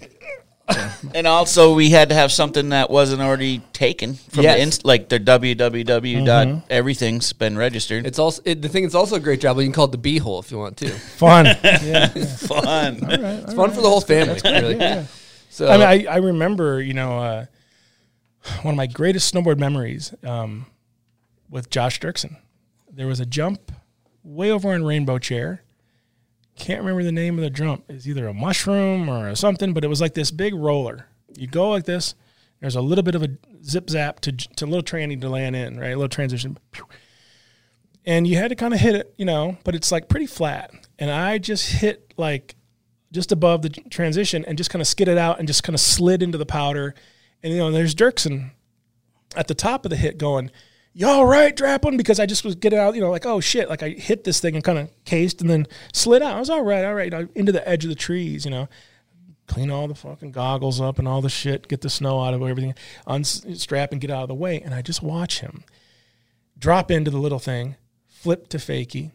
And 1.15 1.27
also, 1.27 1.75
we 1.75 1.91
had 1.91 2.09
to 2.11 2.15
have 2.15 2.31
something 2.33 2.71
that 2.71 2.91
wasn't 2.91 3.23
already 3.23 3.61
taken 3.73 4.15
from 4.15 4.43
Yes. 4.43 4.57
the 4.57 4.63
inst- 4.63 4.85
like 4.85 5.09
their 5.09 5.19
www 5.21 6.27
dot 6.27 6.65
everything's 6.69 7.33
been 7.33 7.57
registered. 7.57 8.07
it's 8.07 8.19
also 8.19 8.43
it, 8.45 8.61
the 8.63 8.69
thing. 8.69 8.85
It's 8.85 8.95
also 8.95 9.17
a 9.17 9.21
great 9.21 9.41
job. 9.41 9.57
but 9.57 9.61
You 9.63 9.67
can 9.69 9.73
call 9.75 9.87
it 9.87 9.93
the 9.93 9.99
B 9.99 10.19
hole 10.19 10.39
if 10.41 10.51
you 10.51 10.59
want 10.59 10.77
to. 10.79 10.91
Fun. 11.19 11.47
yeah. 11.65 12.09
fun. 12.09 12.99
It's 13.03 13.55
fun 13.55 13.71
for 13.71 13.81
the 13.81 13.89
whole 13.89 14.01
family. 14.01 14.41
Really. 14.45 15.07
So 15.51 15.69
I 15.69 15.77
mean, 15.79 16.07
I, 16.09 16.13
I 16.13 16.17
remember, 16.19 16.83
you 16.83 16.95
know, 16.95 17.19
uh, 17.19 17.47
one 18.63 18.75
of 18.75 18.77
my 18.77 18.87
greatest 18.87 19.33
snowboard 19.35 19.59
memories 19.59 20.15
um, 20.23 20.67
with 21.49 21.71
Josh 21.71 21.99
Dirksen. 22.01 22.37
There 22.93 23.07
was 23.07 23.21
a 23.21 23.27
jump 23.27 23.73
way 24.23 24.51
over 24.51 24.75
in 24.75 24.85
Rainbow 24.85 25.19
Chair. 25.19 25.63
Can't 26.59 26.81
remember 26.81 27.05
the 27.05 27.13
name 27.13 27.39
of 27.39 27.43
the 27.43 27.51
jump. 27.51 27.85
It's 27.89 28.07
either 28.07 28.27
a 28.27 28.35
mushroom 28.35 29.09
or 29.09 29.35
something, 29.35 29.73
but 29.73 29.85
it 29.85 29.89
was 29.89 30.01
like 30.01 30.15
this 30.15 30.31
big 30.31 30.55
roller. 30.55 31.07
You 31.37 31.47
go 31.47 31.71
like 31.71 31.85
this. 31.85 32.15
There's 32.61 32.77
a 32.77 32.81
little 32.81 33.05
bit 33.05 33.15
of 33.15 33.23
a 33.23 33.29
zip 33.63 33.89
zap 33.89 34.21
to 34.21 34.33
to 34.33 34.65
a 34.65 34.67
little 34.67 34.83
tranny 34.83 35.21
to 35.21 35.29
land 35.29 35.55
in, 35.55 35.79
right? 35.79 35.93
A 35.93 35.97
little 35.97 36.09
transition. 36.09 36.59
And 38.05 38.27
you 38.27 38.37
had 38.37 38.49
to 38.49 38.57
kind 38.57 38.75
of 38.75 38.81
hit 38.81 38.97
it, 38.97 39.15
you 39.17 39.25
know, 39.25 39.59
but 39.65 39.75
it's 39.75 39.93
like 39.93 40.09
pretty 40.09 40.27
flat. 40.27 40.73
And 40.99 41.11
I 41.11 41.39
just 41.39 41.71
hit 41.71 42.13
like 42.17 42.57
just 43.13 43.33
above 43.33 43.63
the 43.63 43.71
transition 43.71 44.45
and 44.45 44.59
just 44.59 44.71
kind 44.71 44.81
of 44.81 44.89
skid 44.89 45.09
it 45.09 45.19
out 45.19 45.39
and 45.39 45.47
just 45.47 45.63
kind 45.63 45.75
of 45.75 45.81
slid 45.81 46.23
into 46.23 46.39
the 46.39 46.47
powder. 46.47 46.95
And 47.43 47.53
you 47.53 47.59
know, 47.61 47.71
there's 47.71 47.95
Dirksen 47.95 48.51
at 49.37 49.47
the 49.47 49.55
top 49.55 49.85
of 49.85 49.91
the 49.91 49.97
hit 49.97 50.19
going, 50.19 50.51
"You 50.93 51.07
all 51.07 51.27
right, 51.27 51.57
Draplin?" 51.57 51.97
Because 51.97 52.21
I 52.21 52.27
just 52.27 52.45
was 52.45 52.55
getting 52.55 52.79
out, 52.79 52.95
you 52.95 53.01
know, 53.01 53.11
like 53.11 53.27
oh 53.27 53.41
shit, 53.41 53.69
like 53.69 53.83
I 53.83 53.91
hit 53.91 54.25
this 54.25 54.41
thing 54.41 54.55
and 54.55 54.65
kind 54.65 54.79
of 54.79 54.91
cased 55.05 55.41
and 55.41 55.49
then 55.49 55.67
slid 55.93 56.23
out. 56.23 56.37
I 56.37 56.41
was 56.41 56.51
all 56.51 56.63
right, 56.63 56.85
all 56.85 56.95
right, 56.95 57.13
you 57.13 57.19
know, 57.19 57.29
into 57.35 57.53
the 57.53 57.67
edge 57.69 57.85
of 57.85 57.91
the 57.91 57.97
trees, 57.97 58.45
you 58.45 58.51
know. 58.51 58.69
Clean 59.47 59.71
all 59.71 59.89
the 59.89 59.95
fucking 59.95 60.33
goggles 60.33 60.79
up 60.79 60.99
and 60.99 61.09
all 61.09 61.23
the 61.23 61.31
shit, 61.31 61.69
get 61.69 61.81
the 61.81 61.89
snow 61.89 62.21
out 62.21 62.35
of 62.35 62.43
everything, 62.43 62.75
unstrap 63.07 63.93
and 63.93 64.01
get 64.01 64.11
out 64.11 64.23
of 64.23 64.29
the 64.29 64.35
way. 64.35 64.61
And 64.61 64.75
I 64.75 64.83
just 64.83 65.03
watch 65.03 65.41
him 65.41 65.65
drop 66.59 66.91
into 66.91 67.11
the 67.11 67.19
little 67.19 67.39
thing, 67.39 67.77
flip 68.07 68.49
to 68.49 68.59
fakie. 68.59 69.13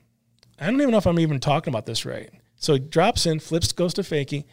I 0.59 0.65
don't 0.65 0.79
even 0.79 0.91
know 0.91 0.97
if 0.97 1.05
I'm 1.05 1.19
even 1.19 1.39
talking 1.39 1.71
about 1.71 1.85
this 1.85 2.05
right. 2.05 2.29
So 2.55 2.73
he 2.73 2.79
drops 2.79 3.25
in, 3.25 3.39
flips, 3.39 3.71
goes 3.73 3.93
to 3.95 4.01
fakie, 4.01 4.45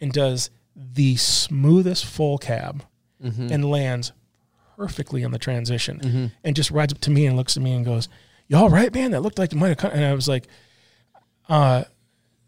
and 0.00 0.12
does 0.12 0.50
the 0.76 1.16
smoothest 1.16 2.04
full 2.04 2.38
cab 2.38 2.84
mm-hmm. 3.22 3.48
and 3.50 3.64
lands 3.64 4.12
perfectly 4.76 5.24
on 5.24 5.30
the 5.30 5.38
transition 5.38 6.30
and 6.44 6.56
just 6.56 6.70
rides 6.70 6.92
up 6.92 7.00
to 7.00 7.10
me 7.10 7.26
and 7.26 7.36
looks 7.36 7.56
at 7.56 7.62
me 7.62 7.72
and 7.72 7.84
goes, 7.84 8.08
You 8.48 8.56
all 8.56 8.70
right, 8.70 8.92
man? 8.92 9.10
That 9.12 9.20
looked 9.20 9.38
like 9.38 9.52
it 9.52 9.56
might 9.56 9.68
have 9.68 9.78
come. 9.78 9.92
And 9.92 10.04
I 10.04 10.14
was 10.14 10.28
like, 10.28 10.46
uh, 11.48 11.84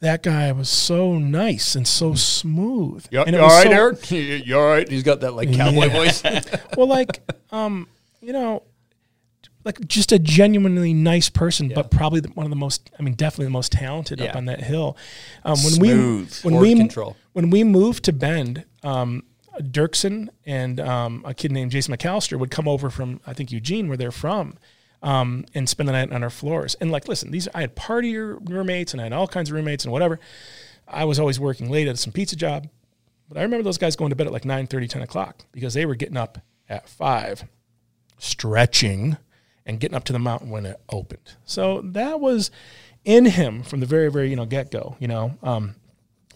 that 0.00 0.22
guy 0.22 0.52
was 0.52 0.68
so 0.68 1.18
nice 1.18 1.74
and 1.74 1.86
so 1.88 2.14
smooth. 2.14 3.06
and 3.12 3.34
it 3.34 3.40
was 3.40 3.62
so- 4.08 4.14
You 4.16 4.58
all 4.58 4.66
right? 4.66 4.88
He's 4.88 5.02
got 5.02 5.20
that 5.20 5.32
like 5.32 5.52
cowboy 5.52 5.86
Yeah. 5.86 5.88
voice. 5.88 6.22
well, 6.76 6.86
like, 6.86 7.20
um, 7.50 7.88
you 8.20 8.32
know, 8.32 8.62
like 9.64 9.86
just 9.88 10.12
a 10.12 10.18
genuinely 10.18 10.92
nice 10.94 11.28
person, 11.28 11.72
but 11.74 11.90
probably 11.90 12.20
the, 12.20 12.28
one 12.30 12.46
of 12.46 12.50
the 12.50 12.56
most, 12.56 12.90
I 12.98 13.02
mean, 13.02 13.14
definitely 13.14 13.46
the 13.46 13.50
most 13.50 13.72
talented 13.72 14.20
up 14.20 14.36
on 14.36 14.44
that 14.44 14.60
hill. 14.62 14.96
Um, 15.44 15.52
when 15.62 15.72
Smooth. 15.72 16.40
we 16.44 16.50
when 16.52 16.60
we 16.60 16.74
control. 16.76 17.16
when 17.32 17.50
we 17.50 17.64
moved 17.64 18.04
to 18.04 18.12
Bend, 18.12 18.64
um, 18.84 19.24
Dirksen 19.60 20.28
and 20.44 20.80
um, 20.80 21.22
a 21.26 21.34
kid 21.34 21.52
named 21.52 21.70
Jason 21.70 21.94
McAllister 21.94 22.38
would 22.38 22.50
come 22.50 22.68
over 22.68 22.90
from 22.90 23.20
I 23.26 23.32
think 23.32 23.52
Eugene, 23.52 23.88
where 23.88 23.96
they're 23.96 24.10
from. 24.12 24.58
Um, 25.02 25.44
and 25.54 25.68
spend 25.68 25.88
the 25.88 25.92
night 25.92 26.10
on 26.10 26.22
our 26.24 26.30
floors. 26.30 26.74
And 26.80 26.90
like, 26.90 27.06
listen, 27.06 27.30
these 27.30 27.46
I 27.54 27.60
had 27.60 27.76
party 27.76 28.16
roommates 28.16 28.92
and 28.92 29.00
I 29.00 29.04
had 29.04 29.12
all 29.12 29.28
kinds 29.28 29.50
of 29.50 29.54
roommates 29.54 29.84
and 29.84 29.92
whatever. 29.92 30.18
I 30.88 31.04
was 31.04 31.20
always 31.20 31.38
working 31.38 31.70
late 31.70 31.86
at 31.86 31.98
some 31.98 32.12
pizza 32.12 32.34
job. 32.34 32.68
But 33.28 33.38
I 33.38 33.42
remember 33.42 33.62
those 33.62 33.78
guys 33.78 33.94
going 33.94 34.10
to 34.10 34.16
bed 34.16 34.26
at 34.26 34.32
like 34.32 34.44
9 34.44 34.66
30, 34.66 34.88
10 34.88 35.02
o'clock 35.02 35.44
because 35.52 35.74
they 35.74 35.84
were 35.84 35.94
getting 35.94 36.16
up 36.16 36.38
at 36.68 36.88
5, 36.88 37.44
stretching 38.18 39.16
and 39.64 39.80
getting 39.80 39.96
up 39.96 40.04
to 40.04 40.12
the 40.12 40.18
mountain 40.18 40.50
when 40.50 40.64
it 40.64 40.80
opened. 40.88 41.34
So 41.44 41.80
that 41.82 42.20
was 42.20 42.50
in 43.04 43.24
him 43.24 43.62
from 43.62 43.80
the 43.80 43.86
very, 43.86 44.10
very, 44.10 44.30
you 44.30 44.36
know, 44.36 44.46
get 44.46 44.70
go, 44.70 44.96
you 44.98 45.08
know. 45.08 45.36
Um, 45.42 45.74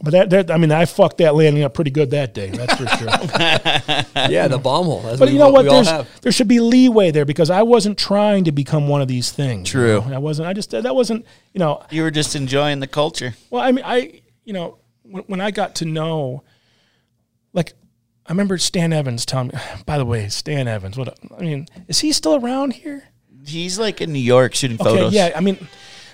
but 0.03 0.13
that, 0.13 0.31
that, 0.31 0.51
I 0.51 0.57
mean, 0.57 0.73
I 0.73 0.85
fucked 0.87 1.19
that 1.19 1.35
landing 1.35 1.63
up 1.63 1.75
pretty 1.75 1.91
good 1.91 2.11
that 2.11 2.33
day. 2.35 2.51
That's 2.51 2.75
for 2.75 2.87
sure. 2.87 3.09
yeah, 4.31 4.49
the 4.49 4.59
bomb 4.63 4.87
hole. 4.87 5.01
That's 5.03 5.19
but 5.19 5.29
we- 5.29 5.35
you 5.35 5.39
know 5.39 5.51
what? 5.51 5.65
We 5.65 5.71
There's, 5.71 5.89
there 6.23 6.33
should 6.33 6.49
be 6.49 6.61
leeway 6.61 7.11
there 7.11 7.25
because 7.25 7.51
I 7.51 7.63
wasn't 7.63 7.99
trying 7.99 8.45
to 8.45 8.53
become 8.53 8.89
one 8.89 9.03
of 9.03 9.09
these 9.09 9.31
things. 9.31 9.69
you 9.73 9.81
True. 9.81 10.01
know? 10.09 10.15
I 10.15 10.19
wasn't. 10.19 10.49
I 10.49 10.53
just 10.53 10.71
that 10.71 10.95
wasn't. 10.95 11.27
You 11.53 11.59
know, 11.59 11.83
You 11.91 12.03
were 12.03 12.11
just 12.11 12.35
enjoying 12.37 12.81
the 12.81 12.87
culture. 12.87 13.35
well, 13.51 13.63
I 13.63 13.73
mean, 13.73 13.85
I, 13.85 14.21
you 14.45 14.53
know, 14.53 14.79
when, 15.03 15.23
when 15.25 15.41
I 15.41 15.51
got 15.51 15.75
to 15.77 15.85
know, 15.85 16.45
like, 17.53 17.73
I 18.27 18.33
remember 18.33 18.59
Stan 18.59 18.93
Evans 18.93 19.27
telling 19.27 19.49
me, 19.49 19.55
by 19.87 19.99
the 19.99 20.05
way, 20.05 20.29
Stan 20.29 20.69
Evans, 20.69 20.97
what, 20.97 21.19
I 21.37 21.43
mean, 21.43 21.67
is 21.89 21.99
he 22.01 22.13
still 22.13 22.37
around 22.37 22.73
here? 22.75 23.05
He's 23.47 23.79
like 23.79 24.01
in 24.01 24.13
New 24.13 24.19
York 24.21 24.55
shooting 24.55 24.81
Okay, 24.81 24.89
photos. 24.91 25.13
yeah, 25.13 25.33
I 25.35 25.41
mean, 25.41 25.67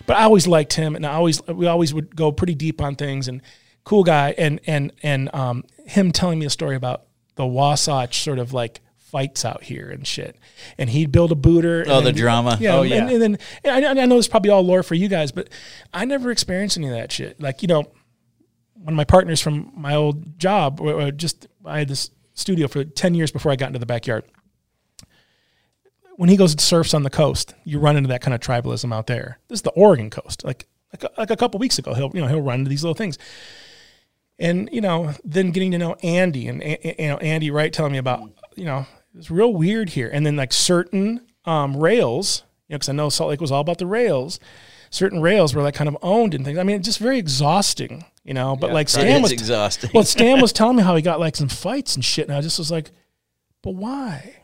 but 0.07 0.17
I 0.17 0.23
always 0.23 0.47
liked 0.47 0.73
him 0.75 0.95
and 0.97 1.05
I 1.05 1.13
always, 1.15 1.45
we 1.47 1.67
always 1.67 1.93
would 1.93 2.15
go 2.15 2.31
pretty 2.33 2.55
deep 2.55 2.81
on 2.81 2.95
things 2.95 3.27
and 3.29 3.43
cool 3.87 4.05
guy. 4.05 4.35
And, 4.37 4.61
and, 4.67 4.93
and, 5.03 5.35
um, 5.35 5.65
him 5.87 6.13
telling 6.13 6.39
me 6.39 6.45
a 6.45 6.51
story 6.51 6.77
about 6.77 7.05
the 7.37 7.47
Wasatch 7.47 8.21
sort 8.23 8.39
of 8.39 8.53
like 8.53 8.81
fights 8.99 9.45
out 9.45 9.63
here 9.63 9.89
and 9.89 10.07
shit. 10.07 10.37
And 10.77 10.91
he'd 10.91 11.13
build 11.13 11.31
a 11.33 11.37
booter. 11.37 11.83
and 11.83 11.91
Oh, 11.91 12.01
the 12.03 12.13
drama. 12.13 12.59
Yeah. 12.61 12.75
Oh, 12.75 12.81
and- 12.83 12.91
yeah. 12.91 13.09
And, 13.09 13.23
then, 13.23 13.39
and 13.65 13.87
I, 13.99 14.03
I 14.03 14.07
know 14.07 14.19
it's 14.19 14.27
probably 14.29 14.51
all 14.51 14.63
lore 14.63 14.83
for 14.83 14.95
you 14.97 15.09
guys, 15.09 15.31
but 15.33 15.49
I 15.95 16.05
never 16.05 16.31
experienced 16.31 16.77
any 16.77 16.89
of 16.89 16.95
that 16.95 17.11
shit. 17.13 17.41
Like, 17.41 17.63
you 17.63 17.69
know, 17.69 17.85
one 18.75 18.93
of 18.93 18.97
my 18.97 19.05
partners 19.05 19.41
from 19.41 19.73
my 19.75 19.95
old 19.95 20.39
job, 20.39 20.81
or- 20.81 21.01
or 21.01 21.11
just 21.13 21.47
I 21.65 21.79
had 21.79 21.89
this 21.89 22.11
studio 22.35 22.67
for 22.69 22.85
10 22.85 23.15
years 23.15 23.31
before 23.31 23.51
I 23.53 23.57
got 23.57 23.69
into 23.69 23.79
the 23.79 23.87
backyard. 23.87 24.25
When 26.17 26.29
he 26.29 26.37
goes 26.37 26.53
and 26.53 26.61
surfs 26.61 26.95
on 26.95 27.03
the 27.03 27.11
coast, 27.11 27.55
you 27.65 27.79
run 27.79 27.97
into 27.97 28.09
that 28.09 28.23
kind 28.23 28.35
of 28.35 28.41
tribalism 28.41 28.93
out 28.93 29.07
there. 29.07 29.39
This 29.49 29.59
is 29.59 29.63
the 29.63 29.71
Oregon 29.71 30.09
coast. 30.11 30.45
Like 30.45 30.67
like 30.93 31.05
a, 31.05 31.21
like 31.21 31.31
a 31.31 31.37
couple 31.37 31.59
weeks 31.61 31.79
ago, 31.79 31.93
he'll 31.95 32.11
you 32.15 32.21
know 32.23 32.27
he'll 32.27 32.41
run 32.41 32.61
into 32.61 32.71
these 32.71 32.83
little 32.83 32.95
things. 32.95 33.19
And 34.39 34.69
you 34.71 34.81
know, 34.81 35.13
then 35.25 35.51
getting 35.51 35.71
to 35.73 35.79
know 35.79 35.97
Andy 36.03 36.49
and 36.49 36.63
you 36.63 37.09
know 37.09 37.17
Andy 37.19 37.51
Wright 37.51 37.73
telling 37.73 37.93
me 37.93 37.99
about 37.99 38.31
you 38.55 38.65
know 38.65 38.87
it's 39.17 39.31
real 39.31 39.53
weird 39.53 39.91
here. 39.91 40.11
And 40.13 40.25
then 40.27 40.37
like 40.37 40.53
certain 40.53 41.27
um, 41.45 41.77
rails, 41.77 42.45
you 42.69 42.75
know, 42.75 42.77
because 42.77 42.89
I 42.89 42.93
know 42.93 43.09
Salt 43.09 43.31
Lake 43.31 43.41
was 43.41 43.51
all 43.51 43.61
about 43.61 43.79
the 43.79 43.87
rails. 43.87 44.39
Certain 44.91 45.21
rails 45.21 45.55
were 45.55 45.63
like 45.63 45.75
kind 45.75 45.89
of 45.89 45.97
owned 46.03 46.35
and 46.35 46.45
things. 46.45 46.59
I 46.59 46.63
mean, 46.63 46.77
it's 46.77 46.87
just 46.87 46.99
very 46.99 47.19
exhausting, 47.19 48.05
you 48.25 48.35
know. 48.35 48.57
But 48.57 48.73
like 48.73 48.89
Stan 48.89 49.23
was 49.23 49.33
exhausting. 49.33 49.91
well, 49.93 50.05
Stan 50.05 50.41
was 50.41 50.53
telling 50.55 50.77
me 50.77 50.83
how 50.83 50.95
he 50.97 51.03
got 51.03 51.19
like 51.19 51.37
some 51.37 51.49
fights 51.49 51.97
and 51.97 52.05
shit, 52.05 52.29
and 52.29 52.37
I 52.37 52.41
just 52.41 52.59
was 52.59 52.71
like, 52.71 52.91
but 53.63 53.75
why? 53.75 54.37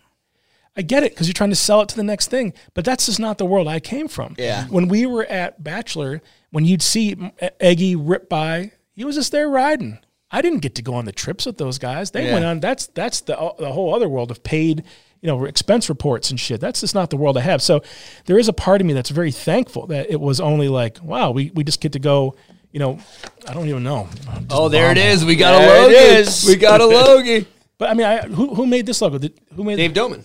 I 0.75 0.83
get 0.83 1.03
it 1.03 1.13
because 1.13 1.29
you're 1.29 1.35
trying 1.35 1.51
to 1.51 1.57
sell 1.57 1.83
it 1.83 1.91
to 1.91 1.97
the 1.97 2.03
next 2.03 2.29
thing, 2.29 2.55
but 2.73 2.85
that's 2.85 3.07
just 3.07 3.21
not 3.21 3.37
the 3.37 3.45
world 3.45 3.69
I 3.69 3.79
came 3.79 4.09
from. 4.09 4.35
Yeah. 4.39 4.67
When 4.69 4.89
we 4.89 5.05
were 5.05 5.27
at 5.27 5.63
Bachelor, 5.63 6.23
when 6.51 6.65
you'd 6.65 6.81
see 6.81 7.15
Eggy 7.61 7.95
rip 7.95 8.31
by, 8.31 8.73
he 8.95 9.05
was 9.05 9.17
just 9.17 9.33
there 9.33 9.49
riding. 9.49 9.99
I 10.31 10.41
didn't 10.41 10.61
get 10.61 10.75
to 10.77 10.83
go 10.83 10.95
on 10.95 11.05
the 11.05 11.13
trips 11.13 11.45
with 11.47 11.59
those 11.59 11.79
guys. 11.79 12.11
They 12.11 12.27
Yeah. 12.27 12.33
went 12.35 12.45
on. 12.45 12.61
That's 12.61 12.87
that's 12.89 13.21
the 13.23 13.35
the 13.59 13.73
whole 13.73 13.95
other 13.95 14.09
world 14.09 14.31
of 14.31 14.43
paid, 14.43 14.83
you 15.21 15.27
know, 15.27 15.45
expense 15.45 15.89
reports 15.91 16.31
and 16.31 16.41
shit. 16.41 16.61
That's 16.61 16.81
just 16.81 16.95
not 16.95 17.11
the 17.11 17.17
world 17.19 17.37
I 17.37 17.43
have. 17.43 17.61
So 17.63 17.83
there 18.27 18.39
is 18.39 18.49
a 18.49 18.53
part 18.53 18.81
of 18.81 18.87
me 18.87 18.95
that's 18.95 19.11
very 19.11 19.31
thankful 19.33 19.87
that 19.89 20.11
it 20.11 20.21
was 20.21 20.41
only 20.41 20.69
like, 20.69 20.99
wow, 21.03 21.31
we 21.33 21.51
we 21.55 21.65
just 21.65 21.81
get 21.81 21.93
to 21.93 21.99
go. 21.99 22.35
You 22.71 22.79
know, 22.79 22.99
I 23.47 23.53
don't 23.53 23.69
even 23.69 23.83
know. 23.83 24.09
Oh, 24.49 24.71
there 24.71 24.91
it 24.91 24.95
bomb 24.95 25.05
is. 25.05 25.21
on. 25.23 25.29
We 25.29 25.37
got 25.37 25.55
a 25.55 25.67
There 25.67 25.91
it 25.91 26.27
logo. 26.27 26.47
We 26.47 26.57
got 26.57 26.81
a 26.81 26.87
logo. 27.41 27.47
But 27.77 27.91
I 27.91 27.95
mean, 27.95 28.07
I, 28.07 28.21
who 28.23 28.55
who 28.55 28.65
made 28.67 28.87
this 28.87 29.03
logo? 29.03 29.19
Did, 29.19 29.39
who 29.55 29.65
made 29.65 29.77
Dave 29.77 29.93
Doman. 29.93 30.25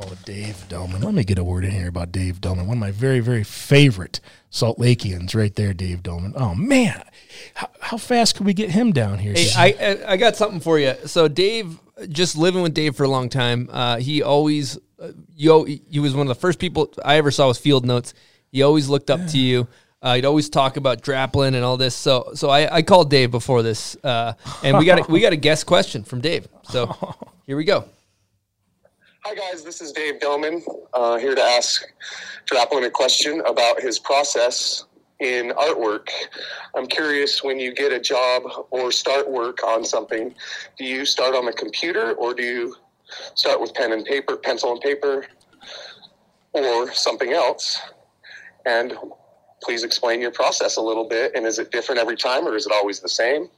Oh, 0.00 0.16
Dave 0.24 0.68
Dolman. 0.68 1.02
Let 1.02 1.12
me 1.12 1.24
get 1.24 1.38
a 1.38 1.44
word 1.44 1.64
in 1.64 1.72
here 1.72 1.88
about 1.88 2.12
Dave 2.12 2.40
Dolman. 2.40 2.68
One 2.68 2.76
of 2.76 2.80
my 2.80 2.92
very, 2.92 3.18
very 3.18 3.42
favorite 3.42 4.20
Salt 4.48 4.78
Lakeans 4.78 5.34
right 5.34 5.52
there, 5.56 5.74
Dave 5.74 6.04
Dolman. 6.04 6.34
Oh, 6.36 6.54
man. 6.54 7.02
How, 7.54 7.68
how 7.80 7.96
fast 7.96 8.36
could 8.36 8.46
we 8.46 8.54
get 8.54 8.70
him 8.70 8.92
down 8.92 9.18
here? 9.18 9.34
Hey, 9.34 9.50
I, 9.56 9.86
I 10.06 10.12
I 10.12 10.16
got 10.16 10.36
something 10.36 10.60
for 10.60 10.78
you. 10.78 10.94
So 11.06 11.26
Dave, 11.26 11.80
just 12.10 12.36
living 12.36 12.62
with 12.62 12.74
Dave 12.74 12.94
for 12.94 13.02
a 13.02 13.08
long 13.08 13.28
time, 13.28 13.68
uh, 13.72 13.96
he 13.96 14.22
always 14.22 14.78
uh, 15.00 15.10
you 15.34 15.64
he 15.64 15.98
was 15.98 16.14
one 16.14 16.26
of 16.26 16.28
the 16.28 16.40
first 16.40 16.60
people 16.60 16.92
I 17.04 17.16
ever 17.16 17.32
saw 17.32 17.48
with 17.48 17.58
field 17.58 17.84
notes. 17.84 18.14
He 18.52 18.62
always 18.62 18.88
looked 18.88 19.10
up 19.10 19.26
to 19.28 19.38
you. 19.38 19.66
Uh, 20.00 20.14
he'd 20.14 20.24
always 20.24 20.48
talk 20.48 20.76
about 20.76 21.02
Draplin 21.02 21.54
and 21.54 21.64
all 21.64 21.76
this. 21.76 21.94
So 21.96 22.30
so 22.34 22.50
I, 22.50 22.76
I 22.76 22.82
called 22.82 23.10
Dave 23.10 23.32
before 23.32 23.62
this, 23.64 23.96
uh, 24.04 24.34
and 24.62 24.78
we 24.78 24.84
got 24.84 25.08
a, 25.08 25.12
we 25.12 25.20
got 25.20 25.32
a 25.32 25.36
guest 25.36 25.66
question 25.66 26.04
from 26.04 26.20
Dave. 26.20 26.46
So 26.70 27.16
here 27.46 27.56
we 27.56 27.64
go. 27.64 27.84
Hi, 29.24 29.34
guys. 29.34 29.64
This 29.64 29.80
is 29.80 29.92
Dave 29.92 30.20
Dillman 30.20 30.62
uh, 30.94 31.18
here 31.18 31.34
to 31.34 31.42
ask 31.42 31.82
Draplin 32.46 32.86
a 32.86 32.90
question 32.90 33.42
about 33.46 33.80
his 33.80 33.98
process 33.98 34.84
in 35.18 35.50
artwork. 35.50 36.08
I'm 36.74 36.86
curious 36.86 37.42
when 37.42 37.58
you 37.58 37.74
get 37.74 37.92
a 37.92 37.98
job 37.98 38.44
or 38.70 38.92
start 38.92 39.28
work 39.28 39.64
on 39.64 39.84
something, 39.84 40.34
do 40.78 40.84
you 40.84 41.04
start 41.04 41.34
on 41.34 41.44
the 41.44 41.52
computer 41.52 42.12
or 42.12 42.32
do 42.32 42.44
you 42.44 42.76
start 43.34 43.60
with 43.60 43.74
pen 43.74 43.92
and 43.92 44.04
paper, 44.04 44.36
pencil 44.36 44.70
and 44.70 44.80
paper, 44.80 45.26
or 46.52 46.92
something 46.92 47.32
else? 47.32 47.80
And 48.66 48.96
please 49.62 49.82
explain 49.82 50.20
your 50.20 50.30
process 50.30 50.76
a 50.76 50.80
little 50.80 51.08
bit. 51.08 51.32
And 51.34 51.44
is 51.44 51.58
it 51.58 51.72
different 51.72 52.00
every 52.00 52.16
time 52.16 52.46
or 52.46 52.54
is 52.54 52.66
it 52.66 52.72
always 52.72 53.00
the 53.00 53.08
same? 53.08 53.48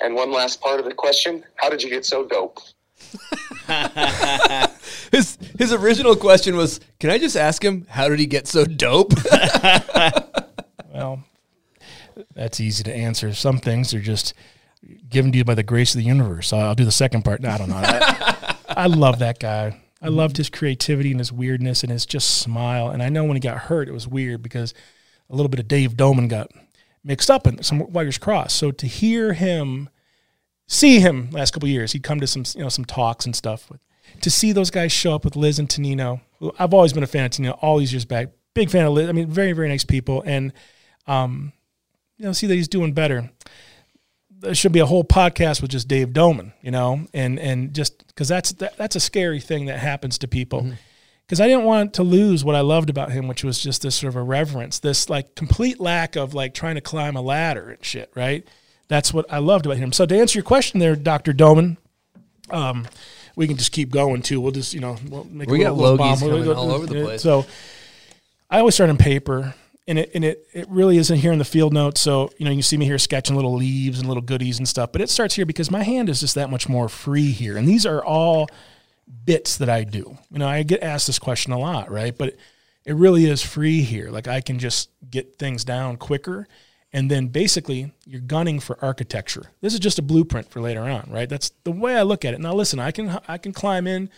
And 0.00 0.16
one 0.16 0.32
last 0.32 0.60
part 0.60 0.80
of 0.80 0.84
the 0.84 0.94
question 0.94 1.44
How 1.54 1.70
did 1.70 1.82
you 1.82 1.90
get 1.90 2.04
so 2.04 2.26
dope? 2.26 2.58
His 5.12 5.38
his 5.58 5.72
original 5.72 6.16
question 6.16 6.56
was, 6.56 6.80
"Can 7.00 7.10
I 7.10 7.18
just 7.18 7.36
ask 7.36 7.64
him 7.64 7.86
how 7.88 8.08
did 8.08 8.18
he 8.18 8.26
get 8.26 8.46
so 8.46 8.64
dope?" 8.64 9.12
well, 10.94 11.22
that's 12.34 12.60
easy 12.60 12.82
to 12.84 12.94
answer. 12.94 13.32
Some 13.34 13.58
things 13.58 13.94
are 13.94 14.00
just 14.00 14.34
given 15.08 15.32
to 15.32 15.38
you 15.38 15.44
by 15.44 15.54
the 15.54 15.62
grace 15.62 15.94
of 15.94 15.98
the 15.98 16.06
universe. 16.06 16.52
I'll 16.52 16.74
do 16.74 16.84
the 16.84 16.92
second 16.92 17.22
part. 17.22 17.40
No, 17.40 17.50
I 17.50 17.58
don't 17.58 17.68
know. 17.68 17.76
I, 17.76 18.56
I 18.68 18.86
love 18.86 19.18
that 19.20 19.38
guy. 19.38 19.80
I 20.02 20.08
loved 20.08 20.36
his 20.36 20.50
creativity 20.50 21.10
and 21.10 21.20
his 21.20 21.32
weirdness 21.32 21.82
and 21.82 21.90
his 21.90 22.04
just 22.04 22.38
smile. 22.38 22.90
And 22.90 23.02
I 23.02 23.08
know 23.08 23.24
when 23.24 23.36
he 23.36 23.40
got 23.40 23.58
hurt, 23.58 23.88
it 23.88 23.92
was 23.92 24.06
weird 24.06 24.42
because 24.42 24.74
a 25.30 25.34
little 25.34 25.48
bit 25.48 25.58
of 25.58 25.68
Dave 25.68 25.96
Doman 25.96 26.28
got 26.28 26.50
mixed 27.02 27.30
up 27.30 27.46
in 27.46 27.62
some 27.62 27.90
wires 27.92 28.18
crossed. 28.18 28.56
So 28.56 28.70
to 28.72 28.86
hear 28.86 29.32
him, 29.32 29.88
see 30.66 31.00
him 31.00 31.30
last 31.30 31.52
couple 31.52 31.68
years, 31.68 31.92
he'd 31.92 32.02
come 32.02 32.20
to 32.20 32.26
some 32.26 32.44
you 32.54 32.62
know 32.62 32.68
some 32.68 32.84
talks 32.84 33.24
and 33.24 33.34
stuff. 33.34 33.70
To 34.20 34.30
see 34.30 34.52
those 34.52 34.70
guys 34.70 34.92
show 34.92 35.14
up 35.14 35.24
with 35.24 35.36
Liz 35.36 35.58
and 35.58 35.68
Tonino, 35.68 36.20
who 36.38 36.52
I've 36.58 36.74
always 36.74 36.92
been 36.92 37.02
a 37.02 37.06
fan 37.06 37.24
of 37.24 37.30
Tonino 37.30 37.58
all 37.60 37.78
these 37.78 37.92
years 37.92 38.04
back. 38.04 38.28
Big 38.54 38.70
fan 38.70 38.86
of 38.86 38.92
Liz. 38.92 39.08
I 39.08 39.12
mean, 39.12 39.28
very 39.28 39.52
very 39.52 39.68
nice 39.68 39.84
people, 39.84 40.22
and 40.26 40.52
um, 41.06 41.52
you 42.16 42.24
know, 42.24 42.32
see 42.32 42.46
that 42.46 42.54
he's 42.54 42.68
doing 42.68 42.92
better. 42.92 43.30
There 44.38 44.54
should 44.54 44.72
be 44.72 44.80
a 44.80 44.86
whole 44.86 45.04
podcast 45.04 45.62
with 45.62 45.70
just 45.70 45.88
Dave 45.88 46.12
Doman, 46.12 46.52
you 46.62 46.70
know, 46.70 47.06
and 47.14 47.38
and 47.38 47.74
just 47.74 48.06
because 48.08 48.28
that's 48.28 48.52
that, 48.52 48.76
that's 48.76 48.96
a 48.96 49.00
scary 49.00 49.40
thing 49.40 49.66
that 49.66 49.78
happens 49.78 50.18
to 50.18 50.28
people. 50.28 50.66
Because 51.26 51.40
I 51.40 51.48
didn't 51.48 51.64
want 51.64 51.94
to 51.94 52.04
lose 52.04 52.44
what 52.44 52.54
I 52.54 52.60
loved 52.60 52.88
about 52.88 53.10
him, 53.10 53.26
which 53.26 53.42
was 53.42 53.58
just 53.58 53.82
this 53.82 53.96
sort 53.96 54.10
of 54.10 54.16
irreverence, 54.16 54.78
this 54.78 55.10
like 55.10 55.34
complete 55.34 55.80
lack 55.80 56.14
of 56.14 56.34
like 56.34 56.54
trying 56.54 56.76
to 56.76 56.80
climb 56.80 57.16
a 57.16 57.20
ladder 57.20 57.70
and 57.70 57.84
shit, 57.84 58.12
right? 58.14 58.46
That's 58.86 59.12
what 59.12 59.26
I 59.32 59.38
loved 59.38 59.66
about 59.66 59.78
him. 59.78 59.92
So 59.92 60.06
to 60.06 60.16
answer 60.16 60.38
your 60.38 60.44
question 60.44 60.78
there, 60.78 60.94
Doctor 60.94 61.32
Doman, 61.32 61.78
um, 62.50 62.86
we 63.36 63.46
can 63.46 63.56
just 63.56 63.70
keep 63.70 63.90
going 63.90 64.22
too. 64.22 64.40
We'll 64.40 64.52
just 64.52 64.74
you 64.74 64.80
know 64.80 64.96
we'll 65.08 65.24
make 65.24 65.48
We 65.48 65.60
a 65.60 65.64
got 65.64 65.76
little, 65.76 65.96
bomb. 65.96 66.18
coming 66.18 66.48
all 66.50 66.72
over 66.72 66.86
the 66.86 67.02
place. 67.04 67.22
So 67.22 67.46
I 68.50 68.58
always 68.58 68.74
start 68.74 68.90
on 68.90 68.96
paper, 68.96 69.54
and 69.86 69.98
it 70.00 70.10
and 70.14 70.24
it 70.24 70.44
it 70.52 70.68
really 70.68 70.96
isn't 70.96 71.18
here 71.18 71.32
in 71.32 71.38
the 71.38 71.44
field 71.44 71.72
notes. 71.72 72.00
So 72.00 72.30
you 72.38 72.44
know 72.44 72.50
you 72.50 72.62
see 72.62 72.76
me 72.76 72.86
here 72.86 72.98
sketching 72.98 73.36
little 73.36 73.54
leaves 73.54 74.00
and 74.00 74.08
little 74.08 74.22
goodies 74.22 74.58
and 74.58 74.66
stuff, 74.66 74.90
but 74.90 75.00
it 75.00 75.10
starts 75.10 75.34
here 75.34 75.46
because 75.46 75.70
my 75.70 75.84
hand 75.84 76.08
is 76.08 76.20
just 76.20 76.34
that 76.34 76.50
much 76.50 76.68
more 76.68 76.88
free 76.88 77.30
here, 77.30 77.56
and 77.56 77.68
these 77.68 77.86
are 77.86 78.04
all 78.04 78.48
bits 79.24 79.58
that 79.58 79.68
I 79.70 79.84
do. 79.84 80.18
You 80.32 80.38
know, 80.40 80.48
I 80.48 80.62
get 80.64 80.82
asked 80.82 81.06
this 81.06 81.18
question 81.18 81.52
a 81.52 81.58
lot, 81.58 81.90
right? 81.90 82.16
But 82.16 82.34
it 82.84 82.94
really 82.94 83.26
is 83.26 83.42
free 83.42 83.82
here. 83.82 84.10
Like 84.10 84.28
I 84.28 84.40
can 84.40 84.58
just 84.58 84.90
get 85.10 85.38
things 85.38 85.64
down 85.64 85.96
quicker. 85.96 86.48
And 86.96 87.10
then 87.10 87.26
basically 87.26 87.92
you're 88.06 88.22
gunning 88.22 88.58
for 88.58 88.82
architecture. 88.82 89.50
This 89.60 89.74
is 89.74 89.80
just 89.80 89.98
a 89.98 90.02
blueprint 90.02 90.50
for 90.50 90.62
later 90.62 90.80
on, 90.80 91.06
right? 91.10 91.28
That's 91.28 91.50
the 91.62 91.70
way 91.70 91.94
I 91.94 92.00
look 92.00 92.24
at 92.24 92.32
it. 92.32 92.40
Now 92.40 92.54
listen, 92.54 92.78
I 92.80 92.90
can 92.90 93.20
I 93.28 93.36
can 93.36 93.52
climb 93.52 93.86
in 93.86 94.08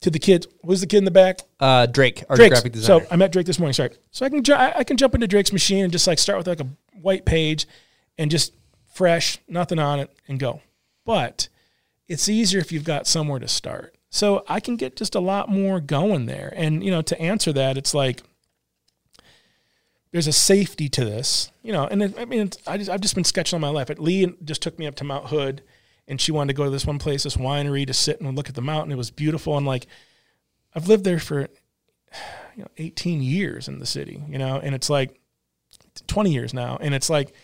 to 0.00 0.08
the 0.08 0.18
kid. 0.18 0.46
Who's 0.64 0.80
the 0.80 0.86
kid 0.86 0.96
in 0.98 1.04
the 1.04 1.10
back? 1.10 1.40
Uh, 1.60 1.84
Drake, 1.84 2.24
Drake's. 2.34 2.48
graphic 2.48 2.72
designer. 2.72 3.04
So 3.04 3.06
I 3.10 3.16
met 3.16 3.32
Drake 3.32 3.44
this 3.44 3.58
morning. 3.58 3.74
Sorry. 3.74 3.90
So 4.12 4.24
I 4.24 4.30
can 4.30 4.42
ju- 4.42 4.54
I 4.54 4.82
can 4.82 4.96
jump 4.96 5.14
into 5.14 5.26
Drake's 5.26 5.52
machine 5.52 5.84
and 5.84 5.92
just 5.92 6.06
like 6.06 6.18
start 6.18 6.38
with 6.38 6.46
like 6.46 6.60
a 6.60 6.68
white 7.02 7.26
page 7.26 7.66
and 8.16 8.30
just 8.30 8.54
fresh, 8.94 9.36
nothing 9.46 9.78
on 9.78 10.00
it, 10.00 10.10
and 10.26 10.40
go. 10.40 10.62
But 11.04 11.48
it's 12.08 12.30
easier 12.30 12.60
if 12.60 12.72
you've 12.72 12.84
got 12.84 13.06
somewhere 13.06 13.40
to 13.40 13.48
start. 13.48 13.94
So 14.08 14.42
I 14.48 14.58
can 14.58 14.76
get 14.76 14.96
just 14.96 15.14
a 15.14 15.20
lot 15.20 15.50
more 15.50 15.80
going 15.80 16.24
there. 16.24 16.50
And 16.56 16.82
you 16.82 16.90
know, 16.90 17.02
to 17.02 17.20
answer 17.20 17.52
that, 17.52 17.76
it's 17.76 17.92
like 17.92 18.22
there's 20.14 20.28
a 20.28 20.32
safety 20.32 20.88
to 20.88 21.04
this, 21.04 21.50
you 21.64 21.72
know. 21.72 21.88
And 21.88 22.00
it, 22.00 22.14
I 22.16 22.24
mean, 22.24 22.48
I 22.68 22.78
just, 22.78 22.88
I've 22.88 23.00
just 23.00 23.16
been 23.16 23.24
sketching 23.24 23.56
all 23.56 23.60
my 23.60 23.68
life. 23.68 23.90
Leigh 23.98 24.32
just 24.44 24.62
took 24.62 24.78
me 24.78 24.86
up 24.86 24.94
to 24.96 25.04
Mount 25.04 25.26
Hood, 25.26 25.60
and 26.06 26.20
she 26.20 26.30
wanted 26.30 26.52
to 26.52 26.56
go 26.56 26.62
to 26.62 26.70
this 26.70 26.86
one 26.86 27.00
place, 27.00 27.24
this 27.24 27.36
winery, 27.36 27.84
to 27.84 27.92
sit 27.92 28.20
and 28.20 28.36
look 28.36 28.48
at 28.48 28.54
the 28.54 28.62
mountain. 28.62 28.92
It 28.92 28.96
was 28.96 29.10
beautiful, 29.10 29.56
and 29.56 29.66
like 29.66 29.88
I've 30.72 30.86
lived 30.86 31.02
there 31.02 31.18
for 31.18 31.48
you 32.54 32.62
know 32.62 32.68
18 32.78 33.22
years 33.22 33.66
in 33.66 33.80
the 33.80 33.86
city, 33.86 34.22
you 34.28 34.38
know, 34.38 34.60
and 34.60 34.72
it's 34.72 34.88
like 34.88 35.18
20 36.06 36.30
years 36.30 36.54
now, 36.54 36.78
and 36.80 36.94
it's 36.94 37.10
like 37.10 37.34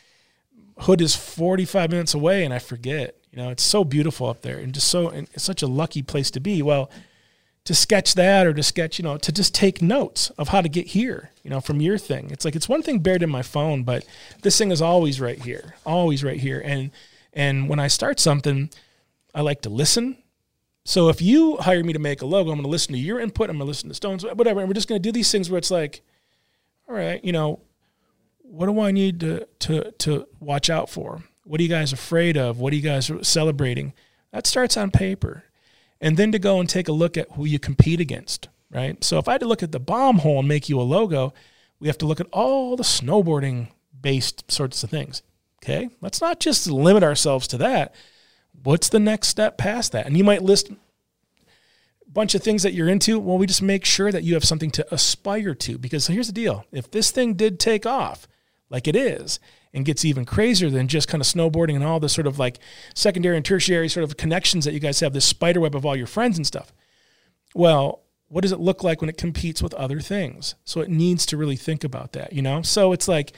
Hood 0.78 1.00
is 1.00 1.16
45 1.16 1.90
minutes 1.90 2.14
away, 2.14 2.44
and 2.44 2.54
I 2.54 2.60
forget. 2.60 3.16
You 3.32 3.38
know, 3.38 3.50
it's 3.50 3.64
so 3.64 3.82
beautiful 3.82 4.28
up 4.28 4.42
there, 4.42 4.58
and 4.58 4.72
just 4.72 4.86
so 4.86 5.08
and 5.08 5.28
it's 5.34 5.42
such 5.42 5.62
a 5.62 5.66
lucky 5.66 6.02
place 6.02 6.30
to 6.30 6.40
be. 6.40 6.62
Well, 6.62 6.88
to 7.64 7.74
sketch 7.74 8.14
that, 8.14 8.46
or 8.46 8.54
to 8.54 8.62
sketch, 8.62 8.98
you 8.98 9.02
know, 9.02 9.16
to 9.18 9.32
just 9.32 9.54
take 9.54 9.82
notes 9.82 10.30
of 10.30 10.48
how 10.48 10.60
to 10.60 10.68
get 10.68 10.88
here, 10.88 11.30
you 11.42 11.50
know, 11.50 11.60
from 11.60 11.80
your 11.80 11.98
thing. 11.98 12.30
It's 12.30 12.44
like 12.44 12.56
it's 12.56 12.68
one 12.68 12.82
thing 12.82 13.00
buried 13.00 13.22
in 13.22 13.30
my 13.30 13.42
phone, 13.42 13.82
but 13.82 14.04
this 14.42 14.56
thing 14.56 14.70
is 14.70 14.80
always 14.80 15.20
right 15.20 15.40
here, 15.40 15.74
always 15.84 16.24
right 16.24 16.40
here. 16.40 16.60
And 16.64 16.90
and 17.32 17.68
when 17.68 17.78
I 17.78 17.88
start 17.88 18.18
something, 18.18 18.70
I 19.34 19.42
like 19.42 19.62
to 19.62 19.70
listen. 19.70 20.16
So 20.84 21.08
if 21.08 21.20
you 21.20 21.56
hire 21.58 21.84
me 21.84 21.92
to 21.92 21.98
make 21.98 22.22
a 22.22 22.26
logo, 22.26 22.50
I'm 22.50 22.56
going 22.56 22.64
to 22.64 22.70
listen 22.70 22.94
to 22.94 22.98
your 22.98 23.20
input. 23.20 23.50
I'm 23.50 23.58
going 23.58 23.66
to 23.66 23.68
listen 23.68 23.88
to 23.90 23.94
Stones, 23.94 24.24
whatever. 24.24 24.60
And 24.60 24.68
we're 24.68 24.74
just 24.74 24.88
going 24.88 25.00
to 25.00 25.06
do 25.06 25.12
these 25.12 25.30
things 25.30 25.50
where 25.50 25.58
it's 25.58 25.70
like, 25.70 26.00
all 26.88 26.94
right, 26.94 27.22
you 27.22 27.32
know, 27.32 27.60
what 28.38 28.66
do 28.66 28.80
I 28.80 28.90
need 28.90 29.20
to 29.20 29.46
to 29.60 29.92
to 29.92 30.26
watch 30.40 30.70
out 30.70 30.90
for? 30.90 31.22
What 31.44 31.60
are 31.60 31.62
you 31.62 31.68
guys 31.68 31.92
afraid 31.92 32.36
of? 32.36 32.58
What 32.58 32.72
are 32.72 32.76
you 32.76 32.82
guys 32.82 33.10
celebrating? 33.22 33.92
That 34.32 34.46
starts 34.46 34.76
on 34.76 34.90
paper. 34.90 35.44
And 36.00 36.16
then 36.16 36.32
to 36.32 36.38
go 36.38 36.60
and 36.60 36.68
take 36.68 36.88
a 36.88 36.92
look 36.92 37.16
at 37.16 37.30
who 37.32 37.44
you 37.44 37.58
compete 37.58 38.00
against, 38.00 38.48
right? 38.70 39.02
So 39.04 39.18
if 39.18 39.28
I 39.28 39.32
had 39.32 39.40
to 39.42 39.48
look 39.48 39.62
at 39.62 39.72
the 39.72 39.80
bomb 39.80 40.18
hole 40.18 40.38
and 40.38 40.48
make 40.48 40.68
you 40.68 40.80
a 40.80 40.82
logo, 40.82 41.34
we 41.78 41.88
have 41.88 41.98
to 41.98 42.06
look 42.06 42.20
at 42.20 42.28
all 42.32 42.76
the 42.76 42.82
snowboarding 42.82 43.68
based 44.00 44.50
sorts 44.50 44.82
of 44.82 44.90
things. 44.90 45.22
Okay? 45.62 45.90
Let's 46.00 46.20
not 46.20 46.40
just 46.40 46.66
limit 46.70 47.02
ourselves 47.02 47.46
to 47.48 47.58
that. 47.58 47.94
What's 48.62 48.88
the 48.88 48.98
next 48.98 49.28
step 49.28 49.58
past 49.58 49.92
that? 49.92 50.06
And 50.06 50.16
you 50.16 50.24
might 50.24 50.42
list 50.42 50.70
a 50.70 50.76
bunch 52.08 52.34
of 52.34 52.42
things 52.42 52.62
that 52.62 52.72
you're 52.72 52.88
into. 52.88 53.18
Well, 53.18 53.38
we 53.38 53.46
just 53.46 53.62
make 53.62 53.84
sure 53.84 54.10
that 54.10 54.24
you 54.24 54.34
have 54.34 54.44
something 54.44 54.70
to 54.72 54.94
aspire 54.94 55.54
to 55.54 55.78
because 55.78 56.06
here's 56.06 56.28
the 56.28 56.32
deal. 56.32 56.64
If 56.72 56.90
this 56.90 57.10
thing 57.10 57.34
did 57.34 57.60
take 57.60 57.84
off 57.84 58.26
like 58.70 58.88
it 58.88 58.96
is, 58.96 59.38
and 59.74 59.84
gets 59.84 60.04
even 60.04 60.24
crazier 60.24 60.70
than 60.70 60.88
just 60.88 61.08
kind 61.08 61.20
of 61.20 61.26
snowboarding 61.26 61.74
and 61.74 61.84
all 61.84 62.00
the 62.00 62.08
sort 62.08 62.26
of 62.26 62.38
like 62.38 62.58
secondary 62.94 63.36
and 63.36 63.44
tertiary 63.44 63.88
sort 63.88 64.04
of 64.04 64.16
connections 64.16 64.64
that 64.64 64.72
you 64.72 64.80
guys 64.80 65.00
have, 65.00 65.12
this 65.12 65.24
spider 65.24 65.60
web 65.60 65.76
of 65.76 65.84
all 65.84 65.96
your 65.96 66.06
friends 66.06 66.38
and 66.38 66.46
stuff. 66.46 66.72
Well, 67.54 68.02
what 68.28 68.42
does 68.42 68.52
it 68.52 68.60
look 68.60 68.84
like 68.84 69.00
when 69.00 69.10
it 69.10 69.16
competes 69.16 69.60
with 69.60 69.74
other 69.74 70.00
things? 70.00 70.54
So 70.64 70.80
it 70.80 70.88
needs 70.88 71.26
to 71.26 71.36
really 71.36 71.56
think 71.56 71.82
about 71.82 72.12
that, 72.12 72.32
you 72.32 72.42
know? 72.42 72.62
So 72.62 72.92
it's 72.92 73.08
like, 73.08 73.32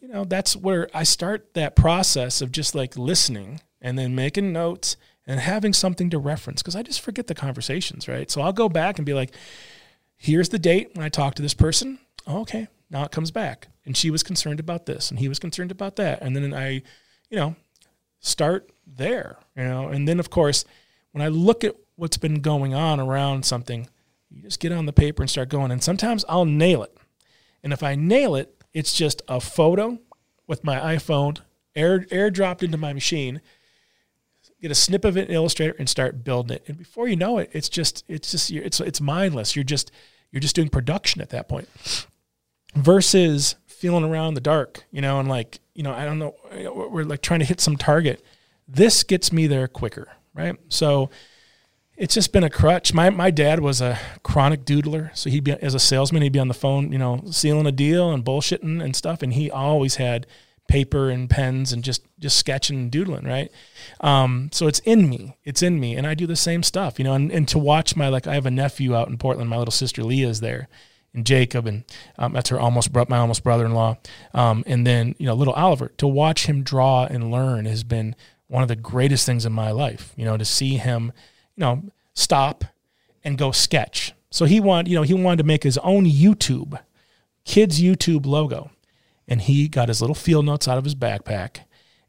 you 0.00 0.08
know, 0.08 0.24
that's 0.24 0.54
where 0.54 0.88
I 0.94 1.02
start 1.02 1.54
that 1.54 1.74
process 1.74 2.40
of 2.40 2.52
just 2.52 2.74
like 2.74 2.96
listening 2.96 3.60
and 3.80 3.98
then 3.98 4.14
making 4.14 4.52
notes 4.52 4.96
and 5.26 5.40
having 5.40 5.72
something 5.72 6.10
to 6.10 6.18
reference 6.18 6.62
because 6.62 6.76
I 6.76 6.84
just 6.84 7.00
forget 7.00 7.26
the 7.26 7.34
conversations, 7.34 8.06
right? 8.06 8.30
So 8.30 8.40
I'll 8.40 8.52
go 8.52 8.68
back 8.68 8.98
and 8.98 9.06
be 9.06 9.14
like, 9.14 9.34
here's 10.16 10.50
the 10.50 10.60
date 10.60 10.90
when 10.94 11.04
I 11.04 11.08
talked 11.08 11.36
to 11.38 11.42
this 11.42 11.54
person. 11.54 11.98
Oh, 12.24 12.42
okay, 12.42 12.68
now 12.90 13.04
it 13.04 13.10
comes 13.10 13.30
back. 13.30 13.68
And 13.84 13.96
she 13.96 14.10
was 14.10 14.22
concerned 14.22 14.60
about 14.60 14.86
this 14.86 15.10
and 15.10 15.18
he 15.18 15.28
was 15.28 15.38
concerned 15.38 15.70
about 15.70 15.96
that. 15.96 16.22
And 16.22 16.34
then 16.36 16.52
I, 16.52 16.82
you 17.30 17.36
know, 17.36 17.56
start 18.20 18.70
there, 18.86 19.38
you 19.56 19.64
know. 19.64 19.88
And 19.88 20.06
then 20.06 20.20
of 20.20 20.30
course, 20.30 20.64
when 21.12 21.22
I 21.22 21.28
look 21.28 21.64
at 21.64 21.76
what's 21.96 22.16
been 22.16 22.40
going 22.40 22.74
on 22.74 23.00
around 23.00 23.44
something, 23.44 23.88
you 24.30 24.42
just 24.42 24.60
get 24.60 24.72
on 24.72 24.86
the 24.86 24.92
paper 24.92 25.22
and 25.22 25.30
start 25.30 25.48
going. 25.48 25.70
And 25.70 25.82
sometimes 25.82 26.24
I'll 26.28 26.44
nail 26.44 26.82
it. 26.82 26.96
And 27.62 27.72
if 27.72 27.82
I 27.82 27.94
nail 27.94 28.34
it, 28.34 28.54
it's 28.72 28.92
just 28.92 29.22
a 29.28 29.40
photo 29.40 29.98
with 30.46 30.62
my 30.64 30.96
iPhone 30.96 31.38
air 31.74 32.00
airdropped 32.00 32.62
into 32.62 32.78
my 32.78 32.92
machine. 32.92 33.40
Get 34.60 34.70
a 34.70 34.74
snip 34.74 35.04
of 35.04 35.16
it 35.16 35.28
in 35.28 35.34
Illustrator 35.34 35.76
and 35.78 35.88
start 35.88 36.24
building 36.24 36.56
it. 36.56 36.64
And 36.66 36.78
before 36.78 37.08
you 37.08 37.16
know 37.16 37.38
it, 37.38 37.50
it's 37.52 37.68
just 37.68 38.04
it's 38.08 38.30
just 38.30 38.50
it's 38.50 38.80
it's 38.80 39.00
mindless. 39.00 39.54
You're 39.54 39.64
just 39.64 39.90
you're 40.30 40.40
just 40.40 40.56
doing 40.56 40.68
production 40.68 41.20
at 41.20 41.30
that 41.30 41.48
point. 41.48 41.68
Versus 42.76 43.56
feeling 43.66 44.04
around 44.04 44.34
the 44.34 44.40
dark, 44.40 44.84
you 44.90 45.00
know, 45.00 45.20
and 45.20 45.28
like 45.28 45.60
you 45.74 45.82
know 45.82 45.92
I 45.92 46.04
don't 46.04 46.18
know 46.18 46.34
we're 46.90 47.04
like 47.04 47.22
trying 47.22 47.40
to 47.40 47.46
hit 47.46 47.60
some 47.60 47.76
target. 47.76 48.24
This 48.68 49.02
gets 49.02 49.32
me 49.32 49.46
there 49.46 49.68
quicker, 49.68 50.08
right? 50.34 50.56
So 50.68 51.10
it's 51.96 52.14
just 52.14 52.32
been 52.32 52.44
a 52.44 52.50
crutch. 52.50 52.92
My 52.92 53.10
my 53.10 53.30
dad 53.30 53.60
was 53.60 53.80
a 53.80 53.98
chronic 54.22 54.64
doodler, 54.64 55.16
so 55.16 55.30
he'd 55.30 55.44
be 55.44 55.52
as 55.52 55.74
a 55.74 55.78
salesman, 55.78 56.22
he'd 56.22 56.32
be 56.32 56.38
on 56.38 56.48
the 56.48 56.54
phone, 56.54 56.92
you 56.92 56.98
know, 56.98 57.22
sealing 57.30 57.66
a 57.66 57.72
deal 57.72 58.12
and 58.12 58.24
bullshitting 58.24 58.82
and 58.82 58.94
stuff, 58.94 59.22
and 59.22 59.32
he 59.32 59.50
always 59.50 59.96
had 59.96 60.26
paper 60.68 61.10
and 61.10 61.30
pens 61.30 61.72
and 61.72 61.84
just 61.84 62.02
just 62.18 62.36
sketching 62.38 62.78
and 62.78 62.90
doodling, 62.90 63.24
right? 63.24 63.50
Um, 64.00 64.50
so 64.52 64.66
it's 64.66 64.80
in 64.80 65.08
me, 65.08 65.36
it's 65.44 65.62
in 65.62 65.80
me, 65.80 65.96
and 65.96 66.06
I 66.06 66.14
do 66.14 66.26
the 66.26 66.36
same 66.36 66.62
stuff, 66.62 66.98
you 66.98 67.04
know. 67.04 67.14
And, 67.14 67.30
and 67.30 67.48
to 67.48 67.58
watch 67.58 67.96
my 67.96 68.08
like, 68.08 68.26
I 68.26 68.34
have 68.34 68.46
a 68.46 68.50
nephew 68.50 68.94
out 68.94 69.08
in 69.08 69.18
Portland. 69.18 69.48
My 69.48 69.58
little 69.58 69.72
sister 69.72 70.02
Leah 70.02 70.28
is 70.28 70.40
there, 70.40 70.68
and 71.16 71.26
Jacob, 71.26 71.66
and 71.66 71.84
um, 72.18 72.32
that's 72.32 72.50
her 72.50 72.60
almost 72.60 72.94
my 73.08 73.18
almost 73.18 73.42
brother-in-law, 73.42 73.96
um, 74.34 74.62
and 74.66 74.86
then 74.86 75.14
you 75.18 75.26
know 75.26 75.34
little 75.34 75.54
Oliver. 75.54 75.90
To 75.98 76.06
watch 76.06 76.46
him 76.46 76.62
draw 76.62 77.06
and 77.06 77.30
learn 77.30 77.64
has 77.64 77.82
been 77.82 78.14
one 78.46 78.62
of 78.62 78.68
the 78.68 78.76
greatest 78.76 79.26
things 79.26 79.44
in 79.44 79.52
my 79.52 79.72
life. 79.72 80.12
You 80.16 80.24
know, 80.24 80.36
to 80.36 80.44
see 80.44 80.76
him 80.76 81.12
you 81.56 81.62
know, 81.62 81.82
stop 82.14 82.64
and 83.24 83.36
go 83.36 83.50
sketch. 83.50 84.12
So 84.30 84.44
he 84.44 84.60
wanted, 84.60 84.90
you 84.90 84.96
know, 84.96 85.02
he 85.02 85.14
wanted 85.14 85.38
to 85.38 85.44
make 85.44 85.62
his 85.62 85.78
own 85.78 86.04
YouTube, 86.04 86.78
kids 87.44 87.80
YouTube 87.80 88.26
logo. 88.26 88.70
And 89.26 89.40
he 89.40 89.66
got 89.66 89.88
his 89.88 90.00
little 90.00 90.14
field 90.14 90.44
notes 90.44 90.68
out 90.68 90.78
of 90.78 90.84
his 90.84 90.94
backpack 90.94 91.60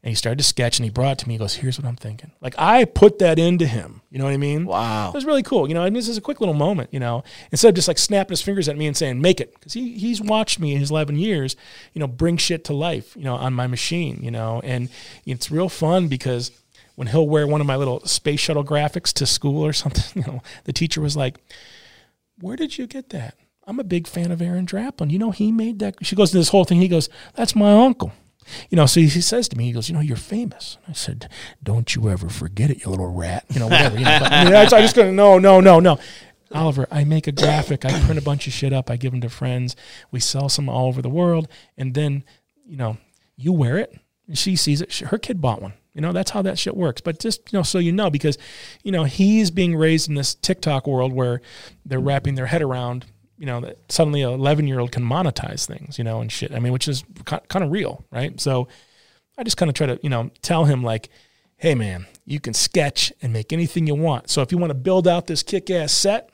and 0.02 0.10
he 0.10 0.14
started 0.14 0.38
to 0.38 0.44
sketch 0.44 0.78
and 0.78 0.84
he 0.84 0.90
brought 0.90 1.12
it 1.12 1.18
to 1.20 1.28
me. 1.28 1.34
He 1.34 1.38
goes, 1.38 1.54
Here's 1.54 1.78
what 1.78 1.88
I'm 1.88 1.96
thinking. 1.96 2.30
Like 2.40 2.54
I 2.56 2.84
put 2.84 3.18
that 3.18 3.38
into 3.38 3.66
him. 3.66 3.97
You 4.10 4.18
know 4.18 4.24
what 4.24 4.32
I 4.32 4.38
mean? 4.38 4.64
Wow. 4.64 5.08
It 5.08 5.14
was 5.14 5.26
really 5.26 5.42
cool. 5.42 5.68
You 5.68 5.74
know, 5.74 5.82
I 5.82 5.86
mean, 5.86 5.94
this 5.94 6.08
is 6.08 6.16
a 6.16 6.22
quick 6.22 6.40
little 6.40 6.54
moment, 6.54 6.88
you 6.92 7.00
know, 7.00 7.24
instead 7.52 7.68
of 7.68 7.74
just 7.74 7.88
like 7.88 7.98
snapping 7.98 8.30
his 8.30 8.40
fingers 8.40 8.68
at 8.68 8.76
me 8.76 8.86
and 8.86 8.96
saying, 8.96 9.20
Make 9.20 9.40
it. 9.40 9.52
Because 9.52 9.74
he, 9.74 9.98
he's 9.98 10.20
watched 10.20 10.58
me 10.58 10.72
in 10.72 10.80
his 10.80 10.90
11 10.90 11.16
years, 11.16 11.56
you 11.92 12.00
know, 12.00 12.06
bring 12.06 12.38
shit 12.38 12.64
to 12.64 12.72
life, 12.72 13.14
you 13.16 13.24
know, 13.24 13.34
on 13.34 13.52
my 13.52 13.66
machine, 13.66 14.20
you 14.22 14.30
know, 14.30 14.62
and 14.64 14.88
it's 15.26 15.50
real 15.50 15.68
fun 15.68 16.08
because 16.08 16.50
when 16.94 17.08
he'll 17.08 17.28
wear 17.28 17.46
one 17.46 17.60
of 17.60 17.66
my 17.66 17.76
little 17.76 18.00
space 18.06 18.40
shuttle 18.40 18.64
graphics 18.64 19.12
to 19.12 19.26
school 19.26 19.64
or 19.64 19.72
something, 19.74 20.22
you 20.22 20.32
know, 20.32 20.42
the 20.64 20.72
teacher 20.72 21.00
was 21.02 21.16
like, 21.16 21.38
Where 22.40 22.56
did 22.56 22.78
you 22.78 22.86
get 22.86 23.10
that? 23.10 23.34
I'm 23.66 23.78
a 23.78 23.84
big 23.84 24.06
fan 24.06 24.32
of 24.32 24.40
Aaron 24.40 24.64
Draplin. 24.64 25.10
You 25.10 25.18
know, 25.18 25.30
he 25.30 25.52
made 25.52 25.80
that. 25.80 25.96
She 26.00 26.16
goes 26.16 26.30
to 26.30 26.38
this 26.38 26.48
whole 26.48 26.64
thing. 26.64 26.80
He 26.80 26.88
goes, 26.88 27.10
That's 27.34 27.54
my 27.54 27.72
uncle. 27.72 28.12
You 28.70 28.76
know, 28.76 28.86
so 28.86 29.00
he, 29.00 29.08
says 29.08 29.48
to 29.48 29.56
me, 29.56 29.64
he 29.64 29.72
goes, 29.72 29.88
You 29.88 29.94
know, 29.94 30.00
you're 30.00 30.16
famous. 30.16 30.78
I 30.88 30.92
said, 30.92 31.28
Don't 31.62 31.94
you 31.94 32.08
ever 32.08 32.28
forget 32.28 32.70
it, 32.70 32.84
you 32.84 32.90
little 32.90 33.12
rat. 33.12 33.44
You 33.50 33.60
know, 33.60 33.66
whatever. 33.66 33.98
You 33.98 34.04
know, 34.04 34.18
but, 34.20 34.32
I, 34.32 34.44
mean, 34.44 34.54
I, 34.54 34.66
just 34.66 34.96
go, 34.96 35.10
No, 35.10 35.38
no, 35.38 35.60
no, 35.60 35.80
no. 35.80 35.98
Oliver, 36.52 36.86
I 36.90 37.04
make 37.04 37.26
a 37.26 37.32
graphic. 37.32 37.84
I 37.84 37.90
print 38.00 38.18
a 38.18 38.22
bunch 38.22 38.46
of 38.46 38.52
shit 38.52 38.72
up. 38.72 38.90
I 38.90 38.96
give 38.96 39.12
them 39.12 39.20
to 39.20 39.28
friends. 39.28 39.76
We 40.10 40.20
sell 40.20 40.48
some 40.48 40.68
all 40.68 40.86
over 40.86 41.02
the 41.02 41.10
world. 41.10 41.48
And 41.76 41.94
then, 41.94 42.24
you 42.66 42.76
know, 42.76 42.96
you 43.36 43.52
wear 43.52 43.76
it. 43.76 43.94
And 44.26 44.36
she 44.36 44.56
sees 44.56 44.80
it. 44.80 44.94
Her 44.98 45.18
kid 45.18 45.40
bought 45.40 45.60
one. 45.60 45.74
You 45.94 46.02
know, 46.02 46.12
that's 46.12 46.30
how 46.30 46.42
that 46.42 46.58
shit 46.58 46.76
works. 46.76 47.00
But 47.00 47.18
just, 47.18 47.52
you 47.52 47.58
know, 47.58 47.62
so 47.62 47.78
you 47.78 47.92
know, 47.92 48.08
because, 48.08 48.38
you 48.82 48.92
know, 48.92 49.04
he's 49.04 49.50
being 49.50 49.74
raised 49.74 50.08
in 50.08 50.14
this 50.14 50.34
TikTok 50.34 50.86
world 50.86 51.12
where 51.12 51.40
they're 51.84 51.98
wrapping 51.98 52.34
their 52.34 52.46
head 52.46 52.62
around, 52.62 53.04
you 53.38 53.46
know, 53.46 53.60
that 53.60 53.78
suddenly 53.88 54.22
an 54.22 54.30
11 54.30 54.66
year 54.66 54.80
old 54.80 54.92
can 54.92 55.04
monetize 55.04 55.66
things, 55.66 55.96
you 55.96 56.04
know, 56.04 56.20
and 56.20 56.30
shit. 56.30 56.52
I 56.52 56.58
mean, 56.58 56.72
which 56.72 56.88
is 56.88 57.04
kind 57.24 57.64
of 57.64 57.70
real, 57.70 58.04
right? 58.10 58.38
So 58.40 58.68
I 59.36 59.44
just 59.44 59.56
kind 59.56 59.68
of 59.68 59.74
try 59.74 59.86
to, 59.86 59.98
you 60.02 60.10
know, 60.10 60.30
tell 60.42 60.64
him, 60.64 60.82
like, 60.82 61.08
hey, 61.56 61.74
man, 61.74 62.06
you 62.24 62.40
can 62.40 62.54
sketch 62.54 63.12
and 63.22 63.32
make 63.32 63.52
anything 63.52 63.86
you 63.86 63.94
want. 63.94 64.30
So 64.30 64.42
if 64.42 64.52
you 64.52 64.58
want 64.58 64.70
to 64.70 64.74
build 64.74 65.06
out 65.06 65.26
this 65.26 65.42
kick 65.42 65.70
ass 65.70 65.92
set, 65.92 66.30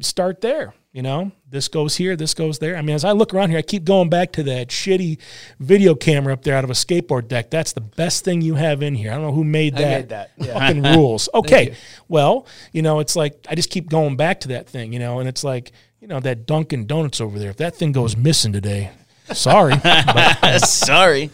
start 0.00 0.40
there. 0.40 0.74
You 0.90 1.02
know, 1.02 1.32
this 1.48 1.68
goes 1.68 1.96
here, 1.96 2.16
this 2.16 2.32
goes 2.32 2.58
there. 2.58 2.74
I 2.74 2.82
mean, 2.82 2.96
as 2.96 3.04
I 3.04 3.12
look 3.12 3.34
around 3.34 3.50
here, 3.50 3.58
I 3.58 3.62
keep 3.62 3.84
going 3.84 4.08
back 4.08 4.32
to 4.32 4.42
that 4.44 4.68
shitty 4.68 5.18
video 5.60 5.94
camera 5.94 6.32
up 6.32 6.42
there 6.42 6.56
out 6.56 6.64
of 6.64 6.70
a 6.70 6.72
skateboard 6.72 7.28
deck. 7.28 7.50
That's 7.50 7.74
the 7.74 7.82
best 7.82 8.24
thing 8.24 8.40
you 8.40 8.54
have 8.54 8.82
in 8.82 8.94
here. 8.94 9.12
I 9.12 9.14
don't 9.14 9.24
know 9.24 9.32
who 9.32 9.44
made 9.44 9.74
I 9.74 9.82
that. 9.82 10.00
made 10.00 10.08
that, 10.08 10.30
yeah. 10.38 10.54
Fucking 10.54 10.82
rules. 10.82 11.28
Okay. 11.38 11.66
you. 11.66 11.74
Well, 12.08 12.46
you 12.72 12.80
know, 12.82 13.00
it's 13.00 13.14
like 13.14 13.46
I 13.48 13.54
just 13.54 13.70
keep 13.70 13.90
going 13.90 14.16
back 14.16 14.40
to 14.40 14.48
that 14.48 14.68
thing, 14.68 14.92
you 14.92 14.98
know, 14.98 15.20
and 15.20 15.28
it's 15.28 15.44
like, 15.44 15.72
you 16.00 16.08
know, 16.08 16.20
that 16.20 16.46
Dunkin' 16.46 16.86
Donuts 16.86 17.20
over 17.20 17.38
there. 17.38 17.50
If 17.50 17.56
that 17.58 17.74
thing 17.76 17.92
goes 17.92 18.16
missing 18.16 18.52
today, 18.52 18.90
sorry. 19.32 19.74
but- 19.82 20.58
Sorry. 20.66 21.30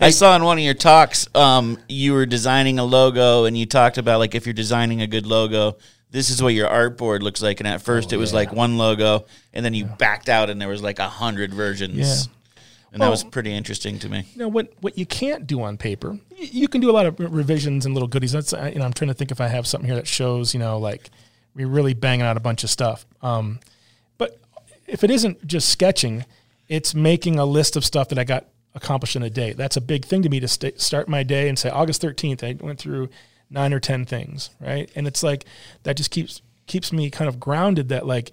I 0.00 0.10
saw 0.10 0.36
in 0.36 0.44
one 0.44 0.58
of 0.58 0.64
your 0.64 0.74
talks, 0.74 1.26
um, 1.34 1.78
you 1.88 2.12
were 2.12 2.26
designing 2.26 2.78
a 2.78 2.84
logo, 2.84 3.44
and 3.46 3.56
you 3.56 3.64
talked 3.66 3.96
about 3.98 4.18
like 4.18 4.34
if 4.34 4.46
you're 4.46 4.52
designing 4.52 5.00
a 5.00 5.06
good 5.06 5.26
logo, 5.26 5.78
this 6.10 6.28
is 6.30 6.42
what 6.42 6.52
your 6.54 6.68
artboard 6.68 7.20
looks 7.22 7.40
like. 7.42 7.60
And 7.60 7.66
at 7.66 7.80
first, 7.82 8.12
it 8.12 8.16
was 8.18 8.32
like 8.34 8.52
one 8.52 8.76
logo, 8.76 9.24
and 9.54 9.64
then 9.64 9.72
you 9.74 9.86
backed 9.86 10.28
out, 10.28 10.50
and 10.50 10.60
there 10.60 10.68
was 10.68 10.82
like 10.82 10.98
a 10.98 11.08
hundred 11.08 11.54
versions. 11.54 11.96
Yeah. 12.26 12.32
And 12.92 13.02
that 13.02 13.10
was 13.10 13.24
pretty 13.24 13.52
interesting 13.54 13.98
to 14.00 14.08
me. 14.08 14.24
you 14.32 14.38
know 14.38 14.48
what 14.48 14.72
what 14.80 14.96
you 14.96 15.04
can't 15.04 15.46
do 15.46 15.62
on 15.62 15.76
paper 15.76 16.12
y- 16.12 16.18
you 16.38 16.66
can 16.68 16.80
do 16.80 16.88
a 16.90 16.92
lot 16.92 17.04
of 17.04 17.18
revisions 17.20 17.84
and 17.84 17.94
little 17.94 18.08
goodies 18.08 18.32
that's 18.32 18.52
you 18.52 18.76
know 18.78 18.86
i'm 18.86 18.92
trying 18.94 19.08
to 19.08 19.14
think 19.14 19.30
if 19.30 19.38
i 19.38 19.48
have 19.48 19.66
something 19.66 19.86
here 19.86 19.96
that 19.96 20.06
shows 20.06 20.54
you 20.54 20.60
know 20.60 20.78
like 20.78 21.10
we're 21.54 21.66
really 21.68 21.92
banging 21.92 22.24
out 22.24 22.38
a 22.38 22.40
bunch 22.40 22.64
of 22.64 22.70
stuff 22.70 23.04
um, 23.20 23.60
if 24.86 25.04
it 25.04 25.10
isn't 25.10 25.46
just 25.46 25.68
sketching 25.68 26.24
it's 26.68 26.94
making 26.94 27.38
a 27.38 27.44
list 27.44 27.76
of 27.76 27.84
stuff 27.84 28.08
that 28.08 28.18
i 28.18 28.24
got 28.24 28.46
accomplished 28.74 29.16
in 29.16 29.22
a 29.22 29.30
day 29.30 29.52
that's 29.52 29.76
a 29.76 29.80
big 29.80 30.04
thing 30.04 30.22
to 30.22 30.28
me 30.28 30.40
to 30.40 30.48
sta 30.48 30.72
start 30.76 31.08
my 31.08 31.22
day 31.22 31.48
and 31.48 31.58
say 31.58 31.68
august 31.70 32.02
13th 32.02 32.42
i 32.42 32.64
went 32.64 32.78
through 32.78 33.08
nine 33.48 33.72
or 33.72 33.80
ten 33.80 34.04
things 34.04 34.50
right 34.60 34.90
and 34.94 35.06
it's 35.06 35.22
like 35.22 35.44
that 35.84 35.96
just 35.96 36.10
keeps 36.10 36.42
keeps 36.66 36.92
me 36.92 37.10
kind 37.10 37.28
of 37.28 37.38
grounded 37.38 37.88
that 37.88 38.06
like 38.06 38.32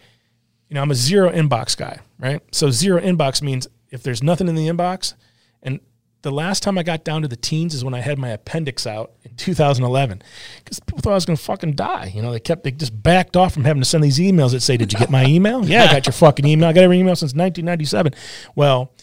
you 0.74 0.76
know, 0.76 0.82
I'm 0.82 0.90
a 0.90 0.96
zero 0.96 1.32
inbox 1.32 1.78
guy, 1.78 2.00
right? 2.18 2.42
So 2.52 2.72
zero 2.72 3.00
inbox 3.00 3.44
means 3.44 3.68
if 3.92 4.02
there's 4.02 4.24
nothing 4.24 4.48
in 4.48 4.56
the 4.56 4.68
inbox, 4.68 5.14
and 5.62 5.80
the 6.24 6.32
last 6.32 6.64
time 6.64 6.78
I 6.78 6.84
got 6.84 7.04
down 7.04 7.22
to 7.22 7.28
the 7.28 7.36
teens 7.36 7.74
is 7.74 7.86
when 7.86 7.94
I 7.94 8.00
had 8.00 8.18
my 8.18 8.30
appendix 8.30 8.88
out 8.88 9.12
in 9.24 9.36
2011, 9.36 10.24
because 10.64 10.80
people 10.80 11.02
thought 11.02 11.12
I 11.12 11.16
was 11.16 11.26
going 11.26 11.38
to 11.38 11.44
fucking 11.44 11.74
die. 11.74 12.12
You 12.16 12.22
know, 12.22 12.32
they 12.32 12.40
kept 12.40 12.64
they 12.64 12.72
just 12.72 13.04
backed 13.04 13.38
off 13.38 13.54
from 13.54 13.66
having 13.66 13.82
to 13.82 13.88
send 13.88 14.04
these 14.04 14.20
emails 14.20 14.52
that 14.52 14.62
say, 14.62 14.78
"Did 14.78 14.92
you 14.92 15.00
get 15.00 15.10
my 15.10 15.26
email?" 15.26 15.66
yeah, 15.68 15.84
I 15.84 15.92
got 15.92 16.06
your 16.06 16.14
fucking 16.14 16.46
email. 16.46 16.70
I 16.70 16.74
got 16.74 16.84
every 16.84 17.00
email 17.00 17.16
since 17.16 17.34
1997. 17.34 18.14
Well, 18.56 18.94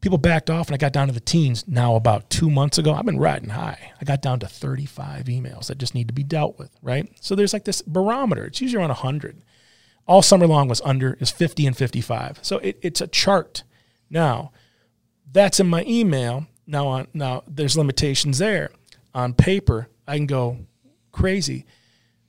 people 0.00 0.18
backed 0.18 0.50
off, 0.50 0.68
and 0.68 0.74
I 0.74 0.78
got 0.78 0.92
down 0.92 1.08
to 1.08 1.14
the 1.14 1.20
teens. 1.20 1.64
Now, 1.66 1.96
about 1.96 2.30
two 2.30 2.50
months 2.50 2.78
ago, 2.78 2.94
I've 2.94 3.06
been 3.06 3.18
riding 3.18 3.50
high. 3.50 3.92
I 4.00 4.04
got 4.04 4.22
down 4.22 4.38
to 4.40 4.46
35 4.46 5.24
emails 5.24 5.66
that 5.66 5.78
just 5.78 5.94
need 5.94 6.08
to 6.08 6.14
be 6.14 6.22
dealt 6.22 6.58
with, 6.58 6.70
right? 6.82 7.10
So 7.20 7.34
there's 7.34 7.52
like 7.52 7.64
this 7.64 7.82
barometer. 7.82 8.44
It's 8.44 8.60
usually 8.60 8.80
around 8.80 8.90
100 8.90 9.42
all 10.06 10.22
summer 10.22 10.46
long 10.46 10.66
was 10.66 10.80
under 10.84 11.16
is 11.20 11.30
50 11.30 11.66
and 11.68 11.76
55 11.76 12.40
so 12.42 12.58
it, 12.58 12.78
it's 12.82 13.00
a 13.00 13.06
chart 13.06 13.62
now 14.10 14.50
that's 15.30 15.60
in 15.60 15.68
my 15.68 15.84
email 15.86 16.46
now 16.70 16.86
on 16.86 17.06
now 17.12 17.42
there's 17.48 17.76
limitations 17.76 18.38
there 18.38 18.70
on 19.14 19.34
paper 19.34 19.88
i 20.06 20.16
can 20.16 20.26
go 20.26 20.58
crazy 21.12 21.64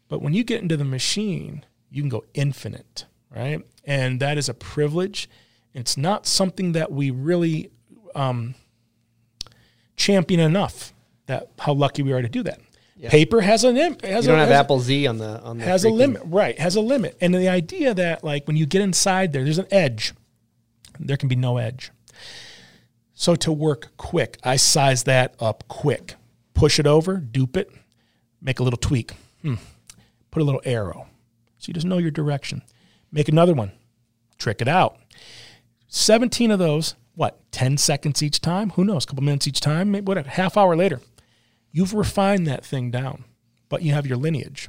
but 0.09 0.21
when 0.21 0.33
you 0.33 0.43
get 0.43 0.61
into 0.61 0.75
the 0.75 0.85
machine 0.85 1.63
you 1.89 2.01
can 2.01 2.09
go 2.09 2.23
infinite 2.33 3.05
right 3.33 3.63
and 3.85 4.19
that 4.19 4.37
is 4.37 4.49
a 4.49 4.53
privilege 4.53 5.29
it's 5.73 5.95
not 5.95 6.25
something 6.25 6.73
that 6.73 6.91
we 6.91 7.11
really 7.11 7.69
um, 8.15 8.55
champion 9.95 10.39
enough 10.39 10.93
that 11.27 11.49
how 11.59 11.73
lucky 11.73 12.01
we 12.03 12.11
are 12.11 12.21
to 12.21 12.29
do 12.29 12.43
that 12.43 12.59
paper 13.09 13.41
has 13.41 13.63
an 13.63 13.77
im- 13.77 13.97
has 14.03 14.25
You 14.25 14.31
don't 14.31 14.39
a, 14.39 14.45
have 14.45 14.51
Apple 14.51 14.79
Z 14.79 15.07
on 15.07 15.17
the 15.17 15.41
on 15.41 15.57
the 15.57 15.63
has 15.63 15.85
a 15.85 15.89
limit, 15.89 16.21
right? 16.25 16.57
Has 16.59 16.75
a 16.75 16.81
limit, 16.81 17.17
and 17.19 17.33
the 17.33 17.49
idea 17.49 17.93
that 17.93 18.23
like 18.23 18.45
when 18.45 18.55
you 18.55 18.65
get 18.65 18.81
inside 18.81 19.33
there, 19.33 19.43
there's 19.43 19.57
an 19.57 19.67
edge. 19.71 20.13
There 20.99 21.17
can 21.17 21.27
be 21.29 21.35
no 21.35 21.57
edge. 21.57 21.91
So 23.21 23.35
to 23.35 23.51
work 23.51 23.91
quick, 23.97 24.39
I 24.43 24.55
size 24.55 25.03
that 25.03 25.35
up 25.39 25.63
quick. 25.67 26.15
Push 26.55 26.79
it 26.79 26.87
over, 26.87 27.17
dupe 27.17 27.55
it, 27.55 27.69
make 28.41 28.59
a 28.59 28.63
little 28.63 28.79
tweak. 28.79 29.11
Hmm. 29.43 29.57
Put 30.31 30.41
a 30.41 30.43
little 30.43 30.63
arrow, 30.65 31.05
so 31.59 31.67
you 31.67 31.75
just 31.75 31.85
know 31.85 31.99
your 31.99 32.09
direction. 32.09 32.63
Make 33.11 33.29
another 33.29 33.53
one, 33.53 33.73
trick 34.39 34.59
it 34.59 34.67
out. 34.67 34.97
Seventeen 35.87 36.49
of 36.49 36.57
those. 36.57 36.95
What? 37.13 37.39
Ten 37.51 37.77
seconds 37.77 38.23
each 38.23 38.41
time? 38.41 38.71
Who 38.71 38.83
knows? 38.83 39.03
A 39.03 39.07
couple 39.09 39.23
minutes 39.23 39.47
each 39.47 39.59
time. 39.59 39.91
Maybe 39.91 40.05
whatever. 40.05 40.27
Half 40.31 40.57
hour 40.57 40.75
later, 40.75 40.99
you've 41.71 41.93
refined 41.93 42.47
that 42.47 42.65
thing 42.65 42.89
down, 42.89 43.25
but 43.69 43.83
you 43.83 43.93
have 43.93 44.07
your 44.07 44.17
lineage 44.17 44.67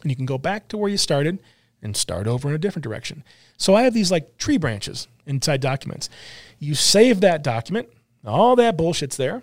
and 0.00 0.10
you 0.10 0.16
can 0.16 0.24
go 0.24 0.38
back 0.38 0.68
to 0.68 0.78
where 0.78 0.88
you 0.88 0.96
started 0.96 1.42
and 1.82 1.94
start 1.94 2.26
over 2.26 2.48
in 2.48 2.54
a 2.54 2.58
different 2.58 2.84
direction. 2.84 3.22
So 3.58 3.74
I 3.74 3.82
have 3.82 3.92
these 3.92 4.10
like 4.10 4.38
tree 4.38 4.56
branches 4.56 5.08
inside 5.26 5.60
documents. 5.60 6.08
You 6.60 6.74
save 6.74 7.22
that 7.22 7.42
document, 7.42 7.88
all 8.24 8.54
that 8.56 8.76
bullshit's 8.76 9.16
there. 9.16 9.42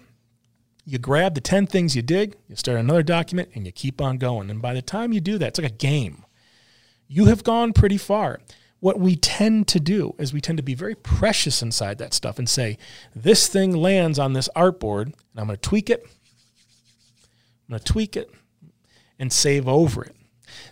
You 0.86 1.00
grab 1.00 1.36
the 1.36 1.42
10 1.42 1.68
things 1.68 1.96
you 1.96 2.02
dig, 2.02 2.38
you 2.48 2.56
start 2.56 2.80
another 2.80 3.04
document, 3.04 3.50
and 3.56 3.66
you 3.66 3.74
keep 3.74 4.00
on 4.00 4.18
going. 4.18 4.50
And 4.50 4.62
by 4.62 4.74
the 4.74 4.82
time 4.82 5.12
you 5.12 5.20
do 5.20 5.38
that, 5.40 5.48
it's 5.48 5.60
like 5.60 5.72
a 5.72 5.76
game. 5.76 6.24
You 7.08 7.26
have 7.26 7.44
gone 7.44 7.74
pretty 7.74 7.98
far. 7.98 8.40
What 8.80 9.00
we 9.00 9.16
tend 9.16 9.68
to 9.70 9.80
do 9.80 10.14
is 10.20 10.32
we 10.32 10.40
tend 10.40 10.58
to 10.58 10.64
be 10.64 10.76
very 10.76 10.94
precious 10.96 11.62
inside 11.62 11.98
that 11.98 12.14
stuff 12.14 12.38
and 12.38 12.48
say, 12.48 12.78
this 13.16 13.48
thing 13.48 13.76
lands 13.76 14.20
on 14.20 14.34
this 14.34 14.48
artboard, 14.56 15.06
and 15.06 15.16
I'm 15.36 15.48
going 15.48 15.58
to 15.58 15.70
tweak 15.70 15.90
it. 15.90 16.06
I'm 17.68 17.72
going 17.72 17.80
to 17.80 17.86
tweak 17.86 18.16
it 18.16 18.32
and 19.18 19.34
save 19.34 19.68
over 19.68 20.04
it. 20.04 20.16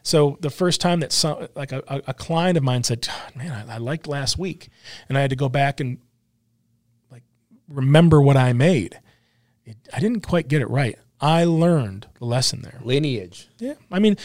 So 0.04 0.38
the 0.40 0.52
first 0.52 0.80
time 0.80 1.00
that 1.00 1.12
some, 1.12 1.48
like 1.56 1.72
a, 1.72 1.84
a 2.08 2.14
client 2.14 2.58
of 2.58 2.64
mine 2.64 2.84
said, 2.84 3.08
"Man, 3.36 3.52
I, 3.52 3.76
I 3.76 3.78
liked 3.78 4.08
last 4.08 4.38
week," 4.38 4.70
and 5.10 5.18
I 5.18 5.22
had 5.22 5.32
to 5.32 5.36
go 5.36 5.50
back 5.50 5.80
and 5.80 5.98
remember 7.68 8.22
what 8.22 8.38
I 8.38 8.54
made. 8.54 9.00
It, 9.66 9.78
I 9.94 10.00
didn't 10.00 10.22
quite 10.22 10.48
get 10.48 10.62
it 10.62 10.70
right. 10.70 10.98
I 11.20 11.44
learned 11.44 12.08
the 12.20 12.26
lesson 12.26 12.62
there. 12.62 12.80
Lineage. 12.84 13.48
Yeah, 13.58 13.76
I 13.92 14.00
mean, 14.00 14.18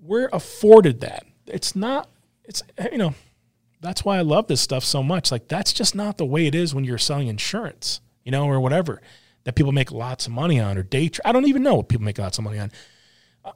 we're 0.00 0.28
afforded 0.32 1.00
that. 1.00 1.24
It's 1.46 1.74
not. 1.74 2.08
It's 2.44 2.62
you 2.92 2.98
know, 2.98 3.14
that's 3.80 4.04
why 4.04 4.18
I 4.18 4.22
love 4.22 4.48
this 4.48 4.60
stuff 4.60 4.84
so 4.84 5.02
much. 5.02 5.30
Like 5.30 5.48
that's 5.48 5.72
just 5.72 5.94
not 5.94 6.18
the 6.18 6.26
way 6.26 6.46
it 6.46 6.54
is 6.54 6.74
when 6.74 6.84
you're 6.84 6.98
selling 6.98 7.28
insurance, 7.28 8.00
you 8.24 8.32
know, 8.32 8.46
or 8.46 8.60
whatever 8.60 9.00
that 9.44 9.54
people 9.54 9.72
make 9.72 9.92
lots 9.92 10.26
of 10.26 10.32
money 10.32 10.58
on 10.58 10.76
or 10.76 10.82
day. 10.82 11.08
Tra- 11.08 11.26
I 11.26 11.32
don't 11.32 11.46
even 11.46 11.62
know 11.62 11.76
what 11.76 11.88
people 11.88 12.04
make 12.04 12.18
lots 12.18 12.38
of 12.38 12.44
money 12.44 12.58
on. 12.58 12.72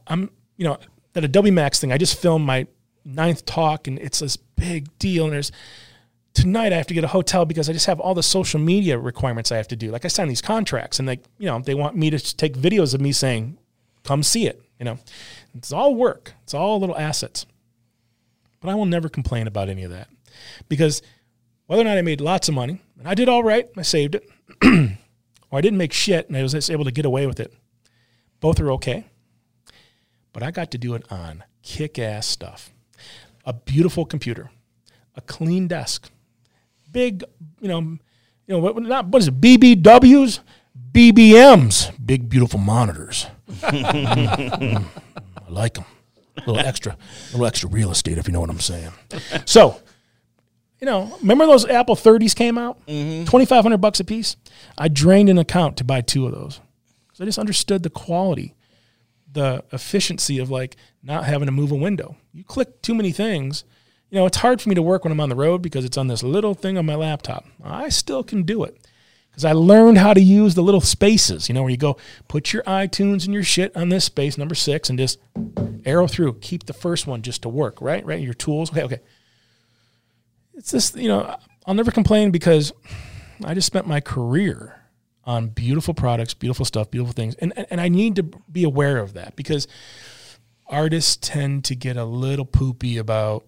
I'm 0.07 0.31
you 0.57 0.65
know 0.65 0.79
that 1.15 1.25
Adobe 1.25 1.51
Max 1.51 1.81
thing. 1.81 1.93
I 1.93 1.99
just 1.99 2.21
filmed 2.21 2.47
my 2.47 2.67
ninth 3.05 3.45
talk, 3.45 3.89
and 3.89 3.99
it's 3.99 4.21
this 4.21 4.37
big 4.37 4.97
deal. 4.99 5.25
And 5.25 5.33
there's 5.33 5.51
tonight 6.41 6.73
I 6.73 6.77
have 6.77 6.87
to 6.89 6.95
get 6.95 7.05
a 7.05 7.09
hotel 7.09 7.45
because 7.45 7.69
I 7.69 7.73
just 7.73 7.87
have 7.87 8.01
all 8.01 8.15
the 8.15 8.23
social 8.23 8.61
media 8.61 8.99
requirements 8.99 9.53
I 9.53 9.57
have 9.57 9.69
to 9.69 9.77
do. 9.77 9.91
Like 9.91 10.05
I 10.05 10.09
sign 10.09 10.29
these 10.29 10.43
contracts, 10.43 10.99
and 10.99 11.09
they 11.09 11.21
you 11.39 11.47
know 11.47 11.61
they 11.61 11.75
want 11.75 11.97
me 11.97 12.11
to 12.11 12.37
take 12.37 12.55
videos 12.57 12.95
of 12.95 13.01
me 13.01 13.13
saying, 13.13 13.59
"Come 14.05 14.23
see 14.23 14.47
it." 14.47 14.63
You 14.79 14.85
know, 14.85 14.99
it's 15.55 15.73
all 15.73 15.95
work. 15.95 16.35
It's 16.45 16.55
all 16.55 16.79
little 16.79 16.97
assets. 16.97 17.47
But 18.61 18.71
I 18.71 18.75
will 18.75 18.87
never 18.87 19.09
complain 19.09 19.47
about 19.47 19.69
any 19.69 19.85
of 19.85 19.91
that 19.91 20.09
because 20.69 21.01
whether 21.67 21.83
or 21.83 21.85
not 21.85 21.99
I 21.99 22.03
made 22.03 22.21
lots 22.21 22.49
of 22.49 22.55
money, 22.55 22.81
and 22.99 23.07
I 23.07 23.15
did 23.15 23.29
all 23.29 23.45
right, 23.45 23.69
I 23.77 23.83
saved 23.83 24.17
it, 24.17 24.29
or 25.51 25.59
I 25.59 25.61
didn't 25.61 25.79
make 25.79 25.93
shit 25.93 26.29
and 26.29 26.37
I 26.37 26.43
was 26.43 26.71
able 26.71 26.85
to 26.85 26.91
get 26.91 27.05
away 27.05 27.27
with 27.27 27.39
it. 27.39 27.53
Both 28.41 28.61
are 28.61 28.73
okay 28.73 29.05
but 30.39 30.47
I 30.47 30.53
got 30.53 30.71
to 30.71 30.79
do 30.79 30.95
it 30.95 31.03
on 31.11 31.43
kick 31.63 31.99
ass 31.99 32.25
stuff. 32.25 32.71
A 33.45 33.53
beautiful 33.53 34.05
computer, 34.05 34.51
a 35.17 35.21
clean 35.21 35.67
desk, 35.67 36.13
big, 36.91 37.25
you 37.61 37.69
know, 37.69 37.81
you 37.81 37.99
know 38.49 38.59
what? 38.59 38.77
Not 38.83 39.07
what 39.09 39.23
is 39.23 39.29
it? 39.29 39.41
BBWs, 39.41 40.41
BBMs, 40.93 41.93
big 42.05 42.29
beautiful 42.29 42.59
monitors. 42.59 43.27
Mm, 43.49 44.85
I 45.47 45.51
like 45.51 45.75
them. 45.75 45.85
A 46.37 46.41
little 46.51 46.59
extra, 46.59 46.93
a 46.93 47.33
little 47.33 47.47
extra 47.47 47.69
real 47.71 47.91
estate, 47.91 48.19
if 48.19 48.29
you 48.29 48.33
know 48.33 48.41
what 48.41 48.51
I'm 48.51 48.61
saying. 48.61 48.93
So, 49.47 49.81
you 50.81 50.87
know, 50.87 51.17
remember 51.21 51.47
those 51.47 51.65
Apple 51.65 51.97
30s 51.97 52.37
came 52.37 52.59
out, 52.59 52.79
five 53.47 53.63
hundred 53.65 53.79
bucks 53.79 53.99
a 54.01 54.05
piece. 54.05 54.37
I 54.77 54.89
drained 54.89 55.31
an 55.31 55.39
account 55.39 55.79
to 55.79 55.85
buy 55.85 56.03
two 56.03 56.27
of 56.27 56.33
those. 56.33 56.61
So 57.15 57.25
I 57.25 57.27
just 57.27 57.39
understood 57.39 57.83
the 57.83 57.91
quality 57.91 58.55
the 59.33 59.65
efficiency 59.73 60.39
of 60.39 60.51
like 60.51 60.77
not 61.03 61.25
having 61.25 61.47
to 61.47 61.53
move 61.53 61.71
a 61.71 61.77
window. 61.77 62.17
You 62.33 62.45
click 62.45 62.83
too 62.83 62.95
many 62.95 63.13
things. 63.13 63.65
You 64.11 64.19
know, 64.19 64.27
it's 64.27 64.39
hard 64.39 64.63
for 64.63 64.69
me 64.69 64.75
to 64.75 64.83
work 64.83 65.05
when 65.05 65.13
I'm 65.13 65.21
on 65.21 65.29
the 65.29 65.37
road 65.37 65.61
because 65.61 65.85
it's 65.85 65.99
on 65.99 66.07
this 66.07 66.23
little 66.23 66.55
thing 66.55 66.79
on 66.79 66.87
my 66.87 66.95
laptop. 66.95 67.45
I 67.63 67.91
still 67.91 68.25
can 68.25 68.43
do 68.43 68.65
it 68.65 68.79
because 69.31 69.45
I 69.45 69.53
learned 69.53 69.99
how 69.99 70.15
to 70.15 70.21
use 70.21 70.55
the 70.55 70.63
little 70.63 70.81
spaces, 70.81 71.49
you 71.49 71.55
know, 71.55 71.63
where 71.63 71.71
you 71.71 71.77
go 71.77 71.99
put 72.27 72.53
your 72.53 72.63
iTunes 72.63 73.25
and 73.25 73.35
your 73.35 73.45
shit 73.45 73.77
on 73.77 73.91
this 73.91 74.07
space, 74.07 74.39
number 74.39 74.55
six, 74.55 74.89
and 74.89 74.99
just 74.99 75.19
arrow 75.85 76.07
through. 76.07 76.35
Keep 76.41 76.65
the 76.65 76.73
first 76.73 77.07
one 77.07 77.23
just 77.23 77.43
to 77.43 77.49
work, 77.49 77.81
right? 77.81 78.05
Right? 78.05 78.21
Your 78.21 78.35
tools. 78.35 78.71
Okay, 78.71 78.83
okay. 78.83 79.01
It's 80.55 80.71
this, 80.71 80.97
you 80.97 81.09
know, 81.09 81.37
I'll 81.67 81.75
never 81.75 81.91
complain 81.91 82.31
because 82.31 82.73
I 83.45 83.55
just 83.55 83.67
spent 83.67 83.87
my 83.87 84.01
career 84.01 84.75
on 85.25 85.49
beautiful 85.49 85.93
products, 85.93 86.33
beautiful 86.33 86.65
stuff, 86.65 86.91
beautiful 86.91 87.13
things. 87.13 87.35
And, 87.35 87.53
and 87.71 87.81
I 87.81 87.89
need 87.89 88.17
to 88.17 88.23
be 88.51 88.65
aware 88.65 88.97
of 88.97 89.13
that 89.13 89.37
because 89.37 89.69
artists 90.67 91.17
tend 91.17 91.65
to 91.67 91.77
get 91.77 91.99
a 91.99 92.05
little 92.05 92.47
poopy 92.47 92.97
about, 92.97 93.45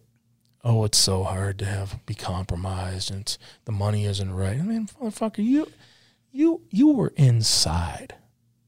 oh, 0.64 0.84
it's 0.84 0.98
so 0.98 1.24
hard 1.24 1.58
to 1.58 1.64
have 1.64 2.04
be 2.06 2.14
compromised 2.14 3.10
and 3.10 3.36
the 3.64 3.72
money 3.72 4.04
isn't 4.04 4.32
right. 4.32 4.58
I 4.58 4.62
mean, 4.62 4.88
motherfucker, 5.00 5.44
you 5.44 5.68
you 6.32 6.62
you 6.70 6.88
were 6.88 7.12
inside 7.16 8.14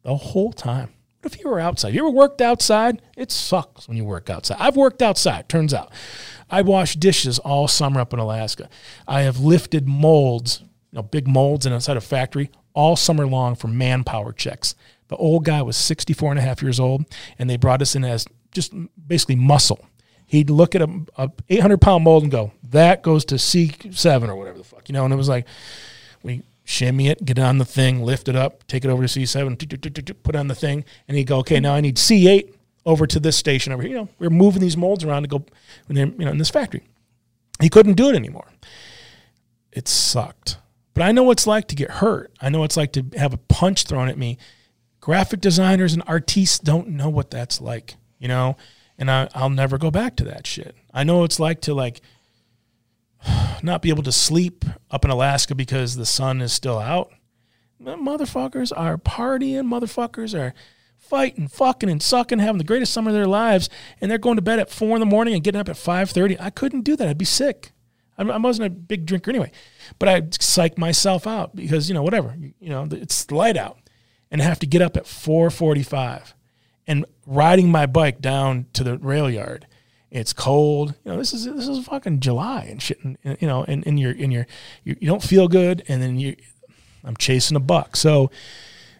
the 0.02 0.16
whole 0.16 0.52
time. 0.52 0.90
What 1.20 1.32
if 1.32 1.40
you 1.40 1.48
were 1.48 1.60
outside? 1.60 1.94
You 1.94 2.00
ever 2.00 2.10
worked 2.10 2.40
outside? 2.40 3.00
It 3.16 3.30
sucks 3.30 3.86
when 3.86 3.96
you 3.96 4.04
work 4.04 4.28
outside. 4.28 4.56
I've 4.58 4.76
worked 4.76 5.02
outside, 5.02 5.48
turns 5.48 5.72
out. 5.72 5.92
I 6.50 6.62
washed 6.62 6.98
dishes 6.98 7.38
all 7.38 7.68
summer 7.68 8.00
up 8.00 8.12
in 8.12 8.18
Alaska. 8.18 8.68
I 9.06 9.22
have 9.22 9.38
lifted 9.38 9.86
molds, 9.86 10.60
you 10.90 10.96
know, 10.96 11.02
big 11.02 11.28
molds 11.28 11.64
inside 11.64 11.96
a 11.96 12.00
factory 12.00 12.50
all 12.74 12.96
summer 12.96 13.26
long 13.26 13.54
for 13.54 13.68
manpower 13.68 14.32
checks. 14.32 14.74
The 15.08 15.16
old 15.16 15.44
guy 15.44 15.62
was 15.62 15.76
64 15.76 16.30
and 16.32 16.38
a 16.38 16.42
half 16.42 16.62
years 16.62 16.80
old, 16.80 17.04
and 17.38 17.48
they 17.48 17.56
brought 17.56 17.82
us 17.82 17.94
in 17.94 18.04
as 18.04 18.26
just 18.50 18.72
basically 19.06 19.36
muscle. 19.36 19.84
He'd 20.32 20.48
look 20.48 20.74
at 20.74 20.80
a, 20.80 20.88
a 21.18 21.30
800 21.50 21.78
pound 21.78 22.04
mold 22.04 22.22
and 22.22 22.32
go, 22.32 22.52
that 22.70 23.02
goes 23.02 23.26
to 23.26 23.34
C7 23.34 24.30
or 24.30 24.34
whatever 24.34 24.56
the 24.56 24.64
fuck, 24.64 24.88
you 24.88 24.94
know, 24.94 25.04
and 25.04 25.12
it 25.12 25.16
was 25.18 25.28
like, 25.28 25.46
we 26.22 26.40
shimmy 26.64 27.08
it, 27.08 27.22
get 27.22 27.38
on 27.38 27.58
the 27.58 27.66
thing, 27.66 28.02
lift 28.02 28.28
it 28.28 28.34
up, 28.34 28.66
take 28.66 28.82
it 28.82 28.88
over 28.88 29.06
to 29.06 29.20
C7, 29.20 30.22
put 30.22 30.34
on 30.34 30.48
the 30.48 30.54
thing, 30.54 30.86
and 31.06 31.18
he'd 31.18 31.26
go, 31.26 31.40
okay, 31.40 31.60
now 31.60 31.74
I 31.74 31.82
need 31.82 31.96
C8 31.96 32.50
over 32.86 33.06
to 33.06 33.20
this 33.20 33.36
station 33.36 33.74
over 33.74 33.82
here. 33.82 33.90
You 33.90 33.96
know, 33.98 34.08
we 34.18 34.26
are 34.26 34.30
moving 34.30 34.62
these 34.62 34.74
molds 34.74 35.04
around 35.04 35.24
to 35.24 35.28
go, 35.28 35.44
you 35.90 36.06
know, 36.06 36.30
in 36.30 36.38
this 36.38 36.48
factory. 36.48 36.82
He 37.60 37.68
couldn't 37.68 37.98
do 37.98 38.08
it 38.08 38.16
anymore. 38.16 38.48
It 39.70 39.86
sucked. 39.86 40.56
But 40.94 41.02
I 41.02 41.12
know 41.12 41.24
what 41.24 41.32
it's 41.32 41.46
like 41.46 41.68
to 41.68 41.76
get 41.76 41.90
hurt. 41.90 42.32
I 42.40 42.48
know 42.48 42.60
what 42.60 42.70
it's 42.70 42.78
like 42.78 42.92
to 42.94 43.04
have 43.18 43.34
a 43.34 43.38
punch 43.38 43.84
thrown 43.84 44.08
at 44.08 44.16
me. 44.16 44.38
Graphic 45.00 45.42
designers 45.42 45.92
and 45.92 46.02
artists 46.06 46.58
don't 46.58 46.88
know 46.88 47.10
what 47.10 47.30
that's 47.30 47.60
like, 47.60 47.96
you 48.18 48.28
know? 48.28 48.56
And 49.02 49.10
I, 49.10 49.28
I'll 49.34 49.50
never 49.50 49.78
go 49.78 49.90
back 49.90 50.14
to 50.18 50.24
that 50.26 50.46
shit. 50.46 50.76
I 50.94 51.02
know 51.02 51.24
it's 51.24 51.40
like 51.40 51.60
to 51.62 51.74
like 51.74 52.00
not 53.60 53.82
be 53.82 53.88
able 53.88 54.04
to 54.04 54.12
sleep 54.12 54.64
up 54.92 55.04
in 55.04 55.10
Alaska 55.10 55.56
because 55.56 55.96
the 55.96 56.06
sun 56.06 56.40
is 56.40 56.52
still 56.52 56.78
out. 56.78 57.10
Motherfuckers 57.82 58.70
are 58.76 58.96
partying, 58.96 59.64
motherfuckers 59.64 60.38
are 60.38 60.54
fighting, 60.98 61.48
fucking, 61.48 61.90
and 61.90 62.00
sucking, 62.00 62.38
having 62.38 62.58
the 62.58 62.64
greatest 62.64 62.92
summer 62.92 63.10
of 63.10 63.14
their 63.16 63.26
lives, 63.26 63.68
and 64.00 64.08
they're 64.08 64.18
going 64.18 64.36
to 64.36 64.42
bed 64.42 64.60
at 64.60 64.70
four 64.70 64.94
in 64.94 65.00
the 65.00 65.06
morning 65.06 65.34
and 65.34 65.42
getting 65.42 65.60
up 65.60 65.68
at 65.68 65.76
five 65.76 66.08
thirty. 66.10 66.38
I 66.38 66.50
couldn't 66.50 66.82
do 66.82 66.94
that. 66.94 67.08
I'd 67.08 67.18
be 67.18 67.24
sick. 67.24 67.72
I 68.16 68.38
wasn't 68.38 68.68
a 68.68 68.70
big 68.70 69.04
drinker 69.04 69.32
anyway, 69.32 69.50
but 69.98 70.08
I 70.08 70.22
psych 70.38 70.78
myself 70.78 71.26
out 71.26 71.56
because 71.56 71.88
you 71.88 71.94
know 71.96 72.04
whatever 72.04 72.36
you 72.38 72.68
know 72.68 72.86
it's 72.92 73.28
light 73.32 73.56
out, 73.56 73.78
and 74.30 74.40
I 74.40 74.44
have 74.44 74.60
to 74.60 74.66
get 74.66 74.80
up 74.80 74.96
at 74.96 75.08
four 75.08 75.50
forty-five, 75.50 76.34
and 76.86 77.04
riding 77.26 77.70
my 77.70 77.86
bike 77.86 78.20
down 78.20 78.66
to 78.72 78.84
the 78.84 78.98
rail 78.98 79.30
yard. 79.30 79.66
It's 80.10 80.32
cold. 80.32 80.94
You 81.04 81.12
know 81.12 81.18
this 81.18 81.32
is 81.32 81.46
this 81.46 81.68
is 81.68 81.86
fucking 81.86 82.20
July 82.20 82.66
and 82.70 82.82
shit. 82.82 83.02
And, 83.02 83.16
you 83.40 83.48
know, 83.48 83.64
and, 83.64 83.86
and 83.86 83.98
you're 83.98 84.12
and 84.12 84.32
you're 84.32 84.46
you, 84.84 84.96
you 85.00 85.06
don't 85.06 85.22
feel 85.22 85.48
good, 85.48 85.82
and 85.88 86.02
then 86.02 86.18
you, 86.18 86.36
I'm 87.02 87.16
chasing 87.16 87.56
a 87.56 87.60
buck. 87.60 87.96
So 87.96 88.30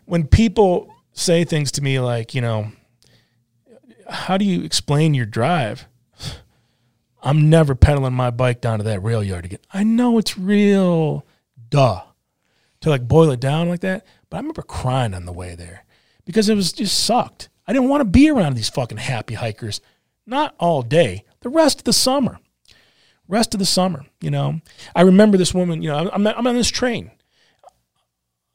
when 0.07 0.27
people 0.27 0.93
say 1.13 1.45
things 1.45 1.71
to 1.73 1.83
me 1.83 2.01
like, 2.01 2.35
you 2.35 2.41
know, 2.41 2.73
how 4.09 4.37
do 4.39 4.45
you 4.45 4.65
explain 4.65 5.15
your 5.15 5.27
drive? 5.27 5.87
I'm 7.23 7.49
never 7.49 7.75
pedaling 7.75 8.15
my 8.15 8.31
bike 8.31 8.61
down 8.61 8.79
to 8.79 8.85
that 8.85 9.01
rail 9.01 9.23
yard 9.23 9.45
again. 9.45 9.61
I 9.73 9.85
know 9.85 10.19
it's 10.19 10.37
real 10.39 11.25
duh 11.69 12.03
to 12.81 12.91
like 12.91 13.07
boil 13.07 13.31
it 13.31 13.41
down 13.41 13.69
like 13.69 13.81
that, 13.81 14.05
but 14.29 14.39
I 14.39 14.41
remember 14.41 14.63
crying 14.63 15.15
on 15.15 15.25
the 15.25 15.33
way 15.33 15.55
there 15.55 15.85
because 16.25 16.49
it 16.49 16.55
was 16.55 16.73
just 16.73 16.99
sucked. 16.99 17.49
I 17.67 17.73
didn't 17.73 17.89
want 17.89 18.01
to 18.01 18.07
be 18.07 18.31
around 18.31 18.55
these 18.55 18.69
fucking 18.69 18.99
happy 18.99 19.35
hikers, 19.35 19.81
not 20.27 20.55
all 20.59 20.83
day, 20.83 21.25
the 21.41 21.49
rest 21.49 21.81
of 21.81 21.85
the 21.85 21.93
summer. 21.93 22.39
Rest 23.29 23.55
of 23.55 23.61
the 23.61 23.67
summer, 23.67 24.05
you 24.21 24.31
know. 24.31 24.61
I 24.95 25.03
remember 25.03 25.39
this 25.39 25.55
woman, 25.55 25.83
you 25.83 25.89
know, 25.89 26.11
I'm, 26.13 26.27
I'm 26.27 26.47
on 26.47 26.55
this 26.55 26.71
train. 26.71 27.13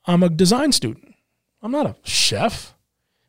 I'm 0.05 0.23
a 0.23 0.29
design 0.29 0.71
student. 0.71 1.15
I'm 1.61 1.71
not 1.71 1.85
a 1.85 1.95
chef, 2.03 2.75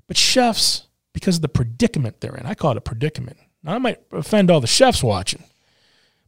but 0.07 0.17
chefs, 0.17 0.89
because 1.13 1.37
of 1.37 1.43
the 1.43 1.49
predicament 1.49 2.21
they're 2.21 2.37
in, 2.37 2.47
I 2.47 2.55
call 2.55 2.73
it 2.73 2.77
a 2.77 2.83
predicament 2.83 3.39
now, 3.63 3.75
I 3.75 3.79
might 3.79 4.01
offend 4.13 4.51
all 4.51 4.61
the 4.61 4.67
chefs 4.67 5.03
watching, 5.03 5.45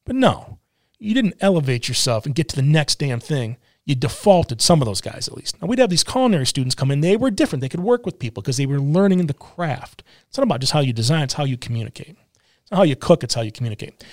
but 0.05 0.17
no, 0.17 0.59
you 0.99 1.15
didn't 1.15 1.37
elevate 1.41 1.89
yourself 1.89 2.27
and 2.27 2.35
get 2.35 2.49
to 2.51 2.57
the 2.57 2.63
next 2.63 2.99
damn 2.99 3.21
thing. 3.21 3.57
You 3.91 3.97
defaulted 3.97 4.63
some 4.63 4.81
of 4.81 4.87
those 4.87 5.01
guys 5.01 5.27
at 5.27 5.37
least. 5.37 5.61
Now, 5.61 5.67
we'd 5.67 5.81
have 5.81 5.91
these 5.91 6.05
culinary 6.05 6.47
students 6.47 6.77
come 6.77 6.93
in. 6.93 7.01
They 7.01 7.17
were 7.17 7.29
different. 7.29 7.61
They 7.61 7.69
could 7.69 7.81
work 7.81 8.07
with 8.07 8.21
people 8.21 8.41
because 8.41 8.57
they 8.57 8.65
were 8.65 8.79
learning 8.79 9.27
the 9.27 9.35
craft. 9.35 10.05
It's 10.29 10.39
not 10.39 10.45
about 10.45 10.61
just 10.61 10.73
how 10.73 10.79
you 10.79 10.93
design, 10.93 11.25
it's 11.25 11.35
how 11.35 11.43
you 11.43 11.57
communicate. 11.57 12.17
It's 12.63 12.71
not 12.71 12.77
how 12.77 12.83
you 12.85 12.95
cook, 12.95 13.25
it's 13.25 13.35
how 13.35 13.43
you 13.43 13.51
communicate. 13.51 14.05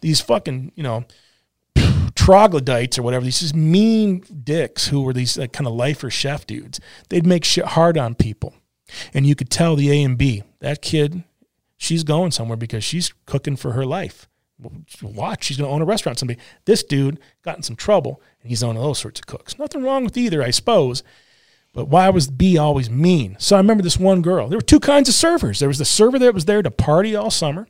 These 0.00 0.22
fucking, 0.22 0.72
you 0.76 0.82
know, 0.82 1.04
troglodytes 2.14 2.98
or 2.98 3.02
whatever, 3.02 3.22
these 3.22 3.40
just 3.40 3.54
mean 3.54 4.24
dicks 4.44 4.88
who 4.88 5.02
were 5.02 5.12
these 5.12 5.36
like, 5.36 5.52
kind 5.52 5.66
of 5.66 5.74
lifer 5.74 6.08
chef 6.08 6.46
dudes. 6.46 6.80
They'd 7.10 7.26
make 7.26 7.44
shit 7.44 7.66
hard 7.66 7.98
on 7.98 8.14
people. 8.14 8.54
And 9.12 9.26
you 9.26 9.34
could 9.34 9.50
tell 9.50 9.76
the 9.76 9.90
A 9.90 10.02
and 10.02 10.16
B, 10.16 10.42
that 10.60 10.80
kid, 10.80 11.22
she's 11.76 12.02
going 12.02 12.30
somewhere 12.30 12.56
because 12.56 12.82
she's 12.82 13.12
cooking 13.26 13.56
for 13.56 13.72
her 13.72 13.84
life. 13.84 14.26
Watch, 15.02 15.44
she's 15.44 15.56
going 15.56 15.68
to 15.68 15.74
own 15.74 15.82
a 15.82 15.86
restaurant 15.86 16.18
someday. 16.18 16.36
This 16.64 16.82
dude 16.82 17.20
got 17.42 17.56
in 17.56 17.62
some 17.62 17.76
trouble 17.76 18.20
and 18.42 18.50
he's 18.50 18.62
owning 18.62 18.82
those 18.82 18.98
sorts 18.98 19.20
of 19.20 19.26
cooks. 19.26 19.58
Nothing 19.58 19.82
wrong 19.82 20.04
with 20.04 20.16
either, 20.16 20.42
I 20.42 20.50
suppose. 20.50 21.02
But 21.72 21.86
why 21.86 22.08
was 22.10 22.28
B 22.28 22.58
always 22.58 22.90
mean? 22.90 23.36
So 23.38 23.54
I 23.54 23.60
remember 23.60 23.82
this 23.82 23.98
one 23.98 24.22
girl. 24.22 24.48
There 24.48 24.58
were 24.58 24.62
two 24.62 24.80
kinds 24.80 25.08
of 25.08 25.14
servers. 25.14 25.60
There 25.60 25.68
was 25.68 25.78
the 25.78 25.84
server 25.84 26.18
that 26.18 26.34
was 26.34 26.46
there 26.46 26.62
to 26.62 26.70
party 26.70 27.14
all 27.14 27.30
summer, 27.30 27.68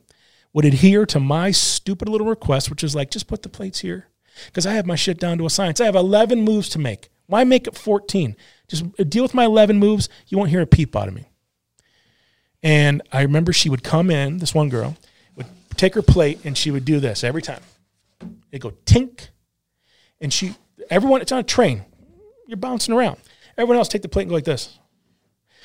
would 0.53 0.65
adhere 0.65 1.05
to 1.05 1.19
my 1.19 1.51
stupid 1.51 2.09
little 2.09 2.27
request, 2.27 2.69
which 2.69 2.83
is 2.83 2.95
like, 2.95 3.11
just 3.11 3.27
put 3.27 3.43
the 3.43 3.49
plates 3.49 3.79
here. 3.79 4.07
Because 4.47 4.65
I 4.65 4.73
have 4.73 4.85
my 4.85 4.95
shit 4.95 5.19
down 5.19 5.37
to 5.37 5.45
a 5.45 5.49
science. 5.49 5.79
I 5.79 5.85
have 5.85 5.95
11 5.95 6.41
moves 6.41 6.69
to 6.69 6.79
make. 6.79 7.09
Why 7.27 7.43
make 7.43 7.67
it 7.67 7.77
14? 7.77 8.35
Just 8.67 8.85
uh, 8.97 9.03
deal 9.03 9.21
with 9.21 9.35
my 9.35 9.45
11 9.45 9.77
moves. 9.77 10.09
You 10.27 10.37
won't 10.37 10.49
hear 10.49 10.61
a 10.61 10.67
peep 10.67 10.95
out 10.95 11.07
of 11.07 11.13
me. 11.13 11.29
And 12.63 13.01
I 13.11 13.21
remember 13.21 13.53
she 13.53 13.69
would 13.69 13.83
come 13.83 14.09
in, 14.09 14.39
this 14.39 14.55
one 14.55 14.69
girl, 14.69 14.97
take 15.79 15.95
her 15.95 16.01
plate 16.01 16.39
and 16.43 16.57
she 16.57 16.71
would 16.71 16.85
do 16.85 16.99
this 16.99 17.23
every 17.23 17.41
time. 17.41 17.61
It'd 18.51 18.61
go 18.61 18.71
tink. 18.85 19.29
And 20.21 20.33
she, 20.33 20.55
everyone, 20.89 21.21
it's 21.21 21.31
on 21.31 21.39
a 21.39 21.43
train. 21.43 21.85
You're 22.47 22.57
bouncing 22.57 22.93
around. 22.93 23.17
Everyone 23.57 23.77
else 23.77 23.87
take 23.87 24.01
the 24.01 24.09
plate 24.09 24.23
and 24.23 24.29
go 24.29 24.35
like 24.35 24.43
this. 24.43 24.77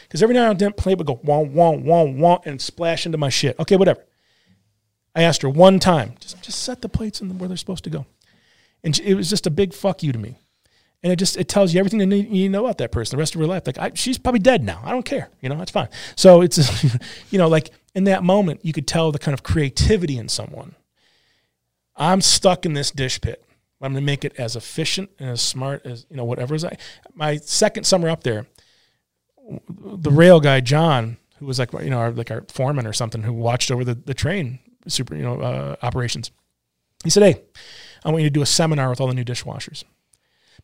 Because 0.02 0.22
every 0.22 0.34
now 0.34 0.50
and 0.50 0.58
then, 0.58 0.72
plate 0.72 0.98
would 0.98 1.06
go 1.06 1.20
wah, 1.24 1.40
wah, 1.40 1.70
wah, 1.70 2.04
wah, 2.04 2.38
and 2.44 2.60
splash 2.60 3.06
into 3.06 3.18
my 3.18 3.30
shit. 3.30 3.58
Okay, 3.58 3.76
whatever. 3.76 4.04
I 5.14 5.22
asked 5.22 5.42
her 5.42 5.48
one 5.48 5.80
time, 5.80 6.14
just, 6.20 6.40
just 6.42 6.62
set 6.62 6.82
the 6.82 6.88
plates 6.88 7.20
in 7.20 7.38
where 7.38 7.48
they're 7.48 7.56
supposed 7.56 7.84
to 7.84 7.90
go. 7.90 8.06
And 8.82 8.98
it 9.00 9.14
was 9.14 9.30
just 9.30 9.46
a 9.46 9.50
big 9.50 9.72
fuck 9.72 10.02
you 10.02 10.12
to 10.12 10.18
me. 10.18 10.38
And 11.02 11.12
it 11.12 11.16
just, 11.16 11.36
it 11.36 11.48
tells 11.48 11.72
you 11.72 11.80
everything 11.80 12.00
you 12.00 12.06
need, 12.06 12.28
you 12.30 12.48
know 12.48 12.64
about 12.64 12.78
that 12.78 12.92
person 12.92 13.16
the 13.16 13.20
rest 13.20 13.34
of 13.34 13.40
her 13.40 13.46
life. 13.46 13.66
Like, 13.66 13.78
I, 13.78 13.92
she's 13.94 14.18
probably 14.18 14.40
dead 14.40 14.62
now. 14.62 14.80
I 14.84 14.90
don't 14.90 15.04
care. 15.04 15.30
You 15.40 15.48
know, 15.48 15.56
that's 15.56 15.70
fine. 15.70 15.88
So 16.16 16.42
it's, 16.42 16.58
you 17.30 17.38
know, 17.38 17.48
like 17.48 17.70
in 17.94 18.04
that 18.04 18.24
moment, 18.24 18.64
you 18.64 18.72
could 18.72 18.86
tell 18.86 19.12
the 19.12 19.18
kind 19.18 19.34
of 19.34 19.42
creativity 19.42 20.18
in 20.18 20.28
someone. 20.28 20.74
I'm 21.96 22.20
stuck 22.20 22.66
in 22.66 22.74
this 22.74 22.90
dish 22.90 23.20
pit. 23.20 23.44
I'm 23.80 23.92
going 23.92 24.02
to 24.02 24.06
make 24.06 24.24
it 24.24 24.34
as 24.38 24.56
efficient 24.56 25.10
and 25.18 25.30
as 25.30 25.42
smart 25.42 25.84
as 25.84 26.06
you 26.08 26.16
know 26.16 26.24
whatever 26.24 26.54
is 26.54 26.64
I. 26.64 26.78
My 27.14 27.36
second 27.36 27.84
summer 27.84 28.08
up 28.08 28.22
there, 28.22 28.46
the 29.68 30.10
rail 30.10 30.40
guy 30.40 30.60
John, 30.60 31.18
who 31.38 31.46
was 31.46 31.58
like 31.58 31.72
you 31.74 31.90
know 31.90 31.98
our, 31.98 32.10
like 32.10 32.30
our 32.30 32.44
foreman 32.48 32.86
or 32.86 32.94
something, 32.94 33.22
who 33.22 33.32
watched 33.34 33.70
over 33.70 33.84
the 33.84 33.94
the 33.94 34.14
train 34.14 34.58
super 34.88 35.14
you 35.14 35.22
know 35.22 35.40
uh, 35.40 35.76
operations. 35.82 36.30
He 37.04 37.10
said, 37.10 37.22
"Hey, 37.22 37.42
I 38.04 38.10
want 38.10 38.22
you 38.22 38.30
to 38.30 38.34
do 38.34 38.42
a 38.42 38.46
seminar 38.46 38.88
with 38.88 39.00
all 39.00 39.06
the 39.06 39.14
new 39.14 39.24
dishwashers, 39.24 39.84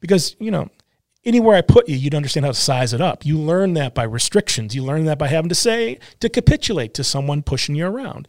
because 0.00 0.34
you 0.40 0.50
know." 0.50 0.70
Anywhere 1.24 1.56
I 1.56 1.60
put 1.60 1.88
you, 1.88 1.96
you'd 1.96 2.14
understand 2.14 2.46
how 2.46 2.52
to 2.52 2.58
size 2.58 2.94
it 2.94 3.00
up. 3.00 3.26
You 3.26 3.38
learn 3.38 3.74
that 3.74 3.94
by 3.94 4.04
restrictions. 4.04 4.74
You 4.74 4.82
learn 4.82 5.04
that 5.04 5.18
by 5.18 5.28
having 5.28 5.50
to 5.50 5.54
say, 5.54 5.98
to 6.20 6.28
capitulate 6.28 6.94
to 6.94 7.04
someone 7.04 7.42
pushing 7.42 7.74
you 7.74 7.86
around. 7.86 8.26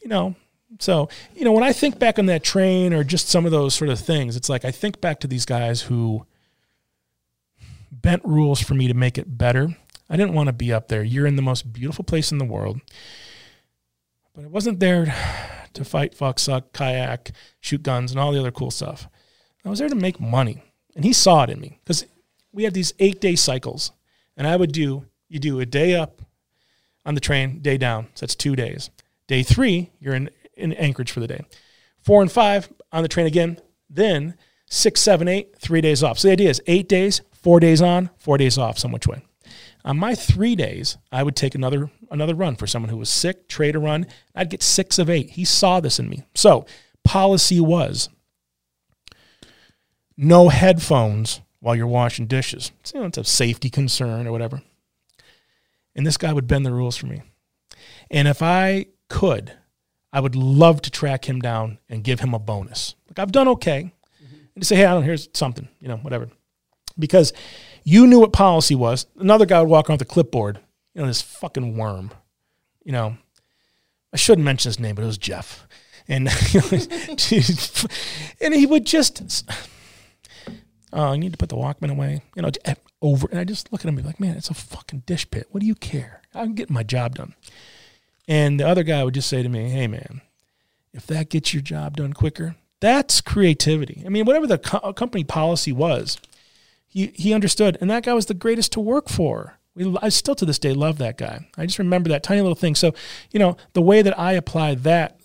You 0.00 0.08
know, 0.08 0.36
so, 0.78 1.08
you 1.34 1.44
know, 1.44 1.52
when 1.52 1.64
I 1.64 1.72
think 1.72 1.98
back 1.98 2.18
on 2.18 2.26
that 2.26 2.44
train 2.44 2.92
or 2.92 3.02
just 3.02 3.28
some 3.28 3.44
of 3.44 3.50
those 3.50 3.74
sort 3.74 3.90
of 3.90 3.98
things, 3.98 4.36
it's 4.36 4.48
like 4.48 4.64
I 4.64 4.70
think 4.70 5.00
back 5.00 5.20
to 5.20 5.26
these 5.26 5.44
guys 5.44 5.82
who 5.82 6.26
bent 7.90 8.24
rules 8.24 8.60
for 8.60 8.74
me 8.74 8.86
to 8.86 8.94
make 8.94 9.18
it 9.18 9.38
better. 9.38 9.76
I 10.10 10.16
didn't 10.16 10.34
want 10.34 10.46
to 10.46 10.52
be 10.52 10.72
up 10.72 10.88
there. 10.88 11.02
You're 11.02 11.26
in 11.26 11.36
the 11.36 11.42
most 11.42 11.72
beautiful 11.72 12.04
place 12.04 12.30
in 12.30 12.38
the 12.38 12.44
world. 12.44 12.80
But 14.34 14.44
I 14.44 14.48
wasn't 14.48 14.78
there 14.78 15.14
to 15.72 15.84
fight, 15.84 16.14
fuck, 16.14 16.38
suck, 16.38 16.72
kayak, 16.72 17.32
shoot 17.60 17.82
guns, 17.82 18.12
and 18.12 18.20
all 18.20 18.32
the 18.32 18.38
other 18.38 18.52
cool 18.52 18.70
stuff. 18.70 19.08
I 19.64 19.70
was 19.70 19.80
there 19.80 19.88
to 19.88 19.94
make 19.94 20.20
money. 20.20 20.62
And 20.94 21.04
he 21.04 21.12
saw 21.12 21.44
it 21.44 21.50
in 21.50 21.60
me 21.60 21.78
because 21.84 22.06
we 22.52 22.64
had 22.64 22.74
these 22.74 22.92
eight 22.98 23.20
day 23.20 23.34
cycles. 23.34 23.92
And 24.36 24.46
I 24.46 24.56
would 24.56 24.72
do, 24.72 25.04
you 25.28 25.38
do 25.38 25.60
a 25.60 25.66
day 25.66 25.94
up 25.94 26.22
on 27.04 27.14
the 27.14 27.20
train, 27.20 27.60
day 27.60 27.76
down. 27.76 28.08
So 28.14 28.26
that's 28.26 28.34
two 28.34 28.54
days. 28.56 28.90
Day 29.26 29.42
three, 29.42 29.90
you're 30.00 30.14
in 30.14 30.30
in 30.56 30.72
Anchorage 30.72 31.12
for 31.12 31.20
the 31.20 31.26
day. 31.26 31.44
Four 32.00 32.20
and 32.22 32.30
five 32.30 32.68
on 32.92 33.02
the 33.02 33.08
train 33.08 33.26
again. 33.26 33.60
Then 33.88 34.34
six, 34.66 35.00
seven, 35.00 35.28
eight, 35.28 35.56
three 35.58 35.80
days 35.80 36.02
off. 36.02 36.18
So 36.18 36.28
the 36.28 36.32
idea 36.32 36.50
is 36.50 36.60
eight 36.66 36.88
days, 36.88 37.22
four 37.32 37.60
days 37.60 37.80
on, 37.80 38.10
four 38.18 38.38
days 38.38 38.58
off, 38.58 38.78
some 38.78 38.92
which 38.92 39.06
way. 39.06 39.22
On 39.84 39.96
my 39.98 40.14
three 40.14 40.56
days, 40.56 40.98
I 41.10 41.22
would 41.22 41.36
take 41.36 41.54
another 41.54 41.90
another 42.10 42.34
run 42.34 42.56
for 42.56 42.66
someone 42.66 42.90
who 42.90 42.96
was 42.96 43.08
sick, 43.08 43.48
trade 43.48 43.76
a 43.76 43.78
run. 43.78 44.06
I'd 44.34 44.50
get 44.50 44.62
six 44.62 44.98
of 44.98 45.08
eight. 45.08 45.30
He 45.30 45.44
saw 45.44 45.80
this 45.80 45.98
in 45.98 46.08
me. 46.08 46.24
So 46.34 46.66
policy 47.04 47.60
was 47.60 48.08
no 50.16 50.48
headphones 50.48 51.40
while 51.60 51.74
you're 51.74 51.86
washing 51.86 52.26
dishes. 52.26 52.72
It's, 52.80 52.94
you 52.94 53.00
know, 53.00 53.06
it's 53.06 53.18
a 53.18 53.24
safety 53.24 53.70
concern 53.70 54.26
or 54.26 54.32
whatever. 54.32 54.62
And 55.94 56.06
this 56.06 56.16
guy 56.16 56.32
would 56.32 56.46
bend 56.46 56.64
the 56.64 56.72
rules 56.72 56.96
for 56.96 57.06
me. 57.06 57.22
And 58.10 58.28
if 58.28 58.42
I 58.42 58.86
could, 59.08 59.52
I 60.12 60.20
would 60.20 60.36
love 60.36 60.80
to 60.82 60.90
track 60.90 61.28
him 61.28 61.40
down 61.40 61.78
and 61.88 62.04
give 62.04 62.20
him 62.20 62.34
a 62.34 62.38
bonus. 62.38 62.94
Like 63.08 63.18
I've 63.18 63.32
done 63.32 63.48
okay. 63.48 63.92
Mm-hmm. 64.24 64.36
And 64.54 64.62
to 64.62 64.66
say, 64.66 64.76
hey, 64.76 64.86
I 64.86 64.94
don't 64.94 65.02
here's 65.02 65.28
something, 65.34 65.68
you 65.80 65.88
know, 65.88 65.96
whatever. 65.96 66.28
Because 66.98 67.32
you 67.84 68.06
knew 68.06 68.20
what 68.20 68.32
policy 68.32 68.74
was. 68.74 69.06
Another 69.18 69.46
guy 69.46 69.60
would 69.60 69.68
walk 69.68 69.88
around 69.88 70.00
with 70.00 70.08
a 70.08 70.12
clipboard, 70.12 70.58
you 70.94 71.00
know, 71.00 71.06
this 71.06 71.22
fucking 71.22 71.76
worm. 71.76 72.10
You 72.84 72.92
know, 72.92 73.16
I 74.12 74.16
shouldn't 74.16 74.44
mention 74.44 74.70
his 74.70 74.80
name, 74.80 74.94
but 74.94 75.02
it 75.02 75.06
was 75.06 75.18
Jeff. 75.18 75.66
And 76.06 76.28
and 78.40 78.54
he 78.54 78.66
would 78.66 78.86
just 78.86 79.48
Oh, 80.92 81.12
you 81.12 81.18
need 81.18 81.32
to 81.32 81.38
put 81.38 81.48
the 81.48 81.56
Walkman 81.56 81.90
away. 81.90 82.22
You 82.34 82.42
know, 82.42 82.50
over 83.00 83.28
and 83.30 83.38
I 83.38 83.44
just 83.44 83.72
look 83.72 83.82
at 83.82 83.84
him 83.84 83.96
and 83.96 84.04
be 84.04 84.08
like, 84.08 84.20
man, 84.20 84.36
it's 84.36 84.50
a 84.50 84.54
fucking 84.54 85.04
dish 85.06 85.30
pit. 85.30 85.46
What 85.50 85.60
do 85.60 85.66
you 85.66 85.74
care? 85.74 86.22
I'm 86.34 86.54
getting 86.54 86.74
my 86.74 86.82
job 86.82 87.16
done. 87.16 87.34
And 88.26 88.60
the 88.60 88.66
other 88.66 88.82
guy 88.82 89.04
would 89.04 89.14
just 89.14 89.28
say 89.28 89.42
to 89.42 89.48
me, 89.48 89.70
hey, 89.70 89.86
man, 89.86 90.20
if 90.92 91.06
that 91.06 91.30
gets 91.30 91.54
your 91.54 91.62
job 91.62 91.96
done 91.96 92.12
quicker, 92.12 92.56
that's 92.80 93.20
creativity. 93.20 94.02
I 94.04 94.08
mean, 94.08 94.24
whatever 94.24 94.46
the 94.46 94.58
co- 94.58 94.78
uh, 94.78 94.92
company 94.92 95.24
policy 95.24 95.72
was, 95.72 96.18
he, 96.86 97.06
he 97.14 97.32
understood. 97.32 97.78
And 97.80 97.90
that 97.90 98.04
guy 98.04 98.14
was 98.14 98.26
the 98.26 98.34
greatest 98.34 98.72
to 98.72 98.80
work 98.80 99.08
for. 99.08 99.58
We, 99.74 99.96
I 100.02 100.10
still 100.10 100.34
to 100.36 100.44
this 100.44 100.58
day 100.58 100.74
love 100.74 100.98
that 100.98 101.16
guy. 101.16 101.48
I 101.56 101.66
just 101.66 101.78
remember 101.78 102.08
that 102.10 102.22
tiny 102.22 102.40
little 102.40 102.54
thing. 102.54 102.74
So, 102.74 102.94
you 103.30 103.38
know, 103.38 103.56
the 103.72 103.82
way 103.82 104.02
that 104.02 104.18
I 104.18 104.32
apply 104.32 104.74
that 104.76 105.20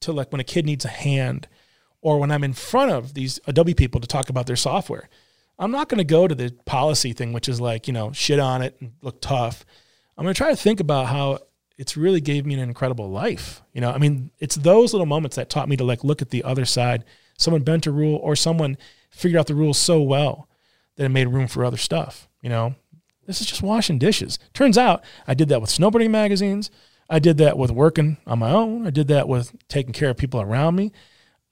to 0.00 0.12
like 0.12 0.32
when 0.32 0.40
a 0.40 0.44
kid 0.44 0.64
needs 0.64 0.84
a 0.84 0.88
hand 0.88 1.48
or 2.04 2.18
when 2.18 2.30
I'm 2.30 2.44
in 2.44 2.52
front 2.52 2.92
of 2.92 3.14
these 3.14 3.40
Adobe 3.46 3.72
people 3.72 3.98
to 3.98 4.06
talk 4.06 4.28
about 4.28 4.46
their 4.46 4.56
software, 4.56 5.08
I'm 5.58 5.70
not 5.70 5.88
going 5.88 5.98
to 5.98 6.04
go 6.04 6.28
to 6.28 6.34
the 6.34 6.54
policy 6.66 7.14
thing, 7.14 7.32
which 7.32 7.48
is 7.48 7.62
like, 7.62 7.86
you 7.86 7.94
know, 7.94 8.12
shit 8.12 8.38
on 8.38 8.60
it 8.60 8.76
and 8.78 8.92
look 9.00 9.22
tough. 9.22 9.64
I'm 10.16 10.24
going 10.24 10.34
to 10.34 10.38
try 10.38 10.50
to 10.50 10.56
think 10.56 10.80
about 10.80 11.06
how 11.06 11.38
it's 11.78 11.96
really 11.96 12.20
gave 12.20 12.44
me 12.44 12.52
an 12.52 12.60
incredible 12.60 13.10
life. 13.10 13.62
You 13.72 13.80
know, 13.80 13.90
I 13.90 13.96
mean, 13.96 14.30
it's 14.38 14.54
those 14.54 14.92
little 14.92 15.06
moments 15.06 15.36
that 15.36 15.48
taught 15.48 15.68
me 15.68 15.76
to 15.76 15.84
like 15.84 16.04
look 16.04 16.20
at 16.20 16.28
the 16.28 16.44
other 16.44 16.66
side. 16.66 17.04
Someone 17.38 17.62
bent 17.62 17.86
a 17.86 17.90
rule 17.90 18.16
or 18.16 18.36
someone 18.36 18.76
figured 19.10 19.40
out 19.40 19.46
the 19.46 19.54
rules 19.54 19.78
so 19.78 20.02
well 20.02 20.46
that 20.96 21.04
it 21.06 21.08
made 21.08 21.28
room 21.28 21.48
for 21.48 21.64
other 21.64 21.78
stuff. 21.78 22.28
You 22.42 22.50
know, 22.50 22.74
this 23.26 23.40
is 23.40 23.46
just 23.46 23.62
washing 23.62 23.98
dishes. 23.98 24.38
Turns 24.52 24.76
out 24.76 25.02
I 25.26 25.32
did 25.32 25.48
that 25.48 25.62
with 25.62 25.70
snowboarding 25.70 26.10
magazines. 26.10 26.70
I 27.08 27.18
did 27.18 27.38
that 27.38 27.56
with 27.56 27.70
working 27.70 28.18
on 28.26 28.40
my 28.40 28.50
own. 28.50 28.86
I 28.86 28.90
did 28.90 29.08
that 29.08 29.26
with 29.26 29.56
taking 29.68 29.94
care 29.94 30.10
of 30.10 30.18
people 30.18 30.42
around 30.42 30.76
me. 30.76 30.92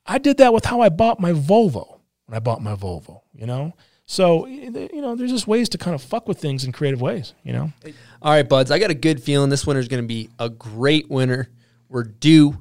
I 0.07 0.19
did 0.19 0.39
that 0.39 0.53
with 0.53 0.65
how 0.65 0.81
I 0.81 0.89
bought 0.89 1.21
my 1.21 1.33
Volvo 1.33 2.01
when 2.27 2.37
I 2.37 2.41
bought 2.41 2.63
my 2.63 2.75
Volvo, 2.75 3.21
you 3.35 3.47
know? 3.47 3.75
So 4.07 4.47
you 4.47 5.01
know, 5.01 5.15
there's 5.15 5.31
just 5.31 5.47
ways 5.47 5.69
to 5.71 5.79
kind 5.79 5.95
of 5.95 6.03
fuck 6.03 6.29
with 6.29 6.39
things 6.39 6.65
in 6.65 6.73
creative 6.73 7.01
ways. 7.01 7.35
You 7.45 7.53
know. 7.53 7.73
All 8.21 8.33
right, 8.33 8.47
buds. 8.47 8.71
I 8.71 8.79
got 8.79 8.91
a 8.91 8.95
good 8.95 9.23
feeling 9.23 9.49
this 9.49 9.67
winter 9.67 9.81
is 9.81 9.89
going 9.89 10.03
to 10.03 10.07
be 10.07 10.29
a 10.39 10.51
great 10.51 11.09
winter. 11.11 11.49
We're 11.89 12.05
due. 12.05 12.61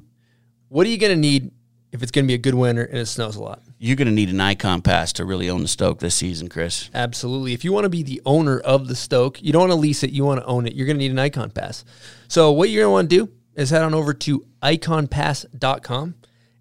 What 0.68 0.86
are 0.86 0.90
you 0.90 0.98
going 0.98 1.12
to 1.12 1.20
need 1.20 1.50
if 1.90 2.02
it's 2.02 2.10
going 2.10 2.24
to 2.24 2.26
be 2.26 2.34
a 2.34 2.38
good 2.38 2.54
winter 2.54 2.84
and 2.84 2.98
it 2.98 3.06
snows 3.06 3.36
a 3.36 3.42
lot? 3.42 3.60
You're 3.78 3.96
going 3.96 4.08
to 4.08 4.14
need 4.14 4.30
an 4.30 4.36
Ikon 4.36 4.82
Pass 4.82 5.12
to 5.14 5.24
really 5.24 5.50
own 5.50 5.60
the 5.62 5.68
Stoke 5.68 5.98
this 5.98 6.14
season, 6.14 6.48
Chris. 6.48 6.88
Absolutely. 6.94 7.52
If 7.52 7.64
you 7.64 7.72
want 7.72 7.84
to 7.84 7.90
be 7.90 8.02
the 8.02 8.22
owner 8.24 8.58
of 8.60 8.88
the 8.88 8.94
Stoke, 8.94 9.42
you 9.42 9.52
don't 9.52 9.68
want 9.68 9.72
to 9.72 9.76
lease 9.76 10.02
it. 10.02 10.10
You 10.10 10.24
want 10.24 10.40
to 10.40 10.46
own 10.46 10.66
it. 10.66 10.74
You're 10.74 10.86
going 10.86 10.98
to 10.98 11.06
need 11.06 11.10
an 11.10 11.18
Ikon 11.18 11.52
Pass. 11.52 11.84
So 12.28 12.52
what 12.52 12.70
you're 12.70 12.84
going 12.84 12.90
to 12.90 12.92
want 12.92 13.10
to 13.10 13.26
do 13.26 13.32
is 13.56 13.70
head 13.70 13.82
on 13.82 13.92
over 13.92 14.14
to 14.14 14.46
ikonpass.com 14.62 16.14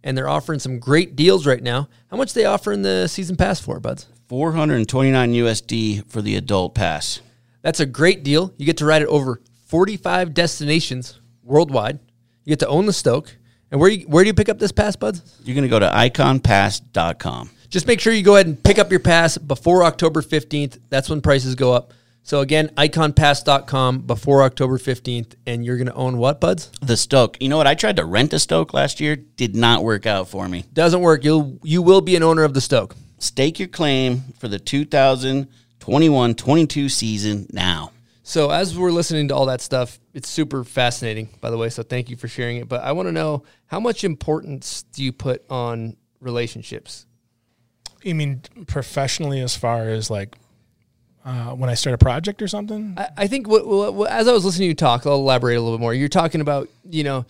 and 0.04 0.18
they're 0.18 0.30
offering 0.30 0.60
some 0.60 0.80
great 0.80 1.16
deals 1.16 1.46
right 1.46 1.62
now. 1.62 1.90
How 2.10 2.18
much 2.18 2.34
they 2.34 2.46
offering 2.46 2.82
the 2.82 3.08
season 3.08 3.36
pass 3.36 3.60
for, 3.60 3.80
buds? 3.80 4.08
429 4.28 5.34
USD 5.34 6.10
for 6.10 6.22
the 6.22 6.36
adult 6.36 6.74
pass. 6.74 7.22
That's 7.62 7.80
a 7.80 7.86
great 7.86 8.24
deal. 8.24 8.54
You 8.58 8.66
get 8.66 8.78
to 8.78 8.86
ride 8.86 9.02
it 9.02 9.08
over 9.08 9.42
45 9.68 10.34
destinations 10.34 11.20
worldwide. 11.44 12.00
You 12.44 12.52
get 12.52 12.60
to 12.60 12.68
own 12.68 12.86
the 12.86 12.94
Stoke. 12.94 13.38
And 13.72 13.80
where 13.80 13.90
you, 13.90 14.06
where 14.08 14.24
do 14.24 14.28
you 14.28 14.34
pick 14.34 14.50
up 14.50 14.60
this 14.60 14.72
pass, 14.72 14.96
buds? 14.96 15.40
You're 15.44 15.56
going 15.56 15.64
to 15.64 15.70
go 15.70 15.80
to 15.80 15.88
ikonpass.com. 15.88 17.52
Just 17.70 17.88
make 17.88 18.02
sure 18.02 18.12
you 18.12 18.24
go 18.24 18.36
ahead 18.36 18.48
and 18.48 18.62
pick 18.62 18.80
up 18.80 18.92
your 18.92 19.00
pass 19.00 19.38
before 19.38 19.84
October 19.84 20.22
15th. 20.22 20.80
That's 20.90 21.10
when 21.10 21.22
prices 21.22 21.56
go 21.56 21.72
up. 21.72 21.94
So 22.24 22.42
again, 22.42 22.70
ikonpass.com 22.78 24.02
before 24.02 24.44
October 24.44 24.78
15th, 24.78 25.34
and 25.48 25.66
you're 25.66 25.78
going 25.78 25.88
to 25.88 25.96
own 25.96 26.18
what, 26.18 26.40
buds? 26.40 26.72
The 26.82 26.96
Stoke. 26.96 27.38
You 27.42 27.50
know 27.50 27.58
what? 27.58 27.68
I 27.68 27.76
tried 27.76 27.98
to 27.98 28.06
rent 28.06 28.34
a 28.34 28.40
Stoke 28.40 28.74
last 28.74 29.00
year. 29.00 29.16
Did 29.16 29.56
not 29.56 29.84
work 29.84 30.06
out 30.06 30.30
for 30.30 30.48
me. 30.48 30.66
Doesn't 30.72 31.02
work. 31.02 31.24
You'll 31.24 31.60
you 31.64 31.82
will 31.82 32.02
be 32.02 32.16
an 32.16 32.24
owner 32.24 32.44
of 32.44 32.54
the 32.54 32.62
Stoke. 32.62 32.96
Stake 33.18 33.60
your 33.60 33.68
claim 33.68 34.22
for 34.40 34.48
the 34.48 34.60
2021-22 34.60 36.92
season 36.92 37.48
now. 37.52 37.92
So 38.24 38.50
as 38.50 38.78
we're 38.78 38.92
listening 38.92 39.28
to 39.30 39.36
all 39.36 39.48
that 39.48 39.62
stuff, 39.62 40.00
it's 40.14 40.30
super 40.30 40.64
fascinating, 40.64 41.30
by 41.42 41.50
the 41.50 41.58
way. 41.58 41.70
So 41.70 41.84
thank 41.84 42.10
you 42.10 42.16
for 42.16 42.28
sharing 42.28 42.58
it. 42.58 42.70
But 42.70 42.84
I 42.84 42.92
want 42.94 43.08
to 43.08 43.12
know 43.12 43.44
how 43.66 43.80
much 43.80 44.04
importance 44.04 44.84
do 44.94 45.04
you 45.04 45.12
put 45.12 45.44
on 45.50 45.98
relationships? 46.20 47.06
You 48.04 48.16
mean 48.16 48.42
professionally, 48.68 49.42
as 49.42 49.56
far 49.56 49.90
as 49.90 50.10
like 50.10 50.36
uh, 51.26 51.52
when 51.52 51.70
I 51.70 51.74
start 51.76 51.94
a 51.94 51.98
project 51.98 52.42
or 52.42 52.48
something? 52.48 52.96
I, 52.98 53.10
I 53.18 53.28
think 53.28 53.48
what, 53.48 53.68
what, 53.68 53.94
what- 53.94 54.10
as 54.12 54.28
I 54.28 54.32
was 54.34 54.44
listening 54.46 54.66
to 54.66 54.70
you 54.70 54.76
talk, 54.76 55.06
I'll 55.06 55.14
elaborate 55.16 55.56
a 55.56 55.62
little 55.62 55.78
bit 55.78 55.82
more. 55.82 55.94
You're 55.94 56.10
talking 56.10 56.42
about 56.42 56.70
you 56.90 57.04
know, 57.04 57.26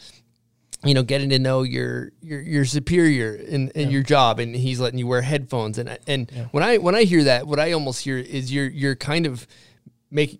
you 0.83 0.93
know, 0.93 1.03
getting 1.03 1.29
to 1.29 1.39
know 1.39 1.63
your 1.63 2.11
your 2.21 2.41
your 2.41 2.65
superior 2.65 3.35
in, 3.35 3.69
in 3.71 3.91
your 3.91 4.01
job, 4.03 4.39
and 4.39 4.55
he's 4.55 4.79
letting 4.79 4.97
you 4.99 5.07
wear 5.07 5.21
headphones. 5.21 5.77
And 5.77 5.97
and 6.07 6.29
when 6.51 6.63
I 6.63 6.77
when 6.77 6.95
I 6.95 7.03
hear 7.03 7.23
that, 7.25 7.47
what 7.47 7.59
I 7.59 7.71
almost 7.73 8.03
hear 8.03 8.17
is 8.17 8.51
you're 8.53 8.69
you're 8.69 8.95
kind 8.95 9.25
of 9.25 9.45
make 10.09 10.39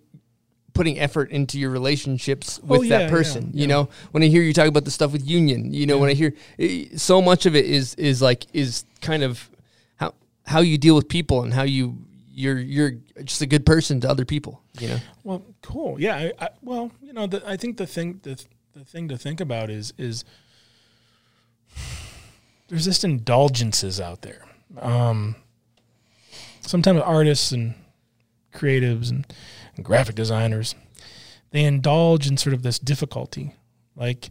putting 0.73 0.98
effort 0.99 1.30
into 1.32 1.60
your 1.60 1.69
relationships 1.69 2.57
with 2.64 2.80
Oh, 2.80 2.82
yeah, 2.84 2.98
that 2.99 3.03
yeah, 3.03 3.10
person. 3.10 3.52
You 3.53 3.61
yeah. 3.61 3.65
know, 3.68 3.90
when 4.11 4.23
I 4.23 4.28
hear 4.28 4.41
you 4.41 4.53
talk 4.53 4.68
about 4.69 4.86
the 4.86 4.91
stuff 4.91 5.11
with 5.11 5.28
union, 5.28 5.73
you 5.73 5.86
know, 5.86 5.98
when 5.98 6.10
I 6.10 6.14
hear 6.14 6.34
eh, 6.57 6.86
so 6.95 7.22
much 7.22 7.45
of 7.45 7.56
it 7.57 7.65
is 7.65 7.94
is 7.95 8.22
like 8.22 8.45
is 8.53 8.86
kind 9.02 9.22
of 9.22 9.49
how 9.98 10.14
how 10.45 10.61
you 10.61 10.78
deal 10.78 10.95
with 10.95 11.10
people 11.10 11.44
and 11.44 11.53
how 11.53 11.64
you 11.64 11.98
you're 12.33 12.59
you're 12.59 12.91
just 13.23 13.41
a 13.41 13.45
good 13.45 13.65
person 13.65 13.99
to 14.01 14.09
other 14.09 14.25
people. 14.25 14.61
You 14.79 14.89
know. 14.89 14.99
Well, 15.23 15.45
cool. 15.61 15.99
Yeah. 15.99 16.15
I, 16.15 16.45
I, 16.45 16.49
well, 16.61 16.91
you 17.01 17.13
know, 17.13 17.27
the, 17.27 17.43
I 17.47 17.57
think 17.57 17.77
the 17.77 17.87
thing 17.87 18.19
the 18.23 18.43
the 18.73 18.85
thing 18.85 19.09
to 19.09 19.17
think 19.17 19.41
about 19.41 19.69
is 19.69 19.93
is 19.97 20.23
there's 22.67 22.85
just 22.85 23.03
indulgences 23.03 23.99
out 23.99 24.21
there. 24.21 24.45
Um, 24.79 25.35
sometimes 26.61 27.01
artists 27.01 27.51
and 27.51 27.73
creatives 28.53 29.09
and, 29.09 29.25
and 29.75 29.83
graphic 29.85 30.15
designers 30.15 30.75
they 31.51 31.63
indulge 31.65 32.27
in 32.27 32.37
sort 32.37 32.53
of 32.53 32.63
this 32.63 32.79
difficulty. 32.79 33.53
Like 33.95 34.27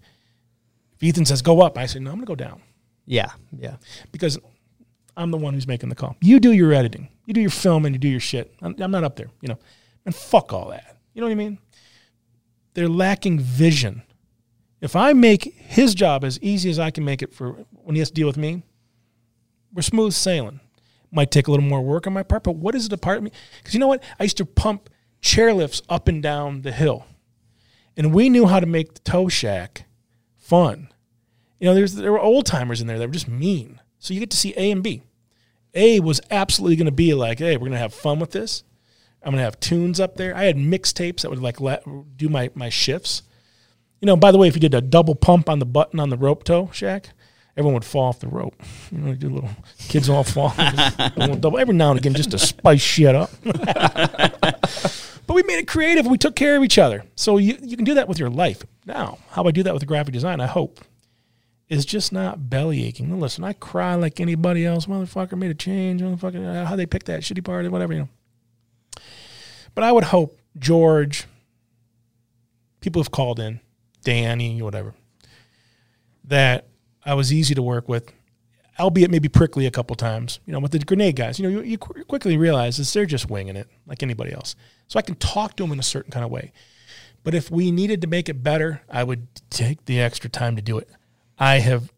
if 0.94 1.02
Ethan 1.02 1.26
says 1.26 1.42
go 1.42 1.60
up, 1.60 1.76
I 1.78 1.86
say 1.86 1.98
no, 2.00 2.10
I'm 2.10 2.16
gonna 2.16 2.26
go 2.26 2.34
down 2.34 2.62
Yeah, 3.06 3.30
yeah. 3.58 3.76
because 4.10 4.38
I'm 5.16 5.30
the 5.30 5.36
one 5.36 5.54
who's 5.54 5.66
making 5.66 5.88
the 5.88 5.94
call. 5.94 6.16
You 6.20 6.40
do 6.40 6.52
your 6.52 6.72
editing, 6.72 7.08
you 7.26 7.34
do 7.34 7.40
your 7.40 7.50
film, 7.50 7.84
and 7.84 7.94
you 7.94 7.98
do 7.98 8.08
your 8.08 8.20
shit. 8.20 8.54
I'm, 8.62 8.74
I'm 8.80 8.90
not 8.90 9.04
up 9.04 9.16
there, 9.16 9.28
you 9.40 9.48
know. 9.48 9.58
And 10.04 10.14
fuck 10.14 10.52
all 10.52 10.70
that. 10.70 10.96
You 11.14 11.20
know 11.20 11.26
what 11.26 11.32
I 11.32 11.36
mean? 11.36 11.58
They're 12.74 12.88
lacking 12.88 13.38
vision. 13.40 14.02
If 14.80 14.96
I 14.96 15.12
make 15.12 15.54
his 15.54 15.94
job 15.94 16.24
as 16.24 16.40
easy 16.40 16.70
as 16.70 16.78
I 16.78 16.90
can 16.90 17.04
make 17.04 17.22
it 17.22 17.34
for 17.34 17.52
when 17.70 17.96
he 17.96 17.98
has 17.98 18.08
to 18.08 18.14
deal 18.14 18.26
with 18.26 18.38
me, 18.38 18.62
we're 19.72 19.82
smooth 19.82 20.12
sailing. 20.12 20.60
Might 21.12 21.30
take 21.30 21.48
a 21.48 21.50
little 21.50 21.66
more 21.66 21.82
work 21.82 22.06
on 22.06 22.12
my 22.12 22.22
part, 22.22 22.44
but 22.44 22.56
what 22.56 22.74
is 22.74 22.86
it 22.86 22.92
apart 22.92 23.22
me? 23.22 23.32
Because 23.58 23.74
you 23.74 23.80
know 23.80 23.88
what? 23.88 24.02
I 24.18 24.22
used 24.22 24.36
to 24.38 24.46
pump 24.46 24.88
chairlifts 25.20 25.82
up 25.88 26.08
and 26.08 26.22
down 26.22 26.62
the 26.62 26.72
hill, 26.72 27.04
and 27.96 28.14
we 28.14 28.28
knew 28.28 28.46
how 28.46 28.60
to 28.60 28.66
make 28.66 28.94
the 28.94 29.00
tow 29.00 29.28
shack 29.28 29.86
fun. 30.36 30.88
You 31.58 31.66
know, 31.66 31.74
there's 31.74 31.94
there 31.94 32.12
were 32.12 32.20
old 32.20 32.46
timers 32.46 32.80
in 32.80 32.86
there 32.86 32.98
that 32.98 33.08
were 33.08 33.12
just 33.12 33.28
mean. 33.28 33.79
So 34.00 34.12
you 34.12 34.20
get 34.20 34.30
to 34.30 34.36
see 34.36 34.54
A 34.56 34.70
and 34.72 34.82
B. 34.82 35.02
A 35.74 36.00
was 36.00 36.20
absolutely 36.30 36.76
going 36.76 36.86
to 36.86 36.92
be 36.92 37.14
like, 37.14 37.38
hey, 37.38 37.56
we're 37.56 37.60
going 37.60 37.72
to 37.72 37.78
have 37.78 37.94
fun 37.94 38.18
with 38.18 38.32
this. 38.32 38.64
I'm 39.22 39.30
going 39.32 39.38
to 39.38 39.44
have 39.44 39.60
tunes 39.60 40.00
up 40.00 40.16
there. 40.16 40.34
I 40.34 40.44
had 40.44 40.56
mixtapes 40.56 41.20
that 41.20 41.30
would 41.30 41.38
like 41.40 41.60
let, 41.60 41.84
do 42.16 42.28
my 42.28 42.50
my 42.54 42.70
shifts. 42.70 43.22
You 44.00 44.06
know, 44.06 44.16
by 44.16 44.32
the 44.32 44.38
way, 44.38 44.48
if 44.48 44.54
you 44.54 44.60
did 44.60 44.74
a 44.74 44.80
double 44.80 45.14
pump 45.14 45.48
on 45.50 45.58
the 45.58 45.66
button 45.66 46.00
on 46.00 46.08
the 46.08 46.16
rope 46.16 46.42
tow 46.42 46.70
shack, 46.72 47.10
everyone 47.56 47.74
would 47.74 47.84
fall 47.84 48.08
off 48.08 48.18
the 48.18 48.28
rope. 48.28 48.54
You 48.90 48.98
know, 48.98 49.10
you 49.10 49.16
do 49.16 49.28
little 49.28 49.50
kids 49.88 50.08
all 50.08 50.24
fall. 50.24 50.54
Double 51.36 51.58
every 51.58 51.74
now 51.74 51.90
and 51.90 51.98
again 51.98 52.14
just 52.14 52.30
to 52.30 52.38
spice 52.38 52.80
shit 52.80 53.14
up. 53.14 53.30
but 53.44 55.34
we 55.34 55.42
made 55.42 55.58
it 55.58 55.68
creative. 55.68 56.06
We 56.06 56.16
took 56.16 56.34
care 56.34 56.56
of 56.56 56.64
each 56.64 56.78
other. 56.78 57.04
So 57.16 57.36
you, 57.36 57.58
you 57.60 57.76
can 57.76 57.84
do 57.84 57.94
that 57.94 58.08
with 58.08 58.18
your 58.18 58.30
life. 58.30 58.64
Now, 58.86 59.18
how 59.28 59.44
I 59.44 59.50
do 59.50 59.62
that 59.64 59.74
with 59.74 59.86
graphic 59.86 60.14
design, 60.14 60.40
I 60.40 60.46
hope, 60.46 60.80
is 61.70 61.86
just 61.86 62.12
not 62.12 62.50
belly 62.50 62.84
aching. 62.84 63.18
Listen, 63.20 63.44
I 63.44 63.52
cry 63.54 63.94
like 63.94 64.20
anybody 64.20 64.66
else. 64.66 64.86
Motherfucker 64.86 65.38
made 65.38 65.52
a 65.52 65.54
change. 65.54 66.02
Motherfucker, 66.02 66.62
uh, 66.62 66.66
how 66.66 66.74
they 66.74 66.84
picked 66.84 67.06
that 67.06 67.20
shitty 67.20 67.44
part 67.44 67.64
or 67.64 67.70
whatever, 67.70 67.94
you 67.94 68.00
know. 68.00 68.08
But 69.74 69.84
I 69.84 69.92
would 69.92 70.04
hope 70.04 70.36
George, 70.58 71.26
people 72.80 73.00
have 73.00 73.12
called 73.12 73.38
in, 73.38 73.60
Danny, 74.02 74.60
whatever, 74.60 74.94
that 76.24 76.66
I 77.04 77.14
was 77.14 77.32
easy 77.32 77.54
to 77.54 77.62
work 77.62 77.88
with, 77.88 78.12
albeit 78.80 79.12
maybe 79.12 79.28
prickly 79.28 79.64
a 79.64 79.70
couple 79.70 79.94
times. 79.94 80.40
You 80.46 80.52
know, 80.52 80.58
with 80.58 80.72
the 80.72 80.80
grenade 80.80 81.14
guys, 81.14 81.38
you 81.38 81.48
know, 81.48 81.60
you, 81.60 81.62
you 81.64 81.78
qu- 81.78 82.04
quickly 82.04 82.36
realize 82.36 82.80
is 82.80 82.92
they're 82.92 83.06
just 83.06 83.30
winging 83.30 83.54
it 83.54 83.68
like 83.86 84.02
anybody 84.02 84.32
else. 84.32 84.56
So 84.88 84.98
I 84.98 85.02
can 85.02 85.14
talk 85.14 85.54
to 85.56 85.62
them 85.62 85.70
in 85.70 85.78
a 85.78 85.84
certain 85.84 86.10
kind 86.10 86.24
of 86.24 86.32
way. 86.32 86.50
But 87.22 87.34
if 87.34 87.48
we 87.48 87.70
needed 87.70 88.00
to 88.00 88.08
make 88.08 88.28
it 88.28 88.42
better, 88.42 88.82
I 88.90 89.04
would 89.04 89.28
take 89.50 89.84
the 89.84 90.00
extra 90.00 90.28
time 90.28 90.56
to 90.56 90.62
do 90.62 90.78
it. 90.78 90.88
I 91.40 91.60
have 91.60 91.90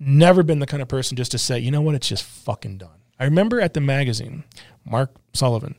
never 0.00 0.42
been 0.42 0.58
the 0.58 0.66
kind 0.66 0.82
of 0.82 0.88
person 0.88 1.16
just 1.16 1.30
to 1.30 1.38
say, 1.38 1.58
you 1.60 1.70
know 1.70 1.80
what, 1.80 1.94
it's 1.94 2.08
just 2.08 2.24
fucking 2.24 2.78
done. 2.78 2.98
I 3.18 3.24
remember 3.24 3.60
at 3.60 3.74
the 3.74 3.80
magazine, 3.80 4.44
Mark 4.84 5.14
Sullivan 5.32 5.76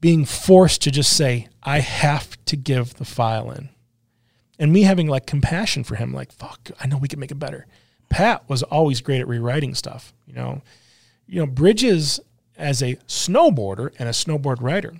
being 0.00 0.24
forced 0.24 0.82
to 0.82 0.90
just 0.90 1.16
say, 1.16 1.48
I 1.62 1.80
have 1.80 2.36
to 2.44 2.56
give 2.56 2.94
the 2.94 3.04
file 3.04 3.50
in. 3.50 3.70
And 4.58 4.72
me 4.72 4.82
having 4.82 5.06
like 5.06 5.26
compassion 5.26 5.84
for 5.84 5.96
him, 5.96 6.12
like, 6.12 6.32
fuck, 6.32 6.70
I 6.80 6.86
know 6.86 6.98
we 6.98 7.08
can 7.08 7.20
make 7.20 7.30
it 7.30 7.38
better. 7.38 7.66
Pat 8.08 8.48
was 8.48 8.62
always 8.62 9.00
great 9.00 9.20
at 9.20 9.28
rewriting 9.28 9.74
stuff, 9.74 10.12
you 10.26 10.34
know. 10.34 10.62
You 11.26 11.40
know, 11.40 11.46
Bridges 11.46 12.20
as 12.56 12.82
a 12.82 12.96
snowboarder 13.06 13.92
and 13.98 14.08
a 14.08 14.12
snowboard 14.12 14.60
writer, 14.60 14.94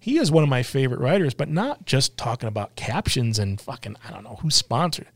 he 0.00 0.18
is 0.18 0.30
one 0.30 0.42
of 0.42 0.50
my 0.50 0.62
favorite 0.62 1.00
writers, 1.00 1.34
but 1.34 1.48
not 1.48 1.84
just 1.84 2.16
talking 2.16 2.48
about 2.48 2.76
captions 2.76 3.38
and 3.38 3.60
fucking, 3.60 3.96
I 4.06 4.10
don't 4.10 4.24
know 4.24 4.38
who's 4.42 4.56
sponsored. 4.56 5.08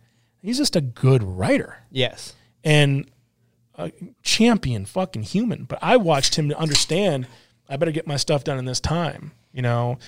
He's 0.42 0.58
just 0.58 0.76
a 0.76 0.80
good 0.80 1.22
writer 1.22 1.78
Yes. 1.90 2.34
and 2.64 3.08
a 3.76 3.90
champion 4.22 4.84
fucking 4.84 5.22
human. 5.22 5.64
But 5.64 5.78
I 5.80 5.96
watched 5.96 6.34
him 6.34 6.48
to 6.48 6.58
understand 6.58 7.26
I 7.68 7.76
better 7.76 7.92
get 7.92 8.06
my 8.06 8.16
stuff 8.16 8.44
done 8.44 8.58
in 8.58 8.64
this 8.66 8.80
time, 8.80 9.32
you 9.52 9.62
know. 9.62 9.98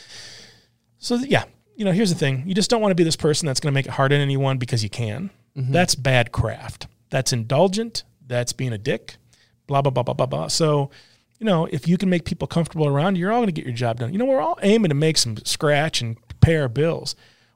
So 0.98 1.15
yeah, 1.16 1.44
you 1.77 1.85
know, 1.85 1.93
here's 1.93 2.11
the 2.11 2.19
thing. 2.19 2.44
You 2.47 2.55
just 2.55 2.69
don't 2.69 2.82
want 2.82 2.90
to 2.90 2.97
be 2.97 3.05
this 3.05 3.16
person 3.16 3.47
that's 3.47 3.61
going 3.61 3.73
to 3.73 3.74
make 3.74 3.86
it 3.86 3.93
hard 3.93 4.12
on 4.12 4.20
anyone 4.20 4.59
because 4.59 4.82
you 4.82 4.90
can. 4.90 5.31
Mm-hmm. 5.56 5.73
That's 5.73 5.94
bad 5.94 6.32
craft. 6.32 6.89
That's 7.11 7.32
indulgent. 7.32 8.02
That's 8.27 8.52
being 8.52 8.73
a 8.73 8.78
dick. 8.78 9.16
Blah 9.66 9.82
blah 9.82 9.90
blah 9.90 10.02
blah 10.02 10.15
blah 10.15 10.27
blah. 10.27 10.48
So, 10.48 10.90
you 11.39 11.47
know, 11.47 11.66
if 11.66 11.89
you 11.89 11.97
can 11.97 12.11
make 12.11 12.24
people 12.24 12.47
comfortable 12.47 12.86
around 12.86 13.16
you, 13.16 13.20
you're 13.23 13.32
all 13.32 13.39
going 13.39 13.47
to 13.47 13.52
get 13.52 13.65
your 13.65 13.74
job 13.74 13.98
done. 14.01 14.12
You 14.12 14.19
know, 14.19 14.24
we're 14.24 14.40
all 14.43 14.59
aiming 14.62 14.90
to 14.90 14.94
make 14.94 15.16
some 15.16 15.36
scratch 15.39 16.01
and 16.02 16.16
pay 16.40 16.56
our 16.56 16.69
bills. 16.69 17.15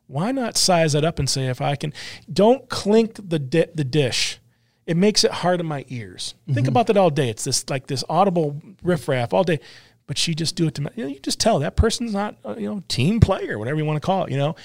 Why 0.09 0.32
not 0.32 0.56
size 0.56 0.94
it 0.94 1.05
up 1.05 1.18
and 1.18 1.28
say 1.28 1.47
if 1.47 1.60
I 1.60 1.76
can? 1.76 1.93
Don't 2.32 2.68
clink 2.68 3.28
the 3.28 3.39
di- 3.39 3.66
the 3.74 3.85
dish. 3.85 4.40
It 4.86 4.97
makes 4.97 5.22
it 5.22 5.30
hard 5.30 5.60
on 5.60 5.66
my 5.66 5.85
ears. 5.89 6.35
Think 6.51 6.66
about 6.66 6.86
that 6.86 6.97
all 6.97 7.10
day. 7.10 7.28
It's 7.28 7.44
this 7.44 7.68
like 7.68 7.89
this 7.89 8.02
audible 8.09 8.60
riffraff 8.82 9.35
all 9.35 9.44
day. 9.44 9.60
But 10.06 10.16
she 10.16 10.35
just 10.35 10.56
do 10.56 10.66
it 10.66 10.74
to 10.76 10.82
me. 10.82 10.89
You, 10.97 11.05
know, 11.05 11.10
you 11.10 11.18
just 11.18 11.39
tell 11.39 11.59
that 11.59 11.76
person's 11.76 12.14
not 12.14 12.36
uh, 12.43 12.55
you 12.59 12.66
know 12.66 12.82
team 12.89 13.20
player, 13.20 13.59
whatever 13.59 13.78
you 13.78 13.85
want 13.85 14.01
to 14.01 14.06
call 14.06 14.24
it. 14.24 14.30
You 14.30 14.39
know. 14.39 14.56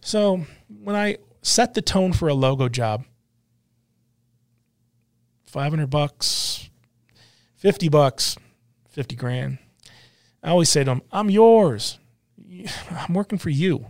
So 0.00 0.44
when 0.82 0.96
I 0.96 1.18
set 1.42 1.74
the 1.74 1.82
tone 1.82 2.12
for 2.12 2.26
a 2.26 2.34
logo 2.34 2.68
job, 2.68 3.04
five 5.46 5.70
hundred 5.70 5.88
bucks, 5.88 6.68
fifty 7.54 7.88
bucks, 7.88 8.36
fifty 8.88 9.14
grand. 9.14 9.58
I 10.42 10.50
always 10.50 10.68
say 10.68 10.80
to 10.80 10.90
them, 10.90 11.02
"I'm 11.12 11.30
yours. 11.30 12.00
I'm 12.90 13.14
working 13.14 13.38
for 13.38 13.50
you. 13.50 13.86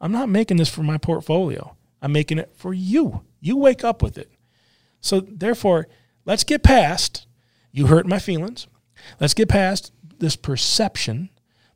I'm 0.00 0.12
not 0.12 0.28
making 0.28 0.56
this 0.58 0.68
for 0.68 0.82
my 0.82 0.98
portfolio. 0.98 1.76
I'm 2.00 2.12
making 2.12 2.38
it 2.38 2.52
for 2.54 2.72
you. 2.72 3.22
You 3.40 3.56
wake 3.56 3.84
up 3.84 4.02
with 4.02 4.16
it. 4.18 4.30
So 5.00 5.20
therefore, 5.20 5.88
let's 6.24 6.44
get 6.44 6.62
past 6.62 7.26
you 7.72 7.86
hurt 7.86 8.06
my 8.06 8.18
feelings. 8.18 8.66
Let's 9.20 9.34
get 9.34 9.48
past 9.48 9.92
this 10.18 10.36
perception 10.36 11.30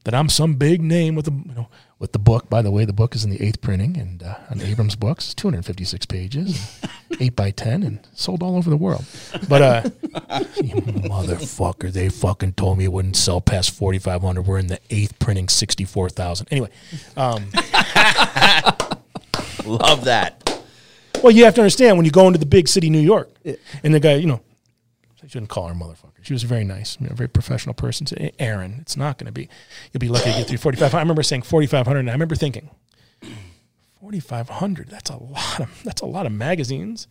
that 0.05 0.15
I'm 0.15 0.29
some 0.29 0.55
big 0.55 0.83
name 0.83 1.15
with 1.15 1.29
a 1.29 1.31
you 1.31 1.55
know 1.55 1.69
with 2.03 2.13
the 2.13 2.19
book. 2.19 2.51
By 2.51 2.61
the 2.63 2.71
way, 2.73 2.85
the 2.85 2.93
book 2.93 3.15
is 3.15 3.25
in 3.25 3.31
the 3.31 3.41
eighth 3.41 3.61
printing 3.61 3.97
and 3.97 4.23
uh, 4.25 4.35
on 4.51 4.61
Abrams 4.61 4.97
Books, 4.97 5.27
it's 5.27 5.35
256 5.35 6.05
pages, 6.07 6.81
eight 7.21 7.37
by 7.37 7.53
ten, 7.53 7.85
and 7.85 8.01
sold 8.13 8.43
all 8.43 8.57
over 8.57 8.69
the 8.69 8.77
world. 8.77 9.05
But 9.49 9.63
uh, 9.63 9.83
you 10.57 10.75
motherfucker, 10.83 11.93
they 11.93 12.09
fucking 12.09 12.55
told 12.55 12.79
me 12.79 12.85
it 12.85 12.93
wouldn't 12.93 13.17
sell 13.17 13.41
past 13.41 13.71
4,500. 13.71 14.43
We're 14.43 14.59
in 14.59 14.67
the 14.67 14.81
eighth 14.91 15.17
printing, 15.21 15.49
64,000. 15.49 16.49
Anyway, 16.51 16.71
um, 17.17 17.45
Love 19.65 20.05
that. 20.05 20.61
Well, 21.23 21.31
you 21.31 21.45
have 21.45 21.55
to 21.55 21.61
understand 21.61 21.97
when 21.97 22.05
you 22.05 22.11
go 22.11 22.27
into 22.27 22.41
the 22.41 22.47
big 22.47 22.67
city, 22.67 22.91
New 22.91 22.99
York, 22.99 23.31
and 23.85 23.95
the 23.95 24.01
guy, 24.01 24.15
you 24.15 24.27
know, 24.27 24.41
I 25.23 25.29
shouldn't 25.29 25.51
call 25.51 25.69
her 25.69 25.75
motherfucker. 25.75 26.23
She 26.23 26.33
was 26.33 26.43
very 26.43 26.65
nice, 26.65 26.99
you 27.01 27.07
know, 27.07 27.15
very 27.15 27.29
professional 27.29 27.75
person. 27.75 28.07
So, 28.07 28.17
Aaron, 28.39 28.79
it's 28.81 28.97
not 28.97 29.19
going 29.19 29.27
to 29.27 29.33
be. 29.33 29.49
You'll 29.93 30.01
be 30.01 30.09
lucky 30.09 30.33
to 30.33 30.39
get 30.39 30.49
through 30.49 30.59
45. 30.59 30.95
I 30.95 30.99
remember 30.99 31.23
saying 31.23 31.43
4,500, 31.43 32.01
and 32.01 32.11
I 32.11 32.13
remember 32.13 32.35
thinking, 32.35 32.71
4,500. 34.01 34.89
That's 34.89 35.11
a 35.11 35.17
lot 35.17 35.61
of. 35.61 35.83
That's 35.85 36.03
a 36.03 36.07
lot 36.07 36.27
of 36.27 36.33
magazines. 36.33 37.07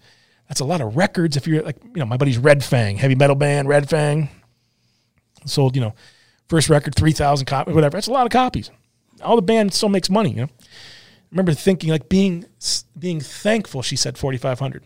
That's 0.49 0.59
a 0.59 0.65
lot 0.65 0.81
of 0.81 0.97
records. 0.97 1.37
If 1.37 1.47
you're 1.47 1.63
like, 1.63 1.77
you 1.83 1.99
know, 1.99 2.05
my 2.05 2.17
buddy's 2.17 2.37
Red 2.37 2.61
Fang, 2.63 2.97
heavy 2.97 3.15
metal 3.15 3.35
band, 3.35 3.69
Red 3.69 3.89
Fang, 3.89 4.27
sold, 5.45 5.77
you 5.77 5.81
know, 5.81 5.93
first 6.49 6.69
record 6.69 6.93
3,000 6.95 7.45
copies, 7.45 7.73
whatever. 7.73 7.95
That's 7.95 8.07
a 8.07 8.11
lot 8.11 8.25
of 8.25 8.31
copies. 8.33 8.69
All 9.23 9.37
the 9.37 9.41
band 9.41 9.73
still 9.73 9.87
makes 9.87 10.09
money, 10.09 10.31
you 10.31 10.35
know. 10.35 10.49
I 10.61 11.27
remember 11.31 11.53
thinking 11.53 11.89
like 11.89 12.09
being 12.09 12.45
being 12.99 13.21
thankful. 13.21 13.81
She 13.81 13.95
said 13.95 14.17
4,500 14.17 14.83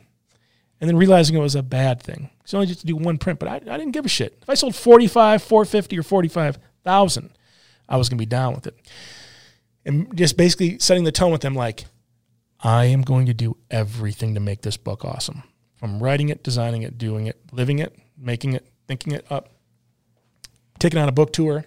and 0.80 0.90
then 0.90 0.98
realizing 0.98 1.36
it 1.36 1.40
was 1.40 1.56
a 1.56 1.64
bad 1.64 2.02
thing. 2.02 2.30
It's 2.44 2.54
only 2.54 2.68
just 2.68 2.82
to 2.82 2.86
do 2.86 2.96
one 2.96 3.18
print, 3.18 3.40
but 3.40 3.48
I, 3.48 3.56
I 3.56 3.78
didn't 3.78 3.92
give 3.92 4.06
a 4.06 4.10
shit. 4.10 4.38
If 4.42 4.50
I 4.50 4.54
sold 4.54 4.76
45, 4.76 5.42
450 5.42 5.98
or 5.98 6.04
45,000, 6.04 7.30
I 7.88 7.98
was 7.98 8.10
going 8.10 8.18
to 8.18 8.22
be 8.22 8.26
down 8.26 8.54
with 8.54 8.68
it. 8.68 8.78
And 9.86 10.16
just 10.18 10.38
basically 10.38 10.80
setting 10.80 11.04
the 11.04 11.12
tone 11.12 11.32
with 11.32 11.42
them 11.42 11.56
like, 11.56 11.86
I 12.60 12.86
am 12.86 13.02
going 13.02 13.28
to 13.28 13.34
do 13.34 13.58
everything 13.70 14.34
to 14.34 14.40
make 14.40 14.62
this 14.62 14.78
book 14.78 15.06
awesome. 15.06 15.44
From 15.76 16.02
writing 16.02 16.30
it, 16.30 16.44
designing 16.44 16.82
it, 16.82 16.98
doing 16.98 17.28
it, 17.28 17.40
living 17.52 17.80
it, 17.80 17.96
making 18.18 18.54
it, 18.54 18.66
thinking 18.88 19.14
it 19.14 19.26
up, 19.30 19.50
taking 20.80 21.00
on 21.00 21.10
a 21.10 21.12
book 21.12 21.32
tour, 21.32 21.66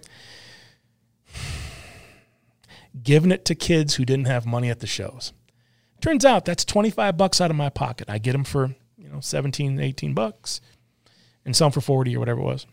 giving 3.01 3.31
it 3.31 3.45
to 3.45 3.55
kids 3.55 3.95
who 3.95 4.05
didn't 4.05 4.27
have 4.27 4.45
money 4.45 4.69
at 4.69 4.79
the 4.79 4.87
shows. 4.87 5.31
Turns 6.01 6.25
out 6.25 6.45
that's 6.45 6.65
25 6.65 7.17
bucks 7.17 7.41
out 7.41 7.49
of 7.49 7.57
my 7.57 7.69
pocket. 7.69 8.09
I 8.09 8.17
get 8.17 8.33
them 8.33 8.43
for 8.43 8.75
you 9.09 9.15
know, 9.15 9.21
17, 9.21 9.79
18 9.79 10.13
bucks 10.13 10.61
and 11.43 11.55
some 11.55 11.71
for 11.71 11.81
40 11.81 12.15
or 12.15 12.19
whatever 12.19 12.39
it 12.39 12.43
was. 12.43 12.67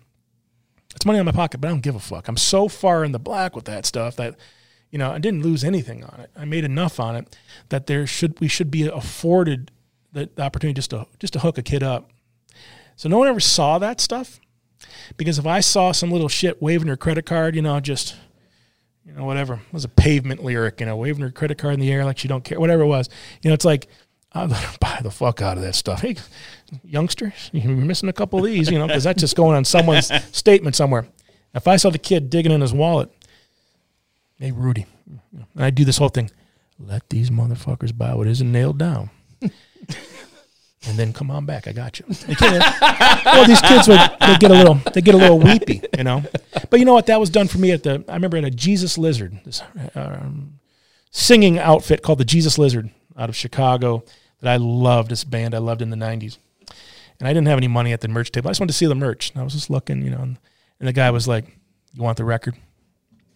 It's 0.95 1.07
money 1.07 1.19
in 1.19 1.25
my 1.25 1.33
pocket, 1.33 1.61
but 1.61 1.69
I 1.69 1.71
don't 1.71 1.81
give 1.81 1.97
a 1.97 2.01
fuck. 2.01 2.29
I'm 2.29 2.37
so 2.37 2.69
far 2.69 3.05
in 3.05 3.13
the 3.13 3.19
black 3.19 3.57
with 3.57 3.65
that 3.65 3.87
stuff 3.87 4.17
that, 4.17 4.37
you 4.91 4.99
know, 4.99 5.11
I 5.11 5.19
didn't 5.19 5.43
lose 5.43 5.65
anything 5.65 6.05
on 6.05 6.21
it. 6.21 6.31
I 6.37 6.45
made 6.45 6.65
enough 6.65 7.01
on 7.01 7.17
it 7.17 7.37
that 7.71 7.87
there 7.87 8.07
should, 8.07 8.39
we 8.39 8.49
should 8.49 8.71
be 8.71 8.87
afforded 8.87 9.71
the, 10.13 10.29
the 10.35 10.43
opportunity 10.43 10.75
just 10.75 10.91
to, 10.91 11.07
just 11.19 11.33
to 11.33 11.39
hook 11.39 11.57
a 11.57 11.63
kid 11.63 11.83
up. 11.83 12.11
So 12.97 13.09
no 13.09 13.19
one 13.19 13.29
ever 13.29 13.41
saw 13.41 13.79
that 13.79 14.01
stuff 14.01 14.39
because 15.17 15.39
if 15.39 15.47
I 15.47 15.61
saw 15.61 15.93
some 15.93 16.11
little 16.11 16.29
shit 16.29 16.61
waving 16.61 16.89
her 16.89 16.97
credit 16.97 17.25
card, 17.25 17.57
you 17.57 17.63
know, 17.63 17.81
just, 17.81 18.15
you 19.07 19.13
know, 19.13 19.25
whatever, 19.25 19.55
it 19.55 19.73
was 19.73 19.85
a 19.85 19.89
pavement 19.89 20.45
lyric, 20.45 20.81
you 20.81 20.87
know, 20.87 20.97
waving 20.97 21.23
her 21.23 21.31
credit 21.31 21.57
card 21.57 21.75
in 21.75 21.81
the 21.81 21.91
air 21.91 22.05
like 22.05 22.19
she 22.19 22.29
don't 22.29 22.45
care, 22.45 22.61
whatever 22.61 22.83
it 22.83 22.87
was, 22.87 23.09
you 23.43 23.51
know, 23.51 23.55
it's 23.55 23.65
like, 23.65 23.89
I'm 24.37 24.51
gonna 24.51 24.69
buy 24.81 25.01
the 25.03 25.11
fuck 25.11 25.43
out 25.43 25.57
of 25.57 25.63
that 25.63 25.75
stuff. 25.75 26.03
Hey, 26.03 26.17
youngsters, 26.85 27.51
you're 27.53 27.73
missing 27.75 28.09
a 28.09 28.13
couple 28.13 28.39
of 28.39 28.45
these, 28.45 28.71
you 28.71 28.79
know, 28.79 28.87
because 28.87 29.05
that's 29.05 29.21
just 29.21 29.37
going 29.37 29.57
on 29.57 29.65
someone's 29.65 30.11
statement 30.37 30.77
somewhere. 30.77 31.07
If 31.55 31.67
I 31.67 31.77
saw 31.77 31.91
the 31.91 31.99
kid 31.99 32.29
digging 32.29 32.53
in 32.53 32.61
his 32.61 32.75
wallet, 32.75 33.11
hey 34.39 34.53
Rudy, 34.53 34.87
and 35.31 35.65
I 35.65 35.71
do 35.71 35.85
this 35.85 35.97
whole 35.97 36.11
thing, 36.11 36.31
let 36.79 37.09
these 37.09 37.31
motherfuckers 37.31 37.97
buy 37.97 38.15
what 38.15 38.27
isn't 38.27 38.53
nailed 38.53 38.79
down. 38.79 39.09
and 39.41 39.51
then 40.97 41.15
come 41.15 41.31
on 41.31 41.47
back. 41.47 41.67
I 41.67 41.73
got 41.73 41.99
you. 41.99 42.05
well, 42.41 43.47
these 43.47 43.63
kids 43.63 43.89
would 43.89 44.01
they 44.21 44.37
get 44.37 44.51
a 44.51 44.55
little 44.55 44.75
they 44.93 45.01
get 45.01 45.15
a 45.15 45.19
little 45.19 45.39
weepy, 45.39 45.83
you 45.97 46.05
know. 46.05 46.23
But 46.69 46.79
you 46.79 46.85
know 46.85 46.93
what? 46.95 47.07
That 47.07 47.19
was 47.21 47.31
done 47.31 47.49
for 47.49 47.57
me 47.59 47.73
at 47.73 47.83
the. 47.83 48.05
I 48.07 48.15
remember 48.15 48.37
at 48.37 48.45
a 48.45 48.51
Jesus 48.51 48.99
Lizard, 48.99 49.41
this 49.47 49.63
um, 49.95 50.59
singing 51.11 51.59
outfit 51.59 52.03
called 52.03 52.19
the 52.19 52.25
Jesus 52.27 52.59
Lizard 52.59 52.91
out 53.17 53.31
of 53.31 53.37
Chicago 53.37 54.05
that 54.41 54.53
I 54.53 54.57
loved. 54.57 55.11
This 55.11 55.25
band 55.25 55.55
I 55.55 55.59
loved 55.59 55.83
in 55.83 55.91
the 55.91 55.97
'90s, 55.97 56.39
and 57.19 57.29
I 57.29 57.33
didn't 57.33 57.49
have 57.49 57.59
any 57.59 57.69
money 57.69 57.93
at 57.93 58.01
the 58.01 58.09
merch 58.09 58.33
table. 58.33 58.49
I 58.49 58.51
just 58.51 58.61
wanted 58.61 58.73
to 58.73 58.79
see 58.79 58.87
the 58.87 58.95
merch. 58.95 59.31
And 59.31 59.41
I 59.41 59.45
was 59.45 59.55
just 59.55 59.71
looking, 59.71 60.03
you 60.03 60.11
know, 60.11 60.21
and, 60.21 60.39
and 60.81 60.89
the 60.89 60.93
guy 60.93 61.11
was 61.11 61.29
like, 61.29 61.47
"You 61.95 62.03
want 62.03 62.17
the 62.17 62.25
record?" 62.25 62.55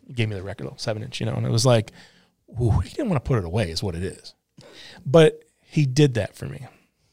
He 0.06 0.14
gave 0.14 0.28
me 0.28 0.35
the 0.35 0.43
record, 0.43 0.64
little 0.64 0.78
seven 0.78 1.02
inch, 1.05 1.20
you 1.20 1.27
know, 1.27 1.35
and 1.35 1.47
it 1.47 1.52
was 1.52 1.64
like, 1.64 1.93
ooh, 2.60 2.81
he 2.81 2.90
didn't 2.90 3.10
want 3.10 3.24
to 3.24 3.28
put 3.28 3.39
it 3.39 3.44
away, 3.44 3.70
is 3.70 3.82
what 3.82 3.94
it 3.94 4.02
is. 4.02 4.35
But 5.06 5.44
he 5.62 5.86
did 5.86 6.14
that 6.14 6.35
for 6.35 6.47
me. 6.47 6.66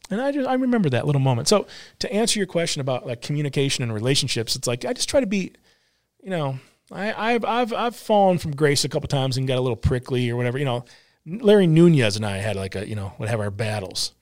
And 0.09 0.21
I 0.21 0.31
just 0.31 0.47
I 0.47 0.53
remember 0.53 0.89
that 0.89 1.05
little 1.05 1.21
moment. 1.21 1.47
So 1.47 1.67
to 1.99 2.11
answer 2.11 2.39
your 2.39 2.47
question 2.47 2.79
about 2.79 3.05
like 3.05 3.21
communication 3.21 3.83
and 3.83 3.93
relationships, 3.93 4.55
it's 4.55 4.67
like 4.67 4.85
I 4.85 4.93
just 4.93 5.09
try 5.09 5.19
to 5.19 5.27
be, 5.27 5.51
you 6.23 6.29
know, 6.29 6.59
I, 6.91 7.33
I've 7.33 7.45
I've 7.45 7.73
I've 7.73 7.95
fallen 7.95 8.37
from 8.37 8.55
grace 8.55 8.85
a 8.85 8.89
couple 8.89 9.07
times 9.09 9.37
and 9.37 9.47
got 9.47 9.57
a 9.57 9.61
little 9.61 9.75
prickly 9.75 10.29
or 10.29 10.37
whatever. 10.37 10.57
You 10.57 10.65
know, 10.65 10.85
Larry 11.27 11.67
Nunez 11.67 12.15
and 12.15 12.25
I 12.25 12.37
had 12.37 12.55
like 12.55 12.75
a 12.75 12.87
you 12.87 12.95
know 12.95 13.13
would 13.19 13.29
have 13.29 13.39
our 13.39 13.51
battles, 13.51 14.13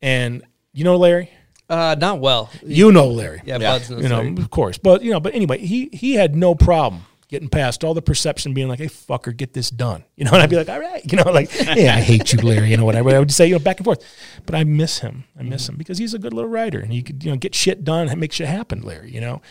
and 0.00 0.42
you 0.72 0.84
know 0.84 0.96
Larry. 0.96 1.30
Uh, 1.68 1.96
not 1.98 2.20
well. 2.20 2.50
You 2.62 2.92
know 2.92 3.08
Larry. 3.08 3.40
Yeah, 3.46 3.58
Bud's 3.58 3.88
you 3.88 4.08
know, 4.08 4.18
Larry. 4.18 4.36
of 4.36 4.50
course. 4.50 4.76
But 4.76 5.02
you 5.02 5.10
know, 5.10 5.20
but 5.20 5.34
anyway, 5.34 5.58
he 5.58 5.88
he 5.92 6.14
had 6.14 6.36
no 6.36 6.54
problem 6.54 7.04
getting 7.28 7.48
past 7.48 7.82
all 7.82 7.94
the 7.94 8.02
perception, 8.02 8.52
being 8.52 8.68
like, 8.68 8.78
"Hey, 8.78 8.88
fucker, 8.88 9.34
get 9.34 9.54
this 9.54 9.70
done." 9.70 10.04
You 10.16 10.26
know, 10.26 10.32
and 10.32 10.42
I'd 10.42 10.50
be 10.50 10.56
like, 10.56 10.68
"All 10.68 10.78
right," 10.80 11.02
you 11.10 11.16
know, 11.16 11.30
like, 11.30 11.50
"Yeah, 11.76 11.94
I 11.96 12.00
hate 12.00 12.32
you, 12.32 12.40
Larry," 12.40 12.70
you 12.70 12.76
know, 12.76 12.84
whatever. 12.84 13.08
I 13.08 13.18
would 13.18 13.32
say, 13.32 13.46
you 13.46 13.54
know, 13.54 13.58
back 13.58 13.78
and 13.78 13.86
forth. 13.86 14.04
But 14.44 14.54
I 14.54 14.64
miss 14.64 14.98
him. 14.98 15.24
I 15.38 15.42
miss 15.42 15.66
him 15.66 15.76
because 15.76 15.96
he's 15.96 16.12
a 16.12 16.18
good 16.18 16.34
little 16.34 16.50
writer, 16.50 16.80
and 16.80 16.92
he 16.92 17.02
could 17.02 17.24
you 17.24 17.30
know 17.30 17.38
get 17.38 17.54
shit 17.54 17.84
done 17.84 18.08
and 18.10 18.20
make 18.20 18.32
shit 18.32 18.48
happen, 18.48 18.82
Larry. 18.82 19.10
You 19.10 19.22
know, 19.22 19.42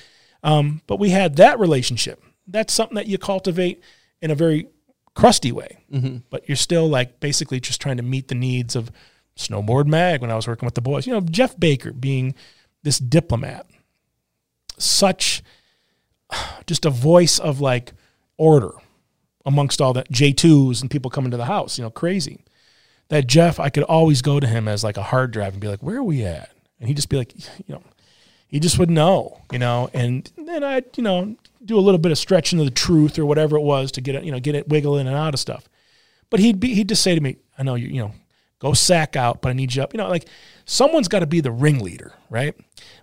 um, 0.43 0.81
but 0.85 0.99
we 0.99 1.09
had 1.09 1.37
that 1.37 1.59
relationship. 1.59 2.23
That's 2.45 2.73
something 2.73 2.95
that 2.95 3.07
you 3.07 3.17
cultivate 3.17 3.81
in 4.21 4.29
a 4.29 4.35
very 4.35 4.67
crusty 5.15 5.51
way, 5.51 5.83
Mhm. 5.93 6.23
but 6.29 6.47
you're 6.47 6.55
still 6.55 6.87
like 6.87 7.19
basically 7.19 7.59
just 7.59 7.81
trying 7.81 7.97
to 7.97 8.03
meet 8.03 8.27
the 8.29 8.35
needs 8.35 8.75
of 8.75 8.91
Snowboard 9.37 9.85
Mag 9.87 10.21
when 10.21 10.31
I 10.31 10.35
was 10.35 10.47
working 10.47 10.65
with 10.65 10.75
the 10.75 10.81
boys. 10.81 11.05
You 11.07 11.13
know, 11.13 11.21
Jeff 11.21 11.59
Baker 11.59 11.91
being 11.93 12.33
this 12.83 12.97
diplomat, 12.99 13.65
such 14.77 15.43
just 16.65 16.85
a 16.85 16.89
voice 16.89 17.39
of 17.39 17.59
like 17.61 17.93
order 18.37 18.71
amongst 19.45 19.81
all 19.81 19.93
the 19.93 20.03
J2s 20.11 20.81
and 20.81 20.89
people 20.91 21.11
coming 21.11 21.31
to 21.31 21.37
the 21.37 21.45
house, 21.45 21.77
you 21.77 21.83
know, 21.83 21.89
crazy. 21.89 22.43
That 23.09 23.27
Jeff, 23.27 23.59
I 23.59 23.69
could 23.69 23.83
always 23.83 24.21
go 24.21 24.39
to 24.39 24.47
him 24.47 24.67
as 24.67 24.83
like 24.83 24.97
a 24.97 25.03
hard 25.03 25.31
drive 25.31 25.53
and 25.53 25.61
be 25.61 25.67
like, 25.67 25.83
where 25.83 25.97
are 25.97 26.03
we 26.03 26.23
at? 26.23 26.51
And 26.79 26.87
he'd 26.87 26.95
just 26.95 27.09
be 27.09 27.17
like, 27.17 27.33
you 27.35 27.75
know, 27.75 27.83
he 28.47 28.59
just 28.59 28.79
would 28.79 28.89
know, 28.89 29.41
you 29.51 29.59
know, 29.59 29.89
and 29.93 30.31
then 30.37 30.63
I'd, 30.63 30.85
you 30.97 31.03
know, 31.03 31.35
do 31.63 31.77
a 31.77 31.81
little 31.81 31.99
bit 31.99 32.11
of 32.11 32.17
stretching 32.17 32.59
of 32.59 32.65
the 32.65 32.71
truth 32.71 33.19
or 33.19 33.25
whatever 33.25 33.55
it 33.57 33.61
was 33.61 33.91
to 33.93 34.01
get 34.01 34.15
it, 34.15 34.23
you 34.23 34.31
know, 34.31 34.39
get 34.39 34.55
it 34.55 34.69
wiggle 34.69 34.97
in 34.97 35.07
and 35.07 35.15
out 35.15 35.33
of 35.33 35.39
stuff. 35.39 35.67
But 36.29 36.39
he'd 36.39 36.59
be, 36.59 36.73
he'd 36.73 36.89
just 36.89 37.03
say 37.03 37.13
to 37.15 37.21
me, 37.21 37.37
I 37.57 37.63
know 37.63 37.75
you, 37.75 37.87
you 37.87 38.01
know, 38.01 38.13
go 38.59 38.73
sack 38.73 39.15
out, 39.15 39.41
but 39.41 39.49
I 39.49 39.53
need 39.53 39.75
you 39.75 39.83
up. 39.83 39.93
You 39.93 39.97
know, 39.97 40.07
like 40.07 40.27
someone's 40.65 41.07
got 41.07 41.19
to 41.19 41.27
be 41.27 41.41
the 41.41 41.51
ringleader, 41.51 42.13
right? 42.29 42.55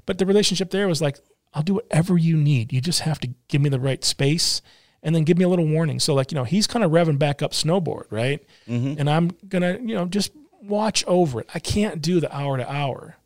But 0.07 0.19
the 0.19 0.27
relationship 0.27 0.71
there 0.71 0.89
was 0.89 1.03
like, 1.03 1.19
I'll 1.55 1.63
do 1.63 1.75
whatever 1.75 2.17
you 2.17 2.37
need. 2.37 2.73
You 2.73 2.81
just 2.81 3.01
have 3.01 3.21
to 3.21 3.31
give 3.49 3.61
me 3.61 3.69
the 3.69 3.81
right 3.81 4.05
space 4.05 4.63
and 5.03 5.15
then 5.15 5.25
give 5.25 5.39
me 5.39 5.45
a 5.45 5.49
little 5.49 5.67
warning. 5.67 6.01
So 6.01 6.15
like, 6.15 6.33
you 6.33 6.37
know, 6.37 6.45
he's 6.45 6.67
kind 6.67 6.85
of 6.85 6.91
revving 6.91 7.19
back 7.19 7.43
up 7.43 7.53
snowboard, 7.53 8.05
right? 8.11 8.45
Mm-hmm. 8.69 9.01
And 9.01 9.11
I'm 9.11 9.31
going 9.49 9.63
to, 9.63 9.81
you 9.81 9.95
know, 9.95 10.07
just 10.07 10.33
watch 10.63 11.05
over 11.07 11.41
it. 11.41 11.49
I 11.55 11.59
can't 11.59 12.03
do 12.03 12.21
the 12.21 12.35
hour 12.35 12.57
to 12.57 12.71
hour. 12.71 13.17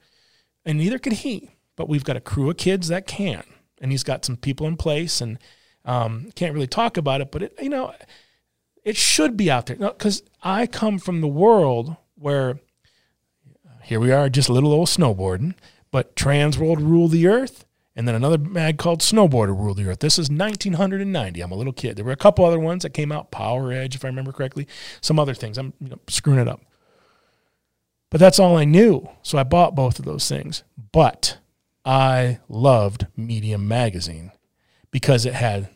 And 0.65 0.79
neither 0.79 0.99
can 0.99 1.13
he. 1.13 1.51
But 1.75 1.89
we've 1.89 2.05
got 2.05 2.17
a 2.17 2.21
crew 2.21 2.51
of 2.51 2.57
kids 2.59 2.89
that 2.89 3.07
can. 3.07 3.45
And 3.83 3.91
he's 3.91 4.05
got 4.05 4.25
some 4.25 4.37
people 4.37 4.67
in 4.67 4.79
place 4.79 5.21
and 5.21 5.39
um, 5.85 6.31
can't 6.35 6.55
really 6.55 6.67
talk 6.67 6.97
about 6.97 7.21
it, 7.21 7.31
but 7.31 7.43
it, 7.43 7.59
you 7.61 7.69
know, 7.69 7.93
it 8.85 8.97
should 8.97 9.37
be 9.37 9.51
out 9.51 9.67
there 9.67 9.77
because 9.77 10.23
I 10.43 10.67
come 10.67 10.99
from 10.99 11.21
the 11.21 11.29
world 11.29 11.97
where 12.15 12.59
here 13.83 14.01
we 14.01 14.13
are, 14.13 14.29
just 14.29 14.49
little 14.49 14.73
old 14.73 14.89
snowboarding, 14.89 15.55
but 15.91 16.17
Transworld 16.17 16.79
rule 16.79 17.09
the 17.09 17.27
earth, 17.27 17.65
and 17.95 18.09
then 18.09 18.15
another 18.15 18.39
mag 18.39 18.79
called 18.79 19.01
Snowboarder 19.01 19.49
rule 19.49 19.75
the 19.75 19.87
earth. 19.87 19.99
This 19.99 20.19
is 20.19 20.31
1990. 20.31 21.41
I'm 21.41 21.53
a 21.53 21.55
little 21.55 21.73
kid. 21.73 21.97
There 21.97 22.05
were 22.05 22.13
a 22.13 22.17
couple 22.17 22.45
other 22.45 22.59
ones 22.59 22.85
that 22.85 22.91
came 22.91 23.13
out, 23.13 23.31
Power 23.31 23.71
Edge, 23.71 23.95
if 23.95 24.05
I 24.05 24.09
remember 24.09 24.33
correctly, 24.33 24.67
some 25.01 25.19
other 25.19 25.35
things. 25.35 25.59
I'm 25.59 25.75
you 25.81 25.91
know, 25.91 25.99
screwing 26.09 26.39
it 26.39 26.49
up, 26.49 26.63
but 28.09 28.19
that's 28.19 28.39
all 28.39 28.57
I 28.57 28.65
knew. 28.65 29.09
So 29.23 29.37
I 29.37 29.43
bought 29.43 29.75
both 29.75 29.99
of 29.99 30.05
those 30.05 30.27
things. 30.29 30.63
But 30.93 31.39
I 31.85 32.39
loved 32.49 33.07
Medium 33.17 33.67
magazine 33.67 34.33
because 34.91 35.27
it 35.27 35.35
had 35.35 35.69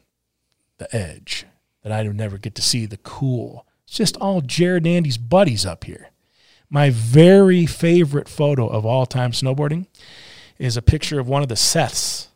the 0.78 0.94
edge 0.94 1.46
that 1.82 1.92
I 1.92 2.02
would 2.02 2.16
never 2.16 2.38
get 2.38 2.54
to 2.56 2.62
see 2.62 2.86
the 2.86 2.96
cool. 2.98 3.66
It's 3.86 3.96
just 3.96 4.16
all 4.18 4.40
Jared 4.40 4.84
and 4.84 4.94
Andy's 4.94 5.18
buddies 5.18 5.64
up 5.66 5.84
here. 5.84 6.10
My 6.68 6.90
very 6.90 7.66
favorite 7.66 8.28
photo 8.28 8.66
of 8.66 8.84
all 8.84 9.06
time 9.06 9.32
snowboarding 9.32 9.86
is 10.58 10.76
a 10.76 10.82
picture 10.82 11.20
of 11.20 11.28
one 11.28 11.42
of 11.42 11.48
the 11.48 11.54
Seths. 11.54 12.28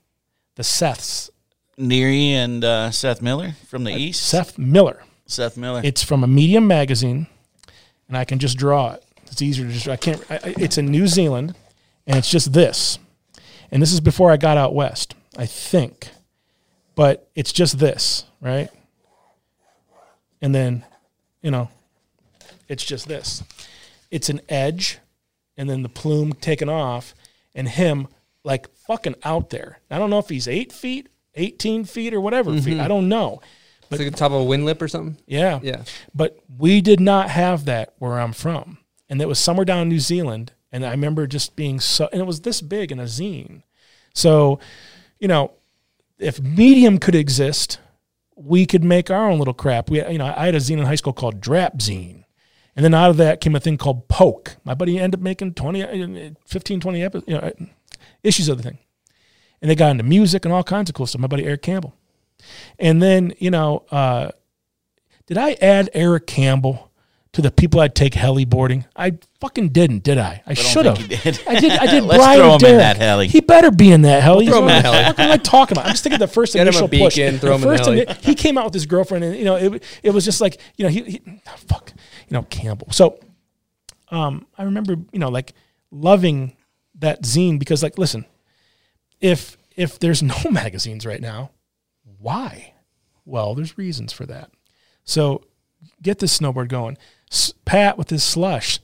The 0.56 0.62
Seths. 0.62 1.30
Neary 1.78 2.30
and 2.32 2.62
uh, 2.64 2.90
Seth 2.90 3.22
Miller 3.22 3.52
from 3.66 3.84
the 3.84 3.92
East. 3.92 4.22
Seth 4.22 4.59
Miller. 4.59 5.02
Seth 5.26 5.56
Miller. 5.56 5.80
It's 5.82 6.02
from 6.05 6.22
a 6.22 6.26
Medium 6.26 6.66
magazine, 6.66 7.26
and 8.06 8.16
I 8.16 8.24
can 8.24 8.38
just 8.38 8.59
draw 8.59 8.92
it. 8.92 9.05
It's 9.26 9.40
easier 9.40 9.66
to 9.66 9.72
just. 9.72 9.88
I 9.88 9.97
can't. 9.97 10.22
I- 10.30 10.55
it's 10.59 10.76
in 10.76 10.86
New 10.86 11.06
Zealand, 11.06 11.55
and 12.06 12.16
it's 12.18 12.30
just 12.30 12.52
this. 12.52 12.98
And 13.70 13.80
this 13.80 13.92
is 13.92 14.01
before 14.01 14.30
I 14.30 14.36
got 14.36 14.56
out 14.56 14.74
west, 14.74 15.14
I 15.36 15.47
think. 15.47 16.09
But 16.94 17.28
it's 17.34 17.52
just 17.52 17.78
this, 17.78 18.24
right? 18.40 18.68
And 20.42 20.55
then, 20.55 20.84
you 21.42 21.51
know, 21.51 21.68
it's 22.68 22.84
just 22.84 23.06
this. 23.09 23.42
It's 24.10 24.28
an 24.28 24.40
edge, 24.48 24.98
and 25.56 25.68
then 25.68 25.82
the 25.82 25.88
plume 25.88 26.32
taken 26.32 26.68
off, 26.68 27.14
and 27.55 27.68
him 27.68 28.09
like 28.42 28.68
fucking 28.74 29.16
out 29.22 29.51
there. 29.51 29.80
I 29.90 29.98
don't 29.98 30.10
know 30.10 30.18
if 30.18 30.28
he's 30.28 30.48
eight 30.48 30.72
feet, 30.72 31.09
18 31.34 31.84
feet, 31.84 32.12
or 32.14 32.20
whatever 32.20 32.52
feet. 32.60 32.78
Mhm. 32.78 32.80
I 32.80 32.88
don't 32.88 33.09
know. 33.09 33.40
But, 33.88 34.01
It's 34.01 34.05
like 34.06 34.12
the 34.12 34.18
top 34.18 34.32
of 34.32 34.40
a 34.40 34.44
wind 34.44 34.64
lip 34.64 34.80
or 34.80 34.88
something. 34.88 35.16
Yeah. 35.26 35.60
Yeah. 35.62 35.82
But 36.14 36.38
we 36.59 36.80
did 36.80 37.01
not 37.01 37.28
have 37.30 37.64
that 37.66 37.92
where 37.98 38.18
I'm 38.20 38.32
from. 38.32 38.78
And 39.09 39.20
it 39.20 39.26
was 39.28 39.38
somewhere 39.38 39.64
down 39.64 39.82
in 39.82 39.88
New 39.88 39.98
Zealand. 40.01 40.52
And 40.72 40.84
I 40.84 40.90
remember 40.90 41.26
just 41.26 41.56
being 41.56 41.80
so, 41.80 42.09
and 42.12 42.20
it 42.20 42.26
was 42.26 42.42
this 42.42 42.60
big 42.60 42.92
in 42.92 43.01
a 43.01 43.05
zine. 43.05 43.62
So, 44.14 44.60
you 45.18 45.28
know, 45.28 45.52
if 46.18 46.40
medium 46.40 46.98
could 46.98 47.14
exist, 47.14 47.78
we 48.36 48.66
could 48.66 48.84
make 48.84 49.10
our 49.10 49.28
own 49.28 49.38
little 49.38 49.55
crap. 49.55 49.90
We, 49.90 50.06
you 50.09 50.18
know, 50.18 50.32
I 50.36 50.47
had 50.47 50.55
a 50.55 50.59
zine 50.59 50.78
in 50.78 50.86
high 50.86 50.94
school 50.94 51.12
called 51.12 51.40
Drap 51.40 51.78
Zine. 51.78 52.24
And 52.76 52.84
then 52.84 52.94
out 52.94 53.10
of 53.10 53.16
that 53.16 53.40
came 53.40 53.56
a 53.56 53.60
thing 53.60 53.76
called 53.76 54.09
Poke. 54.09 54.56
My 54.64 54.74
buddy 54.74 54.98
ended 54.98 55.20
up 55.20 55.24
making 55.24 55.55
20, 55.55 55.82
uh, 55.82 56.30
15, 56.47 56.80
20 56.80 57.02
episodes, 57.02 57.28
you 57.28 57.34
know, 57.34 57.52
issues 58.22 58.48
of 58.48 58.59
the 58.59 58.62
thing. 58.62 58.78
And 59.60 59.70
they 59.70 59.74
got 59.74 59.90
into 59.90 60.05
music 60.05 60.44
and 60.44 60.55
all 60.55 60.62
kinds 60.62 60.88
of 60.88 60.94
cool 60.94 61.06
stuff. 61.06 61.20
My 61.20 61.28
buddy 61.28 61.44
Eric 61.44 61.62
Campbell. 61.62 61.94
And 62.78 63.02
then, 63.02 63.34
you 63.38 63.51
know, 63.51 63.84
uh, 63.90 64.30
did 65.26 65.36
I 65.36 65.52
add 65.60 65.90
Eric 65.92 66.26
Campbell 66.26 66.89
to 67.32 67.43
the 67.43 67.51
people 67.51 67.81
I'd 67.81 67.94
take 67.94 68.15
heli 68.15 68.44
boarding? 68.44 68.85
I 68.97 69.19
fucking 69.40 69.70
didn't, 69.70 70.02
did 70.02 70.19
I? 70.19 70.43
I 70.47 70.55
should 70.55 70.86
have. 70.86 70.97
did. 71.09 71.40
I 71.47 71.61
did. 71.61 71.73
I 71.73 71.86
did. 71.86 72.05
Let's 72.05 72.19
Brian 72.19 72.40
throw 72.40 72.57
him 72.57 72.74
in 72.74 72.78
that 72.78 72.97
heli. 72.97 73.28
He 73.28 73.40
better 73.40 73.70
be 73.70 73.93
in 73.93 74.02
that 74.02 74.23
heli. 74.23 74.47
We'll 74.47 74.59
throw 74.59 74.69
him 74.69 74.77
in 74.77 74.82
heli. 74.82 75.05
What 75.05 75.19
am 75.19 75.31
I 75.32 75.36
talking 75.36 75.77
about? 75.77 75.86
I'm 75.86 75.93
just 75.93 76.02
thinking 76.02 76.19
the 76.19 76.27
first 76.27 76.52
Get 76.55 76.62
him 76.62 76.66
a 76.66 76.70
initial 76.70 76.89
push. 76.89 77.16
beacon, 77.16 77.39
throw 77.39 77.55
him 77.55 77.62
in 77.62 77.69
the 77.69 77.77
heli. 77.77 78.07
he 78.23 78.35
came 78.35 78.59
out 78.59 78.65
with 78.65 78.74
his 78.74 78.86
girlfriend, 78.86 79.24
and 79.24 79.36
you 79.36 79.44
know, 79.44 79.57
it, 79.57 79.82
it 80.02 80.11
was 80.11 80.24
just 80.24 80.40
like 80.40 80.61
you 80.77 80.85
know, 80.85 80.90
he, 80.90 81.02
he 81.02 81.23
oh, 81.47 81.57
fuck, 81.69 81.93
you 82.28 82.35
know, 82.35 82.43
Campbell. 82.44 82.89
So, 82.90 83.20
um, 84.11 84.47
I 84.59 84.65
remember 84.65 84.97
you 85.12 85.19
know, 85.19 85.28
like 85.28 85.55
loving 85.90 86.57
that 86.98 87.23
zine 87.23 87.59
because, 87.59 87.82
like, 87.82 87.98
listen, 87.98 88.24
if 89.20 89.57
if 89.77 89.98
there's 89.98 90.23
no 90.23 90.36
magazines 90.51 91.07
right 91.07 91.20
now, 91.20 91.51
why? 92.19 92.74
Well, 93.24 93.55
there's 93.55 93.78
reasons 93.78 94.12
for 94.12 94.27
that. 94.27 94.51
So 95.05 95.43
get 96.02 96.19
this 96.19 96.39
snowboard 96.39 96.69
going. 96.69 96.98
Pat 97.65 97.97
with 97.97 98.11
his 98.11 98.23
slush, 98.23 98.81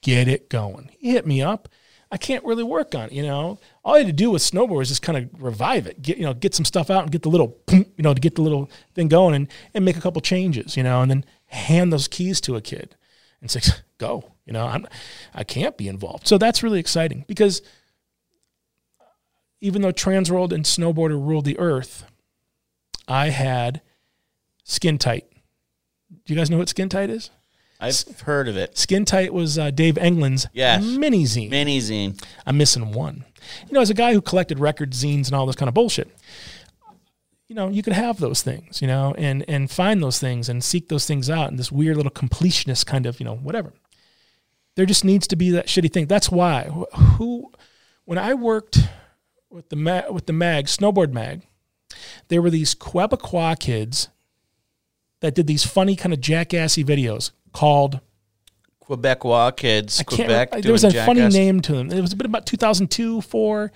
get 0.00 0.28
it 0.28 0.48
going. 0.48 0.90
He 0.98 1.10
hit 1.10 1.26
me 1.26 1.42
up. 1.42 1.68
I 2.10 2.16
can't 2.16 2.44
really 2.44 2.62
work 2.62 2.94
on 2.94 3.06
it, 3.06 3.12
you 3.12 3.22
know. 3.22 3.58
All 3.84 3.94
I 3.94 3.98
had 3.98 4.06
to 4.06 4.12
do 4.12 4.30
with 4.30 4.40
snowboard 4.40 4.82
is 4.82 4.88
just 4.88 5.02
kind 5.02 5.18
of 5.18 5.42
revive 5.42 5.86
it, 5.86 6.00
get 6.00 6.16
you 6.16 6.24
know, 6.24 6.32
get 6.32 6.54
some 6.54 6.64
stuff 6.64 6.88
out 6.88 7.02
and 7.02 7.12
get 7.12 7.22
the 7.22 7.28
little, 7.28 7.58
you 7.70 7.84
know, 7.98 8.14
to 8.14 8.20
get 8.20 8.34
the 8.34 8.42
little 8.42 8.70
thing 8.94 9.08
going 9.08 9.34
and 9.34 9.48
and 9.74 9.84
make 9.84 9.96
a 9.96 10.00
couple 10.00 10.20
changes, 10.22 10.76
you 10.76 10.82
know, 10.82 11.02
and 11.02 11.10
then 11.10 11.24
hand 11.46 11.92
those 11.92 12.08
keys 12.08 12.40
to 12.42 12.56
a 12.56 12.60
kid 12.60 12.96
and 13.40 13.50
say, 13.50 13.60
go, 13.98 14.32
you 14.46 14.52
know. 14.52 14.66
I'm 14.66 14.86
I 15.34 15.44
can't 15.44 15.76
be 15.76 15.88
involved, 15.88 16.26
so 16.26 16.38
that's 16.38 16.62
really 16.62 16.80
exciting 16.80 17.24
because 17.28 17.60
even 19.60 19.82
though 19.82 19.92
Transworld 19.92 20.52
and 20.52 20.64
Snowboarder 20.64 21.20
ruled 21.20 21.44
the 21.44 21.58
earth, 21.58 22.04
I 23.06 23.30
had 23.30 23.82
Skin 24.64 24.98
Tight. 24.98 25.26
Do 26.24 26.32
you 26.32 26.38
guys 26.38 26.48
know 26.48 26.58
what 26.58 26.68
Skin 26.68 26.88
Tight 26.88 27.10
is? 27.10 27.30
I've 27.80 28.20
heard 28.22 28.48
of 28.48 28.56
it. 28.56 28.76
Skin 28.76 29.04
Tight 29.04 29.32
was 29.32 29.56
uh, 29.58 29.70
Dave 29.70 29.96
England's 29.98 30.46
Yes. 30.52 30.82
mini 30.84 31.24
zine. 31.24 31.50
Mini 31.50 31.78
zine. 31.78 32.20
I'm 32.44 32.56
missing 32.58 32.92
one. 32.92 33.24
You 33.68 33.72
know, 33.74 33.80
as 33.80 33.90
a 33.90 33.94
guy 33.94 34.12
who 34.12 34.20
collected 34.20 34.58
record 34.58 34.90
zines 34.92 35.26
and 35.26 35.34
all 35.34 35.46
this 35.46 35.54
kind 35.56 35.68
of 35.68 35.74
bullshit, 35.74 36.10
you 37.46 37.54
know, 37.54 37.68
you 37.68 37.82
could 37.82 37.92
have 37.94 38.18
those 38.18 38.42
things, 38.42 38.82
you 38.82 38.88
know, 38.88 39.14
and 39.16 39.44
and 39.48 39.70
find 39.70 40.02
those 40.02 40.18
things 40.18 40.48
and 40.48 40.62
seek 40.62 40.88
those 40.88 41.06
things 41.06 41.30
out 41.30 41.48
and 41.50 41.58
this 41.58 41.72
weird 41.72 41.96
little 41.96 42.10
completionist 42.12 42.84
kind 42.86 43.06
of, 43.06 43.20
you 43.20 43.24
know, 43.24 43.36
whatever. 43.36 43.72
There 44.76 44.84
just 44.86 45.04
needs 45.04 45.26
to 45.28 45.36
be 45.36 45.50
that 45.52 45.66
shitty 45.66 45.92
thing. 45.92 46.06
That's 46.06 46.30
why 46.30 46.64
who 46.64 47.50
when 48.04 48.18
I 48.18 48.34
worked 48.34 48.78
with 49.50 49.68
the 49.70 49.76
ma- 49.76 50.10
with 50.10 50.26
the 50.26 50.32
mag 50.32 50.66
snowboard 50.66 51.12
mag, 51.12 51.46
there 52.28 52.42
were 52.42 52.50
these 52.50 52.74
Quebecois 52.74 53.58
kids 53.58 54.08
that 55.20 55.34
did 55.34 55.46
these 55.46 55.64
funny 55.64 55.96
kind 55.96 56.12
of 56.12 56.20
jackassy 56.20 56.84
videos 56.84 57.30
called 57.58 58.00
Quebecois 58.82 59.56
kids. 59.56 60.00
I. 60.00 60.04
Quebec. 60.04 60.54
re- 60.54 60.60
there 60.60 60.72
was 60.72 60.84
a 60.84 60.90
doing 60.92 61.06
funny 61.06 61.28
name 61.28 61.60
to 61.62 61.72
them. 61.72 61.90
It 61.90 62.00
was 62.00 62.12
a 62.12 62.16
bit 62.16 62.26
about 62.26 62.46
2002, 62.46 63.20
four. 63.22 63.72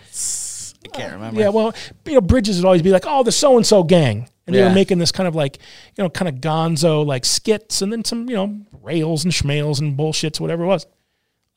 I 0.84 0.88
can't 0.88 1.12
uh, 1.12 1.16
remember. 1.16 1.40
Yeah, 1.40 1.48
well, 1.48 1.74
you 2.06 2.14
know, 2.14 2.20
Bridges 2.20 2.58
would 2.58 2.64
always 2.66 2.82
be 2.82 2.90
like, 2.90 3.04
"Oh, 3.06 3.22
the 3.22 3.32
so 3.32 3.56
and 3.56 3.66
so 3.66 3.82
gang," 3.82 4.28
and 4.46 4.54
they 4.54 4.60
Yeah. 4.60 4.68
were 4.68 4.74
making 4.74 4.98
this 4.98 5.12
kind 5.12 5.26
of 5.28 5.34
like, 5.34 5.58
you 5.96 6.02
know, 6.04 6.10
kind 6.10 6.28
of 6.28 6.36
Gonzo 6.36 7.04
like 7.04 7.24
skits, 7.24 7.82
and 7.82 7.92
then 7.92 8.04
some, 8.04 8.28
you 8.28 8.36
know, 8.36 8.60
rails 8.82 9.24
and 9.24 9.32
schmales 9.32 9.80
and 9.80 9.96
bullshits, 9.98 10.40
whatever 10.40 10.64
it 10.64 10.68
was. 10.68 10.86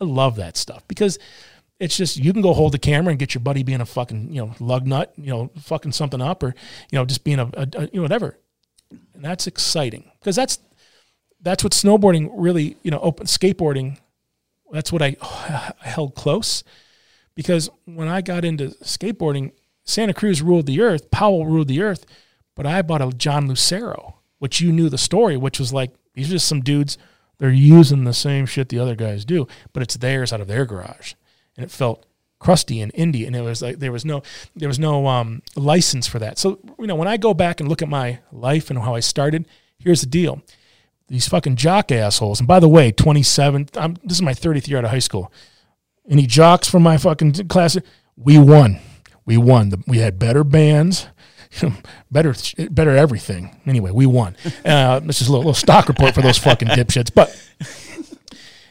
I 0.01 0.05
love 0.05 0.35
that 0.35 0.57
stuff 0.57 0.85
because 0.87 1.17
it's 1.79 1.95
just 1.95 2.17
you 2.17 2.33
can 2.33 2.41
go 2.41 2.53
hold 2.53 2.73
the 2.73 2.79
camera 2.79 3.11
and 3.11 3.19
get 3.19 3.33
your 3.33 3.41
buddy 3.41 3.63
being 3.63 3.81
a 3.81 3.85
fucking, 3.85 4.31
you 4.31 4.41
know, 4.45 4.55
lug 4.59 4.85
nut, 4.87 5.13
you 5.17 5.29
know, 5.29 5.51
fucking 5.61 5.91
something 5.91 6.21
up, 6.21 6.43
or 6.43 6.53
you 6.91 6.97
know, 6.99 7.05
just 7.05 7.23
being 7.23 7.39
a, 7.39 7.45
a, 7.53 7.67
a 7.75 7.81
you 7.85 7.89
know, 7.95 8.01
whatever. 8.01 8.37
And 9.13 9.23
that's 9.23 9.47
exciting 9.47 10.11
because 10.19 10.35
that's 10.35 10.59
that's 11.45 11.63
what 11.63 11.71
snowboarding 11.71 12.29
really, 12.33 12.75
you 12.81 12.91
know, 12.91 12.99
open 12.99 13.27
skateboarding. 13.27 13.99
That's 14.71 14.91
what 14.91 15.01
I, 15.01 15.15
I 15.21 15.87
held 15.87 16.15
close 16.15 16.63
because 17.35 17.69
when 17.85 18.07
I 18.07 18.21
got 18.21 18.43
into 18.43 18.69
skateboarding, 18.83 19.51
Santa 19.83 20.13
Cruz 20.13 20.41
ruled 20.41 20.65
the 20.65 20.81
earth, 20.81 21.11
Powell 21.11 21.45
ruled 21.45 21.67
the 21.67 21.81
earth, 21.81 22.05
but 22.55 22.65
I 22.65 22.81
bought 22.81 23.01
a 23.01 23.11
John 23.11 23.47
Lucero, 23.47 24.15
which 24.39 24.59
you 24.59 24.71
knew 24.71 24.89
the 24.89 24.97
story, 24.97 25.37
which 25.37 25.59
was 25.59 25.71
like 25.71 25.91
these 26.15 26.29
are 26.29 26.33
just 26.33 26.47
some 26.47 26.61
dudes. 26.61 26.97
They're 27.37 27.51
using 27.51 28.05
the 28.05 28.13
same 28.13 28.45
shit 28.45 28.69
the 28.69 28.79
other 28.79 28.95
guys 28.95 29.23
do, 29.25 29.47
but 29.73 29.83
it's 29.83 29.97
theirs 29.97 30.33
out 30.33 30.41
of 30.41 30.47
their 30.47 30.65
garage, 30.65 31.13
and 31.55 31.63
it 31.63 31.69
felt 31.69 32.05
crusty 32.39 32.81
and 32.81 32.93
indie, 32.93 33.27
and 33.27 33.35
it 33.35 33.41
was 33.41 33.61
like 33.61 33.77
there 33.77 33.91
was 33.91 34.05
no 34.05 34.23
there 34.55 34.69
was 34.69 34.79
no 34.79 35.05
um, 35.05 35.43
license 35.55 36.07
for 36.07 36.17
that. 36.19 36.39
So 36.39 36.59
you 36.79 36.87
know 36.87 36.95
when 36.95 37.07
I 37.07 37.17
go 37.17 37.35
back 37.35 37.59
and 37.59 37.69
look 37.69 37.83
at 37.83 37.89
my 37.89 38.19
life 38.31 38.71
and 38.71 38.79
how 38.79 38.95
I 38.95 39.01
started, 39.01 39.45
here's 39.77 40.01
the 40.01 40.07
deal: 40.07 40.41
these 41.07 41.27
fucking 41.27 41.55
jock 41.55 41.91
assholes. 41.91 42.39
And 42.39 42.47
by 42.47 42.59
the 42.59 42.69
way, 42.69 42.91
27. 42.91 43.69
I'm, 43.75 43.95
this 44.03 44.17
is 44.17 44.21
my 44.21 44.33
30th 44.33 44.67
year 44.67 44.77
out 44.79 44.85
of 44.85 44.91
high 44.91 44.99
school. 44.99 45.31
Any 46.09 46.25
jocks 46.25 46.67
from 46.67 46.83
my 46.83 46.97
fucking 46.97 47.47
class? 47.47 47.77
We 48.17 48.37
won. 48.37 48.79
We 49.25 49.37
won. 49.37 49.69
The- 49.69 49.83
We 49.87 49.97
had 49.99 50.17
better 50.19 50.43
bands, 50.43 51.07
better, 52.11 52.33
better 52.69 52.95
everything. 52.95 53.59
Anyway, 53.65 53.91
we 53.91 54.05
won. 54.05 54.35
Uh, 54.63 54.99
this 54.99 55.21
is 55.21 55.27
a 55.27 55.31
little, 55.31 55.41
little 55.43 55.53
stock 55.53 55.87
report 55.87 56.13
for 56.13 56.21
those 56.21 56.37
fucking 56.37 56.67
dipshits. 56.69 57.11
But 57.13 57.35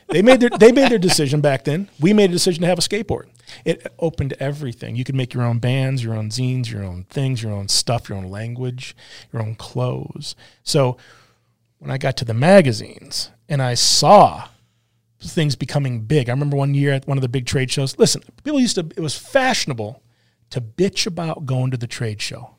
they 0.09 0.23
made 0.23 0.41
their 0.41 0.51
they 0.51 0.71
made 0.71 0.91
their 0.91 0.99
decision 0.99 1.41
back 1.41 1.65
then. 1.65 1.89
We 1.99 2.13
made 2.13 2.31
a 2.31 2.33
decision 2.35 2.61
to 2.63 2.69
have 2.69 2.79
a 2.79 2.83
skateboard. 2.83 3.25
It 3.65 3.87
opened 3.99 4.35
everything. 4.39 4.97
You 4.97 5.05
could 5.05 5.15
make 5.15 5.35
your 5.35 5.43
own 5.45 5.59
bands, 5.59 6.05
your 6.05 6.15
own 6.15 6.29
zines, 6.31 6.71
your 6.71 6.85
own 6.85 7.05
things, 7.11 7.43
your 7.43 7.53
own 7.53 7.69
stuff, 7.69 8.09
your 8.09 8.19
own 8.19 8.31
language, 8.31 8.95
your 9.33 9.43
own 9.43 9.55
clothes. 9.55 10.37
So 10.63 10.97
when 11.79 11.91
I 11.91 11.99
got 11.99 12.17
to 12.19 12.25
the 12.25 12.35
magazines 12.35 13.31
and 13.49 13.63
I 13.63 13.75
saw 13.75 14.49
things 15.21 15.57
becoming 15.57 16.03
big. 16.03 16.29
I 16.29 16.33
remember 16.33 16.57
one 16.57 16.75
year 16.75 16.93
at 16.93 17.07
one 17.07 17.19
of 17.19 17.23
the 17.23 17.29
big 17.29 17.47
trade 17.47 17.71
shows. 17.71 17.99
Listen, 17.99 18.23
people 18.43 18.61
used 18.61 18.77
to 18.77 18.89
it 18.97 19.01
was 19.01 19.17
fashionable 19.17 20.03
to 20.51 20.61
bitch 20.61 21.07
about 21.07 21.47
going 21.47 21.71
to 21.71 21.77
the 21.77 21.87
trade 21.87 22.21
show. 22.21 22.57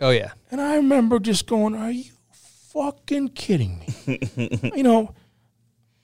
Oh 0.00 0.10
yeah. 0.10 0.32
And 0.50 0.60
I 0.60 0.76
remember 0.76 1.18
just 1.18 1.46
going, 1.46 1.74
Are 1.74 1.90
you 1.90 2.10
fucking 2.32 3.28
kidding 3.30 3.84
me? 4.06 4.18
you 4.74 4.82
know, 4.82 5.14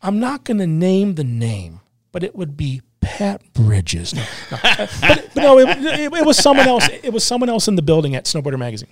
I'm 0.02 0.20
not 0.20 0.44
going 0.44 0.58
to 0.58 0.66
name 0.66 1.14
the 1.14 1.24
name, 1.24 1.80
but 2.12 2.22
it 2.22 2.34
would 2.34 2.56
be 2.56 2.82
Pat 3.00 3.52
Bridges. 3.52 4.14
No, 4.14 4.22
no. 4.50 4.58
But, 5.00 5.30
but 5.34 5.42
no, 5.42 5.58
it, 5.58 5.68
it, 5.68 6.12
it 6.12 6.26
was 6.26 6.36
someone 6.36 6.68
else. 6.68 6.88
It 7.02 7.12
was 7.12 7.24
someone 7.24 7.48
else 7.48 7.68
in 7.68 7.76
the 7.76 7.82
building 7.82 8.14
at 8.14 8.24
Snowboarder 8.24 8.58
Magazine. 8.58 8.90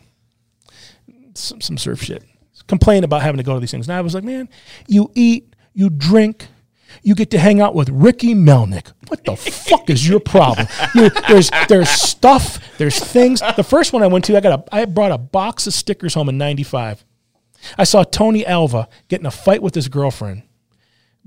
Some, 1.34 1.60
some 1.60 1.78
surf 1.78 2.02
shit. 2.02 2.22
Complain 2.66 3.04
about 3.04 3.22
having 3.22 3.36
to 3.38 3.42
go 3.44 3.54
to 3.54 3.60
these 3.60 3.70
things. 3.70 3.88
And 3.88 3.96
I 3.96 4.00
was 4.00 4.14
like, 4.14 4.24
man, 4.24 4.48
you 4.86 5.10
eat, 5.14 5.54
you 5.74 5.90
drink, 5.90 6.48
you 7.02 7.14
get 7.14 7.30
to 7.32 7.38
hang 7.38 7.60
out 7.60 7.74
with 7.74 7.88
Ricky 7.90 8.34
Melnick. 8.34 8.92
What 9.08 9.24
the 9.24 9.36
fuck 9.36 9.90
is 9.90 10.08
your 10.08 10.20
problem? 10.20 10.66
You- 10.94 11.10
there's 11.28 11.50
there's 11.68 11.90
stuff, 11.90 12.58
there's 12.78 12.98
things. 12.98 13.40
The 13.56 13.64
first 13.64 13.92
one 13.92 14.02
I 14.02 14.06
went 14.06 14.24
to, 14.26 14.36
I 14.36 14.40
got 14.40 14.60
a 14.72 14.74
I 14.74 14.84
brought 14.86 15.12
a 15.12 15.18
box 15.18 15.66
of 15.66 15.74
stickers 15.74 16.14
home 16.14 16.28
in 16.28 16.38
'95. 16.38 17.04
I 17.78 17.84
saw 17.84 18.02
Tony 18.04 18.44
Alva 18.46 18.88
getting 19.08 19.26
a 19.26 19.30
fight 19.30 19.62
with 19.62 19.74
his 19.74 19.88
girlfriend, 19.88 20.42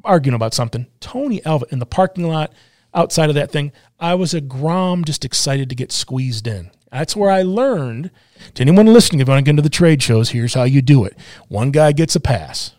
arguing 0.03 0.35
about 0.35 0.53
something. 0.53 0.87
Tony 0.99 1.43
Alva 1.45 1.65
in 1.71 1.79
the 1.79 1.85
parking 1.85 2.27
lot 2.27 2.53
outside 2.93 3.29
of 3.29 3.35
that 3.35 3.51
thing. 3.51 3.71
I 3.99 4.15
was 4.15 4.33
a 4.33 4.41
grom, 4.41 5.03
just 5.03 5.25
excited 5.25 5.69
to 5.69 5.75
get 5.75 5.91
squeezed 5.91 6.47
in. 6.47 6.71
That's 6.91 7.15
where 7.15 7.29
I 7.29 7.41
learned. 7.43 8.11
To 8.55 8.61
anyone 8.61 8.85
listening, 8.87 9.19
if 9.19 9.27
you 9.27 9.31
want 9.31 9.39
to 9.39 9.43
get 9.45 9.51
into 9.51 9.61
the 9.61 9.69
trade 9.69 10.01
shows, 10.01 10.29
here's 10.29 10.53
how 10.53 10.63
you 10.63 10.81
do 10.81 11.05
it. 11.05 11.17
One 11.47 11.71
guy 11.71 11.91
gets 11.91 12.15
a 12.15 12.19
pass. 12.19 12.73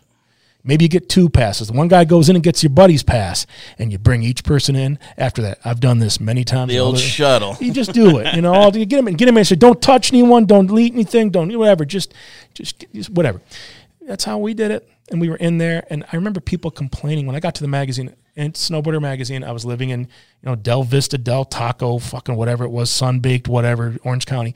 Maybe 0.63 0.85
you 0.85 0.89
get 0.89 1.07
two 1.07 1.29
passes. 1.29 1.67
The 1.69 1.73
one 1.73 1.87
guy 1.87 2.03
goes 2.03 2.27
in 2.27 2.35
and 2.35 2.43
gets 2.43 2.63
your 2.63 2.69
buddy's 2.69 3.01
pass, 3.01 3.45
and 3.77 3.91
you 3.91 3.97
bring 3.97 4.23
each 4.23 4.43
person 4.43 4.75
in 4.75 4.99
after 5.17 5.41
that. 5.43 5.59
I've 5.63 5.79
done 5.79 5.99
this 5.99 6.19
many 6.19 6.43
times. 6.43 6.69
The 6.69 6.79
old 6.79 6.99
shuttle. 6.99 7.55
You 7.61 7.71
just 7.71 7.93
do 7.93 8.17
it. 8.17 8.35
You 8.35 8.41
know, 8.41 8.53
all- 8.53 8.75
you 8.75 8.85
get 8.85 8.97
them 8.97 9.07
in, 9.07 9.13
get 9.15 9.25
them 9.27 9.35
in. 9.35 9.39
And 9.39 9.47
say, 9.47 9.55
don't 9.55 9.81
touch 9.81 10.11
anyone. 10.11 10.45
Don't 10.45 10.67
delete 10.67 10.93
anything. 10.93 11.29
Don't 11.29 11.55
whatever. 11.57 11.85
Just, 11.85 12.13
just, 12.53 12.85
just 12.93 13.09
whatever. 13.09 13.41
That's 14.01 14.25
how 14.25 14.37
we 14.37 14.53
did 14.53 14.71
it. 14.71 14.87
And 15.11 15.21
we 15.21 15.29
were 15.29 15.37
in 15.37 15.57
there, 15.59 15.85
and 15.89 16.03
I 16.11 16.15
remember 16.17 16.39
people 16.39 16.69
complaining 16.71 17.25
when 17.25 17.35
I 17.35 17.39
got 17.39 17.55
to 17.55 17.61
the 17.63 17.67
magazine 17.67 18.13
in 18.39 18.53
Snowboarder 18.53 19.01
magazine. 19.01 19.43
I 19.43 19.51
was 19.51 19.65
living 19.65 19.89
in, 19.89 20.01
you 20.01 20.07
know, 20.43 20.55
Del 20.55 20.83
Vista, 20.83 21.17
Del 21.17 21.45
Taco, 21.45 21.99
fucking 21.99 22.35
whatever 22.35 22.63
it 22.63 22.69
was, 22.69 22.89
Sunbaked, 22.89 23.47
whatever, 23.47 23.97
Orange 24.03 24.25
County. 24.25 24.55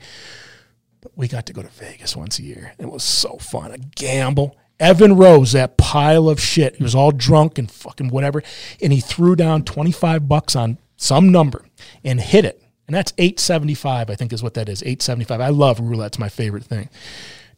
But 1.00 1.12
we 1.16 1.28
got 1.28 1.44
to 1.46 1.52
go 1.52 1.62
to 1.62 1.68
Vegas 1.68 2.16
once 2.16 2.38
a 2.38 2.42
year. 2.42 2.72
It 2.78 2.90
was 2.90 3.04
so 3.04 3.36
fun. 3.36 3.72
A 3.72 3.78
gamble. 3.78 4.56
Evan 4.80 5.16
Rose, 5.16 5.52
that 5.52 5.76
pile 5.76 6.28
of 6.28 6.40
shit. 6.40 6.76
He 6.76 6.82
was 6.82 6.94
all 6.94 7.12
drunk 7.12 7.58
and 7.58 7.70
fucking 7.70 8.08
whatever. 8.08 8.42
And 8.80 8.92
he 8.92 9.00
threw 9.00 9.36
down 9.36 9.64
25 9.64 10.26
bucks 10.26 10.56
on 10.56 10.78
some 10.96 11.30
number 11.30 11.66
and 12.02 12.20
hit 12.20 12.44
it. 12.44 12.62
And 12.86 12.94
that's 12.94 13.12
875, 13.18 14.10
I 14.10 14.14
think 14.14 14.32
is 14.32 14.42
what 14.42 14.54
that 14.54 14.68
is. 14.68 14.82
875. 14.82 15.40
I 15.40 15.48
love 15.48 15.78
roulette. 15.78 16.08
It's 16.08 16.18
my 16.18 16.28
favorite 16.28 16.64
thing. 16.64 16.88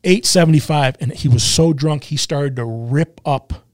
875. 0.05 0.97
And 1.01 1.13
he 1.13 1.29
was 1.29 1.43
so 1.43 1.73
drunk, 1.73 2.05
he 2.05 2.17
started 2.17 2.57
to 2.57 2.65
rip 2.65 3.21
up, 3.25 3.66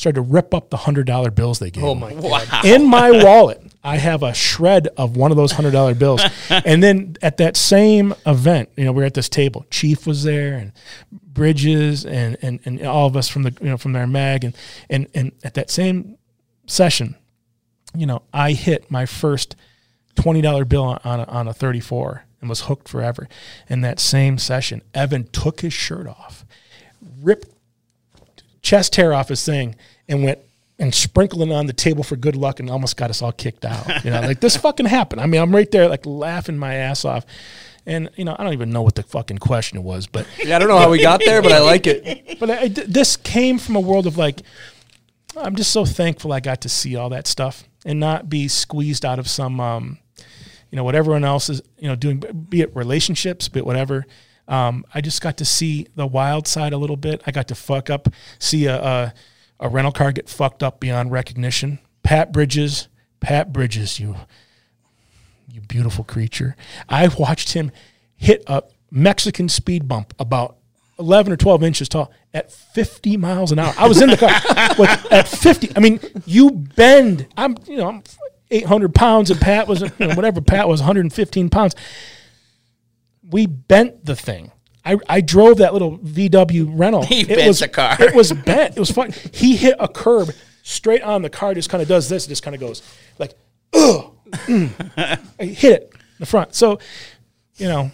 started 0.00 0.16
to 0.16 0.22
rip 0.22 0.54
up 0.54 0.70
the 0.70 0.76
$100 0.76 1.34
bills 1.34 1.58
they 1.58 1.70
gave 1.70 1.84
Oh 1.84 1.92
him. 1.92 2.00
my 2.00 2.14
god. 2.14 2.64
In 2.64 2.86
my 2.86 3.10
wallet, 3.22 3.62
I 3.84 3.96
have 3.96 4.22
a 4.22 4.34
shred 4.34 4.88
of 4.96 5.16
one 5.16 5.30
of 5.30 5.36
those 5.36 5.52
hundred 5.52 5.72
dollar 5.72 5.94
bills. 5.94 6.22
and 6.50 6.82
then 6.82 7.16
at 7.22 7.36
that 7.38 7.56
same 7.56 8.14
event, 8.26 8.68
you 8.76 8.84
know, 8.84 8.92
we 8.92 9.02
are 9.02 9.06
at 9.06 9.14
this 9.14 9.28
table. 9.28 9.64
Chief 9.70 10.06
was 10.06 10.24
there 10.24 10.54
and 10.56 10.72
Bridges 11.12 12.04
and, 12.04 12.36
and, 12.42 12.60
and 12.64 12.82
all 12.86 13.06
of 13.06 13.16
us 13.16 13.28
from 13.28 13.44
the 13.44 13.54
you 13.60 13.68
know 13.68 13.76
from 13.78 13.92
their 13.92 14.06
mag 14.06 14.44
and 14.44 14.54
and 14.90 15.06
and 15.14 15.32
at 15.44 15.54
that 15.54 15.70
same 15.70 16.18
session, 16.66 17.14
you 17.94 18.04
know, 18.06 18.22
I 18.34 18.52
hit 18.52 18.90
my 18.90 19.06
first 19.06 19.54
twenty 20.16 20.40
dollar 20.42 20.64
bill 20.64 20.82
on 20.84 20.98
on 21.04 21.20
a, 21.20 21.24
on 21.24 21.48
a 21.48 21.54
thirty 21.54 21.80
four 21.80 22.24
and 22.40 22.48
was 22.48 22.62
hooked 22.62 22.88
forever. 22.88 23.28
In 23.68 23.80
that 23.82 24.00
same 24.00 24.38
session, 24.38 24.82
Evan 24.92 25.28
took 25.28 25.60
his 25.60 25.72
shirt 25.72 26.06
off, 26.06 26.44
ripped 27.22 27.49
chest 28.62 28.96
hair 28.96 29.12
off 29.12 29.28
his 29.28 29.44
thing, 29.44 29.76
and 30.08 30.24
went 30.24 30.38
and 30.78 30.94
sprinkled 30.94 31.42
it 31.42 31.52
on 31.52 31.66
the 31.66 31.72
table 31.72 32.02
for 32.02 32.16
good 32.16 32.36
luck, 32.36 32.58
and 32.58 32.70
almost 32.70 32.96
got 32.96 33.10
us 33.10 33.22
all 33.22 33.32
kicked 33.32 33.64
out. 33.64 34.04
You 34.04 34.10
know, 34.10 34.20
like 34.20 34.40
this 34.40 34.56
fucking 34.56 34.86
happened. 34.86 35.20
I 35.20 35.26
mean, 35.26 35.40
I'm 35.40 35.54
right 35.54 35.70
there, 35.70 35.88
like 35.88 36.06
laughing 36.06 36.56
my 36.56 36.74
ass 36.74 37.04
off. 37.04 37.26
And 37.86 38.10
you 38.16 38.24
know, 38.24 38.36
I 38.38 38.44
don't 38.44 38.52
even 38.52 38.70
know 38.70 38.82
what 38.82 38.94
the 38.94 39.02
fucking 39.02 39.38
question 39.38 39.82
was, 39.82 40.06
but 40.06 40.26
Yeah, 40.44 40.56
I 40.56 40.58
don't 40.58 40.68
know 40.68 40.78
how 40.78 40.90
we 40.90 41.00
got 41.02 41.20
there, 41.24 41.42
but 41.42 41.52
I 41.52 41.60
like 41.60 41.86
it. 41.86 42.38
but 42.40 42.50
I, 42.50 42.68
this 42.68 43.16
came 43.16 43.58
from 43.58 43.76
a 43.76 43.80
world 43.80 44.06
of 44.06 44.16
like, 44.16 44.42
I'm 45.36 45.56
just 45.56 45.72
so 45.72 45.84
thankful 45.84 46.32
I 46.32 46.40
got 46.40 46.62
to 46.62 46.68
see 46.68 46.96
all 46.96 47.10
that 47.10 47.26
stuff 47.26 47.64
and 47.84 47.98
not 47.98 48.28
be 48.28 48.48
squeezed 48.48 49.04
out 49.04 49.18
of 49.18 49.28
some, 49.28 49.60
um, 49.60 49.98
you 50.70 50.76
know, 50.76 50.84
what 50.84 50.94
everyone 50.94 51.24
else 51.24 51.48
is, 51.48 51.62
you 51.78 51.88
know, 51.88 51.96
doing, 51.96 52.22
be 52.48 52.60
it 52.60 52.74
relationships, 52.76 53.48
be 53.48 53.60
it 53.60 53.66
whatever. 53.66 54.06
Um, 54.50 54.84
I 54.92 55.00
just 55.00 55.22
got 55.22 55.36
to 55.38 55.44
see 55.44 55.86
the 55.94 56.06
wild 56.06 56.46
side 56.46 56.72
a 56.72 56.76
little 56.76 56.96
bit. 56.96 57.22
I 57.26 57.30
got 57.30 57.48
to 57.48 57.54
fuck 57.54 57.88
up, 57.88 58.08
see 58.38 58.66
a, 58.66 58.76
a, 58.76 59.14
a 59.60 59.68
rental 59.68 59.92
car 59.92 60.12
get 60.12 60.28
fucked 60.28 60.62
up 60.62 60.80
beyond 60.80 61.12
recognition. 61.12 61.78
Pat 62.02 62.32
Bridges, 62.32 62.88
Pat 63.20 63.52
Bridges, 63.52 64.00
you 64.00 64.16
you 65.52 65.60
beautiful 65.60 66.04
creature. 66.04 66.56
I 66.88 67.08
watched 67.18 67.52
him 67.52 67.72
hit 68.16 68.42
a 68.46 68.62
Mexican 68.90 69.48
speed 69.48 69.88
bump 69.88 70.14
about 70.18 70.56
11 70.98 71.32
or 71.32 71.36
12 71.36 71.62
inches 71.64 71.88
tall 71.88 72.12
at 72.34 72.52
50 72.52 73.16
miles 73.16 73.50
an 73.52 73.58
hour. 73.58 73.72
I 73.78 73.88
was 73.88 74.00
in 74.00 74.10
the 74.10 74.16
car 74.16 74.30
with, 74.78 75.12
at 75.12 75.26
50. 75.26 75.70
I 75.76 75.80
mean, 75.80 75.98
you 76.26 76.50
bend. 76.50 77.26
I'm, 77.36 77.56
you 77.66 77.78
know, 77.78 77.88
I'm 77.88 78.02
800 78.50 78.94
pounds 78.94 79.30
and 79.30 79.40
Pat 79.40 79.66
was, 79.66 79.80
you 79.80 79.90
know, 79.98 80.14
whatever 80.14 80.40
Pat 80.40 80.68
was, 80.68 80.80
115 80.80 81.50
pounds. 81.50 81.74
We 83.30 83.46
bent 83.46 84.04
the 84.04 84.16
thing. 84.16 84.52
I, 84.84 84.96
I 85.08 85.20
drove 85.20 85.58
that 85.58 85.72
little 85.72 85.98
VW 85.98 86.70
rental. 86.72 87.02
He 87.06 87.20
it 87.20 87.28
bent 87.28 87.48
was, 87.48 87.60
the 87.60 87.68
car. 87.68 87.96
It 88.00 88.14
was 88.14 88.32
bent. 88.32 88.76
It 88.76 88.80
was 88.80 88.90
fun. 88.90 89.12
He 89.32 89.56
hit 89.56 89.76
a 89.78 89.88
curb 89.88 90.30
straight 90.62 91.02
on. 91.02 91.22
The 91.22 91.30
car 91.30 91.54
just 91.54 91.68
kind 91.68 91.82
of 91.82 91.88
does 91.88 92.08
this. 92.08 92.26
It 92.26 92.30
just 92.30 92.42
kind 92.42 92.54
of 92.54 92.60
goes 92.60 92.82
like, 93.18 93.34
ugh. 93.74 94.12
mm. 94.30 95.20
I 95.40 95.44
hit 95.44 95.72
it 95.72 95.90
in 95.92 95.98
the 96.20 96.26
front. 96.26 96.54
So, 96.54 96.78
you 97.56 97.68
know, 97.68 97.90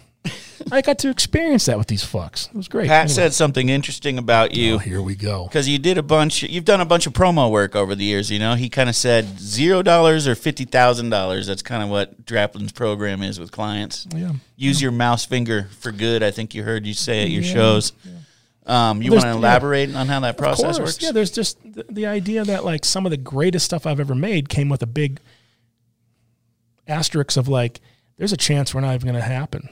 I 0.72 0.80
got 0.82 0.98
to 1.00 1.10
experience 1.10 1.66
that 1.66 1.78
with 1.78 1.86
these 1.88 2.02
fucks. 2.04 2.48
It 2.48 2.54
was 2.54 2.68
great. 2.68 2.88
Pat 2.88 3.02
Anyway. 3.04 3.14
said 3.14 3.34
something 3.34 3.68
interesting 3.68 4.18
about 4.18 4.54
you. 4.54 4.74
Oh, 4.74 4.78
here 4.78 5.00
we 5.02 5.14
go. 5.14 5.44
Because 5.44 5.68
you 5.68 5.78
did 5.78 5.98
a 5.98 6.02
bunch, 6.02 6.42
you've 6.42 6.64
done 6.64 6.80
a 6.80 6.84
bunch 6.84 7.06
of 7.06 7.12
promo 7.12 7.50
work 7.50 7.74
over 7.76 7.94
the 7.94 8.04
years. 8.04 8.30
You 8.30 8.38
know, 8.38 8.54
he 8.54 8.68
kind 8.68 8.88
of 8.88 8.96
said 8.96 9.38
zero 9.38 9.82
dollars 9.82 10.26
or 10.26 10.34
fifty 10.34 10.64
thousand 10.64 11.10
dollars. 11.10 11.46
That's 11.46 11.62
kind 11.62 11.82
of 11.82 11.88
what 11.88 12.24
Draplin's 12.26 12.72
program 12.72 13.22
is 13.22 13.38
with 13.40 13.52
clients. 13.52 14.06
Yeah. 14.14 14.32
Use 14.56 14.80
your 14.80 14.92
mouse 14.92 15.24
finger 15.24 15.68
for 15.80 15.92
good. 15.92 16.22
I 16.22 16.30
think 16.30 16.54
you 16.54 16.62
heard 16.62 16.86
you 16.86 16.94
say 16.94 17.22
at 17.22 17.30
your 17.30 17.42
Yeah, 17.42 17.52
shows. 17.54 17.92
Um, 18.66 19.00
you 19.00 19.10
There's- 19.10 19.22
want 19.24 19.34
to 19.36 19.40
yeah. 19.40 19.48
elaborate 19.48 19.94
on 19.94 20.08
how 20.08 20.18
that 20.20 20.36
process 20.36 20.80
works? 20.80 21.00
Yeah, 21.00 21.12
there's 21.12 21.30
just 21.30 21.56
the, 21.62 21.84
the 21.88 22.06
idea 22.06 22.44
that 22.44 22.64
like 22.64 22.84
some 22.84 23.06
of 23.06 23.10
the 23.10 23.16
greatest 23.16 23.64
stuff 23.64 23.86
I've 23.86 24.00
ever 24.00 24.14
made 24.14 24.48
came 24.48 24.68
with 24.68 24.82
a 24.82 24.86
big 24.88 25.20
asterisk 26.88 27.36
of 27.36 27.48
like, 27.48 27.80
there's 28.16 28.32
a 28.32 28.36
chance 28.36 28.74
we're 28.74 28.80
not 28.80 28.94
even 28.94 29.08
going 29.08 29.20
to 29.22 29.28
happen. 29.28 29.68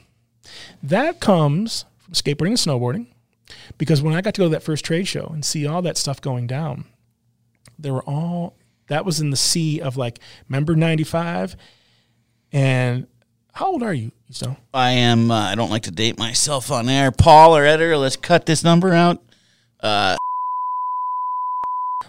That 0.82 1.20
comes 1.20 1.84
from 2.00 2.14
skateboarding 2.14 2.48
and 2.48 2.56
snowboarding, 2.56 3.06
because 3.78 4.02
when 4.02 4.14
I 4.14 4.20
got 4.20 4.34
to 4.34 4.40
go 4.40 4.44
to 4.46 4.50
that 4.50 4.62
first 4.62 4.84
trade 4.84 5.08
show 5.08 5.26
and 5.32 5.44
see 5.44 5.66
all 5.66 5.82
that 5.82 5.96
stuff 5.96 6.20
going 6.20 6.46
down, 6.46 6.84
there 7.78 7.92
were 7.92 8.04
all 8.04 8.54
that 8.88 9.04
was 9.04 9.20
in 9.20 9.30
the 9.30 9.36
sea 9.36 9.80
of 9.80 9.96
like, 9.96 10.18
member 10.48 10.76
'95, 10.76 11.56
and 12.52 13.06
how 13.52 13.66
old 13.66 13.82
are 13.82 13.94
you, 13.94 14.12
Easto? 14.28 14.56
I 14.72 14.90
am. 14.90 15.30
Uh, 15.30 15.50
I 15.50 15.54
don't 15.54 15.70
like 15.70 15.82
to 15.82 15.90
date 15.90 16.18
myself 16.18 16.70
on 16.70 16.88
air. 16.88 17.10
Paul 17.10 17.56
or 17.56 17.64
editor, 17.64 17.96
let's 17.96 18.16
cut 18.16 18.46
this 18.46 18.62
number 18.64 18.92
out. 18.92 19.22
Uh, 19.80 20.16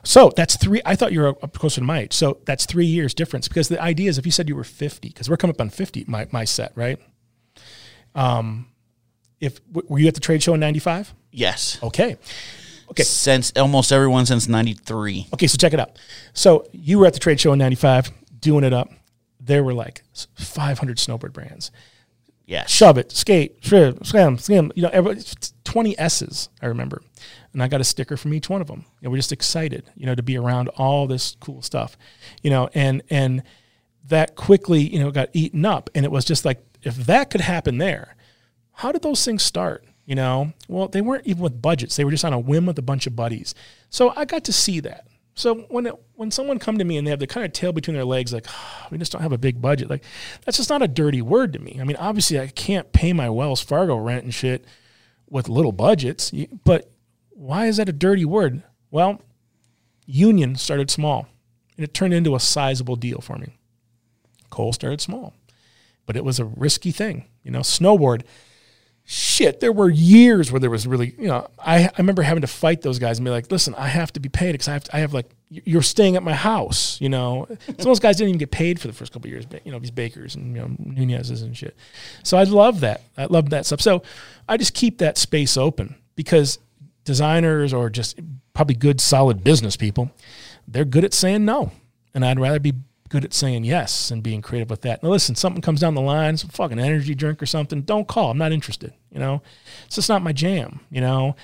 So 0.04 0.32
that's 0.36 0.56
three. 0.56 0.82
I 0.86 0.96
thought 0.96 1.14
you 1.14 1.22
were 1.22 1.30
up 1.30 1.54
closer 1.54 1.82
to 1.82 1.86
my 1.86 2.02
age. 2.02 2.14
So 2.14 2.38
that's 2.46 2.66
three 2.66 2.86
years 2.86 3.14
difference. 3.14 3.48
Because 3.48 3.70
the 3.70 3.82
idea 3.82 4.10
is, 4.10 4.20
if 4.20 4.26
you 4.26 4.32
said 4.32 4.48
you 4.48 4.56
were 4.56 4.64
fifty, 4.64 5.08
because 5.10 5.30
we're 5.30 5.38
coming 5.38 5.56
up 5.56 5.62
on 5.62 5.70
fifty, 5.70 6.06
my 6.08 6.28
my 6.32 6.46
set, 6.46 6.74
right? 6.76 7.00
Um, 8.16 8.68
if 9.40 9.60
were 9.72 10.00
you 10.00 10.08
at 10.08 10.14
the 10.16 10.20
trade 10.22 10.42
show 10.42 10.54
in 10.54 10.60
'95? 10.60 11.14
yes. 11.32 11.78
Okay, 11.84 12.18
okay, 12.92 13.04
Since 13.04 13.52
almost 13.58 13.92
everyone 13.92 14.26
since 14.26 14.48
'93. 14.48 15.28
okay. 15.34 15.48
So 15.48 15.58
check 15.58 15.74
it 15.74 15.80
out. 15.80 16.00
So 16.34 16.68
you 16.72 16.98
were 17.00 17.06
at 17.06 17.14
the 17.14 17.20
trade 17.20 17.40
show 17.40 17.54
in 17.54 17.60
'95, 17.60 18.12
doing 18.40 18.64
it 18.64 18.74
up. 18.74 18.90
There 19.40 19.64
were 19.64 19.74
like 19.74 20.02
500 20.36 20.98
snowboard 20.98 21.34
brands. 21.34 21.70
Yeah. 22.48 22.66
Shove 22.66 22.98
it, 22.98 23.12
skate, 23.12 23.58
shred, 23.62 24.06
slam, 24.06 24.38
slam. 24.38 24.72
You 24.76 24.84
know, 24.84 24.90
every, 24.94 25.18
20 25.66 25.98
S's. 26.00 26.50
I 26.62 26.68
remember, 26.68 27.02
and 27.54 27.62
I 27.62 27.68
got 27.68 27.82
a 27.82 27.84
sticker 27.84 28.18
from 28.18 28.34
each 28.34 28.50
one 28.50 28.62
of 28.62 28.68
them. 28.68 28.86
And 29.04 29.12
we're 29.12 29.18
just 29.18 29.32
excited, 29.32 29.90
you 29.96 30.06
know, 30.06 30.16
to 30.16 30.24
be 30.24 30.38
around 30.38 30.70
all 30.70 31.06
this 31.08 31.38
cool 31.40 31.62
stuff, 31.62 31.98
you 32.42 32.50
know, 32.50 32.70
and 32.74 33.02
and 33.10 33.44
that 34.08 34.36
quickly, 34.36 34.82
you 34.82 35.00
know, 35.00 35.12
got 35.12 35.30
eaten 35.34 35.66
up. 35.66 35.90
And 35.96 36.06
it 36.06 36.12
was 36.12 36.24
just 36.26 36.46
like, 36.46 36.64
if 36.86 36.96
that 37.08 37.30
could 37.30 37.42
happen 37.42 37.78
there, 37.78 38.16
how 38.74 38.92
did 38.92 39.02
those 39.02 39.24
things 39.26 39.44
start? 39.44 39.84
You 40.06 40.16
know, 40.16 40.54
well, 40.68 40.88
they 40.88 41.02
weren't 41.02 41.26
even 41.26 41.42
with 41.42 41.62
budgets; 41.62 41.96
they 41.96 42.06
were 42.06 42.12
just 42.12 42.26
on 42.26 42.34
a 42.34 42.40
whim 42.40 42.66
with 42.66 42.78
a 42.78 42.84
bunch 42.84 43.08
of 43.08 43.16
buddies. 43.16 43.56
So 43.90 44.14
I 44.16 44.26
got 44.26 44.44
to 44.46 44.54
see 44.54 44.80
that. 44.82 45.08
So 45.34 45.66
when 45.70 45.88
it, 45.88 45.96
when 46.14 46.32
someone 46.32 46.60
come 46.60 46.78
to 46.78 46.86
me 46.86 46.98
and 46.98 47.06
they 47.06 47.12
have 47.12 47.20
the 47.20 47.28
kind 47.28 47.46
of 47.46 47.52
tail 47.52 47.74
between 47.74 47.96
their 47.96 48.06
legs, 48.06 48.32
like 48.32 48.46
"Ah, 48.48 48.88
we 48.92 48.98
just 48.98 49.12
don't 49.12 49.22
have 49.22 49.34
a 49.34 49.38
big 49.38 49.62
budget, 49.62 49.90
like 49.90 50.04
that's 50.46 50.58
just 50.58 50.70
not 50.70 50.82
a 50.82 50.88
dirty 50.88 51.22
word 51.22 51.54
to 51.54 51.60
me. 51.60 51.78
I 51.82 51.84
mean, 51.84 51.98
obviously 51.98 52.40
I 52.40 52.48
can't 52.48 52.92
pay 52.94 53.14
my 53.14 53.30
Wells 53.30 53.62
Fargo 53.62 53.98
rent 53.98 54.24
and 54.24 54.34
shit 54.34 54.64
with 55.30 55.50
little 55.50 55.72
budgets, 55.72 56.32
but 56.64 56.92
why 57.32 57.66
is 57.66 57.78
that 57.78 57.90
a 57.90 57.94
dirty 57.94 58.26
word? 58.26 58.64
Well, 58.92 59.22
Union 60.06 60.56
started 60.56 60.92
small, 60.92 61.28
and 61.78 61.84
it 61.84 61.94
turned 61.94 62.14
into 62.14 62.36
a 62.36 62.40
sizable 62.40 62.96
deal 62.96 63.20
for 63.20 63.38
me. 63.38 63.58
Coal 64.52 64.72
started 64.72 65.02
small, 65.02 65.34
but 66.06 66.16
it 66.16 66.24
was 66.24 66.40
a 66.40 66.46
risky 66.46 66.92
thing. 66.92 67.26
You 67.44 67.52
know, 67.52 67.60
snowboard. 67.60 68.24
Shit, 69.08 69.60
there 69.60 69.72
were 69.72 69.88
years 69.88 70.52
where 70.52 70.60
there 70.60 70.72
was 70.72 70.88
really, 70.88 71.14
you 71.20 71.28
know, 71.28 71.48
I, 71.60 71.84
I 71.84 71.92
remember 72.00 72.24
having 72.24 72.42
to 72.42 72.48
fight 72.48 72.82
those 72.82 72.98
guys 72.98 73.20
and 73.20 73.26
be 73.26 73.30
like, 73.30 73.52
listen, 73.52 73.76
I 73.76 73.88
have 73.88 74.12
to 74.14 74.20
be 74.20 74.30
paid 74.30 74.54
because 74.54 74.68
I 74.68 74.74
have, 74.74 74.84
to, 74.86 74.96
I 74.96 75.00
have 75.00 75.14
like, 75.14 75.30
you're 75.50 75.84
staying 75.84 76.16
at 76.16 76.24
my 76.24 76.34
house, 76.34 77.00
you 77.00 77.10
know. 77.10 77.46
Some 77.68 77.76
of 77.76 77.84
those 77.84 78.00
guys 78.00 78.18
didn't 78.18 78.30
even 78.30 78.40
get 78.40 78.50
paid 78.50 78.82
for 78.82 78.88
the 78.88 78.94
first 78.94 79.14
couple 79.14 79.30
years, 79.30 79.46
but, 79.46 79.64
you 79.64 79.72
know, 79.72 79.78
these 79.78 79.92
bakers 79.92 80.34
and, 80.34 80.56
you 80.56 80.62
know, 80.62 80.72
Nunez's 80.80 81.44
and 81.44 81.56
shit. 81.56 81.76
So 82.24 82.36
I 82.36 82.46
love 82.46 82.80
that. 82.80 83.04
I 83.16 83.26
love 83.26 83.52
that 83.52 83.68
stuff. 83.68 83.80
So 83.80 84.02
I 84.50 84.58
just 84.58 84.74
keep 84.74 84.98
that 84.98 85.20
space 85.20 85.56
open 85.56 85.94
because 86.16 86.58
designers 87.04 87.74
or 87.74 87.92
just 87.92 88.20
probably 88.56 88.76
good, 88.76 89.00
solid 89.00 89.44
business 89.44 89.78
people, 89.78 90.10
they're 90.68 90.84
good 90.84 91.06
at 91.06 91.14
saying 91.14 91.46
no. 91.46 91.72
And 92.16 92.26
I'd 92.26 92.40
rather 92.40 92.60
be 92.60 92.74
good 93.10 93.24
at 93.24 93.34
saying 93.34 93.64
yes 93.64 94.12
and 94.12 94.24
being 94.24 94.42
creative 94.42 94.70
with 94.70 94.82
that. 94.82 95.04
Now, 95.04 95.10
listen, 95.10 95.36
something 95.36 95.62
comes 95.62 95.80
down 95.80 95.94
the 95.94 96.02
line, 96.02 96.38
some 96.38 96.50
fucking 96.50 96.80
energy 96.80 97.16
drink 97.16 97.42
or 97.42 97.46
something, 97.46 97.82
don't 97.82 98.08
call. 98.08 98.32
I'm 98.32 98.38
not 98.38 98.52
interested. 98.52 98.94
You 99.12 99.20
know, 99.20 99.42
it's 99.86 99.96
just 99.96 100.10
not 100.10 100.24
my 100.24 100.34
jam. 100.34 100.82
You 100.90 101.02
know, 101.02 101.36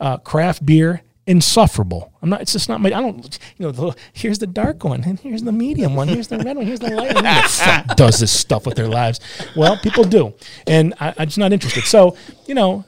uh, 0.00 0.18
craft 0.18 0.64
beer, 0.64 1.02
insufferable. 1.26 2.12
I'm 2.22 2.30
not. 2.30 2.40
It's 2.40 2.52
just 2.52 2.68
not 2.68 2.80
my. 2.80 2.88
I 2.88 3.00
don't. 3.00 3.38
You 3.58 3.66
know, 3.66 3.72
the, 3.72 3.96
here's 4.12 4.38
the 4.38 4.46
dark 4.46 4.82
one, 4.84 5.04
and 5.04 5.20
here's 5.20 5.42
the 5.42 5.52
medium 5.52 5.94
one, 5.94 6.08
here's 6.08 6.28
the 6.28 6.38
red 6.38 6.56
one, 6.56 6.66
here's 6.66 6.80
the 6.80 6.90
light 6.90 7.14
one. 7.14 7.24
Who 7.24 7.94
does 7.96 8.18
this 8.18 8.32
stuff 8.32 8.64
with 8.64 8.76
their 8.76 8.88
lives? 8.88 9.20
Well, 9.56 9.76
people 9.78 10.04
do, 10.04 10.34
and 10.66 10.94
I, 11.00 11.14
I'm 11.18 11.26
just 11.26 11.38
not 11.38 11.52
interested. 11.52 11.84
So, 11.84 12.16
you 12.46 12.54
know, 12.54 12.84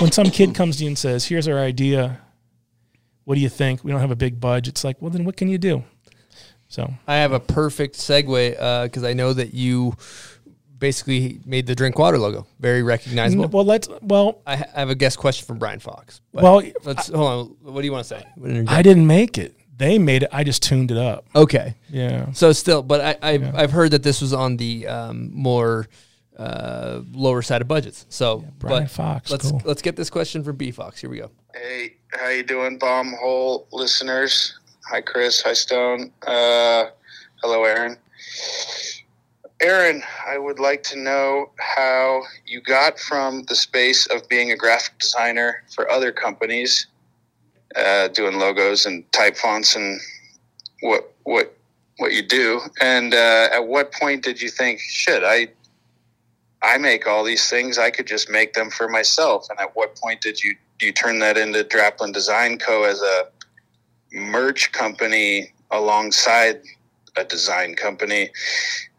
when 0.00 0.10
some 0.10 0.26
kid 0.26 0.54
comes 0.54 0.78
to 0.78 0.84
you 0.84 0.88
and 0.88 0.98
says, 0.98 1.26
"Here's 1.26 1.46
our 1.46 1.58
idea," 1.58 2.20
what 3.24 3.36
do 3.36 3.40
you 3.40 3.48
think? 3.48 3.84
We 3.84 3.90
don't 3.90 4.00
have 4.00 4.10
a 4.10 4.16
big 4.16 4.40
budget. 4.40 4.74
It's 4.74 4.84
like, 4.84 5.00
well, 5.00 5.10
then 5.10 5.24
what 5.24 5.36
can 5.36 5.48
you 5.48 5.58
do? 5.58 5.84
So 6.74 6.92
I 7.06 7.16
have 7.16 7.30
a 7.30 7.38
perfect 7.38 7.94
segue 7.96 8.82
because 8.84 9.04
I 9.04 9.12
know 9.12 9.32
that 9.32 9.54
you 9.54 9.96
basically 10.76 11.38
made 11.46 11.68
the 11.68 11.74
drink 11.76 11.96
water 12.00 12.18
logo 12.18 12.48
very 12.58 12.82
recognizable. 12.82 13.46
Well, 13.46 13.64
let's. 13.64 13.88
Well, 14.02 14.42
I 14.44 14.56
ha- 14.56 14.64
I 14.74 14.80
have 14.80 14.90
a 14.90 14.96
guest 14.96 15.18
question 15.18 15.46
from 15.46 15.58
Brian 15.58 15.78
Fox. 15.78 16.20
Well, 16.32 16.62
let's 16.82 17.06
hold 17.08 17.56
on. 17.62 17.72
What 17.72 17.82
do 17.82 17.86
you 17.86 17.92
want 17.92 18.06
to 18.06 18.16
say? 18.16 18.64
I 18.66 18.82
didn't 18.82 19.06
make 19.06 19.38
it. 19.38 19.54
They 19.76 20.00
made 20.00 20.24
it. 20.24 20.30
I 20.32 20.42
just 20.42 20.64
tuned 20.64 20.90
it 20.90 20.96
up. 20.96 21.26
Okay. 21.36 21.76
Yeah. 21.90 22.32
So 22.32 22.50
still, 22.52 22.82
but 22.82 23.00
I, 23.00 23.30
I've, 23.30 23.54
I've 23.54 23.70
heard 23.70 23.92
that 23.92 24.02
this 24.02 24.20
was 24.20 24.32
on 24.32 24.56
the 24.56 24.88
um, 24.88 25.30
more 25.32 25.86
uh, 26.36 27.02
lower 27.12 27.42
side 27.42 27.60
of 27.60 27.68
budgets. 27.68 28.04
So, 28.08 28.44
Brian 28.58 28.84
but 28.84 28.90
Fox, 28.90 29.30
Let's 29.30 29.50
cool. 29.50 29.62
let's 29.64 29.82
get 29.82 29.94
this 29.94 30.10
question 30.10 30.42
from 30.42 30.56
B 30.56 30.72
Fox. 30.72 31.00
Here 31.00 31.08
we 31.10 31.18
go. 31.18 31.30
Hey, 31.54 31.94
how 32.12 32.30
you 32.30 32.42
doing, 32.42 32.78
bomb 32.78 33.14
hole 33.20 33.68
listeners? 33.70 34.58
Hi, 34.90 35.00
Chris. 35.00 35.40
Hi, 35.40 35.54
Stone. 35.54 36.12
Uh, 36.26 36.86
hello, 37.42 37.64
Aaron. 37.64 37.96
Aaron, 39.62 40.02
I 40.28 40.36
would 40.36 40.58
like 40.58 40.82
to 40.84 40.98
know 40.98 41.52
how 41.58 42.20
you 42.44 42.60
got 42.60 43.00
from 43.00 43.44
the 43.44 43.54
space 43.54 44.06
of 44.06 44.28
being 44.28 44.52
a 44.52 44.56
graphic 44.56 44.98
designer 44.98 45.62
for 45.74 45.90
other 45.90 46.12
companies, 46.12 46.86
uh, 47.74 48.08
doing 48.08 48.38
logos 48.38 48.84
and 48.84 49.10
type 49.12 49.38
fonts 49.38 49.74
and 49.74 49.98
what 50.82 51.14
what 51.22 51.56
what 51.96 52.12
you 52.12 52.20
do, 52.20 52.60
and 52.82 53.14
uh, 53.14 53.48
at 53.52 53.66
what 53.66 53.90
point 53.90 54.22
did 54.22 54.42
you 54.42 54.50
think, 54.50 54.80
shit, 54.80 55.22
I 55.24 55.48
I 56.62 56.76
make 56.76 57.06
all 57.06 57.24
these 57.24 57.48
things. 57.48 57.78
I 57.78 57.90
could 57.90 58.06
just 58.06 58.28
make 58.28 58.52
them 58.52 58.70
for 58.70 58.88
myself. 58.88 59.46
And 59.48 59.58
at 59.60 59.74
what 59.74 59.96
point 59.96 60.20
did 60.20 60.42
you 60.42 60.56
you 60.80 60.92
turn 60.92 61.20
that 61.20 61.38
into 61.38 61.64
Draplin 61.64 62.12
Design 62.12 62.58
Co. 62.58 62.82
as 62.84 63.00
a 63.00 63.28
merch 64.14 64.72
company 64.72 65.52
alongside 65.70 66.62
a 67.16 67.24
design 67.24 67.74
company? 67.74 68.30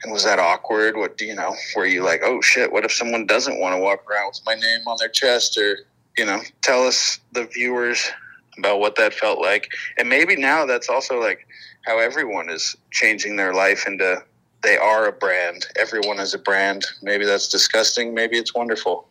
And 0.03 0.11
was 0.11 0.23
that 0.23 0.39
awkward? 0.39 0.97
What 0.97 1.17
do 1.17 1.25
you 1.25 1.35
know? 1.35 1.55
Were 1.75 1.85
you 1.85 2.03
like, 2.03 2.21
oh 2.23 2.41
shit? 2.41 2.71
What 2.71 2.85
if 2.85 2.91
someone 2.91 3.25
doesn't 3.25 3.59
want 3.59 3.75
to 3.75 3.79
walk 3.79 4.09
around 4.09 4.27
with 4.27 4.41
my 4.45 4.55
name 4.55 4.87
on 4.87 4.97
their 4.99 5.09
chest? 5.09 5.57
Or 5.57 5.79
you 6.17 6.25
know, 6.25 6.41
tell 6.61 6.85
us 6.85 7.19
the 7.33 7.45
viewers 7.45 8.11
about 8.57 8.79
what 8.79 8.95
that 8.95 9.13
felt 9.13 9.39
like. 9.39 9.69
And 9.97 10.07
maybe 10.09 10.35
now 10.35 10.65
that's 10.65 10.89
also 10.89 11.19
like 11.19 11.47
how 11.85 11.99
everyone 11.99 12.49
is 12.49 12.75
changing 12.91 13.35
their 13.35 13.53
life 13.53 13.85
into 13.87 14.23
they 14.65 14.77
are 14.77 15.07
a 15.07 15.11
brand. 15.11 15.67
Everyone 15.75 16.19
is 16.19 16.33
a 16.33 16.39
brand. 16.39 16.85
Maybe 17.03 17.23
that's 17.23 17.47
disgusting. 17.47 18.15
Maybe 18.15 18.37
it's 18.37 18.55
wonderful. 18.55 19.07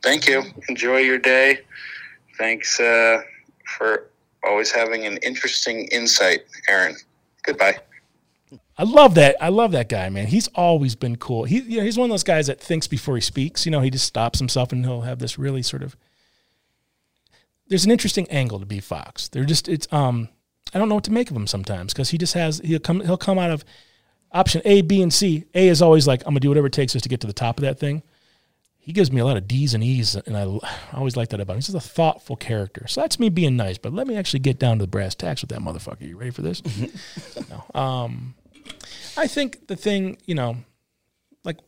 Thank 0.00 0.28
you. 0.28 0.44
Enjoy 0.68 0.98
your 0.98 1.18
day. 1.18 1.60
Thanks 2.38 2.78
uh, 2.78 3.22
for 3.66 4.10
always 4.46 4.70
having 4.70 5.06
an 5.06 5.18
interesting 5.18 5.88
insight, 5.88 6.44
Aaron. 6.68 6.96
Goodbye. 7.42 7.78
I 8.76 8.82
love 8.82 9.14
that. 9.14 9.36
I 9.40 9.50
love 9.50 9.72
that 9.72 9.88
guy, 9.88 10.08
man. 10.08 10.26
He's 10.26 10.48
always 10.48 10.94
been 10.94 11.16
cool. 11.16 11.44
He, 11.44 11.60
you 11.60 11.78
know, 11.78 11.84
he's 11.84 11.96
one 11.96 12.06
of 12.06 12.12
those 12.12 12.24
guys 12.24 12.48
that 12.48 12.60
thinks 12.60 12.86
before 12.86 13.14
he 13.14 13.20
speaks. 13.20 13.64
You 13.64 13.72
know, 13.72 13.80
he 13.80 13.90
just 13.90 14.04
stops 14.04 14.38
himself 14.38 14.72
and 14.72 14.84
he'll 14.84 15.02
have 15.02 15.18
this 15.20 15.38
really 15.38 15.62
sort 15.62 15.82
of. 15.82 15.96
There's 17.68 17.84
an 17.84 17.90
interesting 17.90 18.28
angle 18.30 18.58
to 18.58 18.66
be 18.66 18.80
Fox. 18.80 19.28
They're 19.28 19.44
just 19.44 19.68
it's 19.68 19.90
um 19.92 20.28
I 20.74 20.78
don't 20.78 20.88
know 20.88 20.96
what 20.96 21.04
to 21.04 21.12
make 21.12 21.30
of 21.30 21.36
him 21.36 21.46
sometimes 21.46 21.92
because 21.92 22.10
he 22.10 22.18
just 22.18 22.34
has 22.34 22.58
he'll 22.64 22.80
come 22.80 23.00
he'll 23.00 23.16
come 23.16 23.38
out 23.38 23.50
of 23.50 23.64
option 24.32 24.60
A, 24.64 24.82
B, 24.82 25.00
and 25.02 25.12
C. 25.12 25.44
A 25.54 25.68
is 25.68 25.80
always 25.80 26.06
like 26.06 26.22
I'm 26.22 26.32
gonna 26.32 26.40
do 26.40 26.48
whatever 26.48 26.66
it 26.66 26.72
takes 26.72 26.92
just 26.92 27.04
to 27.04 27.08
get 27.08 27.20
to 27.20 27.26
the 27.26 27.32
top 27.32 27.58
of 27.58 27.62
that 27.62 27.78
thing. 27.78 28.02
He 28.84 28.92
gives 28.92 29.10
me 29.10 29.18
a 29.22 29.24
lot 29.24 29.38
of 29.38 29.48
D's 29.48 29.72
and 29.72 29.82
E's, 29.82 30.14
and 30.14 30.36
I, 30.36 30.42
I 30.42 30.98
always 30.98 31.16
like 31.16 31.30
that 31.30 31.40
about 31.40 31.54
him. 31.54 31.58
He's 31.58 31.68
just 31.68 31.86
a 31.86 31.88
thoughtful 31.88 32.36
character. 32.36 32.86
So 32.86 33.00
that's 33.00 33.18
me 33.18 33.30
being 33.30 33.56
nice, 33.56 33.78
but 33.78 33.94
let 33.94 34.06
me 34.06 34.14
actually 34.14 34.40
get 34.40 34.58
down 34.58 34.76
to 34.78 34.82
the 34.82 34.88
brass 34.88 35.14
tacks 35.14 35.40
with 35.40 35.48
that 35.50 35.60
motherfucker. 35.60 36.02
You 36.02 36.18
ready 36.18 36.30
for 36.30 36.42
this? 36.42 36.62
no. 37.50 37.64
Um, 37.80 38.34
I 39.16 39.26
think 39.26 39.68
the 39.68 39.76
thing, 39.76 40.18
you 40.26 40.34
know, 40.34 40.58
like 41.44 41.60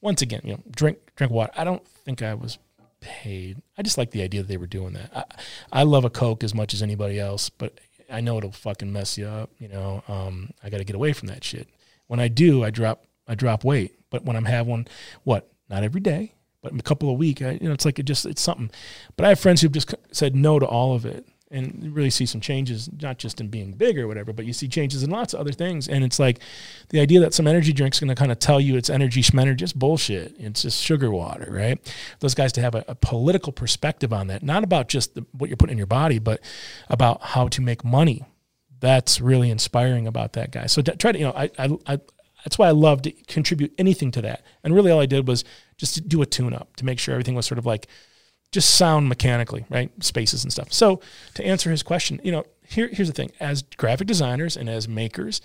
once 0.00 0.22
again, 0.22 0.40
you 0.42 0.54
know, 0.54 0.62
drink 0.74 0.96
drink 1.16 1.30
water. 1.30 1.52
I 1.54 1.64
don't 1.64 1.86
think 1.86 2.22
I 2.22 2.32
was 2.32 2.58
paid. 3.00 3.60
I 3.76 3.82
just 3.82 3.98
like 3.98 4.12
the 4.12 4.22
idea 4.22 4.40
that 4.40 4.48
they 4.48 4.56
were 4.56 4.66
doing 4.66 4.94
that. 4.94 5.10
I, 5.14 5.80
I 5.80 5.82
love 5.82 6.06
a 6.06 6.10
Coke 6.10 6.42
as 6.42 6.54
much 6.54 6.72
as 6.72 6.82
anybody 6.82 7.20
else, 7.20 7.50
but 7.50 7.78
I 8.10 8.22
know 8.22 8.38
it'll 8.38 8.52
fucking 8.52 8.90
mess 8.90 9.18
you 9.18 9.26
up. 9.26 9.50
You 9.58 9.68
know, 9.68 10.02
um, 10.08 10.50
I 10.62 10.70
got 10.70 10.78
to 10.78 10.84
get 10.84 10.96
away 10.96 11.12
from 11.12 11.28
that 11.28 11.44
shit. 11.44 11.68
When 12.06 12.20
I 12.20 12.28
do, 12.28 12.64
I 12.64 12.70
drop 12.70 13.04
I 13.28 13.34
drop 13.34 13.64
weight. 13.64 13.98
But 14.08 14.24
when 14.24 14.36
I'm 14.36 14.46
having 14.46 14.70
one, 14.70 14.88
what? 15.24 15.50
Not 15.68 15.82
every 15.82 16.00
day, 16.00 16.34
but 16.64 16.72
a 16.72 16.82
couple 16.82 17.10
of 17.10 17.18
week. 17.18 17.42
I, 17.42 17.52
you 17.52 17.68
know, 17.68 17.74
it's 17.74 17.84
like 17.84 18.00
it 18.00 18.04
just 18.04 18.26
it's 18.26 18.42
something. 18.42 18.70
But 19.16 19.26
I 19.26 19.28
have 19.28 19.38
friends 19.38 19.60
who've 19.60 19.70
just 19.70 19.94
said 20.10 20.34
no 20.34 20.58
to 20.58 20.66
all 20.66 20.94
of 20.94 21.06
it, 21.06 21.28
and 21.50 21.94
really 21.94 22.10
see 22.10 22.26
some 22.26 22.40
changes, 22.40 22.90
not 23.00 23.18
just 23.18 23.40
in 23.40 23.48
being 23.48 23.72
big 23.72 23.98
or 23.98 24.08
whatever, 24.08 24.32
but 24.32 24.44
you 24.44 24.52
see 24.52 24.66
changes 24.66 25.04
in 25.04 25.10
lots 25.10 25.34
of 25.34 25.40
other 25.40 25.52
things. 25.52 25.88
And 25.88 26.02
it's 26.02 26.18
like 26.18 26.40
the 26.88 26.98
idea 26.98 27.20
that 27.20 27.32
some 27.32 27.46
energy 27.46 27.72
drink's 27.72 28.00
going 28.00 28.08
to 28.08 28.14
kind 28.14 28.32
of 28.32 28.40
tell 28.40 28.60
you 28.60 28.76
it's 28.76 28.90
energy 28.90 29.22
schmenergy, 29.22 29.56
just 29.56 29.78
bullshit. 29.78 30.34
It's 30.38 30.62
just 30.62 30.82
sugar 30.82 31.10
water, 31.12 31.46
right? 31.50 31.78
Those 32.18 32.34
guys 32.34 32.52
to 32.54 32.60
have 32.60 32.74
a, 32.74 32.84
a 32.88 32.94
political 32.96 33.52
perspective 33.52 34.12
on 34.12 34.26
that, 34.28 34.42
not 34.42 34.64
about 34.64 34.88
just 34.88 35.14
the, 35.14 35.24
what 35.32 35.48
you're 35.48 35.56
putting 35.56 35.74
in 35.74 35.78
your 35.78 35.86
body, 35.86 36.18
but 36.18 36.40
about 36.88 37.22
how 37.22 37.46
to 37.48 37.60
make 37.60 37.84
money. 37.84 38.24
That's 38.80 39.20
really 39.20 39.50
inspiring 39.50 40.06
about 40.08 40.32
that 40.32 40.50
guy. 40.50 40.66
So 40.66 40.82
try 40.82 41.12
to, 41.12 41.18
you 41.18 41.24
know, 41.24 41.32
I, 41.32 41.50
I 41.86 42.00
that's 42.44 42.58
why 42.58 42.68
I 42.68 42.72
love 42.72 43.02
to 43.02 43.10
contribute 43.10 43.74
anything 43.78 44.10
to 44.12 44.22
that. 44.22 44.44
And 44.62 44.74
really, 44.74 44.90
all 44.90 45.00
I 45.00 45.06
did 45.06 45.26
was 45.26 45.44
just 45.76 46.08
do 46.08 46.22
a 46.22 46.26
tune 46.26 46.54
up 46.54 46.76
to 46.76 46.84
make 46.84 46.98
sure 46.98 47.14
everything 47.14 47.34
was 47.34 47.46
sort 47.46 47.58
of 47.58 47.66
like 47.66 47.88
just 48.52 48.76
sound 48.76 49.08
mechanically, 49.08 49.64
right? 49.68 49.90
Spaces 50.04 50.44
and 50.44 50.52
stuff. 50.52 50.72
So 50.72 51.00
to 51.34 51.44
answer 51.44 51.70
his 51.70 51.82
question, 51.82 52.20
you 52.22 52.30
know, 52.30 52.44
here, 52.62 52.88
here's 52.88 53.08
the 53.08 53.14
thing: 53.14 53.32
as 53.40 53.62
graphic 53.62 54.06
designers 54.06 54.56
and 54.56 54.68
as 54.68 54.86
makers, 54.86 55.40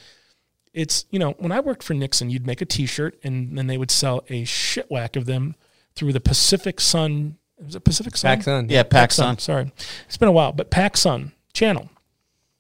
it's 0.73 1.05
you 1.09 1.19
know, 1.19 1.31
when 1.39 1.51
I 1.51 1.61
worked 1.61 1.84
for 1.84 1.93
Nixon, 1.93 2.30
you'd 2.30 2.45
make 2.45 2.61
a 2.61 2.65
T-shirt, 2.65 3.17
and 3.23 3.57
then 3.57 3.67
they 3.67 3.77
would 3.77 3.91
sell 3.91 4.23
a 4.30 4.43
shit 4.43 4.91
whack 4.91 5.15
of 5.15 5.26
them 5.26 5.55
through 5.95 6.13
the 6.13 6.21
Pacific 6.21 6.80
Sun. 6.80 7.38
Was 7.63 7.76
it 7.76 7.84
Pacific 7.84 8.15
Sun? 8.15 8.38
Pac 8.38 8.43
Sun. 8.43 8.69
Yeah, 8.69 8.84
Pac 8.84 9.11
Sun. 9.11 9.39
Sorry, 9.39 9.71
it's 10.05 10.17
been 10.17 10.30
a 10.30 10.34
while, 10.34 10.51
but 10.51 10.69
Pac 10.69 10.97
Sun 10.97 11.31
channel. 11.53 11.89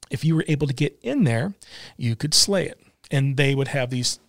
If 0.09 0.25
you 0.25 0.35
were 0.35 0.45
able 0.47 0.65
to 0.65 0.73
get 0.73 0.97
in 1.03 1.23
there, 1.25 1.53
you 1.95 2.15
could 2.15 2.33
slay 2.33 2.65
it, 2.67 2.81
and 3.11 3.37
they 3.37 3.53
would 3.53 3.67
have 3.67 3.91
these 3.91 4.19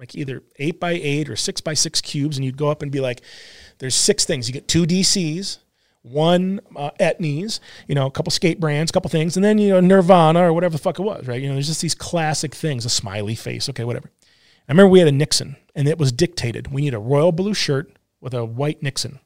like 0.00 0.16
either 0.16 0.42
eight 0.58 0.80
by 0.80 0.92
eight 0.92 1.28
or 1.28 1.36
six 1.36 1.60
by 1.60 1.74
six 1.74 2.00
cubes, 2.00 2.36
and 2.36 2.44
you'd 2.44 2.56
go 2.56 2.70
up 2.70 2.82
and 2.82 2.90
be 2.90 3.00
like, 3.00 3.20
"There's 3.78 3.94
six 3.94 4.24
things. 4.24 4.48
You 4.48 4.54
get 4.54 4.66
two 4.66 4.86
DCs, 4.86 5.58
one 6.02 6.60
uh, 6.74 6.90
Etnies, 6.98 7.60
you 7.86 7.94
know, 7.94 8.06
a 8.06 8.10
couple 8.10 8.30
skate 8.30 8.58
brands, 8.58 8.90
a 8.90 8.94
couple 8.94 9.10
things, 9.10 9.36
and 9.36 9.44
then 9.44 9.58
you 9.58 9.68
know 9.68 9.80
Nirvana 9.80 10.40
or 10.40 10.52
whatever 10.52 10.72
the 10.72 10.82
fuck 10.82 10.98
it 10.98 11.02
was, 11.02 11.28
right? 11.28 11.40
You 11.40 11.48
know, 11.48 11.54
there's 11.54 11.68
just 11.68 11.82
these 11.82 11.94
classic 11.94 12.54
things, 12.54 12.84
a 12.84 12.90
smiley 12.90 13.34
face, 13.34 13.68
okay, 13.68 13.84
whatever. 13.84 14.10
I 14.68 14.72
remember 14.72 14.88
we 14.88 15.00
had 15.00 15.08
a 15.08 15.12
Nixon, 15.12 15.56
and 15.74 15.86
it 15.86 15.98
was 15.98 16.12
dictated. 16.12 16.72
We 16.72 16.82
need 16.82 16.94
a 16.94 16.98
royal 16.98 17.32
blue 17.32 17.54
shirt 17.54 17.92
with 18.20 18.32
a 18.34 18.44
white 18.44 18.82
Nixon. 18.82 19.20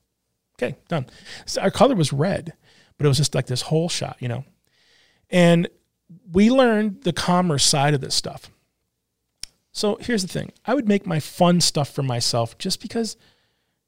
Okay, 0.58 0.76
done. 0.88 1.06
So 1.46 1.60
our 1.62 1.70
color 1.70 1.94
was 1.94 2.12
red, 2.12 2.54
but 2.98 3.04
it 3.04 3.08
was 3.08 3.18
just 3.18 3.34
like 3.34 3.46
this 3.46 3.62
whole 3.62 3.88
shot, 3.88 4.16
you 4.20 4.28
know. 4.28 4.44
And 5.30 5.68
we 6.32 6.50
learned 6.50 7.02
the 7.02 7.12
commerce 7.12 7.64
side 7.64 7.94
of 7.94 8.00
this 8.00 8.14
stuff. 8.14 8.50
So 9.74 9.98
here's 10.00 10.22
the 10.22 10.28
thing: 10.28 10.52
I 10.64 10.72
would 10.72 10.88
make 10.88 11.04
my 11.04 11.20
fun 11.20 11.60
stuff 11.60 11.90
for 11.90 12.02
myself 12.02 12.56
just 12.56 12.80
because, 12.80 13.16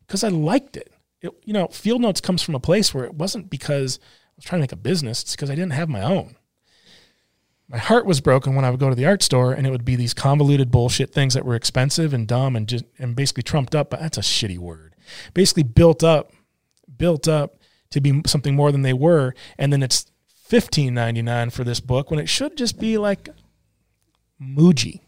because 0.00 0.24
I 0.24 0.28
liked 0.28 0.76
it. 0.76 0.92
it. 1.22 1.32
You 1.44 1.54
know, 1.54 1.68
Field 1.68 2.02
Notes 2.02 2.20
comes 2.20 2.42
from 2.42 2.56
a 2.56 2.60
place 2.60 2.92
where 2.92 3.04
it 3.04 3.14
wasn't 3.14 3.48
because 3.48 4.00
I 4.02 4.32
was 4.36 4.44
trying 4.44 4.58
to 4.58 4.64
make 4.64 4.72
a 4.72 4.76
business; 4.76 5.22
it's 5.22 5.36
because 5.36 5.48
I 5.48 5.54
didn't 5.54 5.72
have 5.72 5.88
my 5.88 6.02
own. 6.02 6.36
My 7.68 7.78
heart 7.78 8.04
was 8.04 8.20
broken 8.20 8.54
when 8.54 8.64
I 8.64 8.70
would 8.70 8.80
go 8.80 8.90
to 8.90 8.96
the 8.96 9.06
art 9.06 9.22
store, 9.22 9.52
and 9.52 9.66
it 9.66 9.70
would 9.70 9.84
be 9.84 9.96
these 9.96 10.12
convoluted 10.12 10.70
bullshit 10.70 11.12
things 11.12 11.34
that 11.34 11.44
were 11.44 11.54
expensive 11.54 12.12
and 12.12 12.26
dumb 12.26 12.56
and 12.56 12.68
just 12.68 12.84
and 12.98 13.14
basically 13.14 13.44
trumped 13.44 13.74
up. 13.76 13.90
But 13.90 14.00
that's 14.00 14.18
a 14.18 14.22
shitty 14.22 14.58
word. 14.58 14.96
Basically 15.34 15.62
built 15.62 16.02
up, 16.02 16.32
built 16.96 17.28
up 17.28 17.58
to 17.90 18.00
be 18.00 18.22
something 18.26 18.56
more 18.56 18.72
than 18.72 18.82
they 18.82 18.92
were, 18.92 19.34
and 19.56 19.72
then 19.72 19.84
it's 19.84 20.10
fifteen 20.26 20.94
ninety 20.94 21.22
nine 21.22 21.50
for 21.50 21.62
this 21.62 21.78
book 21.78 22.10
when 22.10 22.18
it 22.18 22.28
should 22.28 22.56
just 22.56 22.80
be 22.80 22.98
like 22.98 23.28
Muji. 24.42 25.02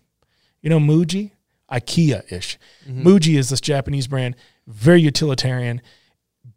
You 0.61 0.71
know 0.71 0.81
Muji? 0.81 1.33
IKEA 1.71 2.33
ish. 2.33 2.59
Mm-hmm. 2.89 3.07
Muji 3.07 3.39
is 3.39 3.51
this 3.51 3.61
Japanese 3.61 4.07
brand, 4.07 4.37
very 4.67 5.01
utilitarian, 5.01 5.83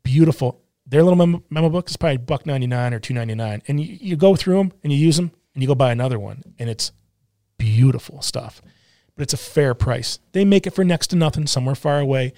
beautiful. 0.03 0.61
Their 0.86 1.03
little 1.03 1.18
memo, 1.18 1.44
memo 1.49 1.69
book 1.69 1.90
is 1.90 1.98
probably 1.98 2.18
buck 2.18 2.45
ninety 2.45 2.68
nine 2.68 2.94
or 2.94 2.99
two 2.99 3.14
ninety 3.14 3.36
nine, 3.36 3.61
and 3.68 3.80
you, 3.80 3.98
you 3.99 4.15
go 4.15 4.36
through 4.36 4.57
them 4.57 4.72
and 4.84 4.91
you 4.91 4.99
use 4.99 5.18
them, 5.18 5.32
and 5.53 5.61
you 5.61 5.68
go 5.68 5.76
buy 5.76 5.91
another 5.91 6.18
one, 6.19 6.44
and 6.60 6.69
it's 6.69 6.91
beautiful 7.57 8.22
stuff, 8.22 8.61
but 9.15 9.23
it's 9.23 9.34
a 9.34 9.38
fair 9.38 9.73
price. 9.73 10.19
They 10.32 10.45
make 10.45 10.65
it 10.65 10.73
for 10.73 10.84
next 10.84 11.07
to 11.07 11.15
nothing 11.15 11.45
somewhere 11.45 11.76
far 11.76 11.99
away, 11.99 12.34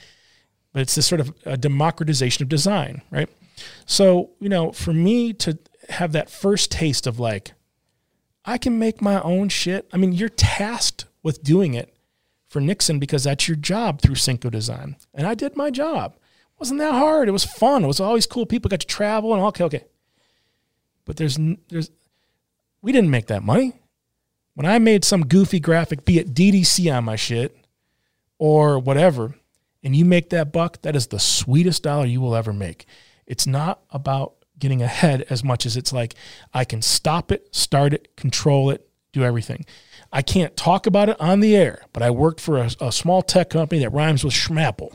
but 0.73 0.81
it's 0.81 0.95
this 0.95 1.07
sort 1.07 1.21
of 1.21 1.33
a 1.45 1.57
democratization 1.57 2.43
of 2.43 2.49
design, 2.49 3.01
right? 3.11 3.29
So 3.85 4.31
you 4.39 4.49
know, 4.49 4.71
for 4.71 4.93
me 4.93 5.33
to 5.33 5.57
have 5.89 6.11
that 6.13 6.29
first 6.29 6.71
taste 6.71 7.05
of 7.05 7.19
like, 7.19 7.53
I 8.45 8.57
can 8.57 8.79
make 8.79 9.01
my 9.01 9.21
own 9.21 9.49
shit. 9.49 9.87
I 9.93 9.97
mean, 9.97 10.11
you're 10.11 10.29
tasked 10.29 11.05
with 11.23 11.43
doing 11.43 11.73
it 11.73 11.95
for 12.49 12.61
Nixon 12.61 12.99
because 12.99 13.23
that's 13.23 13.47
your 13.47 13.57
job 13.57 14.01
through 14.01 14.15
Cinco 14.15 14.49
Design. 14.49 14.97
And 15.13 15.25
I 15.25 15.33
did 15.33 15.55
my 15.55 15.71
job. 15.71 16.13
It 16.15 16.59
wasn't 16.59 16.79
that 16.81 16.91
hard. 16.93 17.27
It 17.27 17.31
was 17.31 17.45
fun. 17.45 17.83
It 17.83 17.87
was 17.87 17.99
always 17.99 18.27
cool. 18.27 18.45
People 18.45 18.69
got 18.69 18.81
to 18.81 18.87
travel 18.87 19.33
and 19.33 19.41
okay, 19.43 19.63
okay. 19.63 19.85
But 21.05 21.17
there's 21.17 21.39
there's 21.69 21.89
we 22.81 22.91
didn't 22.91 23.09
make 23.09 23.27
that 23.27 23.43
money. 23.43 23.73
when 24.53 24.65
I 24.67 24.77
made 24.77 25.03
some 25.03 25.25
goofy 25.25 25.59
graphic, 25.59 26.05
be 26.05 26.19
it 26.19 26.33
DDC 26.33 26.95
on 26.95 27.05
my 27.05 27.15
shit 27.15 27.57
or 28.37 28.77
whatever, 28.77 29.35
and 29.83 29.95
you 29.95 30.05
make 30.05 30.29
that 30.29 30.51
buck, 30.51 30.81
that 30.83 30.95
is 30.95 31.07
the 31.07 31.19
sweetest 31.19 31.83
dollar 31.83 32.05
you 32.05 32.21
will 32.21 32.35
ever 32.35 32.53
make. 32.53 32.85
It's 33.25 33.47
not 33.47 33.81
about 33.89 34.35
getting 34.59 34.81
ahead 34.81 35.25
as 35.29 35.43
much 35.43 35.65
as 35.65 35.75
it's 35.75 35.91
like 35.91 36.13
I 36.53 36.65
can 36.65 36.81
stop 36.81 37.31
it, 37.31 37.53
start 37.55 37.93
it, 37.93 38.15
control 38.15 38.69
it, 38.69 38.87
do 39.11 39.23
everything. 39.23 39.65
I 40.13 40.21
can't 40.21 40.55
talk 40.55 40.85
about 40.85 41.09
it 41.09 41.19
on 41.19 41.39
the 41.39 41.55
air, 41.55 41.83
but 41.91 42.03
I 42.03 42.11
worked 42.11 42.39
for 42.39 42.59
a, 42.59 42.69
a 42.79 42.91
small 42.91 43.23
tech 43.23 43.49
company 43.49 43.81
that 43.81 43.89
rhymes 43.89 44.23
with 44.23 44.33
Schmapple. 44.33 44.93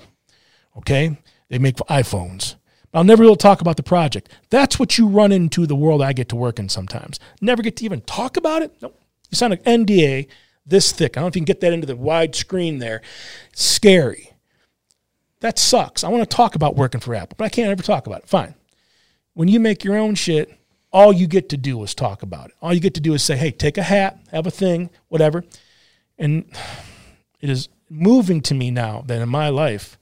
Okay? 0.76 1.18
They 1.48 1.58
make 1.58 1.76
iPhones. 1.76 2.54
I'll 2.94 3.04
never 3.04 3.22
be 3.22 3.26
able 3.26 3.36
to 3.36 3.42
talk 3.42 3.60
about 3.60 3.76
the 3.76 3.82
project. 3.82 4.30
That's 4.48 4.78
what 4.78 4.96
you 4.96 5.08
run 5.08 5.32
into 5.32 5.66
the 5.66 5.74
world 5.74 6.00
I 6.00 6.12
get 6.12 6.28
to 6.30 6.36
work 6.36 6.60
in 6.60 6.68
sometimes. 6.68 7.18
Never 7.40 7.62
get 7.62 7.76
to 7.78 7.84
even 7.84 8.00
talk 8.02 8.36
about 8.36 8.62
it. 8.62 8.72
Nope. 8.80 8.98
You 9.28 9.36
sign 9.36 9.52
an 9.52 9.58
NDA 9.58 10.28
this 10.64 10.92
thick. 10.92 11.16
I 11.16 11.20
don't 11.20 11.24
know 11.24 11.28
if 11.28 11.36
you 11.36 11.40
can 11.40 11.46
get 11.46 11.60
that 11.60 11.72
into 11.72 11.86
the 11.86 11.96
wide 11.96 12.34
screen 12.34 12.78
there. 12.78 13.02
Scary. 13.54 14.32
That 15.40 15.58
sucks. 15.58 16.04
I 16.04 16.08
want 16.08 16.28
to 16.28 16.36
talk 16.36 16.54
about 16.54 16.76
working 16.76 17.00
for 17.00 17.14
Apple, 17.14 17.34
but 17.36 17.44
I 17.44 17.48
can't 17.48 17.70
ever 17.70 17.82
talk 17.82 18.06
about 18.06 18.20
it. 18.20 18.28
Fine. 18.28 18.54
When 19.34 19.48
you 19.48 19.60
make 19.60 19.84
your 19.84 19.96
own 19.96 20.14
shit, 20.14 20.57
all 20.92 21.12
you 21.12 21.26
get 21.26 21.48
to 21.50 21.56
do 21.56 21.82
is 21.82 21.94
talk 21.94 22.22
about 22.22 22.48
it. 22.48 22.54
All 22.62 22.72
you 22.72 22.80
get 22.80 22.94
to 22.94 23.00
do 23.00 23.14
is 23.14 23.22
say, 23.22 23.36
hey, 23.36 23.50
take 23.50 23.78
a 23.78 23.82
hat, 23.82 24.18
have 24.32 24.46
a 24.46 24.50
thing, 24.50 24.90
whatever. 25.08 25.44
And 26.18 26.44
it 27.40 27.50
is 27.50 27.68
moving 27.90 28.40
to 28.42 28.54
me 28.54 28.70
now 28.70 29.02
that 29.06 29.20
in 29.20 29.28
my 29.28 29.48
life, 29.48 29.98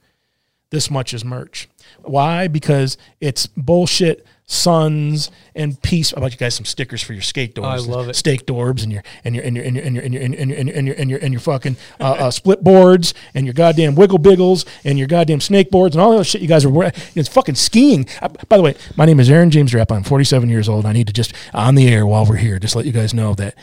this 0.69 0.89
much 0.89 1.13
is 1.13 1.23
merch. 1.23 1.69
Why? 2.01 2.47
Because 2.47 2.97
it's 3.21 3.47
bullshit 3.47 4.25
suns 4.47 5.29
and 5.53 5.79
peace. 5.81 6.13
I 6.13 6.21
bought 6.21 6.31
you 6.31 6.37
guys 6.37 6.55
some 6.55 6.65
stickers 6.65 7.03
for 7.03 7.11
your 7.11 7.21
skate 7.21 7.53
doors. 7.53 7.85
I 7.85 7.91
love 7.91 8.07
it. 8.07 8.15
Stake 8.15 8.45
dorbs 8.45 8.81
and 8.81 8.91
your 8.91 9.03
and 9.25 9.35
your 9.35 9.43
and 9.43 9.55
your 9.55 9.65
and 9.65 9.75
your 9.75 9.83
and 9.83 9.95
your 9.95 10.03
and 10.03 10.13
your 10.13 10.23
and 10.23 10.37
your 10.37 10.41
and 10.41 10.47
your 10.47 10.57
and 10.57 10.87
your 10.87 10.95
and 10.95 11.09
your, 11.09 11.19
and 11.19 11.33
your, 11.33 11.39
fucking 11.41 11.75
uh, 11.99 12.03
uh, 12.03 12.31
split 12.31 12.63
boards 12.63 13.13
and 13.33 13.45
your 13.45 13.53
goddamn 13.53 13.95
wiggle 13.95 14.17
biggles 14.17 14.65
and 14.85 14.97
your 14.97 15.07
goddamn 15.07 15.41
snake 15.41 15.69
boards 15.69 15.95
and 15.95 16.01
all 16.01 16.17
that 16.17 16.23
shit 16.23 16.41
you 16.41 16.47
guys 16.47 16.63
are 16.63 16.69
wearing. 16.69 16.93
It's 17.13 17.29
fucking 17.29 17.55
skiing. 17.55 18.07
Uh, 18.21 18.29
by 18.47 18.55
the 18.55 18.63
way, 18.63 18.75
my 18.95 19.05
name 19.05 19.19
is 19.19 19.29
Aaron 19.29 19.51
James 19.51 19.73
Rapp. 19.73 19.91
I'm 19.91 20.03
47 20.03 20.49
years 20.49 20.69
old. 20.69 20.85
I 20.85 20.93
need 20.93 21.07
to 21.07 21.13
just 21.13 21.33
on 21.53 21.75
the 21.75 21.87
air 21.89 22.07
while 22.07 22.25
we're 22.25 22.37
here, 22.37 22.57
just 22.57 22.75
let 22.75 22.85
you 22.85 22.93
guys 22.93 23.13
know 23.13 23.35
that 23.35 23.55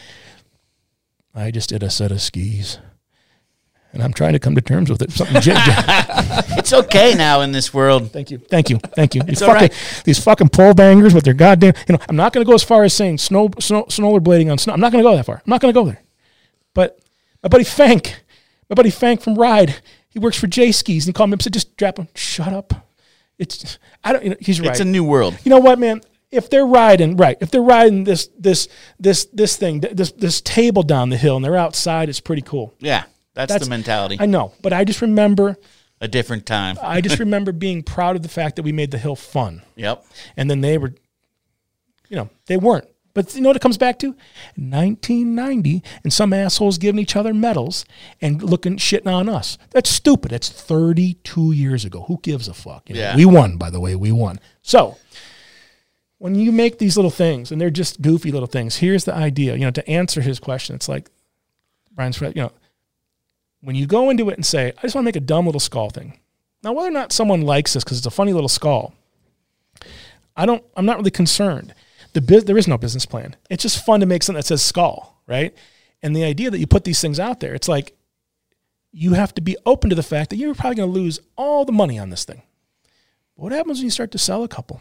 I 1.35 1.51
just 1.51 1.70
did 1.70 1.82
a 1.82 1.90
set 1.90 2.12
of 2.12 2.20
skis. 2.20 2.78
And 3.94 4.02
I'm 4.02 4.12
trying 4.12 4.32
to 4.32 4.40
come 4.40 4.56
to 4.56 4.60
terms 4.60 4.90
with 4.90 5.00
it. 5.02 5.12
Something 5.12 5.36
it's 6.58 6.72
okay 6.72 7.14
now 7.14 7.42
in 7.42 7.52
this 7.52 7.72
world. 7.72 8.10
Thank 8.10 8.30
you. 8.30 8.38
Thank 8.38 8.68
you. 8.68 8.78
Thank 8.78 9.14
you. 9.14 9.22
These 9.22 9.34
It's 9.34 9.42
all 9.42 9.54
fucking 9.54 9.68
right. 9.68 10.02
these 10.04 10.22
fucking 10.22 10.48
pole 10.48 10.74
bangers 10.74 11.14
with 11.14 11.24
their 11.24 11.32
goddamn. 11.34 11.74
You 11.88 11.94
know, 11.94 12.00
I'm 12.08 12.16
not 12.16 12.32
going 12.32 12.44
to 12.44 12.48
go 12.48 12.54
as 12.54 12.64
far 12.64 12.82
as 12.82 12.92
saying 12.92 13.18
snow 13.18 13.50
snow 13.60 13.84
snowblading 13.84 14.50
on 14.50 14.58
snow. 14.58 14.72
I'm 14.72 14.80
not 14.80 14.90
going 14.90 15.02
to 15.02 15.08
go 15.08 15.16
that 15.16 15.24
far. 15.24 15.36
I'm 15.36 15.48
not 15.50 15.60
going 15.60 15.72
to 15.72 15.80
go 15.80 15.86
there. 15.86 16.02
But 16.74 16.98
my 17.42 17.48
buddy 17.48 17.64
Fank, 17.64 18.20
my 18.68 18.74
buddy 18.74 18.90
Fank 18.90 19.20
from 19.20 19.36
Ride, 19.36 19.76
he 20.08 20.18
works 20.18 20.38
for 20.38 20.48
J 20.48 20.72
Skis, 20.72 21.04
and 21.04 21.10
he 21.10 21.12
called 21.12 21.30
me 21.30 21.34
up 21.34 21.38
and 21.38 21.44
said, 21.44 21.52
"Just 21.52 21.76
drop 21.76 21.98
him. 21.98 22.08
Shut 22.16 22.52
up. 22.52 22.88
It's 23.38 23.78
I 24.02 24.12
don't. 24.12 24.24
You 24.24 24.30
know, 24.30 24.36
he's 24.40 24.60
right. 24.60 24.70
It's 24.70 24.80
a 24.80 24.84
new 24.84 25.04
world. 25.04 25.38
You 25.44 25.50
know 25.50 25.58
what, 25.60 25.78
man? 25.78 26.00
If 26.32 26.50
they're 26.50 26.66
riding 26.66 27.16
right, 27.16 27.36
if 27.40 27.52
they're 27.52 27.62
riding 27.62 28.02
this 28.02 28.28
this 28.36 28.66
this 28.98 29.26
this 29.32 29.56
thing 29.56 29.80
this 29.80 30.10
this 30.12 30.40
table 30.40 30.82
down 30.82 31.10
the 31.10 31.16
hill 31.16 31.36
and 31.36 31.44
they're 31.44 31.56
outside, 31.56 32.08
it's 32.08 32.18
pretty 32.18 32.42
cool. 32.42 32.74
Yeah, 32.80 33.04
that's, 33.35 33.65
the 33.65 33.70
mentality. 33.70 34.16
I 34.19 34.27
know, 34.27 34.52
but 34.62 34.73
I 34.73 34.85
just 34.85 35.02
remember 35.02 35.56
a 36.01 36.09
different 36.09 36.47
time. 36.47 36.77
I 36.82 37.01
just 37.01 37.19
remember 37.20 37.52
being 37.52 37.82
proud 37.82 38.16
of 38.16 38.23
the 38.23 38.28
fact 38.28 38.56
that 38.56 38.62
we 38.62 38.73
made 38.73 38.90
the 38.90 38.98
hill 38.98 39.16
fun. 39.16 39.62
Yep. 39.77 40.05
And 40.36 40.51
then 40.51 40.61
they 40.61 40.78
were, 40.78 40.94
you 42.09 42.16
know, 42.16 42.31
they 42.47 42.56
weren't. 42.56 42.86
But 43.15 43.35
you 43.36 43.43
know 43.43 43.48
what 43.48 43.56
it 43.56 43.62
comes 43.62 43.78
back 43.78 44.01
to? 44.01 44.09
1990, 44.56 45.85
and 46.02 46.12
some 46.12 46.32
assholes 46.32 46.78
giving 46.78 46.98
each 46.98 47.15
other 47.15 47.32
medals 47.32 47.85
and 48.20 48.43
looking 48.43 48.77
shitting 48.77 49.06
on 49.06 49.28
us. 49.28 49.56
That's 49.70 49.89
stupid. 49.89 50.32
That's 50.32 50.48
32 50.48 51.52
years 51.52 51.85
ago. 51.85 52.02
Who 52.09 52.19
gives 52.23 52.48
a 52.48 52.55
fuck? 52.55 52.89
You 52.89 52.97
know, 52.97 53.01
Yeah. 53.01 53.16
We 53.16 53.24
won, 53.24 53.56
by 53.56 53.70
the 53.70 53.78
way. 53.78 53.94
We 53.94 54.11
won. 54.11 54.40
So 54.62 54.97
when 56.19 56.35
you 56.35 56.51
make 56.51 56.78
these 56.78 56.97
little 56.97 57.11
things, 57.11 57.52
and 57.52 57.61
they're 57.61 57.70
just 57.70 58.02
goofy 58.02 58.32
little 58.32 58.48
things, 58.48 58.77
here's 58.77 59.05
the 59.05 59.15
idea. 59.15 59.55
You 59.55 59.61
know, 59.61 59.70
to 59.70 59.89
answer 59.89 60.20
his 60.20 60.40
question, 60.40 60.74
it's 60.74 60.89
like 60.89 61.09
Brian's, 61.93 62.20
you 62.20 62.32
know, 62.35 62.52
when 63.65 63.77
you 63.77 63.86
go 63.86 64.11
into 64.11 64.28
it 64.28 64.35
and 64.35 64.45
say, 64.45 64.73
I 64.77 64.82
just 64.82 64.95
want 64.95 65.05
to 65.05 65.09
make 65.09 65.16
a 65.16 65.20
dumb 65.20 65.47
little 65.47 65.61
skull 65.61 65.91
thing. 65.91 66.20
Now, 66.62 66.73
whether 66.73 66.89
or 66.89 66.93
not 66.93 67.12
someone 67.12 67.43
likes 67.43 67.74
this 67.74 67.82
because 67.82 67.99
it's 67.99 68.07
a 68.07 68.11
funny 68.11 68.32
little 68.32 68.49
skull, 68.49 68.95
I 70.36 70.47
don't. 70.47 70.65
I'm 70.77 70.86
not 70.86 70.99
really 70.99 71.11
concerned. 71.11 71.74
The 72.12 72.20
there 72.20 72.59
is 72.59 72.69
no 72.69 72.78
business 72.78 73.07
plan. 73.07 73.36
It's 73.51 73.62
just 73.62 73.85
fun 73.85 74.01
to 74.01 74.07
make 74.07 74.23
something 74.23 74.39
that 74.39 74.47
says 74.47 74.62
skull, 74.62 75.20
right? 75.27 75.55
And 76.03 76.15
the 76.15 76.24
idea 76.24 76.51
that 76.51 76.59
you 76.59 76.66
put 76.66 76.85
these 76.85 77.01
things 77.01 77.19
out 77.19 77.41
there, 77.41 77.55
it's 77.55 77.69
like 77.69 77.97
you 78.93 79.15
have 79.15 79.35
to 79.35 79.41
be 79.41 79.57
open 79.66 79.91
to 79.91 79.97
the 79.97 80.03
fact 80.03 80.31
that 80.31 80.36
you're 80.36 80.55
probably 80.55 80.77
going 80.77 80.93
to 80.93 80.99
lose 81.01 81.20
all 81.36 81.65
the 81.65 81.73
money 81.73 81.99
on 81.99 82.11
this 82.11 82.24
thing. 82.24 82.43
What 83.35 83.53
happens 83.53 83.78
when 83.78 83.85
you 83.85 83.91
start 83.91 84.12
to 84.12 84.19
sell 84.19 84.45
a 84.45 84.49
couple? 84.49 84.81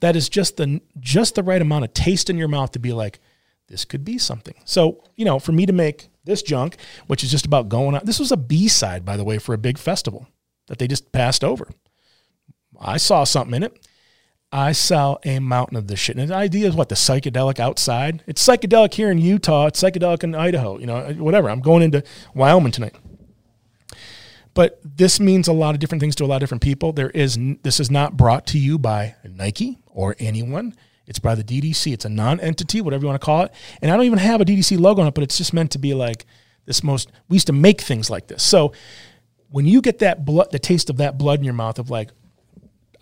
That 0.00 0.16
is 0.16 0.28
just 0.28 0.56
the 0.56 0.80
just 0.98 1.34
the 1.34 1.42
right 1.42 1.62
amount 1.62 1.84
of 1.84 1.94
taste 1.94 2.30
in 2.30 2.36
your 2.36 2.48
mouth 2.48 2.72
to 2.72 2.78
be 2.78 2.92
like, 2.92 3.20
this 3.68 3.84
could 3.84 4.04
be 4.04 4.18
something. 4.18 4.54
So 4.64 5.04
you 5.16 5.24
know, 5.24 5.38
for 5.38 5.52
me 5.52 5.66
to 5.66 5.72
make 5.72 6.08
this 6.28 6.42
junk, 6.42 6.76
which 7.08 7.24
is 7.24 7.30
just 7.30 7.46
about 7.46 7.68
going 7.68 7.96
out. 7.96 8.06
This 8.06 8.20
was 8.20 8.30
a 8.30 8.36
B 8.36 8.68
side, 8.68 9.04
by 9.04 9.16
the 9.16 9.24
way, 9.24 9.38
for 9.38 9.54
a 9.54 9.58
big 9.58 9.78
festival 9.78 10.28
that 10.68 10.78
they 10.78 10.86
just 10.86 11.10
passed 11.10 11.42
over. 11.42 11.68
I 12.80 12.96
saw 12.98 13.24
something 13.24 13.54
in 13.54 13.64
it. 13.64 13.86
I 14.50 14.72
saw 14.72 15.18
a 15.24 15.40
mountain 15.40 15.76
of 15.76 15.88
this 15.88 15.98
shit. 15.98 16.16
And 16.16 16.30
the 16.30 16.34
idea 16.34 16.68
is 16.68 16.74
what? 16.74 16.88
The 16.88 16.94
psychedelic 16.94 17.58
outside? 17.58 18.22
It's 18.26 18.46
psychedelic 18.46 18.94
here 18.94 19.10
in 19.10 19.18
Utah. 19.18 19.66
It's 19.66 19.82
psychedelic 19.82 20.24
in 20.24 20.34
Idaho. 20.34 20.78
You 20.78 20.86
know, 20.86 21.12
whatever. 21.18 21.50
I'm 21.50 21.60
going 21.60 21.82
into 21.82 22.02
Wyoming 22.34 22.72
tonight. 22.72 22.94
But 24.54 24.80
this 24.82 25.20
means 25.20 25.48
a 25.48 25.52
lot 25.52 25.74
of 25.74 25.80
different 25.80 26.00
things 26.00 26.16
to 26.16 26.24
a 26.24 26.26
lot 26.26 26.36
of 26.36 26.40
different 26.40 26.62
people. 26.62 26.92
There 26.92 27.10
is 27.10 27.38
this 27.62 27.78
is 27.78 27.90
not 27.90 28.16
brought 28.16 28.46
to 28.48 28.58
you 28.58 28.78
by 28.78 29.16
Nike 29.22 29.78
or 29.86 30.16
anyone. 30.18 30.74
It's 31.08 31.18
by 31.18 31.34
the 31.34 31.42
DDC. 31.42 31.92
It's 31.92 32.04
a 32.04 32.08
non-entity, 32.08 32.80
whatever 32.80 33.02
you 33.02 33.08
want 33.08 33.20
to 33.20 33.24
call 33.24 33.42
it. 33.42 33.52
And 33.82 33.90
I 33.90 33.96
don't 33.96 34.06
even 34.06 34.18
have 34.18 34.40
a 34.40 34.44
DDC 34.44 34.78
logo 34.78 35.02
on 35.02 35.08
it, 35.08 35.14
but 35.14 35.24
it's 35.24 35.38
just 35.38 35.52
meant 35.52 35.72
to 35.72 35.78
be 35.78 35.94
like 35.94 36.24
this 36.66 36.84
most 36.84 37.10
we 37.28 37.36
used 37.36 37.46
to 37.48 37.52
make 37.52 37.80
things 37.80 38.10
like 38.10 38.28
this. 38.28 38.42
So 38.42 38.72
when 39.50 39.66
you 39.66 39.80
get 39.80 39.98
that 40.00 40.24
blood 40.24 40.52
the 40.52 40.58
taste 40.58 40.90
of 40.90 40.98
that 40.98 41.18
blood 41.18 41.38
in 41.38 41.44
your 41.44 41.54
mouth 41.54 41.78
of 41.78 41.90
like 41.90 42.10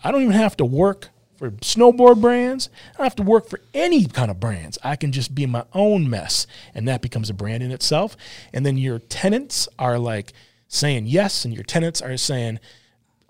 I 0.03 0.11
don't 0.11 0.21
even 0.21 0.33
have 0.33 0.57
to 0.57 0.65
work 0.65 1.09
for 1.37 1.51
snowboard 1.51 2.19
brands. 2.19 2.69
I 2.93 2.97
don't 2.97 3.05
have 3.05 3.15
to 3.17 3.23
work 3.23 3.47
for 3.47 3.59
any 3.73 4.05
kind 4.05 4.31
of 4.31 4.39
brands. 4.39 4.77
I 4.83 4.95
can 4.95 5.11
just 5.11 5.35
be 5.35 5.45
my 5.45 5.65
own 5.73 6.09
mess. 6.09 6.47
And 6.73 6.87
that 6.87 7.01
becomes 7.01 7.29
a 7.29 7.33
brand 7.33 7.63
in 7.63 7.71
itself. 7.71 8.17
And 8.53 8.65
then 8.65 8.77
your 8.77 8.99
tenants 8.99 9.67
are 9.77 9.99
like 9.99 10.33
saying 10.67 11.05
yes, 11.05 11.45
and 11.45 11.53
your 11.53 11.63
tenants 11.63 12.01
are 12.01 12.17
saying, 12.17 12.59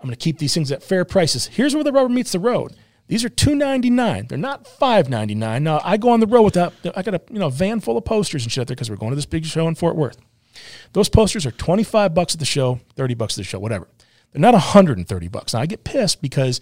I'm 0.00 0.06
going 0.06 0.16
to 0.16 0.16
keep 0.16 0.38
these 0.38 0.54
things 0.54 0.72
at 0.72 0.82
fair 0.82 1.04
prices. 1.04 1.46
Here's 1.46 1.74
where 1.74 1.84
the 1.84 1.92
rubber 1.92 2.08
meets 2.08 2.32
the 2.32 2.38
road. 2.38 2.74
These 3.08 3.24
are 3.24 3.28
two 3.28 3.54
ninety 3.54 3.90
nine. 3.90 4.26
They're 4.28 4.38
not 4.38 4.66
five 4.66 5.08
ninety 5.08 5.34
nine. 5.34 5.64
Now 5.64 5.80
I 5.82 5.96
go 5.96 6.10
on 6.10 6.20
the 6.20 6.26
road 6.26 6.42
with 6.42 6.54
that. 6.54 6.72
I 6.94 7.02
got 7.02 7.14
a 7.14 7.20
you 7.32 7.38
know 7.38 7.48
van 7.48 7.80
full 7.80 7.96
of 7.96 8.04
posters 8.04 8.44
and 8.44 8.52
shit 8.52 8.60
out 8.60 8.66
there 8.68 8.76
because 8.76 8.90
we're 8.90 8.96
going 8.96 9.10
to 9.10 9.16
this 9.16 9.26
big 9.26 9.44
show 9.44 9.66
in 9.66 9.74
Fort 9.74 9.96
Worth. 9.96 10.18
Those 10.92 11.08
posters 11.08 11.46
are 11.46 11.50
twenty 11.50 11.84
five 11.84 12.14
bucks 12.14 12.34
at 12.34 12.38
the 12.38 12.46
show, 12.46 12.80
thirty 12.96 13.14
bucks 13.14 13.34
at 13.34 13.38
the 13.38 13.44
show, 13.44 13.58
whatever. 13.58 13.88
They're 14.32 14.40
not 14.40 14.54
hundred 14.54 14.98
and 14.98 15.08
thirty 15.08 15.28
bucks. 15.28 15.54
Now 15.54 15.60
I 15.60 15.66
get 15.66 15.84
pissed 15.84 16.20
because 16.20 16.60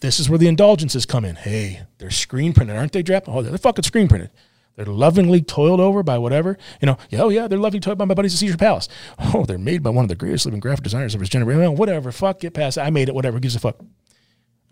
this 0.00 0.20
is 0.20 0.28
where 0.28 0.38
the 0.38 0.48
indulgences 0.48 1.06
come 1.06 1.24
in. 1.24 1.36
Hey, 1.36 1.82
they're 1.98 2.10
screen 2.10 2.52
printed, 2.52 2.76
aren't 2.76 2.92
they, 2.92 3.02
Drap? 3.02 3.24
Oh, 3.26 3.40
they're 3.40 3.56
fucking 3.56 3.84
screen 3.84 4.08
printed. 4.08 4.30
They're 4.76 4.86
lovingly 4.86 5.42
toiled 5.42 5.80
over 5.80 6.02
by 6.02 6.18
whatever. 6.18 6.58
You 6.80 6.86
know, 6.86 6.98
yeah, 7.10 7.22
oh 7.22 7.28
yeah, 7.28 7.46
they're 7.46 7.58
lovingly 7.58 7.80
toiled 7.80 7.98
by 7.98 8.04
my 8.04 8.14
buddies 8.14 8.34
at 8.34 8.38
Seizure 8.38 8.56
Palace. 8.56 8.88
Oh, 9.18 9.44
they're 9.44 9.58
made 9.58 9.82
by 9.82 9.90
one 9.90 10.04
of 10.04 10.08
the 10.08 10.14
greatest 10.14 10.44
living 10.44 10.60
graphic 10.60 10.84
designers 10.84 11.14
of 11.14 11.20
his 11.20 11.28
generation. 11.28 11.76
Whatever, 11.76 12.10
fuck, 12.10 12.40
get 12.40 12.54
past 12.54 12.78
it. 12.78 12.82
I 12.82 12.90
made 12.90 13.08
it, 13.08 13.14
whatever, 13.14 13.38
gives 13.38 13.54
a 13.54 13.60
fuck. 13.60 13.76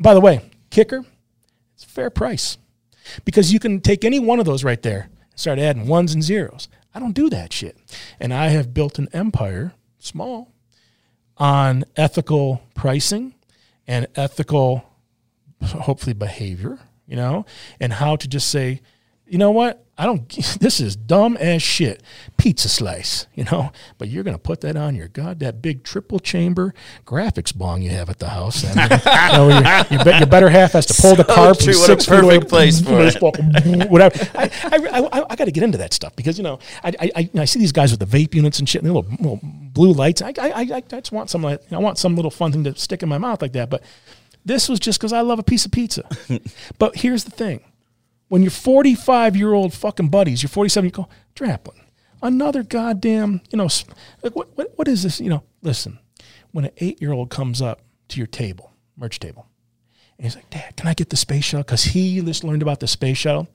By 0.01 0.15
the 0.15 0.21
way, 0.21 0.41
kicker, 0.71 1.05
it's 1.75 1.85
fair 1.85 2.11
price. 2.11 2.57
Because 3.25 3.53
you 3.53 3.61
can 3.61 3.81
take 3.81 4.05
any 4.05 4.19
one 4.19 4.41
of 4.41 4.47
those 4.47 4.65
right 4.65 4.81
there 4.83 5.11
and 5.31 5.39
start 5.39 5.59
adding 5.59 5.87
ones 5.87 6.15
and 6.15 6.23
zeros. 6.23 6.69
I 6.95 6.99
don't 7.01 7.13
do 7.13 7.29
that 7.31 7.53
shit. 7.53 7.77
And 8.19 8.33
I 8.33 8.49
have 8.49 8.75
built 8.75 8.99
an 8.99 9.09
empire, 9.13 9.75
small, 9.99 10.53
on 11.37 11.85
ethical 11.97 12.63
pricing 12.75 13.35
and 13.87 14.07
ethical 14.17 14.85
hopefully 15.63 16.15
behavior, 16.15 16.79
you 17.07 17.17
know, 17.17 17.45
and 17.79 17.93
how 17.93 18.17
to 18.17 18.27
just 18.27 18.49
say, 18.49 18.81
you 19.31 19.39
know 19.39 19.53
what? 19.53 19.87
I 19.97 20.07
don't, 20.07 20.29
this 20.61 20.81
is 20.81 20.97
dumb 20.97 21.37
as 21.37 21.63
shit. 21.63 22.03
Pizza 22.37 22.69
slice, 22.69 23.27
you 23.35 23.45
know, 23.45 23.71
but 23.99 24.09
you're 24.09 24.25
going 24.25 24.35
to 24.35 24.43
put 24.43 24.63
that 24.63 24.77
on 24.77 24.97
your 24.97 25.09
god, 25.09 25.39
that 25.41 25.63
big 25.63 25.85
triple 25.85 26.19
chamber 26.19 26.75
graphics 27.07 27.55
bong 27.55 27.83
you 27.83 27.91
have 27.91 28.09
at 28.11 28.19
the 28.19 28.31
house. 28.31 28.65
And, 28.65 28.79
uh, 28.81 28.99
you 29.31 29.39
know, 29.39 29.49
your, 29.49 29.87
your, 29.91 30.05
be- 30.05 30.19
your 30.19 30.27
better 30.27 30.49
half 30.49 30.73
has 30.73 30.87
to 30.87 31.01
pull 31.01 31.17
the 31.17 31.25
So 31.27 31.35
car 31.35 31.55
from 31.55 31.65
true. 31.65 31.75
What 31.75 31.83
a 31.83 31.87
six 31.87 32.07
feet 32.07 32.19
away. 32.19 32.39
perfect 32.39 32.51
place 32.51 32.81
for 32.81 33.01
it. 33.03 33.21
Whatever. 33.91 34.31
I, 34.35 34.51
I, 34.65 35.09
I, 35.13 35.27
I 35.31 35.37
got 35.37 35.45
to 35.45 35.53
get 35.53 35.63
into 35.63 35.79
that 35.79 35.93
stuff 35.93 36.17
because, 36.17 36.39
you 36.39 36.45
know, 36.45 36.59
I, 36.83 36.93
I, 36.99 37.11
I, 37.17 37.31
I 37.41 37.45
see 37.45 37.61
these 37.61 37.73
guys 37.73 37.93
with 37.93 38.01
the 38.01 38.07
vape 38.19 38.35
units 38.35 38.59
and 38.59 38.69
shit 38.69 38.83
and 38.83 38.91
the 38.91 38.95
little, 38.95 39.11
little 39.19 39.41
blue 39.43 39.93
lights. 39.93 40.23
I, 40.23 40.33
I, 40.39 40.51
I, 40.51 40.61
I 40.77 40.81
just 40.81 41.13
want 41.13 41.31
some, 41.31 41.43
like, 41.43 41.61
I 41.71 41.79
want 41.79 41.99
some 41.99 42.17
little 42.17 42.31
fun 42.31 42.53
thing 42.53 42.65
to 42.65 42.75
stick 42.75 43.03
in 43.03 43.09
my 43.09 43.19
mouth 43.19 43.43
like 43.43 43.53
that. 43.53 43.71
But 43.71 43.83
this 44.45 44.69
was 44.69 44.81
just 44.81 44.99
because 44.99 45.13
I 45.13 45.21
love 45.21 45.39
a 45.39 45.43
piece 45.43 45.67
of 45.67 45.73
pizza. 45.73 46.09
but 46.79 46.97
here's 46.97 47.25
the 47.25 47.31
thing 47.31 47.61
When 48.31 48.43
your 48.43 48.53
45 48.53 49.35
year 49.35 49.53
old 49.53 49.75
fucking 49.75 50.09
buddies, 50.09 50.41
your 50.41 50.51
47, 50.51 50.85
you 50.87 50.93
go, 50.93 51.09
Draplin, 51.35 51.81
another 52.23 52.63
goddamn, 52.63 53.41
you 53.51 53.59
know, 53.59 53.69
like 54.23 54.37
what, 54.37 54.57
what, 54.57 54.73
what 54.77 54.87
is 54.87 55.03
this? 55.03 55.21
You 55.21 55.31
know, 55.31 55.43
listen, 55.63 55.99
when 56.53 56.67
an 56.67 56.71
eight 56.77 57.03
year 57.03 57.11
old 57.11 57.29
comes 57.29 57.61
up 57.61 57.81
to 58.07 58.19
your 58.19 58.29
table, 58.29 58.71
merch 58.97 59.19
table, 59.19 59.49
and 60.17 60.27
he's 60.27 60.37
like, 60.37 60.49
Dad, 60.49 60.77
can 60.77 60.87
I 60.87 60.95
get 60.95 61.11
the 61.11 61.17
space 61.17 61.43
shuttle? 61.45 61.65
Because 61.65 61.83
he 61.83 62.21
just 62.21 62.45
learned 62.45 62.63
about 62.63 62.79
the 62.79 62.87
space 62.87 63.19
shuttle. 63.19 63.49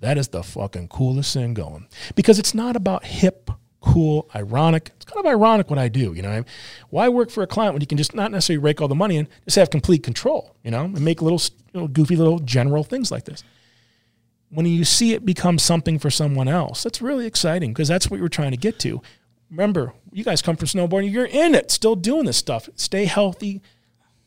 That 0.00 0.18
is 0.18 0.26
the 0.26 0.42
fucking 0.42 0.88
coolest 0.88 1.32
thing 1.32 1.54
going. 1.54 1.86
Because 2.16 2.40
it's 2.40 2.54
not 2.56 2.74
about 2.74 3.04
hip, 3.04 3.52
cool, 3.80 4.28
ironic. 4.34 4.90
It's 4.96 5.04
kind 5.04 5.24
of 5.24 5.30
ironic 5.30 5.70
what 5.70 5.78
I 5.78 5.86
do, 5.86 6.12
you 6.12 6.22
know. 6.22 6.42
Why 6.90 7.08
work 7.08 7.30
for 7.30 7.44
a 7.44 7.46
client 7.46 7.74
when 7.74 7.82
you 7.82 7.86
can 7.86 7.98
just 7.98 8.16
not 8.16 8.32
necessarily 8.32 8.60
rake 8.64 8.80
all 8.80 8.88
the 8.88 8.96
money 8.96 9.16
in, 9.16 9.28
just 9.44 9.54
have 9.54 9.70
complete 9.70 10.02
control, 10.02 10.56
you 10.64 10.72
know, 10.72 10.86
and 10.86 11.00
make 11.02 11.22
little, 11.22 11.40
you 11.72 11.82
know, 11.82 11.86
goofy 11.86 12.16
little 12.16 12.40
general 12.40 12.82
things 12.82 13.12
like 13.12 13.26
this. 13.26 13.44
When 14.52 14.66
you 14.66 14.84
see 14.84 15.14
it 15.14 15.24
become 15.24 15.58
something 15.58 15.98
for 15.98 16.10
someone 16.10 16.46
else, 16.46 16.82
that's 16.82 17.00
really 17.00 17.26
exciting 17.26 17.72
because 17.72 17.88
that's 17.88 18.10
what 18.10 18.20
you're 18.20 18.28
trying 18.28 18.50
to 18.50 18.58
get 18.58 18.78
to. 18.80 19.00
Remember, 19.50 19.94
you 20.12 20.24
guys 20.24 20.42
come 20.42 20.56
from 20.56 20.68
snowboarding, 20.68 21.10
you're 21.10 21.24
in 21.24 21.54
it, 21.54 21.70
still 21.70 21.96
doing 21.96 22.26
this 22.26 22.36
stuff. 22.36 22.68
Stay 22.76 23.06
healthy, 23.06 23.62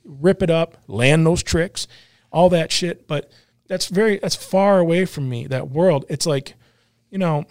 rip 0.03 0.41
it 0.41 0.49
up, 0.49 0.77
land 0.87 1.25
those 1.25 1.43
tricks, 1.43 1.87
all 2.31 2.49
that 2.49 2.71
shit. 2.71 3.07
But 3.07 3.31
that's 3.67 3.87
very 3.87 4.17
that's 4.17 4.35
far 4.35 4.79
away 4.79 5.05
from 5.05 5.29
me. 5.29 5.45
That 5.45 5.69
world. 5.69 6.05
It's 6.09 6.25
like, 6.25 6.55
you 7.11 7.19
know, 7.19 7.45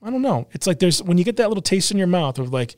I 0.00 0.10
don't 0.10 0.22
know. 0.22 0.46
It's 0.52 0.66
like 0.66 0.78
there's 0.78 1.02
when 1.02 1.18
you 1.18 1.24
get 1.24 1.36
that 1.38 1.48
little 1.48 1.62
taste 1.62 1.90
in 1.90 1.98
your 1.98 2.06
mouth 2.06 2.38
of 2.38 2.52
like, 2.52 2.76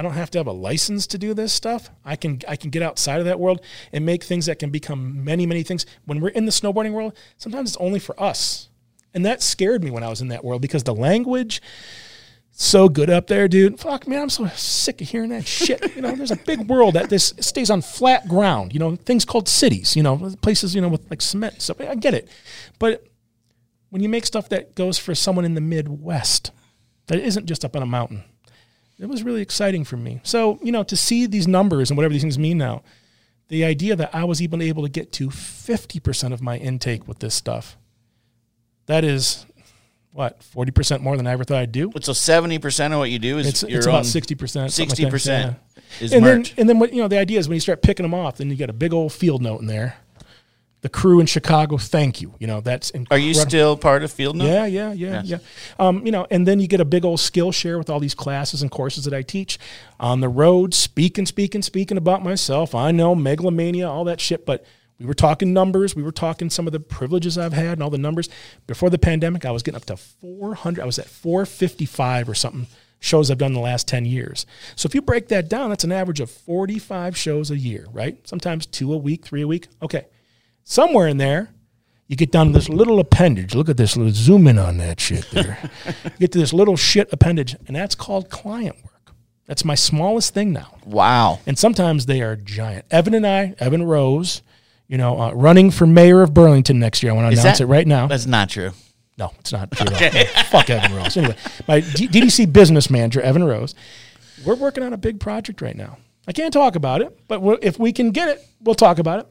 I 0.00 0.02
don't 0.02 0.14
have 0.14 0.30
to 0.30 0.38
have 0.38 0.46
a 0.46 0.52
license 0.52 1.06
to 1.08 1.18
do 1.18 1.34
this 1.34 1.52
stuff. 1.52 1.90
I 2.06 2.16
can 2.16 2.40
I 2.48 2.56
can 2.56 2.70
get 2.70 2.82
outside 2.82 3.18
of 3.18 3.26
that 3.26 3.38
world 3.38 3.60
and 3.92 4.06
make 4.06 4.24
things 4.24 4.46
that 4.46 4.58
can 4.58 4.70
become 4.70 5.22
many 5.22 5.44
many 5.44 5.62
things. 5.62 5.84
When 6.06 6.20
we're 6.20 6.28
in 6.28 6.46
the 6.46 6.52
snowboarding 6.52 6.92
world, 6.92 7.14
sometimes 7.36 7.68
it's 7.68 7.76
only 7.76 7.98
for 7.98 8.18
us, 8.18 8.70
and 9.12 9.26
that 9.26 9.42
scared 9.42 9.84
me 9.84 9.90
when 9.90 10.02
I 10.02 10.08
was 10.08 10.22
in 10.22 10.28
that 10.28 10.42
world 10.42 10.62
because 10.62 10.84
the 10.84 10.94
language 10.94 11.60
so 12.50 12.88
good 12.88 13.10
up 13.10 13.26
there, 13.26 13.46
dude. 13.46 13.78
Fuck, 13.78 14.08
man, 14.08 14.22
I'm 14.22 14.30
so 14.30 14.46
sick 14.46 15.02
of 15.02 15.08
hearing 15.10 15.28
that 15.30 15.46
shit. 15.46 15.84
You 15.94 16.00
know, 16.00 16.16
there's 16.16 16.30
a 16.30 16.36
big 16.36 16.60
world 16.66 16.94
that 16.94 17.10
this 17.10 17.34
stays 17.40 17.68
on 17.68 17.82
flat 17.82 18.26
ground. 18.26 18.72
You 18.72 18.80
know, 18.80 18.96
things 18.96 19.26
called 19.26 19.50
cities. 19.50 19.96
You 19.96 20.02
know, 20.02 20.32
places 20.40 20.74
you 20.74 20.80
know 20.80 20.88
with 20.88 21.10
like 21.10 21.20
cement 21.20 21.60
stuff. 21.60 21.78
I 21.78 21.94
get 21.94 22.14
it, 22.14 22.26
but 22.78 23.06
when 23.90 24.02
you 24.02 24.08
make 24.08 24.24
stuff 24.24 24.48
that 24.48 24.74
goes 24.74 24.98
for 24.98 25.14
someone 25.14 25.44
in 25.44 25.52
the 25.52 25.60
Midwest, 25.60 26.52
that 27.08 27.18
isn't 27.18 27.44
just 27.44 27.66
up 27.66 27.76
on 27.76 27.82
a 27.82 27.86
mountain, 27.86 28.24
it 29.00 29.08
was 29.08 29.22
really 29.22 29.42
exciting 29.42 29.84
for 29.84 29.96
me. 29.96 30.20
So 30.22 30.58
you 30.62 30.72
know, 30.72 30.82
to 30.84 30.96
see 30.96 31.26
these 31.26 31.48
numbers 31.48 31.90
and 31.90 31.96
whatever 31.96 32.12
these 32.12 32.22
things 32.22 32.38
mean 32.38 32.58
now, 32.58 32.82
the 33.48 33.64
idea 33.64 33.96
that 33.96 34.14
I 34.14 34.24
was 34.24 34.40
even 34.40 34.60
able 34.62 34.82
to 34.84 34.88
get 34.88 35.12
to 35.14 35.28
50% 35.28 36.32
of 36.32 36.40
my 36.40 36.56
intake 36.56 37.08
with 37.08 37.18
this 37.18 37.34
stuff, 37.34 37.76
that 38.86 39.04
is 39.04 39.44
what 40.12 40.40
40% 40.40 41.00
more 41.00 41.16
than 41.16 41.26
I 41.26 41.32
ever 41.32 41.44
thought 41.44 41.58
I'd 41.58 41.72
do. 41.72 41.92
So 42.02 42.12
seventy 42.12 42.58
percent 42.58 42.92
of 42.92 42.98
what 42.98 43.10
you 43.10 43.18
do 43.18 43.38
is 43.38 43.46
It's, 43.46 43.62
your 43.62 43.78
it's 43.78 43.86
about 43.86 44.06
sixty 44.06 44.34
percent. 44.34 44.72
Sixty 44.72 45.08
percent 45.08 45.56
is 46.00 46.12
and 46.12 46.24
merch. 46.24 46.50
then 46.50 46.60
and 46.60 46.68
then 46.68 46.78
what 46.78 46.92
you 46.92 47.00
know 47.00 47.08
the 47.08 47.18
idea 47.18 47.38
is 47.38 47.48
when 47.48 47.54
you 47.56 47.60
start 47.60 47.82
picking 47.82 48.04
them 48.04 48.14
off, 48.14 48.38
then 48.38 48.50
you 48.50 48.56
get 48.56 48.70
a 48.70 48.74
big 48.74 48.92
old 48.92 49.12
field 49.12 49.42
note 49.42 49.60
in 49.60 49.66
there. 49.66 49.96
The 50.82 50.88
crew 50.88 51.20
in 51.20 51.26
Chicago, 51.26 51.76
thank 51.76 52.22
you. 52.22 52.34
You 52.38 52.46
know 52.46 52.60
that's 52.60 52.90
Are 53.10 53.18
you 53.18 53.34
still 53.34 53.76
part 53.76 54.02
of 54.02 54.10
Field 54.10 54.36
Note? 54.36 54.46
Yeah, 54.46 54.64
yeah, 54.64 54.92
yeah, 54.92 55.22
yeah. 55.24 55.38
Um, 55.78 56.06
you 56.06 56.12
know, 56.12 56.26
and 56.30 56.46
then 56.46 56.58
you 56.58 56.68
get 56.68 56.80
a 56.80 56.86
big 56.86 57.04
old 57.04 57.18
Skillshare 57.18 57.76
with 57.76 57.90
all 57.90 58.00
these 58.00 58.14
classes 58.14 58.62
and 58.62 58.70
courses 58.70 59.04
that 59.04 59.12
I 59.12 59.22
teach 59.22 59.58
on 59.98 60.20
the 60.20 60.28
road, 60.28 60.72
speaking, 60.72 61.26
speaking, 61.26 61.60
speaking 61.60 61.98
about 61.98 62.22
myself. 62.22 62.74
I 62.74 62.92
know 62.92 63.14
megalomania, 63.14 63.90
all 63.90 64.04
that 64.04 64.20
shit, 64.20 64.46
but 64.46 64.64
we 64.98 65.06
were 65.06 65.14
talking 65.14 65.52
numbers. 65.52 65.96
We 65.96 66.02
were 66.02 66.12
talking 66.12 66.50
some 66.50 66.66
of 66.66 66.72
the 66.72 66.80
privileges 66.80 67.36
I've 67.36 67.52
had 67.52 67.72
and 67.72 67.82
all 67.82 67.90
the 67.90 67.98
numbers. 67.98 68.28
Before 68.66 68.90
the 68.90 68.98
pandemic, 68.98 69.44
I 69.44 69.50
was 69.50 69.62
getting 69.62 69.76
up 69.76 69.86
to 69.86 69.96
400. 69.96 70.82
I 70.82 70.86
was 70.86 70.98
at 70.98 71.06
455 71.06 72.28
or 72.28 72.34
something 72.34 72.66
shows 73.00 73.30
I've 73.30 73.38
done 73.38 73.48
in 73.48 73.54
the 73.54 73.60
last 73.60 73.88
10 73.88 74.04
years. 74.04 74.46
So 74.76 74.86
if 74.86 74.94
you 74.94 75.02
break 75.02 75.28
that 75.28 75.48
down, 75.48 75.70
that's 75.70 75.84
an 75.84 75.92
average 75.92 76.20
of 76.20 76.30
45 76.30 77.16
shows 77.16 77.50
a 77.50 77.56
year, 77.56 77.86
right? 77.92 78.16
Sometimes 78.28 78.66
two 78.66 78.92
a 78.92 78.96
week, 78.96 79.24
three 79.24 79.40
a 79.40 79.48
week. 79.48 79.68
Okay. 79.82 80.06
Somewhere 80.64 81.08
in 81.08 81.16
there, 81.16 81.50
you 82.06 82.16
get 82.16 82.30
down 82.32 82.48
to 82.48 82.52
this 82.52 82.68
little 82.68 82.98
appendage. 83.00 83.54
Look 83.54 83.68
at 83.68 83.76
this. 83.76 83.96
Little 83.96 84.12
zoom 84.12 84.46
in 84.48 84.58
on 84.58 84.78
that 84.78 85.00
shit 85.00 85.28
there. 85.30 85.58
you 86.04 86.10
get 86.18 86.32
to 86.32 86.38
this 86.38 86.52
little 86.52 86.76
shit 86.76 87.12
appendage, 87.12 87.56
and 87.66 87.76
that's 87.76 87.94
called 87.94 88.30
client 88.30 88.76
work. 88.84 89.14
That's 89.46 89.64
my 89.64 89.74
smallest 89.74 90.32
thing 90.32 90.52
now. 90.52 90.76
Wow. 90.84 91.40
And 91.46 91.58
sometimes 91.58 92.06
they 92.06 92.22
are 92.22 92.36
giant. 92.36 92.84
Evan 92.90 93.14
and 93.14 93.26
I, 93.26 93.54
Evan 93.58 93.82
Rose, 93.84 94.42
you 94.86 94.96
know, 94.96 95.20
uh, 95.20 95.32
running 95.32 95.70
for 95.72 95.86
mayor 95.86 96.22
of 96.22 96.32
Burlington 96.34 96.78
next 96.78 97.02
year. 97.02 97.10
I 97.12 97.14
want 97.16 97.32
to 97.34 97.40
announce 97.40 97.58
that- 97.58 97.64
it 97.64 97.66
right 97.66 97.86
now. 97.86 98.06
That's 98.06 98.26
not 98.26 98.48
true. 98.50 98.70
No, 99.18 99.32
it's 99.40 99.52
not 99.52 99.70
true. 99.70 99.86
all. 99.86 100.00
No, 100.00 100.24
Fuck 100.50 100.70
Evan 100.70 100.94
Rose. 100.96 101.16
Anyway, 101.16 101.36
my 101.68 101.80
D- 101.80 102.08
DDC 102.08 102.52
business 102.52 102.88
manager, 102.88 103.20
Evan 103.20 103.44
Rose, 103.44 103.74
we're 104.46 104.54
working 104.54 104.82
on 104.82 104.92
a 104.94 104.96
big 104.96 105.20
project 105.20 105.60
right 105.60 105.76
now. 105.76 105.98
I 106.26 106.32
can't 106.32 106.52
talk 106.54 106.74
about 106.74 107.02
it, 107.02 107.18
but 107.28 107.42
if 107.62 107.78
we 107.78 107.92
can 107.92 108.12
get 108.12 108.28
it, 108.30 108.42
we'll 108.62 108.74
talk 108.74 108.98
about 108.98 109.20
it. 109.20 109.26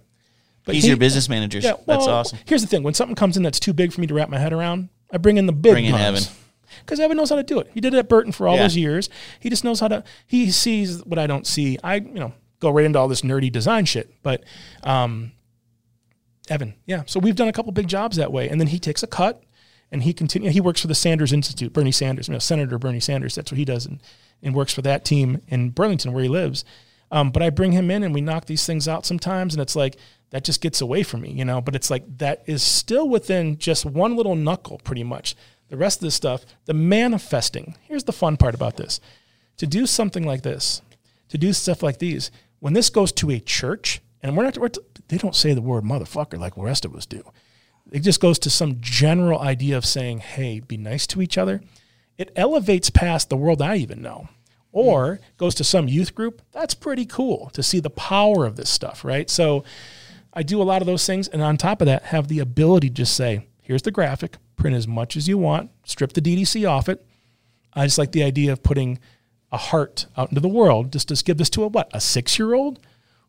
But 0.69 0.75
He's 0.75 0.87
your 0.87 0.97
business 0.97 1.27
manager. 1.29 1.59
That's 1.61 2.07
awesome. 2.07 2.39
Here's 2.45 2.61
the 2.61 2.67
thing: 2.67 2.83
when 2.83 2.93
something 2.93 3.15
comes 3.15 3.35
in 3.37 3.43
that's 3.43 3.59
too 3.59 3.73
big 3.73 3.91
for 3.91 4.01
me 4.01 4.07
to 4.07 4.13
wrap 4.13 4.29
my 4.29 4.37
head 4.37 4.53
around, 4.53 4.89
I 5.11 5.17
bring 5.17 5.37
in 5.37 5.45
the 5.45 5.51
big. 5.53 5.73
Bring 5.73 5.85
in. 5.85 5.95
Evan. 5.95 6.23
because 6.85 6.99
Evan 6.99 7.17
knows 7.17 7.29
how 7.29 7.35
to 7.35 7.43
do 7.43 7.59
it. 7.59 7.69
He 7.73 7.81
did 7.81 7.93
it 7.93 7.97
at 7.97 8.07
Burton 8.09 8.31
for 8.31 8.47
all 8.47 8.55
Yeah. 8.55 8.63
those 8.63 8.77
years. 8.77 9.09
He 9.39 9.49
just 9.49 9.63
knows 9.63 9.79
how 9.79 9.87
to. 9.87 10.03
He 10.27 10.51
sees 10.51 11.03
what 11.05 11.17
I 11.19 11.27
don't 11.27 11.47
see. 11.47 11.77
I 11.83 11.95
you 11.95 12.13
know 12.13 12.33
go 12.59 12.69
right 12.69 12.85
into 12.85 12.99
all 12.99 13.07
this 13.07 13.21
nerdy 13.21 13.51
design 13.51 13.85
shit, 13.85 14.13
but 14.21 14.43
um, 14.83 15.31
Evan, 16.49 16.73
yeah. 16.85 17.03
So 17.05 17.19
we've 17.19 17.35
done 17.35 17.47
a 17.47 17.53
couple 17.53 17.71
big 17.71 17.87
jobs 17.87 18.17
that 18.17 18.31
way, 18.31 18.49
and 18.49 18.59
then 18.59 18.67
he 18.67 18.79
takes 18.79 19.03
a 19.03 19.07
cut, 19.07 19.43
and 19.91 20.03
he 20.03 20.13
continue. 20.13 20.49
He 20.49 20.61
works 20.61 20.81
for 20.81 20.87
the 20.87 20.95
Sanders 20.95 21.31
Institute, 21.31 21.73
Bernie 21.73 21.91
Sanders, 21.91 22.27
you 22.27 22.33
know, 22.33 22.39
Senator 22.39 22.77
Bernie 22.77 22.99
Sanders. 22.99 23.35
That's 23.35 23.51
what 23.51 23.57
he 23.57 23.65
does, 23.65 23.85
and, 23.85 24.01
and 24.41 24.55
works 24.55 24.73
for 24.73 24.81
that 24.81 25.05
team 25.05 25.41
in 25.47 25.69
Burlington 25.69 26.11
where 26.11 26.23
he 26.23 26.29
lives. 26.29 26.65
Um, 27.11 27.31
but 27.31 27.41
I 27.41 27.49
bring 27.49 27.71
him 27.71 27.89
in, 27.89 28.03
and 28.03 28.13
we 28.13 28.21
knock 28.21 28.45
these 28.45 28.65
things 28.65 28.87
out 28.87 29.05
sometimes, 29.05 29.53
and 29.53 29.61
it's 29.61 29.75
like 29.75 29.95
that 30.31 30.43
just 30.43 30.61
gets 30.61 30.81
away 30.81 31.03
from 31.03 31.21
me, 31.21 31.31
you 31.31 31.45
know. 31.45 31.61
But 31.61 31.75
it's 31.75 31.89
like 31.89 32.17
that 32.17 32.43
is 32.45 32.63
still 32.63 33.09
within 33.09 33.57
just 33.57 33.85
one 33.85 34.15
little 34.15 34.35
knuckle, 34.35 34.79
pretty 34.83 35.03
much. 35.03 35.35
The 35.69 35.77
rest 35.77 35.99
of 35.99 36.03
this 36.03 36.15
stuff, 36.15 36.45
the 36.65 36.73
manifesting. 36.73 37.75
Here's 37.83 38.03
the 38.03 38.11
fun 38.11 38.37
part 38.37 38.55
about 38.55 38.77
this: 38.77 38.99
to 39.57 39.67
do 39.67 39.85
something 39.85 40.25
like 40.25 40.41
this, 40.41 40.81
to 41.29 41.37
do 41.37 41.53
stuff 41.53 41.83
like 41.83 41.99
these, 41.99 42.31
when 42.59 42.73
this 42.73 42.89
goes 42.89 43.11
to 43.13 43.31
a 43.31 43.39
church, 43.39 44.01
and 44.21 44.35
we're 44.35 44.43
not, 44.43 44.57
we're, 44.57 44.69
they 45.07 45.17
don't 45.17 45.35
say 45.35 45.53
the 45.53 45.61
word 45.61 45.83
motherfucker 45.83 46.39
like 46.39 46.55
the 46.55 46.61
rest 46.61 46.85
of 46.85 46.95
us 46.95 47.05
do. 47.05 47.23
It 47.91 48.01
just 48.01 48.21
goes 48.21 48.37
to 48.39 48.49
some 48.49 48.77
general 48.81 49.39
idea 49.39 49.75
of 49.77 49.85
saying, 49.85 50.19
hey, 50.19 50.59
be 50.59 50.77
nice 50.77 51.07
to 51.07 51.21
each 51.21 51.37
other. 51.37 51.61
It 52.17 52.31
elevates 52.35 52.89
past 52.89 53.29
the 53.29 53.37
world 53.37 53.61
I 53.61 53.77
even 53.77 54.01
know. 54.01 54.29
Or 54.71 55.19
goes 55.37 55.55
to 55.55 55.63
some 55.63 55.87
youth 55.87 56.13
group. 56.13 56.43
That's 56.51 56.75
pretty 56.75 57.05
cool 57.05 57.49
to 57.53 57.63
see 57.63 57.79
the 57.79 57.89
power 57.89 58.45
of 58.45 58.55
this 58.55 58.69
stuff, 58.69 59.03
right? 59.03 59.27
So 59.27 59.63
I 60.33 60.43
do 60.43 60.61
a 60.61 60.63
lot 60.63 60.81
of 60.81 60.85
those 60.85 61.05
things. 61.05 61.27
And 61.27 61.41
on 61.41 61.57
top 61.57 61.81
of 61.81 61.85
that, 61.87 62.03
have 62.03 62.27
the 62.27 62.39
ability 62.39 62.89
to 62.89 62.93
just 62.93 63.15
say, 63.15 63.47
here's 63.61 63.81
the 63.81 63.91
graphic, 63.91 64.37
print 64.55 64.75
as 64.75 64.87
much 64.87 65.17
as 65.17 65.27
you 65.27 65.37
want, 65.37 65.71
strip 65.83 66.13
the 66.13 66.21
DDC 66.21 66.69
off 66.69 66.89
it. 66.89 67.05
I 67.73 67.85
just 67.85 67.97
like 67.97 68.11
the 68.11 68.23
idea 68.23 68.51
of 68.51 68.63
putting 68.63 68.99
a 69.51 69.57
heart 69.57 70.05
out 70.17 70.29
into 70.29 70.41
the 70.41 70.47
world 70.47 70.91
just 70.91 71.07
to 71.09 71.23
give 71.23 71.37
this 71.37 71.49
to 71.51 71.63
a 71.63 71.67
what? 71.67 71.89
A 71.93 72.01
six 72.01 72.37
year 72.37 72.53
old? 72.53 72.79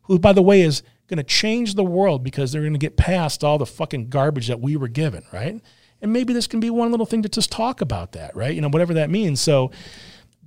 Who, 0.03 0.19
by 0.19 0.33
the 0.33 0.41
way, 0.41 0.61
is 0.61 0.83
going 1.07 1.17
to 1.17 1.23
change 1.23 1.75
the 1.75 1.83
world 1.83 2.23
because 2.23 2.51
they're 2.51 2.61
going 2.61 2.73
to 2.73 2.79
get 2.79 2.97
past 2.97 3.43
all 3.43 3.57
the 3.57 3.65
fucking 3.65 4.09
garbage 4.09 4.47
that 4.47 4.61
we 4.61 4.75
were 4.75 4.87
given, 4.87 5.23
right? 5.31 5.61
And 6.01 6.13
maybe 6.13 6.33
this 6.33 6.47
can 6.47 6.59
be 6.59 6.69
one 6.69 6.89
little 6.89 7.05
thing 7.05 7.21
to 7.23 7.29
just 7.29 7.51
talk 7.51 7.81
about 7.81 8.13
that, 8.13 8.35
right? 8.35 8.53
You 8.53 8.61
know, 8.61 8.69
whatever 8.69 8.95
that 8.95 9.09
means. 9.09 9.39
So 9.41 9.71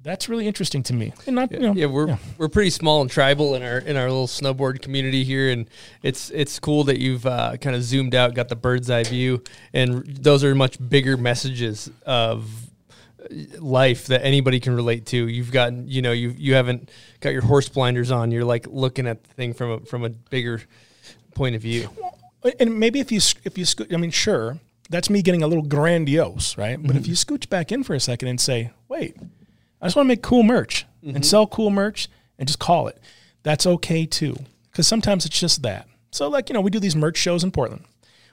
that's 0.05 0.29
really 0.29 0.47
interesting 0.47 0.83
to 0.85 0.93
me. 0.93 1.13
And 1.27 1.35
not, 1.35 1.51
you 1.51 1.59
know, 1.59 1.73
yeah, 1.73 1.87
we're 1.87 2.19
we're 2.37 2.49
pretty 2.49 2.71
small 2.71 3.01
and 3.01 3.11
tribal 3.11 3.55
in 3.55 3.63
our 3.63 3.79
in 3.79 3.97
our 3.97 4.09
little 4.09 4.27
snowboard 4.27 4.83
community 4.83 5.25
here, 5.25 5.51
and 5.51 5.69
it's 6.03 6.31
it's 6.31 6.61
cool 6.61 6.85
that 6.85 7.01
you've 7.01 7.25
uh, 7.27 7.57
kind 7.57 7.75
of 7.75 7.83
zoomed 7.83 8.15
out, 8.15 8.35
got 8.35 8.49
the 8.49 8.57
bird's 8.57 8.91
eye 8.91 9.03
view, 9.05 9.43
and 9.73 10.05
those 10.07 10.45
are 10.45 10.55
much 10.55 10.77
bigger 10.89 11.17
messages 11.17 11.91
of 12.05 12.49
life 13.59 14.07
that 14.09 14.23
anybody 14.23 14.61
can 14.61 14.77
relate 14.77 15.07
to. 15.07 15.29
You've 15.29 15.51
gotten, 15.51 15.89
you 15.89 16.03
know, 16.03 16.13
you 16.13 16.35
you 16.37 16.55
haven't 16.55 16.91
got 17.21 17.31
your 17.31 17.43
horse 17.43 17.71
blinders 17.71 18.11
on. 18.11 18.31
You're 18.31 18.45
like 18.45 18.67
looking 18.69 19.07
at 19.07 19.25
the 19.25 19.33
thing 19.35 19.55
from 19.55 19.71
a 19.71 19.81
from 19.81 20.05
a 20.05 20.11
bigger 20.11 20.61
point 21.35 21.57
of 21.57 21.63
view. 21.63 21.89
and 22.61 22.79
maybe 22.79 23.01
if 23.01 23.11
you 23.11 23.21
if 23.45 23.57
you 23.57 23.65
scoot, 23.65 23.93
I 23.93 23.97
mean, 23.97 24.11
sure, 24.11 24.59
that's 24.91 25.09
me 25.09 25.23
getting 25.23 25.43
a 25.43 25.47
little 25.47 25.65
grandiose, 25.65 26.59
right? 26.59 26.79
But 26.81 26.97
if 26.97 27.07
you 27.07 27.15
scooch 27.15 27.49
back 27.49 27.73
in 27.73 27.85
for 27.85 27.95
a 27.95 28.01
second 28.01 28.29
and 28.29 28.41
say, 28.41 28.71
wait, 28.89 29.17
I 29.85 29.87
just 29.87 29.97
want 29.97 30.07
to 30.07 30.09
make 30.09 30.23
cool 30.23 30.43
merch 30.43 30.87
and 31.03 31.13
mm-hmm. 31.13 31.23
sell 31.23 31.47
cool 31.47 31.69
merch 31.69 32.09
and 32.39 32.49
just 32.49 32.59
call 32.59 32.89
it, 32.89 32.99
that's 33.43 33.67
okay 33.67 34.07
too. 34.07 34.35
Because 34.71 34.87
sometimes 34.89 35.27
it's 35.27 35.39
just 35.39 35.63
that. 35.63 35.87
So, 36.11 36.27
like, 36.29 36.49
you 36.49 36.55
know, 36.55 36.63
we 36.63 36.71
do 36.71 36.81
these 36.81 36.97
merch 36.97 37.19
shows 37.19 37.45
in 37.45 37.51
Portland, 37.51 37.85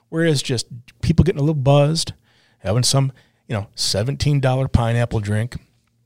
where 0.07 0.23
it's 0.23 0.41
just 0.41 0.67
people 1.01 1.25
getting 1.25 1.39
a 1.39 1.43
little 1.43 1.53
buzzed, 1.53 2.13
having 2.59 2.83
some, 2.83 3.11
you 3.49 3.55
know, 3.55 3.67
$17 3.75 4.71
pineapple 4.71 5.19
drink. 5.19 5.57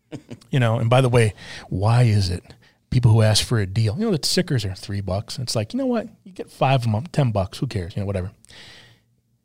you 0.49 0.59
know, 0.59 0.79
and 0.79 0.89
by 0.89 1.01
the 1.01 1.09
way, 1.09 1.35
why 1.69 2.03
is 2.03 2.31
it 2.31 2.43
people 2.89 3.11
who 3.11 3.21
ask 3.21 3.45
for 3.45 3.59
a 3.59 3.67
deal? 3.67 3.95
You 3.99 4.05
know, 4.05 4.17
the 4.17 4.25
stickers 4.25 4.65
are 4.65 4.73
three 4.73 5.01
bucks. 5.01 5.37
It's 5.37 5.55
like, 5.55 5.73
you 5.73 5.77
know 5.77 5.85
what? 5.85 6.07
You 6.23 6.31
get 6.31 6.49
five 6.49 6.87
of 6.87 6.91
them, 6.91 7.05
10 7.11 7.31
bucks. 7.31 7.59
Who 7.59 7.67
cares? 7.67 7.95
You 7.95 8.01
know, 8.01 8.07
whatever. 8.07 8.31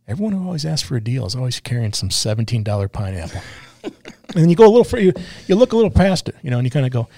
Everyone 0.08 0.32
who 0.32 0.44
always 0.46 0.64
asks 0.64 0.88
for 0.88 0.96
a 0.96 1.00
deal 1.00 1.26
is 1.26 1.36
always 1.36 1.60
carrying 1.60 1.92
some 1.92 2.10
seventeen 2.10 2.64
dollar 2.64 2.88
pineapple. 2.88 3.42
And 3.82 3.94
then 4.34 4.48
you 4.48 4.56
go 4.56 4.64
a 4.64 4.68
little, 4.68 4.84
fur- 4.84 4.98
you, 4.98 5.12
you 5.48 5.56
look 5.56 5.72
a 5.72 5.76
little 5.76 5.90
past 5.90 6.28
it, 6.28 6.36
you 6.42 6.50
know, 6.50 6.58
and 6.58 6.66
you 6.66 6.70
kind 6.70 6.86
of 6.86 6.92
go, 6.92 7.08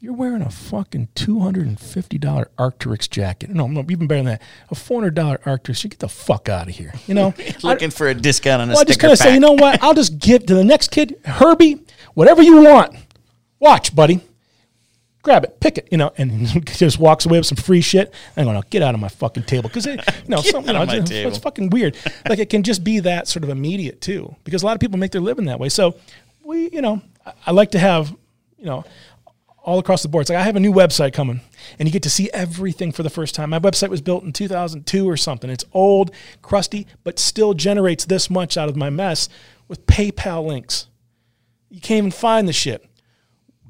"You're 0.00 0.14
wearing 0.14 0.40
a 0.42 0.50
fucking 0.50 1.08
two 1.14 1.40
hundred 1.40 1.66
and 1.66 1.78
fifty 1.78 2.16
dollar 2.18 2.50
Arc'teryx 2.58 3.08
jacket. 3.10 3.50
No, 3.50 3.66
no, 3.66 3.80
even 3.90 4.06
better 4.06 4.18
than 4.22 4.24
that, 4.26 4.42
a 4.70 4.74
four 4.74 5.00
hundred 5.00 5.14
dollar 5.14 5.38
Arc'teryx. 5.38 5.84
You 5.84 5.90
get 5.90 5.98
the 5.98 6.08
fuck 6.08 6.48
out 6.48 6.68
of 6.68 6.74
here. 6.74 6.94
You 7.06 7.14
know, 7.14 7.34
Looking 7.62 7.90
for 7.90 8.08
a 8.08 8.14
discount 8.14 8.62
on 8.62 8.70
a 8.70 8.72
well, 8.72 8.80
I 8.80 8.84
just 8.84 9.00
kind 9.00 9.12
of 9.12 9.18
say, 9.18 9.34
you 9.34 9.40
know 9.40 9.52
what? 9.52 9.82
I'll 9.82 9.94
just 9.94 10.18
give 10.18 10.46
to 10.46 10.54
the 10.54 10.64
next 10.64 10.90
kid, 10.90 11.16
Herbie, 11.24 11.80
whatever 12.14 12.42
you 12.42 12.62
want. 12.62 12.96
Watch, 13.58 13.94
buddy. 13.94 14.20
Grab 15.24 15.42
it, 15.42 15.58
pick 15.58 15.78
it, 15.78 15.88
you 15.90 15.96
know, 15.96 16.12
and 16.18 16.46
just 16.66 16.98
walks 16.98 17.24
away 17.24 17.38
with 17.38 17.46
some 17.46 17.56
free 17.56 17.80
shit. 17.80 18.12
I'm 18.36 18.44
going, 18.44 18.60
to 18.60 18.68
get 18.68 18.82
out 18.82 18.94
of 18.94 19.00
my 19.00 19.08
fucking 19.08 19.44
table 19.44 19.70
because, 19.70 19.86
you 19.86 19.96
know, 20.28 20.42
Get 20.42 20.52
some, 20.52 20.66
you 20.66 20.74
know 20.74 20.82
it's, 20.82 21.10
it's 21.10 21.38
fucking 21.38 21.70
weird. 21.70 21.96
like 22.28 22.38
it 22.38 22.50
can 22.50 22.62
just 22.62 22.84
be 22.84 23.00
that 23.00 23.26
sort 23.26 23.42
of 23.42 23.48
immediate 23.48 24.02
too, 24.02 24.36
because 24.44 24.62
a 24.62 24.66
lot 24.66 24.74
of 24.74 24.80
people 24.80 24.98
make 24.98 25.12
their 25.12 25.22
living 25.22 25.46
that 25.46 25.58
way. 25.58 25.70
So 25.70 25.96
we, 26.44 26.68
you 26.70 26.82
know, 26.82 27.00
I, 27.24 27.32
I 27.46 27.50
like 27.52 27.70
to 27.70 27.78
have, 27.78 28.10
you 28.58 28.66
know, 28.66 28.84
all 29.62 29.78
across 29.78 30.02
the 30.02 30.08
board. 30.08 30.22
It's 30.22 30.30
like 30.30 30.38
I 30.38 30.42
have 30.42 30.56
a 30.56 30.60
new 30.60 30.74
website 30.74 31.14
coming, 31.14 31.40
and 31.78 31.88
you 31.88 31.92
get 31.92 32.02
to 32.02 32.10
see 32.10 32.30
everything 32.34 32.92
for 32.92 33.02
the 33.02 33.08
first 33.08 33.34
time. 33.34 33.50
My 33.50 33.58
website 33.58 33.88
was 33.88 34.02
built 34.02 34.24
in 34.24 34.32
2002 34.32 35.08
or 35.08 35.16
something. 35.16 35.48
It's 35.48 35.64
old, 35.72 36.10
crusty, 36.42 36.86
but 37.02 37.18
still 37.18 37.54
generates 37.54 38.04
this 38.04 38.28
much 38.28 38.58
out 38.58 38.68
of 38.68 38.76
my 38.76 38.90
mess 38.90 39.30
with 39.68 39.86
PayPal 39.86 40.46
links. 40.46 40.88
You 41.70 41.80
can't 41.80 41.98
even 41.98 42.10
find 42.10 42.46
the 42.46 42.52
shit. 42.52 42.86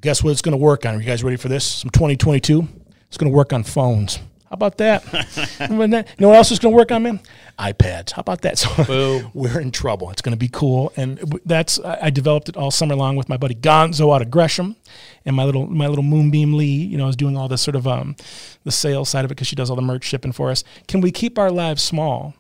Guess 0.05 0.23
what 0.23 0.33
it's 0.33 0.43
going 0.43 0.53
to 0.53 0.59
work 0.59 0.85
on? 0.85 0.97
Are 0.97 0.99
you 0.99 1.07
guys 1.07 1.25
ready 1.25 1.39
for 1.39 1.49
this? 1.49 1.65
Some 1.65 1.89
2022. 1.89 2.69
It's 3.09 3.17
going 3.17 3.33
to 3.33 3.35
work 3.35 3.55
on 3.55 3.63
phones. 3.63 4.17
How 4.17 4.51
about 4.51 4.77
that? 4.77 5.03
you 5.71 5.77
know 5.79 6.29
what 6.29 6.37
else 6.37 6.51
is 6.51 6.59
going 6.59 6.75
to 6.75 6.77
work 6.77 6.93
on, 6.93 7.05
man? 7.05 7.21
iPads. 7.59 8.13
How 8.13 8.21
about 8.21 8.43
that? 8.43 8.59
So 8.59 9.31
we're 9.35 9.59
in 9.59 9.71
trouble. 9.71 10.11
It's 10.11 10.21
going 10.21 10.35
to 10.35 10.39
be 10.39 10.49
cool, 10.49 10.93
and 10.99 11.41
that's 11.47 11.81
I 11.83 12.11
developed 12.11 12.51
it 12.51 12.57
all 12.59 12.71
summer 12.71 12.95
long 12.95 13.17
with 13.17 13.31
my 13.31 13.39
buddy 13.39 13.55
Gonzo 13.55 14.15
out 14.15 14.21
of 14.21 14.31
Gresham, 14.31 14.77
and 15.25 15.35
my 15.35 15.45
little 15.45 15.67
my 15.69 15.87
little 15.87 16.05
Moonbeam 16.05 16.53
Lee. 16.53 16.67
You 16.67 16.99
know, 16.99 17.09
is 17.09 17.17
doing 17.17 17.35
all 17.35 17.49
this 17.49 17.63
sort 17.63 17.75
of 17.75 17.87
um, 17.87 18.15
the 18.65 18.73
sales 18.73 19.09
side 19.09 19.25
of 19.25 19.31
it 19.31 19.37
because 19.37 19.47
she 19.47 19.57
does 19.57 19.71
all 19.71 19.77
the 19.77 19.81
merch 19.81 20.05
shipping 20.05 20.33
for 20.33 20.51
us. 20.51 20.65
Can 20.87 21.01
we 21.01 21.13
keep 21.13 21.39
our 21.39 21.51
lives 21.51 21.83
small? 21.83 22.35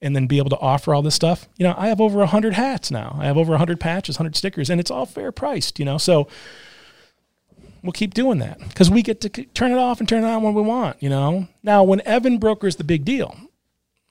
and 0.00 0.14
then 0.14 0.28
be 0.28 0.38
able 0.38 0.48
to 0.48 0.58
offer 0.58 0.94
all 0.94 1.02
this 1.02 1.16
stuff. 1.16 1.48
You 1.56 1.64
know, 1.64 1.74
I 1.76 1.88
have 1.88 2.00
over 2.00 2.18
100 2.18 2.52
hats 2.52 2.88
now. 2.88 3.16
I 3.18 3.24
have 3.24 3.36
over 3.36 3.50
100 3.50 3.80
patches, 3.80 4.16
100 4.16 4.36
stickers, 4.36 4.70
and 4.70 4.78
it's 4.78 4.92
all 4.92 5.06
fair 5.06 5.32
priced, 5.32 5.80
you 5.80 5.84
know. 5.84 5.98
So 5.98 6.28
we'll 7.82 7.92
keep 7.92 8.14
doing 8.14 8.38
that 8.38 8.58
because 8.60 8.90
we 8.90 9.02
get 9.02 9.20
to 9.22 9.28
turn 9.28 9.72
it 9.72 9.78
off 9.78 10.00
and 10.00 10.08
turn 10.08 10.24
it 10.24 10.26
on 10.26 10.42
when 10.42 10.54
we 10.54 10.62
want, 10.62 11.02
you 11.02 11.08
know. 11.08 11.48
Now, 11.62 11.82
when 11.82 12.00
Evan 12.02 12.38
Broker 12.38 12.66
is 12.66 12.76
the 12.76 12.84
big 12.84 13.04
deal, 13.04 13.36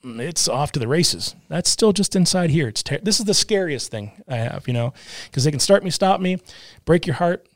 mm, 0.04 0.20
it's 0.20 0.48
off 0.48 0.72
to 0.74 0.80
the 0.80 0.88
races. 0.88 1.36
That's 1.50 1.70
still 1.70 1.94
just 1.94 2.16
inside 2.16 2.50
here. 2.50 2.68
It's 2.68 2.84
ter- 2.84 3.00
this 3.00 3.20
is 3.20 3.26
the 3.26 3.34
scariest 3.34 3.92
thing 3.92 4.12
I 4.28 4.38
have, 4.38 4.68
you 4.68 4.74
know, 4.74 4.94
because 5.26 5.44
they 5.44 5.52
can 5.52 5.60
start 5.60 5.84
me, 5.84 5.90
stop 5.90 6.20
me, 6.20 6.38
break 6.86 7.06
your 7.06 7.16
heart. 7.16 7.48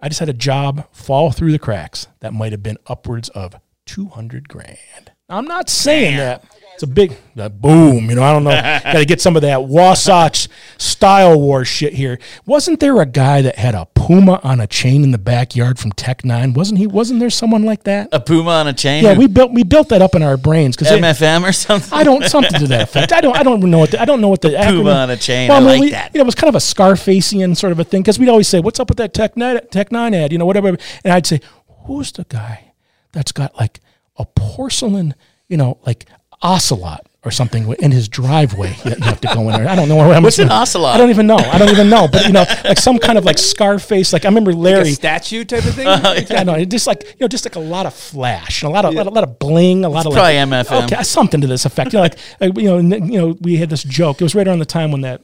I 0.00 0.08
just 0.08 0.20
had 0.20 0.28
a 0.28 0.34
job 0.34 0.86
fall 0.92 1.32
through 1.32 1.52
the 1.52 1.58
cracks 1.58 2.06
that 2.20 2.32
might 2.32 2.52
have 2.52 2.62
been 2.62 2.78
upwards 2.86 3.28
of 3.30 3.56
200 3.86 4.48
grand. 4.48 5.12
I'm 5.28 5.44
not 5.44 5.68
saying 5.68 6.16
that. 6.16 6.44
It's 6.74 6.84
a 6.84 6.86
big 6.86 7.16
boom, 7.34 8.08
you 8.08 8.14
know. 8.14 8.22
I 8.22 8.32
don't 8.32 8.44
know. 8.44 8.50
Got 8.84 8.92
to 8.92 9.04
get 9.04 9.20
some 9.20 9.34
of 9.34 9.42
that 9.42 9.64
Wasatch 9.64 10.46
style 10.78 11.38
war 11.40 11.64
shit 11.64 11.92
here. 11.92 12.20
Wasn't 12.46 12.78
there 12.78 13.00
a 13.02 13.06
guy 13.06 13.42
that 13.42 13.56
had 13.56 13.74
a 13.74 13.86
puma 13.96 14.40
on 14.44 14.60
a 14.60 14.66
chain 14.68 15.02
in 15.02 15.10
the 15.10 15.18
backyard 15.18 15.80
from 15.80 15.90
Technine? 15.92 16.54
Wasn't 16.54 16.78
he? 16.78 16.86
Wasn't 16.86 17.18
there 17.18 17.30
someone 17.30 17.64
like 17.64 17.82
that? 17.82 18.10
A 18.12 18.20
puma 18.20 18.50
on 18.52 18.68
a 18.68 18.72
chain. 18.72 19.02
Yeah, 19.02 19.18
we 19.18 19.26
built 19.26 19.50
we 19.50 19.64
built 19.64 19.88
that 19.88 20.02
up 20.02 20.14
in 20.14 20.22
our 20.22 20.36
brains 20.36 20.76
because 20.76 20.92
MFM 20.92 21.42
or 21.48 21.52
something. 21.52 21.92
I 21.92 22.04
don't 22.04 22.24
something 22.26 22.60
to 22.60 22.68
that 22.68 22.82
effect. 22.82 23.12
I 23.12 23.22
don't 23.22 23.36
I 23.36 23.42
don't 23.42 23.60
know 23.60 23.78
what 23.78 23.90
the, 23.90 24.00
I 24.00 24.04
don't 24.04 24.20
know 24.20 24.28
what 24.28 24.40
the 24.40 24.50
Puma 24.62 24.62
acronym- 24.90 24.94
on 25.02 25.10
a 25.10 25.16
chain. 25.16 25.50
I 25.50 25.58
like 25.58 25.80
we- 25.80 25.90
that. 25.90 26.14
You 26.14 26.18
know, 26.18 26.22
it 26.22 26.26
was 26.26 26.36
kind 26.36 26.48
of 26.48 26.54
a 26.54 26.58
Scarfacian 26.58 27.56
sort 27.56 27.72
of 27.72 27.80
a 27.80 27.84
thing 27.84 28.02
because 28.02 28.20
we'd 28.20 28.28
always 28.28 28.46
say, 28.46 28.60
"What's 28.60 28.78
up 28.78 28.88
with 28.88 28.98
that 28.98 29.14
Technine 29.14 29.68
Tech 29.70 29.90
Nine 29.90 30.14
ad?" 30.14 30.30
You 30.30 30.38
know, 30.38 30.46
whatever. 30.46 30.68
And 30.68 31.12
I'd 31.12 31.26
say, 31.26 31.40
"Who's 31.86 32.12
the 32.12 32.24
guy 32.28 32.72
that's 33.12 33.32
got 33.32 33.56
like 33.58 33.80
a 34.18 34.24
porcelain, 34.24 35.14
you 35.48 35.56
know, 35.56 35.78
like 35.86 36.06
ocelot?" 36.42 37.04
Or 37.24 37.32
something 37.32 37.74
in 37.80 37.90
his 37.90 38.08
driveway. 38.08 38.76
You, 38.84 38.92
you 38.92 39.02
have 39.02 39.20
to 39.22 39.34
go 39.34 39.40
in 39.48 39.48
there. 39.48 39.68
I 39.68 39.74
don't 39.74 39.88
know 39.88 39.96
where 39.96 40.14
I'm. 40.14 40.22
What's 40.22 40.38
an 40.38 40.50
ocelot? 40.50 40.94
I 40.94 40.98
don't 40.98 41.10
even 41.10 41.26
know. 41.26 41.36
I 41.36 41.58
don't 41.58 41.68
even 41.68 41.90
know. 41.90 42.06
But 42.06 42.26
you 42.26 42.32
know, 42.32 42.44
like 42.64 42.78
some 42.78 42.96
kind 42.98 43.18
of 43.18 43.24
like 43.24 43.38
Scarface. 43.38 44.12
Like 44.12 44.24
I 44.24 44.28
remember 44.28 44.52
Like 44.52 44.72
Larry 44.72 44.90
a 44.90 44.94
statue 44.94 45.44
type 45.44 45.64
of 45.64 45.74
thing. 45.74 45.86
yeah, 46.30 46.44
no, 46.44 46.54
it 46.54 46.70
just 46.70 46.86
like 46.86 47.02
you 47.02 47.16
know, 47.20 47.28
just 47.28 47.44
like 47.44 47.56
a 47.56 47.60
lot 47.60 47.86
of 47.86 47.92
flash, 47.92 48.62
and 48.62 48.70
a 48.70 48.72
lot 48.72 48.84
of, 48.84 48.94
lot 48.94 49.08
of, 49.08 49.12
lot 49.12 49.24
of 49.24 49.38
bling, 49.40 49.84
a 49.84 49.88
lot 49.88 50.06
of 50.06 50.12
probably 50.12 50.36
like, 50.36 50.66
MFM. 50.66 50.84
Okay, 50.84 51.02
something 51.02 51.40
to 51.40 51.48
this 51.48 51.64
effect. 51.64 51.92
You 51.92 51.98
know, 51.98 52.02
like 52.04 52.18
uh, 52.40 52.52
you 52.56 52.80
know, 52.80 52.96
you 52.96 53.18
know, 53.18 53.36
we 53.40 53.56
had 53.56 53.68
this 53.68 53.82
joke. 53.82 54.20
It 54.20 54.24
was 54.24 54.36
right 54.36 54.46
around 54.46 54.60
the 54.60 54.64
time 54.64 54.92
when 54.92 55.00
that 55.00 55.22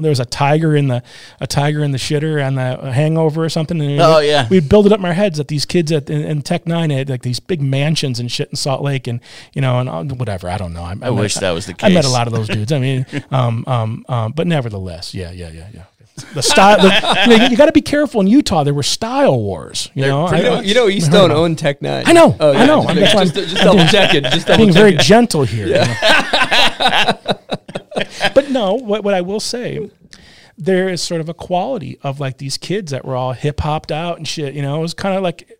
there 0.00 0.10
was 0.10 0.20
a 0.20 0.24
tiger 0.24 0.76
in 0.76 0.88
the 0.88 1.02
a 1.40 1.46
tiger 1.46 1.82
in 1.84 1.92
the 1.92 1.98
shitter 1.98 2.40
and 2.44 2.56
the 2.58 2.92
Hangover 2.92 3.44
or 3.44 3.48
something. 3.48 3.80
And 3.80 4.00
Oh, 4.00 4.18
yeah. 4.20 4.48
we'd 4.48 4.68
build 4.68 4.86
it 4.86 4.92
up 4.92 4.98
in 5.00 5.04
our 5.06 5.12
heads 5.12 5.38
that 5.38 5.48
these 5.48 5.64
kids 5.64 5.92
at 5.92 6.08
in, 6.10 6.22
in 6.22 6.42
Technine 6.42 6.90
had 6.90 7.08
like 7.08 7.22
these 7.22 7.40
big 7.40 7.60
mansions 7.62 8.18
and 8.20 8.30
shit 8.30 8.48
in 8.50 8.56
Salt 8.56 8.82
Lake, 8.82 9.06
and 9.06 9.20
you 9.52 9.60
know, 9.60 9.78
and 9.80 9.88
uh, 9.88 10.02
whatever. 10.14 10.48
I 10.48 10.58
don't 10.58 10.72
know. 10.72 10.82
I, 10.82 10.94
I 11.02 11.10
wish 11.10 11.34
that 11.34 11.50
was 11.52 11.66
the 11.66 11.74
case. 11.74 11.90
I 11.90 11.94
met 11.94 12.04
a 12.04 12.08
lot 12.10 12.26
of 12.26 12.32
those 12.32 12.48
dudes. 12.48 12.72
I 12.72 12.78
mean, 12.78 13.06
um, 13.30 13.64
um, 13.66 14.04
um, 14.08 14.32
but 14.32 14.46
nevertheless, 14.46 15.14
yeah, 15.14 15.30
yeah, 15.32 15.50
yeah, 15.50 15.68
yeah. 15.74 15.84
The 16.34 16.42
style, 16.42 16.78
the, 16.80 17.26
you, 17.30 17.38
know, 17.38 17.46
you 17.46 17.56
got 17.56 17.66
to 17.66 17.72
be 17.72 17.80
careful 17.80 18.20
in 18.20 18.26
Utah. 18.26 18.64
There 18.64 18.74
were 18.74 18.82
style 18.82 19.38
wars. 19.38 19.88
You 19.94 20.02
know, 20.06 20.26
you 20.34 20.42
know, 20.42 20.54
I- 20.54 20.60
you 20.62 20.74
know, 20.74 20.86
I 20.88 20.90
East 20.90 21.06
heard 21.06 21.12
Stone 21.14 21.30
about 21.30 21.40
owned 21.42 21.58
Tech 21.60 21.80
Nine. 21.80 22.04
I 22.08 22.12
know, 22.12 22.36
Oh, 22.40 22.52
I 22.54 22.66
know. 22.66 22.82
Just, 22.92 23.14
I'm 23.16 23.22
just, 23.28 23.34
just- 23.34 23.34
just, 23.34 23.36
I'm- 23.36 23.48
just 23.48 23.62
double 23.62 23.76
being- 23.76 23.88
checking. 23.88 24.22
Just 24.24 24.50
I'm 24.50 24.54
double 24.54 24.64
being 24.64 24.72
very 24.72 24.94
gentle 24.96 25.44
here. 25.44 25.66
you 25.68 25.74
know. 25.74 25.84
but 28.34 28.50
no, 28.50 28.74
what, 28.74 29.04
what 29.04 29.14
I 29.14 29.20
will 29.20 29.40
say, 29.40 29.90
there 30.56 30.88
is 30.88 31.02
sort 31.02 31.20
of 31.20 31.28
a 31.28 31.34
quality 31.34 31.98
of 32.02 32.20
like 32.20 32.38
these 32.38 32.56
kids 32.56 32.90
that 32.90 33.04
were 33.04 33.16
all 33.16 33.32
hip 33.32 33.60
hopped 33.60 33.92
out 33.92 34.18
and 34.18 34.26
shit. 34.26 34.54
You 34.54 34.62
know, 34.62 34.78
it 34.78 34.82
was 34.82 34.94
kind 34.94 35.16
of 35.16 35.22
like 35.22 35.58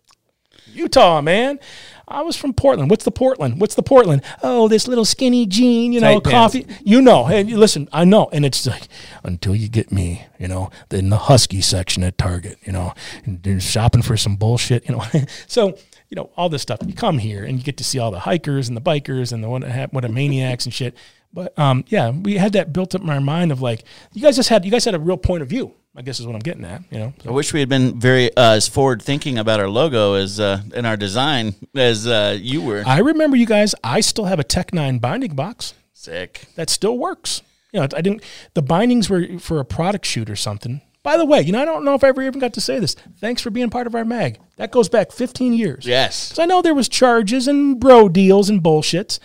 Utah, 0.73 1.21
man. 1.21 1.59
I 2.07 2.23
was 2.23 2.35
from 2.35 2.53
Portland. 2.53 2.89
What's 2.89 3.05
the 3.05 3.11
Portland? 3.11 3.61
What's 3.61 3.75
the 3.75 3.83
Portland? 3.83 4.23
Oh, 4.41 4.67
this 4.67 4.87
little 4.87 5.05
skinny 5.05 5.45
jean, 5.45 5.93
you 5.93 5.99
know, 5.99 6.15
Tight 6.15 6.23
pants. 6.23 6.55
coffee. 6.55 6.65
You 6.83 7.01
know, 7.01 7.25
hey, 7.25 7.43
listen, 7.43 7.87
I 7.93 8.03
know. 8.03 8.29
And 8.33 8.45
it's 8.45 8.65
like, 8.65 8.87
until 9.23 9.55
you 9.55 9.69
get 9.69 9.91
me, 9.91 10.25
you 10.39 10.47
know, 10.47 10.71
in 10.89 11.09
the 11.09 11.17
Husky 11.17 11.61
section 11.61 12.03
at 12.03 12.17
Target, 12.17 12.57
you 12.63 12.71
know, 12.71 12.93
and 13.25 13.45
you're 13.45 13.59
shopping 13.59 14.01
for 14.01 14.17
some 14.17 14.37
bullshit, 14.37 14.89
you 14.89 14.95
know. 14.95 15.03
so, 15.47 15.77
you 16.09 16.15
know, 16.15 16.31
all 16.35 16.49
this 16.49 16.63
stuff. 16.63 16.79
You 16.83 16.93
come 16.93 17.19
here 17.19 17.43
and 17.43 17.59
you 17.59 17.63
get 17.63 17.77
to 17.77 17.83
see 17.83 17.99
all 17.99 18.09
the 18.09 18.19
hikers 18.19 18.67
and 18.67 18.75
the 18.75 18.81
bikers 18.81 19.31
and 19.31 19.43
the 19.43 19.49
what, 19.49 19.63
what 19.93 20.09
maniacs 20.11 20.65
and 20.65 20.73
shit. 20.73 20.95
But 21.33 21.57
um, 21.59 21.83
yeah, 21.87 22.09
we 22.09 22.35
had 22.35 22.53
that 22.53 22.73
built 22.73 22.95
up 22.95 23.01
in 23.01 23.09
our 23.09 23.21
mind 23.21 23.51
of 23.51 23.61
like, 23.61 23.83
you 24.13 24.21
guys 24.21 24.35
just 24.35 24.49
had, 24.49 24.65
you 24.65 24.71
guys 24.71 24.85
had 24.85 24.95
a 24.95 24.99
real 24.99 25.17
point 25.17 25.41
of 25.41 25.49
view. 25.49 25.73
I 25.95 26.01
guess 26.01 26.19
is 26.19 26.27
what 26.27 26.35
I'm 26.35 26.41
getting 26.41 26.63
at, 26.65 26.83
you 26.91 26.99
know. 26.99 27.13
I 27.27 27.31
wish 27.31 27.51
we 27.51 27.59
had 27.59 27.67
been 27.67 27.99
very 27.99 28.33
uh, 28.37 28.53
as 28.53 28.67
forward 28.67 29.01
thinking 29.01 29.37
about 29.37 29.59
our 29.59 29.67
logo 29.67 30.13
as 30.13 30.39
uh, 30.39 30.61
in 30.73 30.85
our 30.85 30.95
design 30.95 31.55
as 31.75 32.07
uh, 32.07 32.37
you 32.39 32.61
were. 32.61 32.83
I 32.85 32.99
remember 32.99 33.35
you 33.35 33.47
guys. 33.47 33.73
I 33.83 34.01
still 34.01 34.25
have 34.25 34.39
a 34.39 34.43
Technine 34.43 35.01
binding 35.01 35.35
box 35.35 35.73
Sick. 35.93 36.45
that 36.55 36.69
still 36.69 36.97
works. 36.97 37.41
You 37.73 37.79
know, 37.79 37.87
I 37.95 38.01
didn't. 38.01 38.23
The 38.53 38.61
bindings 38.61 39.09
were 39.09 39.39
for 39.39 39.59
a 39.59 39.65
product 39.65 40.05
shoot 40.05 40.29
or 40.29 40.35
something. 40.35 40.81
By 41.01 41.15
the 41.15 41.25
way, 41.25 41.41
you 41.41 41.53
know, 41.53 41.61
I 41.61 41.65
don't 41.65 41.85
know 41.85 41.93
if 41.93 42.03
I 42.03 42.09
ever 42.09 42.21
even 42.21 42.39
got 42.41 42.53
to 42.53 42.61
say 42.61 42.77
this. 42.79 42.93
Thanks 43.19 43.41
for 43.41 43.49
being 43.49 43.69
part 43.69 43.87
of 43.87 43.95
our 43.95 44.03
mag. 44.03 44.37
That 44.57 44.71
goes 44.71 44.89
back 44.89 45.13
15 45.13 45.53
years. 45.53 45.85
Yes. 45.85 46.29
'Cause 46.29 46.39
I 46.39 46.45
know 46.45 46.61
there 46.61 46.73
was 46.73 46.89
charges 46.89 47.47
and 47.47 47.79
bro 47.79 48.09
deals 48.09 48.49
and 48.49 48.61
bullshits, 48.61 49.17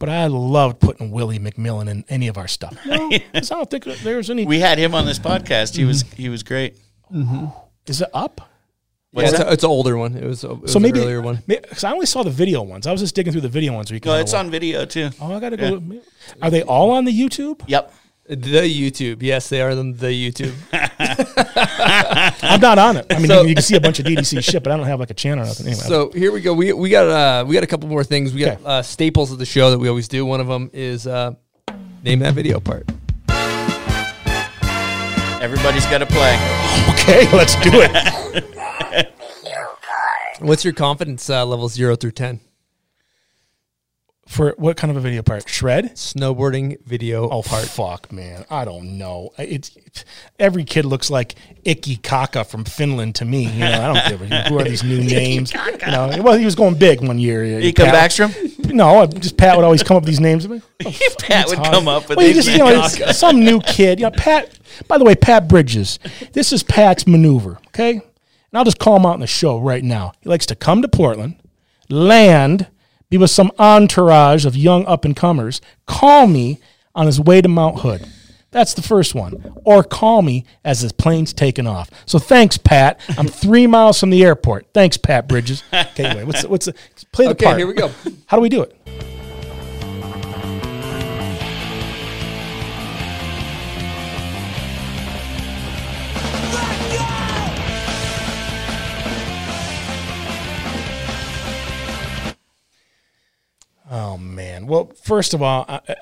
but 0.00 0.08
I 0.08 0.26
loved 0.26 0.80
putting 0.80 1.12
Willie 1.12 1.38
McMillan 1.38 1.88
in 1.88 2.04
any 2.08 2.26
of 2.26 2.36
our 2.36 2.48
stuff. 2.48 2.76
No, 2.84 3.10
'cause 3.32 3.52
I 3.52 3.54
don't 3.54 3.70
think 3.70 3.84
there 3.84 4.16
was 4.16 4.28
any. 4.28 4.44
We 4.44 4.58
had 4.58 4.78
him 4.78 4.92
on 4.94 5.06
this 5.06 5.20
podcast. 5.20 5.76
He 5.76 5.84
was 5.84 6.02
he 6.16 6.28
was 6.28 6.42
great. 6.42 6.76
Mm-hmm. 7.14 7.46
Is 7.86 8.00
it 8.02 8.08
up? 8.12 8.40
Yeah, 9.12 9.22
it's, 9.24 9.38
a, 9.40 9.52
it's 9.52 9.64
an 9.64 9.70
older 9.70 9.96
one. 9.96 10.16
It 10.16 10.24
was, 10.24 10.44
a, 10.44 10.50
it 10.52 10.60
was 10.62 10.72
so 10.72 10.78
maybe 10.78 11.00
an 11.00 11.04
earlier 11.04 11.20
one. 11.20 11.42
Because 11.44 11.82
I 11.82 11.90
only 11.90 12.06
saw 12.06 12.22
the 12.22 12.30
video 12.30 12.62
ones. 12.62 12.86
I 12.86 12.92
was 12.92 13.00
just 13.00 13.12
digging 13.16 13.32
through 13.32 13.40
the 13.40 13.48
video 13.48 13.72
ones. 13.72 13.90
Where 13.90 13.96
you 13.96 14.00
can 14.00 14.12
No, 14.12 14.18
it's 14.18 14.32
watch- 14.32 14.38
on 14.44 14.50
video 14.52 14.84
too. 14.84 15.10
Oh, 15.20 15.34
I 15.34 15.40
gotta 15.40 15.56
go. 15.56 15.82
Are 16.40 16.48
they 16.50 16.62
all 16.62 16.90
on 16.92 17.04
the 17.06 17.12
YouTube? 17.12 17.60
Yep. 17.66 17.92
The 18.30 18.62
YouTube. 18.62 19.22
Yes, 19.22 19.48
they 19.48 19.60
are 19.60 19.70
on 19.70 19.94
the 19.94 20.06
YouTube. 20.06 20.54
I'm 22.42 22.60
not 22.60 22.78
on 22.78 22.96
it. 22.98 23.06
I 23.10 23.18
mean, 23.18 23.26
So- 23.26 23.42
you, 23.42 23.48
you 23.48 23.54
can 23.56 23.62
see 23.64 23.74
a 23.74 23.80
bunch 23.80 23.98
of 23.98 24.06
DDC 24.06 24.40
shit, 24.44 24.62
but 24.62 24.70
I 24.72 24.76
don't 24.76 24.86
have 24.86 25.00
like 25.00 25.10
a 25.10 25.14
channel 25.14 25.42
or 25.42 25.48
nothing. 25.48 25.66
Anyway, 25.66 25.82
So 25.82 26.10
here 26.12 26.30
we 26.30 26.40
go. 26.40 26.54
We 26.54 26.72
we 26.72 26.90
got 26.90 27.08
uh 27.08 27.44
we 27.44 27.54
got 27.54 27.64
a 27.64 27.66
couple 27.66 27.88
more 27.88 28.04
things. 28.04 28.32
We 28.32 28.40
got 28.42 28.58
Okay. 28.58 28.64
uh, 28.64 28.82
staples 28.82 29.32
of 29.32 29.38
the 29.38 29.46
show 29.46 29.72
that 29.72 29.78
we 29.80 29.88
always 29.88 30.06
do. 30.06 30.24
One 30.24 30.40
of 30.40 30.46
them 30.46 30.70
is 30.72 31.08
uh, 31.08 31.32
name 32.04 32.20
that 32.20 32.34
video 32.34 32.60
part. 32.60 32.88
Everybody's 35.42 35.86
got 35.86 35.98
to 35.98 36.06
play. 36.06 36.34
okay, 36.90 37.28
let's 37.36 37.56
do 37.56 37.70
it. 37.74 39.12
What's 40.40 40.64
your 40.64 40.74
confidence 40.74 41.28
uh, 41.28 41.44
level 41.44 41.68
zero 41.68 41.96
through 41.96 42.12
ten? 42.12 42.38
For 44.30 44.54
what 44.58 44.76
kind 44.76 44.92
of 44.92 44.96
a 44.96 45.00
video 45.00 45.22
part? 45.22 45.48
Shred? 45.48 45.96
Snowboarding 45.96 46.80
video 46.86 47.28
Oh, 47.28 47.42
part. 47.42 47.64
fuck, 47.64 48.12
man. 48.12 48.44
I 48.48 48.64
don't 48.64 48.96
know. 48.96 49.30
It's, 49.36 49.76
it's- 49.76 50.04
every 50.38 50.62
kid 50.62 50.84
looks 50.84 51.10
like 51.10 51.34
Icky 51.64 51.96
Kaka 51.96 52.44
from 52.44 52.64
Finland 52.64 53.16
to 53.16 53.24
me. 53.24 53.46
You 53.46 53.58
know, 53.58 53.90
I 53.90 53.92
don't 53.92 54.08
give 54.20 54.30
a 54.30 54.42
who 54.48 54.56
are 54.60 54.62
these 54.62 54.84
new 54.84 55.02
names. 55.02 55.52
You 55.52 55.76
know, 55.88 56.22
well, 56.22 56.38
he 56.38 56.44
was 56.44 56.54
going 56.54 56.76
big 56.76 57.02
one 57.02 57.18
year. 57.18 57.42
Ika 57.42 57.82
Backstrom. 57.86 58.72
no, 58.72 59.04
just 59.08 59.36
Pat 59.36 59.56
would 59.56 59.64
always 59.64 59.82
come 59.82 59.96
up 59.96 60.04
with 60.04 60.10
these 60.10 60.20
names. 60.20 60.46
Oh, 60.46 60.60
fuck 60.92 61.18
Pat 61.18 61.48
would 61.48 61.58
come 61.64 61.88
up 61.88 62.08
with 62.08 62.16
well, 62.16 62.24
these 62.28 62.36
just, 62.44 62.50
you 62.52 62.58
know, 62.58 62.86
some 62.86 63.40
new 63.44 63.60
kid. 63.60 63.98
You 63.98 64.04
know, 64.04 64.12
Pat. 64.12 64.56
By 64.86 64.96
the 64.98 65.04
way, 65.04 65.16
Pat 65.16 65.48
Bridges. 65.48 65.98
This 66.34 66.52
is 66.52 66.62
Pat's 66.62 67.04
maneuver. 67.04 67.58
Okay, 67.66 67.94
and 67.94 68.02
I'll 68.54 68.64
just 68.64 68.78
call 68.78 68.94
him 68.94 69.06
out 69.06 69.14
in 69.14 69.20
the 69.20 69.26
show 69.26 69.58
right 69.58 69.82
now. 69.82 70.12
He 70.20 70.28
likes 70.28 70.46
to 70.46 70.54
come 70.54 70.82
to 70.82 70.88
Portland, 70.88 71.34
land, 71.88 72.68
be 73.10 73.18
with 73.18 73.30
some 73.30 73.50
entourage 73.58 74.46
of 74.46 74.56
young 74.56 74.86
up 74.86 75.04
and 75.04 75.14
comers, 75.14 75.60
call 75.86 76.26
me 76.26 76.60
on 76.94 77.06
his 77.06 77.20
way 77.20 77.40
to 77.42 77.48
Mount 77.48 77.80
Hood. 77.80 78.06
That's 78.52 78.74
the 78.74 78.82
first 78.82 79.14
one. 79.14 79.54
Or 79.64 79.84
call 79.84 80.22
me 80.22 80.44
as 80.64 80.80
his 80.80 80.90
plane's 80.92 81.32
taking 81.32 81.66
off. 81.68 81.88
So 82.06 82.18
thanks, 82.18 82.56
Pat. 82.58 83.00
I'm 83.16 83.28
three 83.28 83.66
miles 83.68 84.00
from 84.00 84.10
the 84.10 84.24
airport. 84.24 84.66
Thanks, 84.74 84.96
Pat 84.96 85.28
Bridges. 85.28 85.62
Okay, 85.72 86.04
anyway, 86.04 86.24
what's 86.24 86.42
the, 86.42 86.48
what's 86.48 86.66
the, 86.66 86.74
play 87.12 87.26
the 87.26 87.30
Okay, 87.32 87.44
part. 87.44 87.58
here 87.58 87.66
we 87.68 87.74
go. 87.74 87.90
How 88.26 88.36
do 88.36 88.40
we 88.40 88.48
do 88.48 88.62
it? 88.62 88.76
Oh 103.90 104.16
man. 104.16 104.66
Well, 104.66 104.92
first 105.02 105.34
of 105.34 105.42
all, 105.42 105.64
I, 105.68 105.80
I, 105.88 105.94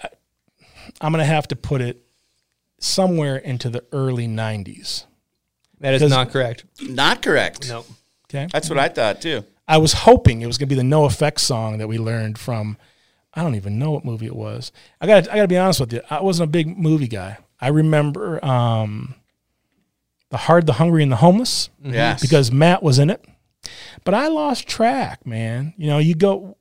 I'm 1.00 1.12
going 1.12 1.23
to 1.23 1.26
have 1.26 1.49
to 1.49 1.57
put 1.57 1.81
it 1.81 2.02
somewhere 2.78 3.36
into 3.36 3.70
the 3.70 3.83
early 3.92 4.28
'90s. 4.28 5.05
That 5.81 5.94
is 5.94 6.02
not 6.10 6.31
correct. 6.31 6.65
Not 6.83 7.23
correct. 7.23 7.68
Nope. 7.68 7.86
Okay. 8.28 8.47
That's 8.52 8.68
what 8.68 8.78
I 8.78 8.89
thought 8.89 9.23
too. 9.23 9.44
I 9.67 9.78
was 9.78 9.92
hoping 9.92 10.42
it 10.42 10.47
was 10.47 10.58
going 10.58 10.68
to 10.68 10.75
be 10.75 10.81
the 10.81 10.86
NOFX 10.86 11.41
song 11.41 11.78
that 11.78 11.89
we 11.89 11.99
learned 11.99 12.39
from. 12.39 12.76
I 13.34 13.42
don't 13.42 13.55
even 13.55 13.78
know 13.78 13.92
what 13.92 14.05
movie 14.05 14.26
it 14.26 14.36
was. 14.36 14.73
I 15.00 15.07
got. 15.07 15.28
I 15.31 15.36
got 15.36 15.42
to 15.42 15.49
be 15.49 15.57
honest 15.57 15.81
with 15.81 15.92
you. 15.92 16.02
I 16.10 16.20
wasn't 16.20 16.49
a 16.49 16.50
big 16.50 16.76
movie 16.78 17.08
guy. 17.08 17.39
I 17.60 17.68
remember 17.68 18.44
um, 18.44 19.15
the 20.31 20.36
Hard, 20.36 20.67
the 20.67 20.75
Hungry, 20.75 21.02
and 21.02 21.10
the 21.12 21.17
Homeless. 21.17 21.70
Yes. 21.83 22.20
because 22.20 22.52
Matt 22.52 22.83
was 22.83 22.99
in 22.99 23.08
it. 23.10 23.25
But 24.05 24.15
I 24.15 24.28
lost 24.28 24.67
track, 24.68 25.26
man. 25.26 25.75
You 25.76 25.86
know, 25.89 25.99
you 25.99 26.15
go. 26.15 26.57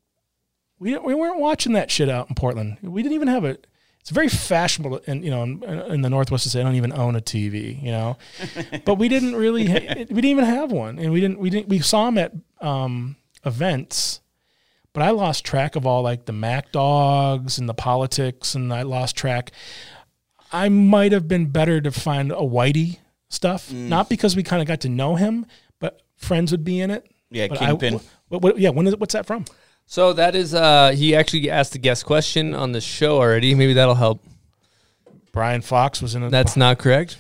We 0.80 0.98
we 0.98 1.14
weren't 1.14 1.40
watching 1.40 1.74
that 1.74 1.90
shit 1.92 2.10
out 2.10 2.30
in 2.30 2.36
Portland. 2.36 2.78
We 2.82 3.02
didn't 3.04 3.16
even 3.16 3.28
have 3.28 3.44
a. 3.46 3.58
It's 4.02 4.12
very 4.14 4.30
fashionable, 4.30 4.98
in 5.00 5.22
you 5.22 5.30
know, 5.32 5.44
in, 5.44 5.64
in 5.64 6.02
the 6.02 6.10
Northwest 6.10 6.44
to 6.44 6.50
say 6.50 6.62
I 6.62 6.64
don't 6.64 6.76
even 6.76 6.94
own 6.94 7.16
a 7.16 7.22
TV. 7.22 7.82
You 7.82 7.92
know, 7.92 8.18
but 8.86 8.96
we 8.96 9.10
didn't 9.10 9.36
really. 9.36 9.66
Ha- 9.68 9.96
we 9.98 10.06
didn't 10.06 10.26
even 10.26 10.46
have 10.46 10.72
one, 10.72 10.98
and 11.00 11.12
we 11.12 11.20
didn't. 11.20 11.40
We 11.40 11.50
didn't. 11.50 11.68
We 11.70 11.80
saw 11.80 12.06
them 12.06 12.18
at 12.18 12.32
um, 12.62 13.16
events, 13.46 14.22
but 14.94 15.04
I 15.04 15.10
lost 15.10 15.44
track 15.44 15.76
of 15.76 15.86
all 15.86 16.04
like 16.04 16.26
the 16.26 16.32
Mack 16.34 16.72
Dawgs 16.72 17.58
and 17.58 17.68
the 17.68 17.74
politics, 17.74 18.56
and 18.56 18.72
I 18.74 18.84
lost 18.84 19.16
track. 19.18 19.52
I 20.54 20.70
might 20.70 21.12
have 21.12 21.28
been 21.28 21.48
better 21.48 21.82
to 21.82 21.92
find 21.92 22.32
a 22.32 22.36
Whitey 22.36 23.00
stuff, 23.30 23.74
not 23.74 24.08
because 24.10 24.36
we 24.38 24.44
kind 24.44 24.62
of 24.62 24.68
got 24.68 24.80
to 24.82 24.90
know 24.90 25.16
him, 25.16 25.46
but 25.80 26.02
friends 26.16 26.52
would 26.52 26.64
be 26.64 26.80
in 26.80 26.92
it. 26.92 27.06
Yeah, 27.30 27.48
But 27.50 27.62
I- 27.62 27.74
what, 28.30 28.42
what, 28.42 28.58
yeah, 28.60 28.70
when 28.70 28.88
is, 28.88 28.96
what's 28.96 29.14
that 29.14 29.26
from? 29.26 29.44
So 29.90 30.14
that 30.14 30.36
is 30.36 30.54
uh 30.54 30.92
he 30.92 31.16
actually 31.16 31.50
asked 31.50 31.74
a 31.74 31.80
guest 31.80 32.06
question 32.06 32.54
on 32.54 32.74
the 32.74 32.82
show 32.82 33.18
already. 33.18 33.56
Maybe 33.56 33.74
that'll 33.74 33.96
help. 33.96 34.22
Brian 35.32 35.62
Fox 35.62 36.02
was 36.02 36.14
in 36.14 36.24
it. 36.24 36.30
That's 36.30 36.58
not 36.58 36.78
correct. 36.78 37.18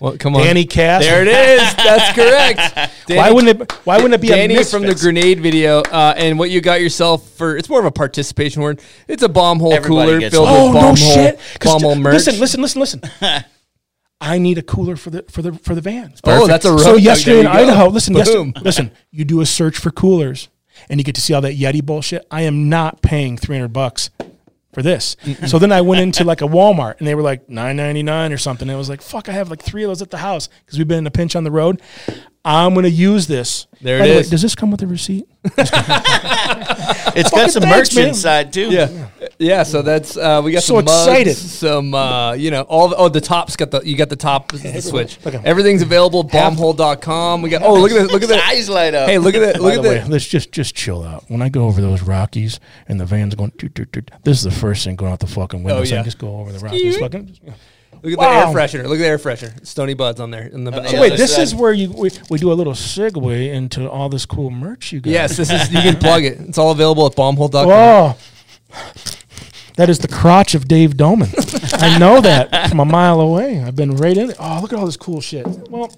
Well, 0.00 0.16
come 0.18 0.34
on. 0.34 0.42
Danny 0.42 0.66
Kass. 0.66 1.02
There 1.02 1.22
it 1.22 1.28
is. 1.28 1.76
That's 1.76 2.14
correct. 2.14 2.92
why 3.08 3.30
wouldn't 3.30 3.60
it? 3.60 3.72
Why 3.84 3.96
wouldn't 3.96 4.14
it 4.14 4.20
be 4.20 4.28
Danny 4.28 4.56
a 4.56 4.64
from 4.64 4.82
the 4.82 4.94
grenade 4.94 5.40
video? 5.40 5.80
Uh, 5.80 6.12
and 6.16 6.38
what 6.38 6.50
you 6.50 6.60
got 6.60 6.80
yourself 6.80 7.30
for? 7.30 7.56
It's 7.56 7.68
more 7.68 7.78
of 7.78 7.86
a 7.86 7.90
participation 7.90 8.62
word. 8.62 8.80
It's 9.08 9.22
a 9.22 9.28
bomb 9.28 9.60
hole 9.60 9.72
Everybody 9.72 10.28
cooler 10.28 10.30
filled 10.30 10.48
one. 10.48 10.54
Oh 10.54 10.66
with 10.66 10.74
no 10.74 10.80
bomb 10.80 10.96
shit! 10.96 11.40
bomb 11.62 11.82
hole 11.82 11.94
merch. 11.94 12.14
Listen, 12.14 12.40
listen, 12.40 12.60
listen, 12.60 12.80
listen. 12.80 13.02
I 14.20 14.38
need 14.38 14.58
a 14.58 14.62
cooler 14.62 14.96
for 14.96 15.10
the 15.10 15.22
for 15.24 15.42
the 15.42 15.52
for 15.52 15.74
the 15.74 15.80
van. 15.80 16.14
Oh, 16.24 16.46
that's 16.46 16.64
a 16.64 16.70
road 16.72 16.80
so 16.80 16.96
yesterday 16.96 17.40
in 17.40 17.46
go. 17.46 17.52
Idaho. 17.52 17.88
Listen, 17.88 18.14
yes, 18.14 18.28
listen. 18.60 18.90
You 19.10 19.24
do 19.24 19.40
a 19.40 19.46
search 19.46 19.78
for 19.78 19.90
coolers, 19.90 20.48
and 20.88 21.00
you 21.00 21.04
get 21.04 21.14
to 21.14 21.20
see 21.20 21.34
all 21.34 21.40
that 21.42 21.56
Yeti 21.56 21.84
bullshit. 21.84 22.26
I 22.30 22.42
am 22.42 22.68
not 22.68 23.02
paying 23.02 23.36
three 23.36 23.56
hundred 23.56 23.72
bucks 23.72 24.10
for 24.72 24.82
this. 24.82 25.16
So 25.46 25.58
then 25.58 25.72
I 25.72 25.80
went 25.80 26.02
into 26.02 26.22
like 26.22 26.42
a 26.42 26.46
Walmart, 26.46 26.98
and 26.98 27.06
they 27.06 27.14
were 27.14 27.22
like 27.22 27.48
nine 27.48 27.76
ninety 27.76 28.02
nine 28.02 28.32
or 28.32 28.38
something. 28.38 28.68
And 28.68 28.74
I 28.74 28.78
was 28.78 28.90
like, 28.90 29.00
fuck, 29.00 29.28
I 29.28 29.32
have 29.32 29.48
like 29.48 29.62
three 29.62 29.84
of 29.84 29.88
those 29.88 30.02
at 30.02 30.10
the 30.10 30.18
house 30.18 30.48
because 30.64 30.78
we've 30.78 30.86
been 30.86 30.98
in 30.98 31.06
a 31.06 31.10
pinch 31.10 31.34
on 31.34 31.44
the 31.44 31.50
road. 31.50 31.80
I'm 32.48 32.74
gonna 32.74 32.88
use 32.88 33.26
this. 33.26 33.66
There 33.80 33.98
By 33.98 34.04
it 34.06 34.08
the 34.08 34.14
way, 34.16 34.22
does 34.30 34.40
this 34.42 34.54
come 34.54 34.70
with 34.70 34.80
a 34.82 34.86
receipt? 34.86 35.26
it's 35.44 37.30
got 37.30 37.50
some 37.50 37.62
thanks, 37.62 37.66
merch 37.66 37.94
man. 37.96 38.08
inside 38.08 38.52
too. 38.52 38.70
Yeah, 38.70 39.08
yeah. 39.38 39.62
So 39.64 39.82
that's 39.82 40.16
uh, 40.16 40.40
we 40.44 40.52
got 40.52 40.62
So 40.62 40.76
some 40.76 40.84
mugs, 40.84 41.06
excited. 41.06 41.34
Some 41.36 41.94
uh, 41.94 42.32
you 42.34 42.50
know 42.50 42.62
all. 42.62 42.88
The, 42.88 42.96
oh, 42.96 43.08
the 43.08 43.20
top's 43.20 43.56
got 43.56 43.70
the 43.70 43.80
you 43.84 43.96
got 43.96 44.08
the 44.08 44.16
top 44.16 44.52
this 44.52 44.64
is 44.64 44.72
the 44.72 44.82
switch. 44.82 45.18
Look 45.24 45.34
at- 45.34 45.44
Everything's 45.44 45.82
available. 45.82 46.24
Bombhole.com. 46.24 47.42
We 47.42 47.50
got. 47.50 47.62
Oh, 47.62 47.74
look 47.74 47.90
at 47.90 47.94
this 47.94 48.12
Look 48.12 48.22
at 48.22 48.28
His 48.28 48.38
that! 48.38 48.48
eyes 48.48 48.68
light 48.68 48.94
up. 48.94 49.08
Hey, 49.08 49.18
look 49.18 49.34
at 49.34 49.40
that! 49.40 49.54
By 49.56 49.60
Look 49.60 49.74
the 49.74 49.78
at 49.80 49.82
way, 49.94 49.98
that! 49.98 50.08
let's 50.08 50.26
just 50.26 50.52
just 50.52 50.74
chill 50.74 51.02
out. 51.04 51.24
When 51.28 51.42
I 51.42 51.48
go 51.48 51.64
over 51.66 51.80
those 51.80 52.02
Rockies 52.02 52.60
and 52.88 53.00
the 53.00 53.04
van's 53.04 53.34
going, 53.34 53.52
toot, 53.58 53.74
toot, 53.74 53.92
toot, 53.92 54.10
this 54.24 54.38
is 54.38 54.44
the 54.44 54.50
first 54.50 54.84
thing 54.84 54.96
going 54.96 55.12
out 55.12 55.18
the 55.20 55.26
fucking 55.26 55.62
window. 55.64 55.80
Oh, 55.80 55.84
So 55.84 55.96
I 55.96 55.98
yeah. 55.98 56.04
just 56.04 56.18
go 56.18 56.38
over 56.38 56.52
the 56.52 56.58
Rockies. 56.60 56.96
Fucking, 56.98 57.38
Look 58.02 58.12
at 58.12 58.18
Wow. 58.18 58.52
the 58.52 58.60
air 58.60 58.66
freshener. 58.68 58.82
Look 58.84 58.94
at 58.94 58.98
the 58.98 59.06
air 59.06 59.18
freshener. 59.18 59.66
Stony 59.66 59.94
Buds 59.94 60.20
on 60.20 60.30
there 60.30 60.46
in 60.46 60.64
the. 60.64 60.70
the 60.70 60.76
back. 60.80 60.88
so 60.90 60.94
Yeah, 60.96 61.00
wait, 61.02 61.08
that's 61.10 61.20
this 61.36 61.38
is 61.38 61.54
where 61.54 61.72
you 61.72 61.90
we, 61.92 62.10
we 62.30 62.38
do 62.38 62.52
a 62.52 62.54
little 62.54 62.72
segue 62.74 63.52
into 63.52 63.88
all 63.90 64.08
this 64.08 64.26
cool 64.26 64.50
merch 64.50 64.92
you 64.92 65.00
got. 65.00 65.10
Yes, 65.10 65.36
this 65.36 65.50
is. 65.50 65.72
You 65.72 65.80
can 65.80 65.96
plug 66.00 66.24
it. 66.24 66.38
It's 66.40 66.58
all 66.58 66.70
available 66.70 67.06
at 67.06 67.12
bombhole.com. 67.16 67.68
Oh, 67.68 68.16
that 69.76 69.88
is 69.90 69.98
the 69.98 70.08
crotch 70.08 70.54
of 70.54 70.66
Dave 70.68 70.96
Doman. 70.96 71.28
I 71.74 71.98
know 71.98 72.20
that 72.20 72.68
from 72.70 72.80
a 72.80 72.84
mile 72.84 73.20
away. 73.20 73.60
I've 73.62 73.76
been 73.76 73.96
right 73.96 74.16
in 74.16 74.30
it. 74.30 74.36
Oh, 74.38 74.60
look 74.62 74.72
at 74.72 74.78
all 74.78 74.86
this 74.86 74.96
cool 74.96 75.20
shit. 75.20 75.46
Well, 75.70 75.90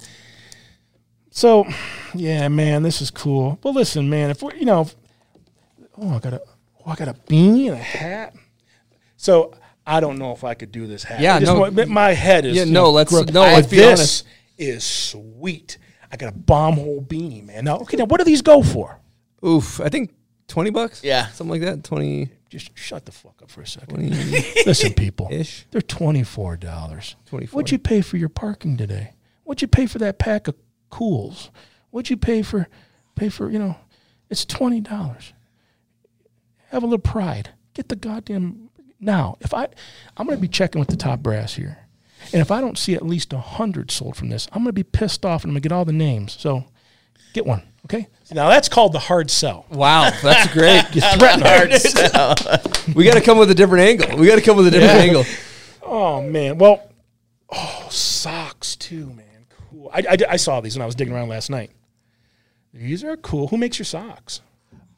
so 1.30 1.66
yeah, 2.14 2.48
man, 2.48 2.82
this 2.82 3.00
is 3.00 3.10
cool. 3.10 3.58
Well, 3.62 3.74
listen, 3.74 4.08
man, 4.10 4.30
if 4.30 4.42
we're 4.42 4.54
you 4.54 4.64
know, 4.64 4.82
if- 4.82 4.96
oh, 5.96 6.16
I 6.16 6.18
got 6.18 6.32
a, 6.32 6.40
oh, 6.84 6.90
I 6.90 6.94
got 6.96 7.08
a 7.08 7.14
beanie 7.14 7.66
and 7.66 7.74
a 7.74 7.82
hat. 7.82 8.34
So 9.16 9.54
I 9.88 10.00
don't 10.00 10.18
know 10.18 10.32
if 10.32 10.44
I 10.44 10.54
could 10.54 10.70
do 10.70 10.86
this 10.86 11.02
hat. 11.04 11.20
Yeah, 11.20 11.36
I 11.36 11.40
just 11.40 11.52
no. 11.52 11.60
want- 11.60 11.88
my 11.88 12.12
head 12.12 12.44
is. 12.44 12.54
Yeah, 12.56 12.64
no, 12.64 12.90
let's- 12.90 13.10
gro- 13.10 13.22
no, 13.22 13.42
I- 13.42 13.54
let's 13.54 13.66
be 13.68 13.76
this 13.76 13.98
honest. 13.98 14.24
is 14.58 14.84
sweet. 14.84 15.78
I 16.12 16.16
got 16.16 16.32
a 16.32 16.36
bomb 16.36 16.74
hole 16.74 17.02
beanie, 17.06 17.44
man. 17.44 17.64
Now, 17.64 17.78
okay, 17.78 17.96
now 17.96 18.04
what 18.04 18.18
do 18.18 18.24
these 18.24 18.42
go 18.42 18.62
for? 18.62 19.00
Oof, 19.44 19.80
I 19.80 19.88
think 19.88 20.14
twenty 20.46 20.70
bucks. 20.70 21.02
Yeah. 21.04 21.28
something 21.28 21.50
like 21.50 21.60
that. 21.62 21.84
Twenty 21.84 22.30
Just 22.50 22.70
shut 22.78 23.04
the 23.04 23.12
fuck 23.12 23.40
up 23.42 23.50
for 23.50 23.60
a 23.62 23.66
second. 23.66 24.10
Listen, 24.66 24.94
people. 24.94 25.28
ish. 25.30 25.66
They're 25.70 25.80
twenty 25.82 26.22
four 26.22 26.56
dollars. 26.56 27.14
24. 27.26 27.56
What'd 27.56 27.70
you 27.72 27.78
pay 27.78 28.00
for 28.00 28.16
your 28.16 28.30
parking 28.30 28.76
today? 28.76 29.12
What'd 29.44 29.60
you 29.62 29.68
pay 29.68 29.86
for 29.86 29.98
that 29.98 30.18
pack 30.18 30.48
of 30.48 30.54
cools? 30.90 31.50
What'd 31.90 32.10
you 32.10 32.16
pay 32.16 32.42
for 32.42 32.68
pay 33.16 33.28
for, 33.28 33.50
you 33.50 33.58
know, 33.58 33.76
it's 34.30 34.44
twenty 34.44 34.80
dollars. 34.80 35.32
Have 36.70 36.82
a 36.82 36.86
little 36.86 36.98
pride. 36.98 37.50
Get 37.74 37.88
the 37.88 37.96
goddamn 37.96 38.67
now. 39.00 39.36
If 39.40 39.52
I 39.54 39.68
I'm 40.16 40.26
gonna 40.26 40.38
be 40.40 40.48
checking 40.48 40.78
with 40.80 40.88
the 40.88 40.96
top 40.96 41.20
brass 41.20 41.54
here. 41.54 41.78
And 42.32 42.42
if 42.42 42.50
I 42.50 42.60
don't 42.60 42.76
see 42.76 42.94
at 42.94 43.06
least 43.06 43.32
a 43.32 43.38
hundred 43.38 43.90
sold 43.90 44.16
from 44.16 44.28
this, 44.28 44.48
I'm 44.52 44.62
gonna 44.62 44.72
be 44.72 44.82
pissed 44.82 45.24
off 45.24 45.44
and 45.44 45.50
I'm 45.50 45.54
gonna 45.54 45.60
get 45.60 45.72
all 45.72 45.84
the 45.84 45.92
names. 45.92 46.36
So 46.38 46.64
get 47.32 47.46
one, 47.46 47.62
okay? 47.86 48.08
Now 48.32 48.48
that's 48.48 48.68
called 48.68 48.92
the 48.92 48.98
hard 48.98 49.30
sell. 49.30 49.66
Wow, 49.70 50.10
that's 50.22 50.52
great. 50.52 50.84
You 50.94 51.00
threaten 51.00 51.40
Hard 51.42 51.72
sell. 51.74 52.34
we 52.94 53.04
got 53.04 53.14
to 53.14 53.20
come 53.22 53.38
with 53.38 53.50
a 53.50 53.54
different 53.54 53.84
angle. 53.84 54.18
We 54.18 54.26
got 54.26 54.34
to 54.36 54.42
come 54.42 54.56
with 54.56 54.66
a 54.66 54.70
different 54.70 54.94
Yeah. 54.94 55.02
angle. 55.02 55.24
Oh 55.82 56.20
man, 56.22 56.58
well, 56.58 56.90
oh 57.50 57.86
socks 57.90 58.76
too, 58.76 59.06
man. 59.10 59.46
Cool. 59.70 59.90
I, 59.94 60.02
I, 60.10 60.16
I 60.30 60.36
saw 60.36 60.60
these 60.60 60.76
when 60.76 60.82
I 60.82 60.86
was 60.86 60.94
digging 60.96 61.14
around 61.14 61.28
last 61.28 61.48
night. 61.50 61.70
These 62.74 63.04
are 63.04 63.16
cool. 63.16 63.48
Who 63.48 63.56
makes 63.56 63.78
your 63.78 63.86
socks? 63.86 64.42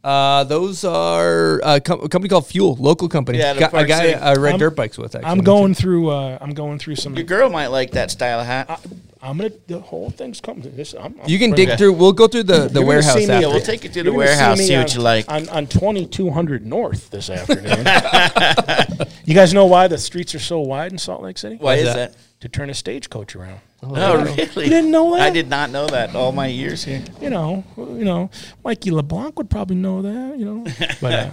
Uh, 0.03 0.45
those 0.45 0.83
are 0.85 1.61
a, 1.63 1.81
com- 1.81 2.01
a 2.03 2.09
company 2.09 2.29
called 2.31 2.47
Fuel, 2.47 2.75
local 2.77 3.09
company. 3.09 3.39
Yeah, 3.39 3.59
Got- 3.59 3.75
a 3.75 3.85
guy 3.85 4.13
I 4.13 4.35
ride 4.35 4.51
I'm- 4.51 4.59
dirt 4.59 4.77
bikes 4.77 4.97
with. 4.97 5.15
Actually, 5.15 5.31
I'm 5.31 5.41
going 5.41 5.75
through. 5.75 6.09
Uh, 6.11 6.39
I'm 6.41 6.55
going 6.55 6.79
through 6.79 6.97
some. 6.97 7.15
Your 7.15 7.25
girl 7.25 7.51
might 7.51 7.67
like 7.69 7.91
that 7.93 8.11
style 8.11 8.41
of 8.41 8.47
hat. 8.47 8.81
I'm 9.23 9.37
gonna. 9.37 9.51
The 9.67 9.81
whole 9.81 10.09
thing's 10.11 10.41
coming. 10.41 10.63
This. 10.75 10.95
I'm, 10.95 11.15
I'm 11.23 11.29
You 11.29 11.39
can 11.39 11.51
bringing- 11.51 11.69
dig 11.69 11.79
through. 11.79 11.93
We'll 11.93 12.13
go 12.13 12.27
through 12.27 12.45
the, 12.45 12.69
the 12.69 12.81
You're 12.81 12.89
warehouse 12.89 13.15
see 13.15 13.27
me- 13.27 13.35
after. 13.35 13.49
we'll 13.51 13.61
take 13.61 13.85
you 13.85 13.91
to 13.91 14.03
the 14.03 14.11
You're 14.11 14.15
gonna 14.15 14.27
see 14.27 14.37
warehouse, 14.39 14.59
me 14.59 14.65
see 14.67 14.77
what 14.77 14.91
on- 14.91 14.97
you 14.97 15.03
like. 15.03 15.31
on 15.31 15.49
on 15.51 15.67
2200 15.67 16.67
North 16.67 17.11
this 17.11 17.29
afternoon. 17.29 17.85
you 19.25 19.35
guys 19.35 19.53
know 19.53 19.67
why 19.67 19.89
the 19.89 19.99
streets 19.99 20.35
are 20.35 20.39
so 20.39 20.61
wide 20.61 20.93
in 20.93 20.99
Salt 20.99 21.23
Lake 21.23 21.39
City? 21.39 21.57
Why 21.57 21.75
is 21.77 21.85
that? 21.85 22.13
that? 22.13 22.17
To 22.41 22.49
turn 22.49 22.71
a 22.71 22.75
stagecoach 22.75 23.37
around. 23.37 23.61
Oh, 23.83 24.23
really? 24.23 24.65
You 24.65 24.71
didn't 24.71 24.91
know 24.91 25.13
that? 25.17 25.21
I 25.21 25.31
did 25.31 25.49
not 25.51 25.71
know 25.71 25.87
that 25.89 26.15
all 26.15 26.33
my 26.33 26.47
years 26.47 26.85
here. 26.85 27.03
You 27.21 27.29
know, 27.29 27.65
you 27.77 28.05
know, 28.05 28.31
Mikey 28.65 28.91
LeBlanc 28.91 29.37
would 29.39 29.51
probably 29.51 29.77
know 29.77 30.01
that. 30.03 30.39
You 30.39 30.45
know, 30.47 30.67
but. 31.03 31.13
Uh, 31.13 31.31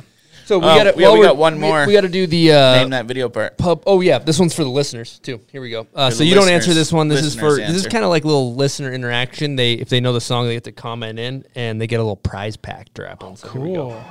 So 0.48 0.60
we 0.60 0.66
Oh, 0.66 0.82
got 0.82 0.94
to. 0.96 1.02
yeah, 1.02 1.12
we 1.12 1.22
got 1.22 1.36
one 1.36 1.60
more. 1.60 1.86
We, 1.86 1.92
got 1.92 2.02
to 2.02 2.08
do 2.08 2.26
the 2.26 2.54
uh, 2.54 2.76
Name 2.76 2.92
that 2.92 3.06
video 3.06 3.28
part. 3.28 3.58
pub. 3.58 3.84
Oh 3.86 4.00
yeah, 4.00 4.18
this 4.18 4.40
one's 4.40 4.56
for 4.56 4.64
the 4.64 4.70
listeners 4.70 5.20
too. 5.20 5.42
Here 5.52 5.60
we 5.60 5.70
go. 5.70 5.88
Uh, 5.94 6.10
so 6.10 6.24
you 6.24 6.36
don't 6.36 6.48
answer 6.48 6.74
this 6.74 6.90
one. 6.90 7.10
This 7.10 7.26
is 7.26 7.36
for. 7.36 7.50
Listeners 7.50 7.68
This 7.74 7.86
is 7.86 7.88
kind 7.92 8.06
of 8.06 8.10
like 8.12 8.24
a 8.24 8.28
little 8.28 8.56
listener 8.56 8.94
interaction. 8.94 9.58
They 9.58 9.74
if 9.74 9.90
they 9.90 10.00
know 10.00 10.14
the 10.14 10.22
song, 10.22 10.48
they 10.48 10.54
get 10.54 10.64
to 10.64 10.72
comment 10.72 11.20
in, 11.20 11.44
and 11.56 11.82
they 11.82 11.88
get 11.88 11.98
a 12.00 12.04
little 12.04 12.16
prize 12.16 12.56
pack 12.56 12.94
drop. 12.94 13.26
on. 13.26 13.36
So 13.36 13.50
here 13.50 13.62
we 13.62 13.74
go. 13.74 13.90
cool. 13.90 14.04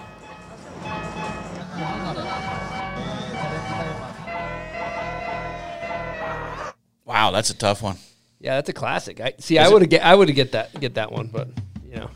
Wow, 7.07 7.31
that's 7.31 7.49
a 7.49 7.55
tough 7.55 7.81
one. 7.83 7.97
Yeah, 8.41 8.57
that's 8.57 8.69
a 8.69 8.75
classic. 8.75 9.21
I 9.21 9.33
see. 9.39 9.59
I 9.59 9.69
would 9.71 9.81
have 9.81 9.89
get. 9.91 10.05
I 10.05 10.15
would 10.15 10.29
have 10.29 10.37
get 10.37 10.53
that. 10.53 10.79
Get 10.79 10.95
that 10.97 11.11
one, 11.13 11.29
but 11.29 11.49
you 11.89 11.97
know. 11.97 12.11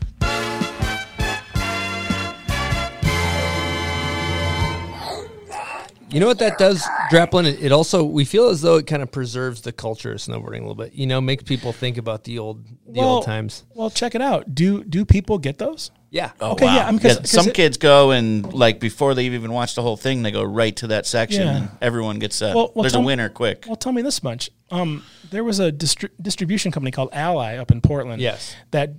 You 6.11 6.19
know 6.19 6.27
what 6.27 6.39
that 6.39 6.57
does, 6.57 6.83
Draplin? 7.11 7.45
It, 7.45 7.63
it 7.63 7.71
also 7.71 8.03
we 8.03 8.25
feel 8.25 8.49
as 8.49 8.61
though 8.61 8.75
it 8.75 8.85
kind 8.87 9.01
of 9.01 9.11
preserves 9.11 9.61
the 9.61 9.71
culture 9.71 10.11
of 10.11 10.17
snowboarding 10.17 10.57
a 10.57 10.61
little 10.67 10.75
bit. 10.75 10.93
You 10.93 11.07
know, 11.07 11.21
makes 11.21 11.43
people 11.43 11.71
think 11.71 11.97
about 11.97 12.25
the 12.25 12.39
old 12.39 12.65
the 12.87 12.99
old 13.01 13.25
times. 13.25 13.63
Well, 13.73 13.89
check 13.89 14.13
it 14.15 14.21
out. 14.21 14.53
Do 14.53 14.83
do 14.83 15.05
people 15.05 15.37
get 15.37 15.57
those? 15.57 15.91
Yeah. 16.09 16.31
Okay. 16.41 16.65
Wow. 16.65 16.75
Yeah. 16.75 16.87
I 16.87 16.91
mean, 16.91 16.99
'cause- 16.99 17.11
Yeah, 17.13 17.19
'cause 17.21 17.29
some 17.31 17.47
it- 17.47 17.53
kids 17.53 17.77
go 17.77 18.11
and 18.11 18.51
like 18.53 18.81
before 18.81 19.13
they 19.13 19.23
even 19.27 19.53
watch 19.53 19.75
the 19.75 19.81
whole 19.81 19.95
thing, 19.95 20.23
they 20.23 20.31
go 20.31 20.43
right 20.43 20.75
to 20.75 20.87
that 20.87 21.05
section, 21.05 21.43
Yeah. 21.43 21.55
and 21.57 21.69
everyone 21.81 22.19
gets 22.19 22.41
a. 22.41 22.47
Well, 22.53 22.71
well, 22.75 22.83
there's 22.83 22.91
a 22.91 22.95
tell 22.95 23.01
me- 23.01 23.05
winner 23.05 23.29
quick. 23.29 23.63
Well, 23.65 23.77
tell 23.77 23.93
me 23.93 24.01
this 24.01 24.21
much. 24.21 24.49
Um, 24.71 25.03
there 25.29 25.45
was 25.45 25.61
a 25.61 25.71
distri- 25.71 26.09
distribution 26.21 26.73
company 26.73 26.91
called 26.91 27.09
Ally 27.13 27.55
up 27.55 27.71
in 27.71 27.79
Portland. 27.79 28.21
Yes. 28.21 28.53
That 28.71 28.95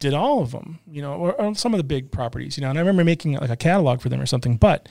did 0.00 0.14
all 0.14 0.42
of 0.42 0.50
them, 0.50 0.80
you 0.90 1.00
know, 1.00 1.12
or, 1.12 1.32
or 1.40 1.54
some 1.54 1.72
of 1.74 1.78
the 1.78 1.84
big 1.84 2.10
properties, 2.10 2.56
you 2.56 2.62
know. 2.62 2.70
And 2.70 2.76
I 2.76 2.80
remember 2.80 3.04
making 3.04 3.34
like 3.34 3.50
a 3.50 3.56
catalog 3.56 4.00
for 4.00 4.08
them 4.08 4.20
or 4.20 4.26
something. 4.26 4.56
But 4.56 4.88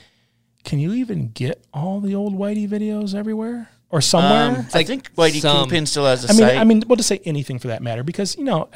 can 0.64 0.78
you 0.78 0.92
even 0.94 1.28
get 1.28 1.64
all 1.72 2.00
the 2.00 2.14
old 2.14 2.34
Whitey 2.34 2.68
videos 2.68 3.14
everywhere 3.14 3.68
or 3.90 4.00
somewhere? 4.00 4.58
Um, 4.60 4.66
I 4.74 4.84
think 4.84 5.14
Whitey 5.14 5.40
some- 5.40 5.64
Kingpin 5.68 5.86
still 5.86 6.06
has 6.06 6.24
a 6.24 6.28
I 6.28 6.32
mean, 6.32 6.38
site. 6.40 6.58
I 6.58 6.64
mean, 6.64 6.82
we'll 6.86 6.96
just 6.96 7.08
say 7.08 7.20
anything 7.24 7.58
for 7.58 7.68
that 7.68 7.82
matter, 7.82 8.02
because 8.02 8.36
you 8.36 8.44
know, 8.44 8.68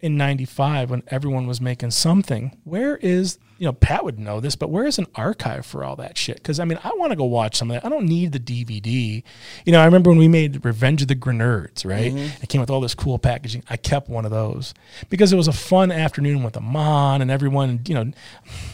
in 0.00 0.16
'95 0.16 0.90
when 0.90 1.02
everyone 1.08 1.46
was 1.46 1.60
making 1.60 1.90
something, 1.90 2.56
where 2.64 2.96
is 2.96 3.38
you 3.58 3.66
know 3.66 3.72
Pat 3.74 4.04
would 4.04 4.18
know 4.18 4.40
this, 4.40 4.56
but 4.56 4.70
where 4.70 4.86
is 4.86 4.98
an 4.98 5.06
archive 5.14 5.66
for 5.66 5.84
all 5.84 5.94
that 5.96 6.16
shit? 6.16 6.36
Because 6.36 6.58
I 6.58 6.64
mean, 6.64 6.78
I 6.82 6.92
want 6.96 7.12
to 7.12 7.16
go 7.16 7.24
watch 7.26 7.56
some 7.56 7.70
of 7.70 7.74
that. 7.74 7.84
I 7.84 7.90
don't 7.90 8.06
need 8.06 8.32
the 8.32 8.40
DVD. 8.40 9.22
You 9.66 9.72
know, 9.72 9.80
I 9.80 9.84
remember 9.84 10.08
when 10.08 10.18
we 10.18 10.28
made 10.28 10.64
Revenge 10.64 11.02
of 11.02 11.08
the 11.08 11.16
Grenards, 11.16 11.84
right? 11.84 12.12
Mm-hmm. 12.14 12.42
It 12.42 12.48
came 12.48 12.62
with 12.62 12.70
all 12.70 12.80
this 12.80 12.94
cool 12.94 13.18
packaging. 13.18 13.62
I 13.68 13.76
kept 13.76 14.08
one 14.08 14.24
of 14.24 14.30
those 14.30 14.72
because 15.10 15.32
it 15.32 15.36
was 15.36 15.48
a 15.48 15.52
fun 15.52 15.92
afternoon 15.92 16.42
with 16.42 16.56
Amon 16.56 17.20
and 17.20 17.30
everyone. 17.30 17.80
You 17.86 17.94
know, 17.96 18.12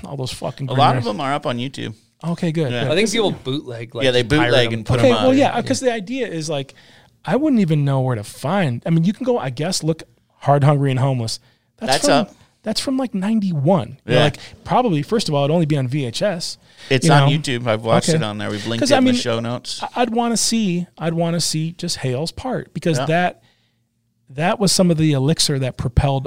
all 0.04 0.16
those 0.16 0.32
fucking. 0.32 0.68
a 0.68 0.74
lot 0.74 0.96
of 0.96 1.02
them 1.02 1.20
are 1.20 1.32
up 1.34 1.46
on 1.46 1.58
YouTube. 1.58 1.94
Okay, 2.24 2.50
good. 2.52 2.72
Yeah. 2.72 2.84
good. 2.84 2.92
I 2.92 2.94
think 2.96 3.10
people 3.10 3.30
bootleg. 3.30 3.94
Like, 3.94 4.04
Yeah, 4.04 4.10
they 4.10 4.22
bootleg 4.22 4.72
and 4.72 4.84
put 4.86 4.98
okay, 5.00 5.08
them 5.08 5.16
up. 5.18 5.22
well, 5.24 5.34
yeah, 5.34 5.60
because 5.60 5.80
the 5.80 5.92
idea 5.92 6.26
is 6.26 6.48
like, 6.48 6.74
I 7.24 7.36
wouldn't 7.36 7.60
even 7.60 7.84
know 7.84 8.00
where 8.00 8.16
to 8.16 8.24
find. 8.24 8.82
I 8.86 8.90
mean, 8.90 9.04
you 9.04 9.12
can 9.12 9.24
go, 9.24 9.38
I 9.38 9.50
guess, 9.50 9.82
look 9.82 10.02
hard, 10.38 10.64
hungry, 10.64 10.90
and 10.90 11.00
homeless. 11.00 11.40
That's 11.78 12.04
from, 12.04 12.10
up. 12.12 12.34
That's 12.62 12.80
from 12.80 12.96
like 12.96 13.14
'91. 13.14 13.98
Yeah. 14.06 14.24
like 14.24 14.38
probably 14.64 15.02
first 15.02 15.28
of 15.28 15.34
all, 15.34 15.44
it'd 15.44 15.52
only 15.54 15.66
be 15.66 15.76
on 15.76 15.88
VHS. 15.88 16.56
It's 16.90 17.06
you 17.06 17.12
on 17.12 17.30
know? 17.30 17.36
YouTube. 17.38 17.66
I've 17.66 17.84
watched 17.84 18.08
Okay. 18.08 18.16
it 18.18 18.24
on 18.24 18.38
there. 18.38 18.50
We've 18.50 18.66
linked 18.66 18.80
'Cause, 18.82 18.90
it 18.90 18.94
I 18.94 18.98
in 18.98 19.04
mean, 19.04 19.14
the 19.14 19.20
show 19.20 19.38
notes. 19.40 19.82
I- 19.82 19.88
I'd 20.02 20.10
want 20.10 20.32
to 20.32 20.36
see. 20.36 20.86
I'd 20.98 21.14
want 21.14 21.34
to 21.34 21.40
see 21.40 21.72
just 21.72 21.98
Hale's 21.98 22.32
part 22.32 22.72
because 22.74 22.98
Yeah. 22.98 23.06
that 23.06 23.42
that 24.30 24.58
was 24.58 24.72
some 24.72 24.90
of 24.90 24.96
the 24.96 25.12
elixir 25.12 25.58
that 25.60 25.76
propelled. 25.76 26.26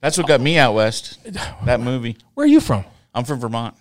That's 0.00 0.18
what 0.18 0.26
got 0.26 0.40
me 0.40 0.58
out 0.58 0.74
west. 0.74 1.18
That 1.64 1.80
movie. 1.80 2.16
Where 2.34 2.44
are 2.44 2.48
you 2.48 2.60
from? 2.60 2.84
I'm 3.14 3.24
from 3.24 3.40
Vermont. 3.40 3.74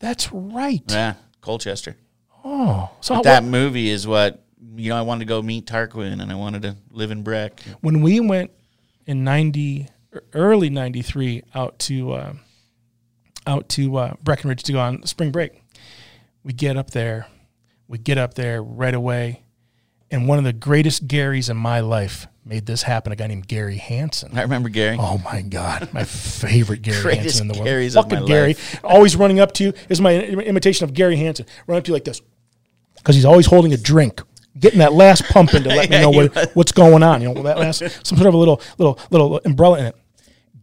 That's 0.00 0.32
right. 0.32 0.82
Yeah, 0.88 1.14
Colchester. 1.40 1.96
Oh, 2.44 2.90
so 3.00 3.14
how- 3.14 3.22
that 3.22 3.44
movie 3.44 3.88
is 3.90 4.06
what 4.06 4.42
you 4.76 4.88
know. 4.90 4.96
I 4.96 5.02
wanted 5.02 5.20
to 5.20 5.24
go 5.26 5.40
meet 5.42 5.66
Tarquin, 5.66 6.20
and 6.20 6.32
I 6.32 6.34
wanted 6.34 6.62
to 6.62 6.76
live 6.90 7.10
in 7.10 7.22
Breck. 7.22 7.60
when 7.80 8.00
we 8.02 8.18
went 8.20 8.50
in 9.06 9.24
90 9.24 9.88
early 10.34 10.70
93 10.70 11.42
out 11.54 11.78
to 11.80 12.12
uh, 12.12 12.32
out 13.46 13.68
to 13.70 13.96
uh, 13.96 14.14
Breckenridge 14.22 14.62
to 14.64 14.72
go 14.72 14.80
on 14.80 15.04
spring 15.06 15.30
break 15.30 15.62
we 16.42 16.52
get 16.52 16.76
up 16.76 16.90
there 16.90 17.26
we 17.86 17.96
get 17.98 18.18
up 18.18 18.34
there 18.34 18.60
right 18.62 18.94
away 18.94 19.42
and 20.10 20.26
one 20.26 20.38
of 20.38 20.44
the 20.44 20.52
greatest 20.52 21.06
Garys 21.06 21.48
in 21.48 21.56
my 21.56 21.78
life 21.80 22.26
made 22.44 22.66
this 22.66 22.82
happen 22.82 23.12
a 23.12 23.16
guy 23.16 23.26
named 23.26 23.46
Gary 23.46 23.76
Hansen 23.76 24.36
I 24.36 24.42
remember 24.42 24.68
Gary. 24.68 24.96
Oh 24.98 25.18
my 25.24 25.42
God, 25.42 25.92
my 25.92 26.04
favorite 26.04 26.82
Gary 26.82 27.16
Hansen 27.16 27.42
in 27.42 27.52
the 27.52 27.58
world. 27.58 27.68
Garys 27.68 27.94
Fucking 27.94 28.26
Gary, 28.26 28.56
always 28.82 29.16
running 29.16 29.40
up 29.40 29.52
to 29.52 29.64
you. 29.64 29.72
This 29.72 29.96
is 29.98 30.00
my 30.00 30.14
imitation 30.18 30.84
of 30.84 30.94
Gary 30.94 31.16
Hansen. 31.16 31.46
Run 31.66 31.78
up 31.78 31.84
to 31.84 31.88
you 31.88 31.94
like 31.94 32.04
this, 32.04 32.20
because 32.96 33.14
he's 33.14 33.24
always 33.24 33.46
holding 33.46 33.72
a 33.72 33.76
drink, 33.76 34.22
getting 34.58 34.78
that 34.78 34.92
last 34.92 35.24
pump 35.24 35.54
in 35.54 35.62
to 35.64 35.68
let 35.68 35.90
Yeah, 35.90 35.98
me 35.98 36.02
know 36.02 36.10
what, 36.10 36.50
what's 36.54 36.72
going 36.72 37.02
on. 37.02 37.20
You 37.22 37.32
know, 37.34 37.42
that 37.42 37.58
last 37.58 37.78
some 37.78 38.16
sort 38.18 38.26
of 38.26 38.34
a 38.34 38.38
little 38.38 38.60
little 38.78 38.98
little 39.10 39.40
umbrella 39.44 39.78
in 39.80 39.86
it. 39.86 39.96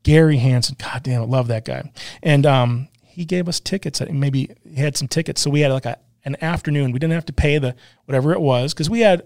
Gary 0.04 0.38
Hansen, 0.38 0.76
God 0.80 1.04
damn, 1.04 1.22
I 1.22 1.26
love 1.26 1.48
that 1.50 1.66
guy. 1.66 1.92
And 2.24 2.46
um, 2.46 2.88
he 3.04 3.26
gave 3.26 3.50
us 3.50 3.60
tickets. 3.60 4.02
Maybe 4.10 4.50
he 4.64 4.76
had 4.76 4.96
some 4.96 5.08
tickets, 5.08 5.42
so 5.42 5.50
we 5.50 5.62
had 5.62 5.72
like 5.72 5.86
a 5.86 5.98
an 6.26 6.38
afternoon. 6.42 6.92
We 6.92 7.00
didn't 7.00 7.14
have 7.14 7.26
to 7.26 7.34
pay 7.34 7.58
the 7.58 7.76
whatever 8.06 8.34
it 8.34 8.42
was 8.42 8.74
because 8.74 8.90
we 8.90 9.00
had 9.02 9.24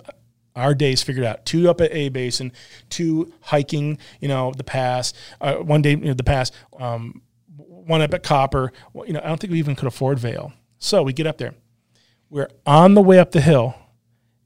our 0.56 0.74
days 0.74 1.02
figured 1.02 1.26
out. 1.26 1.46
Two 1.46 1.70
up 1.70 1.82
at 1.82 1.92
A 1.92 2.10
Basin, 2.10 2.52
two 2.90 3.34
hiking, 3.42 3.98
you 4.20 4.28
know, 4.28 4.52
the 4.56 4.64
pass. 4.64 5.14
Uh, 5.40 5.56
one 5.56 5.82
day, 5.82 5.92
you 5.92 5.98
know, 5.98 6.14
the 6.14 6.24
pass. 6.24 6.52
Um, 6.78 7.22
one 7.58 8.02
up 8.02 8.14
at 8.14 8.24
Copper. 8.24 8.72
Well, 8.94 9.08
You 9.08 9.14
know, 9.14 9.22
I 9.24 9.28
don't 9.28 9.40
think 9.40 9.52
we 9.52 9.60
even 9.60 9.76
could 9.76 9.88
afford 9.88 10.20
Vail. 10.20 10.54
So 10.78 11.04
we 11.04 11.14
get 11.14 11.28
up 11.28 11.38
there. 11.38 11.54
We're 12.30 12.50
on 12.66 12.94
the 12.94 13.02
way 13.02 13.20
up 13.20 13.32
the 13.32 13.42
hill, 13.42 13.76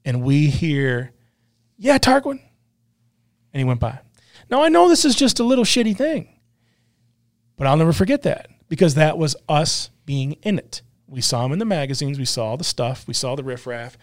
and 0.04 0.22
we 0.22 0.48
hear, 0.48 1.12
"Yeah, 1.78 1.98
Tarquin," 1.98 2.40
and 3.52 3.60
he 3.60 3.64
went 3.64 3.80
by. 3.80 4.00
Now 4.50 4.62
I 4.62 4.68
know 4.68 4.88
this 4.88 5.04
is 5.04 5.14
just 5.14 5.38
a 5.40 5.44
little 5.44 5.64
shitty 5.64 5.96
thing, 5.96 6.28
but 7.56 7.66
I'll 7.66 7.76
never 7.76 7.92
forget 7.92 8.22
that 8.22 8.48
because 8.68 8.94
that 8.96 9.18
was 9.18 9.36
us 9.48 9.90
being 10.04 10.32
in 10.42 10.58
it. 10.58 10.82
We 11.06 11.20
saw 11.20 11.44
him 11.44 11.52
in 11.52 11.58
the 11.58 11.64
magazines, 11.64 12.18
we 12.18 12.24
saw 12.24 12.56
the 12.56 12.64
stuff, 12.64 13.06
we 13.06 13.14
saw 13.14 13.36
the 13.36 13.44
riffraff, 13.44 13.96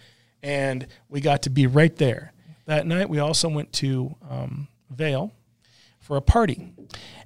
and 0.44 0.86
we 1.08 1.22
got 1.22 1.42
to 1.42 1.50
be 1.50 1.66
right 1.66 1.96
there. 1.96 2.32
That 2.66 2.86
night, 2.86 3.08
we 3.08 3.18
also 3.18 3.48
went 3.48 3.72
to 3.74 4.14
um, 4.28 4.68
Vail 4.90 5.32
for 5.98 6.16
a 6.16 6.22
party, 6.22 6.72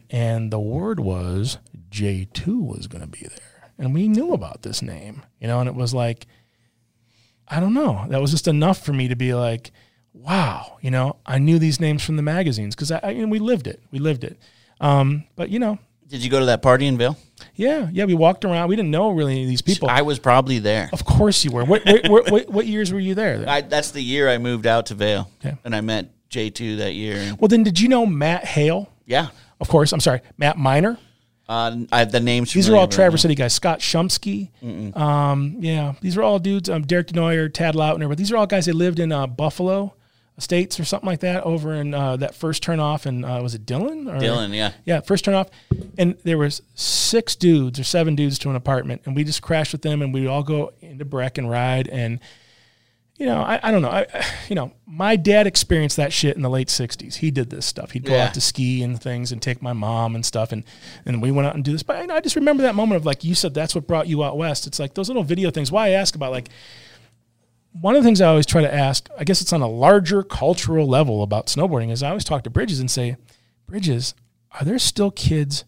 and 0.09 0.53
the 0.53 0.61
word 0.61 1.01
was 1.01 1.59
J2 1.91 2.65
was 2.65 2.87
going 2.87 3.03
to 3.03 3.09
be 3.09 3.27
there. 3.29 3.71
And 3.77 3.93
we 3.93 4.09
knew 4.09 4.33
about 4.33 4.63
this 4.63 4.83
name, 4.83 5.23
you 5.41 5.49
know, 5.49 5.61
and 5.61 5.69
it 5.69 5.75
was 5.75 5.93
like, 5.93 6.27
I 7.49 7.61
don't 7.61 7.75
know. 7.75 8.07
That 8.09 8.21
was 8.21 8.31
just 8.31 8.49
enough 8.49 8.85
for 8.85 8.93
me 8.93 9.09
to 9.09 9.17
be 9.17 9.35
like, 9.35 9.73
wow, 10.13 10.79
you 10.81 10.91
know, 10.91 11.17
I 11.27 11.39
knew 11.39 11.59
these 11.59 11.81
names 11.81 12.05
from 12.05 12.17
the 12.17 12.23
magazines 12.23 12.75
because 12.75 12.91
I, 12.93 13.01
I 13.03 13.11
you 13.11 13.23
know, 13.23 13.29
we 13.29 13.39
lived 13.39 13.67
it. 13.67 13.83
We 13.91 13.99
lived 13.99 14.25
it. 14.25 14.39
Um, 14.81 15.25
but 15.35 15.51
you 15.51 15.59
know, 15.59 15.79
Did 16.07 16.23
you 16.23 16.31
go 16.31 16.41
to 16.41 16.47
that 16.47 16.63
party 16.63 16.87
in 16.87 16.99
Vail? 16.99 17.17
Yeah, 17.55 17.89
yeah, 17.93 18.05
we 18.05 18.15
walked 18.15 18.45
around. 18.45 18.69
We 18.69 18.77
didn't 18.77 18.91
know 18.91 19.11
really 19.11 19.33
any 19.33 19.43
of 19.43 19.49
these 19.49 19.63
people. 19.63 19.89
I 19.89 20.03
was 20.03 20.19
probably 20.19 20.59
there. 20.59 20.91
of 20.93 21.05
course 21.05 21.45
you 21.45 21.51
were. 21.51 21.65
What, 21.65 21.83
what, 22.09 22.31
what, 22.31 22.49
what, 22.51 22.67
years 22.67 22.93
were 22.93 23.01
you 23.01 23.15
there? 23.15 23.45
I, 23.49 23.61
that's 23.63 23.91
the 23.91 24.03
year 24.03 24.29
I 24.29 24.39
moved 24.39 24.67
out 24.67 24.87
to 24.87 24.95
Vail, 24.95 25.31
Okay. 25.45 25.57
and 25.65 25.75
I 25.75 25.81
met 25.81 26.11
J 26.29 26.51
two 26.51 26.77
that 26.77 26.95
year. 26.95 27.35
Well, 27.39 27.49
then 27.49 27.63
did 27.63 27.81
you 27.81 27.89
know 27.89 28.05
Matt 28.07 28.45
Hale? 28.45 28.91
yeah, 29.07 29.29
Of 29.61 29.69
course, 29.69 29.93
I'm 29.93 30.01
sorry, 30.01 30.21
Matt 30.37 30.57
Miner. 30.59 30.99
uh, 31.49 31.77
I 31.91 32.05
the 32.05 32.21
names. 32.21 32.53
These 32.53 32.69
are 32.69 32.77
all 32.77 32.87
Traverse. 32.89 33.23
City 33.23 33.35
guys. 33.35 33.55
Scott 33.55 33.81
Shumsky. 33.81 34.51
Um, 34.97 35.57
yeah, 35.61 35.95
these 36.01 36.17
are 36.17 36.23
all 36.23 36.39
dudes. 36.39 36.69
Um, 36.69 36.83
Derek 36.83 37.09
Denoyer, 37.09 37.53
Tad 37.53 37.75
Lautner, 37.75 38.09
but 38.09 38.19
these 38.19 38.31
are 38.33 38.37
all 38.37 38.47
guys 38.47 38.67
that 38.67 38.75
lived 38.75 38.99
in 38.99 39.11
uh, 39.13 39.27
Buffalo 39.27 39.95
Estates 40.39 40.79
or 40.79 40.85
something 40.85 41.07
like 41.07 41.21
that 41.21 41.43
over 41.43 41.75
in 41.75 41.93
uh, 41.93 42.17
that 42.17 42.35
first 42.35 42.63
turn 42.63 42.79
off. 42.81 43.05
And 43.07 43.25
uh, 43.25 43.41
was 43.43 43.55
it 43.55 43.67
Dillon? 43.67 44.09
Or, 44.09 44.19
Dillon, 44.19 44.53
yeah. 44.53 44.73
Yeah, 44.85 45.01
first 45.01 45.25
turn 45.25 45.35
off. 45.35 45.49
And 45.99 46.17
there 46.25 46.39
was 46.39 46.63
six 46.75 47.35
dudes 47.37 47.79
or 47.81 47.85
seven 47.85 48.15
dudes 48.15 48.39
to 48.41 48.51
an 48.51 48.57
apartment, 48.57 49.03
and 49.05 49.17
we 49.17 49.25
just 49.25 49.43
crashed 49.43 49.73
with 49.73 49.83
them, 49.83 50.01
and 50.01 50.15
we'd 50.15 50.29
all 50.29 50.45
go 50.45 50.73
into 50.81 51.05
Breck 51.05 51.37
and 51.39 51.51
ride. 51.51 51.89
And 51.89 52.21
you 53.17 53.27
know, 53.27 53.41
I, 53.43 53.59
I 53.65 53.73
don't 53.73 53.83
know. 53.83 53.91
I, 53.91 54.07
you 54.49 54.55
know, 54.55 54.71
my 54.87 55.17
dad 55.17 55.49
experienced 55.49 55.97
that 55.97 56.13
shit 56.13 56.37
in 56.37 56.43
the 56.43 56.49
late 56.49 56.69
'60s. 56.69 57.17
He 57.17 57.33
did 57.33 57.51
this 57.51 57.67
stuff. 57.67 57.91
He'd 57.91 58.05
go 58.05 58.13
Yeah. 58.15 58.27
out 58.27 58.35
to 58.35 58.41
ski 58.41 58.81
and 58.85 59.03
things, 59.03 59.33
and 59.33 59.43
take 59.43 59.61
my 59.61 59.73
mom 59.73 60.15
and 60.15 60.25
stuff, 60.25 60.53
and 60.53 60.63
and 61.05 61.21
we 61.21 61.33
went 61.33 61.49
out 61.49 61.57
and 61.57 61.65
do 61.65 61.73
this. 61.73 61.83
But 61.83 62.09
I, 62.09 62.15
I 62.17 62.21
just 62.21 62.37
remember 62.37 62.63
that 62.63 62.77
moment 62.77 62.97
of 63.01 63.05
like 63.05 63.25
you 63.25 63.35
said, 63.35 63.55
that's 63.55 63.75
what 63.75 63.89
brought 63.89 64.07
you 64.07 64.23
out 64.23 64.37
west. 64.39 64.69
It's 64.69 64.79
like 64.79 64.95
those 64.95 65.09
little 65.09 65.25
video 65.25 65.51
things. 65.51 65.73
Why 65.73 65.87
I 65.89 65.91
ask 65.91 66.15
about 66.15 66.31
like 66.31 66.49
one 67.81 67.95
of 67.97 68.03
the 68.03 68.07
things 68.07 68.21
I 68.21 68.29
always 68.29 68.47
try 68.47 68.61
to 68.63 68.73
ask, 68.73 69.09
I 69.19 69.25
guess 69.25 69.41
it's 69.41 69.53
on 69.53 69.63
a 69.63 69.69
larger 69.69 70.23
cultural 70.23 70.87
level 70.87 71.23
about 71.23 71.47
snowboarding, 71.47 71.91
is 71.91 72.03
I 72.03 72.09
always 72.09 72.25
talk 72.25 72.43
to 72.45 72.51
Bridges 72.51 72.81
and 72.81 72.91
say, 72.91 73.17
Bridges, 73.67 74.15
are 74.59 74.65
there 74.65 74.79
still 74.79 75.11
kids 75.11 75.65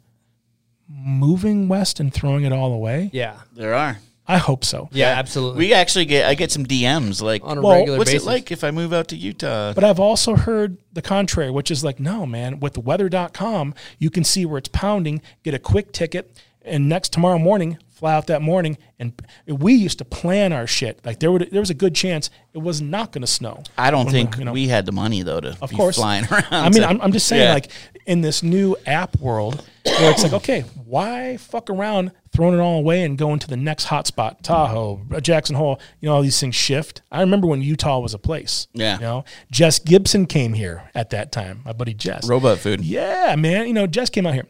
moving 0.89 1.69
west 1.69 2.01
and 2.01 2.13
throwing 2.13 2.45
it 2.45 2.53
all 2.53 2.73
away? 2.73 3.11
Yeah. 3.13 3.37
There 3.55 3.75
are. 3.75 3.99
I 4.27 4.39
hope 4.39 4.65
so. 4.65 4.89
Yeah, 4.93 5.07
absolutely. 5.09 5.59
We 5.67 5.75
actually 5.75 6.05
get 6.05 6.29
I 6.29 6.35
get 6.35 6.53
some 6.53 6.65
DMs 6.65 7.21
like 7.21 7.43
on 7.45 7.59
a 7.59 7.63
Well, 7.63 7.79
regular 7.79 7.99
What's 7.99 8.13
basis. 8.13 8.27
it 8.27 8.31
like 8.31 8.53
if 8.53 8.63
I 8.63 8.71
move 8.71 8.93
out 8.93 9.09
to 9.09 9.17
Utah? 9.17 9.73
But 9.73 9.83
I've 9.83 9.99
also 9.99 10.37
heard 10.37 10.79
the 10.93 11.03
contrary, 11.03 11.51
which 11.51 11.69
is 11.69 11.83
like, 11.83 11.99
no, 11.99 12.27
man, 12.27 12.61
with 12.61 12.79
weather.com, 12.79 13.75
you 13.99 14.09
can 14.09 14.23
see 14.23 14.47
where 14.47 14.59
it's 14.59 14.69
pounding, 14.69 15.21
get 15.43 15.55
a 15.55 15.59
quick 15.59 15.91
ticket, 15.91 16.41
and 16.63 16.89
next 16.89 17.13
tomorrow 17.13 17.39
morning, 17.39 17.79
fly 17.91 18.15
out 18.15 18.27
that 18.29 18.43
morning. 18.43 18.79
And 18.99 19.13
we 19.47 19.75
used 19.75 19.99
to 19.99 20.05
plan 20.05 20.53
our 20.53 20.67
shit. 20.67 21.05
Like 21.05 21.21
there 21.21 21.31
would 21.33 21.51
there 21.51 21.61
was 21.61 21.71
a 21.71 21.75
good 21.75 21.95
chance 21.95 22.31
it 22.53 22.59
was 22.59 22.81
not 22.83 23.13
going 23.13 23.23
to 23.23 23.27
snow. 23.27 23.63
I 23.79 23.91
don't 23.91 24.11
think 24.11 24.37
you 24.37 24.45
know- 24.45 24.53
we 24.53 24.69
had 24.69 24.87
the 24.87 24.93
money 24.93 25.23
though 25.23 25.41
to 25.41 25.57
of 25.63 25.71
be 25.71 25.77
course 25.77 25.97
flying 25.97 26.25
around. 26.31 26.45
I 26.51 26.69
mean, 26.71 26.85
I'm, 26.85 27.01
I'm 27.01 27.13
just 27.13 27.27
saying, 27.27 27.43
Yeah. 27.43 27.55
like 27.55 27.71
in 28.07 28.21
this 28.21 28.43
new 28.43 28.77
app 28.87 29.19
world, 29.21 29.65
where 29.85 30.11
it's 30.11 30.23
like, 30.23 30.33
okay, 30.41 30.65
why 30.91 31.37
fuck 31.37 31.71
around 31.71 32.11
throwing 32.33 32.55
it 32.55 32.61
all 32.61 32.79
away 32.79 33.05
and 33.05 33.17
going 33.17 33.39
to 33.39 33.49
the 33.49 33.57
next 33.57 33.87
hotspot, 33.87 34.43
Tahoe, 34.43 35.01
Jackson 35.21 35.55
Hole. 35.55 35.81
You 36.01 36.09
know, 36.09 36.17
all 36.17 36.23
these 36.23 36.39
things 36.39 36.55
shift. 36.55 37.03
I 37.13 37.21
remember 37.21 37.47
when 37.47 37.63
Utah 37.63 38.01
was 38.01 38.13
a 38.13 38.19
place. 38.19 38.67
Yeah. 38.73 38.97
You 38.97 39.01
know, 39.01 39.25
Jess 39.51 39.79
Gibson 39.79 40.27
came 40.27 40.53
here 40.53 40.91
at 40.95 41.11
that 41.11 41.31
time. 41.31 41.63
My 41.65 41.73
buddy 41.73 41.95
Jess. 41.95 42.29
Robot 42.29 42.59
food. 42.59 42.81
Yeah, 42.81 43.37
man. 43.39 43.69
You 43.69 43.73
know, 43.73 43.87
Jess 43.87 44.11
came 44.11 44.27
out 44.27 44.35
here, 44.35 44.49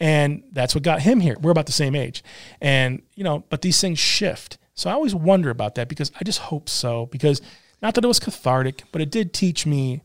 and 0.00 0.42
that's 0.52 0.74
what 0.74 0.82
got 0.82 1.02
him 1.02 1.20
here. 1.20 1.36
We're 1.40 1.52
about 1.52 1.66
the 1.66 1.72
same 1.72 1.94
age, 1.94 2.24
and 2.60 3.00
you 3.14 3.24
know, 3.24 3.44
but 3.48 3.62
these 3.62 3.80
things 3.80 3.98
shift. 3.98 4.58
So 4.74 4.90
I 4.90 4.92
always 4.92 5.14
wonder 5.14 5.50
about 5.50 5.76
that 5.76 5.88
because 5.88 6.10
I 6.20 6.24
just 6.24 6.40
hope 6.40 6.68
so. 6.68 7.06
Because 7.06 7.40
not 7.80 7.94
that 7.94 8.04
it 8.04 8.08
was 8.08 8.20
cathartic, 8.20 8.82
but 8.92 9.00
it 9.00 9.10
did 9.10 9.32
teach 9.32 9.66
me 9.66 10.02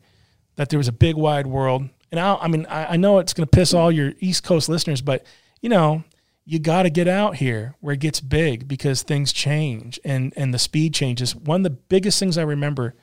that 0.56 0.70
there 0.70 0.78
was 0.78 0.88
a 0.88 0.94
big 0.94 1.16
wide 1.16 1.48
world. 1.48 1.90
And 2.12 2.20
I, 2.20 2.36
I 2.36 2.48
mean, 2.48 2.66
I, 2.68 2.94
I 2.94 2.98
know 2.98 3.20
it's 3.20 3.34
going 3.34 3.48
to 3.48 3.52
piss 3.52 3.74
all 3.74 3.92
your 3.92 4.14
East 4.20 4.44
Coast 4.44 4.70
listeners, 4.70 5.02
but 5.02 5.26
you 5.62 5.70
know, 5.70 6.04
you 6.44 6.60
got 6.60 6.84
to 6.84 6.90
get 6.90 7.08
out 7.08 7.38
here 7.38 7.76
where 7.80 7.94
it 7.94 8.00
gets 8.00 8.20
big 8.20 8.68
because 8.68 9.04
things 9.04 9.32
change 9.32 10.00
and 10.04 10.34
and 10.36 10.54
the 10.54 10.60
speed 10.60 10.94
changes. 10.94 11.36
One 11.36 11.62
of 11.62 11.64
the 11.64 11.70
biggest 11.70 12.20
things 12.20 12.38
I 12.38 12.44
remember 12.44 12.96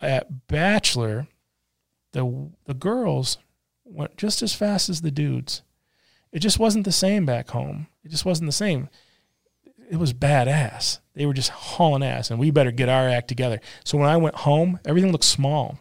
at 0.00 0.46
Bachelor, 0.46 1.26
the 2.12 2.50
the 2.64 2.74
girls 2.74 3.38
went 3.84 4.16
just 4.16 4.42
as 4.42 4.54
fast 4.54 4.88
as 4.88 5.02
the 5.02 5.10
dudes. 5.10 5.62
It 6.32 6.40
just 6.40 6.58
wasn't 6.58 6.84
the 6.84 6.92
same 6.92 7.26
back 7.26 7.50
home. 7.50 7.88
It 8.04 8.10
just 8.10 8.24
wasn't 8.24 8.48
the 8.48 8.52
same. 8.52 8.88
It 9.90 9.96
was 9.96 10.12
badass. 10.12 10.98
They 11.14 11.26
were 11.26 11.34
just 11.34 11.50
hauling 11.50 12.02
ass, 12.02 12.30
and 12.30 12.38
we 12.38 12.50
better 12.50 12.72
get 12.72 12.88
our 12.88 13.08
act 13.08 13.28
together. 13.28 13.60
So 13.84 13.96
when 13.96 14.08
I 14.08 14.16
went 14.16 14.34
home, 14.36 14.80
everything 14.84 15.12
looked 15.12 15.24
small, 15.24 15.78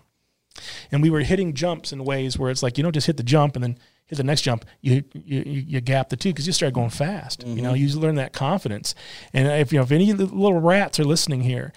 and 0.92 1.02
we 1.02 1.10
were 1.10 1.22
hitting 1.22 1.54
jumps 1.54 1.92
in 1.92 2.06
ways 2.06 2.38
where 2.38 2.52
it's 2.52 2.64
like 2.64 2.78
you 2.78 2.84
don't 2.84 2.94
just 2.94 3.08
hit 3.08 3.18
the 3.18 3.24
jump 3.24 3.56
and 3.56 3.64
then 3.64 3.78
hit 4.08 4.18
the 4.18 4.24
next 4.24 4.42
jump. 4.42 4.66
You 4.82 5.04
you 5.14 5.42
you, 5.46 5.64
you 5.68 5.82
gap 5.82 6.10
the 6.10 6.16
two 6.16 6.30
because 6.30 6.46
you 6.48 6.54
start 6.54 6.74
going 6.74 6.90
fast. 6.92 7.44
You 7.46 7.62
know, 7.62 7.74
Mhm. 7.74 7.80
you 7.80 8.00
learn 8.00 8.16
that 8.16 8.34
confidence. 8.34 8.94
And 9.34 9.48
if 9.48 9.72
you 9.74 9.80
know 9.80 9.84
if 9.84 9.92
any 9.92 10.12
of 10.12 10.18
the 10.18 10.26
little 10.26 10.60
rats 10.60 11.00
are 11.00 11.06
listening 11.06 11.42
here, 11.42 11.74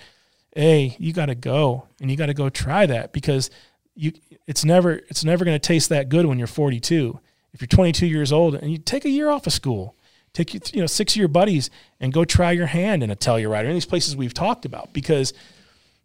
hey, 0.55 0.97
you 0.98 1.12
got 1.12 1.26
to 1.26 1.34
go 1.34 1.86
and 2.00 2.10
you 2.10 2.16
got 2.16 2.26
to 2.26 2.34
go 2.34 2.48
try 2.48 2.86
that 2.86 3.12
because 3.12 3.50
you 3.94 4.12
it's 4.47 4.65
never 4.65 5.00
it's 5.08 5.24
never 5.24 5.44
going 5.44 5.55
to 5.58 5.66
taste 5.66 5.89
that 5.89 6.08
good 6.08 6.26
when 6.26 6.39
you're 6.39 6.47
42. 6.47 7.18
If 7.55 7.62
you're 7.62 7.66
22 7.68 8.07
years 8.07 8.31
old 8.32 8.55
and 8.55 8.70
you 8.70 8.78
take 8.78 9.05
a 9.05 9.10
year 9.10 9.31
off 9.31 9.47
of 9.47 9.52
school, 9.52 9.94
take 10.34 10.52
you 10.52 10.60
you 10.73 10.81
know 10.81 10.86
six 10.86 11.15
of 11.15 11.16
your 11.16 11.28
buddies 11.28 11.70
and 11.98 12.12
go 12.12 12.24
try 12.24 12.52
your 12.52 12.66
hand 12.66 13.02
in 13.02 13.10
a 13.10 13.16
Telluride 13.16 13.50
or 13.50 13.55
any 13.57 13.68
of 13.70 13.74
these 13.74 13.86
places 13.86 14.15
we've 14.16 14.34
talked 14.34 14.65
about 14.66 14.92
because 14.92 15.32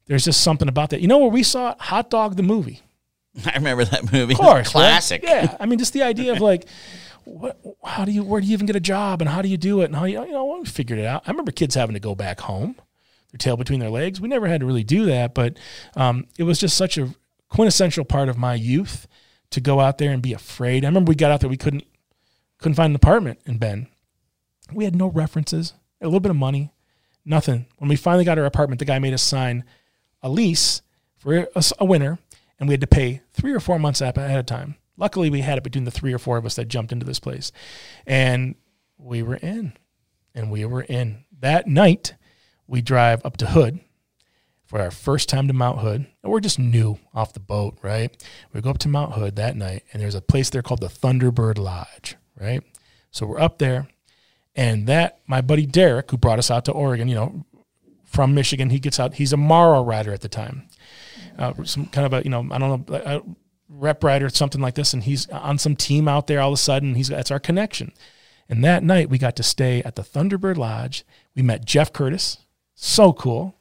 there's 0.07 0.25
just 0.25 0.41
something 0.41 0.67
about 0.69 0.89
that. 0.91 1.01
You 1.01 1.07
know 1.07 1.17
where 1.19 1.29
we 1.29 1.43
saw 1.43 1.71
it? 1.71 1.79
Hot 1.81 2.09
Dog 2.09 2.35
the 2.37 2.43
movie. 2.43 2.81
I 3.45 3.55
remember 3.55 3.85
that 3.85 4.11
movie. 4.11 4.33
Of 4.33 4.39
course, 4.39 4.67
right? 4.75 4.81
classic. 4.81 5.23
Yeah, 5.23 5.55
I 5.59 5.65
mean, 5.65 5.79
just 5.79 5.93
the 5.93 6.03
idea 6.03 6.33
of 6.33 6.41
like, 6.41 6.67
what? 7.23 7.59
How 7.83 8.05
do 8.05 8.11
you? 8.11 8.23
Where 8.23 8.41
do 8.41 8.47
you 8.47 8.53
even 8.53 8.65
get 8.65 8.75
a 8.75 8.81
job? 8.81 9.21
And 9.21 9.29
how 9.29 9.41
do 9.41 9.47
you 9.47 9.57
do 9.57 9.81
it? 9.81 9.85
And 9.85 9.95
how 9.95 10.05
you? 10.05 10.23
You 10.23 10.31
know, 10.31 10.57
we 10.59 10.65
figured 10.65 10.99
it 10.99 11.05
out. 11.05 11.23
I 11.25 11.31
remember 11.31 11.51
kids 11.51 11.75
having 11.75 11.93
to 11.93 11.99
go 11.99 12.15
back 12.15 12.41
home, 12.41 12.75
their 13.31 13.37
tail 13.37 13.57
between 13.57 13.79
their 13.79 13.89
legs. 13.89 14.21
We 14.21 14.27
never 14.27 14.47
had 14.47 14.59
to 14.61 14.65
really 14.65 14.83
do 14.83 15.05
that, 15.05 15.33
but 15.33 15.57
um, 15.95 16.27
it 16.37 16.43
was 16.43 16.59
just 16.59 16.77
such 16.77 16.97
a 16.97 17.13
quintessential 17.49 18.05
part 18.05 18.29
of 18.29 18.37
my 18.37 18.55
youth 18.55 19.07
to 19.51 19.61
go 19.61 19.79
out 19.79 19.99
there 19.99 20.11
and 20.11 20.21
be 20.21 20.33
afraid. 20.33 20.83
I 20.83 20.87
remember 20.87 21.09
we 21.09 21.15
got 21.15 21.31
out 21.31 21.39
there, 21.39 21.49
we 21.49 21.57
couldn't 21.57 21.85
couldn't 22.57 22.75
find 22.75 22.91
an 22.91 22.95
apartment 22.95 23.39
in 23.45 23.57
Bend. 23.57 23.87
We 24.73 24.85
had 24.85 24.95
no 24.95 25.07
references, 25.07 25.73
a 26.01 26.05
little 26.05 26.19
bit 26.19 26.31
of 26.31 26.37
money, 26.37 26.71
nothing. 27.25 27.65
When 27.77 27.89
we 27.89 27.95
finally 27.95 28.25
got 28.25 28.39
our 28.39 28.45
apartment, 28.45 28.79
the 28.79 28.85
guy 28.85 28.99
made 28.99 29.13
us 29.13 29.21
sign 29.21 29.65
a 30.21 30.29
lease 30.29 30.81
for 31.17 31.47
a 31.77 31.85
winter, 31.85 32.17
and 32.63 32.69
we 32.69 32.73
had 32.75 32.81
to 32.81 32.87
pay 32.87 33.19
three 33.33 33.51
or 33.51 33.59
four 33.59 33.77
months 33.77 33.99
ahead 33.99 34.39
of 34.39 34.45
time. 34.45 34.75
Luckily, 34.95 35.29
we 35.29 35.41
had 35.41 35.57
it 35.57 35.65
between 35.65 35.83
the 35.83 35.91
three 35.91 36.13
or 36.13 36.17
four 36.17 36.37
of 36.37 36.45
us 36.45 36.55
that 36.55 36.69
jumped 36.69 36.93
into 36.93 37.05
this 37.05 37.19
place, 37.19 37.51
and 38.07 38.55
we 38.97 39.21
were 39.21 39.35
in, 39.35 39.73
and 40.33 40.49
we 40.49 40.63
were 40.63 40.83
in. 40.83 41.25
That 41.41 41.67
night, 41.67 42.15
we 42.65 42.81
drive 42.81 43.25
up 43.25 43.35
to 43.37 43.47
Hood 43.47 43.81
for 44.63 44.79
our 44.79 44.91
first 44.91 45.27
time 45.27 45.49
to 45.49 45.53
Mount 45.53 45.79
Hood. 45.79 46.07
And 46.23 46.31
we're 46.31 46.39
just 46.39 46.57
new 46.57 46.99
off 47.13 47.33
the 47.33 47.41
boat, 47.41 47.77
right? 47.81 48.15
We 48.53 48.61
go 48.61 48.69
up 48.69 48.77
to 48.77 48.87
Mount 48.87 49.11
Hood 49.11 49.35
that 49.35 49.57
night, 49.57 49.83
and 49.91 50.01
there's 50.01 50.15
a 50.15 50.21
place 50.21 50.49
there 50.49 50.61
called 50.61 50.79
the 50.79 50.87
Thunderbird 50.87 51.57
Lodge, 51.57 52.15
right? 52.39 52.63
So 53.11 53.25
we're 53.25 53.41
up 53.41 53.57
there, 53.57 53.89
and 54.55 54.87
that 54.87 55.19
my 55.27 55.41
buddy 55.41 55.65
Derek, 55.65 56.09
who 56.11 56.17
brought 56.17 56.39
us 56.39 56.49
out 56.49 56.63
to 56.65 56.71
Oregon, 56.71 57.09
you 57.09 57.15
know, 57.15 57.45
from 58.05 58.33
Michigan, 58.33 58.69
he 58.69 58.79
gets 58.79 59.01
out. 59.01 59.15
He's 59.15 59.33
a 59.33 59.37
Morrow 59.37 59.83
rider 59.83 60.13
at 60.13 60.21
the 60.21 60.29
time, 60.29 60.69
uh, 61.37 61.53
some 61.63 61.87
kind 61.87 62.05
of 62.05 62.13
a 62.13 62.23
you 62.23 62.29
know 62.29 62.47
I 62.51 62.57
don't 62.57 62.89
know 62.89 62.95
a 62.95 63.21
rep 63.69 64.03
rider 64.03 64.29
something 64.29 64.61
like 64.61 64.75
this, 64.75 64.93
and 64.93 65.03
he's 65.03 65.29
on 65.29 65.57
some 65.57 65.75
team 65.75 66.07
out 66.07 66.27
there. 66.27 66.39
All 66.39 66.49
of 66.49 66.53
a 66.53 66.57
sudden, 66.57 66.95
he's 66.95 67.09
that's 67.09 67.31
our 67.31 67.39
connection. 67.39 67.91
And 68.49 68.63
that 68.63 68.83
night, 68.83 69.09
we 69.09 69.17
got 69.17 69.35
to 69.37 69.43
stay 69.43 69.81
at 69.83 69.95
the 69.95 70.01
Thunderbird 70.01 70.57
Lodge. 70.57 71.05
We 71.35 71.41
met 71.41 71.65
Jeff 71.65 71.93
Curtis, 71.93 72.39
so 72.75 73.13
cool. 73.13 73.55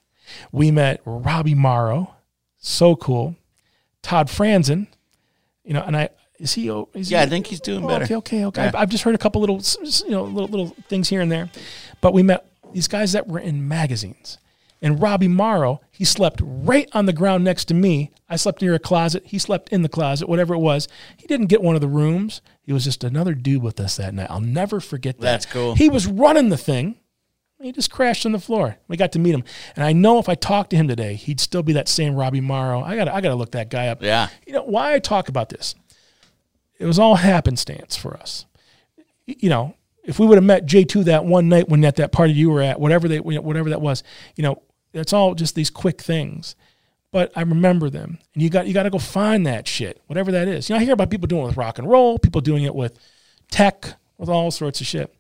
We 0.51 0.71
met 0.71 1.01
Robbie 1.05 1.55
Morrow, 1.55 2.15
so 2.59 2.97
cool. 2.97 3.37
Todd 4.03 4.27
Franzen, 4.29 4.89
you 5.65 5.73
know, 5.73 5.83
and 5.83 5.97
I 5.97 6.09
is 6.39 6.55
he? 6.55 6.71
oh, 6.71 6.89
Is 6.93 7.11
Yeah, 7.11 7.21
he, 7.21 7.27
I 7.27 7.29
think 7.29 7.47
he's 7.47 7.61
doing 7.61 7.85
oh, 7.85 7.89
better. 7.89 8.05
Okay, 8.05 8.17
okay, 8.17 8.45
okay. 8.47 8.63
Yeah. 8.63 8.69
I've, 8.69 8.75
I've 8.75 8.89
just 8.89 9.05
heard 9.05 9.15
a 9.15 9.19
couple 9.19 9.41
little, 9.41 9.63
you 10.05 10.11
know, 10.11 10.25
little 10.25 10.49
little 10.49 10.77
things 10.89 11.09
here 11.09 11.21
and 11.21 11.31
there, 11.31 11.51
but 12.01 12.13
we 12.13 12.23
met 12.23 12.45
these 12.73 12.89
guys 12.89 13.13
that 13.13 13.29
were 13.29 13.39
in 13.39 13.69
magazines. 13.69 14.39
And 14.83 15.01
Robbie 15.01 15.29
Morrow, 15.29 15.81
he 15.91 16.05
slept 16.05 16.41
right 16.43 16.89
on 16.93 17.07
the 17.07 17.13
ground 17.13 17.45
next 17.45 17.67
to 17.67 17.75
me. 17.75 18.11
I 18.29 18.37
slept 18.37 18.61
near 18.61 18.75
a 18.75 18.81
closet. 18.81 19.23
He 19.25 19.39
slept 19.39 19.69
in 19.69 19.83
the 19.83 19.89
closet, 19.89 20.29
whatever 20.29 20.55
it 20.55 20.59
was. 20.59 20.89
He 21.17 21.29
didn't 21.29 21.47
get 21.47 21.63
one 21.63 21.77
of 21.77 21.81
the 21.81 21.89
rooms. 21.89 22.43
He 22.63 22.73
was 22.73 22.83
just 22.83 23.05
another 23.05 23.33
dude 23.35 23.63
with 23.63 23.79
us 23.79 23.97
that 23.97 24.13
night. 24.13 24.27
I'll 24.29 24.41
never 24.41 24.81
forget 24.81 25.19
that. 25.19 25.23
That's 25.23 25.47
cool. 25.47 25.77
He 25.77 25.89
was 25.89 26.07
running 26.07 26.49
the 26.49 26.57
thing. 26.57 26.97
He 27.61 27.71
just 27.71 27.93
crashed 27.93 28.27
on 28.27 28.33
the 28.33 28.41
floor. 28.41 28.77
We 28.89 28.97
got 28.97 29.13
to 29.13 29.21
meet 29.21 29.37
him, 29.37 29.45
and 29.77 29.85
I 29.85 29.93
know 29.93 30.19
if 30.19 30.29
I 30.29 30.35
talked 30.35 30.71
to 30.71 30.77
him 30.77 30.89
today, 30.89 31.15
he'd 31.15 31.39
still 31.39 31.63
be 31.63 31.75
that 31.75 31.87
same 31.87 32.17
Robbie 32.17 32.41
Morrow. 32.41 32.83
I 32.83 32.97
got, 32.97 33.05
to 33.05 33.15
I 33.15 33.21
got 33.21 33.29
to 33.29 33.37
look 33.37 33.53
that 33.53 33.71
guy 33.71 33.87
up. 33.87 34.03
Yeah. 34.03 34.31
You 34.45 34.53
know 34.53 34.65
why 34.65 34.95
I 34.95 34.99
talk 34.99 35.29
about 35.29 35.49
this? 35.49 35.77
It 36.81 36.87
was 36.87 36.99
all 36.99 37.15
happenstance 37.15 37.95
for 37.95 38.17
us. 38.17 38.47
You 39.27 39.49
know, 39.49 39.77
if 40.03 40.19
we 40.19 40.27
would 40.27 40.39
have 40.39 40.45
met 40.45 40.67
J 40.67 40.83
two 40.83 41.05
that 41.05 41.25
one 41.25 41.49
night 41.49 41.69
when 41.69 41.85
at 41.85 41.95
that 41.97 42.11
party 42.11 42.33
you 42.33 42.51
were 42.51 42.63
at, 42.63 42.81
whatever 42.81 43.07
they, 43.07 43.21
whatever 43.21 43.71
that 43.71 43.81
was, 43.81 44.03
you 44.35 44.43
know, 44.43 44.61
it's 44.93 45.13
all 45.13 45.35
just 45.35 45.55
these 45.55 45.71
quick 45.71 46.01
things. 46.01 46.55
But 47.11 47.31
I 47.37 47.43
remember 47.43 47.91
them, 47.91 48.19
and 48.33 48.43
you 48.43 48.49
got 48.49 48.67
you 48.67 48.73
got 48.73 48.85
to 48.85 48.91
go 48.91 48.99
find 48.99 49.47
that 49.47 49.69
shit, 49.69 50.01
whatever 50.07 50.33
that 50.33 50.49
is. 50.49 50.69
You 50.69 50.75
know, 50.75 50.81
I 50.81 50.85
hear 50.85 50.95
about 50.95 51.11
people 51.11 51.27
doing 51.27 51.43
it 51.43 51.47
with 51.47 51.57
rock 51.59 51.79
and 51.79 51.89
roll, 51.89 52.19
people 52.19 52.41
doing 52.41 52.65
it 52.65 52.75
with 52.75 52.99
tech, 53.51 53.97
with 54.17 54.31
all 54.31 54.51
sorts 54.51 54.81
of 54.81 54.87
shit. 54.87 55.15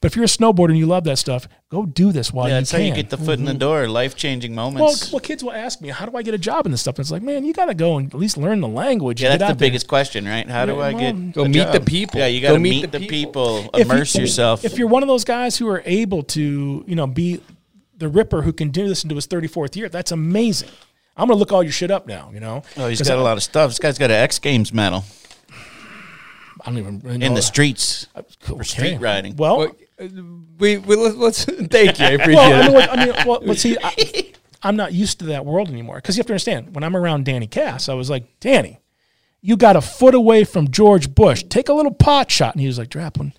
But 0.00 0.10
if 0.10 0.16
you're 0.16 0.24
a 0.24 0.28
snowboarder 0.28 0.70
and 0.70 0.78
you 0.78 0.86
love 0.86 1.04
that 1.04 1.18
stuff, 1.18 1.48
go 1.68 1.84
do 1.84 2.12
this 2.12 2.32
while 2.32 2.48
yeah, 2.48 2.54
you 2.54 2.60
that's 2.60 2.70
can. 2.70 2.80
how 2.80 2.86
you 2.86 2.94
get 2.94 3.10
the 3.10 3.18
foot 3.18 3.38
in 3.38 3.44
the 3.44 3.52
mm-hmm. 3.52 3.58
door. 3.58 3.88
Life 3.88 4.16
changing 4.16 4.54
moments. 4.54 5.12
well, 5.12 5.20
kids 5.20 5.44
will 5.44 5.52
ask 5.52 5.80
me, 5.80 5.90
"How 5.90 6.06
do 6.06 6.16
I 6.16 6.22
get 6.22 6.34
a 6.34 6.38
job 6.38 6.66
in 6.66 6.72
this 6.72 6.80
stuff?" 6.80 6.96
And 6.96 7.00
it's 7.00 7.10
like, 7.10 7.22
man, 7.22 7.44
you 7.44 7.52
got 7.52 7.66
to 7.66 7.74
go 7.74 7.98
and 7.98 8.12
at 8.12 8.18
least 8.18 8.36
learn 8.36 8.60
the 8.60 8.68
language. 8.68 9.22
yeah, 9.22 9.30
that's 9.30 9.40
the 9.40 9.44
out 9.44 9.48
there. 9.48 9.68
biggest 9.68 9.88
question, 9.88 10.26
right? 10.26 10.48
How 10.48 10.64
do 10.66 10.76
Yeah, 10.76 10.80
I 10.80 10.92
get 10.92 11.32
Go 11.32 11.44
a 11.44 11.48
meet 11.48 11.72
the 11.72 11.80
people. 11.80 12.20
Yeah, 12.20 12.26
you 12.26 12.40
got 12.40 12.52
to 12.52 12.58
meet 12.58 12.70
meet, 12.70 12.92
the 12.92 12.98
the 12.98 13.06
people. 13.06 13.62
people. 13.62 13.80
If 13.80 13.86
you- 13.86 13.92
Immerse 13.92 14.16
yourself. 14.16 14.64
If 14.64 14.78
you're 14.78 14.88
one 14.88 15.02
of 15.02 15.08
those 15.08 15.24
guys 15.24 15.56
who 15.56 15.68
are 15.68 15.82
able 15.84 16.22
to, 16.24 16.84
you 16.86 16.94
know, 16.94 17.06
be 17.06 17.40
the 18.02 18.08
Ripper 18.08 18.42
who 18.42 18.52
can 18.52 18.68
do 18.70 18.86
this 18.88 19.02
into 19.04 19.14
his 19.14 19.26
34th 19.26 19.76
year, 19.76 19.88
that's 19.88 20.12
amazing. 20.12 20.68
I'm 21.16 21.28
gonna 21.28 21.38
look 21.38 21.52
all 21.52 21.62
your 21.62 21.72
shit 21.72 21.90
up 21.90 22.06
now. 22.06 22.30
You 22.32 22.40
know, 22.40 22.62
oh, 22.76 22.88
he's 22.88 23.00
got 23.02 23.16
I, 23.16 23.20
a 23.20 23.22
lot 23.22 23.36
of 23.36 23.42
stuff. 23.42 23.70
This 23.70 23.78
guy's 23.78 23.98
got 23.98 24.10
an 24.10 24.16
X 24.16 24.38
Games 24.38 24.72
medal 24.72 25.04
I 26.64 26.66
don't 26.70 26.78
even 26.78 27.00
really 27.00 27.24
in 27.24 27.34
the 27.34 27.42
streets 27.42 28.06
for 28.40 28.54
Okay. 28.54 28.62
street 28.64 28.96
riding. 29.00 29.36
Well, 29.36 29.58
Well, 29.58 29.76
uh, 30.00 30.06
we, 30.58 30.78
we 30.78 30.96
let's, 30.96 31.16
let's 31.16 31.44
thank 31.70 31.98
you. 31.98 32.06
I 32.06 32.10
appreciate 32.10 32.34
well, 32.36 32.52
I 32.52 32.60
it. 32.60 32.64
mean, 32.64 32.72
what, 32.74 32.90
I 32.98 33.04
mean, 33.04 33.14
well, 33.26 33.42
but 33.44 33.58
see, 33.58 33.76
I, 33.82 34.32
I'm 34.62 34.76
not 34.76 34.92
used 34.92 35.18
to 35.20 35.24
that 35.26 35.44
world 35.44 35.68
anymore. 35.68 35.96
Because 35.96 36.16
you 36.16 36.20
have 36.20 36.26
to 36.28 36.32
understand, 36.32 36.74
when 36.74 36.84
I'm 36.84 36.96
around 36.96 37.24
Danny 37.24 37.48
Kass, 37.48 37.88
I 37.88 37.94
was 37.94 38.08
like, 38.10 38.38
Danny, 38.38 38.78
you 39.40 39.56
got 39.56 39.74
a 39.74 39.80
foot 39.80 40.14
away 40.14 40.44
from 40.44 40.70
George 40.70 41.12
Bush. 41.14 41.42
Take 41.48 41.68
a 41.68 41.72
little 41.74 41.92
pot 41.94 42.30
shot. 42.30 42.54
And 42.54 42.60
he 42.60 42.68
was 42.68 42.78
like, 42.78 42.88
Draplin, 42.90 43.32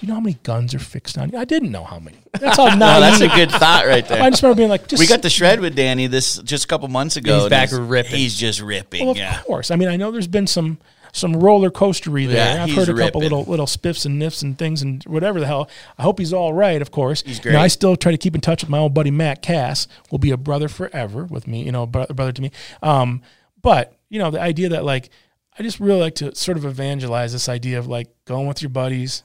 you 0.00 0.08
know 0.08 0.14
how 0.14 0.20
many 0.20 0.38
guns 0.42 0.74
are 0.74 0.78
fixed 0.78 1.18
on 1.18 1.30
you? 1.30 1.38
I 1.38 1.44
didn't 1.44 1.70
know 1.70 1.84
how 1.84 1.98
many. 1.98 2.18
That's 2.38 2.56
how 2.56 2.66
naive. 2.66 2.78
No, 2.78 3.00
that's 3.00 3.20
a 3.20 3.28
good 3.28 3.50
thought 3.50 3.86
right 3.86 4.06
there. 4.06 4.22
I 4.22 4.30
just 4.30 4.42
remember 4.42 4.58
being 4.58 4.68
like, 4.68 4.86
just 4.86 5.00
we 5.00 5.06
got 5.06 5.22
the 5.22 5.30
shred 5.30 5.60
with 5.60 5.74
Danny 5.74 6.06
this 6.06 6.38
just 6.38 6.64
a 6.64 6.68
couple 6.68 6.88
months 6.88 7.16
ago. 7.16 7.34
He's 7.34 7.44
and 7.44 7.50
back 7.50 7.70
ripping. 7.72 8.16
He's 8.16 8.36
just 8.36 8.60
ripping. 8.60 9.02
Well, 9.02 9.10
of 9.12 9.16
yeah. 9.16 9.42
course. 9.42 9.70
I 9.70 9.76
mean, 9.76 9.88
I 9.88 9.96
know 9.96 10.10
there's 10.10 10.28
been 10.28 10.46
some 10.46 10.78
some 11.12 11.34
roller 11.34 11.70
coastery 11.70 12.26
there. 12.26 12.56
Yeah, 12.56 12.64
I've 12.64 12.70
heard 12.70 12.88
a 12.88 12.94
couple 12.94 13.20
little 13.20 13.44
little 13.44 13.66
spiffs 13.66 14.06
and 14.06 14.20
niffs 14.20 14.42
and 14.42 14.56
things 14.58 14.82
and 14.82 15.02
whatever 15.04 15.40
the 15.40 15.46
hell. 15.46 15.68
I 15.96 16.02
hope 16.02 16.18
he's 16.18 16.32
all 16.32 16.52
right. 16.52 16.80
Of 16.80 16.90
course, 16.90 17.22
He's 17.22 17.44
You 17.44 17.52
know, 17.52 17.60
I 17.60 17.68
still 17.68 17.96
try 17.96 18.12
to 18.12 18.18
keep 18.18 18.34
in 18.34 18.40
touch 18.40 18.62
with 18.62 18.70
my 18.70 18.78
old 18.78 18.94
buddy 18.94 19.10
Matt 19.10 19.42
Kass. 19.42 19.88
Will 20.10 20.18
be 20.18 20.30
a 20.30 20.36
brother 20.36 20.68
forever 20.68 21.24
with 21.24 21.46
me. 21.46 21.64
You 21.64 21.72
know, 21.72 21.86
brother, 21.86 22.14
brother 22.14 22.32
to 22.32 22.42
me. 22.42 22.50
Um, 22.82 23.22
but 23.60 23.96
you 24.08 24.18
know, 24.18 24.30
the 24.30 24.40
idea 24.40 24.68
that 24.70 24.84
like 24.84 25.10
I 25.58 25.62
just 25.62 25.80
really 25.80 26.00
like 26.00 26.14
to 26.16 26.34
sort 26.34 26.56
of 26.56 26.64
evangelize 26.64 27.32
this 27.32 27.48
idea 27.48 27.78
of 27.78 27.88
like 27.88 28.08
going 28.24 28.46
with 28.46 28.62
your 28.62 28.70
buddies 28.70 29.24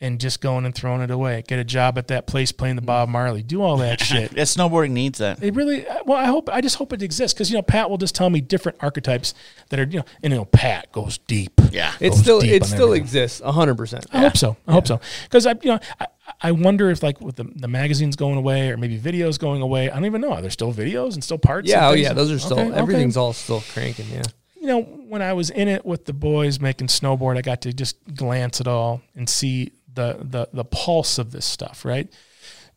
and 0.00 0.20
just 0.20 0.40
going 0.40 0.64
and 0.66 0.74
throwing 0.74 1.00
it 1.00 1.10
away. 1.10 1.42
Get 1.46 1.58
a 1.58 1.64
job 1.64 1.96
at 1.96 2.08
that 2.08 2.26
place 2.26 2.52
playing 2.52 2.76
the 2.76 2.82
Bob 2.82 3.08
Marley. 3.08 3.42
Do 3.42 3.62
all 3.62 3.76
that 3.78 4.00
shit. 4.02 4.32
Yeah, 4.32 4.42
snowboarding 4.42 4.90
needs 4.90 5.18
that. 5.20 5.42
It 5.42 5.54
really 5.54 5.86
uh, 5.86 6.00
well. 6.04 6.18
I 6.18 6.26
hope. 6.26 6.48
I 6.52 6.60
just 6.60 6.76
hope 6.76 6.92
it 6.92 7.02
exists 7.02 7.32
because 7.34 7.50
you 7.50 7.56
know 7.56 7.62
Pat 7.62 7.88
will 7.88 7.96
just 7.98 8.14
tell 8.14 8.28
me 8.28 8.40
different 8.40 8.78
archetypes 8.80 9.34
that 9.70 9.78
are 9.80 9.84
you 9.84 9.98
know 10.00 10.04
and 10.22 10.32
you 10.32 10.38
know 10.40 10.44
Pat 10.46 10.90
goes 10.92 11.18
deep. 11.18 11.60
Yeah, 11.70 11.92
It 12.00 12.12
still 12.14 12.40
it 12.40 12.64
still 12.64 12.86
everything. 12.88 13.02
exists 13.02 13.40
hundred 13.44 13.76
percent. 13.76 14.06
I 14.12 14.20
hope 14.20 14.36
so. 14.36 14.56
I 14.66 14.72
hope 14.72 14.86
so. 14.86 15.00
Because 15.24 15.46
I, 15.46 15.52
you 15.62 15.70
know, 15.70 15.78
I, 16.00 16.06
I 16.40 16.52
wonder 16.52 16.90
if 16.90 17.02
like 17.02 17.20
with 17.20 17.36
the, 17.36 17.44
the 17.44 17.68
magazines 17.68 18.16
going 18.16 18.36
away 18.36 18.70
or 18.70 18.76
maybe 18.76 18.98
videos 18.98 19.38
going 19.38 19.62
away. 19.62 19.90
I 19.90 19.94
don't 19.94 20.04
even 20.06 20.20
know. 20.20 20.32
Are 20.32 20.40
there 20.42 20.50
still 20.50 20.72
videos 20.72 21.14
and 21.14 21.24
still 21.24 21.38
parts? 21.38 21.68
Yeah, 21.68 21.88
oh 21.88 21.92
yeah, 21.94 22.12
those 22.12 22.30
are 22.30 22.38
still 22.38 22.58
Okay, 22.58 22.68
okay. 22.70 22.78
everything's 22.78 23.16
all 23.16 23.32
still 23.32 23.62
cranking. 23.72 24.06
Yeah. 24.12 24.22
You 24.60 24.68
know, 24.68 24.82
when 24.82 25.20
I 25.20 25.34
was 25.34 25.50
in 25.50 25.68
it 25.68 25.84
with 25.84 26.06
the 26.06 26.14
boys 26.14 26.58
making 26.60 26.86
snowboard, 26.86 27.36
I 27.36 27.42
got 27.42 27.60
to 27.62 27.72
just 27.72 27.96
glance 28.14 28.60
at 28.62 28.66
all 28.68 29.02
and 29.14 29.28
see 29.28 29.72
the 29.94 30.18
the 30.20 30.48
the 30.52 30.64
pulse 30.64 31.18
of 31.18 31.32
this 31.32 31.44
stuff. 31.44 31.84
Right. 31.84 32.12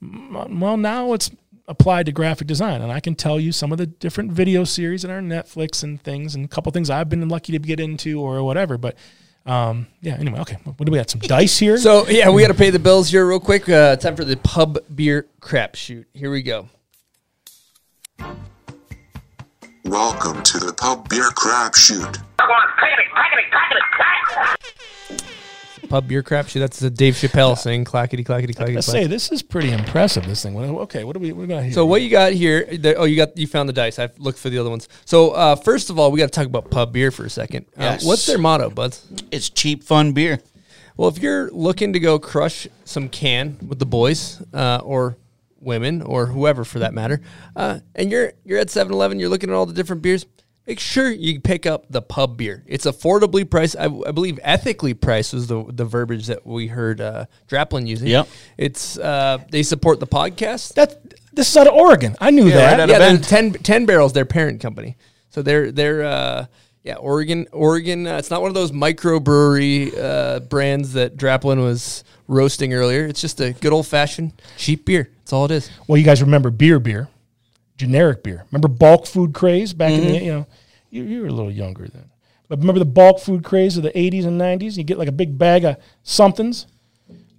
Well, 0.01 0.77
now 0.77 1.13
it's 1.13 1.31
applied 1.67 2.05
to 2.05 2.11
graphic 2.11 2.47
design, 2.47 2.81
and 2.81 2.91
I 2.91 2.99
can 2.99 3.15
tell 3.15 3.39
you 3.39 3.51
some 3.51 3.71
of 3.71 3.77
the 3.77 3.87
different 3.87 4.31
video 4.31 4.63
series 4.63 5.01
that 5.01 5.11
are 5.11 5.17
on 5.17 5.27
Netflix 5.27 5.83
and 5.83 6.01
things, 6.01 6.35
and 6.35 6.45
a 6.45 6.47
couple 6.47 6.71
things 6.71 6.89
I've 6.89 7.09
been 7.09 7.27
lucky 7.27 7.51
to 7.53 7.59
get 7.59 7.79
into 7.79 8.21
or 8.21 8.43
whatever. 8.43 8.77
But 8.77 8.95
um, 9.45 9.87
yeah. 10.01 10.17
Anyway, 10.19 10.39
okay. 10.41 10.57
What 10.63 10.85
do 10.85 10.91
we 10.91 10.97
got? 10.97 11.09
Some 11.09 11.21
dice 11.21 11.57
here. 11.57 11.77
So 11.77 12.07
yeah, 12.07 12.29
we 12.29 12.41
got 12.41 12.49
to 12.49 12.53
pay 12.53 12.69
the 12.69 12.79
bills 12.79 13.09
here 13.09 13.27
real 13.27 13.39
quick. 13.39 13.67
Uh, 13.67 13.95
time 13.95 14.15
for 14.15 14.25
the 14.25 14.37
pub 14.37 14.79
beer 14.93 15.27
crap 15.39 15.75
shoot. 15.75 16.07
Here 16.13 16.31
we 16.31 16.41
go. 16.41 16.69
Welcome 19.85 20.43
to 20.43 20.59
the 20.59 20.73
Pub 20.73 21.07
Beer 21.07 21.29
Crap 21.33 21.73
Shoot. 21.73 22.17
Pub 25.89 26.07
beer 26.07 26.21
crap 26.23 26.47
shoot. 26.47 26.59
That's 26.59 26.79
the 26.79 26.89
Dave 26.89 27.13
Chappelle 27.15 27.57
saying 27.57 27.85
clackety 27.85 28.23
clackety 28.23 28.53
clackety. 28.53 28.75
Let's 28.75 28.87
say 28.87 29.07
this 29.07 29.31
is 29.31 29.41
pretty 29.41 29.71
impressive. 29.71 30.25
This 30.25 30.43
thing. 30.43 30.57
Okay, 30.57 31.03
what 31.03 31.13
do 31.13 31.19
we 31.19 31.31
what 31.31 31.43
do 31.43 31.47
we 31.47 31.53
got 31.53 31.63
here? 31.63 31.71
So 31.73 31.85
what 31.85 32.01
you 32.01 32.09
got 32.09 32.33
here? 32.33 32.65
The, 32.65 32.95
oh, 32.95 33.05
you 33.05 33.15
got 33.15 33.37
you 33.37 33.47
found 33.47 33.69
the 33.69 33.73
dice. 33.73 33.99
I've 33.99 34.17
looked 34.19 34.39
for 34.39 34.49
the 34.49 34.57
other 34.57 34.69
ones. 34.69 34.87
So 35.05 35.31
uh, 35.31 35.55
first 35.55 35.89
of 35.89 35.97
all, 35.97 36.11
we 36.11 36.19
got 36.19 36.25
to 36.25 36.31
talk 36.31 36.45
about 36.45 36.69
pub 36.69 36.91
beer 36.93 37.11
for 37.11 37.25
a 37.25 37.29
second. 37.29 37.65
Uh, 37.77 37.83
Yes. 37.83 38.05
what's 38.05 38.25
their 38.25 38.37
motto, 38.37 38.69
buds? 38.69 39.05
It's 39.31 39.49
cheap, 39.49 39.83
fun 39.83 40.11
beer. 40.11 40.39
Well, 40.97 41.09
if 41.09 41.19
you're 41.19 41.49
looking 41.51 41.93
to 41.93 41.99
go 41.99 42.17
crush 42.19 42.67
some 42.83 43.07
can 43.07 43.57
with 43.67 43.79
the 43.79 43.85
boys 43.85 44.41
uh, 44.53 44.81
or 44.83 45.15
women 45.59 46.01
or 46.01 46.25
whoever 46.25 46.65
for 46.65 46.79
that 46.79 46.93
matter, 46.93 47.21
uh, 47.55 47.79
and 47.95 48.11
you're 48.11 48.33
you're 48.43 48.59
at 48.59 48.67
7-Eleven, 48.67 49.19
you're 49.19 49.29
looking 49.29 49.49
at 49.49 49.53
all 49.55 49.65
the 49.65 49.73
different 49.73 50.01
beers. 50.01 50.25
Make 50.67 50.79
sure 50.81 51.09
you 51.09 51.39
pick 51.39 51.65
up 51.65 51.85
the 51.89 52.01
pub 52.01 52.35
beer. 52.37 52.61
It's 52.67 52.85
affordably 52.85 53.49
priced. 53.49 53.77
I, 53.79 53.85
I 53.85 54.11
believe 54.11 54.37
ethically 54.43 54.93
priced 54.93 55.33
was 55.33 55.47
the 55.47 55.63
the 55.69 55.85
verbiage 55.85 56.27
that 56.27 56.45
we 56.45 56.67
heard 56.67 56.99
uh, 56.99 57.25
Draplin 57.47 57.87
using. 57.87 58.09
Yep. 58.09 58.27
It's 58.57 58.97
uh, 58.99 59.37
they 59.49 59.63
support 59.63 59.99
the 60.01 60.07
podcast. 60.07 60.73
that 60.73 61.13
this 61.33 61.49
is 61.49 61.55
out 61.55 61.67
of 61.67 61.73
Oregon. 61.73 62.15
I 62.19 62.31
knew 62.31 62.47
Yeah, 62.47 62.55
that. 62.75 62.79
right 62.79 62.89
yeah, 62.89 62.97
they're 62.97 63.17
10, 63.17 63.53
10 63.53 63.85
barrels 63.85 64.11
their 64.11 64.25
parent 64.25 64.59
company. 64.59 64.97
So 65.29 65.41
they're 65.41 65.71
they're 65.71 66.03
uh, 66.03 66.45
yeah 66.83 66.95
Oregon 66.95 67.47
Oregon. 67.53 68.05
Uh, 68.05 68.17
it's 68.17 68.29
not 68.29 68.41
one 68.41 68.49
of 68.49 68.55
those 68.55 68.71
microbrewery 68.73 69.97
uh, 69.97 70.39
brands 70.41 70.93
that 70.93 71.15
Draplin 71.17 71.61
was 71.61 72.03
roasting 72.27 72.73
earlier. 72.73 73.05
It's 73.05 73.21
just 73.21 73.39
a 73.39 73.53
good 73.53 73.71
old 73.71 73.87
fashioned 73.87 74.33
cheap 74.57 74.85
beer. 74.85 75.09
That's 75.19 75.31
all 75.33 75.45
it 75.45 75.51
is. 75.51 75.69
Well, 75.87 75.97
you 75.97 76.03
guys 76.03 76.21
remember 76.21 76.49
beer, 76.49 76.79
beer, 76.79 77.07
generic 77.77 78.23
beer. 78.23 78.43
Remember 78.51 78.67
bulk 78.67 79.05
food 79.05 79.33
craze 79.33 79.73
back 79.73 79.91
in 79.91 80.01
Mm-hmm. 80.01 80.11
the 80.11 80.19
you 80.25 80.31
know 80.33 80.47
you, 80.89 81.03
you 81.03 81.21
were 81.21 81.27
a 81.27 81.31
little 81.31 81.51
younger 81.51 81.87
then, 81.87 82.09
but 82.47 82.59
remember 82.59 82.79
the 82.79 82.85
bulk 82.85 83.19
food 83.19 83.43
craze 83.43 83.77
of 83.77 83.83
the 83.83 83.91
'80s 83.91 84.25
and 84.25 84.39
'90s? 84.39 84.77
You 84.77 84.83
get 84.83 84.97
like 84.97 85.07
a 85.07 85.11
big 85.13 85.37
bag 85.37 85.63
of 85.65 85.77
somethings. 86.03 86.65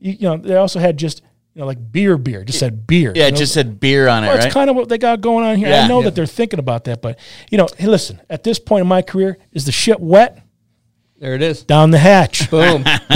You, 0.00 0.12
you 0.12 0.28
know 0.28 0.36
they 0.36 0.56
also 0.56 0.78
had 0.78 0.96
just 0.96 1.22
you 1.54 1.60
know 1.60 1.66
like 1.66 1.92
beer, 1.92 2.16
beer. 2.16 2.44
Just 2.44 2.58
said 2.60 2.86
beer. 2.86 3.12
Yeah, 3.14 3.22
you 3.24 3.28
it 3.28 3.32
know? 3.32 3.36
just 3.38 3.52
said 3.54 3.80
beer 3.80 4.06
on 4.08 4.22
it, 4.24 4.28
Well, 4.28 4.36
right? 4.36 4.44
it's 4.46 4.54
kind 4.54 4.70
of 4.70 4.76
what 4.76 4.88
they 4.88 4.98
got 4.98 5.20
going 5.20 5.44
on 5.44 5.56
here. 5.56 5.68
I 5.74 5.88
know 5.88 5.98
Yeah. 6.00 6.04
that 6.06 6.14
they're 6.14 6.26
thinking 6.26 6.58
about 6.58 6.84
that, 6.84 7.02
but 7.02 7.18
you 7.50 7.58
know, 7.58 7.66
hey, 7.76 7.86
listen. 7.86 8.20
At 8.30 8.44
this 8.44 8.58
point 8.58 8.82
in 8.82 8.86
my 8.88 9.02
career, 9.02 9.38
is 9.52 9.64
the 9.66 9.72
shit 9.72 9.98
wet? 10.00 10.42
There 11.18 11.34
it 11.34 11.42
is. 11.42 11.64
Down 11.64 11.90
the 11.90 11.98
hatch. 11.98 12.48
Boom. 12.48 12.84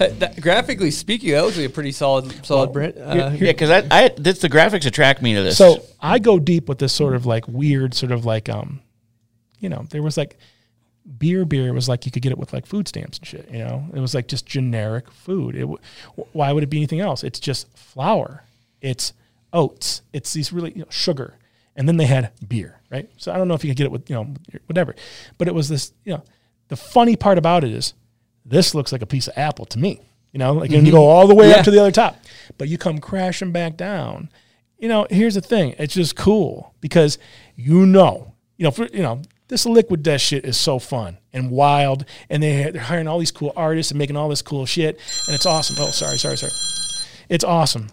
Uh, 0.00 0.08
that- 0.18 0.40
graphically 0.40 0.90
speaking, 0.90 1.30
that 1.32 1.42
looks 1.42 1.56
like 1.56 1.66
a 1.66 1.70
pretty 1.70 1.92
solid 1.92 2.44
solid 2.44 2.72
brand. 2.72 2.96
Uh, 2.98 3.32
yeah, 3.34 3.52
because 3.52 3.70
I, 3.70 3.86
I 3.90 4.08
this, 4.16 4.38
the 4.40 4.48
graphics 4.48 4.86
attract 4.86 5.22
me 5.22 5.34
to 5.34 5.42
this. 5.42 5.56
So 5.58 5.82
I 6.00 6.18
go 6.18 6.38
deep 6.38 6.68
with 6.68 6.78
this 6.78 6.92
sort 6.92 7.14
of 7.14 7.26
like 7.26 7.46
weird, 7.48 7.94
sort 7.94 8.12
of 8.12 8.24
like 8.24 8.48
um, 8.48 8.80
you 9.58 9.68
know, 9.68 9.86
there 9.90 10.02
was 10.02 10.16
like 10.16 10.38
beer. 11.18 11.44
Beer 11.44 11.72
was 11.72 11.88
like 11.88 12.06
you 12.06 12.12
could 12.12 12.22
get 12.22 12.32
it 12.32 12.38
with 12.38 12.52
like 12.52 12.66
food 12.66 12.86
stamps 12.88 13.18
and 13.18 13.26
shit. 13.26 13.50
You 13.50 13.58
know, 13.58 13.86
it 13.92 14.00
was 14.00 14.14
like 14.14 14.28
just 14.28 14.46
generic 14.46 15.10
food. 15.10 15.54
It 15.56 15.60
w- 15.60 15.78
why 16.32 16.52
would 16.52 16.62
it 16.62 16.70
be 16.70 16.76
anything 16.78 17.00
else? 17.00 17.24
It's 17.24 17.40
just 17.40 17.74
flour. 17.76 18.44
It's 18.80 19.12
oats. 19.52 20.02
It's 20.12 20.32
these 20.32 20.52
really 20.52 20.72
you 20.72 20.80
know, 20.80 20.90
sugar. 20.90 21.36
And 21.76 21.88
then 21.88 21.96
they 21.96 22.06
had 22.06 22.32
beer, 22.48 22.80
right? 22.90 23.08
So 23.18 23.32
I 23.32 23.36
don't 23.38 23.46
know 23.46 23.54
if 23.54 23.64
you 23.64 23.70
could 23.70 23.76
get 23.76 23.84
it 23.86 23.92
with 23.92 24.10
you 24.10 24.16
know 24.16 24.34
whatever, 24.66 24.94
but 25.38 25.48
it 25.48 25.54
was 25.54 25.68
this. 25.68 25.92
You 26.04 26.14
know, 26.14 26.24
the 26.68 26.76
funny 26.76 27.16
part 27.16 27.38
about 27.38 27.64
it 27.64 27.70
is 27.72 27.94
this 28.44 28.74
looks 28.74 28.92
like 28.92 29.02
a 29.02 29.06
piece 29.06 29.28
of 29.28 29.36
apple 29.36 29.66
to 29.66 29.78
me. 29.78 30.00
You 30.32 30.38
know, 30.38 30.52
like 30.52 30.70
when 30.70 30.84
you 30.84 30.92
mm-hmm. 30.92 30.96
go 30.96 31.06
all 31.06 31.26
the 31.26 31.34
way 31.34 31.50
Yeah. 31.50 31.56
up 31.56 31.64
to 31.64 31.70
the 31.70 31.80
other 31.80 31.90
top, 31.90 32.16
but 32.58 32.68
you 32.68 32.78
come 32.78 32.98
crashing 32.98 33.52
back 33.52 33.76
down. 33.76 34.30
You 34.78 34.88
know, 34.88 35.06
here's 35.10 35.34
the 35.34 35.40
thing. 35.40 35.74
It's 35.78 35.94
just 35.94 36.16
cool 36.16 36.74
because 36.80 37.18
you 37.56 37.86
know, 37.86 38.34
you 38.56 38.64
know, 38.64 38.70
for, 38.70 38.86
you 38.86 39.02
know, 39.02 39.22
this 39.48 39.64
liquid 39.64 40.02
death 40.02 40.20
shit 40.20 40.44
is 40.44 40.58
so 40.58 40.78
fun 40.78 41.18
and 41.32 41.50
wild, 41.50 42.04
and 42.28 42.42
they 42.42 42.70
they're 42.70 42.82
hiring 42.82 43.08
all 43.08 43.18
these 43.18 43.32
cool 43.32 43.52
artists 43.56 43.90
and 43.90 43.98
making 43.98 44.16
all 44.16 44.28
this 44.28 44.42
cool 44.42 44.66
shit, 44.66 45.00
and 45.26 45.34
it's 45.34 45.46
awesome. 45.46 45.76
Oh, 45.80 45.90
sorry, 45.90 46.18
sorry, 46.18 46.36
sorry. 46.36 46.52
It's 47.28 47.44
awesome. 47.44 47.88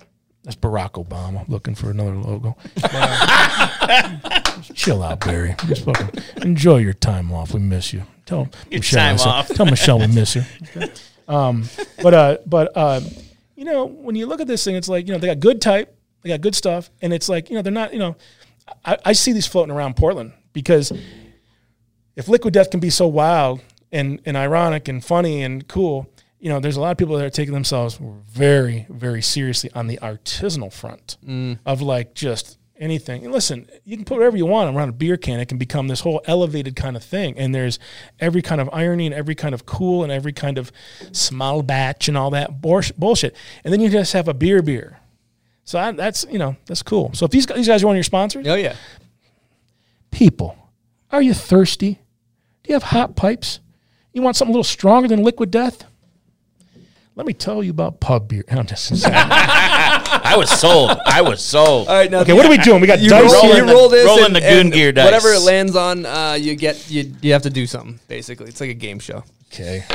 That's 0.45 0.55
Barack 0.55 0.91
Obama 1.03 1.47
looking 1.49 1.75
for 1.75 1.89
another 1.91 2.15
logo. 2.15 2.55
Chill 4.75 5.01
out, 5.03 5.19
Barry. 5.21 5.55
Just 5.67 5.83
fucking 5.85 6.09
enjoy 6.43 6.77
your 6.77 6.93
time 6.93 7.31
off. 7.33 7.53
We 7.53 7.59
miss 7.59 7.91
you. 7.93 8.03
Tell 8.25 8.47
Your 8.69 8.79
Michelle. 8.79 8.99
I 8.99 9.07
time 9.09 9.17
said- 9.17 9.27
off. 9.27 9.47
Tell 9.49 9.65
Michelle 9.65 9.99
we 9.99 10.07
miss 10.07 10.35
you. 10.35 10.43
Um, 11.27 11.63
but 12.03 12.13
uh, 12.13 12.37
but 12.45 12.71
uh, 12.77 13.01
you 13.55 13.65
know, 13.65 13.85
when 13.85 14.13
you 14.15 14.27
look 14.27 14.41
at 14.41 14.45
this 14.45 14.63
thing, 14.63 14.75
it's 14.75 14.87
like 14.87 15.07
you 15.07 15.11
know 15.13 15.17
they 15.17 15.25
got 15.25 15.39
good 15.39 15.59
type, 15.59 15.91
they 16.21 16.29
got 16.29 16.39
good 16.41 16.53
stuff, 16.53 16.91
and 17.01 17.11
it's 17.11 17.27
like 17.27 17.49
you 17.49 17.55
know 17.55 17.63
they're 17.63 17.73
not 17.73 17.93
you 17.93 17.97
know, 17.97 18.15
I, 18.85 18.99
I 19.05 19.13
see 19.13 19.31
these 19.33 19.47
floating 19.47 19.73
around 19.73 19.95
Portland 19.95 20.33
because 20.53 20.91
if 22.15 22.27
Liquid 22.27 22.53
Death 22.53 22.69
can 22.69 22.79
be 22.79 22.91
so 22.91 23.07
wild 23.07 23.61
and 23.91 24.21
and 24.27 24.37
ironic 24.37 24.87
and 24.87 25.03
funny 25.03 25.41
and 25.41 25.67
cool, 25.67 26.07
you 26.45 26.49
know, 26.49 26.59
there's 26.59 26.77
a 26.77 26.79
lot 26.79 26.91
of 26.91 26.97
people 26.99 27.17
that 27.17 27.25
are 27.25 27.31
taking 27.31 27.55
themselves 27.55 27.99
very 27.99 28.85
very 28.87 29.23
seriously 29.23 29.71
on 29.73 29.87
the 29.87 29.97
artisanal 29.97 30.71
front 30.71 31.17
mm. 31.25 31.57
of 31.65 31.81
like 31.81 32.13
just 32.13 32.59
anything. 32.77 33.23
And 33.23 33.33
listen, 33.33 33.67
you 33.83 33.97
can 33.97 34.05
put 34.05 34.19
whatever 34.19 34.37
you 34.37 34.45
want 34.45 34.75
around 34.75 34.89
a 34.89 34.91
beer 34.91 35.17
can. 35.17 35.39
It 35.39 35.47
can 35.47 35.57
become 35.57 35.87
this 35.87 36.01
whole 36.01 36.21
elevated 36.25 36.75
kind 36.75 36.95
of 36.95 37.03
thing. 37.03 37.35
And 37.39 37.55
there's 37.55 37.79
every 38.19 38.43
kind 38.43 38.61
of 38.61 38.69
irony 38.71 39.07
and 39.07 39.15
every 39.15 39.33
kind 39.33 39.55
of 39.55 39.65
cool 39.65 40.03
and 40.03 40.11
every 40.11 40.33
kind 40.33 40.59
of 40.59 40.71
small 41.13 41.63
batch 41.63 42.07
and 42.07 42.15
all 42.15 42.29
that 42.29 42.61
bullshit. 42.61 43.35
And 43.63 43.73
then 43.73 43.81
you 43.81 43.89
just 43.89 44.13
have 44.13 44.27
a 44.27 44.33
beer 44.35 44.61
beer. 44.61 44.99
So 45.63 45.79
I, 45.79 45.93
that's 45.93 46.27
you 46.29 46.37
know 46.37 46.57
that's 46.67 46.83
cool. 46.83 47.09
So 47.15 47.25
if 47.25 47.31
these 47.31 47.47
guys, 47.47 47.57
these 47.57 47.67
guys 47.67 47.81
are 47.81 47.87
one 47.87 47.95
of 47.95 47.97
your 47.97 48.03
sponsors, 48.03 48.45
oh 48.45 48.53
yeah. 48.53 48.75
people, 50.11 50.55
are 51.11 51.23
you 51.23 51.33
thirsty? 51.33 51.93
Do 52.61 52.67
you 52.67 52.75
have 52.75 52.83
hot 52.83 53.15
pipes? 53.15 53.61
You 54.13 54.21
want 54.21 54.35
something 54.35 54.53
a 54.53 54.53
little 54.53 54.63
stronger 54.63 55.07
than 55.07 55.23
Liquid 55.23 55.49
Death? 55.49 55.85
Let 57.15 57.25
me 57.25 57.33
tell 57.33 57.63
you 57.63 57.71
about 57.71 58.01
pub 58.01 58.27
beer. 58.27 58.43
I'm 58.49 58.65
just 58.65 59.05
I 59.07 60.35
was 60.37 60.49
sold. 60.49 60.91
I 61.05 61.21
was 61.21 61.41
sold. 61.41 61.87
All 61.87 61.95
right, 61.95 62.11
now 62.11 62.19
Okay, 62.21 62.33
what 62.33 62.45
are 62.45 62.49
we 62.49 62.57
doing? 62.57 62.81
We 62.81 62.87
got 62.87 62.99
you 62.99 63.09
dice 63.09 63.31
roll, 63.31 63.43
here. 63.43 63.65
you 63.65 63.71
roll 63.71 63.87
this, 63.87 64.05
Rolling 64.05 64.25
and, 64.25 64.35
the 64.35 64.41
goon 64.41 64.59
and 64.59 64.73
gear 64.73 64.91
dice. 64.91 65.05
Whatever 65.05 65.29
it 65.29 65.39
lands 65.39 65.77
on, 65.77 66.05
uh, 66.05 66.33
you 66.33 66.55
get 66.55 66.89
you. 66.89 67.13
You 67.21 67.31
have 67.31 67.43
to 67.43 67.49
do 67.49 67.65
something. 67.67 68.01
Basically, 68.09 68.47
it's 68.47 68.59
like 68.59 68.69
a 68.69 68.73
game 68.73 68.99
show. 68.99 69.23
okay. 69.47 69.85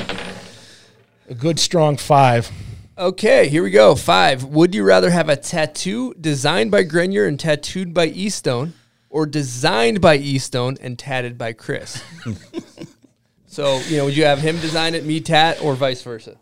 A 1.29 1.35
good 1.35 1.61
strong 1.61 1.99
five. 1.99 2.51
Okay, 2.97 3.49
here 3.49 3.63
we 3.63 3.71
go. 3.71 3.95
Five. 3.95 4.45
Would 4.45 4.75
you 4.75 4.83
rather 4.83 5.11
have 5.11 5.29
a 5.29 5.37
tattoo 5.37 6.15
designed 6.15 6.71
by 6.71 6.83
Grenier 6.85 7.27
and 7.27 7.39
tattooed 7.39 7.95
by 7.95 8.07
E-Stone, 8.07 8.73
or 9.11 9.27
designed 9.27 10.01
by 10.01 10.17
E-Stone 10.17 10.79
and 10.81 10.99
tatted 10.99 11.37
by 11.37 11.53
Chris? 11.53 12.03
so 13.47 13.79
you 13.89 13.99
know, 13.99 14.07
would 14.07 14.17
you 14.17 14.25
have 14.25 14.39
him 14.39 14.59
design 14.61 14.95
it, 14.95 15.05
me 15.05 15.21
tat, 15.21 15.63
or 15.63 15.75
vice 15.75 16.03
versa? 16.03 16.37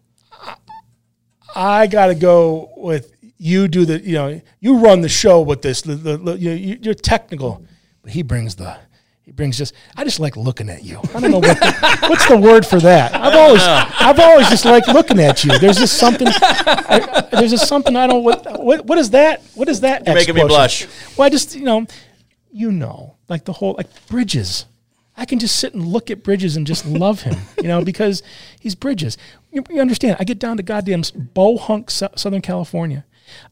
I 1.55 1.87
got 1.87 2.07
to 2.07 2.15
go 2.15 2.71
with 2.77 3.15
you. 3.39 3.69
Do 3.69 3.85
the 3.85 4.01
you 4.01 4.15
know 4.15 4.41
you 4.61 4.79
run 4.79 5.01
the 5.01 5.09
show 5.09 5.41
with 5.41 5.63
this. 5.63 5.83
The, 5.83 5.95
the, 5.95 6.39
you, 6.39 6.79
you're 6.81 6.95
technical, 6.95 7.65
but 8.03 8.13
he 8.13 8.23
brings 8.23 8.57
the 8.57 8.77
he 9.23 9.33
brings 9.33 9.59
just. 9.59 9.75
I 9.97 10.05
just 10.05 10.21
like 10.21 10.37
looking 10.37 10.71
at 10.71 10.85
you. 10.85 11.01
I 11.15 11.21
don't 11.21 11.31
know 11.31 11.39
what 11.39 11.59
the, 11.59 11.99
what's 12.09 12.27
the 12.27 12.37
word 12.37 12.65
for 12.67 12.81
that. 12.81 13.15
I've 13.15 13.35
always 13.35 13.63
I've 13.63 14.19
always 14.19 14.49
just 14.49 14.65
liked 14.65 14.89
looking 14.89 15.21
at 15.21 15.45
you. 15.45 15.59
There's 15.59 15.77
just 15.77 15.99
something. 15.99 16.29
I, 16.31 17.29
there's 17.33 17.51
just 17.51 17.69
something 17.69 17.95
I 17.95 18.07
don't. 18.07 18.25
What 18.25 18.63
what, 18.63 18.87
what 18.87 18.99
is 18.99 19.11
that? 19.11 19.43
What 19.55 19.69
is 19.69 19.81
that? 19.81 20.07
You're 20.07 20.15
making 20.15 20.35
me 20.35 20.45
blush. 20.45 20.87
Well, 21.17 21.27
I 21.27 21.29
just 21.29 21.55
you 21.55 21.65
know 21.65 21.87
you 22.51 22.73
know 22.73 23.17
like 23.29 23.45
the 23.45 23.53
whole 23.53 23.75
like 23.77 23.89
bridges. 24.07 24.67
I 25.19 25.25
can 25.25 25.41
just 25.41 25.57
sit 25.57 25.75
and 25.75 25.85
look 25.85 26.13
at 26.13 26.23
Bridges 26.23 26.57
and 26.57 26.65
just 26.65 26.87
love 26.87 27.23
him, 27.23 27.37
you 27.61 27.65
know, 27.65 27.85
because 27.85 28.23
he's 28.61 28.77
Bridges. 28.77 29.19
You, 29.51 29.65
you 29.69 29.81
understand? 29.81 30.17
I 30.21 30.25
get 30.25 30.39
down 30.39 30.57
to 30.59 30.63
goddamn 30.63 31.03
Bohunk, 31.03 31.91
Southern 31.91 32.41
California. 32.41 33.05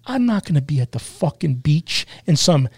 I'm 0.07 0.25
not 0.25 0.45
going 0.45 0.55
to 0.55 0.63
be 0.63 0.81
at 0.81 0.93
the 0.93 1.01
fucking 1.01 1.57
beach 1.57 2.07
in 2.25 2.37
some 2.37 2.69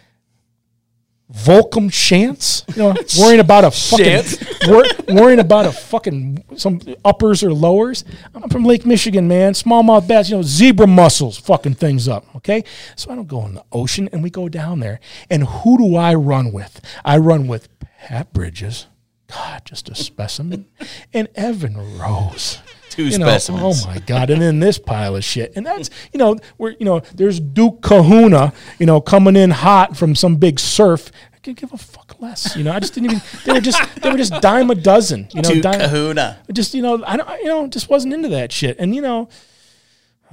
Volcom 1.32 1.92
chance, 1.92 2.64
you 2.68 2.82
know, 2.82 2.94
worrying 3.18 3.40
about 3.40 3.64
a 3.64 3.70
fucking 3.70 4.24
wor- 4.66 4.86
worrying 5.08 5.40
about 5.40 5.66
a 5.66 5.72
fucking 5.72 6.42
some 6.56 6.80
uppers 7.04 7.42
or 7.44 7.52
lowers. 7.52 8.04
I'm 8.34 8.48
from 8.48 8.64
Lake 8.64 8.86
Michigan, 8.86 9.28
man. 9.28 9.52
Smallmouth 9.52 10.08
bass, 10.08 10.30
you 10.30 10.36
know, 10.36 10.42
zebra 10.42 10.86
mussels, 10.86 11.36
fucking 11.36 11.74
things 11.74 12.08
up. 12.08 12.24
Okay, 12.36 12.64
so 12.96 13.10
I 13.10 13.14
don't 13.14 13.28
go 13.28 13.44
in 13.44 13.54
the 13.54 13.64
ocean, 13.72 14.08
and 14.10 14.22
we 14.22 14.30
go 14.30 14.48
down 14.48 14.80
there. 14.80 15.00
And 15.28 15.44
who 15.44 15.76
do 15.76 15.96
I 15.96 16.14
run 16.14 16.50
with? 16.50 16.80
I 17.04 17.18
run 17.18 17.46
with 17.46 17.68
Pat 17.78 18.32
Bridges. 18.32 18.86
God, 19.30 19.62
just 19.66 19.90
a 19.90 19.94
specimen, 19.94 20.64
and 21.12 21.28
Evan 21.34 21.98
Rose. 21.98 22.60
Two 22.98 23.04
You 23.06 23.18
know, 23.18 23.26
specimens. 23.26 23.84
oh 23.84 23.88
my 23.88 24.00
God! 24.00 24.28
And 24.28 24.42
then 24.42 24.58
this 24.58 24.76
pile 24.76 25.14
of 25.14 25.22
shit, 25.22 25.52
and 25.54 25.64
that's 25.64 25.88
you 26.12 26.18
know 26.18 26.36
where 26.56 26.72
you 26.80 26.84
know 26.84 26.98
there's 27.14 27.38
Duke 27.38 27.80
Kahuna, 27.80 28.52
you 28.80 28.86
know, 28.86 29.00
coming 29.00 29.36
in 29.36 29.52
hot 29.52 29.96
from 29.96 30.16
some 30.16 30.34
big 30.34 30.58
surf. 30.58 31.12
I 31.32 31.38
could 31.38 31.54
give 31.54 31.72
a 31.72 31.78
fuck 31.78 32.16
less, 32.20 32.56
you 32.56 32.64
know. 32.64 32.72
I 32.72 32.80
just 32.80 32.94
didn't 32.94 33.10
even. 33.12 33.22
They 33.46 33.52
were 33.52 33.60
just 33.60 33.80
they 34.02 34.10
were 34.10 34.16
just 34.16 34.32
dime 34.42 34.68
a 34.70 34.74
dozen, 34.74 35.28
you 35.32 35.42
know. 35.42 35.48
Duke 35.48 35.62
dime, 35.62 35.78
Kahuna. 35.78 36.38
Just 36.52 36.74
you 36.74 36.82
know, 36.82 37.04
I 37.06 37.16
don't, 37.16 37.28
you 37.40 37.46
know, 37.46 37.68
just 37.68 37.88
wasn't 37.88 38.14
into 38.14 38.30
that 38.30 38.50
shit. 38.50 38.76
And 38.80 38.92
you 38.96 39.00
know, 39.00 39.28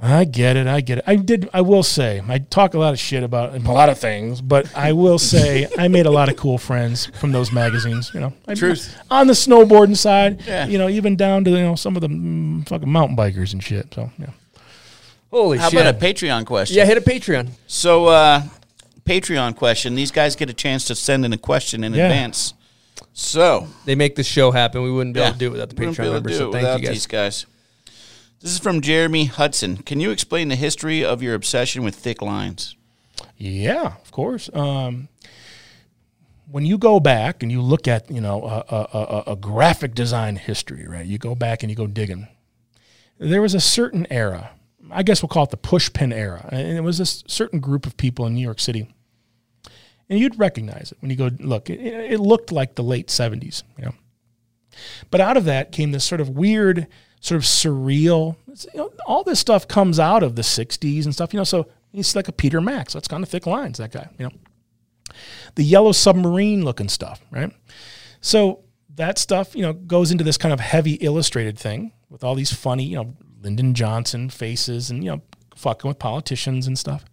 I 0.00 0.24
get 0.24 0.56
it, 0.56 0.66
I 0.66 0.82
get 0.82 0.98
it. 0.98 1.04
I 1.06 1.16
did. 1.16 1.48
I 1.54 1.62
will 1.62 1.82
say, 1.82 2.22
I 2.28 2.38
talk 2.38 2.74
a 2.74 2.78
lot 2.78 2.92
of 2.92 2.98
shit 2.98 3.22
about 3.22 3.54
a 3.54 3.58
lot 3.60 3.88
of 3.88 3.98
things, 3.98 4.42
but 4.42 4.70
I 4.76 4.92
will 4.92 5.18
say, 5.18 5.66
I 5.78 5.88
made 5.88 6.04
a 6.04 6.10
lot 6.10 6.28
of 6.28 6.36
cool 6.36 6.58
friends 6.58 7.06
from 7.18 7.32
those 7.32 7.50
magazines. 7.50 8.10
You 8.12 8.20
know, 8.20 8.32
I, 8.46 8.54
Truth. 8.54 8.94
on 9.10 9.26
the 9.26 9.32
snowboarding 9.32 9.96
side. 9.96 10.42
Yeah. 10.46 10.66
You 10.66 10.76
know, 10.76 10.88
even 10.90 11.16
down 11.16 11.44
to 11.44 11.50
you 11.50 11.62
know 11.62 11.76
some 11.76 11.96
of 11.96 12.02
the 12.02 12.08
mm, 12.08 12.68
fucking 12.68 12.90
mountain 12.90 13.16
bikers 13.16 13.54
and 13.54 13.62
shit. 13.64 13.94
So 13.94 14.10
yeah. 14.18 14.26
Holy 15.30 15.58
How 15.58 15.70
shit! 15.70 15.82
How 15.82 15.88
about 15.90 16.02
a 16.02 16.06
Patreon 16.06 16.44
question? 16.46 16.76
yeah, 16.76 16.84
hit 16.84 16.98
a 16.98 17.00
Patreon. 17.00 17.48
So, 17.66 18.06
uh, 18.06 18.42
Patreon 19.04 19.56
question. 19.56 19.94
These 19.94 20.10
guys 20.10 20.36
get 20.36 20.50
a 20.50 20.54
chance 20.54 20.84
to 20.86 20.94
send 20.94 21.24
in 21.24 21.32
a 21.32 21.38
question 21.38 21.82
in 21.82 21.94
Yeah. 21.94 22.04
advance. 22.06 22.54
So, 23.12 23.66
They 23.86 23.94
make 23.94 24.14
the 24.14 24.22
show 24.24 24.50
happen. 24.50 24.82
We 24.82 24.90
wouldn't 24.90 25.14
be 25.14 25.20
able 25.20 25.32
to 25.32 25.38
do 25.38 25.46
it 25.46 25.52
without 25.52 25.70
the 25.70 25.74
Patreon 25.74 26.12
members. 26.12 26.36
So 26.36 26.52
thank 26.52 26.62
without 26.62 26.80
you 26.80 26.86
guys. 26.86 26.94
These 26.94 27.06
guys. 27.06 27.46
This 28.40 28.52
is 28.52 28.58
from 28.58 28.82
Jeremy 28.82 29.24
Hudson. 29.24 29.78
Can 29.78 29.98
you 29.98 30.10
explain 30.10 30.48
the 30.48 30.56
history 30.56 31.02
of 31.02 31.22
your 31.22 31.34
obsession 31.34 31.82
with 31.82 31.94
thick 31.94 32.20
lines? 32.20 32.76
Yeah, 33.38 33.94
of 34.02 34.12
course. 34.12 34.50
Um, 34.52 35.08
when 36.50 36.66
you 36.66 36.76
go 36.76 37.00
back 37.00 37.42
and 37.42 37.50
you 37.50 37.62
look 37.62 37.88
at 37.88 38.10
you 38.10 38.20
know 38.20 38.44
a, 38.44 38.76
a, 38.76 39.32
a, 39.32 39.36
graphic 39.36 39.94
design 39.94 40.36
history, 40.36 40.86
right? 40.86 41.06
You 41.06 41.16
go 41.16 41.34
back 41.34 41.62
and 41.62 41.70
you 41.70 41.76
go 41.76 41.86
digging. 41.86 42.28
There 43.18 43.40
was 43.40 43.54
a 43.54 43.60
certain 43.60 44.06
era. 44.10 44.50
I 44.90 45.02
guess 45.02 45.22
we'll 45.22 45.30
call 45.30 45.44
it 45.44 45.50
the 45.50 45.56
pushpin 45.56 46.12
era, 46.12 46.46
and 46.52 46.76
it 46.76 46.82
was 46.82 47.00
a 47.00 47.06
certain 47.06 47.58
group 47.58 47.86
of 47.86 47.96
people 47.96 48.26
in 48.26 48.34
New 48.34 48.42
York 48.42 48.60
City, 48.60 48.94
and 50.10 50.20
you'd 50.20 50.38
recognize 50.38 50.92
it 50.92 50.98
when 51.00 51.10
you 51.10 51.16
go 51.16 51.30
look. 51.40 51.70
It, 51.70 51.80
it 51.80 52.20
looked 52.20 52.52
like 52.52 52.74
the 52.74 52.84
late 52.84 53.08
'70s, 53.08 53.62
you 53.78 53.86
know. 53.86 53.94
But 55.10 55.22
out 55.22 55.38
of 55.38 55.46
that 55.46 55.72
came 55.72 55.92
this 55.92 56.04
sort 56.04 56.20
of 56.20 56.28
weird, 56.28 56.86
sort 57.26 57.36
of 57.36 57.44
surreal. 57.44 58.36
You 58.72 58.80
know, 58.80 58.92
all 59.06 59.24
this 59.24 59.40
stuff 59.40 59.66
comes 59.68 59.98
out 59.98 60.22
of 60.22 60.36
the 60.36 60.42
'60s 60.42 61.04
and 61.04 61.12
stuff. 61.12 61.32
You 61.32 61.38
know, 61.38 61.44
so 61.44 61.68
he's 61.92 62.14
like 62.14 62.28
a 62.28 62.32
Peter 62.32 62.60
Max. 62.60 62.92
That's 62.92 63.08
kind 63.08 63.22
of 63.22 63.28
thick 63.28 63.46
lines. 63.46 63.78
That 63.78 63.92
guy, 63.92 64.08
you 64.18 64.26
know, 64.26 64.32
the 65.54 65.64
yellow 65.64 65.92
submarine 65.92 66.64
looking 66.64 66.88
stuff, 66.88 67.20
right? 67.30 67.52
So 68.20 68.64
that 68.94 69.18
stuff, 69.18 69.54
you 69.54 69.62
know, 69.62 69.72
goes 69.72 70.10
into 70.10 70.24
this 70.24 70.38
kind 70.38 70.52
of 70.52 70.60
heavy 70.60 70.94
illustrated 70.94 71.58
thing 71.58 71.92
with 72.08 72.24
all 72.24 72.34
these 72.34 72.52
funny, 72.52 72.84
you 72.84 72.96
know, 72.96 73.14
Lyndon 73.42 73.74
Johnson 73.74 74.30
faces 74.30 74.90
and 74.90 75.04
you 75.04 75.10
know, 75.10 75.22
fucking 75.54 75.88
with 75.88 75.98
politicians 75.98 76.66
and 76.66 76.78
stuff. 76.78 77.04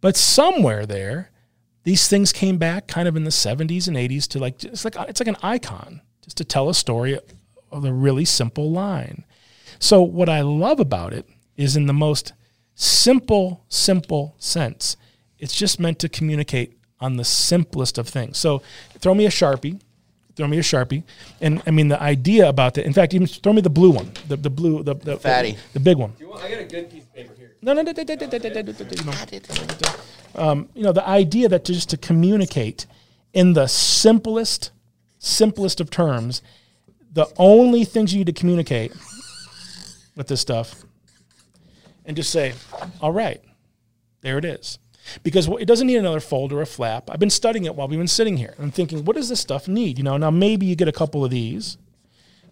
But 0.00 0.16
somewhere 0.16 0.86
there, 0.86 1.30
these 1.84 2.08
things 2.08 2.32
came 2.32 2.58
back 2.58 2.86
kind 2.86 3.08
of 3.08 3.16
in 3.16 3.24
the 3.24 3.30
70s 3.30 3.88
and 3.88 3.96
80s 3.96 4.26
to 4.28 4.38
like 4.38 4.62
it's 4.64 4.84
like 4.84 4.96
it's 5.08 5.20
like 5.20 5.28
an 5.28 5.36
icon 5.42 6.00
just 6.22 6.36
to 6.38 6.44
tell 6.44 6.68
a 6.68 6.74
story 6.74 7.18
the 7.82 7.92
really 7.92 8.24
simple 8.24 8.70
line. 8.70 9.24
So, 9.78 10.02
what 10.02 10.28
I 10.28 10.40
love 10.40 10.80
about 10.80 11.12
it 11.12 11.28
is 11.56 11.76
in 11.76 11.86
the 11.86 11.92
most 11.92 12.32
simple, 12.74 13.64
simple 13.68 14.34
sense, 14.38 14.96
it's 15.38 15.54
just 15.54 15.78
meant 15.80 15.98
to 16.00 16.08
communicate 16.08 16.78
on 17.00 17.16
the 17.16 17.24
simplest 17.24 17.98
of 17.98 18.08
things. 18.08 18.38
So, 18.38 18.62
throw 18.98 19.14
me 19.14 19.26
a 19.26 19.30
Sharpie. 19.30 19.80
Throw 20.36 20.48
me 20.48 20.58
a 20.58 20.62
sharpie, 20.62 21.04
and 21.40 21.62
I 21.64 21.70
mean 21.70 21.86
the 21.86 22.02
idea 22.02 22.48
about 22.48 22.74
that. 22.74 22.84
In 22.84 22.92
fact, 22.92 23.14
even 23.14 23.28
throw 23.28 23.52
me 23.52 23.60
the 23.60 23.70
blue 23.70 23.90
one, 23.90 24.10
the, 24.26 24.36
the 24.36 24.50
blue, 24.50 24.82
the, 24.82 24.96
the 24.96 25.16
fatty, 25.16 25.52
the, 25.52 25.58
the 25.74 25.78
big 25.78 25.96
one. 25.96 26.12
Want, 26.20 26.42
I 26.42 26.50
got 26.50 26.58
a 26.58 26.64
good 26.64 26.90
piece 26.90 27.04
of 27.04 27.14
paper 27.14 27.34
here. 27.38 27.54
No, 27.62 27.72
no, 27.72 27.82
no, 27.82 27.92
no, 27.92 28.02
no, 30.36 30.68
You 30.74 30.82
know 30.82 30.90
the 30.90 31.08
idea 31.08 31.48
that 31.48 31.64
just 31.64 31.88
to 31.90 31.96
communicate 31.96 32.86
in 33.32 33.52
the 33.52 33.68
simplest, 33.68 34.72
simplest 35.18 35.80
of 35.80 35.88
terms 35.88 36.42
the 37.14 37.26
only 37.38 37.84
things 37.84 38.12
you 38.12 38.18
need 38.18 38.26
to 38.26 38.32
communicate 38.32 38.92
with 40.16 40.26
this 40.26 40.40
stuff, 40.40 40.84
and 42.04 42.16
just 42.16 42.30
say, 42.30 42.52
"All 43.00 43.12
right, 43.12 43.42
there 44.20 44.36
it 44.36 44.44
is," 44.44 44.78
because 45.22 45.48
it 45.48 45.64
doesn't 45.64 45.86
need 45.86 45.96
another 45.96 46.20
fold 46.20 46.52
or 46.52 46.60
a 46.60 46.66
flap. 46.66 47.10
I've 47.10 47.18
been 47.18 47.30
studying 47.30 47.64
it 47.64 47.74
while 47.74 47.88
we've 47.88 47.98
been 47.98 48.06
sitting 48.08 48.36
here. 48.36 48.54
I'm 48.58 48.70
thinking, 48.70 49.04
what 49.04 49.16
does 49.16 49.28
this 49.28 49.40
stuff 49.40 49.66
need? 49.68 49.96
You 49.98 50.04
know, 50.04 50.16
now 50.16 50.30
maybe 50.30 50.66
you 50.66 50.76
get 50.76 50.88
a 50.88 50.92
couple 50.92 51.24
of 51.24 51.30
these. 51.30 51.78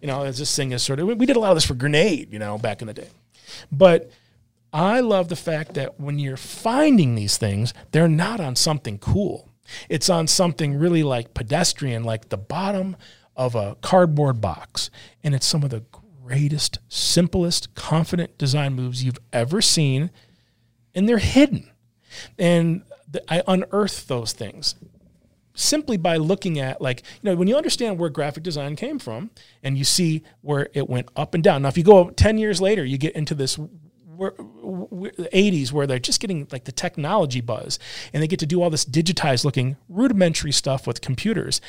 You 0.01 0.07
know, 0.07 0.23
as 0.23 0.37
this 0.37 0.53
thing 0.55 0.71
is 0.73 0.83
sort 0.83 0.99
of, 0.99 1.07
we 1.07 1.25
did 1.25 1.37
a 1.37 1.39
lot 1.39 1.51
of 1.51 1.55
this 1.55 1.65
for 1.65 1.75
Grenade, 1.75 2.33
you 2.33 2.39
know, 2.39 2.57
back 2.57 2.81
in 2.81 2.87
the 2.87 2.93
day. 2.93 3.07
But 3.71 4.11
I 4.73 4.99
love 4.99 5.29
the 5.29 5.35
fact 5.35 5.75
that 5.75 5.99
when 5.99 6.19
you're 6.19 6.35
finding 6.35 7.15
these 7.15 7.37
things, 7.37 7.73
they're 7.91 8.09
not 8.09 8.39
on 8.39 8.55
something 8.55 8.97
cool. 8.97 9.49
It's 9.87 10.09
on 10.09 10.27
something 10.27 10.77
really 10.77 11.03
like 11.03 11.33
pedestrian, 11.33 12.03
like 12.03 12.29
the 12.29 12.37
bottom 12.37 12.97
of 13.35 13.55
a 13.55 13.75
cardboard 13.81 14.41
box. 14.41 14.89
And 15.23 15.33
it's 15.33 15.47
some 15.47 15.63
of 15.63 15.69
the 15.69 15.83
greatest, 16.23 16.79
simplest, 16.87 17.73
confident 17.75 18.37
design 18.37 18.73
moves 18.73 19.03
you've 19.03 19.19
ever 19.31 19.61
seen. 19.61 20.11
And 20.95 21.07
they're 21.07 21.17
hidden. 21.17 21.69
And 22.37 22.83
th- 23.11 23.25
I 23.29 23.43
unearth 23.47 24.07
those 24.07 24.33
things 24.33 24.75
simply 25.55 25.97
by 25.97 26.17
looking 26.17 26.59
at 26.59 26.81
like 26.81 27.03
you 27.21 27.29
know 27.29 27.35
when 27.35 27.47
you 27.47 27.55
understand 27.55 27.99
where 27.99 28.09
graphic 28.09 28.43
design 28.43 28.75
came 28.75 28.97
from 28.97 29.29
and 29.61 29.77
you 29.77 29.83
see 29.83 30.23
where 30.41 30.67
it 30.73 30.89
went 30.89 31.07
up 31.15 31.35
and 31.35 31.43
down 31.43 31.61
now 31.61 31.67
if 31.67 31.77
you 31.77 31.83
go 31.83 32.09
10 32.09 32.39
years 32.39 32.59
later 32.59 32.83
you 32.83 32.97
get 32.97 33.15
into 33.15 33.35
this 33.35 33.59
where, 34.23 35.11
the 35.11 35.29
80s 35.33 35.71
where 35.71 35.85
they're 35.87 35.99
just 35.99 36.19
getting 36.19 36.47
like 36.51 36.63
the 36.63 36.71
technology 36.71 37.41
buzz 37.41 37.79
and 38.13 38.21
they 38.23 38.27
get 38.27 38.39
to 38.39 38.45
do 38.45 38.61
all 38.61 38.69
this 38.69 38.85
digitized 38.85 39.45
looking 39.45 39.77
rudimentary 39.89 40.51
stuff 40.51 40.87
with 40.87 41.01
computers 41.01 41.61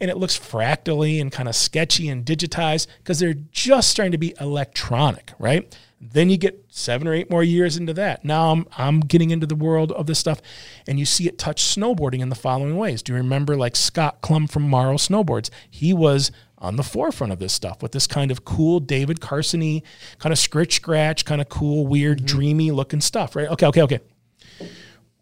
and 0.00 0.10
it 0.10 0.16
looks 0.16 0.36
fractally 0.36 1.20
and 1.20 1.32
kind 1.32 1.48
of 1.48 1.54
sketchy 1.54 2.08
and 2.08 2.24
digitized 2.24 2.86
because 2.98 3.18
they're 3.18 3.34
just 3.34 3.90
starting 3.90 4.12
to 4.12 4.18
be 4.18 4.34
electronic 4.40 5.32
right 5.38 5.76
then 6.00 6.30
you 6.30 6.38
get 6.38 6.64
seven 6.70 7.06
or 7.06 7.12
eight 7.12 7.30
more 7.30 7.42
years 7.42 7.76
into 7.76 7.92
that. 7.92 8.24
Now 8.24 8.52
I'm 8.52 8.66
I'm 8.78 9.00
getting 9.00 9.30
into 9.30 9.46
the 9.46 9.54
world 9.54 9.92
of 9.92 10.06
this 10.06 10.18
stuff, 10.18 10.40
and 10.88 10.98
you 10.98 11.04
see 11.04 11.28
it 11.28 11.38
touch 11.38 11.62
snowboarding 11.62 12.20
in 12.20 12.30
the 12.30 12.34
following 12.34 12.76
ways. 12.78 13.02
Do 13.02 13.12
you 13.12 13.18
remember 13.18 13.54
like 13.54 13.76
Scott 13.76 14.22
Klum 14.22 14.50
from 14.50 14.62
Morrow 14.62 14.94
Snowboards? 14.94 15.50
He 15.68 15.92
was 15.92 16.32
on 16.60 16.76
the 16.76 16.82
forefront 16.82 17.32
of 17.32 17.38
this 17.38 17.52
stuff 17.52 17.82
with 17.82 17.92
this 17.92 18.06
kind 18.06 18.30
of 18.30 18.44
cool 18.44 18.80
David 18.80 19.20
Carsony, 19.20 19.82
kind 20.18 20.32
of 20.32 20.38
scritch 20.38 20.74
scratch, 20.74 21.24
kind 21.24 21.40
of 21.40 21.48
cool, 21.48 21.86
weird, 21.86 22.24
dreamy 22.24 22.70
looking 22.70 23.00
stuff, 23.00 23.34
right? 23.34 23.48
Okay, 23.48 23.66
okay, 23.66 23.82
okay. 23.82 24.00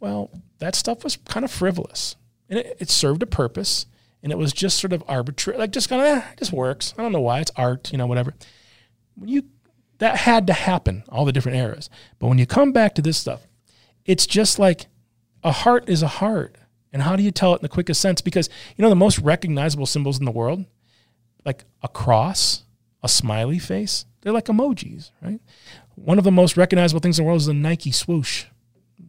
Well, 0.01 0.31
that 0.59 0.75
stuff 0.75 1.05
was 1.05 1.17
kind 1.17 1.45
of 1.45 1.51
frivolous, 1.51 2.17
and 2.49 2.59
it, 2.59 2.77
it 2.81 2.91
served 2.91 3.23
a 3.23 3.27
purpose, 3.27 3.87
and 4.23 4.33
it 4.33 4.39
was 4.39 4.53
just 4.53 4.79
sort 4.79 4.93
of 4.93 5.05
arbitrary, 5.07 5.59
like 5.59 5.71
just 5.71 5.89
kind 5.89 6.03
of 6.03 6.09
eh, 6.09 6.23
it 6.33 6.39
just 6.39 6.53
works. 6.53 6.95
I 6.99 7.03
don't 7.03 7.13
know 7.13 7.21
why 7.21 7.41
it's 7.41 7.53
art, 7.57 7.93
you 7.93 7.99
know, 7.99 8.07
whatever. 8.07 8.35
When 9.15 9.29
you 9.29 9.45
that 9.99 10.17
had 10.17 10.47
to 10.47 10.53
happen, 10.53 11.05
all 11.09 11.25
the 11.25 11.33
different 11.33 11.59
eras. 11.59 11.91
But 12.19 12.29
when 12.29 12.39
you 12.39 12.47
come 12.47 12.73
back 12.73 12.95
to 12.95 13.03
this 13.03 13.19
stuff, 13.19 13.47
it's 14.05 14.27
just 14.27 14.59
like 14.59 14.87
a 15.43 15.53
heart 15.53 15.89
is 15.89 16.03
a 16.03 16.09
heart. 16.09 16.57
And 16.93 17.03
how 17.03 17.17
do 17.17 17.23
you 17.23 17.31
tell 17.31 17.53
it 17.53 17.57
in 17.57 17.63
the 17.63 17.69
quickest 17.69 18.01
sense? 18.01 18.21
Because 18.21 18.49
you 18.77 18.83
know 18.83 18.89
the 18.89 18.97
most 18.97 19.19
recognizable 19.19 19.87
symbols 19.87 20.19
in 20.19 20.25
the 20.25 20.31
world, 20.31 20.65
like 21.45 21.65
a 21.83 21.89
cross, 21.89 22.65
a 23.03 23.09
smiley 23.09 23.59
face, 23.59 24.05
they're 24.21 24.33
like 24.33 24.47
emojis, 24.47 25.11
right? 25.23 25.41
One 25.95 26.19
of 26.19 26.25
the 26.25 26.31
most 26.33 26.57
recognizable 26.57 27.01
things 27.01 27.19
in 27.19 27.25
the 27.25 27.27
world 27.27 27.41
is 27.41 27.47
the 27.47 27.55
Nike 27.55 27.93
swoosh. 27.93 28.47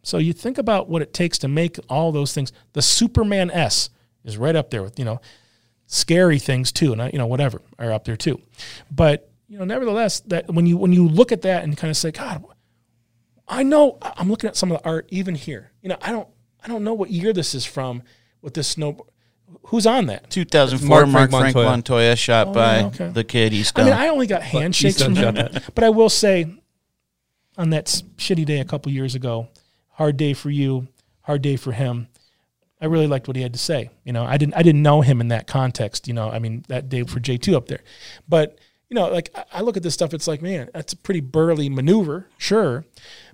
So 0.04 0.18
you 0.18 0.34
think 0.34 0.58
about 0.58 0.90
what 0.90 1.02
it 1.02 1.14
takes 1.14 1.38
to 1.40 1.48
make 1.48 1.78
all 1.90 2.12
those 2.12 2.34
things. 2.34 2.52
The 2.74 2.82
Superman 2.82 3.52
S 3.52 3.90
is 4.24 4.38
right 4.38 4.56
up 4.56 4.70
there 4.70 4.84
with, 4.84 4.98
you 4.98 5.06
know, 5.06 5.20
scary 5.88 6.40
things 6.40 6.72
too, 6.72 6.94
and 6.94 7.02
I- 7.02 7.10
you 7.12 7.18
know, 7.18 7.26
whatever 7.28 7.62
are 7.78 7.92
up 7.92 8.06
there 8.06 8.16
too. 8.18 8.42
But 8.92 9.30
you 9.48 9.58
know, 9.58 9.66
nevertheless, 9.66 10.20
that 10.28 10.54
when 10.54 10.68
you 10.68 10.78
when 10.78 10.94
you 10.94 11.08
look 11.08 11.32
at 11.32 11.42
that 11.42 11.64
and 11.64 11.76
kind 11.76 11.90
of 11.90 11.98
say, 11.98 12.12
God, 12.12 12.44
I 13.48 13.64
know 13.64 13.98
I'm 14.02 14.30
looking 14.30 14.48
at 14.48 14.56
some 14.56 14.72
of 14.72 14.78
the 14.82 14.88
art 14.88 15.08
even 15.10 15.34
here. 15.34 15.72
You 15.82 15.90
know, 15.90 15.98
I 16.02 16.12
don't 16.12 16.28
I 16.64 16.68
don't 16.68 16.84
know 16.84 16.94
what 16.94 17.10
year 17.10 17.34
this 17.34 17.56
is 17.56 17.66
from 17.66 18.04
with 18.42 18.54
this 18.54 18.68
snow. 18.68 19.08
Who's 19.68 19.86
on 19.86 20.08
that? 20.08 20.30
2004 20.30 20.88
Mark 20.90 21.08
Mark, 21.10 21.30
Frank 21.30 21.32
Frank 21.32 21.56
Montoya. 21.56 21.70
Montoya, 21.70 22.16
shot 22.16 22.48
Oh, 22.48 22.54
by 22.54 22.84
okay. 22.86 23.10
the 23.10 23.24
kid 23.24 23.52
He's. 23.52 23.72
I 23.76 23.84
mean, 23.84 23.94
I 23.94 24.08
only 24.08 24.26
got 24.28 24.42
handshakes 24.42 25.02
from 25.02 25.16
him, 25.16 25.36
that. 25.36 25.74
but 25.76 25.84
I 25.84 25.90
will 25.90 26.10
say, 26.10 26.48
on 27.58 27.70
that 27.72 27.86
shitty 28.18 28.46
day 28.46 28.60
a 28.60 28.66
couple 28.66 28.92
years 28.92 29.16
ago, 29.16 29.50
hard 29.92 30.18
day 30.18 30.34
for 30.34 30.50
you, 30.50 30.88
hard 31.22 31.42
day 31.42 31.56
for 31.56 31.72
him. 31.72 32.08
I 32.82 32.86
really 32.86 33.08
liked 33.08 33.28
what 33.28 33.36
he 33.36 33.44
had 33.44 33.54
to 33.54 33.60
say. 33.60 33.90
You 34.06 34.14
know, 34.14 34.24
I 34.24 34.38
didn't 34.38 34.56
I 34.56 34.64
didn't 34.64 34.82
know 34.82 35.02
him 35.02 35.20
in 35.22 35.28
that 35.28 35.48
context. 35.48 36.08
You 36.08 36.14
know, 36.14 36.30
I 36.30 36.40
mean 36.40 36.64
that 36.70 36.88
day 36.90 37.04
for 37.04 37.20
J 37.20 37.38
two 37.38 37.58
up 37.58 37.68
there, 37.68 37.82
but 38.28 38.58
you 38.90 38.96
know, 38.96 39.10
like 39.10 39.30
I- 39.36 39.44
I 39.60 39.62
look 39.62 39.78
at 39.78 39.84
this 39.84 39.94
stuff, 39.94 40.14
it's 40.16 40.28
like, 40.28 40.42
man, 40.42 40.70
that's 40.74 40.94
a 40.94 40.98
pretty 40.98 41.20
burly 41.20 41.70
maneuver, 41.70 42.28
sure, 42.38 42.86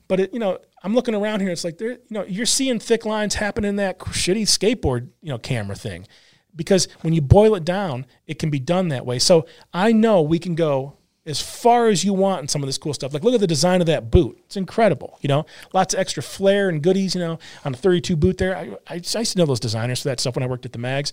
but 0.08 0.20
it, 0.20 0.34
you 0.34 0.40
know, 0.40 0.60
I'm 0.84 0.94
looking 0.94 1.16
around 1.16 1.42
here, 1.42 1.50
it's 1.50 1.64
like 1.64 1.78
there, 1.78 1.92
you 1.92 2.00
know, 2.10 2.24
you're 2.26 2.46
seeing 2.46 2.80
thick 2.80 3.06
lines 3.06 3.36
happen 3.36 3.66
in 3.66 3.76
that 3.78 4.00
shitty 4.00 4.44
skateboard, 4.44 5.10
you 5.22 5.30
know, 5.30 5.38
camera 5.38 5.76
thing, 5.76 6.08
because 6.56 6.88
when 7.02 7.14
you 7.14 7.22
boil 7.22 7.56
it 7.56 7.66
down, 7.66 8.06
it 8.28 8.40
can 8.40 8.50
be 8.50 8.60
done 8.60 8.90
that 8.90 9.06
way. 9.06 9.20
So 9.20 9.46
I 9.74 9.92
know 9.92 10.22
we 10.22 10.40
can 10.40 10.56
go 10.56 10.98
as 11.26 11.42
far 11.42 11.88
as 11.88 12.04
you 12.04 12.14
want 12.14 12.42
in 12.44 12.48
some 12.48 12.62
of 12.62 12.68
this 12.68 12.78
cool 12.78 12.94
stuff. 12.94 13.14
Like 13.14 13.24
look 13.24 13.34
at 13.34 13.40
the 13.40 13.48
design 13.48 13.82
of 13.82 13.88
that 13.88 14.12
boot; 14.12 14.40
it's 14.46 14.58
incredible. 14.58 15.18
You 15.22 15.28
know, 15.28 15.46
lots 15.74 15.94
of 15.94 16.00
extra 16.00 16.22
flair 16.22 16.70
and 16.70 16.84
goodies. 16.84 17.16
You 17.16 17.22
know, 17.22 17.40
on 17.64 17.74
a 17.74 17.78
32 17.78 18.16
boot 18.16 18.38
there. 18.38 18.56
I, 18.56 18.62
I, 18.88 18.94
I 18.94 18.96
used 18.96 19.32
to 19.32 19.38
know 19.38 19.46
those 19.46 19.60
designers 19.60 20.04
for 20.04 20.10
that 20.10 20.20
stuff 20.20 20.36
when 20.36 20.44
I 20.44 20.48
worked 20.48 20.66
at 20.66 20.72
the 20.74 20.80
mags, 20.80 21.12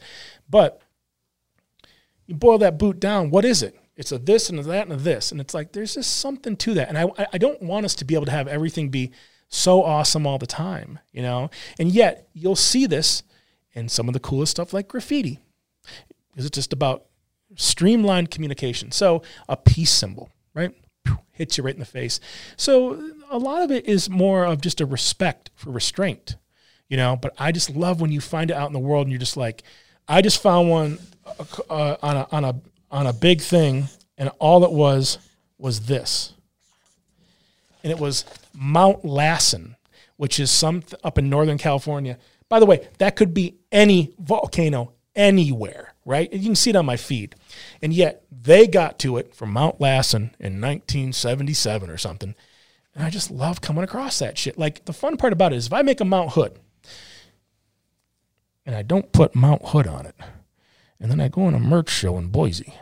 but 0.51 0.83
you 2.27 2.35
boil 2.35 2.59
that 2.59 2.79
boot 2.79 3.01
down, 3.01 3.31
what 3.31 3.45
is 3.45 3.63
it? 3.63 3.79
It's 3.97 4.13
a 4.13 4.19
this 4.19 4.49
and 4.49 4.59
a 4.59 4.63
that 4.63 4.85
and 4.85 4.93
a 4.93 4.97
this. 4.97 5.33
And 5.33 5.41
it's 5.41 5.55
like 5.55 5.73
there's 5.73 5.95
just 5.95 6.19
something 6.19 6.57
to 6.57 6.75
that. 6.75 6.89
And 6.89 6.99
I 6.99 7.29
I 7.33 7.39
don't 7.39 7.63
want 7.63 7.85
us 7.85 7.95
to 7.97 8.05
be 8.05 8.15
able 8.15 8.27
to 8.27 8.33
have 8.33 8.49
everything 8.49 8.89
be 8.89 9.13
so 9.49 9.83
awesome 9.83 10.27
all 10.27 10.39
the 10.39 10.47
time, 10.47 10.99
you 11.13 11.23
know? 11.23 11.51
And 11.79 11.93
yet 11.93 12.29
you'll 12.33 12.57
see 12.57 12.87
this 12.87 13.23
in 13.75 13.89
some 13.89 14.09
of 14.09 14.15
the 14.15 14.21
coolest 14.21 14.53
stuff 14.53 14.73
like 14.73 14.89
graffiti. 14.89 15.41
Because 16.31 16.47
it's 16.47 16.55
just 16.55 16.73
about 16.73 17.05
streamlined 17.57 18.31
communication. 18.31 18.93
So 18.93 19.23
a 19.49 19.57
peace 19.57 19.91
symbol, 19.91 20.31
right? 20.55 20.73
Hits 21.33 21.59
you 21.59 21.65
right 21.65 21.75
in 21.75 21.81
the 21.81 21.87
face. 21.87 22.21
So 22.57 23.13
a 23.31 23.39
lot 23.39 23.63
of 23.63 23.71
it 23.71 23.87
is 23.87 24.09
more 24.09 24.45
of 24.45 24.61
just 24.61 24.81
a 24.81 24.87
respect 24.87 25.51
for 25.55 25.71
restraint, 25.71 26.37
you 26.89 26.97
know. 26.97 27.17
But 27.17 27.35
I 27.39 27.53
just 27.53 27.71
love 27.71 28.01
when 28.01 28.13
you 28.13 28.21
find 28.21 28.51
it 28.51 28.57
out 28.57 28.69
in 28.69 28.73
the 28.73 28.79
world 28.79 29.07
and 29.07 29.13
you're 29.13 29.19
just 29.19 29.37
like, 29.37 29.63
I 30.09 30.23
just 30.23 30.41
found 30.41 30.71
one 30.71 30.99
uh, 31.69 31.97
on 32.03 32.17
a 32.17 32.29
on 32.33 32.45
a 32.45 32.55
on 32.93 33.07
a 33.07 33.13
big 33.13 33.41
thing, 33.41 33.89
and 34.17 34.29
all 34.39 34.65
it 34.65 34.71
was 34.71 35.19
was 35.59 35.87
this, 35.87 36.35
and 37.83 37.91
it 37.91 37.99
was 37.99 38.25
Mount 38.55 39.05
Lassen, 39.05 39.77
which 40.17 40.39
is 40.39 40.51
some 40.51 40.83
up 41.03 41.19
in 41.19 41.29
Northern 41.29 41.59
California. 41.59 42.19
By 42.49 42.61
the 42.61 42.67
way, 42.67 42.89
that 42.99 43.17
could 43.17 43.33
be 43.33 43.57
any 43.73 44.15
volcano 44.19 44.93
anywhere, 45.17 45.95
right? 46.05 46.31
And 46.31 46.43
you 46.43 46.49
can 46.49 46.55
see 46.55 46.71
it 46.71 46.77
on 46.77 46.87
my 46.87 46.97
feed, 46.97 47.35
and 47.81 47.93
yet 47.93 48.25
they 48.31 48.67
got 48.67 48.99
to 49.01 49.17
it 49.17 49.35
from 49.35 49.53
Mount 49.53 49.81
Lassen 49.81 50.35
in 50.39 50.61
1977 50.61 51.89
or 51.89 51.97
something. 51.97 52.35
And 52.95 53.05
I 53.05 53.11
just 53.11 53.31
love 53.31 53.63
coming 53.63 53.85
across 53.85 54.19
that 54.19 54.37
shit. 54.37 54.59
Like 54.59 54.85
the 54.85 54.93
fun 54.93 55.17
part 55.17 55.33
about 55.33 55.53
it 55.53 55.57
is 55.57 55.67
if 55.67 55.73
I 55.73 55.83
make 55.83 56.01
a 56.01 56.05
Mount 56.05 56.33
Hood 56.33 56.59
and 58.67 58.77
I 58.77 58.83
don't 58.83 59.13
put 59.13 59.35
Mount 59.35 59.63
Hood 59.69 59.87
on 59.87 60.05
it, 60.07 60.15
and 61.03 61.11
then 61.11 61.21
I 61.21 61.29
go 61.29 61.43
on 61.43 61.55
a 61.55 61.59
merch 61.59 61.91
show 61.91 62.17
in 62.17 62.29
Boise. 62.29 62.73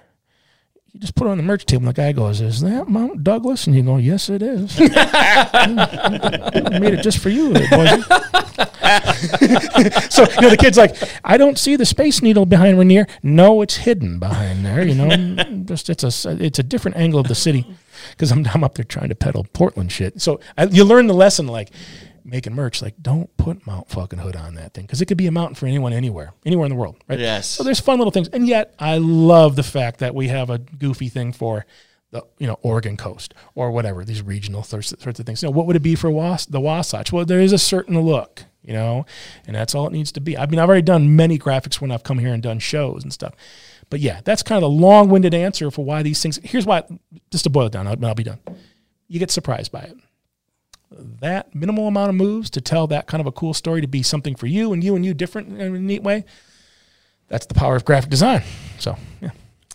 You 0.92 1.00
just 1.00 1.14
put 1.14 1.26
it 1.26 1.30
on 1.30 1.38
the 1.38 1.42
merch 1.42 1.64
table, 1.64 1.86
and 1.86 1.88
the 1.88 1.94
guy 1.94 2.12
goes, 2.12 2.40
"Is 2.40 2.60
that 2.60 2.88
Mount 2.88 3.24
Douglas?" 3.24 3.66
And 3.66 3.74
you 3.74 3.82
go, 3.82 3.96
"Yes, 3.96 4.28
it 4.28 4.42
is." 4.42 4.76
I 4.80 6.78
made 6.80 6.94
it 6.94 7.02
just 7.02 7.18
for 7.18 7.30
you, 7.30 7.52
Boise. 7.52 8.02
so 10.10 10.28
you 10.28 10.40
know 10.40 10.50
the 10.50 10.56
kid's 10.58 10.76
like, 10.76 10.96
"I 11.24 11.36
don't 11.36 11.58
see 11.58 11.76
the 11.76 11.86
space 11.86 12.22
needle 12.22 12.44
behind 12.44 12.78
Rainier." 12.78 13.06
No, 13.22 13.62
it's 13.62 13.76
hidden 13.76 14.18
behind 14.18 14.66
there. 14.66 14.84
You 14.84 14.96
know, 14.96 15.44
just 15.64 15.88
it's 15.88 16.02
a 16.02 16.44
it's 16.44 16.58
a 16.58 16.64
different 16.64 16.96
angle 16.96 17.20
of 17.20 17.28
the 17.28 17.34
city 17.34 17.66
because 18.10 18.32
I'm 18.32 18.44
I'm 18.52 18.64
up 18.64 18.74
there 18.74 18.84
trying 18.84 19.10
to 19.10 19.14
peddle 19.14 19.46
Portland 19.52 19.92
shit. 19.92 20.20
So 20.20 20.40
I, 20.58 20.64
you 20.64 20.84
learn 20.84 21.06
the 21.06 21.14
lesson 21.14 21.46
like 21.46 21.70
making 22.30 22.54
merch 22.54 22.80
like 22.80 22.94
don't 23.02 23.34
put 23.36 23.66
mount 23.66 23.88
fucking 23.90 24.18
hood 24.20 24.36
on 24.36 24.54
that 24.54 24.72
thing 24.72 24.84
because 24.86 25.02
it 25.02 25.06
could 25.06 25.18
be 25.18 25.26
a 25.26 25.32
mountain 25.32 25.54
for 25.56 25.66
anyone 25.66 25.92
anywhere 25.92 26.32
anywhere 26.46 26.64
in 26.66 26.70
the 26.70 26.76
world 26.76 26.96
right? 27.08 27.18
Yes. 27.18 27.46
so 27.48 27.64
there's 27.64 27.80
fun 27.80 27.98
little 27.98 28.12
things. 28.12 28.28
And 28.28 28.46
yet 28.46 28.74
i 28.78 28.96
love 28.98 29.56
the 29.56 29.62
fact 29.62 29.98
that 29.98 30.14
we 30.14 30.28
have 30.28 30.48
a 30.48 30.58
goofy 30.58 31.08
thing 31.08 31.32
for 31.32 31.66
the 32.12 32.24
you 32.38 32.46
know 32.46 32.58
oregon 32.62 32.96
coast 32.96 33.34
or 33.54 33.70
whatever 33.70 34.04
these 34.04 34.22
regional 34.22 34.62
sorts 34.62 34.94
sorts 35.02 35.18
of 35.20 35.26
things. 35.26 35.42
You 35.42 35.48
know 35.48 35.52
what 35.52 35.66
would 35.66 35.76
it 35.76 35.82
be 35.82 35.94
for 35.94 36.10
Was- 36.10 36.46
the 36.46 36.60
wasatch? 36.60 37.12
Well 37.12 37.24
there 37.24 37.40
is 37.40 37.52
a 37.52 37.58
certain 37.58 38.00
look 38.00 38.44
you 38.62 38.72
know 38.72 39.06
and 39.46 39.56
that's 39.56 39.74
all 39.74 39.86
it 39.86 39.92
needs 39.92 40.12
to 40.12 40.20
be. 40.20 40.36
I 40.38 40.46
mean 40.46 40.58
i've 40.58 40.68
already 40.68 40.82
done 40.82 41.16
many 41.16 41.38
graphics 41.38 41.80
when 41.80 41.90
i've 41.90 42.02
come 42.04 42.18
here 42.18 42.32
and 42.32 42.42
done 42.42 42.58
shows 42.60 43.02
and 43.02 43.12
stuff. 43.12 43.34
But 43.90 44.00
yeah 44.00 44.20
that's 44.24 44.42
kind 44.42 44.56
of 44.56 44.62
the 44.62 44.76
long-winded 44.76 45.34
answer 45.34 45.70
for 45.70 45.84
why 45.84 46.02
these 46.02 46.22
things 46.22 46.38
here's 46.44 46.66
why 46.66 46.84
just 47.30 47.44
to 47.44 47.50
boil 47.50 47.66
it 47.66 47.72
down 47.72 47.86
i'll, 47.86 48.04
I'll 48.04 48.14
be 48.14 48.22
done. 48.24 48.38
You 49.08 49.18
get 49.18 49.30
surprised 49.32 49.72
by 49.72 49.80
it 49.80 49.96
that 50.90 51.54
minimal 51.54 51.86
amount 51.86 52.10
of 52.10 52.16
moves 52.16 52.50
to 52.50 52.60
tell 52.60 52.86
that 52.88 53.06
kind 53.06 53.20
of 53.20 53.26
a 53.26 53.32
cool 53.32 53.54
story 53.54 53.80
to 53.80 53.86
be 53.86 54.02
something 54.02 54.34
for 54.34 54.46
you 54.46 54.72
and 54.72 54.82
you 54.82 54.96
and 54.96 55.04
you 55.04 55.14
different 55.14 55.48
in 55.60 55.74
a 55.74 55.78
neat 55.78 56.02
way. 56.02 56.24
That's 57.28 57.46
the 57.46 57.54
power 57.54 57.76
of 57.76 57.84
graphic 57.84 58.10
design. 58.10 58.42
So, 58.78 58.96
yeah. 59.20 59.30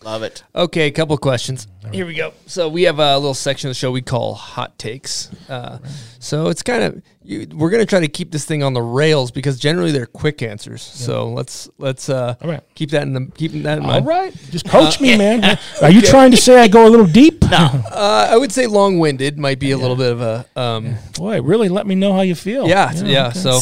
Love 0.06 0.22
it. 0.22 0.43
Okay, 0.53 0.85
a 0.85 0.92
couple 0.92 1.17
questions. 1.17 1.67
Here 1.92 2.06
we 2.06 2.14
go. 2.14 2.32
So 2.45 2.69
we 2.69 2.84
have 2.84 3.00
a 3.00 3.17
little 3.17 3.34
section 3.34 3.69
of 3.69 3.72
the 3.72 3.80
show 3.80 3.92
we 3.92 4.03
call 4.03 4.35
hot 4.35 4.77
takes. 4.77 5.32
Uh, 5.50 5.80
so 6.19 6.50
it's 6.50 6.61
kind 6.61 6.84
of 6.84 7.01
you, 7.24 7.48
we're 7.56 7.72
going 7.72 7.82
to 7.82 7.88
try 7.88 8.00
to 8.00 8.08
keep 8.08 8.32
this 8.32 8.45
thing 8.45 8.61
on 8.61 8.74
the 8.74 8.84
rails 8.84 9.32
because 9.32 9.58
generally 9.59 9.92
they're 9.92 10.06
quick 10.06 10.43
answers. 10.43 10.84
So 10.84 11.30
let's 11.30 11.67
let's 11.80 12.08
uh, 12.08 12.35
All 12.40 12.50
right. 12.50 12.61
keep 12.75 12.92
that 12.92 13.01
in 13.01 13.14
the 13.14 13.32
keeping 13.35 13.64
that 13.64 13.80
in 13.80 13.84
All 13.84 13.90
mind. 13.93 14.06
right. 14.06 14.34
Just 14.51 14.67
coach 14.69 15.01
me, 15.01 15.17
man. 15.17 15.58
Are 15.82 15.90
you 15.90 16.01
trying 16.01 16.30
to 16.32 16.38
say 16.38 16.59
I 16.59 16.67
go 16.67 16.88
a 16.88 16.90
little 16.90 17.08
deep? 17.08 17.42
No. 17.43 17.58
Uh, 17.92 18.27
I 18.30 18.38
would 18.38 18.51
say 18.51 18.67
long 18.67 19.00
winded 19.00 19.40
might 19.40 19.59
be 19.59 19.72
a 19.72 19.77
little 19.77 19.95
bit 19.95 20.11
of 20.11 20.22
a 20.22 20.45
um, 20.56 20.95
Boy, 21.17 21.42
really 21.42 21.69
let 21.69 21.88
me 21.88 21.95
know 21.95 22.14
how 22.14 22.22
you 22.22 22.35
feel. 22.35 22.67
Yeah, 22.67 22.92
yeah. 22.93 23.27
okay. 23.27 23.40
So 23.40 23.59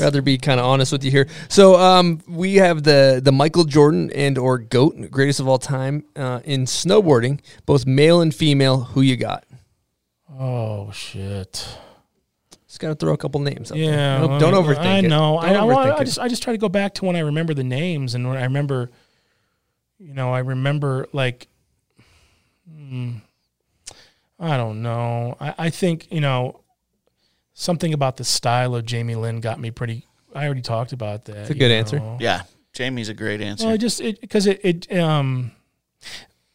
rather 0.00 0.22
be 0.22 0.38
kind 0.38 0.60
of 0.60 0.66
honest 0.66 0.92
with 0.92 1.04
you 1.04 1.10
here. 1.10 1.28
So 1.48 1.76
um, 1.76 2.20
we 2.28 2.56
have 2.56 2.82
the 2.82 3.20
the 3.22 3.32
Michael 3.32 3.64
Jordan 3.64 4.10
and 4.12 4.36
or 4.38 4.58
goat 4.58 5.10
greatest 5.10 5.40
of 5.40 5.48
all 5.48 5.58
time 5.58 6.04
uh, 6.16 6.40
in 6.44 6.64
snowboarding, 6.64 7.40
both 7.66 7.86
male 7.86 8.20
and 8.20 8.34
female. 8.34 8.80
Who 8.80 9.00
you 9.00 9.16
got? 9.16 9.44
Oh, 10.38 10.90
shit. 10.92 11.66
Just 12.66 12.80
gotta 12.80 12.96
throw 12.96 13.12
a 13.12 13.16
couple 13.16 13.40
names. 13.40 13.70
Up 13.70 13.76
Yeah. 13.76 14.18
there. 14.18 14.28
well, 14.28 14.40
don't 14.40 14.54
overthink 14.54 14.78
I 14.78 14.98
it. 14.98 15.02
know. 15.08 15.38
I, 15.38 15.50
overthink 15.50 15.96
I 16.00 16.04
just 16.04 16.18
I 16.18 16.26
just 16.28 16.42
try 16.42 16.52
to 16.52 16.58
go 16.58 16.68
back 16.68 16.94
to 16.94 17.04
when 17.04 17.14
I 17.14 17.20
remember 17.20 17.54
the 17.54 17.62
names 17.62 18.16
and 18.16 18.26
when 18.28 18.36
I 18.36 18.42
remember, 18.42 18.90
you 20.00 20.12
know, 20.12 20.32
I 20.34 20.40
remember 20.40 21.06
like, 21.12 21.46
hmm, 22.68 23.12
I 24.40 24.56
don't 24.56 24.82
know. 24.82 25.36
I, 25.40 25.54
I 25.56 25.70
think 25.70 26.08
you 26.10 26.20
know, 26.20 26.62
something 27.54 27.94
about 27.94 28.16
the 28.18 28.24
style 28.24 28.74
of 28.74 28.84
Jamie 28.84 29.14
Lynn 29.14 29.40
got 29.40 29.58
me 29.58 29.70
pretty. 29.70 30.06
I 30.34 30.44
already 30.44 30.62
talked 30.62 30.92
about 30.92 31.24
that. 31.26 31.36
It's 31.36 31.50
a 31.50 31.54
you 31.54 31.60
good 31.60 31.70
answer. 31.70 32.16
Yeah. 32.20 32.42
Jamie's 32.72 33.08
a 33.08 33.14
great 33.14 33.40
answer. 33.40 33.64
Well, 33.66 33.74
I 33.74 33.76
just 33.76 34.02
because 34.20 34.46
it, 34.46 34.60
it 34.64 34.92
um 34.98 35.52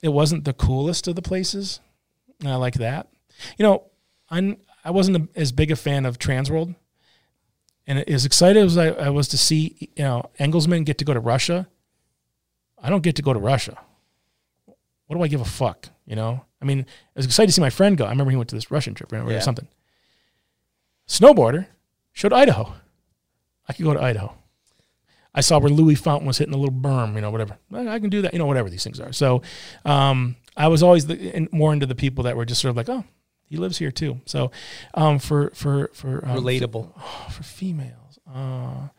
it 0.02 0.10
wasn't 0.10 0.44
the 0.44 0.54
coolest 0.54 1.08
of 1.08 1.16
the 1.16 1.22
places. 1.22 1.80
And 2.42 2.50
I 2.50 2.56
like 2.56 2.76
that. 2.76 3.08
You 3.58 3.64
know, 3.64 3.84
I'm 4.30 4.58
I 4.84 4.92
wasn't 4.92 5.18
a, 5.18 5.28
as 5.40 5.52
big 5.52 5.72
a 5.72 5.76
fan 5.76 6.06
of 6.06 6.20
Transworld, 6.20 6.76
and 7.88 8.00
as 8.10 8.26
excited 8.26 8.64
as 8.64 8.78
I, 8.78 8.88
I 8.90 9.10
was 9.10 9.30
to 9.30 9.38
see 9.38 9.90
you 9.96 10.04
know 10.04 10.30
Engelsman 10.40 10.86
get 10.86 10.98
to 11.00 11.06
go 11.06 11.14
to 11.14 11.20
Russia, 11.22 11.68
I 12.82 12.90
don't 12.90 13.02
get 13.04 13.16
to 13.16 13.22
go 13.22 13.34
to 13.34 13.40
Russia. 13.40 13.78
What 15.08 15.16
do 15.18 15.24
I 15.24 15.28
give 15.28 15.42
a 15.42 15.46
fuck? 15.46 15.88
You 16.06 16.16
know, 16.18 16.46
I 16.62 16.66
mean, 16.66 16.82
I 16.82 16.86
was 17.16 17.26
excited 17.26 17.48
to 17.48 17.54
see 17.54 17.62
my 17.62 17.70
friend 17.70 17.98
go. 17.98 18.06
I 18.06 18.10
remember 18.10 18.32
he 18.32 18.38
went 18.38 18.50
to 18.50 18.56
this 18.56 18.72
Russian 18.72 18.94
trip 18.94 19.12
or 19.14 19.32
Yeah. 19.32 19.40
something. 19.40 19.68
Snowboarder 21.10 21.66
showed 22.14 22.32
Idaho. 22.32 22.74
I 23.68 23.74
could 23.74 23.84
go 23.84 23.94
to 23.94 24.02
Idaho. 24.02 24.34
I 25.34 25.42
saw 25.42 25.60
where 25.60 25.70
Louis 25.70 25.96
Fountain 25.96 26.28
was 26.28 26.38
hitting 26.38 26.54
a 26.54 26.58
little 26.58 26.74
berm, 26.74 27.16
you 27.16 27.22
know, 27.22 27.32
whatever. 27.32 27.58
I 27.74 28.00
can 28.00 28.10
do 28.10 28.22
that, 28.24 28.34
you 28.34 28.40
know, 28.40 28.46
whatever 28.46 28.70
these 28.70 28.84
things 28.84 29.00
are. 29.00 29.12
So 29.12 29.42
um, 29.86 30.36
I 30.56 30.68
was 30.68 30.82
always 30.82 31.06
the, 31.06 31.36
in, 31.36 31.50
more 31.52 31.74
into 31.74 31.86
the 31.86 31.96
people 31.96 32.24
that 32.24 32.36
were 32.36 32.46
just 32.46 32.62
sort 32.62 32.72
of 32.72 32.78
like, 32.78 32.90
oh, 32.90 33.04
he 33.46 33.58
lives 33.58 33.78
here 33.78 33.92
too. 33.92 34.22
So 34.26 34.52
um, 34.94 35.20
for 35.20 35.52
for 35.52 35.90
for 35.94 36.26
um, 36.26 36.38
Relatable. 36.38 36.94
For, 36.94 37.32
for 37.32 37.44
females, 37.44 38.20
uh, 38.28 38.90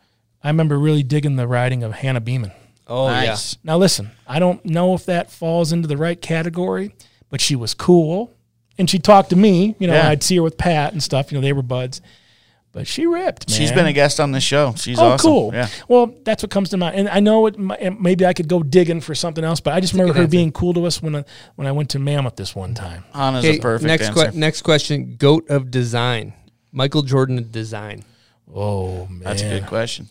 I 0.43 0.47
remember 0.47 0.77
really 0.77 1.03
digging 1.03 1.35
the 1.35 1.47
riding 1.47 1.83
of 1.83 1.93
Hana 1.93 2.21
Beaman. 2.21 2.51
Oh 2.87 3.07
Nice. 3.07 3.57
Now 3.63 3.77
listen, 3.77 4.11
I 4.27 4.39
don't 4.39 4.63
know 4.65 4.93
if 4.93 5.05
that 5.05 5.31
falls 5.31 5.71
into 5.71 5.87
the 5.87 5.97
right 5.97 6.21
category, 6.21 6.93
but 7.29 7.39
she 7.39 7.55
was 7.55 7.73
cool, 7.73 8.33
and 8.77 8.89
she 8.89 8.99
talked 8.99 9.29
to 9.31 9.35
me. 9.35 9.75
You 9.79 9.87
know, 9.87 9.93
Yeah. 9.93 10.09
I'd 10.09 10.23
see 10.23 10.35
her 10.37 10.43
with 10.43 10.57
Pat 10.57 10.93
and 10.93 11.01
stuff. 11.01 11.31
You 11.31 11.37
know, 11.37 11.41
they 11.41 11.53
were 11.53 11.61
buds. 11.61 12.01
But 12.73 12.87
she 12.87 13.05
ripped. 13.05 13.49
Man. 13.49 13.57
She's 13.59 13.69
been 13.71 13.85
a 13.85 13.91
guest 13.91 14.21
on 14.21 14.31
the 14.31 14.39
show. 14.39 14.73
She's 14.77 14.97
oh, 14.97 15.03
awesome. 15.09 15.29
cool. 15.29 15.51
Yeah. 15.53 15.67
Well, 15.89 16.15
that's 16.23 16.41
what 16.41 16.51
comes 16.51 16.69
to 16.69 16.77
mind. 16.77 16.95
And 16.95 17.09
I 17.09 17.19
know 17.19 17.45
it. 17.47 17.59
Maybe 17.59 18.25
I 18.25 18.31
could 18.31 18.47
go 18.47 18.63
digging 18.63 19.01
for 19.01 19.13
something 19.13 19.43
else, 19.43 19.59
but 19.59 19.73
I 19.73 19.81
just 19.81 19.91
remember 19.91 20.13
her 20.13 20.21
answer. 20.21 20.31
being 20.31 20.53
cool 20.53 20.73
to 20.75 20.85
us 20.85 21.01
when 21.01 21.17
I, 21.17 21.25
when 21.55 21.67
I 21.67 21.73
went 21.73 21.89
to 21.89 21.99
Mammoth 21.99 22.37
this 22.37 22.55
one 22.55 22.73
time. 22.73 23.03
Hana's 23.13 23.43
Okay, 23.43 23.57
a 23.57 23.61
perfect 23.61 23.87
next 23.87 24.07
answer. 24.07 24.31
que- 24.31 24.39
next 24.39 24.61
question. 24.61 25.15
Goat 25.17 25.49
of 25.49 25.69
design. 25.69 26.31
Michael 26.71 27.01
Jordan 27.01 27.37
of 27.39 27.51
design. 27.51 28.05
Oh 28.53 29.05
man, 29.07 29.19
That's 29.19 29.41
a 29.41 29.49
good 29.49 29.65
question. 29.67 30.07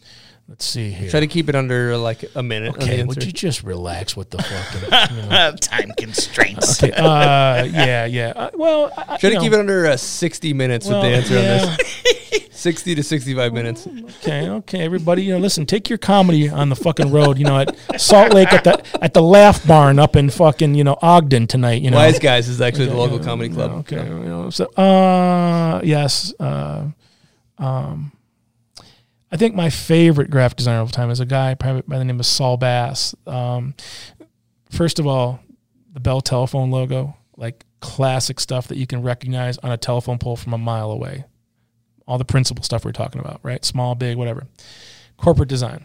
Let's 0.50 0.64
see 0.64 0.90
here. 0.90 1.08
Try 1.08 1.20
to 1.20 1.28
keep 1.28 1.48
it 1.48 1.54
under 1.54 1.96
like 1.96 2.24
a 2.34 2.42
minute. 2.42 2.74
Okay, 2.74 3.04
would 3.04 3.22
you 3.22 3.30
just 3.30 3.62
relax 3.62 4.16
with 4.16 4.30
the 4.30 4.42
fucking 4.42 5.16
you 5.16 5.22
know. 5.28 5.54
Time 5.60 5.92
constraints. 5.96 6.82
Okay. 6.82 6.92
Uh, 6.92 7.62
yeah, 7.66 8.04
yeah. 8.06 8.32
Uh, 8.34 8.50
well, 8.54 8.92
I, 8.96 9.14
I- 9.14 9.16
Try 9.18 9.30
you 9.30 9.36
to 9.36 9.40
keep 9.42 9.52
it 9.52 9.60
under 9.60 9.86
uh, 9.86 9.96
60 9.96 10.52
minutes 10.52 10.88
Well, 10.88 11.02
with 11.02 11.08
the 11.08 11.16
answer 11.16 11.34
yeah. 11.34 11.70
on 11.70 11.76
this. 11.76 12.46
60 12.50 12.96
to 12.96 13.02
65 13.04 13.52
minutes. 13.52 13.86
Okay, 14.18 14.48
okay, 14.48 14.80
everybody, 14.80 15.22
you 15.22 15.32
know, 15.32 15.38
listen, 15.38 15.66
take 15.66 15.88
your 15.88 15.98
comedy 15.98 16.48
on 16.48 16.68
the 16.68 16.76
fucking 16.76 17.12
road, 17.12 17.38
you 17.38 17.44
know, 17.44 17.58
at 17.60 17.74
Salt 18.00 18.34
Lake 18.34 18.52
at 18.52 18.64
the 18.64 18.84
at 19.00 19.14
the 19.14 19.22
Laugh 19.22 19.64
Barn 19.68 20.00
up 20.00 20.16
in 20.16 20.30
fucking, 20.30 20.74
you 20.74 20.82
know, 20.82 20.98
Ogden 21.00 21.46
tonight, 21.46 21.80
you 21.80 21.92
know. 21.92 21.96
Wise 21.96 22.18
Guys 22.18 22.48
is 22.48 22.60
actually 22.60 22.86
the 22.86 22.96
local 22.96 23.18
yeah, 23.18 23.24
comedy 23.24 23.48
club. 23.50 23.70
Okay, 23.70 24.04
you 24.04 24.24
know, 24.24 24.50
so 24.50 24.66
uh 24.72 25.80
yes, 25.84 26.34
uh 26.40 26.88
um 27.56 28.12
I 29.32 29.36
think 29.36 29.54
my 29.54 29.70
favorite 29.70 30.30
graphic 30.30 30.58
designer 30.58 30.80
of 30.80 30.88
all 30.88 30.92
time 30.92 31.10
is 31.10 31.20
a 31.20 31.26
guy 31.26 31.54
by 31.54 31.80
the 31.80 32.04
name 32.04 32.18
of 32.18 32.26
Saul 32.26 32.56
Bass. 32.56 33.14
Um, 33.26 33.74
first 34.70 34.98
of 34.98 35.06
all, 35.06 35.40
the 35.92 36.00
Bell 36.00 36.20
telephone 36.20 36.70
logo, 36.70 37.16
like 37.36 37.64
classic 37.80 38.40
stuff 38.40 38.68
that 38.68 38.76
you 38.76 38.86
can 38.86 39.02
recognize 39.02 39.58
on 39.58 39.70
a 39.70 39.76
telephone 39.76 40.18
pole 40.18 40.36
from 40.36 40.52
a 40.52 40.58
mile 40.58 40.90
away. 40.90 41.24
All 42.06 42.18
the 42.18 42.24
principal 42.24 42.64
stuff 42.64 42.84
we're 42.84 42.92
talking 42.92 43.20
about, 43.20 43.40
right? 43.44 43.64
Small, 43.64 43.94
big, 43.94 44.16
whatever. 44.16 44.48
Corporate 45.16 45.48
design. 45.48 45.84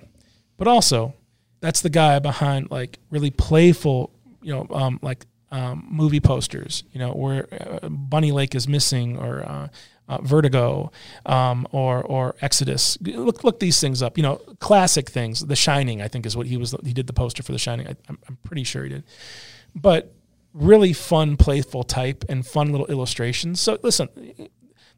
But 0.57 0.67
also, 0.67 1.13
that's 1.59 1.81
the 1.81 1.89
guy 1.89 2.17
behind 2.19 2.71
like 2.71 2.97
really 3.11 3.29
playful, 3.29 4.11
you 4.41 4.53
know, 4.53 4.67
um, 4.71 4.99
like 5.03 5.25
um, 5.51 5.87
movie 5.89 6.19
posters, 6.19 6.83
you 6.91 6.99
know, 6.99 7.11
where 7.11 7.47
uh, 7.53 7.89
Bunny 7.89 8.31
Lake 8.31 8.55
is 8.55 8.67
missing 8.67 9.17
or 9.17 9.43
uh, 9.43 9.67
uh, 10.07 10.21
Vertigo 10.21 10.91
um, 11.25 11.67
or 11.71 12.03
or 12.03 12.35
Exodus. 12.41 12.97
Look 13.01 13.43
look 13.43 13.59
these 13.59 13.79
things 13.79 14.01
up. 14.01 14.17
You 14.17 14.23
know, 14.23 14.35
classic 14.59 15.09
things. 15.09 15.41
The 15.41 15.55
Shining, 15.55 16.01
I 16.01 16.07
think, 16.07 16.25
is 16.25 16.35
what 16.37 16.47
he 16.47 16.57
was. 16.57 16.75
He 16.83 16.93
did 16.93 17.07
the 17.07 17.13
poster 17.13 17.43
for 17.43 17.51
The 17.51 17.59
Shining. 17.59 17.87
I, 17.87 17.95
I'm, 18.09 18.19
I'm 18.27 18.37
pretty 18.43 18.63
sure 18.63 18.83
he 18.83 18.89
did. 18.89 19.03
But 19.73 20.13
really 20.53 20.93
fun, 20.93 21.35
playful 21.37 21.83
type 21.83 22.23
and 22.29 22.45
fun 22.45 22.71
little 22.71 22.87
illustrations. 22.87 23.59
So 23.59 23.77
listen, 23.83 24.09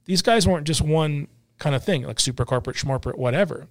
these 0.05 0.21
guys 0.21 0.47
weren't 0.47 0.67
just 0.67 0.81
one 0.81 1.27
kind 1.57 1.75
of 1.75 1.83
thing, 1.83 2.03
like 2.03 2.19
super 2.19 2.45
corporate, 2.45 2.75
schmorporate, 2.75 3.17
whatever 3.17 3.67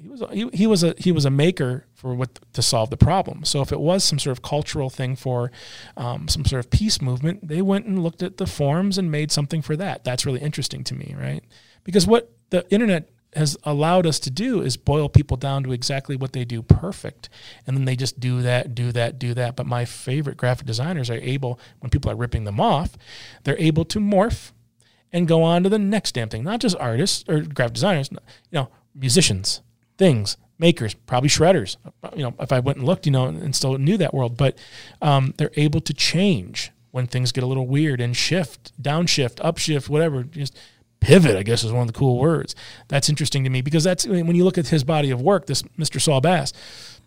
he 0.00 0.08
was 0.08 0.22
he, 0.32 0.50
he 0.52 0.66
was 0.66 0.84
a 0.84 0.94
he 0.98 1.12
was 1.12 1.24
a 1.24 1.30
maker 1.30 1.86
for 1.94 2.14
what 2.14 2.38
to 2.52 2.62
solve 2.62 2.90
the 2.90 2.96
problem. 2.96 3.44
So 3.44 3.60
if 3.60 3.72
it 3.72 3.80
was 3.80 4.04
some 4.04 4.18
sort 4.18 4.36
of 4.36 4.42
cultural 4.42 4.90
thing 4.90 5.16
for 5.16 5.50
um, 5.96 6.28
some 6.28 6.44
sort 6.44 6.64
of 6.64 6.70
peace 6.70 7.02
movement, 7.02 7.46
they 7.46 7.62
went 7.62 7.86
and 7.86 8.02
looked 8.02 8.22
at 8.22 8.36
the 8.36 8.46
forms 8.46 8.98
and 8.98 9.10
made 9.10 9.32
something 9.32 9.62
for 9.62 9.76
that. 9.76 10.04
That's 10.04 10.24
really 10.24 10.40
interesting 10.40 10.84
to 10.84 10.94
me, 10.94 11.14
right? 11.18 11.42
Because 11.84 12.06
what 12.06 12.32
the 12.50 12.64
internet 12.70 13.10
has 13.34 13.56
allowed 13.64 14.06
us 14.06 14.18
to 14.18 14.30
do 14.30 14.62
is 14.62 14.76
boil 14.76 15.08
people 15.08 15.36
down 15.36 15.62
to 15.62 15.72
exactly 15.72 16.16
what 16.16 16.32
they 16.32 16.44
do 16.44 16.62
perfect, 16.62 17.28
and 17.66 17.76
then 17.76 17.84
they 17.84 17.96
just 17.96 18.18
do 18.18 18.40
that, 18.42 18.74
do 18.74 18.90
that, 18.92 19.18
do 19.18 19.34
that. 19.34 19.54
But 19.54 19.66
my 19.66 19.84
favorite 19.84 20.36
graphic 20.36 20.66
designers 20.66 21.10
are 21.10 21.14
able, 21.14 21.60
when 21.80 21.90
people 21.90 22.10
are 22.10 22.16
ripping 22.16 22.44
them 22.44 22.58
off, 22.58 22.96
they're 23.44 23.58
able 23.58 23.84
to 23.86 23.98
morph 23.98 24.52
and 25.12 25.28
go 25.28 25.42
on 25.42 25.62
to 25.62 25.68
the 25.68 25.78
next 25.78 26.12
damn 26.12 26.28
thing. 26.28 26.42
Not 26.44 26.60
just 26.60 26.76
artists 26.78 27.24
or 27.28 27.40
graphic 27.40 27.74
designers, 27.74 28.10
you 28.10 28.18
know, 28.52 28.70
musicians, 28.94 29.60
things, 29.98 30.36
makers, 30.58 30.94
probably 30.94 31.28
shredders. 31.28 31.76
You 32.16 32.22
know, 32.22 32.34
if 32.40 32.52
I 32.52 32.60
went 32.60 32.78
and 32.78 32.86
looked, 32.86 33.06
you 33.06 33.12
know, 33.12 33.26
and 33.26 33.54
still 33.54 33.76
knew 33.76 33.96
that 33.98 34.14
world, 34.14 34.36
but 34.36 34.56
um, 35.02 35.34
they're 35.36 35.50
able 35.56 35.80
to 35.82 35.92
change 35.92 36.70
when 36.90 37.06
things 37.06 37.32
get 37.32 37.44
a 37.44 37.46
little 37.46 37.66
weird 37.66 38.00
and 38.00 38.16
shift, 38.16 38.72
downshift, 38.82 39.36
upshift, 39.36 39.88
whatever. 39.88 40.22
Just 40.22 40.56
pivot, 41.00 41.36
I 41.36 41.42
guess, 41.42 41.64
is 41.64 41.72
one 41.72 41.82
of 41.82 41.86
the 41.86 41.98
cool 41.98 42.18
words. 42.18 42.54
That's 42.88 43.08
interesting 43.08 43.44
to 43.44 43.50
me 43.50 43.60
because 43.60 43.84
that's 43.84 44.06
when 44.06 44.34
you 44.34 44.44
look 44.44 44.58
at 44.58 44.68
his 44.68 44.84
body 44.84 45.10
of 45.10 45.20
work. 45.20 45.46
This 45.46 45.62
Mr. 45.78 46.00
Saul 46.00 46.20
Bass, 46.20 46.52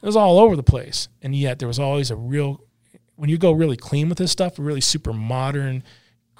it 0.02 0.06
was 0.06 0.16
all 0.16 0.40
over 0.40 0.56
the 0.56 0.64
place, 0.64 1.08
and 1.22 1.36
yet 1.36 1.60
there 1.60 1.68
was 1.68 1.80
always 1.80 2.12
a 2.12 2.16
real. 2.16 2.64
When 3.16 3.30
you 3.30 3.38
go 3.38 3.52
really 3.52 3.78
clean 3.78 4.10
with 4.10 4.18
this 4.18 4.32
stuff, 4.32 4.58
really 4.58 4.82
super 4.82 5.14
modern, 5.14 5.84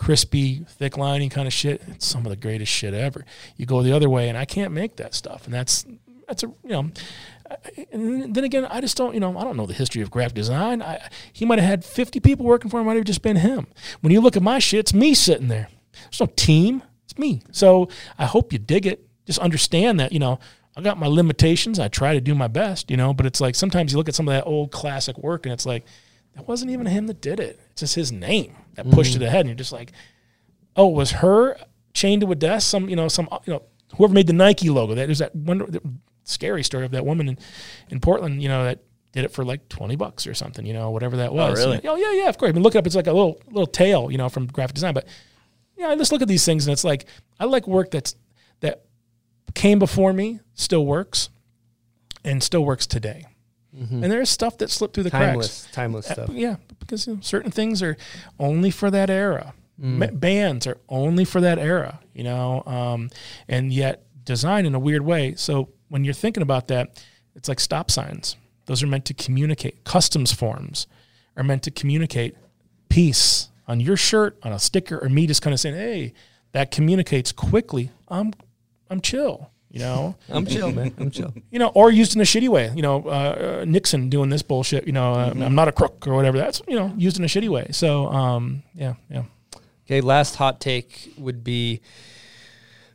crispy, 0.02 0.66
thick 0.68 0.98
lining 0.98 1.30
kind 1.30 1.48
of 1.48 1.54
shit. 1.54 1.82
It's 1.90 2.08
some 2.08 2.26
of 2.26 2.32
the 2.32 2.36
greatest 2.36 2.72
shit 2.72 2.96
ever. 2.96 3.24
You 3.56 3.68
go 3.68 3.84
the 3.84 3.96
other 3.96 4.10
way, 4.10 4.30
and 4.30 4.38
I 4.38 4.46
can't 4.46 4.74
make 4.74 4.96
that 4.96 5.14
stuff, 5.14 5.46
and 5.46 5.54
that's 5.54 5.86
that's 6.32 6.44
a 6.44 6.48
you 6.48 6.70
know. 6.70 6.90
And 7.92 8.34
then 8.34 8.46
again, 8.46 8.66
I 8.66 8.80
just 8.80 8.96
don't, 8.96 9.14
you 9.14 9.20
know, 9.20 9.38
I 9.38 9.44
don't 9.44 9.58
know 9.58 9.66
the 9.66 9.74
history 9.74 10.02
of 10.02 10.10
graphic 10.10 10.36
design. 10.36 10.82
I, 10.82 11.10
he 11.34 11.44
might 11.44 11.60
have 11.60 11.68
had 11.68 11.84
50 11.86 12.22
people 12.22 12.46
working 12.46 12.72
for 12.72 12.80
him, 12.80 12.86
might 12.86 12.96
have 12.96 13.04
just 13.04 13.22
been 13.22 13.36
him. 13.36 13.68
When 14.00 14.14
you 14.14 14.22
look 14.22 14.38
at 14.38 14.42
my 14.42 14.60
shit, 14.60 14.80
it's 14.80 14.94
me 14.94 15.14
sitting 15.14 15.50
there. 15.50 15.68
There's 15.92 16.22
no 16.22 16.28
team, 16.28 16.82
it's 17.04 17.18
me. 17.18 17.42
So 17.52 17.90
I 18.18 18.26
hope 18.26 18.54
you 18.54 18.60
dig 18.60 18.86
it. 18.88 19.06
Just 19.26 19.40
understand 19.40 20.00
that, 20.00 20.14
you 20.14 20.20
know, 20.20 20.40
I 20.78 20.82
got 20.82 20.98
my 20.98 21.08
limitations. 21.08 21.78
I 21.78 21.90
try 21.90 22.14
to 22.14 22.22
do 22.22 22.34
my 22.34 22.48
best, 22.48 22.90
you 22.90 22.96
know, 22.96 23.14
but 23.14 23.26
it's 23.26 23.42
like 23.42 23.56
sometimes 23.56 23.92
you 23.92 23.98
look 23.98 24.08
at 24.08 24.16
some 24.16 24.30
of 24.30 24.34
that 24.34 24.46
old 24.48 24.72
classic 24.72 25.18
work 25.18 25.46
and 25.46 25.52
it's 25.52 25.66
like, 25.66 25.84
that 26.36 26.48
wasn't 26.48 26.72
even 26.72 26.86
him 26.86 27.08
that 27.08 27.20
did 27.20 27.42
it. 27.42 27.60
It's 27.72 27.82
just 27.82 27.96
his 27.96 28.14
name 28.14 28.56
that 28.76 28.90
pushed 28.92 29.12
Mhm. 29.14 29.18
it 29.18 29.22
ahead. 29.24 29.42
And 29.42 29.50
you're 29.50 29.56
just 29.56 29.74
like, 29.74 29.92
oh, 30.78 30.88
was 30.88 31.12
her 31.12 31.58
chained 31.94 32.22
to 32.22 32.32
a 32.32 32.36
desk? 32.36 32.70
Some, 32.70 32.88
you 32.88 32.96
know, 32.96 33.10
some, 33.10 33.28
you 33.46 33.52
know, 33.52 33.64
whoever 33.98 34.14
made 34.14 34.28
the 34.28 34.34
Nike 34.34 34.70
logo. 34.70 34.96
That 34.96 35.08
there's 35.08 35.20
that 35.20 35.34
the 35.34 35.82
scary 36.32 36.64
story 36.64 36.86
of 36.86 36.92
that 36.92 37.06
woman 37.06 37.30
in, 37.30 37.38
in 37.90 38.00
Portland, 38.00 38.42
you 38.42 38.50
know, 38.50 38.64
that 38.64 38.80
did 39.12 39.26
it 39.26 39.32
for 39.32 39.44
like 39.44 39.68
20 39.70 39.96
bucks 39.98 40.26
or 40.26 40.34
something, 40.34 40.66
you 40.66 40.74
know, 40.74 40.90
whatever 40.92 41.18
that 41.18 41.34
was. 41.34 41.60
really? 41.60 41.82
Oh, 41.86 41.96
yeah, 41.98 42.14
yeah, 42.24 42.30
of 42.30 42.38
course. 42.38 42.50
I 42.50 42.54
mean, 42.54 42.64
look 42.64 42.76
it 42.76 42.78
up. 42.78 42.86
It's 42.88 42.96
like 42.96 43.08
a 43.08 43.14
little, 43.14 43.42
little 43.48 43.68
tale, 43.68 44.10
you 44.12 44.18
know, 44.18 44.30
from 44.30 44.48
graphic 44.48 44.76
design. 44.76 44.94
But, 44.94 45.06
yeah, 45.78 45.88
I 45.90 45.96
just 45.96 46.12
look 46.12 46.22
at 46.22 46.28
these 46.30 46.46
things 46.46 46.66
and 46.66 46.72
it's 46.74 46.84
like, 46.86 47.06
I 47.40 47.46
like 47.46 47.68
work 47.68 47.92
that's, 47.92 48.16
that 48.62 48.86
came 49.54 49.80
before 49.80 50.14
me, 50.14 50.40
still 50.54 50.86
works, 50.86 51.30
and 52.24 52.42
still 52.42 52.64
works 52.64 52.88
today. 52.88 53.26
Mhm. 53.76 54.04
And 54.04 54.04
there's 54.04 54.30
stuff 54.30 54.58
that 54.60 54.70
slipped 54.70 54.94
through 54.94 55.04
the 55.04 55.10
Timeless- 55.10 55.64
cracks. 55.64 55.76
timeless 55.76 56.10
Uh, 56.10 56.14
stuff. 56.14 56.30
Yeah, 56.32 56.58
because 56.80 57.08
you 57.08 57.16
know, 57.16 57.20
certain 57.22 57.52
things 57.52 57.82
are 57.82 57.98
only 58.40 58.70
for 58.72 58.92
that 58.92 59.10
era. 59.10 59.54
Mm. 59.82 60.20
Bands 60.20 60.68
are 60.68 60.78
only 60.90 61.26
for 61.26 61.42
that 61.42 61.58
era, 61.58 62.00
you 62.14 62.24
know, 62.24 62.62
um, 62.68 63.10
and 63.48 63.74
yet 63.74 64.04
design 64.24 64.66
in 64.68 64.76
a 64.76 64.80
weird 64.80 65.02
way. 65.04 65.34
So 65.36 65.70
when 65.92 66.04
you're 66.06 66.14
thinking 66.14 66.42
about 66.42 66.68
that, 66.70 67.04
it's 67.36 67.48
like 67.50 67.60
stop 67.60 67.92
signs. 67.92 68.38
Those 68.66 68.82
are 68.82 68.88
meant 68.88 69.04
to 69.06 69.14
communicate. 69.14 69.84
Customs 69.84 70.32
forms 70.32 70.88
are 71.36 71.44
meant 71.44 71.64
to 71.64 71.72
communicate 71.72 72.36
peace 72.90 73.50
on 73.68 73.80
your 73.82 73.98
shirt, 73.98 74.38
on 74.44 74.54
a 74.54 74.60
sticker, 74.60 74.98
or 75.04 75.10
me 75.10 75.28
just 75.28 75.42
kind 75.42 75.54
of 75.54 75.60
saying, 75.60 75.76
"Hey, 75.76 76.14
that 76.54 76.72
communicates 76.72 77.32
quickly. 77.32 77.92
I'm, 78.08 78.34
I'm 78.90 79.02
chill." 79.02 79.50
You 79.70 79.80
know, 79.80 80.16
I'm 80.30 80.46
chill, 80.46 80.72
man. 80.72 80.94
I'm 80.98 81.12
chill. 81.12 81.34
You 81.50 81.60
know, 81.60 81.68
or 81.70 81.92
used 81.92 82.16
in 82.16 82.22
a 82.22 82.26
shitty 82.26 82.48
way. 82.50 82.72
You 82.76 82.82
know, 82.82 83.04
uh, 83.06 83.62
uh, 83.62 83.66
Nixon 83.68 84.10
doing 84.10 84.30
this 84.30 84.42
bullshit. 84.42 84.86
You 84.86 84.94
know, 84.94 85.14
uh, 85.14 85.34
Mhm. 85.34 85.46
I'm 85.46 85.56
not 85.56 85.68
a 85.68 85.72
crook 85.74 86.08
or 86.08 86.14
whatever. 86.16 86.38
That's 86.38 86.62
you 86.68 86.76
know 86.76 86.94
used 86.98 87.18
in 87.20 87.24
a 87.26 87.28
shitty 87.28 87.50
way. 87.50 87.68
So, 87.72 88.08
um, 88.08 88.64
yeah, 88.74 88.94
yeah. 89.10 89.24
Okay, 89.86 90.00
last 90.02 90.36
hot 90.36 90.60
take 90.62 91.14
would 91.18 91.44
be. 91.44 91.82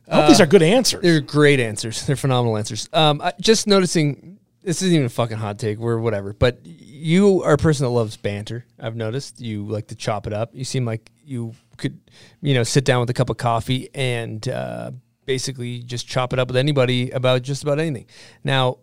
I 0.09 0.15
hope 0.15 0.27
these 0.29 0.41
are 0.41 0.45
good 0.45 0.61
answers. 0.61 1.01
They're 1.01 1.19
great 1.19 1.59
answers. 1.59 2.05
They're 2.05 2.15
phenomenal 2.15 2.57
answers. 2.57 2.87
Um, 2.93 3.21
I, 3.21 3.33
just 3.41 3.67
noticing 3.67 4.39
this 4.63 4.81
isn't 4.81 4.93
even 4.93 5.05
a 5.05 5.09
fucking 5.09 5.37
hot 5.37 5.59
take. 5.59 5.77
We're 5.79 5.97
whatever. 5.97 6.33
But 6.33 6.59
you 6.65 7.43
are 7.43 7.53
a 7.53 7.57
person 7.57 7.85
that 7.85 7.89
loves 7.89 8.17
banter. 8.17 8.65
I've 8.79 8.95
noticed 8.95 9.39
you 9.39 9.65
like 9.65 9.87
to 9.87 9.95
chop 9.95 10.27
it 10.27 10.33
up. 10.33 10.53
You 10.53 10.65
seem 10.65 10.85
like 10.85 11.09
you 11.23 11.53
could, 11.77 11.99
you 12.41 12.53
know, 12.53 12.63
sit 12.63 12.83
down 12.83 12.99
with 12.99 13.09
a 13.09 13.13
cup 13.13 13.29
of 13.29 13.37
coffee 13.37 13.89
and 13.93 14.47
uh, 14.47 14.91
basically 15.25 15.83
just 15.83 16.07
chop 16.07 16.33
it 16.33 16.39
up 16.39 16.47
with 16.47 16.57
anybody 16.57 17.11
about 17.11 17.43
just 17.43 17.63
about 17.63 17.79
anything. 17.79 18.07
Now, 18.43 18.79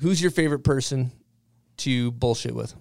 who's 0.00 0.20
your 0.20 0.30
favorite 0.30 0.60
person 0.60 1.10
to 1.78 2.12
bullshit 2.12 2.54
with? 2.54 2.74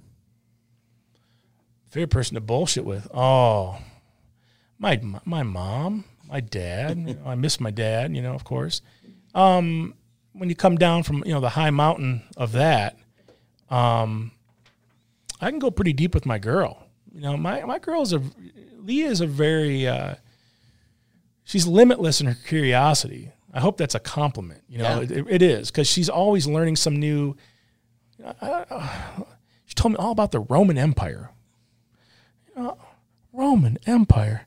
Favorite 1.89 2.11
person 2.11 2.35
to 2.35 2.41
bullshit 2.41 2.85
with? 2.85 3.07
Oh, 3.14 3.80
my 4.77 5.01
my 5.25 5.43
mom, 5.43 6.06
my 6.27 6.39
dad. 6.39 7.19
I 7.25 7.35
miss 7.35 7.59
my 7.59 7.72
dad. 7.72 8.15
You 8.15 8.22
know, 8.22 8.33
of 8.33 8.43
course. 8.43 8.81
Um, 9.35 9.93
when 10.33 10.49
you 10.49 10.56
come 10.56 10.75
down 10.77 11.03
from 11.03 11.23
you 11.25 11.33
know 11.33 11.39
the 11.39 11.49
high 11.49 11.69
mountain 11.72 12.23
of 12.35 12.51
that, 12.53 12.97
um, 13.69 14.31
I 15.41 15.49
can 15.49 15.59
go 15.59 15.72
pretty 15.72 15.93
deep 15.93 16.14
with 16.14 16.25
my 16.25 16.38
girl. 16.39 16.88
You 17.14 17.22
know, 17.22 17.38
my 17.38 17.64
my 17.65 17.80
girl 17.80 18.01
is 18.01 18.14
a 18.14 18.22
Leah 18.80 19.07
is 19.09 19.22
a 19.22 19.27
very 19.27 19.88
uh, 19.88 20.15
she's 21.43 21.65
limitless 21.67 22.22
in 22.22 22.27
her 22.27 22.38
curiosity. 22.45 23.31
I 23.53 23.59
hope 23.59 23.77
that's 23.77 23.95
a 23.95 23.99
compliment. 23.99 24.61
You 24.69 24.80
know, 24.80 25.01
Yeah. 25.01 25.17
it, 25.19 25.25
it 25.30 25.41
is 25.41 25.72
because 25.72 25.88
she's 25.88 26.09
always 26.09 26.45
learning 26.47 26.75
some 26.75 26.95
new. 26.97 27.35
I- 28.41 29.23
she 29.65 29.73
told 29.73 29.91
me 29.93 29.97
all 29.97 30.11
about 30.11 30.31
the 30.31 30.39
Roman 30.39 30.77
Empire. 30.77 31.30
You 32.56 32.64
know, 32.64 32.77
Roman 33.33 33.77
Empire. 33.85 34.47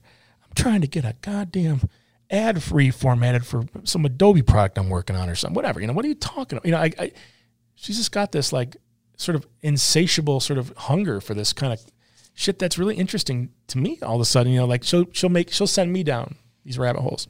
I'm 0.51 0.62
trying 0.62 0.81
to 0.81 0.87
get 0.87 1.05
a 1.05 1.15
goddamn 1.20 1.89
ad 2.31 2.62
free 2.62 2.91
formatted 2.91 3.47
for 3.47 3.65
some 3.85 4.05
Adobe 4.05 4.43
product 4.43 4.79
I'm 4.79 4.89
working 4.89 5.17
on 5.17 5.29
or 5.29 5.35
something. 5.35 5.55
Whatever. 5.55 5.81
You 5.81 5.87
know, 5.87 5.93
what 5.93 6.05
are 6.05 6.09
you 6.09 6.15
talking 6.15 6.57
about? 6.59 6.67
You 6.67 6.73
know, 6.73 6.79
I, 6.79 6.93
I 6.99 7.12
she's 7.75 7.97
just 7.97 8.12
got 8.12 8.33
this 8.33 8.53
like 8.53 8.77
sort 9.17 9.37
of 9.37 9.47
insatiable 9.62 10.41
sort 10.41 10.59
of 10.59 10.73
hunger 10.77 11.20
for 11.20 11.35
this 11.35 11.53
kind 11.53 11.73
of 11.73 11.81
shit 12.35 12.59
that's 12.59 12.79
really 12.79 12.97
interesting 12.97 13.51
to 13.67 13.79
me 13.79 13.99
all 14.03 14.15
of 14.17 14.20
a 14.20 14.25
sudden. 14.25 14.53
You 14.53 14.61
know, 14.61 14.67
like 14.67 14.85
she'll 14.85 15.07
she'll 15.12 15.31
make 15.31 15.51
she'll 15.51 15.67
send 15.67 15.93
me 15.93 16.03
down 16.03 16.37
these 16.65 16.79
rabbit 16.79 17.03
holes. 17.03 17.29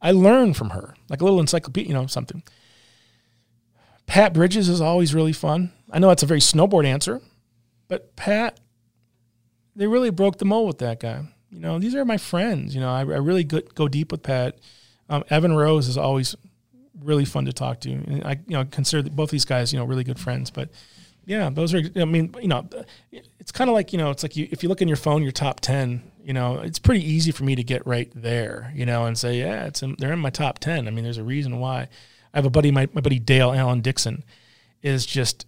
I 0.00 0.12
learn 0.12 0.54
from 0.54 0.70
her, 0.70 0.94
like 1.08 1.20
a 1.20 1.24
little 1.24 1.40
encyclopedia, 1.40 1.88
you 1.88 1.94
know, 1.94 2.06
something. 2.06 2.42
Pat 4.06 4.32
Bridges 4.32 4.68
is 4.68 4.80
always 4.80 5.14
really 5.14 5.32
fun. 5.32 5.72
I 5.90 5.98
know 5.98 6.08
that's 6.08 6.22
a 6.22 6.26
very 6.26 6.40
snowboard 6.40 6.86
answer, 6.86 7.20
but 7.88 8.14
Pat, 8.14 8.60
they 9.74 9.86
really 9.86 10.10
broke 10.10 10.38
the 10.38 10.44
mold 10.44 10.68
with 10.68 10.78
that 10.78 11.00
guy. 11.00 11.24
You 11.56 11.62
know, 11.62 11.78
these 11.78 11.94
are 11.94 12.04
my 12.04 12.18
friends. 12.18 12.74
You 12.74 12.82
know, 12.82 12.90
I, 12.90 13.00
I 13.00 13.02
really 13.02 13.42
go, 13.42 13.60
go 13.74 13.88
deep 13.88 14.12
with 14.12 14.22
Pat. 14.22 14.58
Um, 15.08 15.24
Evan 15.30 15.56
Rose 15.56 15.88
is 15.88 15.96
always 15.96 16.36
really 17.02 17.24
fun 17.24 17.46
to 17.46 17.52
talk 17.52 17.80
to, 17.80 17.90
and 17.90 18.24
I 18.24 18.32
you 18.46 18.56
know 18.56 18.64
consider 18.66 19.08
both 19.08 19.30
these 19.30 19.46
guys 19.46 19.72
you 19.72 19.78
know 19.78 19.86
really 19.86 20.04
good 20.04 20.18
friends. 20.18 20.50
But 20.50 20.68
yeah, 21.24 21.48
those 21.48 21.72
are. 21.72 21.80
I 21.96 22.04
mean, 22.04 22.34
you 22.42 22.48
know, 22.48 22.68
it's 23.10 23.52
kind 23.52 23.70
of 23.70 23.74
like 23.74 23.92
you 23.92 23.98
know, 23.98 24.10
it's 24.10 24.22
like 24.22 24.36
you 24.36 24.48
if 24.50 24.62
you 24.62 24.68
look 24.68 24.82
in 24.82 24.88
your 24.88 24.98
phone, 24.98 25.22
your 25.22 25.32
top 25.32 25.60
ten. 25.60 26.12
You 26.22 26.32
know, 26.32 26.58
it's 26.58 26.80
pretty 26.80 27.08
easy 27.08 27.30
for 27.30 27.44
me 27.44 27.54
to 27.54 27.62
get 27.62 27.86
right 27.86 28.10
there. 28.14 28.72
You 28.74 28.84
know, 28.84 29.06
and 29.06 29.16
say, 29.16 29.38
yeah, 29.38 29.64
it's 29.64 29.82
in, 29.82 29.96
they're 29.98 30.12
in 30.12 30.18
my 30.18 30.30
top 30.30 30.58
ten. 30.58 30.86
I 30.86 30.90
mean, 30.90 31.04
there's 31.04 31.18
a 31.18 31.24
reason 31.24 31.58
why. 31.58 31.88
I 32.34 32.38
have 32.38 32.44
a 32.44 32.50
buddy, 32.50 32.70
my, 32.70 32.86
my 32.92 33.00
buddy 33.00 33.18
Dale 33.18 33.52
Allen 33.52 33.80
Dixon, 33.80 34.22
is 34.82 35.06
just 35.06 35.46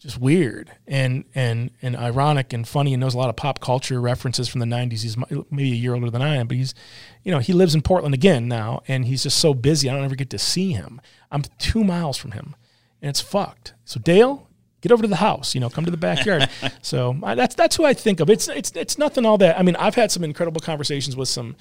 just 0.00 0.18
weird 0.18 0.72
and 0.86 1.24
and 1.34 1.70
and 1.82 1.94
ironic 1.94 2.54
and 2.54 2.66
funny 2.66 2.94
and 2.94 3.00
knows 3.02 3.12
a 3.12 3.18
lot 3.18 3.28
of 3.28 3.36
pop 3.36 3.60
culture 3.60 4.00
references 4.00 4.48
from 4.48 4.58
the 4.58 4.66
90s 4.66 5.02
he's 5.02 5.16
maybe 5.50 5.72
a 5.72 5.76
year 5.76 5.92
older 5.94 6.10
than 6.10 6.22
i 6.22 6.36
am 6.36 6.48
but 6.48 6.56
he's 6.56 6.74
you 7.22 7.30
know 7.30 7.38
he 7.38 7.52
lives 7.52 7.74
in 7.74 7.82
portland 7.82 8.14
again 8.14 8.48
now 8.48 8.82
and 8.88 9.04
he's 9.04 9.22
just 9.22 9.36
so 9.36 9.52
busy 9.52 9.90
i 9.90 9.92
don't 9.92 10.04
ever 10.04 10.14
get 10.16 10.30
to 10.30 10.38
see 10.38 10.72
him. 10.72 11.00
I'm 11.30 11.42
two 11.58 11.84
miles 11.84 12.16
from 12.16 12.32
him 12.32 12.56
and 13.00 13.08
it's 13.08 13.20
fucked. 13.20 13.74
So 13.84 14.00
dale 14.00 14.48
get 14.80 14.90
over 14.90 15.02
to 15.02 15.08
the 15.08 15.16
house 15.16 15.54
you 15.54 15.60
know 15.60 15.68
come 15.68 15.84
to 15.84 15.90
the 15.90 15.96
backyard. 15.96 16.48
So 16.82 17.16
I, 17.22 17.34
that's 17.34 17.54
that's 17.54 17.76
who 17.76 17.84
i 17.84 17.92
think 17.92 18.20
of. 18.20 18.30
It's 18.30 18.48
it's 18.48 18.72
it's 18.74 18.96
nothing 18.96 19.26
all 19.26 19.36
that 19.38 19.58
i 19.58 19.62
mean 19.62 19.76
i've 19.76 19.94
had 19.94 20.10
some 20.10 20.24
incredible 20.24 20.62
conversations 20.62 21.14
with 21.14 21.28
some 21.28 21.56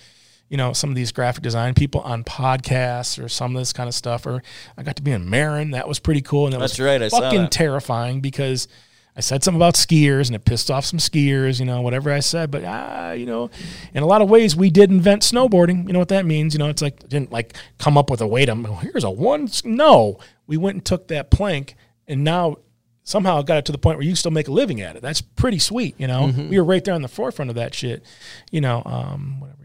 you 0.49 0.57
know, 0.57 0.73
some 0.73 0.89
of 0.89 0.95
these 0.95 1.11
graphic 1.11 1.43
design 1.43 1.73
people 1.73 2.01
on 2.01 2.23
podcasts 2.23 3.23
or 3.23 3.29
some 3.29 3.55
of 3.55 3.61
this 3.61 3.71
kind 3.71 3.87
of 3.87 3.93
stuff. 3.93 4.25
Or 4.25 4.41
I 4.77 4.83
got 4.83 4.95
to 4.97 5.01
be 5.01 5.11
in 5.11 5.29
Marin. 5.29 5.71
That 5.71 5.87
was 5.87 5.99
pretty 5.99 6.21
cool. 6.21 6.45
And 6.45 6.53
that 6.53 6.59
That's 6.59 6.73
was 6.77 6.85
right, 6.85 7.01
I 7.01 7.09
fucking 7.09 7.49
terrifying 7.49 8.19
because 8.19 8.67
I 9.15 9.21
said 9.21 9.43
something 9.43 9.59
about 9.59 9.75
skiers 9.75 10.27
and 10.27 10.35
it 10.35 10.45
pissed 10.45 10.71
off 10.71 10.85
some 10.85 10.99
skiers, 10.99 11.59
you 11.59 11.65
know, 11.65 11.81
whatever 11.81 12.11
I 12.11 12.19
said. 12.19 12.51
But, 12.51 12.63
ah, 12.65 13.11
you 13.11 13.25
know, 13.25 13.49
in 13.93 14.01
a 14.01 14.05
lot 14.07 14.21
of 14.21 14.29
ways, 14.29 14.55
we 14.55 14.69
did 14.69 14.91
invent 14.91 15.21
snowboarding. 15.21 15.85
You 15.87 15.93
know 15.93 15.99
what 15.99 16.07
that 16.09 16.25
means? 16.25 16.53
You 16.53 16.59
know, 16.59 16.69
it's 16.69 16.81
like, 16.81 17.07
didn't 17.07 17.31
like 17.31 17.55
come 17.77 17.97
up 17.97 18.09
with 18.09 18.21
a 18.21 18.27
way 18.27 18.45
to, 18.45 18.51
"Oh, 18.53 18.75
here's 18.75 19.03
a 19.03 19.11
one. 19.11 19.49
No, 19.63 20.19
we 20.47 20.57
went 20.57 20.75
and 20.75 20.85
took 20.85 21.09
that 21.09 21.29
plank 21.29 21.75
and 22.07 22.23
now 22.23 22.57
somehow 23.03 23.41
got 23.41 23.57
it 23.57 23.65
to 23.65 23.71
the 23.71 23.77
point 23.77 23.97
where 23.97 24.05
you 24.05 24.15
still 24.15 24.31
make 24.31 24.47
a 24.47 24.51
living 24.51 24.81
at 24.81 24.95
it. 24.95 25.01
That's 25.01 25.21
pretty 25.21 25.59
sweet, 25.59 25.95
you 25.97 26.07
know. 26.07 26.27
Mhm. 26.27 26.49
We 26.49 26.57
were 26.57 26.63
right 26.63 26.83
there 26.83 26.93
on 26.93 27.01
the 27.01 27.07
forefront 27.07 27.49
of 27.49 27.55
that 27.55 27.73
shit, 27.73 28.03
you 28.51 28.61
know. 28.61 28.83
Um, 28.85 29.39
whatever. 29.39 29.58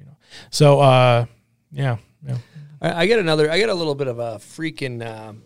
So, 0.50 0.80
uh, 0.80 1.26
yeah, 1.72 1.96
yeah. 2.26 2.38
I, 2.80 3.02
I 3.02 3.06
get 3.06 3.18
another. 3.18 3.50
I 3.50 3.58
get 3.58 3.68
a 3.68 3.74
little 3.74 3.94
bit 3.94 4.08
of 4.08 4.18
a 4.18 4.36
freaking. 4.38 5.04
Um, 5.06 5.42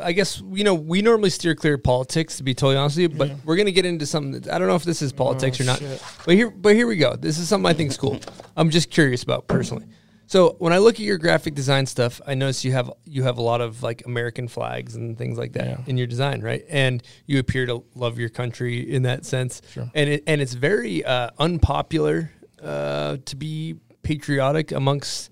I 0.00 0.12
guess 0.12 0.40
you 0.52 0.62
know 0.62 0.74
we 0.74 1.02
normally 1.02 1.30
steer 1.30 1.54
clear 1.56 1.74
of 1.74 1.82
politics 1.82 2.36
to 2.36 2.44
be 2.44 2.54
totally 2.54 2.76
honest 2.76 2.96
with 2.98 3.12
you, 3.12 3.18
but 3.18 3.32
we're 3.44 3.56
gonna 3.56 3.72
get 3.72 3.84
into 3.84 4.06
something. 4.06 4.40
That, 4.40 4.52
I 4.54 4.58
don't 4.58 4.68
know 4.68 4.76
if 4.76 4.84
this 4.84 5.02
is 5.02 5.12
politics 5.12 5.60
Oh, 5.60 5.64
or 5.64 5.66
not, 5.66 5.78
shit. 5.80 6.02
but 6.24 6.34
here, 6.36 6.50
but 6.50 6.74
here 6.76 6.86
we 6.86 6.96
go. 6.96 7.16
This 7.16 7.38
is 7.38 7.48
something 7.48 7.68
I 7.68 7.72
think 7.74 7.90
is 7.90 7.96
cool. 7.96 8.20
I'm 8.56 8.70
just 8.70 8.90
curious 8.90 9.22
about 9.24 9.48
personally. 9.48 9.86
So 10.26 10.56
when 10.58 10.72
I 10.74 10.78
look 10.78 10.96
at 10.96 11.00
your 11.00 11.16
graphic 11.18 11.54
design 11.54 11.86
stuff, 11.86 12.20
I 12.26 12.34
notice 12.34 12.64
you 12.64 12.70
have 12.72 12.92
you 13.06 13.24
have 13.24 13.38
a 13.38 13.42
lot 13.42 13.60
of 13.60 13.82
like 13.82 14.04
American 14.06 14.46
flags 14.46 14.94
and 14.94 15.18
things 15.18 15.36
like 15.36 15.54
that 15.54 15.66
Yeah. 15.66 15.78
in 15.88 15.96
your 15.96 16.06
design, 16.06 16.42
right? 16.42 16.64
And 16.68 17.02
you 17.26 17.38
appear 17.40 17.66
to 17.66 17.82
love 17.96 18.18
your 18.20 18.28
country 18.28 18.78
in 18.88 19.02
that 19.02 19.24
sense. 19.26 19.62
Sure. 19.72 19.90
And 19.94 20.08
it, 20.10 20.22
and 20.28 20.40
it's 20.40 20.54
very 20.54 21.04
uh, 21.04 21.30
unpopular 21.38 22.30
uh, 22.62 23.16
to 23.24 23.36
be 23.36 23.76
patriotic 24.08 24.72
amongst 24.72 25.30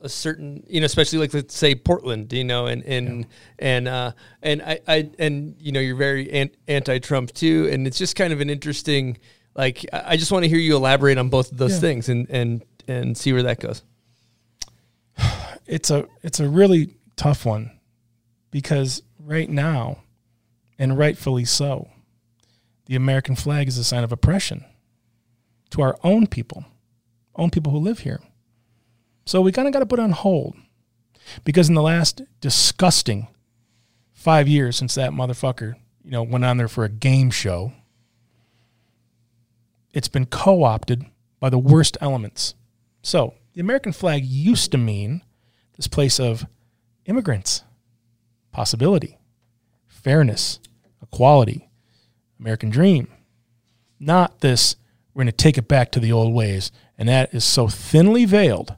a 0.00 0.08
certain 0.08 0.62
you 0.68 0.80
know 0.80 0.84
especially 0.84 1.18
like 1.18 1.32
let's 1.32 1.56
say 1.56 1.74
Portland 1.74 2.32
you 2.32 2.44
know 2.44 2.66
and 2.66 2.82
and 2.84 3.26
and 3.58 3.86
uh 3.88 4.10
and 4.42 4.60
I 4.62 4.80
I 4.88 5.10
and 5.18 5.54
you 5.58 5.70
know 5.72 5.80
you're 5.80 5.96
very 5.96 6.50
anti-Trump 6.68 7.32
too 7.32 7.68
and 7.72 7.86
it's 7.86 7.96
just 7.98 8.14
kind 8.16 8.32
of 8.32 8.40
an 8.40 8.50
interesting 8.50 9.16
like 9.54 9.86
I 9.92 10.02
I 10.12 10.16
just 10.16 10.32
want 10.32 10.42
to 10.44 10.48
hear 10.48 10.58
you 10.58 10.74
elaborate 10.76 11.18
on 11.18 11.28
both 11.30 11.52
of 11.52 11.58
those 11.58 11.74
Yeah. 11.74 11.80
things 11.86 12.08
and 12.08 12.26
and 12.28 12.62
and 12.88 13.16
see 13.16 13.32
where 13.32 13.44
that 13.44 13.58
goes. 13.60 13.82
it's 15.66 15.90
a 15.90 16.06
it's 16.22 16.40
a 16.40 16.48
really 16.48 16.94
tough 17.16 17.46
one 17.46 17.70
because 18.50 19.02
right 19.20 19.48
now 19.48 19.98
and 20.78 20.98
rightfully 20.98 21.44
so 21.44 21.88
the 22.86 22.96
american 22.96 23.34
flag 23.34 23.66
is 23.68 23.78
a 23.78 23.84
sign 23.84 24.04
of 24.04 24.12
oppression 24.12 24.64
to 25.70 25.80
our 25.82 25.96
own 26.04 26.26
people 26.26 26.64
own 27.36 27.50
people 27.50 27.72
who 27.72 27.78
live 27.78 28.00
here 28.00 28.20
so 29.24 29.40
we 29.40 29.52
kind 29.52 29.68
of 29.68 29.72
got 29.72 29.80
to 29.80 29.86
put 29.86 29.98
on 29.98 30.10
hold 30.10 30.56
because 31.44 31.68
in 31.68 31.74
the 31.74 31.82
last 31.82 32.22
disgusting 32.40 33.28
5 34.14 34.48
years 34.48 34.76
since 34.76 34.94
that 34.94 35.10
motherfucker 35.12 35.74
you 36.04 36.10
know 36.10 36.22
went 36.22 36.44
on 36.44 36.56
there 36.56 36.68
for 36.68 36.84
a 36.84 36.88
game 36.88 37.30
show 37.30 37.72
it's 39.92 40.08
been 40.08 40.26
co-opted 40.26 41.04
by 41.40 41.50
the 41.50 41.58
worst 41.58 41.96
elements 42.00 42.54
so 43.02 43.34
the 43.54 43.60
american 43.60 43.92
flag 43.92 44.24
used 44.24 44.70
to 44.72 44.78
mean 44.78 45.22
this 45.76 45.86
place 45.86 46.18
of 46.18 46.46
immigrants, 47.04 47.62
possibility, 48.50 49.18
fairness, 49.86 50.58
equality, 51.02 51.68
American 52.38 52.70
dream. 52.70 53.08
Not 53.98 54.40
this, 54.40 54.76
we're 55.14 55.20
going 55.20 55.26
to 55.28 55.32
take 55.32 55.56
it 55.56 55.68
back 55.68 55.90
to 55.92 56.00
the 56.00 56.12
old 56.12 56.34
ways. 56.34 56.70
And 56.98 57.08
that 57.08 57.34
is 57.34 57.44
so 57.44 57.68
thinly 57.68 58.24
veiled 58.24 58.74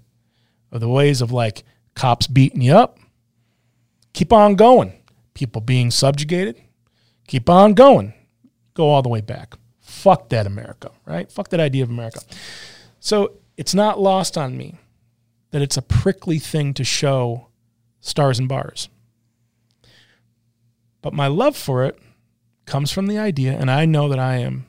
of 0.72 0.80
the 0.80 0.88
ways 0.88 1.20
of 1.20 1.32
like 1.32 1.64
cops 1.94 2.26
beating 2.26 2.62
you 2.62 2.74
up. 2.74 2.98
Keep 4.12 4.32
on 4.32 4.54
going. 4.56 4.92
People 5.34 5.60
being 5.60 5.90
subjugated. 5.90 6.60
Keep 7.26 7.48
on 7.48 7.74
going. 7.74 8.14
Go 8.74 8.88
all 8.88 9.02
the 9.02 9.08
way 9.08 9.20
back. 9.20 9.54
Fuck 9.80 10.28
that 10.30 10.46
America, 10.46 10.90
right? 11.04 11.30
Fuck 11.30 11.50
that 11.50 11.60
idea 11.60 11.82
of 11.82 11.90
America. 11.90 12.20
So 13.00 13.34
it's 13.56 13.74
not 13.74 14.00
lost 14.00 14.36
on 14.36 14.56
me 14.56 14.76
that 15.50 15.62
it's 15.62 15.76
a 15.76 15.82
prickly 15.82 16.38
thing 16.38 16.74
to 16.74 16.84
show 16.84 17.48
stars 18.00 18.38
and 18.38 18.48
bars. 18.48 18.88
But 21.00 21.14
my 21.14 21.26
love 21.26 21.56
for 21.56 21.84
it 21.84 21.98
comes 22.66 22.92
from 22.92 23.06
the 23.06 23.18
idea, 23.18 23.52
and 23.52 23.70
I 23.70 23.84
know 23.84 24.08
that 24.08 24.18
I 24.18 24.36
am, 24.36 24.66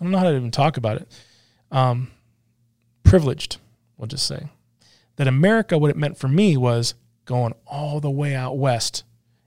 I 0.00 0.04
don't 0.04 0.12
know 0.12 0.18
how 0.18 0.24
to 0.24 0.36
even 0.36 0.50
talk 0.50 0.76
about 0.76 0.98
it, 0.98 1.08
um, 1.70 2.10
privileged, 3.02 3.58
we'll 3.96 4.06
just 4.06 4.26
say, 4.26 4.48
that 5.16 5.26
America, 5.26 5.76
what 5.78 5.90
it 5.90 5.96
meant 5.96 6.16
for 6.16 6.28
me 6.28 6.56
was 6.56 6.94
going 7.24 7.54
all 7.66 8.00
the 8.00 8.10
way 8.10 8.34
out 8.34 8.56
west 8.56 9.04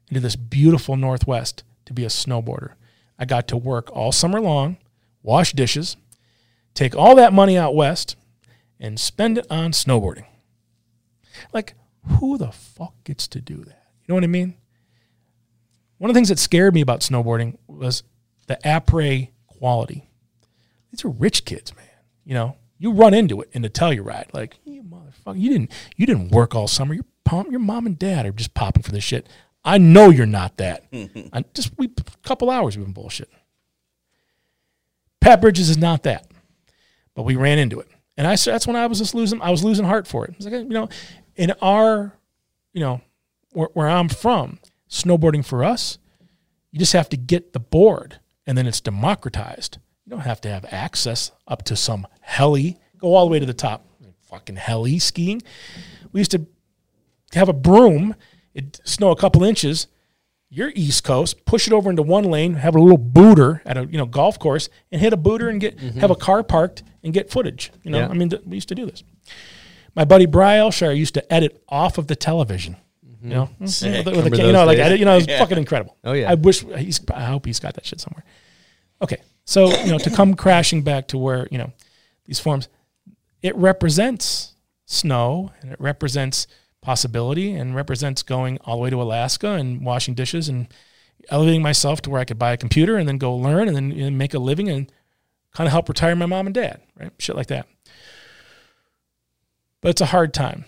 into 0.10 0.20
this 0.20 0.36
beautiful 0.36 0.98
Northwest 0.98 1.64
to 1.86 1.94
be 1.94 2.04
a 2.04 2.10
snowboarder. 2.10 2.74
I 3.18 3.26
got 3.26 3.48
to 3.50 3.58
work 3.58 3.90
all 3.96 4.12
summer 4.12 4.42
long, 4.42 4.78
wash 5.24 5.54
dishes, 5.54 5.96
take 6.74 6.96
all 6.96 7.16
that 7.16 7.34
money 7.34 7.58
out 7.58 7.76
west, 7.76 8.16
and 8.80 9.00
spend 9.00 9.38
it 9.38 9.48
on 9.50 9.72
snowboarding. 9.72 10.26
Like, 11.54 11.76
who 12.20 12.38
the 12.38 12.52
fuck 12.52 12.94
gets 13.04 13.28
to 13.30 13.40
do 13.40 13.58
that? 13.58 13.86
You 14.02 14.06
know 14.10 14.16
what 14.16 14.24
I 14.24 14.28
mean? 14.28 14.56
One 15.98 16.10
of 16.10 16.14
the 16.14 16.18
things 16.18 16.30
that 16.30 16.40
scared 16.40 16.74
me 16.74 16.82
about 16.82 17.02
snowboarding 17.02 17.58
was 17.68 18.04
the 18.48 18.60
après 18.66 19.30
quality. 19.48 20.10
These 20.92 21.06
are 21.06 21.10
rich 21.10 21.46
kids, 21.46 21.76
man. 21.76 21.86
You 22.24 22.34
know, 22.34 22.58
you 22.78 22.92
run 22.92 23.14
into 23.14 23.42
it 23.42 23.50
in 23.54 23.62
the 23.62 23.70
Telluride, 23.70 24.34
like 24.34 24.60
you 24.66 24.84
motherfucker. 24.84 25.40
You 25.40 25.50
didn't, 25.50 25.72
you 25.96 26.06
didn't 26.06 26.30
work 26.30 26.56
all 26.56 26.68
summer. 26.68 26.94
Your 26.94 27.06
mom, 27.32 27.52
your 27.52 27.60
mom 27.60 27.86
and 27.86 27.98
dad 27.98 28.26
are 28.26 28.32
just 28.32 28.54
popping 28.54 28.84
for 28.84 28.92
this 28.92 29.04
shit. 29.04 29.28
I 29.64 29.78
know 29.78 30.10
you're 30.10 30.26
not 30.26 30.58
that. 30.58 30.86
I 31.34 31.44
just 31.54 31.78
we 31.78 31.86
a 31.86 32.28
couple 32.28 32.50
hours 32.50 32.78
we've 32.78 32.86
been 32.86 32.94
bullshit. 32.94 33.30
Pat 35.20 35.40
Bridges 35.40 35.70
is 35.70 35.78
not 35.78 36.04
that, 36.04 36.28
but 37.14 37.24
we 37.24 37.36
ran 37.36 37.60
into 37.60 37.80
it, 37.80 37.88
and 38.18 38.28
I 38.28 38.36
that's 38.36 38.66
when 38.66 38.76
I 38.76 38.88
was 38.88 38.98
just 38.98 39.14
losing. 39.14 39.42
I 39.42 39.52
was 39.52 39.64
losing 39.64 39.86
heart 39.86 40.08
for 40.08 40.26
it. 40.26 40.34
It's 40.38 40.46
like 40.46 40.54
you 40.54 40.66
know, 40.66 40.90
in 41.36 41.52
our, 41.62 42.14
you 42.74 42.82
know, 42.82 43.02
where, 43.54 43.70
where 43.74 43.90
I'm 43.90 44.10
from, 44.10 44.60
snowboarding 44.90 45.46
for 45.46 45.64
us, 45.64 45.98
you 46.72 46.80
just 46.80 46.94
have 46.94 47.10
to 47.10 47.18
get 47.18 47.54
the 47.54 47.60
board, 47.60 48.20
and 48.46 48.58
then 48.58 48.68
it's 48.68 48.82
democratized. 48.82 49.78
You 50.12 50.18
don't 50.18 50.26
have 50.26 50.42
to 50.42 50.50
have 50.50 50.66
access 50.72 51.32
up 51.48 51.64
to 51.64 51.78
some 51.78 52.06
heli. 52.20 52.78
Go 52.98 53.16
all 53.16 53.26
the 53.26 53.32
way 53.32 53.40
to 53.40 53.46
the 53.46 53.54
top. 53.54 53.88
Fucking 54.30 54.58
heli 54.58 55.00
skiing. 55.00 55.42
We 56.12 56.20
used 56.20 56.32
to 56.32 56.46
have 57.32 57.48
a 57.48 57.54
broom. 57.54 58.16
It 58.54 58.82
snow 58.84 59.12
a 59.12 59.16
couple 59.16 59.42
inches. 59.46 59.88
You're 60.50 60.74
East 60.76 61.06
Coast. 61.06 61.46
Push 61.46 61.68
it 61.68 61.72
over 61.72 61.90
into 61.90 62.02
one 62.04 62.26
lane. 62.26 62.56
Have 62.56 62.76
a 62.76 62.80
little 62.82 62.98
booter 62.98 63.62
at 63.66 63.78
a 63.78 63.86
you 63.86 63.98
know 63.98 64.06
golf 64.06 64.38
course 64.38 64.68
and 64.92 65.00
hit 65.00 65.14
a 65.14 65.18
booter 65.18 65.48
and 65.48 65.62
get 65.62 65.78
mm-hmm. 65.78 66.02
have 66.02 66.12
a 66.12 66.16
car 66.18 66.44
parked 66.44 66.84
and 67.04 67.14
get 67.14 67.32
footage. 67.32 67.72
You 67.84 67.92
know, 67.92 68.00
Yeah. 68.00 68.10
I 68.10 68.14
mean, 68.14 68.32
th- 68.32 68.42
we 68.46 68.56
used 68.56 68.68
to 68.68 68.76
do 68.76 68.86
this. 68.86 69.06
My 69.96 70.04
buddy 70.04 70.26
Bry 70.26 70.58
Elshire 70.58 70.94
used 70.94 71.14
to 71.14 71.34
edit 71.34 71.64
off 71.70 71.98
of 71.98 72.08
the 72.08 72.18
television. 72.18 72.76
Mm-hmm. 73.08 73.28
You 73.30 73.34
know, 73.34 73.46
hmm? 73.46 73.66
Sick. 73.66 74.06
with, 74.06 74.26
with 74.26 74.34
a, 74.34 74.38
you 74.38 74.52
know, 74.52 74.52
those 74.52 74.68
like 74.68 74.78
days? 74.78 74.86
edit, 74.88 75.00
you 75.00 75.06
know, 75.06 75.14
it 75.14 75.20
was 75.20 75.28
Yeah. 75.30 75.40
fucking 75.40 75.58
incredible. 75.58 75.96
Oh, 76.04 76.12
yeah. 76.12 76.30
I 76.30 76.34
wish 76.34 76.66
he's. 76.66 77.00
I 77.14 77.24
hope 77.24 77.46
he's 77.46 77.62
got 77.62 77.76
that 77.76 77.86
shit 77.86 78.02
somewhere. 78.02 78.26
Okay, 79.02 79.18
so 79.46 79.76
you 79.84 79.92
know, 79.92 79.98
to 79.98 80.10
come 80.10 80.34
crashing 80.34 80.82
back 80.82 81.08
to 81.10 81.18
where 81.18 81.48
you 81.52 81.58
know 81.58 81.72
these 82.26 82.40
forms, 82.40 82.70
it 83.42 83.56
represents 83.56 84.56
snow 84.86 85.52
and 85.62 85.72
it 85.72 85.80
represents 85.80 86.48
possibility 86.82 87.54
and 87.54 87.76
represents 87.76 88.24
going 88.24 88.58
all 88.66 88.78
the 88.78 88.82
way 88.82 88.90
to 88.90 89.02
Alaska 89.02 89.52
and 89.52 89.86
washing 89.86 90.14
dishes 90.14 90.50
and 90.50 90.68
elevating 91.30 91.62
myself 91.62 92.02
to 92.02 92.10
where 92.10 92.20
I 92.20 92.26
could 92.26 92.40
buy 92.40 92.52
a 92.52 92.58
computer 92.58 92.98
and 92.98 93.08
then 93.08 93.18
go 93.18 93.36
learn 93.36 93.68
and 93.68 93.78
then 93.78 94.18
make 94.18 94.34
a 94.34 94.40
living 94.40 94.70
and 94.70 94.92
kind 95.54 95.68
of 95.68 95.72
help 95.72 95.90
retire 95.90 96.16
my 96.16 96.26
mom 96.26 96.48
and 96.48 96.56
dad, 96.56 96.82
right? 97.00 97.12
Shit 97.20 97.36
like 97.36 97.48
that. 97.48 97.68
But 99.82 99.90
it's 99.90 100.02
a 100.02 100.08
hard 100.08 100.34
time. 100.34 100.66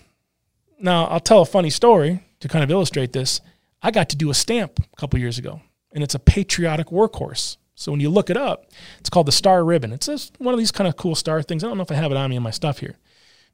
Now, 0.78 1.06
I'll 1.06 1.20
tell 1.20 1.42
a 1.42 1.46
funny 1.46 1.70
story 1.70 2.24
to 2.40 2.48
kind 2.48 2.62
of 2.62 2.70
illustrate 2.70 3.12
this. 3.12 3.40
I 3.82 3.90
got 3.90 4.08
to 4.10 4.16
do 4.16 4.30
a 4.30 4.34
stamp 4.34 4.78
a 4.78 4.96
couple 4.96 5.18
years 5.18 5.38
ago, 5.38 5.60
and 5.92 6.02
it's 6.02 6.14
a 6.14 6.18
patriotic 6.18 6.88
workhorse. 6.88 7.56
So 7.74 7.90
when 7.90 8.00
you 8.00 8.08
look 8.08 8.30
it 8.30 8.36
up, 8.36 8.66
it's 9.00 9.10
called 9.10 9.26
the 9.26 9.32
Star 9.32 9.64
Ribbon. 9.64 9.92
It's 9.92 10.06
just 10.06 10.38
one 10.40 10.54
of 10.54 10.58
these 10.58 10.70
kind 10.70 10.86
of 10.86 10.96
cool 10.96 11.14
star 11.14 11.42
things. 11.42 11.64
I 11.64 11.68
don't 11.68 11.76
know 11.76 11.82
if 11.82 11.90
I 11.90 11.96
have 11.96 12.12
it 12.12 12.16
on 12.16 12.30
me 12.30 12.36
in 12.36 12.42
my 12.42 12.50
stuff 12.50 12.78
here, 12.78 12.96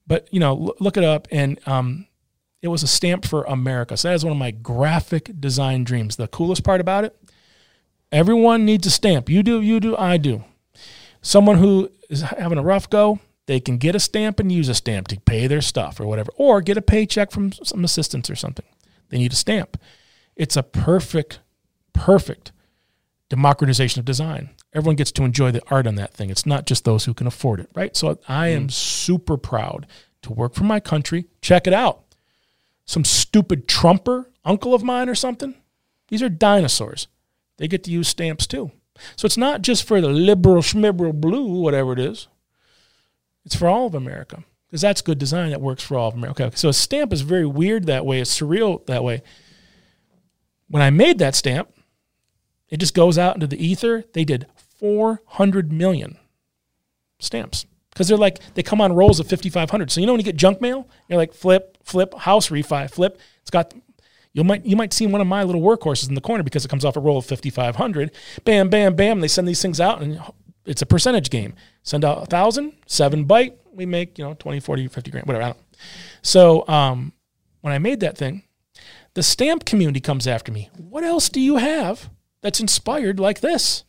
but 0.06 0.28
you 0.32 0.40
know, 0.40 0.50
l- 0.50 0.76
look 0.78 0.96
it 0.96 1.04
up, 1.04 1.26
and 1.30 1.58
um, 1.66 2.06
it 2.62 2.68
was 2.68 2.82
a 2.82 2.86
stamp 2.86 3.24
for 3.24 3.44
America. 3.44 3.96
So 3.96 4.08
that 4.08 4.14
is 4.14 4.24
one 4.24 4.32
of 4.32 4.38
my 4.38 4.50
graphic 4.50 5.40
design 5.40 5.84
dreams. 5.84 6.16
The 6.16 6.28
coolest 6.28 6.64
part 6.64 6.80
about 6.80 7.04
it, 7.04 7.16
everyone 8.12 8.64
needs 8.64 8.86
a 8.86 8.90
stamp. 8.90 9.30
You 9.30 9.42
do, 9.42 9.60
you 9.62 9.80
do, 9.80 9.96
I 9.96 10.18
do. 10.18 10.44
Someone 11.22 11.56
who 11.56 11.90
is 12.10 12.22
having 12.22 12.58
a 12.58 12.62
rough 12.62 12.90
go, 12.90 13.20
they 13.46 13.60
can 13.60 13.78
get 13.78 13.94
a 13.94 14.00
stamp 14.00 14.38
and 14.38 14.52
use 14.52 14.68
a 14.68 14.74
stamp 14.74 15.08
to 15.08 15.20
pay 15.20 15.46
their 15.46 15.62
stuff 15.62 15.98
or 15.98 16.06
whatever, 16.06 16.30
or 16.36 16.60
get 16.60 16.76
a 16.76 16.82
paycheck 16.82 17.30
from 17.30 17.52
some 17.52 17.84
assistance 17.84 18.28
or 18.28 18.36
something. 18.36 18.66
They 19.08 19.18
need 19.18 19.32
a 19.32 19.36
stamp. 19.36 19.78
It's 20.36 20.56
a 20.56 20.62
perfect, 20.62 21.40
perfect 21.92 22.52
democratization 23.30 24.00
of 24.00 24.04
design. 24.04 24.50
Everyone 24.74 24.96
gets 24.96 25.12
to 25.12 25.24
enjoy 25.24 25.50
the 25.50 25.62
art 25.70 25.86
on 25.86 25.94
that 25.94 26.12
thing. 26.12 26.28
It's 26.28 26.44
not 26.44 26.66
just 26.66 26.84
those 26.84 27.06
who 27.06 27.14
can 27.14 27.26
afford 27.26 27.60
it, 27.60 27.70
right? 27.74 27.96
So 27.96 28.18
I 28.28 28.48
am 28.48 28.66
mm. 28.66 28.72
super 28.72 29.38
proud 29.38 29.86
to 30.22 30.32
work 30.32 30.54
for 30.54 30.64
my 30.64 30.80
country. 30.80 31.26
Check 31.40 31.66
it 31.66 31.72
out. 31.72 32.02
Some 32.84 33.04
stupid 33.04 33.66
Trumper 33.66 34.30
uncle 34.44 34.74
of 34.74 34.82
mine 34.82 35.08
or 35.08 35.14
something. 35.14 35.54
These 36.08 36.22
are 36.22 36.28
dinosaurs. 36.28 37.06
They 37.56 37.68
get 37.68 37.84
to 37.84 37.90
use 37.90 38.08
stamps 38.08 38.46
too. 38.46 38.72
So 39.16 39.26
it's 39.26 39.36
not 39.36 39.62
just 39.62 39.84
for 39.84 40.00
the 40.00 40.08
liberal 40.08 40.62
schmiberal 40.62 41.18
blue, 41.18 41.46
whatever 41.46 41.92
it 41.92 42.00
is. 42.00 42.28
It's 43.44 43.56
for 43.56 43.68
all 43.68 43.86
of 43.86 43.94
America 43.94 44.44
because 44.66 44.82
that's 44.82 45.02
good 45.02 45.18
design 45.18 45.50
that 45.50 45.60
works 45.60 45.82
for 45.82 45.96
all 45.96 46.08
of 46.08 46.14
America. 46.14 46.44
Okay, 46.46 46.56
so 46.56 46.68
a 46.68 46.72
stamp 46.72 47.12
is 47.12 47.22
very 47.22 47.46
weird 47.46 47.86
that 47.86 48.04
way. 48.04 48.20
It's 48.20 48.38
surreal 48.38 48.84
that 48.86 49.04
way. 49.04 49.22
When 50.68 50.82
I 50.82 50.90
made 50.90 51.18
that 51.18 51.34
stamp, 51.34 51.72
it 52.70 52.78
just 52.78 52.94
goes 52.94 53.18
out 53.18 53.34
into 53.34 53.46
the 53.46 53.62
ether. 53.64 54.04
They 54.12 54.24
did 54.24 54.46
400 54.78 55.72
million 55.72 56.18
stamps. 57.18 57.66
Because 57.90 58.08
they're 58.08 58.16
like 58.16 58.38
they 58.54 58.62
come 58.62 58.80
on 58.80 58.92
rolls 58.92 59.18
of 59.18 59.28
5500 59.28 59.90
so 59.90 60.00
you 60.00 60.06
know 60.06 60.12
when 60.12 60.20
you 60.20 60.24
get 60.24 60.36
junk 60.36 60.60
mail 60.60 60.88
you're 61.08 61.18
like 61.18 61.34
flip 61.34 61.76
flip 61.82 62.14
house 62.14 62.48
refi 62.48 62.88
flip. 62.88 63.20
It's 63.42 63.50
got 63.50 63.74
you 64.32 64.44
might 64.44 64.64
you 64.64 64.76
might 64.76 64.92
see 64.92 65.06
one 65.06 65.20
of 65.20 65.26
my 65.26 65.42
little 65.42 65.60
workhorses 65.60 66.08
in 66.08 66.14
the 66.14 66.20
corner 66.20 66.44
because 66.44 66.64
it 66.64 66.68
comes 66.68 66.84
off 66.84 66.96
a 66.96 67.00
roll 67.00 67.18
of 67.18 67.26
5500 67.26 68.12
bam 68.44 68.70
bam 68.70 68.94
bam. 68.94 69.20
They 69.20 69.28
send 69.28 69.48
these 69.48 69.60
things 69.60 69.80
out 69.80 70.00
and 70.00 70.20
it's 70.64 70.82
a 70.82 70.86
percentage 70.86 71.30
game. 71.30 71.54
Send 71.82 72.04
out 72.04 72.22
a 72.22 72.26
thousand 72.26 72.74
seven 72.86 73.26
byte. 73.26 73.54
We 73.72 73.86
make 73.86 74.18
you 74.18 74.24
know 74.24 74.34
20 74.34 74.60
40 74.60 74.88
50 74.88 75.10
grand 75.10 75.26
whatever 75.26 75.54
so 76.22 76.66
um, 76.68 77.12
when 77.62 77.72
i 77.72 77.78
made 77.78 78.00
that 78.00 78.18
thing 78.18 78.42
the 79.14 79.22
stamp 79.22 79.64
community 79.64 80.00
comes 80.00 80.26
after 80.26 80.52
me. 80.52 80.70
What 80.76 81.04
else 81.04 81.28
do 81.28 81.40
you 81.40 81.56
have 81.56 82.10
that's 82.42 82.60
inspired 82.60 83.20
like 83.20 83.40
this 83.40 83.84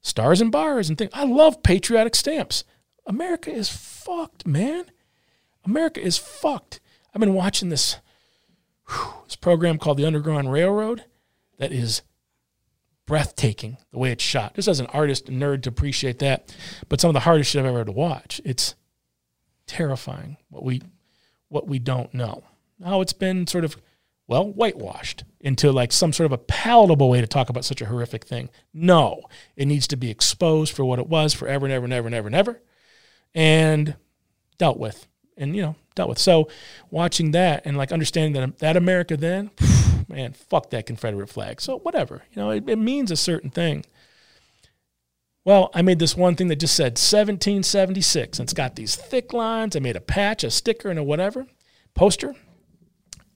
stars 0.00 0.40
and 0.40 0.52
bars 0.52 0.88
and 0.88 0.98
things 0.98 1.10
i 1.14 1.24
love 1.24 1.62
patriotic 1.62 2.14
stamps 2.14 2.64
america 3.06 3.50
is 3.50 3.68
fucked 3.68 4.46
man 4.46 4.84
america 5.64 6.00
is 6.00 6.18
fucked 6.18 6.80
i've 7.14 7.20
been 7.20 7.34
watching 7.34 7.68
this 7.68 7.96
this 9.24 9.36
program 9.36 9.78
called 9.78 9.98
the 9.98 10.06
Underground 10.06 10.52
Railroad 10.52 11.04
that 11.58 11.72
is 11.72 12.02
breathtaking 13.06 13.78
the 13.90 13.98
way 13.98 14.12
it's 14.12 14.22
shot. 14.22 14.54
Just 14.54 14.68
as 14.68 14.80
an 14.80 14.86
artist 14.86 15.26
nerd 15.26 15.62
to 15.62 15.68
appreciate 15.68 16.18
that, 16.20 16.54
but 16.88 17.00
some 17.00 17.08
of 17.08 17.14
the 17.14 17.20
hardest 17.20 17.50
shit 17.50 17.60
I've 17.60 17.66
ever 17.66 17.78
had 17.78 17.86
to 17.86 17.92
watch. 17.92 18.40
It's 18.44 18.74
terrifying 19.66 20.36
what 20.48 20.64
we 20.64 20.82
what 21.48 21.66
we 21.66 21.78
don't 21.78 22.12
know. 22.14 22.44
How 22.82 23.00
it's 23.00 23.12
been 23.12 23.46
sort 23.46 23.64
of 23.64 23.76
well 24.26 24.50
whitewashed 24.50 25.24
into 25.42 25.72
like 25.72 25.92
some 25.92 26.12
sort 26.12 26.26
of 26.26 26.32
a 26.32 26.38
palatable 26.38 27.10
way 27.10 27.20
to 27.20 27.26
talk 27.26 27.50
about 27.50 27.64
such 27.64 27.82
a 27.82 27.86
horrific 27.86 28.24
thing. 28.24 28.48
No, 28.72 29.22
it 29.56 29.66
needs 29.66 29.86
to 29.88 29.96
be 29.96 30.10
exposed 30.10 30.74
for 30.74 30.84
what 30.84 31.00
it 31.00 31.08
was 31.08 31.34
forever 31.34 31.66
and 31.66 31.72
ever 31.72 31.84
and 31.84 31.92
ever 31.92 32.06
and 32.06 32.14
ever 32.14 32.28
and 32.28 32.36
ever, 32.36 32.62
and 33.34 33.96
dealt 34.58 34.78
with 34.78 35.06
and 35.36 35.56
you 35.56 35.62
know 35.62 35.76
dealt 35.94 36.08
with. 36.08 36.18
So 36.18 36.48
watching 36.90 37.32
that 37.32 37.62
and 37.66 37.76
like 37.76 37.92
understanding 37.92 38.40
that 38.40 38.58
that 38.60 38.76
America 38.76 39.16
then, 39.16 39.50
man, 40.08 40.32
fuck 40.32 40.70
that 40.70 40.86
Confederate 40.86 41.28
flag. 41.28 41.60
So 41.60 41.78
whatever, 41.80 42.22
you 42.32 42.40
know, 42.40 42.50
it, 42.50 42.68
it 42.68 42.78
means 42.78 43.10
a 43.10 43.16
certain 43.16 43.50
thing. 43.50 43.84
Well, 45.44 45.70
I 45.74 45.82
made 45.82 45.98
this 45.98 46.16
one 46.16 46.36
thing 46.36 46.46
that 46.48 46.60
just 46.60 46.76
said 46.76 46.92
1776, 46.92 48.38
and 48.38 48.46
it's 48.46 48.52
got 48.52 48.76
these 48.76 48.94
thick 48.94 49.32
lines. 49.32 49.74
I 49.74 49.80
made 49.80 49.96
a 49.96 50.00
patch, 50.00 50.44
a 50.44 50.52
sticker, 50.52 50.88
and 50.88 51.00
a 51.00 51.02
whatever 51.02 51.48
poster. 51.94 52.36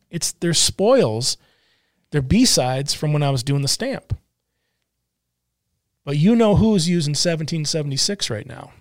It's 0.08 0.30
their 0.30 0.54
spoils, 0.54 1.36
they're 2.10 2.22
B 2.22 2.44
sides 2.44 2.94
from 2.94 3.12
when 3.12 3.22
I 3.22 3.30
was 3.30 3.42
doing 3.42 3.62
the 3.62 3.68
stamp. 3.68 4.16
But 6.04 6.16
you 6.16 6.36
know 6.36 6.54
who's 6.54 6.88
using 6.88 7.12
1776 7.12 8.30
right 8.30 8.46
now. 8.46 8.72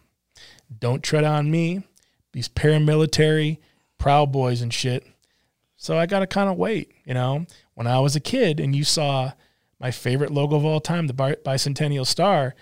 Don't 0.79 1.03
tread 1.03 1.23
on 1.23 1.49
me 1.49 1.83
these 2.33 2.49
paramilitary 2.49 3.57
proud 3.97 4.31
boys 4.31 4.61
and 4.61 4.73
shit. 4.73 5.05
So 5.77 5.97
I 5.97 6.05
got 6.05 6.19
to 6.19 6.27
kind 6.27 6.49
of 6.49 6.57
wait, 6.57 6.91
you 7.05 7.13
know. 7.13 7.45
When 7.73 7.87
I 7.87 7.99
was 7.99 8.15
a 8.15 8.19
kid 8.19 8.59
and 8.59 8.75
you 8.75 8.83
saw 8.83 9.31
my 9.79 9.91
favorite 9.91 10.31
logo 10.31 10.55
of 10.55 10.65
all 10.65 10.79
time, 10.79 11.07
the 11.07 11.13
bicentennial 11.13 12.05
star, 12.05 12.55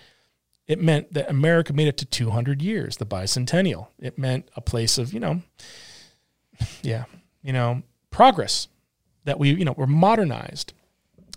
it 0.66 0.80
meant 0.80 1.12
that 1.12 1.28
America 1.28 1.72
made 1.72 1.88
it 1.88 1.96
to 1.98 2.06
200 2.06 2.62
years, 2.62 2.96
the 2.96 3.06
bicentennial. 3.06 3.88
It 3.98 4.16
meant 4.18 4.48
a 4.56 4.60
place 4.60 4.96
of, 4.96 5.12
you 5.12 5.20
know, 5.20 5.42
yeah, 6.82 7.04
you 7.42 7.52
know, 7.52 7.82
progress 8.10 8.68
that 9.24 9.38
we, 9.38 9.50
you 9.50 9.64
know, 9.64 9.74
were 9.76 9.86
modernized. 9.86 10.72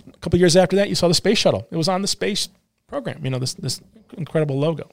A 0.07 0.17
couple 0.17 0.39
years 0.39 0.55
after 0.55 0.75
that, 0.77 0.89
you 0.89 0.95
saw 0.95 1.07
the 1.07 1.13
space 1.13 1.37
shuttle. 1.37 1.67
It 1.71 1.75
was 1.75 1.89
on 1.89 2.01
the 2.01 2.07
space 2.07 2.49
program, 2.87 3.23
you 3.23 3.29
know, 3.29 3.39
this 3.39 3.53
this 3.53 3.81
incredible 4.17 4.57
logo. 4.57 4.89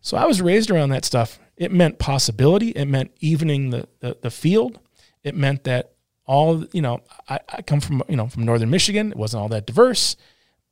So 0.00 0.16
I 0.16 0.26
was 0.26 0.42
raised 0.42 0.70
around 0.70 0.90
that 0.90 1.04
stuff. 1.04 1.38
It 1.56 1.72
meant 1.72 1.98
possibility. 1.98 2.68
It 2.70 2.84
meant 2.84 3.12
evening 3.20 3.70
the, 3.70 3.88
the, 4.00 4.18
the 4.20 4.30
field. 4.30 4.78
It 5.22 5.34
meant 5.34 5.64
that 5.64 5.92
all, 6.26 6.64
you 6.72 6.82
know, 6.82 7.00
I, 7.28 7.40
I 7.48 7.62
come 7.62 7.80
from, 7.80 8.02
you 8.08 8.16
know, 8.16 8.28
from 8.28 8.44
Northern 8.44 8.70
Michigan. 8.70 9.10
It 9.10 9.16
wasn't 9.16 9.42
all 9.42 9.48
that 9.48 9.66
diverse, 9.66 10.16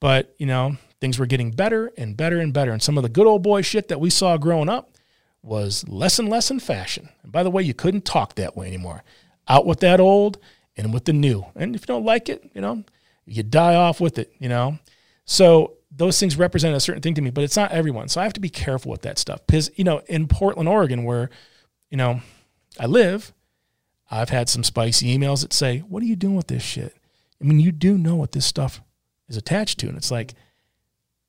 but, 0.00 0.34
you 0.38 0.46
know, 0.46 0.76
things 1.00 1.18
were 1.18 1.26
getting 1.26 1.50
better 1.50 1.92
and 1.96 2.16
better 2.16 2.38
and 2.38 2.52
better. 2.52 2.72
And 2.72 2.82
some 2.82 2.96
of 2.98 3.02
the 3.02 3.08
good 3.08 3.26
old 3.26 3.42
boy 3.42 3.62
shit 3.62 3.88
that 3.88 4.00
we 4.00 4.10
saw 4.10 4.36
growing 4.36 4.68
up 4.68 4.98
was 5.42 5.86
less 5.88 6.18
and 6.18 6.28
less 6.28 6.50
in 6.50 6.60
fashion. 6.60 7.08
And 7.22 7.32
by 7.32 7.42
the 7.42 7.50
way, 7.50 7.62
you 7.62 7.74
couldn't 7.74 8.04
talk 8.04 8.34
that 8.34 8.56
way 8.56 8.66
anymore. 8.66 9.02
Out 9.48 9.66
with 9.66 9.80
that 9.80 9.98
old 9.98 10.38
and 10.76 10.92
with 10.92 11.04
the 11.04 11.12
new. 11.12 11.44
And 11.54 11.74
if 11.74 11.82
you 11.82 11.86
don't 11.86 12.04
like 12.04 12.28
it, 12.28 12.50
you 12.54 12.60
know, 12.60 12.84
you 13.26 13.42
die 13.42 13.74
off 13.74 14.00
with 14.00 14.18
it, 14.18 14.32
you 14.38 14.48
know. 14.48 14.78
So 15.24 15.74
those 15.94 16.18
things 16.18 16.36
represent 16.36 16.74
a 16.74 16.80
certain 16.80 17.02
thing 17.02 17.14
to 17.14 17.22
me, 17.22 17.30
but 17.30 17.44
it's 17.44 17.56
not 17.56 17.72
everyone. 17.72 18.08
So 18.08 18.20
I 18.20 18.24
have 18.24 18.32
to 18.34 18.40
be 18.40 18.48
careful 18.48 18.90
with 18.90 19.02
that 19.02 19.18
stuff. 19.18 19.46
Because, 19.46 19.70
you 19.76 19.84
know, 19.84 20.02
in 20.06 20.26
Portland, 20.26 20.68
Oregon, 20.68 21.04
where, 21.04 21.30
you 21.90 21.96
know, 21.96 22.20
I 22.80 22.86
live, 22.86 23.32
I've 24.10 24.30
had 24.30 24.48
some 24.48 24.64
spicy 24.64 25.16
emails 25.16 25.42
that 25.42 25.52
say, 25.52 25.80
What 25.80 26.02
are 26.02 26.06
you 26.06 26.16
doing 26.16 26.36
with 26.36 26.48
this 26.48 26.62
shit? 26.62 26.96
I 27.40 27.44
mean, 27.44 27.60
you 27.60 27.72
do 27.72 27.98
know 27.98 28.16
what 28.16 28.32
this 28.32 28.46
stuff 28.46 28.80
is 29.28 29.36
attached 29.36 29.78
to. 29.80 29.88
And 29.88 29.96
it's 29.96 30.10
like, 30.10 30.32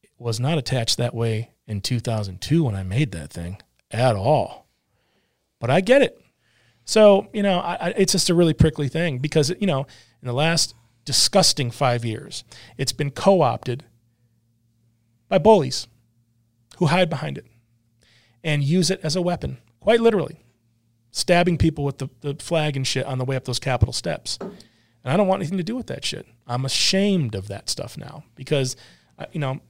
it 0.02 0.12
was 0.18 0.40
not 0.40 0.58
attached 0.58 0.98
that 0.98 1.16
way 1.16 1.52
in 1.68 1.82
2002 1.82 2.64
when 2.64 2.76
I 2.76 2.84
made 2.84 3.12
that 3.12 3.32
thing 3.32 3.58
at 3.92 4.16
all. 4.16 4.68
But 5.60 5.70
I 5.70 5.82
get 5.82 6.02
it. 6.02 6.23
So, 6.86 7.28
you 7.34 7.44
know, 7.44 7.60
I, 7.60 7.76
I, 7.76 7.90
it's 7.98 8.12
just 8.12 8.30
a 8.30 8.34
really 8.34 8.54
prickly 8.54 8.88
thing 8.88 9.20
because, 9.20 9.54
you 9.60 9.68
know, 9.68 9.88
in 10.22 10.28
the 10.28 10.34
last 10.34 10.76
disgusting 11.06 11.72
five 11.72 12.04
years, 12.04 12.44
it's 12.78 12.92
been 12.92 13.12
co 13.12 13.42
opted 13.42 13.84
by 15.30 15.38
bullies 15.38 15.88
who 16.78 16.88
hide 16.88 17.10
behind 17.10 17.38
it 17.38 17.46
and 18.44 18.64
use 18.64 18.90
it 18.90 19.00
as 19.04 19.16
a 19.16 19.22
weapon, 19.22 19.58
quite 19.80 20.02
literally, 20.02 20.44
stabbing 21.12 21.58
people 21.58 21.84
with 21.84 22.00
the, 22.00 22.10
the 22.22 22.36
flag 22.36 22.76
and 22.76 22.86
shit 22.86 23.06
on 23.06 23.18
the 23.18 23.26
way 23.26 23.36
up 23.36 23.46
those 23.46 23.60
Capitol 23.60 23.94
steps. 23.94 24.38
And 24.42 25.12
I 25.12 25.18
don't 25.18 25.28
want 25.28 25.42
anything 25.42 25.58
to 25.58 25.64
do 25.64 25.76
with 25.76 25.88
that 25.88 26.04
shit. 26.04 26.26
I'm 26.48 26.66
ashamed 26.66 27.36
of 27.36 27.48
that 27.48 27.70
stuff 27.70 27.98
now 27.98 28.24
because, 28.36 28.76
you 29.32 29.40
know, 29.40 29.62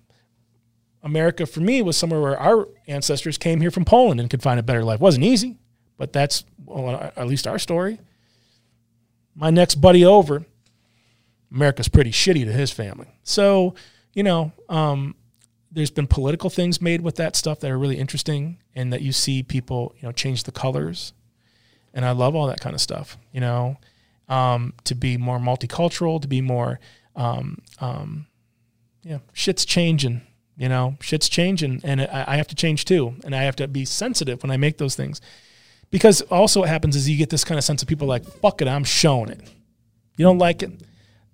America 1.04 1.46
for 1.46 1.60
me 1.60 1.82
was 1.82 1.98
somewhere 1.98 2.22
where 2.22 2.40
our 2.40 2.68
ancestors 2.88 3.38
came 3.38 3.60
here 3.60 3.72
from 3.72 3.86
Poland 3.86 4.20
and 4.20 4.30
could 4.30 4.42
find 4.42 4.60
a 4.60 4.64
better 4.64 4.84
life. 4.84 5.00
wasn't 5.00 5.26
easy, 5.26 5.58
but 5.98 6.14
that's 6.14 6.46
well, 6.66 7.12
at 7.16 7.28
least 7.28 7.48
our 7.48 7.60
story. 7.60 8.00
My 9.36 9.50
next 9.50 9.76
buddy 9.76 10.06
over, 10.06 10.46
America's 11.52 11.88
pretty 11.88 12.12
shitty 12.12 12.46
to 12.46 12.52
his 12.52 12.72
family. 12.72 13.08
So, 13.24 13.76
you 14.14 14.24
know, 14.24 14.52
um, 14.70 15.16
there's 15.72 15.92
been 15.92 16.08
political 16.08 16.50
things 16.50 16.82
made 16.82 17.02
with 17.02 17.16
that 17.16 17.36
stuff 17.36 17.60
that 17.62 17.72
are 17.72 17.78
really 17.80 17.98
interesting 17.98 18.60
and 18.76 18.94
that 18.94 19.02
you 19.02 19.12
see 19.12 19.42
people, 19.44 19.96
you 20.00 20.08
know, 20.08 20.12
change 20.12 20.44
the 20.44 20.52
colors. 20.52 21.14
and 21.94 22.06
I 22.06 22.12
love 22.12 22.36
all 22.36 22.48
that 22.48 22.60
kind 22.60 22.74
of 22.74 22.82
stuff. 22.82 23.18
You 23.32 23.42
know, 23.42 23.78
um, 24.28 24.74
to 24.86 24.96
be 24.96 25.18
more 25.18 25.40
multicultural, 25.40 26.22
to 26.22 26.28
be 26.28 26.42
more, 26.42 26.80
um, 27.16 27.60
um, 27.80 28.28
yeah, 29.04 29.20
shit's 29.34 29.66
changing. 29.66 30.22
You 30.56 30.70
know, 30.70 30.98
shit's 31.02 31.30
changing, 31.30 31.82
and 31.84 32.02
I, 32.02 32.26
I 32.28 32.36
have 32.38 32.48
to 32.50 32.56
change 32.56 32.86
too, 32.86 33.16
and 33.24 33.36
I 33.36 33.42
have 33.44 33.56
to 33.56 33.68
be 33.68 33.86
sensitive 33.86 34.44
when 34.44 34.52
I 34.52 34.58
make 34.58 34.78
those 34.78 34.96
things, 34.96 35.20
because 35.94 36.22
also 36.24 36.62
what 36.62 36.70
happens 36.70 36.96
is 36.96 37.08
you 37.08 37.16
get 37.16 37.30
this 37.30 37.44
kind 37.44 37.60
of 37.60 37.64
sense 37.64 37.84
of 37.84 37.88
people 37.88 38.08
like, 38.08 38.26
fuck 38.26 38.64
it, 38.64 38.68
I'm 38.68 38.84
showing 38.84 39.30
it. 39.30 39.42
You 40.18 40.26
don't 40.26 40.40
like 40.40 40.64
it. 40.64 40.82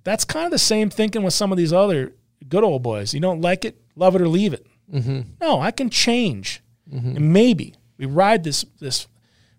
That's 0.03 0.25
kind 0.25 0.43
of 0.47 0.51
the 0.51 0.59
same 0.59 0.89
thinking 0.89 1.23
with 1.23 1.33
some 1.33 1.53
of 1.53 1.57
these 1.57 1.71
other 1.71 2.13
good 2.49 2.65
old 2.65 2.83
boys. 2.83 3.13
You 3.13 3.21
don't 3.21 3.39
like 3.39 3.63
it, 3.63 3.79
love 3.95 4.17
it 4.17 4.21
or 4.21 4.27
leave 4.27 4.51
it. 4.51 4.67
Mm-hmm. 4.93 5.21
No, 5.39 5.61
I 5.61 5.71
can 5.71 5.89
change. 5.89 6.61
And 6.91 7.31
maybe 7.31 7.75
we 7.97 8.05
ride 8.05 8.43
this 8.43 8.65
this 8.81 9.07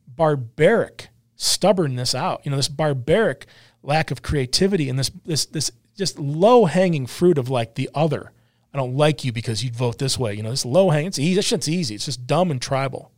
barbaric 0.06 1.08
stubbornness 1.34 2.14
out. 2.14 2.42
You 2.44 2.50
know, 2.50 2.58
this 2.58 2.68
barbaric 2.68 3.46
lack 3.82 4.10
of 4.10 4.20
creativity 4.20 4.90
and 4.90 4.98
this 4.98 5.10
this 5.24 5.46
this 5.46 5.72
just 5.96 6.18
low 6.18 6.66
hanging 6.66 7.06
fruit 7.06 7.38
of 7.38 7.48
like 7.48 7.74
the 7.74 7.88
other. 7.94 8.32
I 8.74 8.76
don't 8.76 8.96
like 8.96 9.24
you 9.24 9.32
because 9.32 9.64
you'd 9.64 9.76
vote 9.76 9.98
this 9.98 10.18
way. 10.18 10.34
You 10.34 10.42
know, 10.42 10.50
this 10.50 10.66
low 10.66 10.90
hanging. 10.90 11.06
It's 11.06 11.18
easy. 11.18 11.36
That 11.36 11.44
shit's 11.44 11.70
easy. 11.70 11.94
It's 11.94 12.04
just 12.04 12.26
dumb 12.26 12.50
and 12.50 12.60
tribal. 12.60 13.12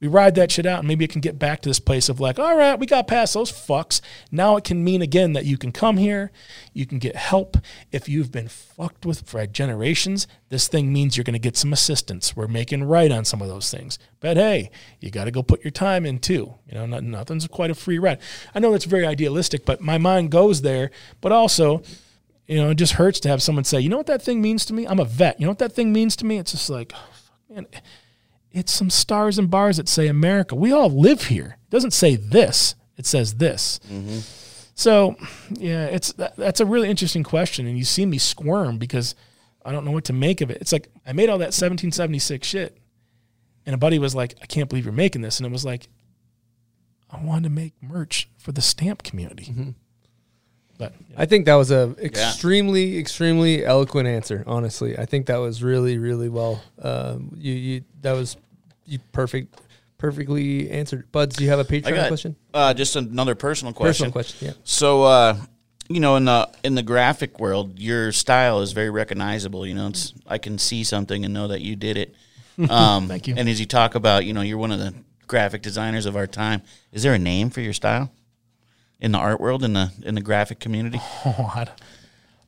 We 0.00 0.06
ride 0.06 0.36
that 0.36 0.52
shit 0.52 0.66
out, 0.66 0.78
and 0.78 0.86
maybe 0.86 1.04
it 1.04 1.10
can 1.10 1.20
get 1.20 1.38
back 1.38 1.60
to 1.62 1.68
this 1.68 1.80
place 1.80 2.08
of 2.08 2.20
like, 2.20 2.38
all 2.38 2.56
right, 2.56 2.78
we 2.78 2.86
got 2.86 3.08
past 3.08 3.34
those 3.34 3.50
fucks. 3.50 4.00
Now 4.30 4.56
it 4.56 4.62
can 4.62 4.84
mean 4.84 5.02
again 5.02 5.32
that 5.32 5.44
you 5.44 5.58
can 5.58 5.72
come 5.72 5.96
here, 5.96 6.30
you 6.72 6.86
can 6.86 7.00
get 7.00 7.16
help. 7.16 7.56
If 7.90 8.08
you've 8.08 8.30
been 8.30 8.48
fucked 8.48 9.04
with 9.04 9.28
for 9.28 9.44
generations, 9.46 10.28
this 10.50 10.68
thing 10.68 10.92
means 10.92 11.16
you're 11.16 11.24
going 11.24 11.32
to 11.32 11.40
get 11.40 11.56
some 11.56 11.72
assistance. 11.72 12.36
We're 12.36 12.46
making 12.46 12.84
right 12.84 13.10
on 13.10 13.24
some 13.24 13.42
of 13.42 13.48
those 13.48 13.70
things. 13.70 13.98
But 14.20 14.36
hey, 14.36 14.70
you 15.00 15.10
got 15.10 15.24
to 15.24 15.32
go 15.32 15.42
put 15.42 15.64
your 15.64 15.72
time 15.72 16.06
in 16.06 16.20
too. 16.20 16.54
You 16.68 16.74
know, 16.74 16.86
not, 16.86 17.02
nothing's 17.02 17.46
quite 17.48 17.70
a 17.70 17.74
free 17.74 17.98
ride. 17.98 18.20
I 18.54 18.60
know 18.60 18.70
that's 18.70 18.84
very 18.84 19.06
idealistic, 19.06 19.64
but 19.64 19.80
my 19.80 19.98
mind 19.98 20.30
goes 20.30 20.62
there. 20.62 20.92
But 21.20 21.32
also, 21.32 21.82
you 22.46 22.56
know, 22.56 22.70
it 22.70 22.76
just 22.76 22.94
hurts 22.94 23.18
to 23.20 23.28
have 23.28 23.42
someone 23.42 23.64
say, 23.64 23.80
you 23.80 23.88
know 23.88 23.96
what 23.96 24.06
that 24.06 24.22
thing 24.22 24.40
means 24.40 24.64
to 24.66 24.74
me? 24.74 24.86
I'm 24.86 25.00
a 25.00 25.04
vet. 25.04 25.40
You 25.40 25.46
know 25.46 25.50
what 25.50 25.58
that 25.58 25.72
thing 25.72 25.92
means 25.92 26.14
to 26.16 26.24
me? 26.24 26.38
It's 26.38 26.52
just 26.52 26.70
like, 26.70 26.92
oh, 26.94 27.08
fuck, 27.12 27.56
man 27.56 27.66
it's 28.52 28.72
some 28.72 28.90
stars 28.90 29.38
and 29.38 29.50
bars 29.50 29.76
that 29.76 29.88
say 29.88 30.06
America. 30.06 30.54
We 30.54 30.72
all 30.72 30.90
live 30.90 31.24
here. 31.24 31.58
It 31.66 31.70
doesn't 31.70 31.92
say 31.92 32.16
this. 32.16 32.74
It 32.96 33.06
says 33.06 33.34
this. 33.34 33.80
Mm-hmm. 33.90 34.18
So, 34.74 35.16
yeah, 35.50 35.86
it's 35.86 36.12
that, 36.14 36.36
that's 36.36 36.60
a 36.60 36.66
really 36.66 36.88
interesting 36.88 37.24
question, 37.24 37.66
and 37.66 37.76
you 37.76 37.84
see 37.84 38.06
me 38.06 38.18
squirm 38.18 38.78
because 38.78 39.14
I 39.64 39.72
don't 39.72 39.84
know 39.84 39.90
what 39.90 40.04
to 40.04 40.12
make 40.12 40.40
of 40.40 40.50
it. 40.50 40.58
It's 40.60 40.72
like 40.72 40.88
I 41.06 41.12
made 41.12 41.28
all 41.28 41.38
that 41.38 41.46
1776 41.46 42.46
shit, 42.46 42.78
and 43.66 43.74
a 43.74 43.78
buddy 43.78 43.98
was 43.98 44.14
like, 44.14 44.34
"I 44.40 44.46
can't 44.46 44.68
believe 44.68 44.84
you're 44.84 44.92
making 44.92 45.22
this," 45.22 45.38
and 45.38 45.46
it 45.46 45.52
was 45.52 45.64
like, 45.64 45.88
I 47.10 47.20
wanted 47.20 47.44
to 47.44 47.50
make 47.50 47.74
merch 47.82 48.28
for 48.36 48.52
the 48.52 48.60
stamp 48.60 49.02
community. 49.02 49.46
Mm-hmm. 49.46 49.70
But 50.78 50.94
I 51.16 51.26
think 51.26 51.46
that 51.46 51.56
was 51.56 51.72
a 51.72 51.94
extremely, 52.00 52.98
extremely 52.98 53.64
eloquent 53.64 54.06
answer. 54.06 54.44
Honestly, 54.46 54.96
I 54.96 55.06
think 55.06 55.26
that 55.26 55.38
was 55.38 55.62
really, 55.62 55.98
really 55.98 56.28
well. 56.28 56.62
Um, 56.80 57.32
you, 57.36 57.52
you, 57.52 57.84
that 58.02 58.12
was 58.12 58.36
you 58.86 59.00
perfect, 59.10 59.60
perfectly 59.98 60.70
answered. 60.70 61.10
Buds, 61.10 61.36
do 61.36 61.42
you 61.42 61.50
have 61.50 61.58
a 61.58 61.64
Patreon 61.64 61.94
got 61.94 62.08
question? 62.08 62.36
Uh, 62.54 62.72
just 62.72 62.94
another 62.94 63.34
personal 63.34 63.74
question. 63.74 64.12
Personal 64.12 64.12
question, 64.12 64.48
yeah. 64.48 64.54
So, 64.62 65.02
uh, 65.02 65.36
you 65.88 65.98
know, 65.98 66.14
in 66.14 66.26
the 66.26 66.48
in 66.62 66.76
the 66.76 66.82
graphic 66.84 67.40
world, 67.40 67.80
your 67.80 68.12
style 68.12 68.60
is 68.60 68.70
very 68.70 68.90
recognizable. 68.90 69.66
You 69.66 69.74
know, 69.74 69.88
it's 69.88 70.14
I 70.28 70.38
can 70.38 70.58
see 70.58 70.84
something 70.84 71.24
and 71.24 71.34
know 71.34 71.48
that 71.48 71.60
you 71.60 71.76
did 71.76 71.96
it. 71.96 72.14
Um, 72.58 73.06
Thank 73.06 73.28
you. 73.28 73.36
And 73.36 73.48
as 73.48 73.60
you 73.60 73.66
talk 73.66 73.94
about, 73.94 74.24
you 74.24 74.32
know, 74.32 74.40
you're 74.40 74.58
one 74.58 74.72
of 74.72 74.80
the 74.80 74.92
graphic 75.28 75.62
designers 75.62 76.06
of 76.06 76.16
our 76.16 76.26
time. 76.26 76.60
Is 76.90 77.04
there 77.04 77.14
a 77.14 77.18
name 77.18 77.50
for 77.50 77.60
your 77.60 77.72
style 77.72 78.10
in 79.00 79.12
the 79.12 79.18
art 79.18 79.40
world 79.40 79.62
in 79.64 79.72
the 79.74 79.92
in 80.02 80.14
the 80.14 80.20
graphic 80.20 80.58
community? 80.60 81.00
Oh, 81.24 81.52
I 81.54 81.64
don't- 81.64 81.80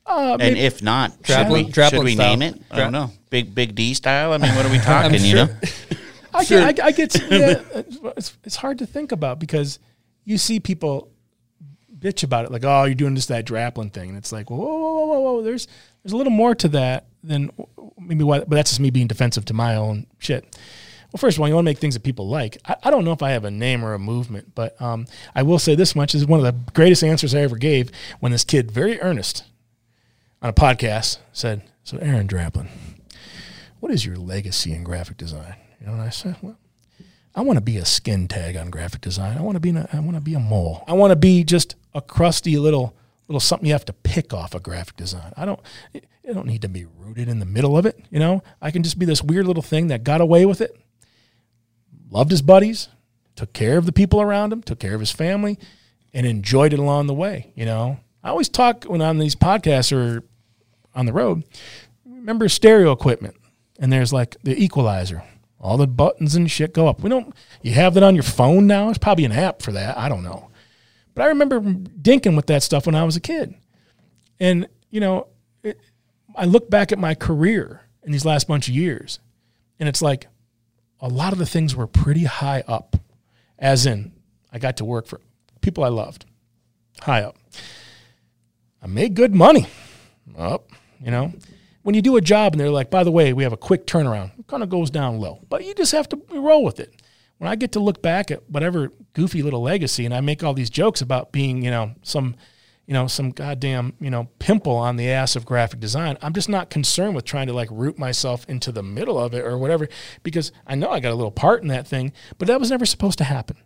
uh, 0.07 0.31
and 0.33 0.55
maybe- 0.55 0.59
if 0.61 0.81
not, 0.81 1.13
should 1.23 1.47
we, 1.49 1.71
should 1.71 2.03
we 2.03 2.15
name 2.15 2.41
it? 2.41 2.59
I 2.71 2.77
don't 2.77 2.91
know. 2.91 3.11
Big 3.29 3.53
Big 3.55 3.75
D 3.75 3.93
style. 3.93 4.33
I 4.33 4.37
mean, 4.39 4.53
what 4.55 4.65
are 4.65 4.71
we 4.71 4.79
talking? 4.93 5.23
you 5.23 5.35
know. 5.35 5.47
I 6.33 6.43
Sure. 6.43 6.71
get, 6.73 6.79
I, 6.83 6.87
I 6.87 6.91
get, 6.91 7.15
yeah, 7.29 7.61
it's, 8.17 8.37
it's 8.43 8.55
hard 8.55 8.77
to 8.79 8.85
think 8.85 9.11
about 9.11 9.37
because 9.39 9.79
you 10.25 10.37
see 10.37 10.59
people 10.61 11.09
bitch 11.99 12.23
about 12.23 12.45
it, 12.45 12.51
like, 12.51 12.63
oh, 12.63 12.85
you're 12.85 12.95
doing 12.95 13.15
just 13.15 13.27
that 13.27 13.45
Draplin 13.45 13.91
thing, 13.93 14.09
and 14.09 14.17
it's 14.17 14.31
like, 14.31 14.49
whoa, 14.49 14.57
whoa, 14.57 14.65
whoa, 14.65 15.05
whoa, 15.05 15.19
whoa, 15.19 15.41
there's 15.43 15.67
there's 16.03 16.13
a 16.13 16.17
little 16.17 16.31
more 16.31 16.55
to 16.55 16.67
that 16.69 17.05
than 17.23 17.51
maybe 17.99 18.23
what, 18.23 18.49
but 18.49 18.55
that's 18.55 18.71
just 18.71 18.79
me 18.79 18.89
being 18.89 19.07
defensive 19.07 19.45
to 19.45 19.53
my 19.53 19.75
own 19.75 20.07
shit. 20.17 20.57
Well, 21.11 21.19
first 21.19 21.37
of 21.37 21.41
all, 21.41 21.47
you 21.47 21.55
want 21.55 21.65
to 21.65 21.69
make 21.69 21.79
things 21.79 21.93
that 21.95 22.03
people 22.03 22.29
like. 22.29 22.57
I, 22.65 22.75
I 22.83 22.89
don't 22.89 23.03
know 23.03 23.11
if 23.11 23.21
I 23.21 23.31
have 23.31 23.43
a 23.43 23.51
name 23.51 23.83
or 23.83 23.93
a 23.93 23.99
movement, 23.99 24.55
but 24.55 24.81
um, 24.81 25.07
I 25.35 25.43
will 25.43 25.59
say 25.59 25.75
this 25.75 25.95
much: 25.95 26.15
is 26.15 26.25
one 26.25 26.39
of 26.39 26.45
the 26.45 26.71
greatest 26.73 27.03
answers 27.03 27.35
I 27.35 27.41
ever 27.41 27.57
gave 27.57 27.91
when 28.19 28.31
this 28.31 28.43
kid, 28.43 28.71
very 28.71 28.99
earnest, 29.01 29.43
on 30.41 30.49
a 30.49 30.53
podcast, 30.53 31.17
said, 31.33 31.63
"So, 31.83 31.97
Aaron 31.97 32.27
Draplin, 32.27 32.67
what 33.79 33.91
is 33.91 34.05
your 34.05 34.15
legacy 34.15 34.73
in 34.73 34.83
graphic 34.83 35.17
design?" 35.17 35.55
You 35.79 35.87
know, 35.87 35.93
and 35.93 36.01
I 36.01 36.09
said, 36.09 36.37
"Well, 36.41 36.57
I 37.35 37.41
want 37.41 37.57
to 37.57 37.61
be 37.61 37.77
a 37.77 37.85
skin 37.85 38.27
tag 38.27 38.55
on 38.55 38.69
graphic 38.69 39.01
design. 39.01 39.37
I 39.37 39.41
want 39.41 39.55
to 39.55 39.59
be 39.59 39.71
a, 39.71 39.89
I 39.91 39.99
want 39.99 40.15
to 40.15 40.21
be 40.21 40.33
a 40.33 40.39
mole. 40.39 40.83
I 40.87 40.93
want 40.93 41.11
to 41.11 41.17
be 41.17 41.43
just 41.43 41.75
a 41.93 42.01
crusty 42.01 42.57
little 42.57 42.95
little 43.27 43.39
something 43.39 43.65
you 43.65 43.73
have 43.73 43.85
to 43.85 43.93
pick 43.93 44.33
off 44.33 44.53
of 44.53 44.63
graphic 44.63 44.97
design. 44.97 45.31
I 45.37 45.45
don't 45.45 45.59
I 45.95 46.33
don't 46.33 46.47
need 46.47 46.61
to 46.61 46.69
be 46.69 46.85
rooted 46.99 47.27
in 47.27 47.39
the 47.39 47.45
middle 47.45 47.77
of 47.77 47.85
it, 47.85 47.99
you 48.09 48.19
know? 48.19 48.43
I 48.61 48.71
can 48.71 48.83
just 48.83 48.99
be 48.99 49.05
this 49.05 49.23
weird 49.23 49.47
little 49.47 49.63
thing 49.63 49.87
that 49.87 50.03
got 50.03 50.21
away 50.21 50.45
with 50.45 50.61
it. 50.61 50.77
Loved 52.11 52.29
his 52.29 52.41
buddies, 52.41 52.89
took 53.35 53.53
care 53.53 53.77
of 53.77 53.85
the 53.85 53.93
people 53.93 54.21
around 54.21 54.51
him, 54.51 54.61
took 54.61 54.79
care 54.79 54.93
of 54.93 54.99
his 54.99 55.11
family 55.11 55.57
and 56.13 56.27
enjoyed 56.27 56.73
it 56.73 56.79
along 56.79 57.07
the 57.07 57.13
way, 57.13 57.53
you 57.55 57.65
know? 57.65 57.97
I 58.21 58.29
always 58.29 58.49
talk 58.49 58.83
when 58.83 59.01
on 59.01 59.17
these 59.17 59.35
podcasts 59.35 59.95
or 59.95 60.23
on 60.93 61.05
the 61.05 61.13
road, 61.13 61.43
remember 62.05 62.49
stereo 62.49 62.91
equipment 62.91 63.35
and 63.79 63.91
there's 63.91 64.13
like 64.13 64.35
the 64.43 64.61
equalizer. 64.61 65.23
All 65.59 65.77
the 65.77 65.87
buttons 65.87 66.35
and 66.35 66.49
shit 66.49 66.73
go 66.73 66.87
up. 66.87 67.01
We 67.01 67.09
don't 67.09 67.33
you 67.61 67.71
have 67.73 67.93
that 67.93 68.03
on 68.03 68.15
your 68.15 68.23
phone 68.23 68.67
now? 68.67 68.89
It's 68.89 68.97
probably 68.97 69.25
an 69.25 69.31
app 69.31 69.61
for 69.61 69.71
that. 69.71 69.97
I 69.97 70.09
don't 70.09 70.23
know. 70.23 70.49
But 71.13 71.23
i 71.23 71.27
remember 71.27 71.61
dinking 71.61 72.35
with 72.35 72.47
that 72.47 72.63
stuff 72.63 72.85
when 72.85 72.95
i 72.95 73.03
was 73.03 73.15
a 73.15 73.21
kid. 73.21 73.55
And 74.39 74.67
you 74.89 74.99
know 74.99 75.27
it, 75.63 75.79
i 76.35 76.45
look 76.45 76.69
back 76.69 76.91
at 76.91 76.99
my 76.99 77.15
career 77.15 77.81
in 78.03 78.11
these 78.11 78.25
last 78.25 78.47
bunch 78.47 78.67
of 78.67 78.75
years 78.75 79.19
and 79.79 79.87
it's 79.87 80.01
like 80.01 80.27
a 81.01 81.07
lot 81.07 81.33
of 81.33 81.39
the 81.39 81.45
things 81.45 81.75
were 81.75 81.87
pretty 81.87 82.23
high 82.23 82.63
up 82.67 82.95
as 83.59 83.85
in 83.85 84.11
i 84.53 84.59
got 84.59 84.77
to 84.77 84.85
work 84.85 85.07
for 85.07 85.19
people 85.61 85.83
i 85.83 85.87
loved 85.89 86.25
high 87.01 87.21
up 87.21 87.37
i 88.81 88.87
made 88.87 89.13
good 89.13 89.33
money 89.35 89.67
up 90.37 90.69
you 91.03 91.11
know 91.11 91.33
when 91.83 91.95
you 91.95 92.01
do 92.01 92.17
a 92.17 92.21
job 92.21 92.53
and 92.53 92.59
they're 92.59 92.69
like, 92.69 92.89
by 92.89 93.03
the 93.03 93.11
way, 93.11 93.33
we 93.33 93.43
have 93.43 93.53
a 93.53 93.57
quick 93.57 93.85
turnaround, 93.87 94.37
it 94.39 94.47
kind 94.47 94.63
of 94.63 94.69
goes 94.69 94.89
down 94.89 95.19
low. 95.19 95.39
But 95.49 95.65
you 95.65 95.73
just 95.73 95.91
have 95.93 96.07
to 96.09 96.21
roll 96.29 96.63
with 96.63 96.79
it. 96.79 96.93
When 97.37 97.49
I 97.49 97.55
get 97.55 97.71
to 97.71 97.79
look 97.79 98.01
back 98.01 98.29
at 98.29 98.47
whatever 98.49 98.91
goofy 99.13 99.41
little 99.41 99.63
legacy 99.63 100.05
and 100.05 100.13
I 100.13 100.21
make 100.21 100.43
all 100.43 100.53
these 100.53 100.69
jokes 100.69 101.01
about 101.01 101.31
being, 101.31 101.63
you 101.63 101.71
know, 101.71 101.93
some, 102.03 102.35
you 102.85 102.93
know, 102.93 103.07
some 103.07 103.29
goddamn, 103.31 103.93
you 103.99 104.09
know, 104.09 104.27
pimple 104.39 104.75
on 104.75 104.97
the 104.97 105.09
ass 105.09 105.35
of 105.35 105.45
graphic 105.45 105.79
design, 105.79 106.17
I'm 106.21 106.33
just 106.33 106.49
not 106.49 106.69
concerned 106.69 107.15
with 107.15 107.25
trying 107.25 107.47
to 107.47 107.53
like 107.53 107.69
root 107.71 107.97
myself 107.97 108.45
into 108.49 108.71
the 108.71 108.83
middle 108.83 109.19
of 109.19 109.33
it 109.33 109.45
or 109.45 109.57
whatever, 109.57 109.87
because 110.23 110.51
I 110.67 110.75
know 110.75 110.89
I 110.89 110.99
got 110.99 111.11
a 111.11 111.15
little 111.15 111.31
part 111.31 111.61
in 111.61 111.67
that 111.69 111.87
thing, 111.87 112.11
but 112.37 112.47
that 112.47 112.59
was 112.59 112.71
never 112.71 112.85
supposed 112.85 113.17
to 113.19 113.23
happen. 113.23 113.57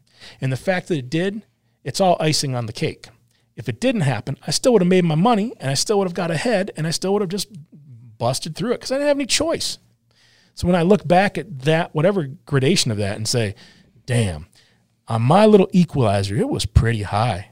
And 0.42 0.52
the 0.52 0.58
fact 0.58 0.88
that 0.90 0.98
it 0.98 1.10
did, 1.10 1.44
it's 1.84 2.02
all 2.02 2.18
icing 2.20 2.56
on 2.56 2.66
the 2.66 2.74
cake. 2.74 3.08
If 3.56 3.70
it 3.70 3.80
didn't 3.80 4.02
happen, 4.02 4.38
I 4.46 4.52
still 4.52 4.74
would 4.74 4.82
have 4.82 4.90
made 4.90 5.06
my 5.06 5.16
money 5.16 5.54
and 5.60 5.72
I 5.72 5.76
still 5.76 5.98
would 6.00 6.08
have 6.08 6.14
got 6.14 6.30
ahead 6.30 6.72
and 6.76 6.86
I 6.86 6.92
still 6.92 7.14
would 7.14 7.22
have 7.22 7.30
just 7.30 7.48
busted 8.18 8.56
through 8.56 8.72
it 8.72 8.76
because 8.76 8.92
I 8.92 8.96
didn't 8.96 9.08
have 9.08 9.18
any 9.18 9.26
choice. 9.26 9.78
So 10.56 10.68
when 10.68 10.76
I 10.76 10.84
look 10.84 11.08
back 11.08 11.38
at 11.38 11.62
that, 11.62 11.94
whatever 11.94 12.28
gradation 12.46 12.92
of 12.92 12.98
that, 12.98 13.18
and 13.18 13.28
say, 13.28 13.56
damn, 14.06 14.48
on 15.08 15.22
my 15.22 15.46
little 15.46 15.70
equalizer, 15.74 16.36
it 16.36 16.50
was 16.50 16.66
pretty 16.66 17.04
high. 17.04 17.50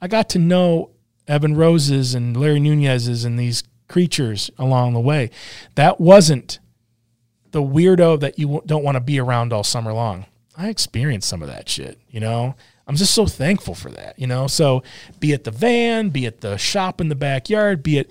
I 0.00 0.08
got 0.08 0.30
to 0.30 0.38
know 0.38 0.90
Evan 1.28 1.54
Roses 1.54 2.14
and 2.14 2.36
Larry 2.36 2.58
Nunez's 2.58 3.24
and 3.24 3.38
these 3.38 3.62
creatures 3.86 4.50
along 4.58 4.94
the 4.94 5.00
way. 5.00 5.30
That 5.74 6.00
wasn't 6.00 6.58
the 7.50 7.62
weirdo 7.62 8.20
that 8.20 8.38
you 8.38 8.62
don't 8.66 8.84
want 8.84 8.96
to 8.96 9.00
be 9.00 9.20
around 9.20 9.52
all 9.52 9.64
summer 9.64 9.92
long. 9.92 10.26
I 10.56 10.68
experienced 10.68 11.28
some 11.28 11.42
of 11.42 11.48
that 11.48 11.68
shit, 11.68 11.98
you 12.10 12.20
know? 12.20 12.54
I'm 12.86 12.96
just 12.96 13.14
so 13.14 13.26
thankful 13.26 13.74
for 13.74 13.90
that, 13.90 14.18
you 14.18 14.26
know? 14.26 14.46
So 14.46 14.82
be 15.20 15.32
it 15.32 15.44
the 15.44 15.50
van, 15.50 16.08
be 16.08 16.24
it 16.24 16.40
the 16.40 16.56
shop 16.56 17.00
in 17.00 17.08
the 17.08 17.14
backyard, 17.14 17.82
be 17.82 17.98
it 17.98 18.10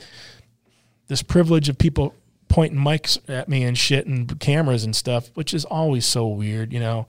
this 1.08 1.24
privilege 1.24 1.68
of 1.68 1.78
people 1.78 2.14
pointing 2.48 2.80
mics 2.80 3.18
at 3.28 3.50
me 3.50 3.64
and 3.64 3.78
shit 3.78 4.06
and 4.06 4.40
cameras 4.40 4.84
and 4.84 4.96
stuff, 4.96 5.30
which 5.34 5.54
is 5.54 5.66
always 5.66 6.06
so 6.06 6.28
weird, 6.28 6.72
you 6.72 6.80
know. 6.80 7.08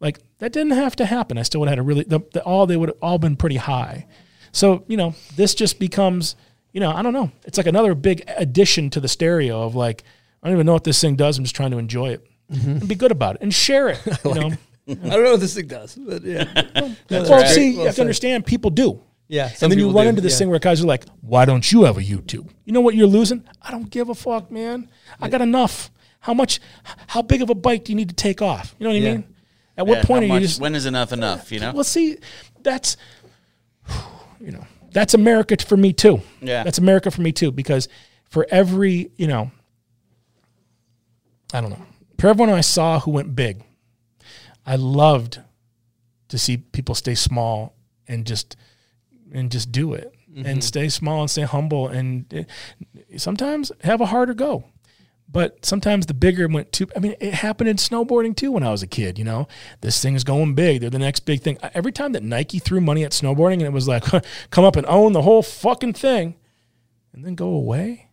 Like 0.00 0.18
that 0.38 0.52
didn't 0.52 0.72
have 0.72 0.96
to 0.96 1.04
happen. 1.04 1.36
I 1.38 1.42
still 1.42 1.60
would 1.60 1.68
have 1.68 1.76
had 1.76 1.78
a 1.78 1.82
really 1.82 2.04
the, 2.04 2.20
the, 2.32 2.42
all 2.42 2.66
they 2.66 2.76
would 2.76 2.88
have 2.88 2.98
all 3.02 3.18
been 3.18 3.36
pretty 3.36 3.56
high. 3.56 4.06
So 4.52 4.84
you 4.88 4.96
know, 4.96 5.14
this 5.36 5.54
just 5.54 5.78
becomes 5.78 6.36
you 6.72 6.80
know 6.80 6.92
I 6.92 7.02
don't 7.02 7.12
know. 7.12 7.30
It's 7.44 7.58
like 7.58 7.66
another 7.66 7.94
big 7.94 8.22
addition 8.36 8.90
to 8.90 9.00
the 9.00 9.08
stereo 9.08 9.62
of 9.62 9.74
like 9.74 10.04
I 10.42 10.48
don't 10.48 10.56
even 10.56 10.66
know 10.66 10.72
what 10.72 10.84
this 10.84 11.00
thing 11.00 11.16
does. 11.16 11.38
I'm 11.38 11.44
just 11.44 11.56
trying 11.56 11.70
to 11.72 11.78
enjoy 11.78 12.10
it 12.10 12.26
mm-hmm. 12.50 12.70
and 12.70 12.88
be 12.88 12.94
good 12.94 13.12
about 13.12 13.36
it 13.36 13.42
and 13.42 13.54
share 13.54 13.88
it. 13.88 14.00
You 14.24 14.34
know, 14.34 14.50
I 14.88 14.94
don't 14.94 15.24
know 15.24 15.30
what 15.32 15.40
this 15.40 15.54
thing 15.54 15.66
does, 15.66 15.94
but 15.94 16.22
yeah. 16.22 16.44
No, 16.74 16.94
well, 17.10 17.24
that's 17.24 17.54
see, 17.54 17.72
great. 17.72 17.80
you 17.80 17.86
have 17.86 17.94
to 17.96 18.00
understand, 18.00 18.46
people 18.46 18.70
do. 18.70 19.02
Yeah, 19.28 19.48
and 19.60 19.70
then 19.70 19.78
you 19.78 19.92
run 19.92 20.06
do, 20.06 20.08
into 20.08 20.20
this 20.20 20.32
yeah. 20.32 20.38
thing 20.38 20.50
where 20.50 20.58
guys 20.58 20.82
are 20.82 20.86
like, 20.86 21.04
"Why 21.20 21.44
don't 21.44 21.70
you 21.70 21.84
have 21.84 21.96
a 21.96 22.00
YouTube?" 22.02 22.48
You 22.64 22.72
know 22.72 22.80
what 22.80 22.96
you're 22.96 23.06
losing? 23.06 23.44
I 23.62 23.70
don't 23.70 23.88
give 23.88 24.08
a 24.08 24.14
fuck, 24.14 24.50
man. 24.50 24.90
I 25.20 25.28
got 25.28 25.40
enough. 25.40 25.92
How 26.18 26.34
much? 26.34 26.60
How 27.06 27.22
big 27.22 27.40
of 27.40 27.48
a 27.48 27.54
bike 27.54 27.84
do 27.84 27.92
you 27.92 27.96
need 27.96 28.08
to 28.08 28.14
take 28.14 28.42
off? 28.42 28.74
You 28.78 28.84
know 28.84 28.90
what 28.90 28.96
I 28.96 29.04
Yeah. 29.04 29.12
mean? 29.12 29.24
At 29.76 29.86
what 29.86 29.98
Yeah, 29.98 30.04
point 30.04 30.26
how 30.26 30.34
are 30.34 30.40
you 30.40 30.46
just? 30.46 30.60
when 30.60 30.74
is 30.74 30.84
enough 30.84 31.12
enough? 31.12 31.52
You 31.52 31.60
know. 31.60 31.72
Well, 31.72 31.84
see, 31.84 32.18
that's 32.62 32.96
you 34.40 34.50
know 34.52 34.64
that's 34.92 35.14
America 35.14 35.56
for 35.64 35.76
me 35.76 35.92
too. 35.92 36.20
Yeah. 36.40 36.64
that's 36.64 36.78
America 36.78 37.10
for 37.10 37.20
me 37.22 37.32
too 37.32 37.52
because 37.52 37.88
for 38.24 38.46
every 38.50 39.10
you 39.16 39.26
know, 39.28 39.50
I 41.52 41.60
don't 41.60 41.70
know, 41.70 41.82
for 42.18 42.28
everyone 42.28 42.54
I 42.54 42.60
saw 42.60 43.00
who 43.00 43.10
went 43.12 43.34
big, 43.34 43.62
I 44.66 44.76
loved 44.76 45.40
to 46.28 46.38
see 46.38 46.56
people 46.58 46.94
stay 46.94 47.14
small 47.14 47.74
and 48.08 48.26
just 48.26 48.56
and 49.32 49.50
just 49.50 49.70
do 49.72 49.94
it 49.94 50.14
Mm-hmm. 50.30 50.46
and 50.46 50.62
stay 50.62 50.88
small 50.88 51.22
and 51.22 51.28
stay 51.30 51.42
humble 51.42 51.88
and 51.88 52.24
eh, 52.32 52.44
sometimes 53.16 53.72
have 53.82 54.00
a 54.00 54.06
harder 54.06 54.32
go. 54.32 54.62
But 55.32 55.64
sometimes 55.64 56.06
the 56.06 56.14
bigger 56.14 56.48
went 56.48 56.72
too. 56.72 56.88
I 56.96 56.98
mean, 56.98 57.14
it 57.20 57.34
happened 57.34 57.68
in 57.68 57.76
snowboarding 57.76 58.34
too 58.34 58.50
when 58.52 58.64
I 58.64 58.70
was 58.72 58.82
a 58.82 58.86
kid. 58.86 59.18
You 59.18 59.24
know, 59.24 59.46
this 59.80 60.02
thing 60.02 60.14
is 60.14 60.24
going 60.24 60.54
big. 60.54 60.80
They're 60.80 60.90
the 60.90 60.98
next 60.98 61.20
big 61.20 61.42
thing. 61.42 61.56
Every 61.72 61.92
time 61.92 62.12
that 62.12 62.22
Nike 62.24 62.58
threw 62.58 62.80
money 62.80 63.04
at 63.04 63.12
snowboarding 63.12 63.54
and 63.54 63.62
it 63.62 63.72
was 63.72 63.86
like, 63.86 64.04
come 64.50 64.64
up 64.64 64.76
and 64.76 64.86
own 64.86 65.12
the 65.12 65.22
whole 65.22 65.42
fucking 65.42 65.92
thing, 65.92 66.34
and 67.12 67.24
then 67.24 67.34
go 67.36 67.48
away, 67.48 68.08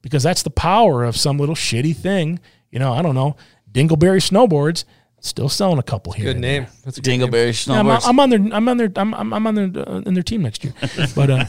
because 0.00 0.22
that's 0.22 0.42
the 0.42 0.50
power 0.50 1.02
of 1.02 1.16
some 1.16 1.38
little 1.38 1.54
shitty 1.56 1.96
thing. 1.96 2.38
You 2.70 2.78
know, 2.78 2.92
I 2.92 3.02
don't 3.02 3.14
know. 3.14 3.36
Dingleberry 3.72 4.22
snowboards 4.22 4.84
still 5.24 5.48
selling 5.48 5.78
a 5.78 5.82
couple 5.82 6.12
here. 6.12 6.26
Good 6.26 6.38
name. 6.40 6.62
there. 6.64 6.72
That's 6.84 6.98
a 6.98 7.00
good 7.00 7.10
name. 7.10 7.20
Dingleberry 7.30 7.66
Yeah, 7.66 7.80
I'm. 7.80 7.88
I'm 7.88 8.20
on 8.20 8.30
their. 8.30 8.40
I'm 8.54 8.68
on 8.68 8.76
their. 8.76 8.92
I'm, 8.96 9.14
I'm 9.14 9.32
I'm 9.32 9.46
on 9.46 9.54
their 9.54 9.64
uh, 9.88 10.00
in 10.06 10.14
their 10.14 10.22
team 10.22 10.42
next 10.42 10.64
year. 10.64 10.74
But 11.14 11.30
uh, 11.30 11.44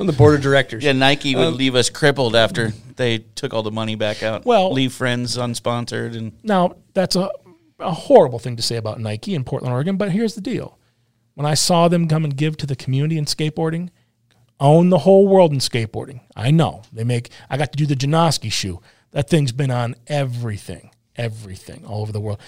On 0.00 0.06
the 0.06 0.12
board 0.12 0.34
of 0.34 0.40
directors. 0.42 0.82
yeah, 0.84 0.92
Nike 0.92 1.34
would 1.36 1.46
Um, 1.48 1.56
leave 1.56 1.74
us 1.74 1.90
crippled 1.90 2.34
after 2.34 2.72
they 2.96 3.18
took 3.18 3.52
all 3.54 3.62
the 3.62 3.70
money 3.70 3.94
back 3.94 4.22
out. 4.22 4.44
Well- 4.44 4.72
leave 4.72 4.92
friends 4.92 5.36
unsponsored 5.36 6.16
and 6.16 6.32
Now, 6.42 6.76
that's 6.94 7.16
a, 7.16 7.30
a 7.78 7.92
horrible 7.92 8.38
thing 8.38 8.56
to 8.56 8.62
say 8.62 8.76
about 8.76 9.00
Nike 9.00 9.34
in 9.34 9.44
Portland, 9.44 9.72
Oregon, 9.74 9.96
but 9.96 10.10
here's 10.12 10.34
the 10.34 10.40
deal. 10.40 10.78
When 11.34 11.46
I 11.46 11.54
saw 11.54 11.88
them 11.88 12.08
come 12.08 12.24
and 12.24 12.36
give 12.36 12.56
to 12.58 12.66
the 12.66 12.76
community 12.76 13.16
in 13.18 13.24
skateboarding, 13.24 13.88
own 14.60 14.90
the 14.90 14.98
whole 14.98 15.26
world 15.26 15.52
in 15.52 15.58
skateboarding. 15.58 16.20
I 16.36 16.50
know. 16.50 16.82
They 16.92 17.04
make 17.04 17.30
I 17.50 17.56
got 17.56 17.72
to 17.72 17.76
do 17.76 17.86
the 17.86 17.96
Janoski 17.96 18.50
shoe. 18.52 18.80
That 19.12 19.28
thing's 19.28 19.52
been 19.52 19.70
on 19.70 19.94
everything, 20.06 20.90
everything 21.16 21.84
all 21.86 22.02
over 22.02 22.12
the 22.12 22.20
world. 22.20 22.38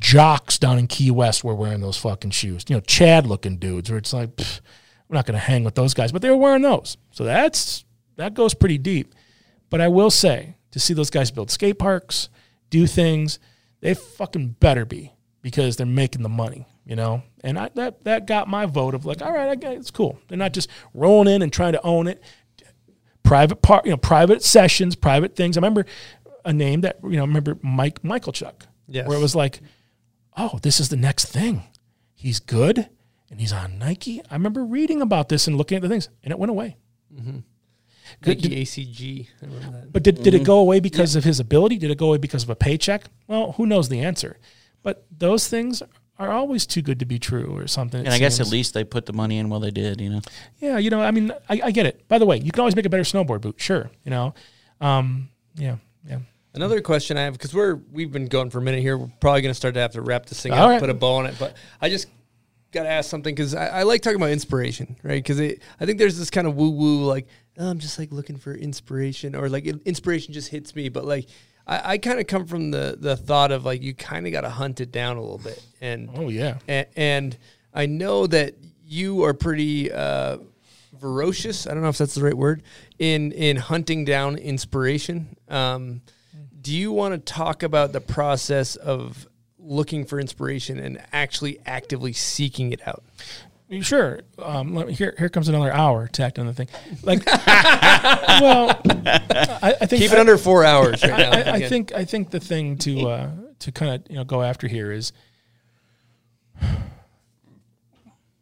Jocks 0.00 0.58
down 0.58 0.78
in 0.78 0.86
Key 0.86 1.10
West 1.10 1.42
were 1.44 1.54
wearing 1.54 1.80
those 1.80 1.96
fucking 1.96 2.30
shoes. 2.30 2.64
You 2.68 2.76
know, 2.76 2.80
Chad 2.80 3.26
looking 3.26 3.56
dudes 3.56 3.90
where 3.90 3.98
it's 3.98 4.12
like, 4.12 4.36
pff, 4.36 4.60
we're 5.08 5.14
not 5.14 5.26
going 5.26 5.34
to 5.38 5.44
hang 5.44 5.64
with 5.64 5.74
those 5.74 5.94
guys, 5.94 6.12
but 6.12 6.22
they 6.22 6.30
were 6.30 6.36
wearing 6.36 6.62
those. 6.62 6.96
So 7.12 7.24
that's 7.24 7.84
that 8.16 8.34
goes 8.34 8.54
pretty 8.54 8.78
deep. 8.78 9.14
But 9.70 9.80
I 9.80 9.88
will 9.88 10.10
say, 10.10 10.56
to 10.72 10.78
see 10.80 10.94
those 10.94 11.10
guys 11.10 11.30
build 11.30 11.50
skate 11.50 11.78
parks, 11.78 12.28
do 12.70 12.86
things, 12.86 13.38
they 13.80 13.94
fucking 13.94 14.56
better 14.60 14.84
be 14.84 15.12
because 15.42 15.76
they're 15.76 15.86
making 15.86 16.22
the 16.22 16.28
money, 16.28 16.66
you 16.84 16.96
know. 16.96 17.22
And 17.42 17.58
I, 17.58 17.70
that 17.74 18.04
that 18.04 18.26
got 18.26 18.48
my 18.48 18.66
vote 18.66 18.94
of 18.94 19.06
like, 19.06 19.22
all 19.22 19.32
right, 19.32 19.64
I 19.64 19.68
it's 19.70 19.90
cool. 19.90 20.18
They're 20.28 20.38
not 20.38 20.52
just 20.52 20.68
rolling 20.94 21.32
in 21.32 21.42
and 21.42 21.52
trying 21.52 21.72
to 21.72 21.82
own 21.82 22.06
it. 22.06 22.22
Private 23.22 23.60
part, 23.62 23.84
you 23.84 23.90
know, 23.90 23.96
private 23.96 24.42
sessions, 24.42 24.94
private 24.94 25.34
things. 25.34 25.56
I 25.56 25.60
remember 25.60 25.84
a 26.44 26.52
name 26.52 26.82
that 26.82 26.98
you 27.02 27.10
know, 27.16 27.22
I 27.22 27.26
remember 27.26 27.58
Mike 27.62 28.02
Michalchuk, 28.02 28.62
Yes. 28.88 29.08
where 29.08 29.18
it 29.18 29.20
was 29.20 29.34
like, 29.34 29.60
oh, 30.36 30.58
this 30.62 30.80
is 30.80 30.88
the 30.88 30.96
next 30.96 31.26
thing. 31.26 31.62
He's 32.14 32.40
good 32.40 32.88
and 33.30 33.40
he's 33.40 33.52
on 33.52 33.78
Nike. 33.78 34.20
I 34.30 34.34
remember 34.34 34.64
reading 34.64 35.02
about 35.02 35.28
this 35.28 35.46
and 35.46 35.56
looking 35.56 35.76
at 35.76 35.82
the 35.82 35.88
things, 35.88 36.08
and 36.22 36.30
it 36.32 36.38
went 36.38 36.50
away. 36.50 36.76
Good- 38.22 38.42
Nike 38.42 38.62
ACG. 38.62 39.28
I 39.42 39.46
remember 39.46 39.70
that. 39.80 39.92
But 39.92 40.02
did, 40.02 40.22
did 40.22 40.32
it 40.34 40.38
Mm-hmm. 40.38 40.44
go 40.46 40.58
away 40.58 40.80
because 40.80 41.16
of 41.16 41.24
his 41.24 41.40
ability? 41.40 41.78
Did 41.78 41.90
it 41.90 41.98
go 41.98 42.08
away 42.08 42.18
because 42.18 42.42
of 42.44 42.50
a 42.50 42.54
paycheck? 42.56 43.04
Well, 43.26 43.52
who 43.52 43.66
knows 43.66 43.88
the 43.88 44.00
answer? 44.00 44.38
But 44.82 45.04
those 45.16 45.48
things 45.48 45.82
are 46.18 46.30
always 46.30 46.66
too 46.66 46.82
good 46.82 47.00
to 47.00 47.04
be 47.04 47.18
true 47.18 47.54
or 47.56 47.66
something. 47.66 48.00
and 48.06 48.14
I 48.14 48.18
guess 48.18 48.38
at 48.40 48.46
least 48.48 48.72
they 48.74 48.84
put 48.84 49.06
the 49.06 49.12
money 49.12 49.38
in 49.38 49.48
while 49.50 49.60
they 49.60 49.70
did. 49.72 50.00
You 50.00 50.10
know. 50.10 50.20
Yeah, 50.60 50.78
you 50.78 50.88
know, 50.90 51.00
I 51.02 51.10
mean, 51.10 51.32
I, 51.48 51.60
I 51.64 51.70
get 51.72 51.84
it. 51.86 52.06
By 52.08 52.18
the 52.18 52.26
way, 52.26 52.38
you 52.38 52.50
can 52.52 52.60
always 52.60 52.76
make 52.76 52.86
a 52.86 52.88
better 52.88 53.02
snowboard 53.02 53.40
boot, 53.40 53.56
sure. 53.58 53.90
You 54.04 54.10
know, 54.10 54.34
um, 54.80 55.28
yeah, 55.56 55.76
yeah. 56.08 56.20
Another 56.56 56.80
question 56.80 57.16
I 57.18 57.22
have 57.22 57.34
because 57.34 57.54
we're 57.54 57.74
we've 57.92 58.10
been 58.10 58.26
going 58.26 58.50
for 58.50 58.58
a 58.58 58.62
minute 58.62 58.80
here. 58.80 58.96
We're 58.96 59.10
probably 59.20 59.42
going 59.42 59.50
to 59.50 59.54
start 59.54 59.74
to 59.74 59.80
have 59.80 59.92
to 59.92 60.00
wrap 60.02 60.26
this 60.26 60.40
thing 60.40 60.52
All 60.52 60.64
up, 60.64 60.70
right. 60.70 60.80
put 60.80 60.88
a 60.90 60.94
bow 60.94 61.16
on 61.16 61.26
it. 61.26 61.36
But 61.38 61.54
I 61.80 61.90
just 61.90 62.08
got 62.72 62.84
to 62.84 62.88
ask 62.88 63.10
something 63.10 63.34
because 63.34 63.54
I, 63.54 63.66
I 63.66 63.82
like 63.82 64.00
talking 64.00 64.16
about 64.16 64.30
inspiration, 64.30 64.96
right? 65.02 65.22
Because 65.22 65.38
I 65.40 65.84
think 65.84 65.98
there's 65.98 66.18
this 66.18 66.30
kind 66.30 66.46
of 66.46 66.56
woo 66.56 66.70
woo 66.70 67.04
like 67.04 67.26
oh, 67.58 67.68
I'm 67.68 67.78
just 67.78 67.98
like 67.98 68.10
looking 68.10 68.38
for 68.38 68.54
inspiration 68.54 69.34
or 69.34 69.48
like 69.48 69.66
inspiration 69.66 70.32
just 70.34 70.48
hits 70.48 70.74
me, 70.74 70.88
but 70.88 71.04
like. 71.04 71.28
I, 71.68 71.94
I 71.94 71.98
kind 71.98 72.20
of 72.20 72.28
come 72.28 72.46
from 72.46 72.70
the 72.70 72.96
the 72.96 73.16
thought 73.16 73.50
of 73.50 73.64
like 73.64 73.82
you 73.82 73.92
kind 73.92 74.24
of 74.24 74.32
got 74.32 74.42
to 74.42 74.48
hunt 74.48 74.80
it 74.80 74.92
down 74.92 75.16
a 75.16 75.20
little 75.20 75.38
bit, 75.38 75.60
and 75.80 76.08
Oh 76.14 76.28
yeah. 76.28 76.58
and, 76.68 76.86
and 76.94 77.38
I 77.74 77.86
know 77.86 78.28
that 78.28 78.54
you 78.84 79.24
are 79.24 79.34
pretty 79.34 79.90
uh, 79.90 80.38
ferocious. 81.00 81.66
I 81.66 81.74
don't 81.74 81.82
know 81.82 81.88
if 81.88 81.98
that's 81.98 82.14
the 82.14 82.22
right 82.22 82.36
word 82.36 82.62
in 83.00 83.32
in 83.32 83.56
hunting 83.56 84.04
down 84.04 84.36
inspiration. 84.36 85.36
Um, 85.48 86.02
do 86.66 86.76
you 86.76 86.90
want 86.90 87.14
to 87.14 87.18
talk 87.32 87.62
about 87.62 87.92
the 87.92 88.00
process 88.00 88.74
of 88.74 89.28
looking 89.56 90.04
for 90.04 90.18
inspiration 90.18 90.80
and 90.80 91.00
actually 91.12 91.60
actively 91.64 92.12
seeking 92.12 92.72
it 92.72 92.80
out? 92.88 93.04
Sure. 93.82 94.18
Um, 94.36 94.74
let 94.74 94.88
me, 94.88 94.92
here, 94.92 95.14
here 95.16 95.28
comes 95.28 95.48
another 95.48 95.72
hour 95.72 96.08
tacked 96.08 96.40
on 96.40 96.46
the 96.46 96.52
thing. 96.52 96.66
Like, 97.04 97.24
well, 97.26 98.80
I, 99.62 99.76
I 99.80 99.86
think 99.86 100.02
Keep 100.02 100.10
it 100.10 100.18
under 100.18 100.36
four 100.36 100.64
hours 100.64 101.04
right 101.04 101.16
now. 101.16 101.30
I, 101.30 101.52
I 101.52 101.68
think 101.68 101.92
I 101.92 102.04
think 102.04 102.30
the 102.30 102.40
thing 102.40 102.78
to 102.78 103.10
uh, 103.10 103.30
to 103.60 103.70
kind 103.70 103.94
of 103.94 104.10
you 104.10 104.16
know 104.16 104.24
go 104.24 104.42
after 104.42 104.66
here 104.66 104.90
is, 104.90 105.12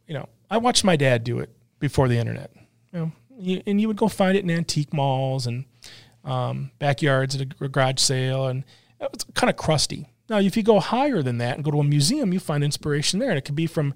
you 0.09 0.15
know, 0.15 0.31
I 0.51 0.57
watched 0.57 0.83
my 0.83 0.97
dad 0.97 1.25
do 1.25 1.41
it 1.41 1.51
before 1.79 2.09
the 2.09 2.17
internet. 2.17 2.51
You 2.91 3.13
know, 3.39 3.63
and 3.67 3.79
you 3.79 3.89
would 3.89 3.99
go 3.99 4.09
find 4.09 4.35
it 4.35 4.45
in 4.45 4.51
antique 4.51 4.95
malls 4.95 5.47
and 5.47 5.67
um, 6.25 6.71
backyards 6.79 7.35
at 7.35 7.41
a 7.41 7.69
garage 7.69 8.01
sale, 8.01 8.47
and 8.47 8.65
it's 9.01 9.25
kind 9.35 9.51
of 9.51 9.57
crusty. 9.57 10.09
Now, 10.29 10.39
if 10.39 10.57
you 10.57 10.63
go 10.63 10.81
higher 10.81 11.23
than 11.23 11.39
that 11.39 11.57
and 11.57 11.65
go 11.65 11.71
to 11.71 11.81
a 11.81 11.85
museum, 11.85 12.33
you 12.33 12.41
find 12.41 12.65
inspiration 12.65 13.21
there, 13.21 13.29
and 13.29 13.39
it 13.39 13.45
could 13.45 13.55
be 13.55 13.67
from, 13.67 13.95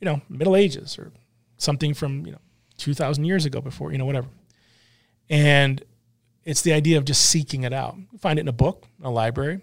you 0.00 0.04
know, 0.06 0.20
Middle 0.28 0.56
Ages 0.56 0.98
or 0.98 1.12
something 1.56 1.94
from 1.94 2.26
you 2.26 2.32
know 2.32 2.40
two 2.76 2.94
thousand 2.94 3.24
years 3.24 3.44
ago 3.44 3.60
before, 3.60 3.92
you 3.92 3.98
know, 3.98 4.04
whatever. 4.04 4.28
And 5.30 5.82
it's 6.44 6.62
the 6.62 6.72
idea 6.72 6.98
of 6.98 7.04
just 7.04 7.26
seeking 7.26 7.64
it 7.64 7.72
out. 7.72 7.96
You 8.10 8.18
find 8.18 8.38
it 8.38 8.42
in 8.42 8.48
a 8.48 8.52
book, 8.52 8.86
in 8.98 9.04
a 9.04 9.10
library. 9.10 9.60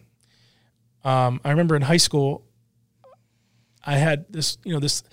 Um, 1.03 1.41
I 1.43 1.49
remember 1.49 1.75
in 1.75 1.81
high 1.81 1.97
school, 1.97 2.45
I 3.83 3.97
had 3.97 4.25
this, 4.29 4.57
you 4.63 4.73
know, 4.73 4.79
this. 4.79 5.03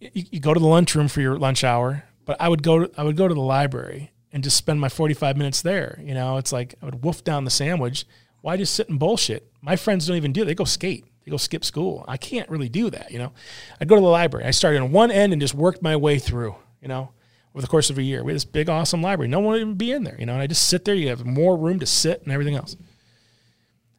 You, 0.00 0.24
you 0.30 0.40
go 0.40 0.54
to 0.54 0.60
the 0.60 0.66
lunchroom 0.66 1.08
for 1.08 1.20
your 1.20 1.36
lunch 1.36 1.64
hour, 1.64 2.04
but 2.24 2.40
I 2.40 2.48
would 2.48 2.62
go. 2.62 2.86
To, 2.86 2.90
I 2.98 3.02
would 3.02 3.16
go 3.16 3.28
to 3.28 3.34
the 3.34 3.40
library 3.40 4.12
and 4.34 4.44
just 4.44 4.58
spend 4.58 4.80
my 4.80 4.90
forty-five 4.90 5.38
minutes 5.38 5.62
there. 5.62 5.98
You 6.02 6.12
know, 6.12 6.36
it's 6.36 6.52
like 6.52 6.74
I 6.82 6.84
would 6.84 7.02
wolf 7.02 7.24
down 7.24 7.44
the 7.44 7.50
sandwich. 7.50 8.04
Why 8.42 8.58
just 8.58 8.74
sit 8.74 8.90
and 8.90 8.98
bullshit? 8.98 9.50
My 9.62 9.76
friends 9.76 10.06
don't 10.06 10.18
even 10.18 10.32
do 10.32 10.42
it. 10.42 10.44
They 10.44 10.54
go 10.54 10.64
skate. 10.64 11.06
They 11.24 11.30
go 11.30 11.38
skip 11.38 11.64
school. 11.64 12.04
I 12.06 12.18
can't 12.18 12.50
really 12.50 12.68
do 12.68 12.90
that. 12.90 13.10
You 13.10 13.18
know, 13.18 13.32
I'd 13.80 13.88
go 13.88 13.94
to 13.94 14.00
the 14.02 14.06
library. 14.06 14.44
I 14.44 14.50
started 14.50 14.82
on 14.82 14.92
one 14.92 15.10
end 15.10 15.32
and 15.32 15.40
just 15.40 15.54
worked 15.54 15.80
my 15.80 15.96
way 15.96 16.18
through. 16.18 16.54
You 16.82 16.88
know, 16.88 17.12
over 17.54 17.62
the 17.62 17.68
course 17.68 17.88
of 17.88 17.96
a 17.96 18.02
year, 18.02 18.22
we 18.22 18.32
had 18.32 18.36
this 18.36 18.44
big, 18.44 18.68
awesome 18.68 19.00
library. 19.00 19.28
No 19.28 19.40
one 19.40 19.52
would 19.52 19.60
even 19.62 19.74
be 19.76 19.92
in 19.92 20.04
there. 20.04 20.16
You 20.18 20.26
know, 20.26 20.34
and 20.34 20.42
I 20.42 20.46
just 20.46 20.68
sit 20.68 20.84
there. 20.84 20.94
You 20.94 21.08
have 21.08 21.24
more 21.24 21.56
room 21.56 21.78
to 21.78 21.86
sit 21.86 22.22
and 22.22 22.32
everything 22.32 22.56
else. 22.56 22.76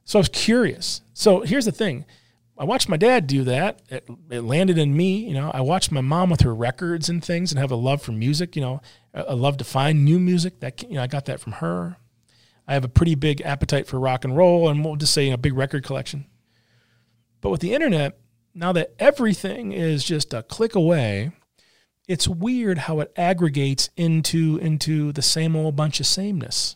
So 0.04 0.20
I 0.20 0.22
was 0.22 0.30
curious. 0.30 1.02
So 1.16 1.42
here's 1.42 1.66
the 1.66 1.72
thing. 1.72 2.06
I 2.58 2.64
watched 2.64 2.88
my 2.88 2.98
dad 2.98 3.26
do 3.26 3.44
that. 3.46 3.82
It, 3.90 4.08
it 4.30 4.42
landed 4.42 4.78
in 4.78 4.96
me. 4.96 5.28
You 5.28 5.34
know, 5.34 5.50
I 5.52 5.62
watched 5.62 5.92
my 5.92 6.02
mom 6.02 6.30
with 6.30 6.42
her 6.42 6.54
records 6.54 7.10
and 7.10 7.24
things 7.24 7.52
and 7.52 7.60
have 7.60 7.72
a 7.72 7.76
love 7.76 8.02
for 8.02 8.12
music. 8.12 8.56
You 8.56 8.62
know, 8.62 8.82
a 9.16 9.35
love 9.35 9.58
to 9.58 9.64
find 9.64 10.06
new 10.06 10.19
music. 10.19 10.60
That 10.60 10.84
you 10.84 10.95
know, 10.95 11.03
I 11.03 11.08
got 11.08 11.26
that 11.26 11.40
from 11.40 11.53
her. 11.53 11.98
I 12.68 12.74
have 12.74 12.84
a 12.84 12.90
pretty 12.90 13.16
big 13.16 13.42
appetite 13.42 13.88
for 13.88 14.00
rock 14.00 14.24
and 14.26 14.35
roll, 14.35 14.69
and 14.69 14.84
we'll 14.84 14.95
just 14.95 15.14
say 15.14 15.30
a 15.30 15.38
big 15.38 15.56
record 15.56 15.84
collection. 15.84 16.26
But 17.42 17.52
with 17.52 17.61
the 17.61 17.74
internet, 17.74 18.18
now 18.53 18.72
that 18.72 18.94
everything 18.98 19.72
is 19.72 20.03
just 20.03 20.34
a 20.34 20.42
click 20.44 20.76
away, 20.76 21.32
it's 22.08 22.27
weird 22.27 22.80
how 22.80 23.00
it 23.00 23.11
aggregates 23.16 23.90
into 23.95 24.58
into 24.58 25.11
the 25.11 25.22
same 25.22 25.56
old 25.56 25.76
bunch 25.76 26.00
of 26.00 26.06
sameness. 26.06 26.76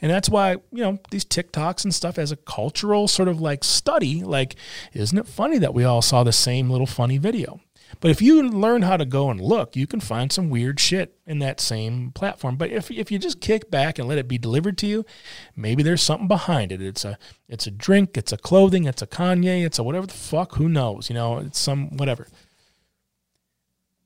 And 0.00 0.10
that's 0.10 0.28
why, 0.28 0.52
you 0.70 0.82
know, 0.82 0.98
these 1.10 1.24
TikToks 1.24 1.84
and 1.84 1.94
stuff 1.94 2.18
as 2.18 2.32
a 2.32 2.36
cultural 2.36 3.08
sort 3.08 3.28
of 3.28 3.40
like 3.40 3.64
study, 3.64 4.22
like, 4.22 4.54
isn't 4.92 5.18
it 5.18 5.26
funny 5.26 5.58
that 5.58 5.74
we 5.74 5.84
all 5.84 6.00
saw 6.00 6.22
the 6.22 6.32
same 6.32 6.70
little 6.70 6.86
funny 6.86 7.18
video? 7.18 7.60
But 8.00 8.10
if 8.10 8.22
you 8.22 8.42
learn 8.42 8.82
how 8.82 8.96
to 8.96 9.04
go 9.04 9.30
and 9.30 9.40
look, 9.40 9.74
you 9.74 9.86
can 9.86 10.00
find 10.00 10.30
some 10.30 10.50
weird 10.50 10.78
shit 10.78 11.18
in 11.26 11.38
that 11.40 11.60
same 11.60 12.12
platform. 12.12 12.56
But 12.56 12.70
if, 12.70 12.90
if 12.90 13.10
you 13.10 13.18
just 13.18 13.40
kick 13.40 13.70
back 13.70 13.98
and 13.98 14.06
let 14.06 14.18
it 14.18 14.28
be 14.28 14.38
delivered 14.38 14.78
to 14.78 14.86
you, 14.86 15.04
maybe 15.56 15.82
there's 15.82 16.02
something 16.02 16.28
behind 16.28 16.70
it. 16.72 16.82
It's 16.82 17.04
a 17.04 17.18
it's 17.48 17.66
a 17.66 17.70
drink, 17.70 18.16
it's 18.16 18.32
a 18.32 18.36
clothing, 18.36 18.84
it's 18.84 19.02
a 19.02 19.06
Kanye, 19.06 19.64
it's 19.64 19.78
a 19.78 19.82
whatever 19.82 20.06
the 20.06 20.14
fuck, 20.14 20.56
who 20.56 20.68
knows? 20.68 21.08
You 21.08 21.14
know, 21.14 21.38
it's 21.38 21.58
some 21.58 21.96
whatever. 21.96 22.28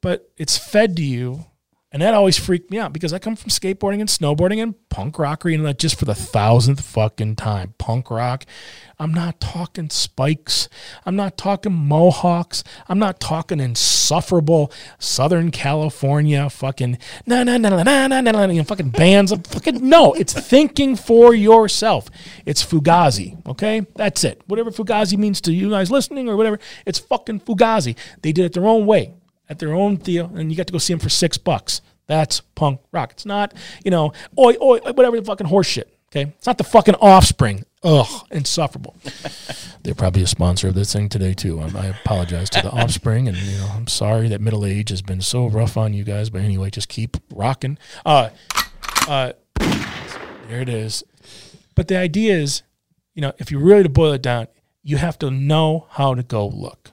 But 0.00 0.30
it's 0.36 0.58
fed 0.58 0.96
to 0.96 1.02
you 1.02 1.46
and 1.92 2.00
that 2.00 2.14
always 2.14 2.38
freaked 2.38 2.70
me 2.70 2.78
out 2.78 2.92
because 2.92 3.12
I 3.12 3.18
come 3.18 3.36
from 3.36 3.50
skateboarding 3.50 4.00
and 4.00 4.08
snowboarding 4.08 4.62
and 4.62 4.74
punk 4.88 5.18
rockery 5.18 5.54
and 5.54 5.62
like 5.62 5.78
just 5.78 5.98
for 5.98 6.06
the 6.06 6.14
thousandth 6.14 6.80
fucking 6.80 7.36
time. 7.36 7.74
Punk 7.76 8.10
rock. 8.10 8.44
I'm 8.98 9.12
not 9.12 9.40
talking 9.40 9.90
spikes. 9.90 10.70
I'm 11.04 11.16
not 11.16 11.36
talking 11.36 11.72
mohawks. 11.72 12.64
I'm 12.88 12.98
not 12.98 13.20
talking 13.20 13.60
insufferable 13.60 14.72
Southern 14.98 15.50
California 15.50 16.48
fucking 16.48 16.98
na 17.26 17.44
na 17.44 17.58
na 17.58 17.68
na 17.68 17.82
na 17.82 18.06
na 18.08 18.20
na 18.20 18.46
na 18.46 18.62
fucking 18.62 18.90
bands 18.90 19.30
of 19.30 19.46
fucking 19.46 19.86
no. 19.86 20.14
It's 20.14 20.32
thinking 20.32 20.96
for 20.96 21.34
yourself. 21.34 22.08
It's 22.46 22.64
Fugazi. 22.64 23.46
Okay, 23.46 23.86
that's 23.96 24.24
it. 24.24 24.40
Whatever 24.46 24.70
Fugazi 24.70 25.18
means 25.18 25.42
to 25.42 25.52
you 25.52 25.68
guys 25.68 25.90
listening 25.90 26.28
or 26.28 26.36
whatever, 26.36 26.58
it's 26.86 26.98
fucking 26.98 27.40
Fugazi. 27.40 27.96
They 28.22 28.32
did 28.32 28.46
it 28.46 28.52
their 28.54 28.66
own 28.66 28.86
way 28.86 29.14
at 29.52 29.58
their 29.58 29.74
own 29.74 29.97
deal, 29.97 30.32
and 30.34 30.50
you 30.50 30.56
got 30.56 30.66
to 30.66 30.72
go 30.72 30.78
see 30.78 30.92
them 30.92 31.00
for 31.00 31.08
six 31.08 31.39
bucks. 31.39 31.81
That's 32.06 32.40
punk 32.40 32.81
rock. 32.90 33.12
It's 33.12 33.26
not, 33.26 33.55
you 33.84 33.90
know, 33.90 34.12
oi, 34.39 34.55
oi, 34.60 34.78
whatever 34.78 35.16
the 35.16 35.24
fucking 35.24 35.47
horse 35.47 35.68
shit. 35.68 35.97
Okay. 36.10 36.32
It's 36.36 36.47
not 36.47 36.58
the 36.58 36.64
fucking 36.64 36.97
offspring. 36.97 37.64
Ugh, 37.84 38.26
insufferable. 38.31 38.97
They're 39.82 39.94
probably 39.94 40.22
a 40.22 40.26
sponsor 40.26 40.68
of 40.68 40.74
this 40.74 40.92
thing 40.92 41.08
today, 41.08 41.34
too. 41.34 41.60
Um, 41.60 41.76
I 41.76 41.86
apologize 41.86 42.50
to 42.50 42.62
the 42.62 42.70
offspring, 42.82 43.28
and, 43.28 43.36
you 43.36 43.58
know, 43.58 43.68
I'm 43.74 43.86
sorry 43.86 44.28
that 44.28 44.40
middle 44.40 44.64
age 44.64 44.90
has 44.90 45.02
been 45.02 45.20
so 45.20 45.47
rough 45.47 45.76
on 45.76 45.94
you 45.94 46.05
guys. 46.05 46.31
But 46.31 46.42
anyway, 46.42 46.70
just 46.70 46.89
keep 46.89 47.16
rocking. 47.32 47.78
Uh, 48.05 48.31
uh, 49.08 49.32
there 49.58 50.60
it 50.60 50.68
is. 50.68 51.02
But 51.74 51.89
the 51.89 51.97
idea 51.97 52.34
is, 52.34 52.62
you 53.14 53.22
know, 53.22 53.32
if 53.39 53.50
you 53.50 53.58
really 53.58 53.82
to 53.82 53.89
boil 53.89 54.12
it 54.12 54.22
down, 54.22 54.48
you 54.82 54.97
have 54.97 55.18
to 55.20 55.31
know 55.31 55.86
how 55.90 56.14
to 56.14 56.22
go 56.22 56.47
look. 56.47 56.91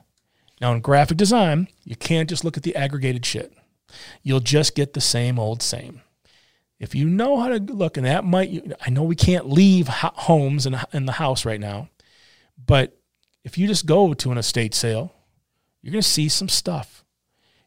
Now, 0.62 0.74
in 0.74 0.82
graphic 0.82 1.18
design, 1.18 1.68
you 1.84 1.96
can't 1.96 2.30
just 2.30 2.44
look 2.44 2.58
at 2.58 2.64
the 2.64 2.76
aggregated 2.76 3.26
shit. 3.26 3.54
You'll 4.24 4.40
just 4.42 4.76
get 4.76 4.94
the 4.94 5.02
same 5.02 5.40
old 5.40 5.62
same. 5.62 6.02
If 6.80 6.96
you 6.96 7.10
know 7.10 7.40
how 7.40 7.50
to 7.50 7.60
look, 7.60 7.98
and 7.98 8.06
that 8.06 8.24
might, 8.24 8.74
I 8.86 8.90
know 8.90 9.04
we 9.04 9.16
can't 9.16 9.50
leave 9.50 9.88
homes 9.88 10.66
in, 10.66 10.78
in 10.94 11.06
the 11.06 11.14
house 11.14 11.46
right 11.46 11.60
now, 11.60 11.90
but 12.64 12.98
if 13.44 13.58
you 13.58 13.68
just 13.68 13.86
go 13.86 14.14
to 14.14 14.32
an 14.32 14.38
estate 14.38 14.74
sale, 14.74 15.14
you're 15.82 15.92
going 15.92 16.02
to 16.02 16.08
see 16.08 16.30
some 16.30 16.50
stuff. 16.50 17.04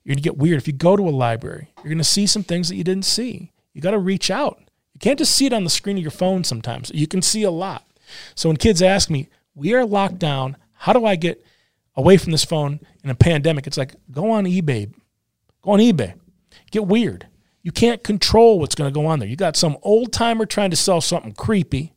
You're 0.02 0.14
going 0.14 0.22
to 0.22 0.28
get 0.28 0.38
weird. 0.38 0.58
If 0.58 0.66
you 0.66 0.72
go 0.72 0.96
to 0.96 1.08
a 1.08 1.10
library, 1.10 1.70
you're 1.78 1.90
going 1.90 1.98
to 1.98 2.04
see 2.04 2.26
some 2.26 2.42
things 2.42 2.68
that 2.68 2.76
you 2.76 2.84
didn't 2.84 3.04
see. 3.04 3.52
You 3.72 3.80
got 3.80 3.92
to 3.92 3.98
reach 3.98 4.30
out. 4.30 4.58
You 4.94 4.98
can't 5.00 5.18
just 5.18 5.34
see 5.34 5.46
it 5.46 5.52
on 5.52 5.64
the 5.64 5.70
screen 5.70 5.96
of 5.96 6.02
your 6.02 6.10
phone 6.10 6.44
sometimes. 6.44 6.90
You 6.94 7.06
can 7.06 7.22
see 7.22 7.42
a 7.42 7.50
lot. 7.50 7.86
So 8.34 8.48
when 8.48 8.56
kids 8.56 8.82
ask 8.82 9.08
me, 9.10 9.28
we 9.54 9.74
are 9.74 9.84
locked 9.84 10.18
down, 10.18 10.56
how 10.72 10.92
do 10.92 11.04
I 11.04 11.16
get 11.16 11.44
away 11.94 12.16
from 12.16 12.32
this 12.32 12.44
phone 12.44 12.80
in 13.04 13.10
a 13.10 13.14
pandemic, 13.14 13.66
it's 13.66 13.76
like 13.76 13.94
go 14.10 14.30
on 14.30 14.44
eBay, 14.44 14.92
go 15.62 15.72
on 15.72 15.78
eBay, 15.78 16.14
get 16.70 16.86
weird. 16.86 17.28
You 17.62 17.70
can't 17.70 18.02
control 18.02 18.58
what's 18.58 18.74
going 18.74 18.92
to 18.92 18.94
go 18.94 19.06
on 19.06 19.20
there. 19.20 19.28
You 19.28 19.36
got 19.36 19.56
some 19.56 19.76
old 19.82 20.12
timer 20.12 20.46
trying 20.46 20.70
to 20.70 20.76
sell 20.76 21.00
something 21.00 21.32
creepy, 21.32 21.94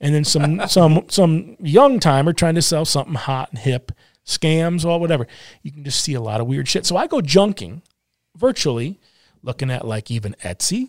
and 0.00 0.14
then 0.14 0.24
some 0.24 0.60
some 0.68 1.06
some 1.08 1.56
young 1.60 1.98
timer 2.00 2.32
trying 2.32 2.56
to 2.56 2.62
sell 2.62 2.84
something 2.84 3.14
hot 3.14 3.50
and 3.50 3.58
hip, 3.58 3.92
scams 4.26 4.84
or 4.84 5.00
whatever. 5.00 5.26
You 5.62 5.72
can 5.72 5.84
just 5.84 6.02
see 6.02 6.14
a 6.14 6.20
lot 6.20 6.40
of 6.40 6.46
weird 6.46 6.68
shit. 6.68 6.84
So 6.84 6.96
I 6.96 7.06
go 7.06 7.20
junking 7.20 7.82
virtually, 8.36 9.00
looking 9.42 9.70
at 9.70 9.86
like 9.86 10.10
even 10.10 10.34
Etsy. 10.42 10.88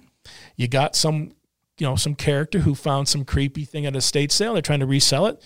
You 0.58 0.68
got 0.68 0.96
some 0.96 1.32
you 1.78 1.88
know 1.88 1.96
some 1.96 2.16
character 2.16 2.60
who 2.60 2.76
found 2.76 3.08
some 3.08 3.24
creepy 3.24 3.64
thing 3.64 3.86
at 3.86 3.96
a 3.96 4.02
state 4.02 4.32
sale. 4.32 4.54
They're 4.54 4.62
trying 4.62 4.82
to 4.82 4.86
resell 4.86 5.28
it. 5.28 5.42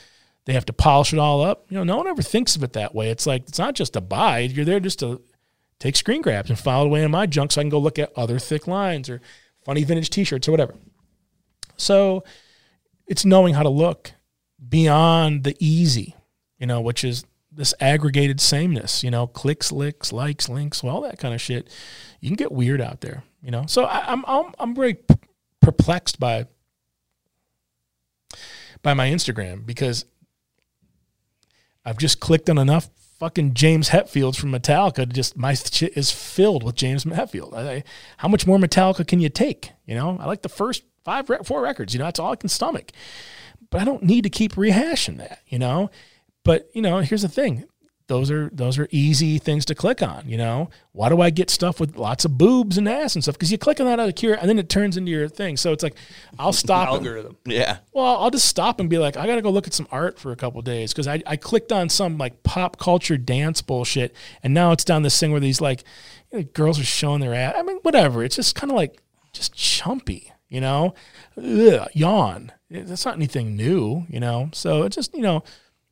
They 0.46 0.54
have 0.54 0.66
to 0.66 0.74
polish 0.74 1.14
it 1.14 1.20
all 1.20 1.42
up. 1.42 1.66
You 1.70 1.78
know, 1.78 1.84
no 1.84 1.98
one 1.98 2.08
ever 2.08 2.22
thinks 2.22 2.56
of 2.56 2.64
it 2.64 2.74
that 2.74 2.94
way. 2.94 3.10
It's 3.10 3.26
like 3.26 3.44
it's 3.48 3.60
not 3.60 3.76
just 3.76 3.96
a 3.96 4.02
buy. 4.02 4.40
You're 4.40 4.66
there 4.66 4.80
just 4.80 5.00
to 5.00 5.22
take 5.80 5.96
screen 5.96 6.22
grabs 6.22 6.50
and 6.50 6.60
file 6.60 6.84
it 6.84 6.88
away 6.88 7.04
in 7.04 7.12
my 7.12 7.26
junk 7.26 7.52
so 7.52 7.62
I 7.62 7.64
can 7.64 7.70
go 7.70 7.80
look 7.80 8.00
at 8.00 8.12
other 8.18 8.40
thick 8.40 8.68
lines 8.68 9.10
or 9.10 9.22
funny 9.64 9.84
vintage 9.84 10.10
t-shirts 10.10 10.48
or 10.48 10.52
whatever. 10.52 10.76
So 11.78 12.24
it's 13.08 13.26
knowing 13.26 13.54
how 13.54 13.64
to 13.64 13.70
look 13.70 14.12
beyond 14.68 15.44
the 15.44 15.56
easy, 15.60 16.16
you 16.58 16.68
know, 16.68 16.82
which 16.82 17.04
is 17.04 17.26
this 17.52 17.74
aggregated 17.80 18.42
sameness, 18.42 19.04
you 19.04 19.12
know, 19.12 19.28
clicks, 19.28 19.72
licks, 19.72 20.12
likes, 20.12 20.50
links, 20.50 20.84
all 20.84 21.02
that 21.02 21.20
kind 21.20 21.34
of 21.34 21.42
shit. 21.42 21.70
You 22.20 22.30
can 22.30 22.36
get 22.36 22.52
weird 22.52 22.82
out 22.82 23.02
there, 23.02 23.24
you 23.42 23.52
know. 23.52 23.66
So 23.68 23.86
I, 23.86 24.12
I'm 24.12 24.24
I'm 24.28 24.54
I'm 24.60 24.76
very 24.76 24.98
perplexed 25.62 26.20
by 26.20 26.48
by 28.82 28.94
my 28.94 29.10
Instagram 29.10 29.66
because 29.66 30.06
I've 31.86 31.98
just 31.98 32.20
clicked 32.20 32.50
on 32.50 32.58
enough 32.58 32.90
fucking 33.20 33.54
James 33.54 33.90
Hetfields 33.90 34.38
from 34.38 34.52
Metallica 34.52 34.96
to 34.96 35.06
just 35.06 35.38
my 35.38 35.54
shit 35.54 35.96
is 35.98 36.12
filled 36.12 36.64
with 36.64 36.76
James 36.76 37.06
Hetfield. 37.06 37.54
I, 37.54 37.84
how 38.18 38.28
much 38.28 38.46
more 38.46 38.58
Metallica 38.58 39.08
can 39.08 39.20
you 39.20 39.30
take? 39.30 39.72
You 39.86 39.96
know, 39.96 40.18
I 40.20 40.26
like 40.26 40.42
the 40.42 40.50
first 40.50 40.84
five, 41.04 41.30
four 41.44 41.62
records. 41.62 41.94
You 41.94 42.00
know, 42.00 42.06
that's 42.06 42.20
all 42.20 42.32
I 42.32 42.36
can 42.36 42.50
stomach. 42.50 42.92
But 43.70 43.82
I 43.82 43.86
don't 43.86 44.04
need 44.04 44.24
to 44.24 44.30
keep 44.30 44.54
rehashing 44.54 45.18
that. 45.18 45.40
You 45.48 45.60
know, 45.60 45.90
but 46.44 46.70
you 46.74 46.82
know, 46.82 47.00
here's 47.00 47.22
the 47.22 47.30
thing: 47.30 47.66
those 48.08 48.30
are 48.30 48.50
those 48.54 48.78
are 48.78 48.88
easy 48.92 49.38
things 49.38 49.66
to 49.66 49.76
click 49.76 50.02
on. 50.02 50.28
You 50.28 50.38
know, 50.38 50.70
why 50.92 51.10
do 51.10 51.22
I 51.22 51.30
get 51.30 51.50
stuff 51.50 51.80
with 51.80 51.96
lots 51.96 52.26
of 52.26 52.38
boobs 52.38 52.78
and 52.78 52.88
ass 52.88 53.16
and 53.16 53.24
stuff? 53.24 53.36
Because 53.36 53.52
you 53.52 53.58
click 53.58 53.80
on 53.80 53.86
that 53.86 54.00
out 54.00 54.10
of 54.10 54.16
cure, 54.16 54.36
and 54.36 54.50
then 54.50 54.60
it 54.60 54.70
turns 54.70 54.98
into 54.98 55.12
your 55.12 55.30
thing. 55.30 55.58
So 55.58 55.72
it's 55.72 55.84
like, 55.84 55.96
I'll 56.38 56.54
stop. 56.54 56.90
algorithm. 56.90 57.38
And, 57.46 57.54
yeah. 57.54 57.78
Well, 57.94 58.18
I'll 58.18 58.30
just 58.30 58.48
stop 58.48 58.80
and 58.80 58.90
be 58.90 58.98
like, 58.98 59.16
I 59.16 59.26
got 59.26 59.36
to 59.36 59.42
go 59.42 59.50
look 59.50 59.68
at 59.68 59.74
some 59.74 59.88
art 59.92 60.20
for 60.20 60.32
a 60.32 60.36
couple 60.36 60.62
days 60.62 60.92
because 60.92 61.08
I, 61.08 61.22
I 61.26 61.38
clicked 61.38 61.72
on 61.72 61.90
some 61.90 62.18
like 62.18 62.44
pop 62.44 62.78
culture 62.78 63.18
dance 63.18 63.62
bullshit, 63.62 64.16
and 64.44 64.54
now 64.54 64.72
it's 64.72 64.84
down 64.84 65.04
this 65.04 65.20
thing 65.20 65.32
where 65.32 65.40
these 65.40 65.62
like 65.62 65.84
you 66.32 66.40
know, 66.40 66.44
girls 66.54 66.80
are 66.80 66.86
showing 66.86 67.22
their 67.22 67.34
ass. 67.34 67.56
I 67.58 67.64
mean, 67.64 67.78
whatever. 67.84 68.24
It's 68.24 68.36
just 68.36 68.56
kind 68.56 68.72
of 68.72 68.76
like 68.76 69.02
just 69.32 69.56
chumpy, 69.56 70.32
you 70.50 70.60
know. 70.60 70.94
Ugh, 71.38 71.88
yawn. 71.94 72.52
That's 72.70 73.06
not 73.06 73.16
anything 73.16 73.56
new, 73.56 74.06
you 74.10 74.20
know. 74.20 74.50
So 74.52 74.84
it's 74.84 74.96
just 74.96 75.16
you 75.16 75.22
know, 75.22 75.44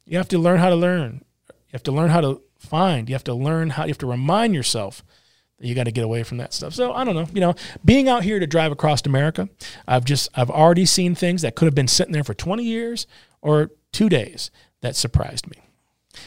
you 0.05 0.17
have 0.17 0.27
to 0.29 0.37
learn 0.37 0.59
how 0.59 0.69
to 0.69 0.75
learn 0.75 1.23
you 1.71 1.77
have 1.77 1.83
to 1.83 1.91
learn 1.93 2.09
how 2.09 2.19
to 2.19 2.41
find. 2.59 3.07
You 3.07 3.15
have 3.15 3.23
to 3.23 3.33
learn 3.33 3.69
how. 3.69 3.83
You 3.83 3.89
have 3.89 3.97
to 3.99 4.07
remind 4.07 4.53
yourself 4.53 5.05
that 5.57 5.67
you 5.67 5.73
got 5.73 5.85
to 5.85 5.91
get 5.91 6.03
away 6.03 6.23
from 6.23 6.37
that 6.39 6.53
stuff. 6.53 6.73
So 6.73 6.91
I 6.91 7.05
don't 7.05 7.15
know. 7.15 7.27
You 7.33 7.39
know, 7.39 7.55
being 7.85 8.09
out 8.09 8.23
here 8.23 8.39
to 8.39 8.47
drive 8.47 8.73
across 8.73 9.05
America, 9.05 9.47
I've 9.87 10.03
just 10.03 10.27
I've 10.35 10.49
already 10.49 10.85
seen 10.85 11.15
things 11.15 11.43
that 11.43 11.55
could 11.55 11.65
have 11.65 11.75
been 11.75 11.87
sitting 11.87 12.11
there 12.11 12.25
for 12.25 12.33
20 12.33 12.61
years 12.61 13.07
or 13.41 13.71
two 13.93 14.09
days 14.09 14.51
that 14.81 14.97
surprised 14.97 15.49
me. 15.49 15.57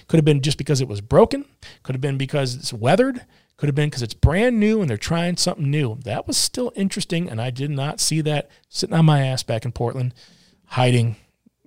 Could 0.09 0.17
have 0.17 0.25
been 0.25 0.41
just 0.41 0.57
because 0.57 0.81
it 0.81 0.89
was 0.89 1.03
broken. 1.03 1.45
Could 1.83 1.95
have 1.95 2.01
been 2.01 2.17
because 2.17 2.55
it's 2.55 2.73
weathered. 2.73 3.27
Could 3.59 3.69
have 3.69 3.75
been 3.75 3.91
because 3.91 4.03
it's 4.03 4.15
brand 4.15 4.59
new 4.59 4.81
and 4.81 4.89
they're 4.89 4.97
trying 4.97 5.37
something 5.37 5.71
new. 5.71 5.97
That 6.05 6.27
was 6.27 6.39
still 6.39 6.73
interesting, 6.75 7.29
and 7.29 7.41
I 7.41 7.51
did 7.51 7.71
not 7.71 8.01
see 8.01 8.23
that 8.23 8.49
sitting 8.71 8.97
on 8.97 9.05
my 9.05 9.27
ass 9.27 9.43
back 9.43 9.67
in 9.67 9.73
Portland, 9.73 10.15
hiding, 10.65 11.17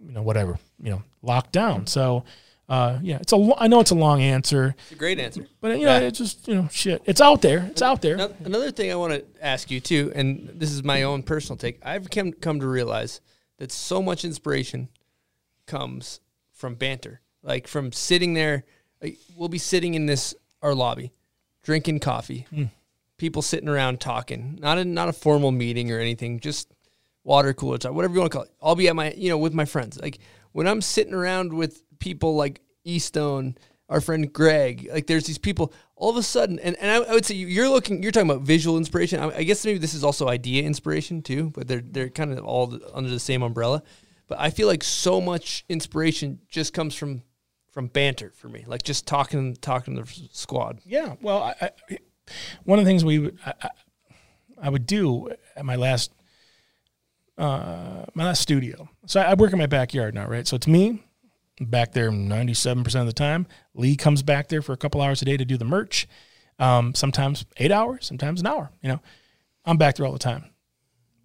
you 0.03 0.11
know, 0.11 0.23
whatever, 0.23 0.57
you 0.81 0.89
know, 0.89 1.03
locked 1.21 1.51
down. 1.51 1.85
So 1.85 2.25
uh, 2.69 2.99
yeah, 3.01 3.17
it's 3.21 3.31
a. 3.33 3.51
I 3.57 3.67
know 3.67 3.79
it's 3.79 3.91
a 3.91 3.95
long 3.95 4.21
answer. 4.21 4.75
It's 4.83 4.91
a 4.91 4.95
great 4.95 5.19
answer, 5.19 5.47
but 5.61 5.79
you 5.79 5.85
know, 5.85 5.97
Yeah. 5.99 6.07
it's 6.07 6.17
just 6.17 6.47
you 6.47 6.55
know, 6.55 6.67
shit. 6.71 7.01
It's 7.05 7.21
out 7.21 7.41
there. 7.41 7.65
It's 7.71 7.81
out 7.81 8.01
there. 8.01 8.17
Now, 8.17 8.29
another 8.43 8.71
thing 8.71 8.91
I 8.91 8.95
want 8.95 9.13
to 9.13 9.23
ask 9.45 9.71
you 9.71 9.79
too, 9.79 10.11
and 10.15 10.49
this 10.55 10.71
is 10.71 10.83
my 10.83 11.03
own 11.03 11.23
personal 11.23 11.57
take. 11.57 11.79
I've 11.85 12.09
come 12.09 12.33
come 12.33 12.59
to 12.59 12.67
realize 12.67 13.21
that 13.57 13.71
so 13.71 14.01
much 14.01 14.25
inspiration 14.25 14.89
comes 15.65 16.19
from 16.51 16.75
banter, 16.75 17.21
like 17.43 17.67
from 17.67 17.91
sitting 17.91 18.33
there. 18.33 18.63
Like, 19.01 19.17
we'll 19.35 19.49
be 19.49 19.57
sitting 19.59 19.93
in 19.93 20.05
this 20.07 20.33
our 20.61 20.73
lobby, 20.73 21.13
drinking 21.63 21.99
coffee, 21.99 22.47
Mm. 22.51 22.69
people 23.17 23.41
sitting 23.41 23.69
around 23.69 23.99
talking. 23.99 24.57
Not 24.61 24.77
a 24.77 24.85
not 24.85 25.07
a 25.09 25.13
formal 25.13 25.51
meeting 25.51 25.91
or 25.91 25.99
anything, 25.99 26.39
just 26.39 26.71
water 27.23 27.53
cooler 27.53 27.77
talk, 27.77 27.93
whatever 27.93 28.13
you 28.13 28.19
want 28.21 28.31
to 28.31 28.35
call 28.37 28.45
it. 28.45 28.51
I'll 28.61 28.75
be 28.75 28.87
at 28.87 28.95
my 28.95 29.13
you 29.13 29.29
know 29.29 29.37
with 29.37 29.53
my 29.53 29.65
friends. 29.65 29.99
Like 30.01 30.17
when 30.53 30.67
I'm 30.67 30.81
sitting 30.81 31.13
around 31.13 31.53
with 31.53 31.83
people 31.99 32.35
like 32.35 32.61
E-Stone, 32.83 33.57
our 33.89 34.01
friend 34.01 34.31
Greg, 34.31 34.89
like 34.93 35.07
there's 35.07 35.25
these 35.25 35.37
people 35.37 35.73
all 35.95 36.09
of 36.09 36.17
a 36.17 36.23
sudden, 36.23 36.59
and, 36.59 36.75
and 36.77 36.91
I, 36.91 37.09
I 37.09 37.13
would 37.13 37.25
say 37.25 37.35
you- 37.35 37.47
you're 37.47 37.69
looking, 37.69 38.03
you're 38.03 38.11
talking 38.11 38.29
about 38.29 38.43
visual 38.43 38.77
inspiration. 38.77 39.19
I, 39.19 39.37
I 39.37 39.43
guess 39.43 39.65
maybe 39.65 39.79
this 39.79 39.93
is 39.93 40.03
also 40.03 40.27
idea 40.27 40.63
inspiration 40.63 41.21
too, 41.21 41.51
but 41.55 41.67
they're 41.67 41.81
they're 41.81 42.09
kind 42.09 42.31
of 42.33 42.45
all 42.45 42.77
under 42.93 43.09
the 43.09 43.19
same 43.19 43.41
umbrella. 43.41 43.81
But 44.27 44.39
I 44.39 44.49
feel 44.49 44.67
like 44.67 44.83
so 44.83 45.21
much 45.21 45.63
inspiration 45.69 46.39
just 46.49 46.73
comes 46.73 46.93
from 46.95 47.23
from 47.71 47.87
banter 47.87 48.31
for 48.35 48.49
me, 48.49 48.63
like 48.67 48.83
just 48.83 49.07
talking 49.07 49.55
talking 49.55 49.95
to 49.95 50.03
the 50.03 50.29
squad. 50.33 50.79
Yeah. 50.85 51.15
Well, 51.21 51.53
I, 51.61 51.69
one 52.65 52.77
of 52.79 52.85
the 52.85 52.89
things 52.89 53.05
we 53.05 53.31
I, 53.45 53.53
I, 53.61 53.69
I 54.63 54.69
would 54.69 54.85
do 54.85 55.29
at 55.55 55.63
my 55.65 55.75
last 55.77 56.11
uh, 57.37 58.05
my 58.15 58.25
last 58.25 58.41
studio. 58.41 58.89
So 59.05 59.21
I, 59.21 59.31
I 59.31 59.33
work 59.35 59.53
in 59.53 59.59
my 59.59 59.67
backyard 59.67 60.15
now, 60.15 60.27
right? 60.27 60.47
So 60.47 60.55
it's 60.55 60.67
me 60.67 61.03
back 61.59 61.93
there 61.93 62.11
ninety 62.11 62.53
seven 62.53 62.83
percent 62.83 63.01
of 63.01 63.07
the 63.07 63.13
time. 63.13 63.47
Leigh 63.73 63.95
comes 63.95 64.23
back 64.23 64.47
there 64.49 64.61
for 64.61 64.73
a 64.73 64.77
couple 64.77 65.01
hours 65.01 65.21
a 65.21 65.25
day 65.25 65.37
to 65.37 65.45
do 65.45 65.57
the 65.57 65.65
merch, 65.65 66.07
Um, 66.59 66.93
sometimes 66.95 67.45
eight 67.57 67.71
hours, 67.71 68.05
sometimes 68.05 68.39
an 68.41 68.47
hour. 68.47 68.71
You 68.81 68.89
know, 68.89 68.99
I'm 69.65 69.77
back 69.77 69.95
there 69.95 70.05
all 70.05 70.13
the 70.13 70.19
time. 70.19 70.45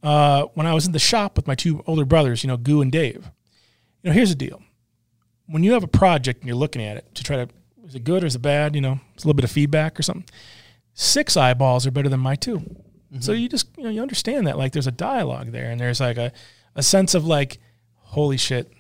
Uh, 0.03 0.47
when 0.55 0.67
I 0.67 0.75
was 0.75 0.87
in 0.87 0.93
the 0.93 0.99
shop 0.99 1.37
with 1.37 1.47
my 1.47 1.55
two 1.55 1.83
older 1.87 2.05
brothers, 2.05 2.43
you 2.43 2.49
know, 2.49 2.57
Goo 2.57 2.83
and 2.83 2.91
Dave, 2.91 3.31
you 4.03 4.11
know, 4.11 4.13
here's 4.13 4.31
the 4.31 4.35
deal. 4.35 4.61
When 5.47 5.63
you 5.63 5.73
have 5.73 5.85
a 5.85 5.89
project 5.89 6.41
and 6.41 6.49
you're 6.49 6.57
looking 6.57 6.83
at 6.83 6.97
it 6.97 7.15
to 7.15 7.23
try 7.23 7.37
to, 7.37 7.49
is 7.85 7.95
it 7.95 8.05
good 8.05 8.25
or 8.25 8.27
is 8.27 8.35
it 8.35 8.43
bad? 8.43 8.75
You 8.75 8.81
know, 8.81 9.01
it's 9.15 9.25
a 9.25 9.27
little 9.27 9.37
bit 9.37 9.45
of 9.45 9.51
feedback 9.51 9.99
or 9.99 10.03
something. 10.03 10.25
Six 10.95 11.37
eyeballs 11.37 11.87
are 11.87 11.91
better 11.91 12.09
than 12.09 12.21
my 12.21 12.35
2 12.35 12.63
So 13.21 13.33
you 13.33 13.49
just, 13.49 13.69
you 13.77 13.85
know, 13.85 13.91
you 13.91 14.03
understand 14.03 14.47
that 14.47 14.59
like 14.59 14.73
there's 14.73 14.87
a 14.87 14.93
dialogue 14.93 15.53
there 15.53 15.71
and 15.71 15.81
there's 15.81 16.01
like 16.01 16.17
a, 16.17 16.33
a 16.75 16.83
sense 16.83 17.15
of 17.15 17.25
like, 17.25 17.59
holy 17.95 18.37
shit, 18.37 18.73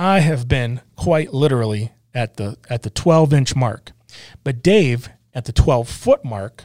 I 0.00 0.20
have 0.20 0.48
been 0.48 0.80
quite 0.96 1.34
literally 1.34 1.92
at 2.14 2.38
the 2.38 2.56
at 2.70 2.84
the 2.84 2.88
12 2.88 3.34
inch 3.34 3.54
mark, 3.54 3.92
but 4.42 4.62
Dave 4.62 5.10
at 5.34 5.44
the 5.44 5.52
12 5.52 5.90
foot 5.90 6.24
mark 6.24 6.64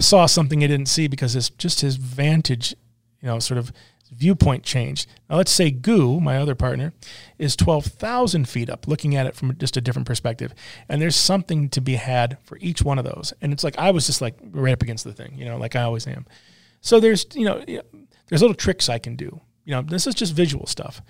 saw 0.00 0.26
something 0.26 0.60
he 0.60 0.66
didn't 0.66 0.88
see 0.88 1.06
because 1.06 1.36
it's 1.36 1.50
just 1.50 1.82
his 1.82 1.94
vantage, 1.94 2.74
you 3.22 3.28
know, 3.28 3.38
sort 3.38 3.58
of 3.58 3.70
viewpoint 4.10 4.64
changed. 4.64 5.08
Now 5.30 5.36
let's 5.36 5.52
say 5.52 5.70
Goo, 5.70 6.18
my 6.18 6.36
other 6.36 6.56
partner, 6.56 6.92
is 7.38 7.54
12,000 7.54 8.48
feet 8.48 8.68
up, 8.68 8.88
looking 8.88 9.14
at 9.14 9.28
it 9.28 9.36
from 9.36 9.56
just 9.56 9.76
a 9.76 9.80
different 9.80 10.08
perspective, 10.08 10.52
and 10.88 11.00
there's 11.00 11.14
something 11.14 11.68
to 11.68 11.80
be 11.80 11.94
had 11.94 12.38
for 12.42 12.58
each 12.60 12.82
one 12.82 12.98
of 12.98 13.04
those. 13.04 13.32
And 13.40 13.52
it's 13.52 13.62
like 13.62 13.78
I 13.78 13.92
was 13.92 14.04
just 14.04 14.20
like 14.20 14.34
right 14.50 14.72
up 14.72 14.82
against 14.82 15.04
the 15.04 15.12
thing, 15.12 15.32
you 15.36 15.44
know, 15.44 15.58
like 15.58 15.76
I 15.76 15.82
always 15.82 16.08
am. 16.08 16.26
So 16.80 16.98
there's 16.98 17.24
you 17.34 17.44
know 17.44 17.64
there's 18.26 18.42
little 18.42 18.52
tricks 18.52 18.88
I 18.88 18.98
can 18.98 19.14
do. 19.14 19.40
You 19.64 19.74
know, 19.74 19.82
this 19.82 20.08
is 20.08 20.16
just 20.16 20.32
visual 20.32 20.66
stuff 20.66 21.02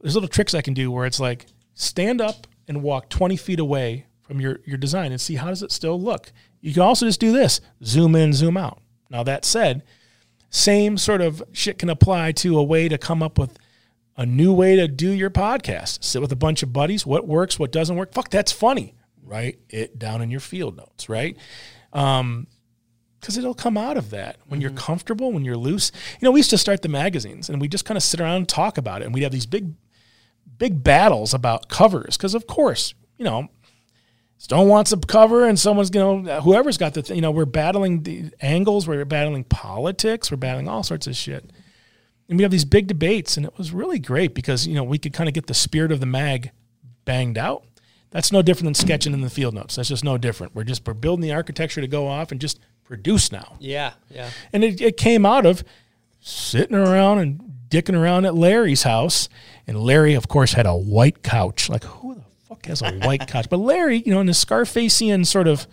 there's 0.00 0.14
little 0.14 0.28
tricks 0.28 0.54
I 0.54 0.62
can 0.62 0.74
do 0.74 0.90
where 0.90 1.06
it's 1.06 1.20
like 1.20 1.46
stand 1.74 2.20
up 2.20 2.46
and 2.68 2.82
walk 2.82 3.08
20 3.08 3.36
feet 3.36 3.60
away 3.60 4.06
from 4.22 4.40
your, 4.40 4.60
your 4.64 4.76
design 4.76 5.12
and 5.12 5.20
see 5.20 5.36
how 5.36 5.48
does 5.48 5.62
it 5.62 5.72
still 5.72 6.00
look. 6.00 6.32
You 6.60 6.72
can 6.72 6.82
also 6.82 7.06
just 7.06 7.20
do 7.20 7.32
this, 7.32 7.60
zoom 7.84 8.14
in, 8.14 8.32
zoom 8.32 8.56
out. 8.56 8.80
Now 9.08 9.22
that 9.24 9.44
said, 9.44 9.82
same 10.50 10.98
sort 10.98 11.20
of 11.20 11.42
shit 11.52 11.78
can 11.78 11.90
apply 11.90 12.32
to 12.32 12.58
a 12.58 12.62
way 12.62 12.88
to 12.88 12.98
come 12.98 13.22
up 13.22 13.38
with 13.38 13.58
a 14.16 14.26
new 14.26 14.52
way 14.52 14.76
to 14.76 14.86
do 14.86 15.10
your 15.10 15.30
podcast. 15.30 16.04
Sit 16.04 16.20
with 16.20 16.32
a 16.32 16.36
bunch 16.36 16.62
of 16.62 16.72
buddies, 16.72 17.06
what 17.06 17.26
works, 17.26 17.58
what 17.58 17.72
doesn't 17.72 17.96
work. 17.96 18.12
Fuck, 18.12 18.30
that's 18.30 18.52
funny. 18.52 18.94
Write 19.22 19.60
it 19.68 19.98
down 19.98 20.22
in 20.22 20.30
your 20.30 20.40
field 20.40 20.76
notes, 20.76 21.08
right? 21.08 21.36
Um, 21.92 22.46
because 23.20 23.36
it'll 23.36 23.54
come 23.54 23.76
out 23.76 23.96
of 23.96 24.10
that 24.10 24.38
when 24.46 24.60
you're 24.60 24.70
comfortable, 24.70 25.30
when 25.30 25.44
you're 25.44 25.56
loose. 25.56 25.92
You 26.20 26.26
know, 26.26 26.32
we 26.32 26.40
used 26.40 26.50
to 26.50 26.58
start 26.58 26.82
the 26.82 26.88
magazines 26.88 27.50
and 27.50 27.60
we 27.60 27.68
just 27.68 27.84
kind 27.84 27.96
of 27.96 28.02
sit 28.02 28.18
around 28.20 28.36
and 28.36 28.48
talk 28.48 28.78
about 28.78 29.02
it, 29.02 29.04
and 29.04 29.14
we'd 29.14 29.22
have 29.22 29.32
these 29.32 29.46
big 29.46 29.74
big 30.58 30.82
battles 30.82 31.32
about 31.34 31.68
covers 31.68 32.16
because 32.16 32.34
of 32.34 32.46
course 32.46 32.94
you 33.18 33.24
know 33.24 33.48
Stone 34.40 34.68
wants 34.68 34.90
a 34.90 34.96
cover, 34.96 35.46
and 35.46 35.58
someone's 35.58 35.90
you 35.92 36.00
know 36.00 36.40
whoever's 36.40 36.78
got 36.78 36.94
the 36.94 37.02
th- 37.02 37.14
you 37.14 37.20
know 37.20 37.30
we're 37.30 37.44
battling 37.44 38.04
the 38.04 38.30
angles, 38.40 38.88
we're 38.88 39.04
battling 39.04 39.44
politics, 39.44 40.30
we're 40.30 40.38
battling 40.38 40.66
all 40.66 40.82
sorts 40.82 41.06
of 41.06 41.14
shit, 41.14 41.52
and 42.26 42.38
we 42.38 42.42
have 42.42 42.50
these 42.50 42.64
big 42.64 42.86
debates, 42.86 43.36
and 43.36 43.44
it 43.44 43.58
was 43.58 43.70
really 43.70 43.98
great 43.98 44.34
because 44.34 44.66
you 44.66 44.74
know 44.74 44.82
we 44.82 44.96
could 44.96 45.12
kind 45.12 45.28
of 45.28 45.34
get 45.34 45.46
the 45.46 45.52
spirit 45.52 45.92
of 45.92 46.00
the 46.00 46.06
mag 46.06 46.52
banged 47.04 47.36
out. 47.36 47.64
That's 48.12 48.32
no 48.32 48.40
different 48.40 48.64
than 48.64 48.74
sketching 48.74 49.12
in 49.12 49.20
the 49.20 49.28
field 49.28 49.52
notes. 49.52 49.76
That's 49.76 49.90
just 49.90 50.04
no 50.04 50.16
different. 50.16 50.54
We're 50.54 50.64
just 50.64 50.86
we're 50.86 50.94
building 50.94 51.20
the 51.20 51.34
architecture 51.34 51.82
to 51.82 51.86
go 51.86 52.08
off 52.08 52.32
and 52.32 52.40
just 52.40 52.60
produce 52.84 53.30
now. 53.30 53.56
Yeah, 53.60 53.92
yeah. 54.08 54.30
And 54.54 54.64
it, 54.64 54.80
it 54.80 54.96
came 54.96 55.26
out 55.26 55.44
of 55.44 55.62
sitting 56.18 56.76
around 56.76 57.18
and 57.18 57.42
dicking 57.68 57.94
around 57.94 58.24
at 58.24 58.34
Larry's 58.34 58.84
house. 58.84 59.28
And 59.66 59.80
Larry, 59.80 60.14
of 60.14 60.28
course, 60.28 60.52
had 60.52 60.66
a 60.66 60.74
white 60.74 61.22
couch. 61.22 61.68
Like, 61.68 61.84
who 61.84 62.14
the 62.14 62.22
fuck 62.48 62.66
has 62.66 62.82
a 62.82 62.92
white 63.00 63.28
couch? 63.28 63.48
But 63.48 63.58
Larry, 63.58 64.02
you 64.04 64.12
know, 64.12 64.20
in 64.20 64.26
his 64.26 64.42
Scarfacian 64.42 65.26
sort 65.26 65.46
of 65.46 65.66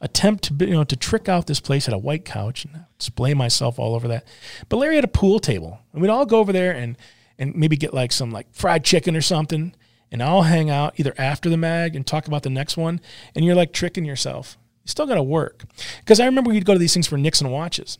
attempt 0.00 0.44
to, 0.44 0.66
you 0.66 0.74
know, 0.74 0.84
to 0.84 0.96
trick 0.96 1.28
out 1.28 1.46
this 1.46 1.60
place, 1.60 1.86
had 1.86 1.94
a 1.94 1.98
white 1.98 2.24
couch 2.24 2.64
and 2.64 2.84
display 2.98 3.34
myself 3.34 3.78
all 3.78 3.94
over 3.94 4.08
that. 4.08 4.24
But 4.68 4.78
Larry 4.78 4.96
had 4.96 5.04
a 5.04 5.08
pool 5.08 5.38
table. 5.38 5.80
And 5.92 6.00
we'd 6.00 6.08
all 6.08 6.26
go 6.26 6.38
over 6.38 6.52
there 6.52 6.72
and, 6.72 6.96
and 7.38 7.54
maybe 7.54 7.76
get 7.76 7.92
like 7.92 8.12
some 8.12 8.30
like 8.30 8.46
fried 8.52 8.84
chicken 8.84 9.16
or 9.16 9.20
something. 9.20 9.74
And 10.10 10.22
I'll 10.22 10.42
hang 10.42 10.70
out 10.70 10.94
either 10.98 11.12
after 11.18 11.50
the 11.50 11.56
mag 11.56 11.94
and 11.94 12.06
talk 12.06 12.26
about 12.26 12.42
the 12.42 12.50
next 12.50 12.76
one. 12.76 13.00
And 13.34 13.44
you're 13.44 13.54
like 13.54 13.72
tricking 13.72 14.04
yourself. 14.04 14.56
You 14.84 14.90
still 14.90 15.06
got 15.06 15.16
to 15.16 15.22
work. 15.22 15.64
Because 15.98 16.20
I 16.20 16.24
remember 16.24 16.50
we'd 16.50 16.64
go 16.64 16.72
to 16.72 16.78
these 16.78 16.94
things 16.94 17.06
for 17.06 17.18
Nixon 17.18 17.50
watches. 17.50 17.98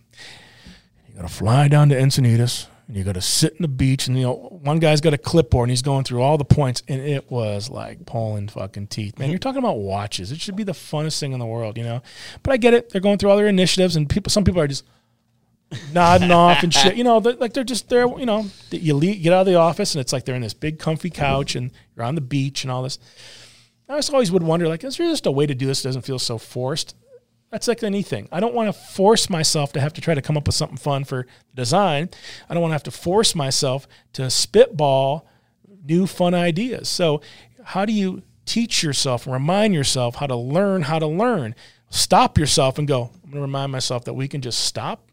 You 1.08 1.16
got 1.16 1.28
to 1.28 1.34
fly 1.34 1.68
down 1.68 1.90
to 1.90 1.97
Encinitas 1.97 2.66
and 2.89 2.97
you 2.97 3.05
got 3.05 3.15
to 3.17 3.20
sit 3.20 3.52
in 3.52 3.62
the 3.62 3.68
beach. 3.68 4.08
And, 4.08 4.17
you 4.17 4.25
know, 4.25 4.60
one 4.62 4.78
guy's 4.78 5.02
got 5.02 5.12
a 5.12 5.18
clipboard 5.18 5.68
and 5.68 5.70
he's 5.70 5.83
going 5.83 6.05
through 6.05 6.23
all 6.23 6.39
the 6.39 6.44
points. 6.44 6.83
And 6.89 7.00
it 7.02 7.31
was 7.31 7.68
like 7.68 8.07
pulling 8.07 8.49
fucking 8.49 8.86
teeth. 8.86 9.18
Man, 9.18 9.28
you're 9.28 9.39
talking 9.39 9.58
about 9.58 9.78
watches. 9.78 10.33
It 10.33 10.41
should 10.41 10.57
be 10.57 10.65
the 10.65 10.73
funnest 10.73 11.20
thing 11.20 11.33
in 11.33 11.39
the 11.39 11.47
world, 11.47 11.76
you 11.76 11.84
know? 11.84 12.02
But 12.42 12.52
I 12.52 12.57
get 12.57 12.73
it. 12.73 12.91
They're 12.91 13.02
going 13.02 13.18
through 13.18 13.31
all 13.31 13.36
their 13.36 13.47
initiatives 13.47 13.94
and 13.94 14.08
people, 14.08 14.31
some 14.31 14.42
people 14.42 14.62
are 14.62 14.67
just 14.67 14.84
nodding 15.92 16.31
off 16.33 16.62
and 16.62 16.73
shit. 16.73 16.97
You 16.97 17.05
know, 17.05 17.20
they're, 17.20 17.34
like 17.34 17.52
they're 17.52 17.62
just 17.62 17.91
there. 17.91 18.07
You 18.07 18.25
know, 18.25 18.47
you 18.70 18.94
leave, 18.94 19.23
get 19.23 19.34
out 19.34 19.41
of 19.41 19.47
the 19.47 19.57
office 19.57 19.94
and 19.94 20.00
it's 20.00 20.15
like 20.15 20.25
they're 20.25 20.34
in 20.34 20.42
this 20.42 20.55
big 20.55 20.78
comfy 20.78 21.10
couch 21.10 21.57
and 21.57 21.70
you're 21.94 22.07
on 22.07 22.15
the 22.15 22.23
beach 22.23 22.65
and 22.65 22.70
all 22.70 22.83
this. 22.83 22.99
I 23.86 23.97
just 23.97 24.12
always 24.12 24.33
would 24.33 24.42
wonder, 24.42 24.68
like, 24.68 24.84
is 24.84 24.97
there 24.97 25.08
just 25.08 25.26
a 25.26 25.31
way 25.31 25.47
to 25.47 25.55
do 25.55 25.67
this 25.67 25.83
that 25.83 25.89
doesn't 25.89 26.02
feel 26.02 26.18
so 26.18 26.36
forced? 26.36 26.94
That's 27.51 27.67
like 27.67 27.83
anything. 27.83 28.28
I 28.31 28.41
don't 28.41 28.55
want 28.55 28.68
to 28.68 28.78
force 28.78 29.31
myself 29.31 29.73
to 29.73 29.81
have 29.81 29.93
to 29.94 30.01
try 30.01 30.15
to 30.15 30.20
come 30.23 30.36
up 30.36 30.47
with 30.47 30.55
something 30.55 30.77
fun 30.77 31.05
for 31.05 31.27
design. 31.55 32.10
I 32.49 32.55
don't 32.55 32.60
want 32.60 32.70
to 32.73 32.75
have 32.75 32.83
to 32.85 32.91
force 32.91 33.35
myself 33.35 33.89
to 34.15 34.28
spitball 34.28 35.27
new 35.85 36.07
fun 36.07 36.35
ideas. 36.35 36.89
So, 36.89 37.23
how 37.65 37.85
do 37.86 37.93
you 37.93 38.23
teach 38.44 38.83
yourself, 38.83 39.27
remind 39.27 39.75
yourself 39.75 40.17
how 40.17 40.27
to 40.27 40.36
learn 40.36 40.83
how 40.83 40.99
to 40.99 41.07
learn? 41.07 41.55
Stop 41.91 42.36
yourself 42.39 42.78
and 42.78 42.86
go, 42.86 43.05
I'm 43.25 43.31
going 43.31 43.35
to 43.36 43.41
remind 43.41 43.73
myself 43.73 44.05
that 44.05 44.12
we 44.15 44.28
can 44.28 44.43
just 44.43 44.60
stop, 44.60 45.09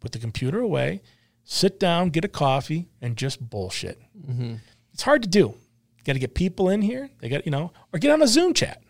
put 0.00 0.10
the 0.12 0.18
computer 0.18 0.60
away, 0.60 1.02
sit 1.44 1.78
down, 1.78 2.10
get 2.10 2.24
a 2.24 2.28
coffee, 2.28 2.88
and 3.00 3.16
just 3.16 3.48
bullshit. 3.48 4.00
Mhm. 4.28 4.58
It's 4.92 5.02
hard 5.02 5.22
to 5.22 5.28
do. 5.28 5.54
Got 6.04 6.14
to 6.14 6.18
get 6.18 6.34
people 6.34 6.68
in 6.68 6.82
here. 6.82 7.10
They 7.20 7.28
got, 7.28 7.44
you 7.44 7.52
know, 7.52 7.72
or 7.92 7.98
get 8.00 8.10
on 8.10 8.22
a 8.22 8.26
Zoom 8.26 8.54
chat, 8.54 8.82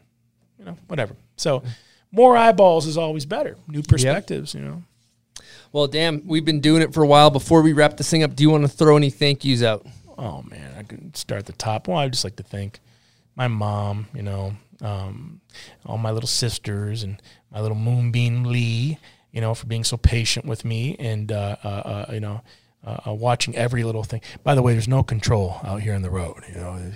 you 0.58 0.64
know, 0.64 0.76
whatever. 0.86 1.14
So, 1.36 1.62
more 2.12 2.36
eyeballs 2.36 2.86
is 2.86 2.96
always 2.96 3.26
better. 3.26 3.56
New 3.68 3.82
perspectives, 3.82 4.54
you 4.54 4.60
know. 4.60 4.82
Well, 5.72 5.86
damn, 5.86 6.26
we've 6.26 6.44
been 6.44 6.60
doing 6.60 6.82
it 6.82 6.92
for 6.92 7.02
a 7.02 7.06
while. 7.06 7.30
Before 7.30 7.62
we 7.62 7.72
wrap 7.72 7.96
this 7.96 8.10
thing 8.10 8.22
up, 8.22 8.34
do 8.34 8.42
you 8.42 8.50
want 8.50 8.64
to 8.64 8.68
throw 8.68 8.96
any 8.96 9.10
thank 9.10 9.44
yous 9.44 9.62
out? 9.62 9.86
Oh 10.18 10.42
man, 10.42 10.74
I 10.76 10.82
could 10.82 11.16
start 11.16 11.38
at 11.38 11.46
the 11.46 11.52
top. 11.52 11.86
Well, 11.86 11.96
I 11.96 12.04
would 12.04 12.12
just 12.12 12.24
like 12.24 12.36
to 12.36 12.42
thank 12.42 12.80
my 13.36 13.48
mom, 13.48 14.06
you 14.12 14.22
know, 14.22 14.54
um, 14.82 15.40
all 15.86 15.96
my 15.96 16.10
little 16.10 16.28
sisters 16.28 17.02
and 17.02 17.22
my 17.52 17.60
little 17.60 17.76
moonbeam 17.76 18.44
Leigh, 18.44 18.98
you 19.32 19.40
know, 19.40 19.54
for 19.54 19.66
being 19.66 19.84
so 19.84 19.96
patient 19.96 20.44
with 20.44 20.64
me 20.64 20.96
and 20.98 21.30
uh, 21.30 21.56
uh, 21.62 21.68
uh, 21.68 22.12
you 22.12 22.20
know. 22.20 22.42
Uh, 22.82 22.96
uh, 23.08 23.12
watching 23.12 23.54
every 23.56 23.84
little 23.84 24.02
thing. 24.02 24.22
By 24.42 24.54
the 24.54 24.62
way, 24.62 24.72
there's 24.72 24.88
no 24.88 25.02
control 25.02 25.60
out 25.64 25.82
here 25.82 25.92
on 25.94 26.00
the 26.00 26.08
road. 26.08 26.42
You 26.48 26.54
know, 26.54 26.92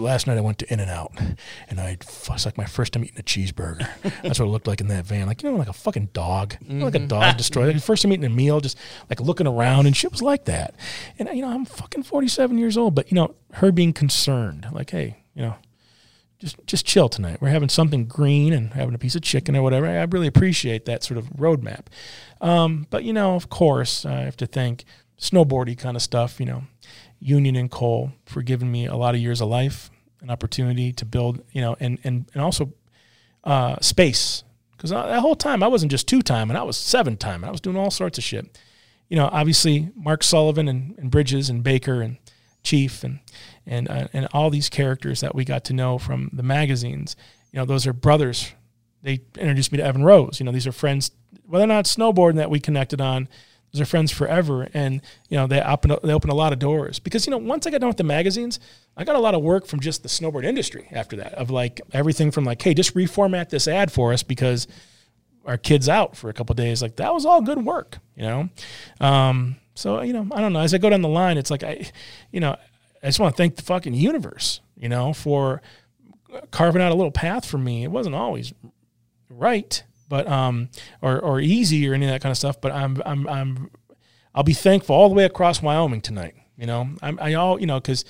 last 0.00 0.26
night 0.26 0.36
I 0.36 0.40
went 0.40 0.58
to 0.58 0.72
In-N-Out, 0.72 1.12
and 1.68 1.80
I 1.80 1.90
it's 1.90 2.44
like 2.46 2.58
my 2.58 2.64
first 2.64 2.92
time 2.92 3.04
eating 3.04 3.18
a 3.18 3.22
cheeseburger. 3.22 3.88
That's 4.22 4.38
what 4.40 4.46
it 4.46 4.50
looked 4.50 4.66
like 4.66 4.80
in 4.80 4.88
that 4.88 5.06
van, 5.06 5.26
like 5.26 5.42
you 5.42 5.50
know, 5.50 5.56
like 5.56 5.68
a 5.68 5.72
fucking 5.72 6.10
dog, 6.12 6.56
You 6.66 6.74
know, 6.74 6.84
like 6.86 6.94
a 6.96 7.00
Mhm. 7.00 7.08
dog 7.08 7.36
destroyed. 7.38 7.72
Like 7.74 7.82
first 7.82 8.02
time 8.02 8.12
eating 8.12 8.24
a 8.26 8.30
meal, 8.30 8.60
just 8.60 8.76
like 9.08 9.20
looking 9.20 9.46
around 9.46 9.86
and 9.86 9.96
shit 9.96 10.10
was 10.10 10.22
like 10.22 10.44
that. 10.46 10.74
And 11.18 11.28
you 11.28 11.42
know, 11.42 11.48
I'm 11.50 11.64
fucking 11.64 12.02
47 12.02 12.58
years 12.58 12.76
old, 12.76 12.94
but 12.94 13.10
you 13.10 13.14
know, 13.14 13.34
her 13.54 13.70
being 13.72 13.92
concerned, 13.92 14.66
like, 14.72 14.90
hey, 14.90 15.18
you 15.34 15.42
know, 15.42 15.54
just 16.38 16.56
just 16.66 16.86
chill 16.86 17.08
tonight. 17.08 17.40
We're 17.40 17.50
having 17.50 17.68
something 17.68 18.06
green 18.06 18.52
and 18.52 18.72
having 18.72 18.94
a 18.94 18.98
piece 18.98 19.14
of 19.14 19.22
chicken 19.22 19.54
or 19.56 19.62
whatever. 19.62 19.86
I 19.86 20.02
really 20.04 20.26
appreciate 20.26 20.84
that 20.86 21.04
sort 21.04 21.18
of 21.18 21.26
roadmap. 21.34 21.86
Um, 22.40 22.86
but 22.90 23.04
you 23.04 23.12
know, 23.12 23.34
of 23.34 23.48
course, 23.48 24.04
I 24.04 24.20
have 24.20 24.36
to 24.38 24.46
thank 24.46 24.84
snowboardy 25.18 25.76
kind 25.76 25.96
of 25.96 26.02
stuff. 26.02 26.40
You 26.40 26.46
know, 26.46 26.62
Union 27.18 27.56
and 27.56 27.70
Coal 27.70 28.12
for 28.24 28.42
giving 28.42 28.70
me 28.70 28.86
a 28.86 28.96
lot 28.96 29.14
of 29.14 29.20
years 29.20 29.40
of 29.40 29.48
life, 29.48 29.90
an 30.20 30.30
opportunity 30.30 30.92
to 30.92 31.04
build. 31.04 31.42
You 31.52 31.60
know, 31.60 31.76
and 31.80 31.98
and 32.04 32.26
and 32.32 32.42
also 32.42 32.72
uh, 33.44 33.76
space 33.80 34.44
because 34.80 34.90
that 34.90 35.20
whole 35.20 35.36
time 35.36 35.62
I 35.62 35.68
wasn't 35.68 35.90
just 35.90 36.08
two 36.08 36.22
time 36.22 36.48
and 36.50 36.58
I 36.58 36.62
was 36.62 36.76
seven 36.76 37.16
time. 37.16 37.44
I 37.44 37.50
was 37.50 37.60
doing 37.60 37.76
all 37.76 37.90
sorts 37.90 38.16
of 38.16 38.24
shit. 38.24 38.58
You 39.08 39.16
know, 39.16 39.28
obviously 39.30 39.90
Mark 39.94 40.22
Sullivan 40.22 40.68
and, 40.68 40.94
and 40.96 41.10
Bridges 41.10 41.50
and 41.50 41.62
Baker 41.62 42.00
and 42.00 42.16
Chief 42.62 43.04
and 43.04 43.20
and 43.66 43.88
uh, 43.88 44.08
and 44.12 44.28
all 44.32 44.50
these 44.50 44.68
characters 44.68 45.20
that 45.20 45.34
we 45.34 45.44
got 45.44 45.64
to 45.64 45.72
know 45.72 45.98
from 45.98 46.30
the 46.32 46.42
magazines. 46.42 47.16
You 47.52 47.58
know, 47.58 47.64
those 47.64 47.86
are 47.86 47.92
brothers. 47.92 48.52
They 49.02 49.20
introduced 49.38 49.72
me 49.72 49.78
to 49.78 49.84
Evan 49.84 50.04
Rose. 50.04 50.40
You 50.40 50.46
know, 50.46 50.52
these 50.52 50.66
are 50.66 50.72
friends. 50.72 51.10
Whether 51.46 51.64
or 51.64 51.68
not 51.68 51.86
snowboarding 51.86 52.36
that 52.36 52.50
we 52.50 52.60
connected 52.60 53.00
on, 53.00 53.28
those 53.72 53.80
are 53.80 53.86
friends 53.86 54.10
forever. 54.10 54.68
And 54.74 55.00
you 55.28 55.36
know, 55.36 55.46
they 55.46 55.60
open 55.60 55.96
they 56.02 56.12
open 56.12 56.30
a 56.30 56.34
lot 56.34 56.52
of 56.52 56.58
doors 56.58 56.98
because 56.98 57.26
you 57.26 57.30
know 57.30 57.38
once 57.38 57.66
I 57.66 57.70
got 57.70 57.80
done 57.80 57.88
with 57.88 57.96
the 57.96 58.04
magazines, 58.04 58.60
I 58.96 59.04
got 59.04 59.16
a 59.16 59.20
lot 59.20 59.34
of 59.34 59.42
work 59.42 59.66
from 59.66 59.80
just 59.80 60.02
the 60.02 60.08
snowboard 60.08 60.44
industry 60.44 60.88
after 60.92 61.16
that. 61.16 61.34
Of 61.34 61.50
like 61.50 61.80
everything 61.92 62.30
from 62.30 62.44
like, 62.44 62.60
hey, 62.60 62.74
just 62.74 62.94
reformat 62.94 63.48
this 63.48 63.68
ad 63.68 63.90
for 63.92 64.12
us 64.12 64.22
because 64.22 64.66
our 65.44 65.56
kids 65.56 65.88
out 65.88 66.16
for 66.16 66.28
a 66.28 66.32
couple 66.32 66.54
days. 66.54 66.82
Like 66.82 66.96
that 66.96 67.12
was 67.14 67.24
all 67.24 67.40
good 67.40 67.64
work, 67.64 67.98
you 68.14 68.22
know. 68.22 68.48
Um, 69.00 69.56
so 69.74 70.02
you 70.02 70.12
know, 70.12 70.28
I 70.32 70.40
don't 70.40 70.52
know. 70.52 70.60
As 70.60 70.74
I 70.74 70.78
go 70.78 70.90
down 70.90 71.02
the 71.02 71.08
line, 71.08 71.38
it's 71.38 71.50
like 71.50 71.62
I, 71.62 71.90
you 72.30 72.40
know, 72.40 72.56
I 73.02 73.06
just 73.06 73.20
want 73.20 73.34
to 73.34 73.36
thank 73.36 73.56
the 73.56 73.62
fucking 73.62 73.94
universe, 73.94 74.60
you 74.76 74.88
know, 74.88 75.12
for 75.12 75.62
carving 76.50 76.82
out 76.82 76.92
a 76.92 76.94
little 76.94 77.10
path 77.10 77.44
for 77.44 77.58
me. 77.58 77.84
It 77.84 77.90
wasn't 77.90 78.14
always 78.14 78.52
right, 79.30 79.82
but 80.08 80.28
um, 80.28 80.68
or 81.00 81.18
or 81.18 81.40
easy 81.40 81.88
or 81.88 81.94
any 81.94 82.06
of 82.06 82.12
that 82.12 82.20
kind 82.20 82.30
of 82.30 82.36
stuff. 82.36 82.60
But 82.60 82.72
I'm 82.72 83.00
I'm 83.06 83.26
I'm 83.28 83.70
I'll 84.34 84.42
be 84.42 84.52
thankful 84.52 84.94
all 84.94 85.08
the 85.08 85.14
way 85.14 85.24
across 85.24 85.62
Wyoming 85.62 86.00
tonight. 86.00 86.34
You 86.56 86.66
know, 86.66 86.90
I'm 87.00 87.18
I 87.20 87.34
all 87.34 87.58
you 87.60 87.66
know 87.66 87.80
because 87.80 88.04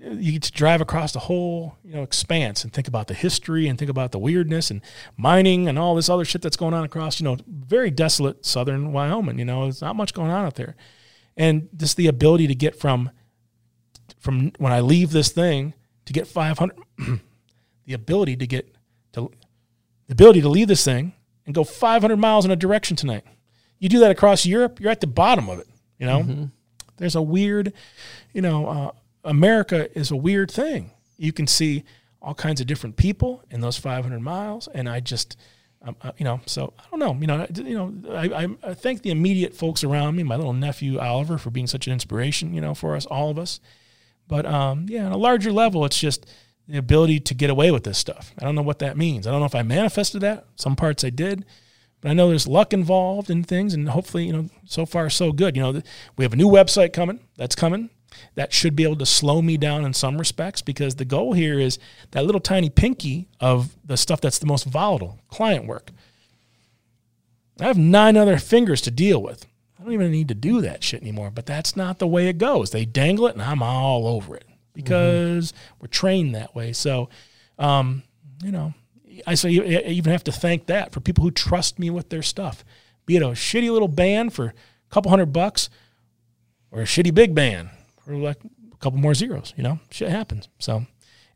you 0.00 0.32
get 0.32 0.42
to 0.42 0.52
drive 0.52 0.80
across 0.80 1.12
the 1.12 1.18
whole 1.18 1.76
you 1.84 1.94
know 1.94 2.02
expanse 2.02 2.62
and 2.62 2.72
think 2.72 2.86
about 2.86 3.08
the 3.08 3.14
history 3.14 3.66
and 3.66 3.78
think 3.78 3.90
about 3.90 4.12
the 4.12 4.18
weirdness 4.18 4.70
and 4.70 4.80
mining 5.16 5.68
and 5.68 5.78
all 5.78 5.94
this 5.94 6.08
other 6.08 6.24
shit 6.24 6.40
that's 6.40 6.56
going 6.56 6.74
on 6.74 6.84
across 6.84 7.18
you 7.18 7.24
know 7.24 7.36
very 7.48 7.90
desolate 7.90 8.44
southern 8.44 8.92
Wyoming. 8.92 9.38
You 9.38 9.44
know, 9.44 9.64
there's 9.64 9.82
not 9.82 9.96
much 9.96 10.14
going 10.14 10.30
on 10.30 10.44
out 10.44 10.56
there, 10.56 10.76
and 11.36 11.68
just 11.76 11.96
the 11.96 12.06
ability 12.06 12.46
to 12.46 12.54
get 12.54 12.78
from 12.78 13.10
from 14.18 14.52
when 14.58 14.72
I 14.72 14.80
leave 14.80 15.10
this 15.10 15.30
thing 15.30 15.74
to 16.06 16.12
get 16.12 16.26
500, 16.26 16.76
the 17.86 17.92
ability 17.92 18.36
to 18.36 18.46
get 18.46 18.74
to 19.12 19.30
the 20.08 20.12
ability 20.12 20.40
to 20.42 20.48
leave 20.48 20.68
this 20.68 20.84
thing 20.84 21.12
and 21.46 21.54
go 21.54 21.62
500 21.64 22.16
miles 22.16 22.44
in 22.44 22.50
a 22.50 22.56
direction 22.56 22.96
tonight. 22.96 23.24
You 23.78 23.88
do 23.88 24.00
that 24.00 24.10
across 24.10 24.44
Europe, 24.44 24.80
you're 24.80 24.90
at 24.90 25.00
the 25.00 25.06
bottom 25.06 25.48
of 25.48 25.58
it. 25.60 25.68
You 25.98 26.06
know, 26.06 26.20
Mm-hmm. 26.20 26.44
there's 26.96 27.14
a 27.14 27.22
weird, 27.22 27.72
you 28.32 28.42
know, 28.42 28.66
uh, 28.66 28.90
America 29.24 29.88
is 29.98 30.10
a 30.10 30.16
weird 30.16 30.50
thing. 30.50 30.90
You 31.16 31.32
can 31.32 31.46
see 31.46 31.84
all 32.20 32.34
kinds 32.34 32.60
of 32.60 32.66
different 32.66 32.96
people 32.96 33.44
in 33.50 33.60
those 33.60 33.76
500 33.76 34.20
miles, 34.20 34.68
and 34.74 34.88
I 34.88 35.00
just, 35.00 35.36
um, 35.82 35.94
uh, 36.02 36.10
you 36.18 36.24
know, 36.24 36.40
so 36.46 36.72
I 36.78 36.84
don't 36.90 36.98
know, 36.98 37.14
you 37.20 37.26
know, 37.26 37.36
I, 37.42 37.48
you 37.52 37.74
know, 37.74 38.16
I, 38.16 38.44
I, 38.44 38.70
I 38.70 38.74
thank 38.74 39.02
the 39.02 39.10
immediate 39.10 39.54
folks 39.54 39.84
around 39.84 40.16
me, 40.16 40.22
my 40.24 40.36
little 40.36 40.52
nephew 40.52 40.98
Oliver, 40.98 41.38
for 41.38 41.50
being 41.50 41.66
such 41.68 41.86
an 41.86 41.92
inspiration, 41.92 42.52
you 42.54 42.60
know, 42.60 42.74
for 42.74 42.96
us, 42.96 43.06
all 43.06 43.30
of 43.30 43.38
us. 43.38 43.60
But 44.26 44.44
um, 44.46 44.86
yeah, 44.88 45.06
on 45.06 45.12
a 45.12 45.16
larger 45.16 45.52
level, 45.52 45.84
it's 45.84 45.98
just 45.98 46.26
the 46.68 46.78
ability 46.78 47.18
to 47.18 47.34
get 47.34 47.48
away 47.50 47.70
with 47.70 47.84
this 47.84 47.98
stuff. 47.98 48.32
I 48.38 48.44
don't 48.44 48.54
know 48.54 48.62
what 48.62 48.78
that 48.80 48.96
means. 48.96 49.26
I 49.26 49.30
don't 49.30 49.40
know 49.40 49.46
if 49.46 49.54
I 49.54 49.62
manifested 49.62 50.20
that. 50.20 50.46
Some 50.56 50.76
parts 50.76 51.02
I 51.02 51.10
did, 51.10 51.46
but 52.00 52.10
I 52.10 52.14
know 52.14 52.28
there's 52.28 52.46
luck 52.46 52.74
involved 52.74 53.30
in 53.30 53.42
things, 53.42 53.72
and 53.72 53.88
hopefully, 53.88 54.26
you 54.26 54.32
know, 54.32 54.50
so 54.66 54.84
far 54.84 55.08
so 55.08 55.32
good. 55.32 55.56
You 55.56 55.62
know, 55.62 55.82
we 56.16 56.24
have 56.24 56.34
a 56.34 56.36
new 56.36 56.48
website 56.48 56.92
coming. 56.92 57.20
That's 57.36 57.56
coming. 57.56 57.88
That 58.34 58.52
should 58.52 58.76
be 58.76 58.84
able 58.84 58.96
to 58.96 59.06
slow 59.06 59.40
me 59.40 59.56
down 59.56 59.84
in 59.84 59.94
some 59.94 60.18
respects 60.18 60.60
because 60.60 60.96
the 60.96 61.04
goal 61.04 61.32
here 61.32 61.58
is 61.58 61.78
that 62.10 62.24
little 62.24 62.40
tiny 62.40 62.68
pinky 62.68 63.28
of 63.40 63.76
the 63.84 63.96
stuff 63.96 64.20
that's 64.20 64.38
the 64.38 64.46
most 64.46 64.64
volatile 64.64 65.18
client 65.28 65.66
work. 65.66 65.90
I 67.60 67.64
have 67.64 67.78
nine 67.78 68.16
other 68.16 68.38
fingers 68.38 68.80
to 68.82 68.90
deal 68.90 69.22
with. 69.22 69.46
I 69.78 69.84
don't 69.84 69.92
even 69.92 70.10
need 70.10 70.28
to 70.28 70.34
do 70.34 70.60
that 70.60 70.82
shit 70.82 71.02
anymore, 71.02 71.30
but 71.30 71.46
that's 71.46 71.76
not 71.76 71.98
the 71.98 72.06
way 72.06 72.28
it 72.28 72.38
goes. 72.38 72.70
They 72.70 72.84
dangle 72.84 73.26
it 73.26 73.34
and 73.34 73.42
I'm 73.42 73.62
all 73.62 74.06
over 74.06 74.36
it 74.36 74.44
because 74.78 75.52
we're 75.80 75.88
trained 75.88 76.36
that 76.36 76.54
way. 76.54 76.72
So, 76.72 77.08
um, 77.58 78.04
you 78.44 78.52
know, 78.52 78.74
I 79.26 79.34
say 79.34 79.50
you 79.50 79.64
I 79.64 79.88
even 79.88 80.12
have 80.12 80.22
to 80.24 80.32
thank 80.32 80.66
that 80.66 80.92
for 80.92 81.00
people 81.00 81.24
who 81.24 81.32
trust 81.32 81.80
me 81.80 81.90
with 81.90 82.10
their 82.10 82.22
stuff, 82.22 82.64
be 83.04 83.16
it 83.16 83.22
a 83.22 83.26
shitty 83.30 83.72
little 83.72 83.88
band 83.88 84.32
for 84.32 84.46
a 84.46 84.54
couple 84.90 85.10
hundred 85.10 85.32
bucks 85.32 85.68
or 86.70 86.80
a 86.80 86.84
shitty 86.84 87.12
big 87.12 87.34
band 87.34 87.70
for 88.04 88.14
like 88.14 88.38
a 88.72 88.76
couple 88.76 89.00
more 89.00 89.14
zeros, 89.14 89.52
you 89.56 89.64
know, 89.64 89.80
shit 89.90 90.10
happens. 90.10 90.48
So, 90.60 90.86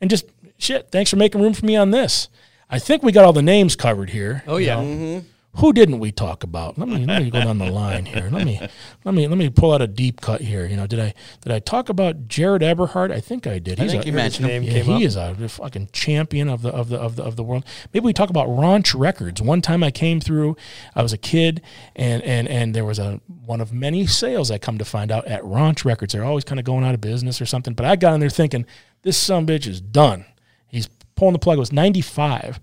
and 0.01 0.09
just 0.09 0.27
shit, 0.57 0.93
thanks 0.93 1.11
for 1.11 1.17
making 1.17 1.41
room 1.41 1.53
for 1.53 1.67
me 1.67 1.75
on 1.75 1.91
this. 1.91 2.29
I 2.71 2.79
think 2.79 3.03
we 3.03 3.11
got 3.11 3.25
all 3.25 3.33
the 3.33 3.43
names 3.43 3.75
covered 3.75 4.11
here. 4.11 4.45
Oh, 4.47 4.59
you 4.59 4.67
yeah. 4.67 4.81
know. 4.81 5.25
Who 5.57 5.75
didn't 5.75 5.99
we 5.99 6.13
talk 6.13 6.45
about? 6.45 6.79
Let 6.79 6.89
me 6.89 7.05
let 7.05 7.23
me 7.23 7.31
go 7.31 7.41
down 7.41 7.59
the 7.59 7.71
line 7.71 8.07
here. 8.07 8.31
Let 8.33 8.47
me 8.47 8.59
let 9.05 9.15
me 9.15 9.29
let 9.29 9.37
me 9.37 9.51
pull 9.51 9.73
out 9.73 9.83
a 9.83 9.87
deep 9.87 10.23
cut 10.23 10.41
here. 10.41 10.65
You 10.65 10.77
know, 10.77 10.87
did 10.87 10.99
I 10.99 11.13
did 11.43 11.53
I 11.53 11.59
talk 11.59 11.91
about 11.91 12.27
Jared 12.27 12.63
Eberhard? 12.63 13.13
I 13.13 13.21
think 13.21 13.47
I 13.47 13.59
did. 13.59 13.79
I 13.79 13.87
think 13.87 14.05
a, 14.05 14.07
you 14.07 14.15
mentioned 14.15 14.49
him. 14.49 14.63
yeah, 14.63 14.79
he 14.79 14.95
up. 14.95 15.03
is 15.03 15.15
a 15.15 15.35
fucking 15.35 15.91
champion 15.93 16.49
of 16.49 16.63
the 16.63 16.71
of 16.71 16.89
the 16.89 16.99
of 16.99 17.17
the 17.17 17.23
of 17.23 17.37
the 17.37 17.43
world. 17.43 17.67
Maybe 17.93 18.05
we 18.05 18.15
talk 18.15 18.31
about 18.31 18.49
Raunch 18.49 18.99
Records. 18.99 19.43
One 19.43 19.61
time 19.61 19.85
I 19.85 19.91
came 19.91 20.21
through, 20.21 20.57
I 20.95 21.03
was 21.03 21.13
a 21.13 21.19
kid, 21.19 21.61
and 21.95 22.23
and 22.23 22.49
and 22.49 22.75
there 22.75 22.87
was 22.87 22.99
a 22.99 23.21
one 23.45 23.61
of 23.61 23.75
many 23.75 24.07
sales 24.07 24.51
I 24.51 24.57
come 24.57 24.79
to 24.79 24.87
find 24.87 25.13
out 25.13 25.27
at 25.27 25.43
Raunch 25.43 25.85
Records. 25.85 26.15
They're 26.15 26.25
always 26.25 26.45
kind 26.45 26.61
of 26.61 26.65
going 26.65 26.83
out 26.83 26.95
of 26.95 27.03
business 27.03 27.43
or 27.43 27.47
something. 27.47 27.75
But 27.75 27.85
I 27.85 27.97
got 27.97 28.15
in 28.15 28.21
there 28.21 28.31
thinking, 28.31 28.65
this 29.03 29.19
son 29.19 29.47
bitch 29.47 29.67
is 29.67 29.83
done. 29.83 30.25
He's 30.67 30.89
pulling 31.15 31.35
the 31.35 31.39
plug. 31.39 31.59
It 31.59 31.61
was 31.61 31.73
ninety 31.73 32.01
five, 32.01 32.59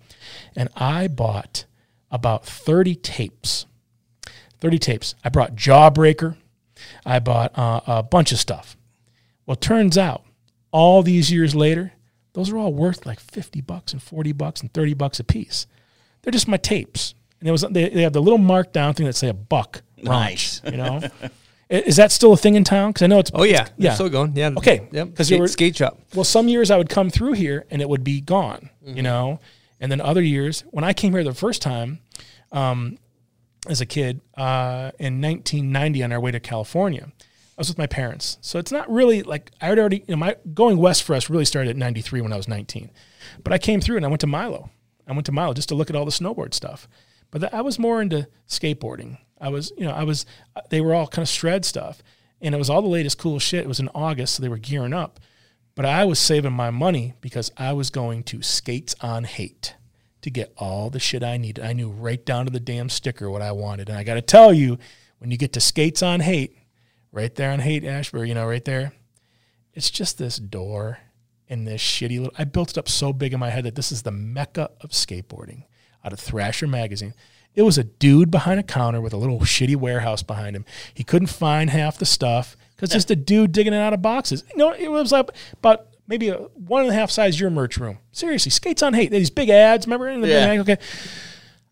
and 0.56 0.70
I 0.76 1.08
bought 1.08 1.66
about 2.12 2.46
thirty 2.46 2.96
tapes. 2.96 3.66
30 4.62 4.78
tapes. 4.78 5.16
I 5.24 5.30
brought 5.30 5.56
Jawbreaker. 5.56 6.36
I 7.06 7.20
bought 7.20 7.58
uh, 7.58 7.80
a 7.88 8.04
bunch 8.04 8.34
of 8.34 8.40
stuff. 8.40 8.76
Well, 9.46 9.56
turns 9.56 9.98
out 9.98 10.26
all 10.72 11.02
these 11.02 11.32
years 11.32 11.56
later, 11.56 11.94
those 12.34 12.52
are 12.52 12.58
all 12.58 12.74
worth 12.74 13.06
like 13.06 13.22
50 13.22 13.62
bucks 13.62 13.94
and 13.94 14.04
40 14.04 14.34
bucks 14.34 14.60
and 14.60 14.74
30 14.74 14.96
bucks 14.96 15.18
a 15.20 15.24
piece. 15.24 15.66
They're 16.22 16.32
just 16.32 16.50
my 16.50 16.58
tapes. 16.58 17.14
And 17.40 17.48
it 17.48 17.54
was 17.54 17.62
they, 17.72 17.88
they 17.88 18.02
have 18.02 18.12
the 18.12 18.22
little 18.22 18.38
markdown 18.38 18.94
thing 18.98 19.06
that 19.06 19.16
say 19.16 19.30
a 19.30 19.34
buck. 19.34 19.82
Nice. 19.98 20.60
Raunch, 20.60 20.72
You 20.72 20.78
know? 20.78 21.30
Is 21.70 21.96
that 21.96 22.12
still 22.12 22.34
a 22.34 22.38
thing 22.38 22.56
in 22.56 22.66
town? 22.66 22.90
Because 22.90 23.04
I 23.04 23.08
know 23.08 23.20
it's. 23.20 23.32
Oh 23.34 23.44
yeah, 23.44 23.62
it's- 23.62 23.74
yeah. 23.78 23.94
Still 23.94 24.10
going. 24.10 24.36
Yeah. 24.36 24.50
Okay. 24.58 24.90
Yep. 24.92 25.10
Because 25.12 25.28
Skate, 25.28 25.50
skate 25.50 25.76
shop. 25.78 26.00
well, 26.16 26.26
some 26.26 26.50
years 26.50 26.70
I 26.70 26.78
would 26.78 26.90
come 26.90 27.10
through 27.10 27.34
here 27.34 27.66
and 27.72 27.82
it 27.82 27.88
would 27.88 28.04
be 28.04 28.20
gone, 28.20 28.70
Mm-hmm. 28.86 28.98
you 28.98 29.04
know, 29.04 29.40
and 29.80 29.92
then 29.92 30.02
other 30.02 30.22
years 30.22 30.64
when 30.72 30.84
I 30.84 30.94
came 30.94 31.14
here 31.14 31.24
the 31.24 31.34
first 31.34 31.62
time, 31.62 32.00
um, 32.52 32.98
as 33.68 33.82
a 33.82 33.86
kid 33.86 34.22
uh, 34.38 34.92
in 35.00 35.22
1990 35.22 36.04
on 36.04 36.12
our 36.12 36.20
way 36.20 36.32
to 36.32 36.40
California, 36.40 37.08
I 37.08 37.62
was 37.62 37.68
with 37.68 37.78
my 37.78 37.88
parents. 37.88 38.38
So 38.42 38.58
it's 38.58 38.72
not 38.72 38.90
really 38.90 39.22
like 39.22 39.52
I 39.62 39.68
had 39.68 39.80
already, 39.80 39.98
you 40.08 40.16
know, 40.16 40.18
my 40.18 40.38
going 40.54 40.78
west 40.78 41.04
for 41.04 41.14
us 41.16 41.30
really 41.30 41.46
started 41.46 41.72
at 41.72 41.78
93 41.78 42.22
when 42.22 42.32
I 42.32 42.38
was 42.38 42.48
19, 42.48 42.90
but 43.44 43.52
I 43.52 43.58
came 43.58 43.82
through 43.82 43.98
and 43.98 44.06
I 44.06 44.10
went 44.10 44.22
to 44.22 44.28
Milo. 44.28 44.70
I 45.08 45.14
went 45.14 45.26
to 45.26 45.32
Milo 45.32 45.54
just 45.54 45.70
to 45.70 45.76
look 45.76 45.90
at 45.90 45.96
all 45.96 46.06
the 46.06 46.12
snowboard 46.12 46.54
stuff. 46.54 46.88
But 47.32 47.40
th- 47.40 47.54
I 47.54 47.62
was 47.62 47.80
more 47.80 48.02
into 48.02 48.28
skateboarding. 48.48 49.18
I 49.42 49.50
was, 49.50 49.72
you 49.78 49.86
know, 49.86 49.92
I 49.92 50.04
was, 50.04 50.26
they 50.70 50.82
were 50.82 50.94
all 50.94 51.08
kind 51.08 51.24
of 51.24 51.30
shred 51.30 51.66
stuff. 51.66 52.02
And 52.42 52.56
it 52.56 52.58
was 52.58 52.70
all 52.70 52.82
the 52.82 52.88
latest 52.88 53.18
cool 53.18 53.40
shit. 53.40 53.66
It 53.66 53.68
was 53.68 53.80
in 53.80 53.90
August, 53.94 54.36
so 54.36 54.42
they 54.42 54.50
were 54.50 54.58
gearing 54.58 54.94
up. 54.94 55.20
But 55.80 55.86
I 55.86 56.04
was 56.04 56.20
saving 56.20 56.52
my 56.52 56.72
money 56.72 57.14
because 57.22 57.54
I 57.56 57.72
was 57.72 57.90
going 57.90 58.24
to 58.24 58.42
Skates 58.42 58.96
on 59.00 59.24
Haight 59.24 59.76
to 60.22 60.30
get 60.30 60.52
all 60.58 60.90
the 60.90 61.00
shit 61.00 61.24
I 61.24 61.38
needed. 61.38 61.64
I 61.64 61.72
knew 61.72 61.90
right 61.90 62.26
down 62.26 62.44
to 62.48 62.52
the 62.52 62.60
damn 62.60 62.90
sticker 62.90 63.32
what 63.32 63.42
I 63.42 63.54
wanted. 63.54 63.88
And 63.88 63.98
I 63.98 64.04
got 64.04 64.16
to 64.16 64.22
tell 64.22 64.52
you, 64.52 64.78
when 65.20 65.32
you 65.32 65.38
get 65.38 65.54
to 65.54 65.62
Skates 65.62 66.04
on 66.04 66.20
Haight, 66.20 66.58
right 67.14 67.34
there 67.34 67.52
on 67.52 67.60
Haight 67.60 67.86
Ashbury, 67.86 68.28
you 68.28 68.36
know, 68.36 68.46
right 68.46 68.66
there, 68.66 68.92
it's 69.74 69.90
just 69.90 70.18
this 70.18 70.38
door 70.38 71.00
and 71.48 71.66
this 71.66 71.82
shitty 71.82 72.20
little. 72.20 72.36
I 72.38 72.44
built 72.44 72.72
it 72.72 72.78
up 72.78 72.90
so 72.90 73.14
big 73.14 73.32
in 73.32 73.40
my 73.40 73.50
head 73.50 73.64
that 73.64 73.76
this 73.76 73.94
is 73.94 74.02
the 74.02 74.12
mecca 74.12 74.72
of 74.82 74.90
skateboarding 74.90 75.64
out 76.04 76.12
of 76.12 76.20
Thrasher 76.20 76.68
magazine. 76.68 77.14
It 77.56 77.62
was 77.62 77.78
a 77.78 77.86
dude 77.86 78.30
behind 78.30 78.60
a 78.60 78.64
counter 78.64 79.00
with 79.00 79.14
a 79.14 79.18
little 79.18 79.40
shitty 79.40 79.78
warehouse 79.78 80.24
behind 80.24 80.58
him. 80.58 80.66
He 80.94 81.06
couldn't 81.06 81.28
find 81.28 81.70
half 81.70 81.98
the 81.98 82.06
stuff 82.06 82.58
because 82.80 82.92
just 82.92 83.12
a 83.12 83.16
dude 83.16 83.52
digging 83.52 83.74
it 83.74 83.78
out 83.78 83.94
of 83.94 84.02
boxes. 84.02 84.44
You 84.52 84.58
know, 84.58 84.72
it 84.72 84.90
was 84.90 85.12
like 85.12 85.30
about 85.54 85.88
maybe 86.08 86.30
a 86.30 86.38
one 86.38 86.84
and 86.84 86.92
a 86.92 86.94
half 86.94 87.12
size 87.12 87.40
your 87.40 87.50
merch 87.50 87.78
room. 87.78 87.98
Seriously, 88.14 88.52
skates 88.52 88.82
on 88.82 88.94
Haight. 88.94 89.12
These 89.12 89.30
big 89.30 89.50
ads, 89.50 89.86
remember? 89.86 90.08
In 90.08 90.22
the 90.22 90.28
Yeah. 90.30 90.62
okay. 90.62 90.78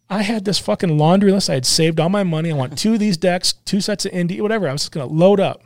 I 0.10 0.22
had 0.22 0.46
this 0.46 0.60
fucking 0.60 0.98
laundry 0.98 1.32
list. 1.32 1.50
I 1.50 1.56
had 1.56 1.66
saved 1.66 2.00
all 2.00 2.10
my 2.10 2.24
money. 2.24 2.52
I 2.52 2.56
want 2.56 2.78
two 2.78 2.94
of 2.94 3.00
these 3.00 3.18
decks, 3.18 3.54
two 3.66 3.82
sets 3.82 4.06
of 4.06 4.12
indie, 4.12 4.42
whatever. 4.42 4.68
I 4.68 4.72
was 4.72 4.82
just 4.84 4.92
gonna 4.92 5.06
load 5.06 5.40
up. 5.40 5.64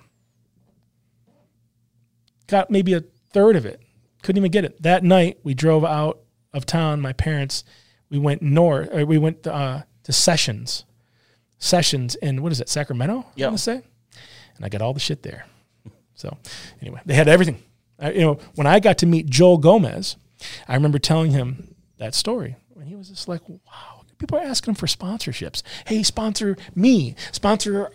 Got 2.47 2.69
maybe 2.69 2.93
a 2.93 3.03
third 3.33 3.55
of 3.55 3.65
it. 3.65 3.81
Couldn't 4.23 4.37
even 4.39 4.51
get 4.51 4.65
it. 4.65 4.81
That 4.81 5.03
night 5.03 5.39
we 5.43 5.53
drove 5.53 5.83
out 5.85 6.19
of 6.53 6.65
town. 6.65 7.01
My 7.01 7.13
parents, 7.13 7.63
we 8.09 8.19
went 8.19 8.41
north. 8.41 8.89
Or 8.91 9.05
we 9.05 9.17
went 9.17 9.47
uh, 9.47 9.83
to 10.03 10.11
Sessions, 10.11 10.85
Sessions 11.59 12.15
in 12.15 12.41
what 12.41 12.51
is 12.51 12.59
it, 12.59 12.69
Sacramento? 12.69 13.25
Yep. 13.35 13.45
I 13.45 13.49
want 13.49 13.57
to 13.57 13.63
say. 13.63 13.81
And 14.55 14.65
I 14.65 14.69
got 14.69 14.81
all 14.81 14.93
the 14.93 14.99
shit 14.99 15.23
there. 15.23 15.45
So 16.15 16.37
anyway, 16.81 17.01
they 17.05 17.13
had 17.15 17.27
everything. 17.27 17.61
I, 17.99 18.11
you 18.11 18.21
know, 18.21 18.39
when 18.55 18.67
I 18.67 18.79
got 18.79 18.97
to 18.99 19.05
meet 19.05 19.27
Joel 19.27 19.57
Gomez, 19.57 20.15
I 20.67 20.75
remember 20.75 20.99
telling 20.99 21.31
him 21.31 21.75
that 21.97 22.13
story. 22.15 22.55
And 22.75 22.87
he 22.87 22.95
was 22.95 23.09
just 23.09 23.27
like, 23.27 23.47
wow, 23.47 24.01
people 24.17 24.37
are 24.37 24.41
asking 24.43 24.71
him 24.71 24.75
for 24.75 24.87
sponsorships. 24.87 25.61
Hey, 25.85 26.03
sponsor 26.03 26.57
me, 26.75 27.15
sponsor, 27.31 27.91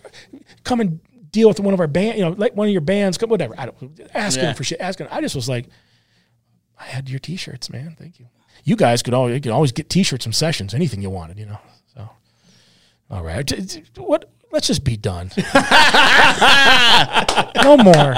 come 0.63 0.79
and 0.81 0.99
deal 1.31 1.47
with 1.49 1.59
one 1.59 1.73
of 1.73 1.79
our 1.79 1.87
band, 1.87 2.17
you 2.17 2.23
know, 2.23 2.31
like 2.31 2.55
one 2.55 2.67
of 2.67 2.71
your 2.71 2.81
bands, 2.81 3.17
come- 3.17 3.29
whatever. 3.29 3.53
I 3.57 3.65
don't 3.65 4.01
asking 4.13 4.43
Yeah. 4.45 4.53
for 4.53 4.63
shit, 4.63 4.79
asking. 4.79 5.07
I 5.11 5.19
just 5.21 5.35
was 5.35 5.49
like, 5.49 5.67
I 6.79 6.83
had 6.85 7.09
your 7.09 7.19
t-shirts, 7.19 7.69
man. 7.69 7.95
Thank 7.99 8.19
you. 8.19 8.27
You 8.63 8.75
guys 8.75 9.01
could 9.03 9.13
always, 9.13 9.35
you 9.35 9.41
could 9.41 9.51
always 9.51 9.71
get 9.71 9.89
t-shirts 9.89 10.23
from 10.25 10.33
sessions, 10.33 10.73
anything 10.73 11.01
you 11.01 11.09
wanted, 11.09 11.37
you 11.37 11.45
know. 11.47 11.59
So, 11.93 12.09
all 13.09 13.23
right, 13.23 13.49
what? 13.97 14.29
Let's 14.51 14.67
just 14.67 14.83
be 14.83 14.97
done. 14.97 15.31
no 17.63 17.77
more. 17.77 18.15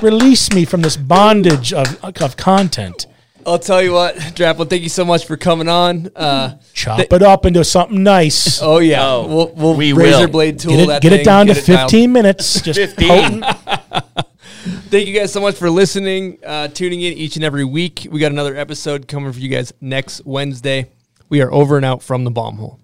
Release 0.00 0.52
me 0.52 0.64
from 0.64 0.82
this 0.82 0.96
bondage 0.96 1.72
of 1.72 2.02
of 2.04 2.36
content. 2.36 3.06
I'll 3.44 3.58
tell 3.58 3.82
you 3.82 3.92
what, 3.92 4.14
Draplin, 4.16 4.70
thank 4.70 4.84
you 4.84 4.88
so 4.88 5.04
much 5.04 5.26
for 5.26 5.36
coming 5.36 5.68
on. 5.68 6.10
Uh, 6.14 6.58
Chop 6.74 7.00
it 7.00 7.22
up 7.22 7.44
into 7.44 7.64
something 7.64 8.02
nice. 8.04 8.62
oh 8.62 8.78
yeah, 8.78 9.04
Oh, 9.04 9.26
we'll, 9.26 9.48
we'll 9.54 9.74
we 9.76 9.92
razor 9.92 10.20
will. 10.20 10.28
blade 10.28 10.60
tool 10.60 10.70
Get 10.70 10.80
it, 10.80 10.86
that 10.86 11.02
get 11.02 11.12
it 11.12 11.24
down 11.24 11.46
get 11.46 11.56
to 11.56 11.60
it 11.72 11.74
dialed. 11.74 11.90
15 11.90 12.12
minutes. 12.12 12.60
Just 12.62 12.78
15. 12.96 13.42
Thank 14.90 15.08
you 15.08 15.14
guys 15.18 15.32
so 15.32 15.40
much 15.40 15.56
for 15.56 15.68
listening, 15.70 16.38
uh, 16.46 16.68
tuning 16.68 17.00
in 17.00 17.14
each 17.14 17.34
and 17.34 17.44
every 17.44 17.64
week. 17.64 18.06
We 18.08 18.20
got 18.20 18.30
another 18.30 18.54
episode 18.54 19.08
coming 19.08 19.32
for 19.32 19.40
you 19.40 19.48
guys 19.48 19.72
next 19.80 20.24
Wednesday. 20.24 20.90
We 21.28 21.40
are 21.42 21.52
over 21.52 21.76
and 21.76 21.84
out 21.84 22.00
from 22.00 22.22
the 22.22 22.30
bomb 22.30 22.58
hole. 22.58 22.78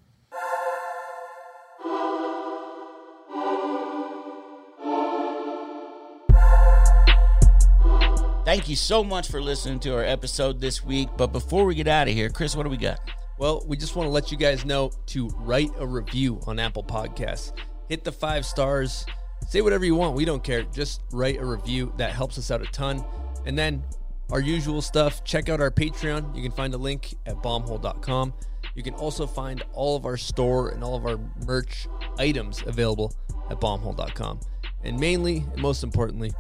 Thank 8.49 8.67
you 8.67 8.77
so 8.77 9.05
much 9.05 9.29
for 9.29 9.43
listening 9.43 9.79
to 9.81 9.95
our 9.95 10.03
episode 10.03 10.59
this 10.59 10.83
week. 10.83 11.11
But 11.19 11.33
before 11.33 11.67
we 11.67 11.75
get 11.75 11.87
out 11.87 12.09
of 12.09 12.15
here, 12.15 12.31
Chris, 12.31 12.57
what 12.57 12.63
do 12.63 12.71
we 12.71 12.79
got? 12.79 12.99
Well, 13.37 13.63
we 13.69 13.77
just 13.77 13.95
want 13.95 14.07
to 14.07 14.11
let 14.11 14.33
you 14.33 14.39
guys 14.39 14.65
know 14.65 14.91
to 15.09 15.29
write 15.41 15.69
a 15.79 15.87
review 15.87 16.41
on 16.47 16.59
Apple 16.59 16.83
Podcasts. 16.83 17.53
Hit 17.91 18.05
the 18.05 18.11
five 18.11 18.47
stars. 18.47 19.05
Say 19.51 19.61
whatever 19.61 19.85
you 19.85 19.95
want. 19.97 20.17
We 20.17 20.25
don't 20.25 20.43
care. 20.43 20.63
Just 20.63 21.03
write 21.13 21.39
a 21.39 21.45
review. 21.45 21.93
That 21.99 22.13
helps 22.13 22.39
us 22.39 22.51
out 22.51 22.63
a 22.63 22.65
ton. 22.73 23.05
And 23.45 23.59
then 23.59 23.85
our 24.31 24.41
usual 24.41 24.81
stuff. 24.81 25.23
Check 25.25 25.51
out 25.51 25.61
our 25.61 25.71
Patreon. 25.71 26.35
You 26.35 26.43
can 26.43 26.53
find 26.53 26.73
a 26.73 26.79
link 26.79 27.17
at 27.27 27.43
bombhole.com. 27.43 28.33
You 28.75 28.83
can 28.83 28.95
also 28.95 29.27
find 29.27 29.63
all 29.75 29.95
of 29.95 30.07
our 30.07 30.17
store 30.17 30.71
and 30.71 30.83
all 30.83 30.97
of 30.97 31.05
our 31.05 31.19
merch 31.45 31.87
items 32.19 32.63
available 32.65 33.13
at 33.51 33.61
bombhole.com. 33.61 34.41
And 34.85 34.99
mainly 34.99 35.45
and 35.53 35.61
most 35.61 35.85
importantly, 35.85 36.33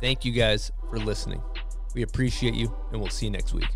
thank 0.00 0.24
you 0.24 0.32
guys 0.32 0.72
for 0.90 0.98
listening. 0.98 1.42
We 1.94 2.02
appreciate 2.02 2.54
you, 2.54 2.74
and 2.92 3.00
we'll 3.00 3.10
see 3.10 3.26
you 3.26 3.32
next 3.32 3.54
week. 3.54 3.68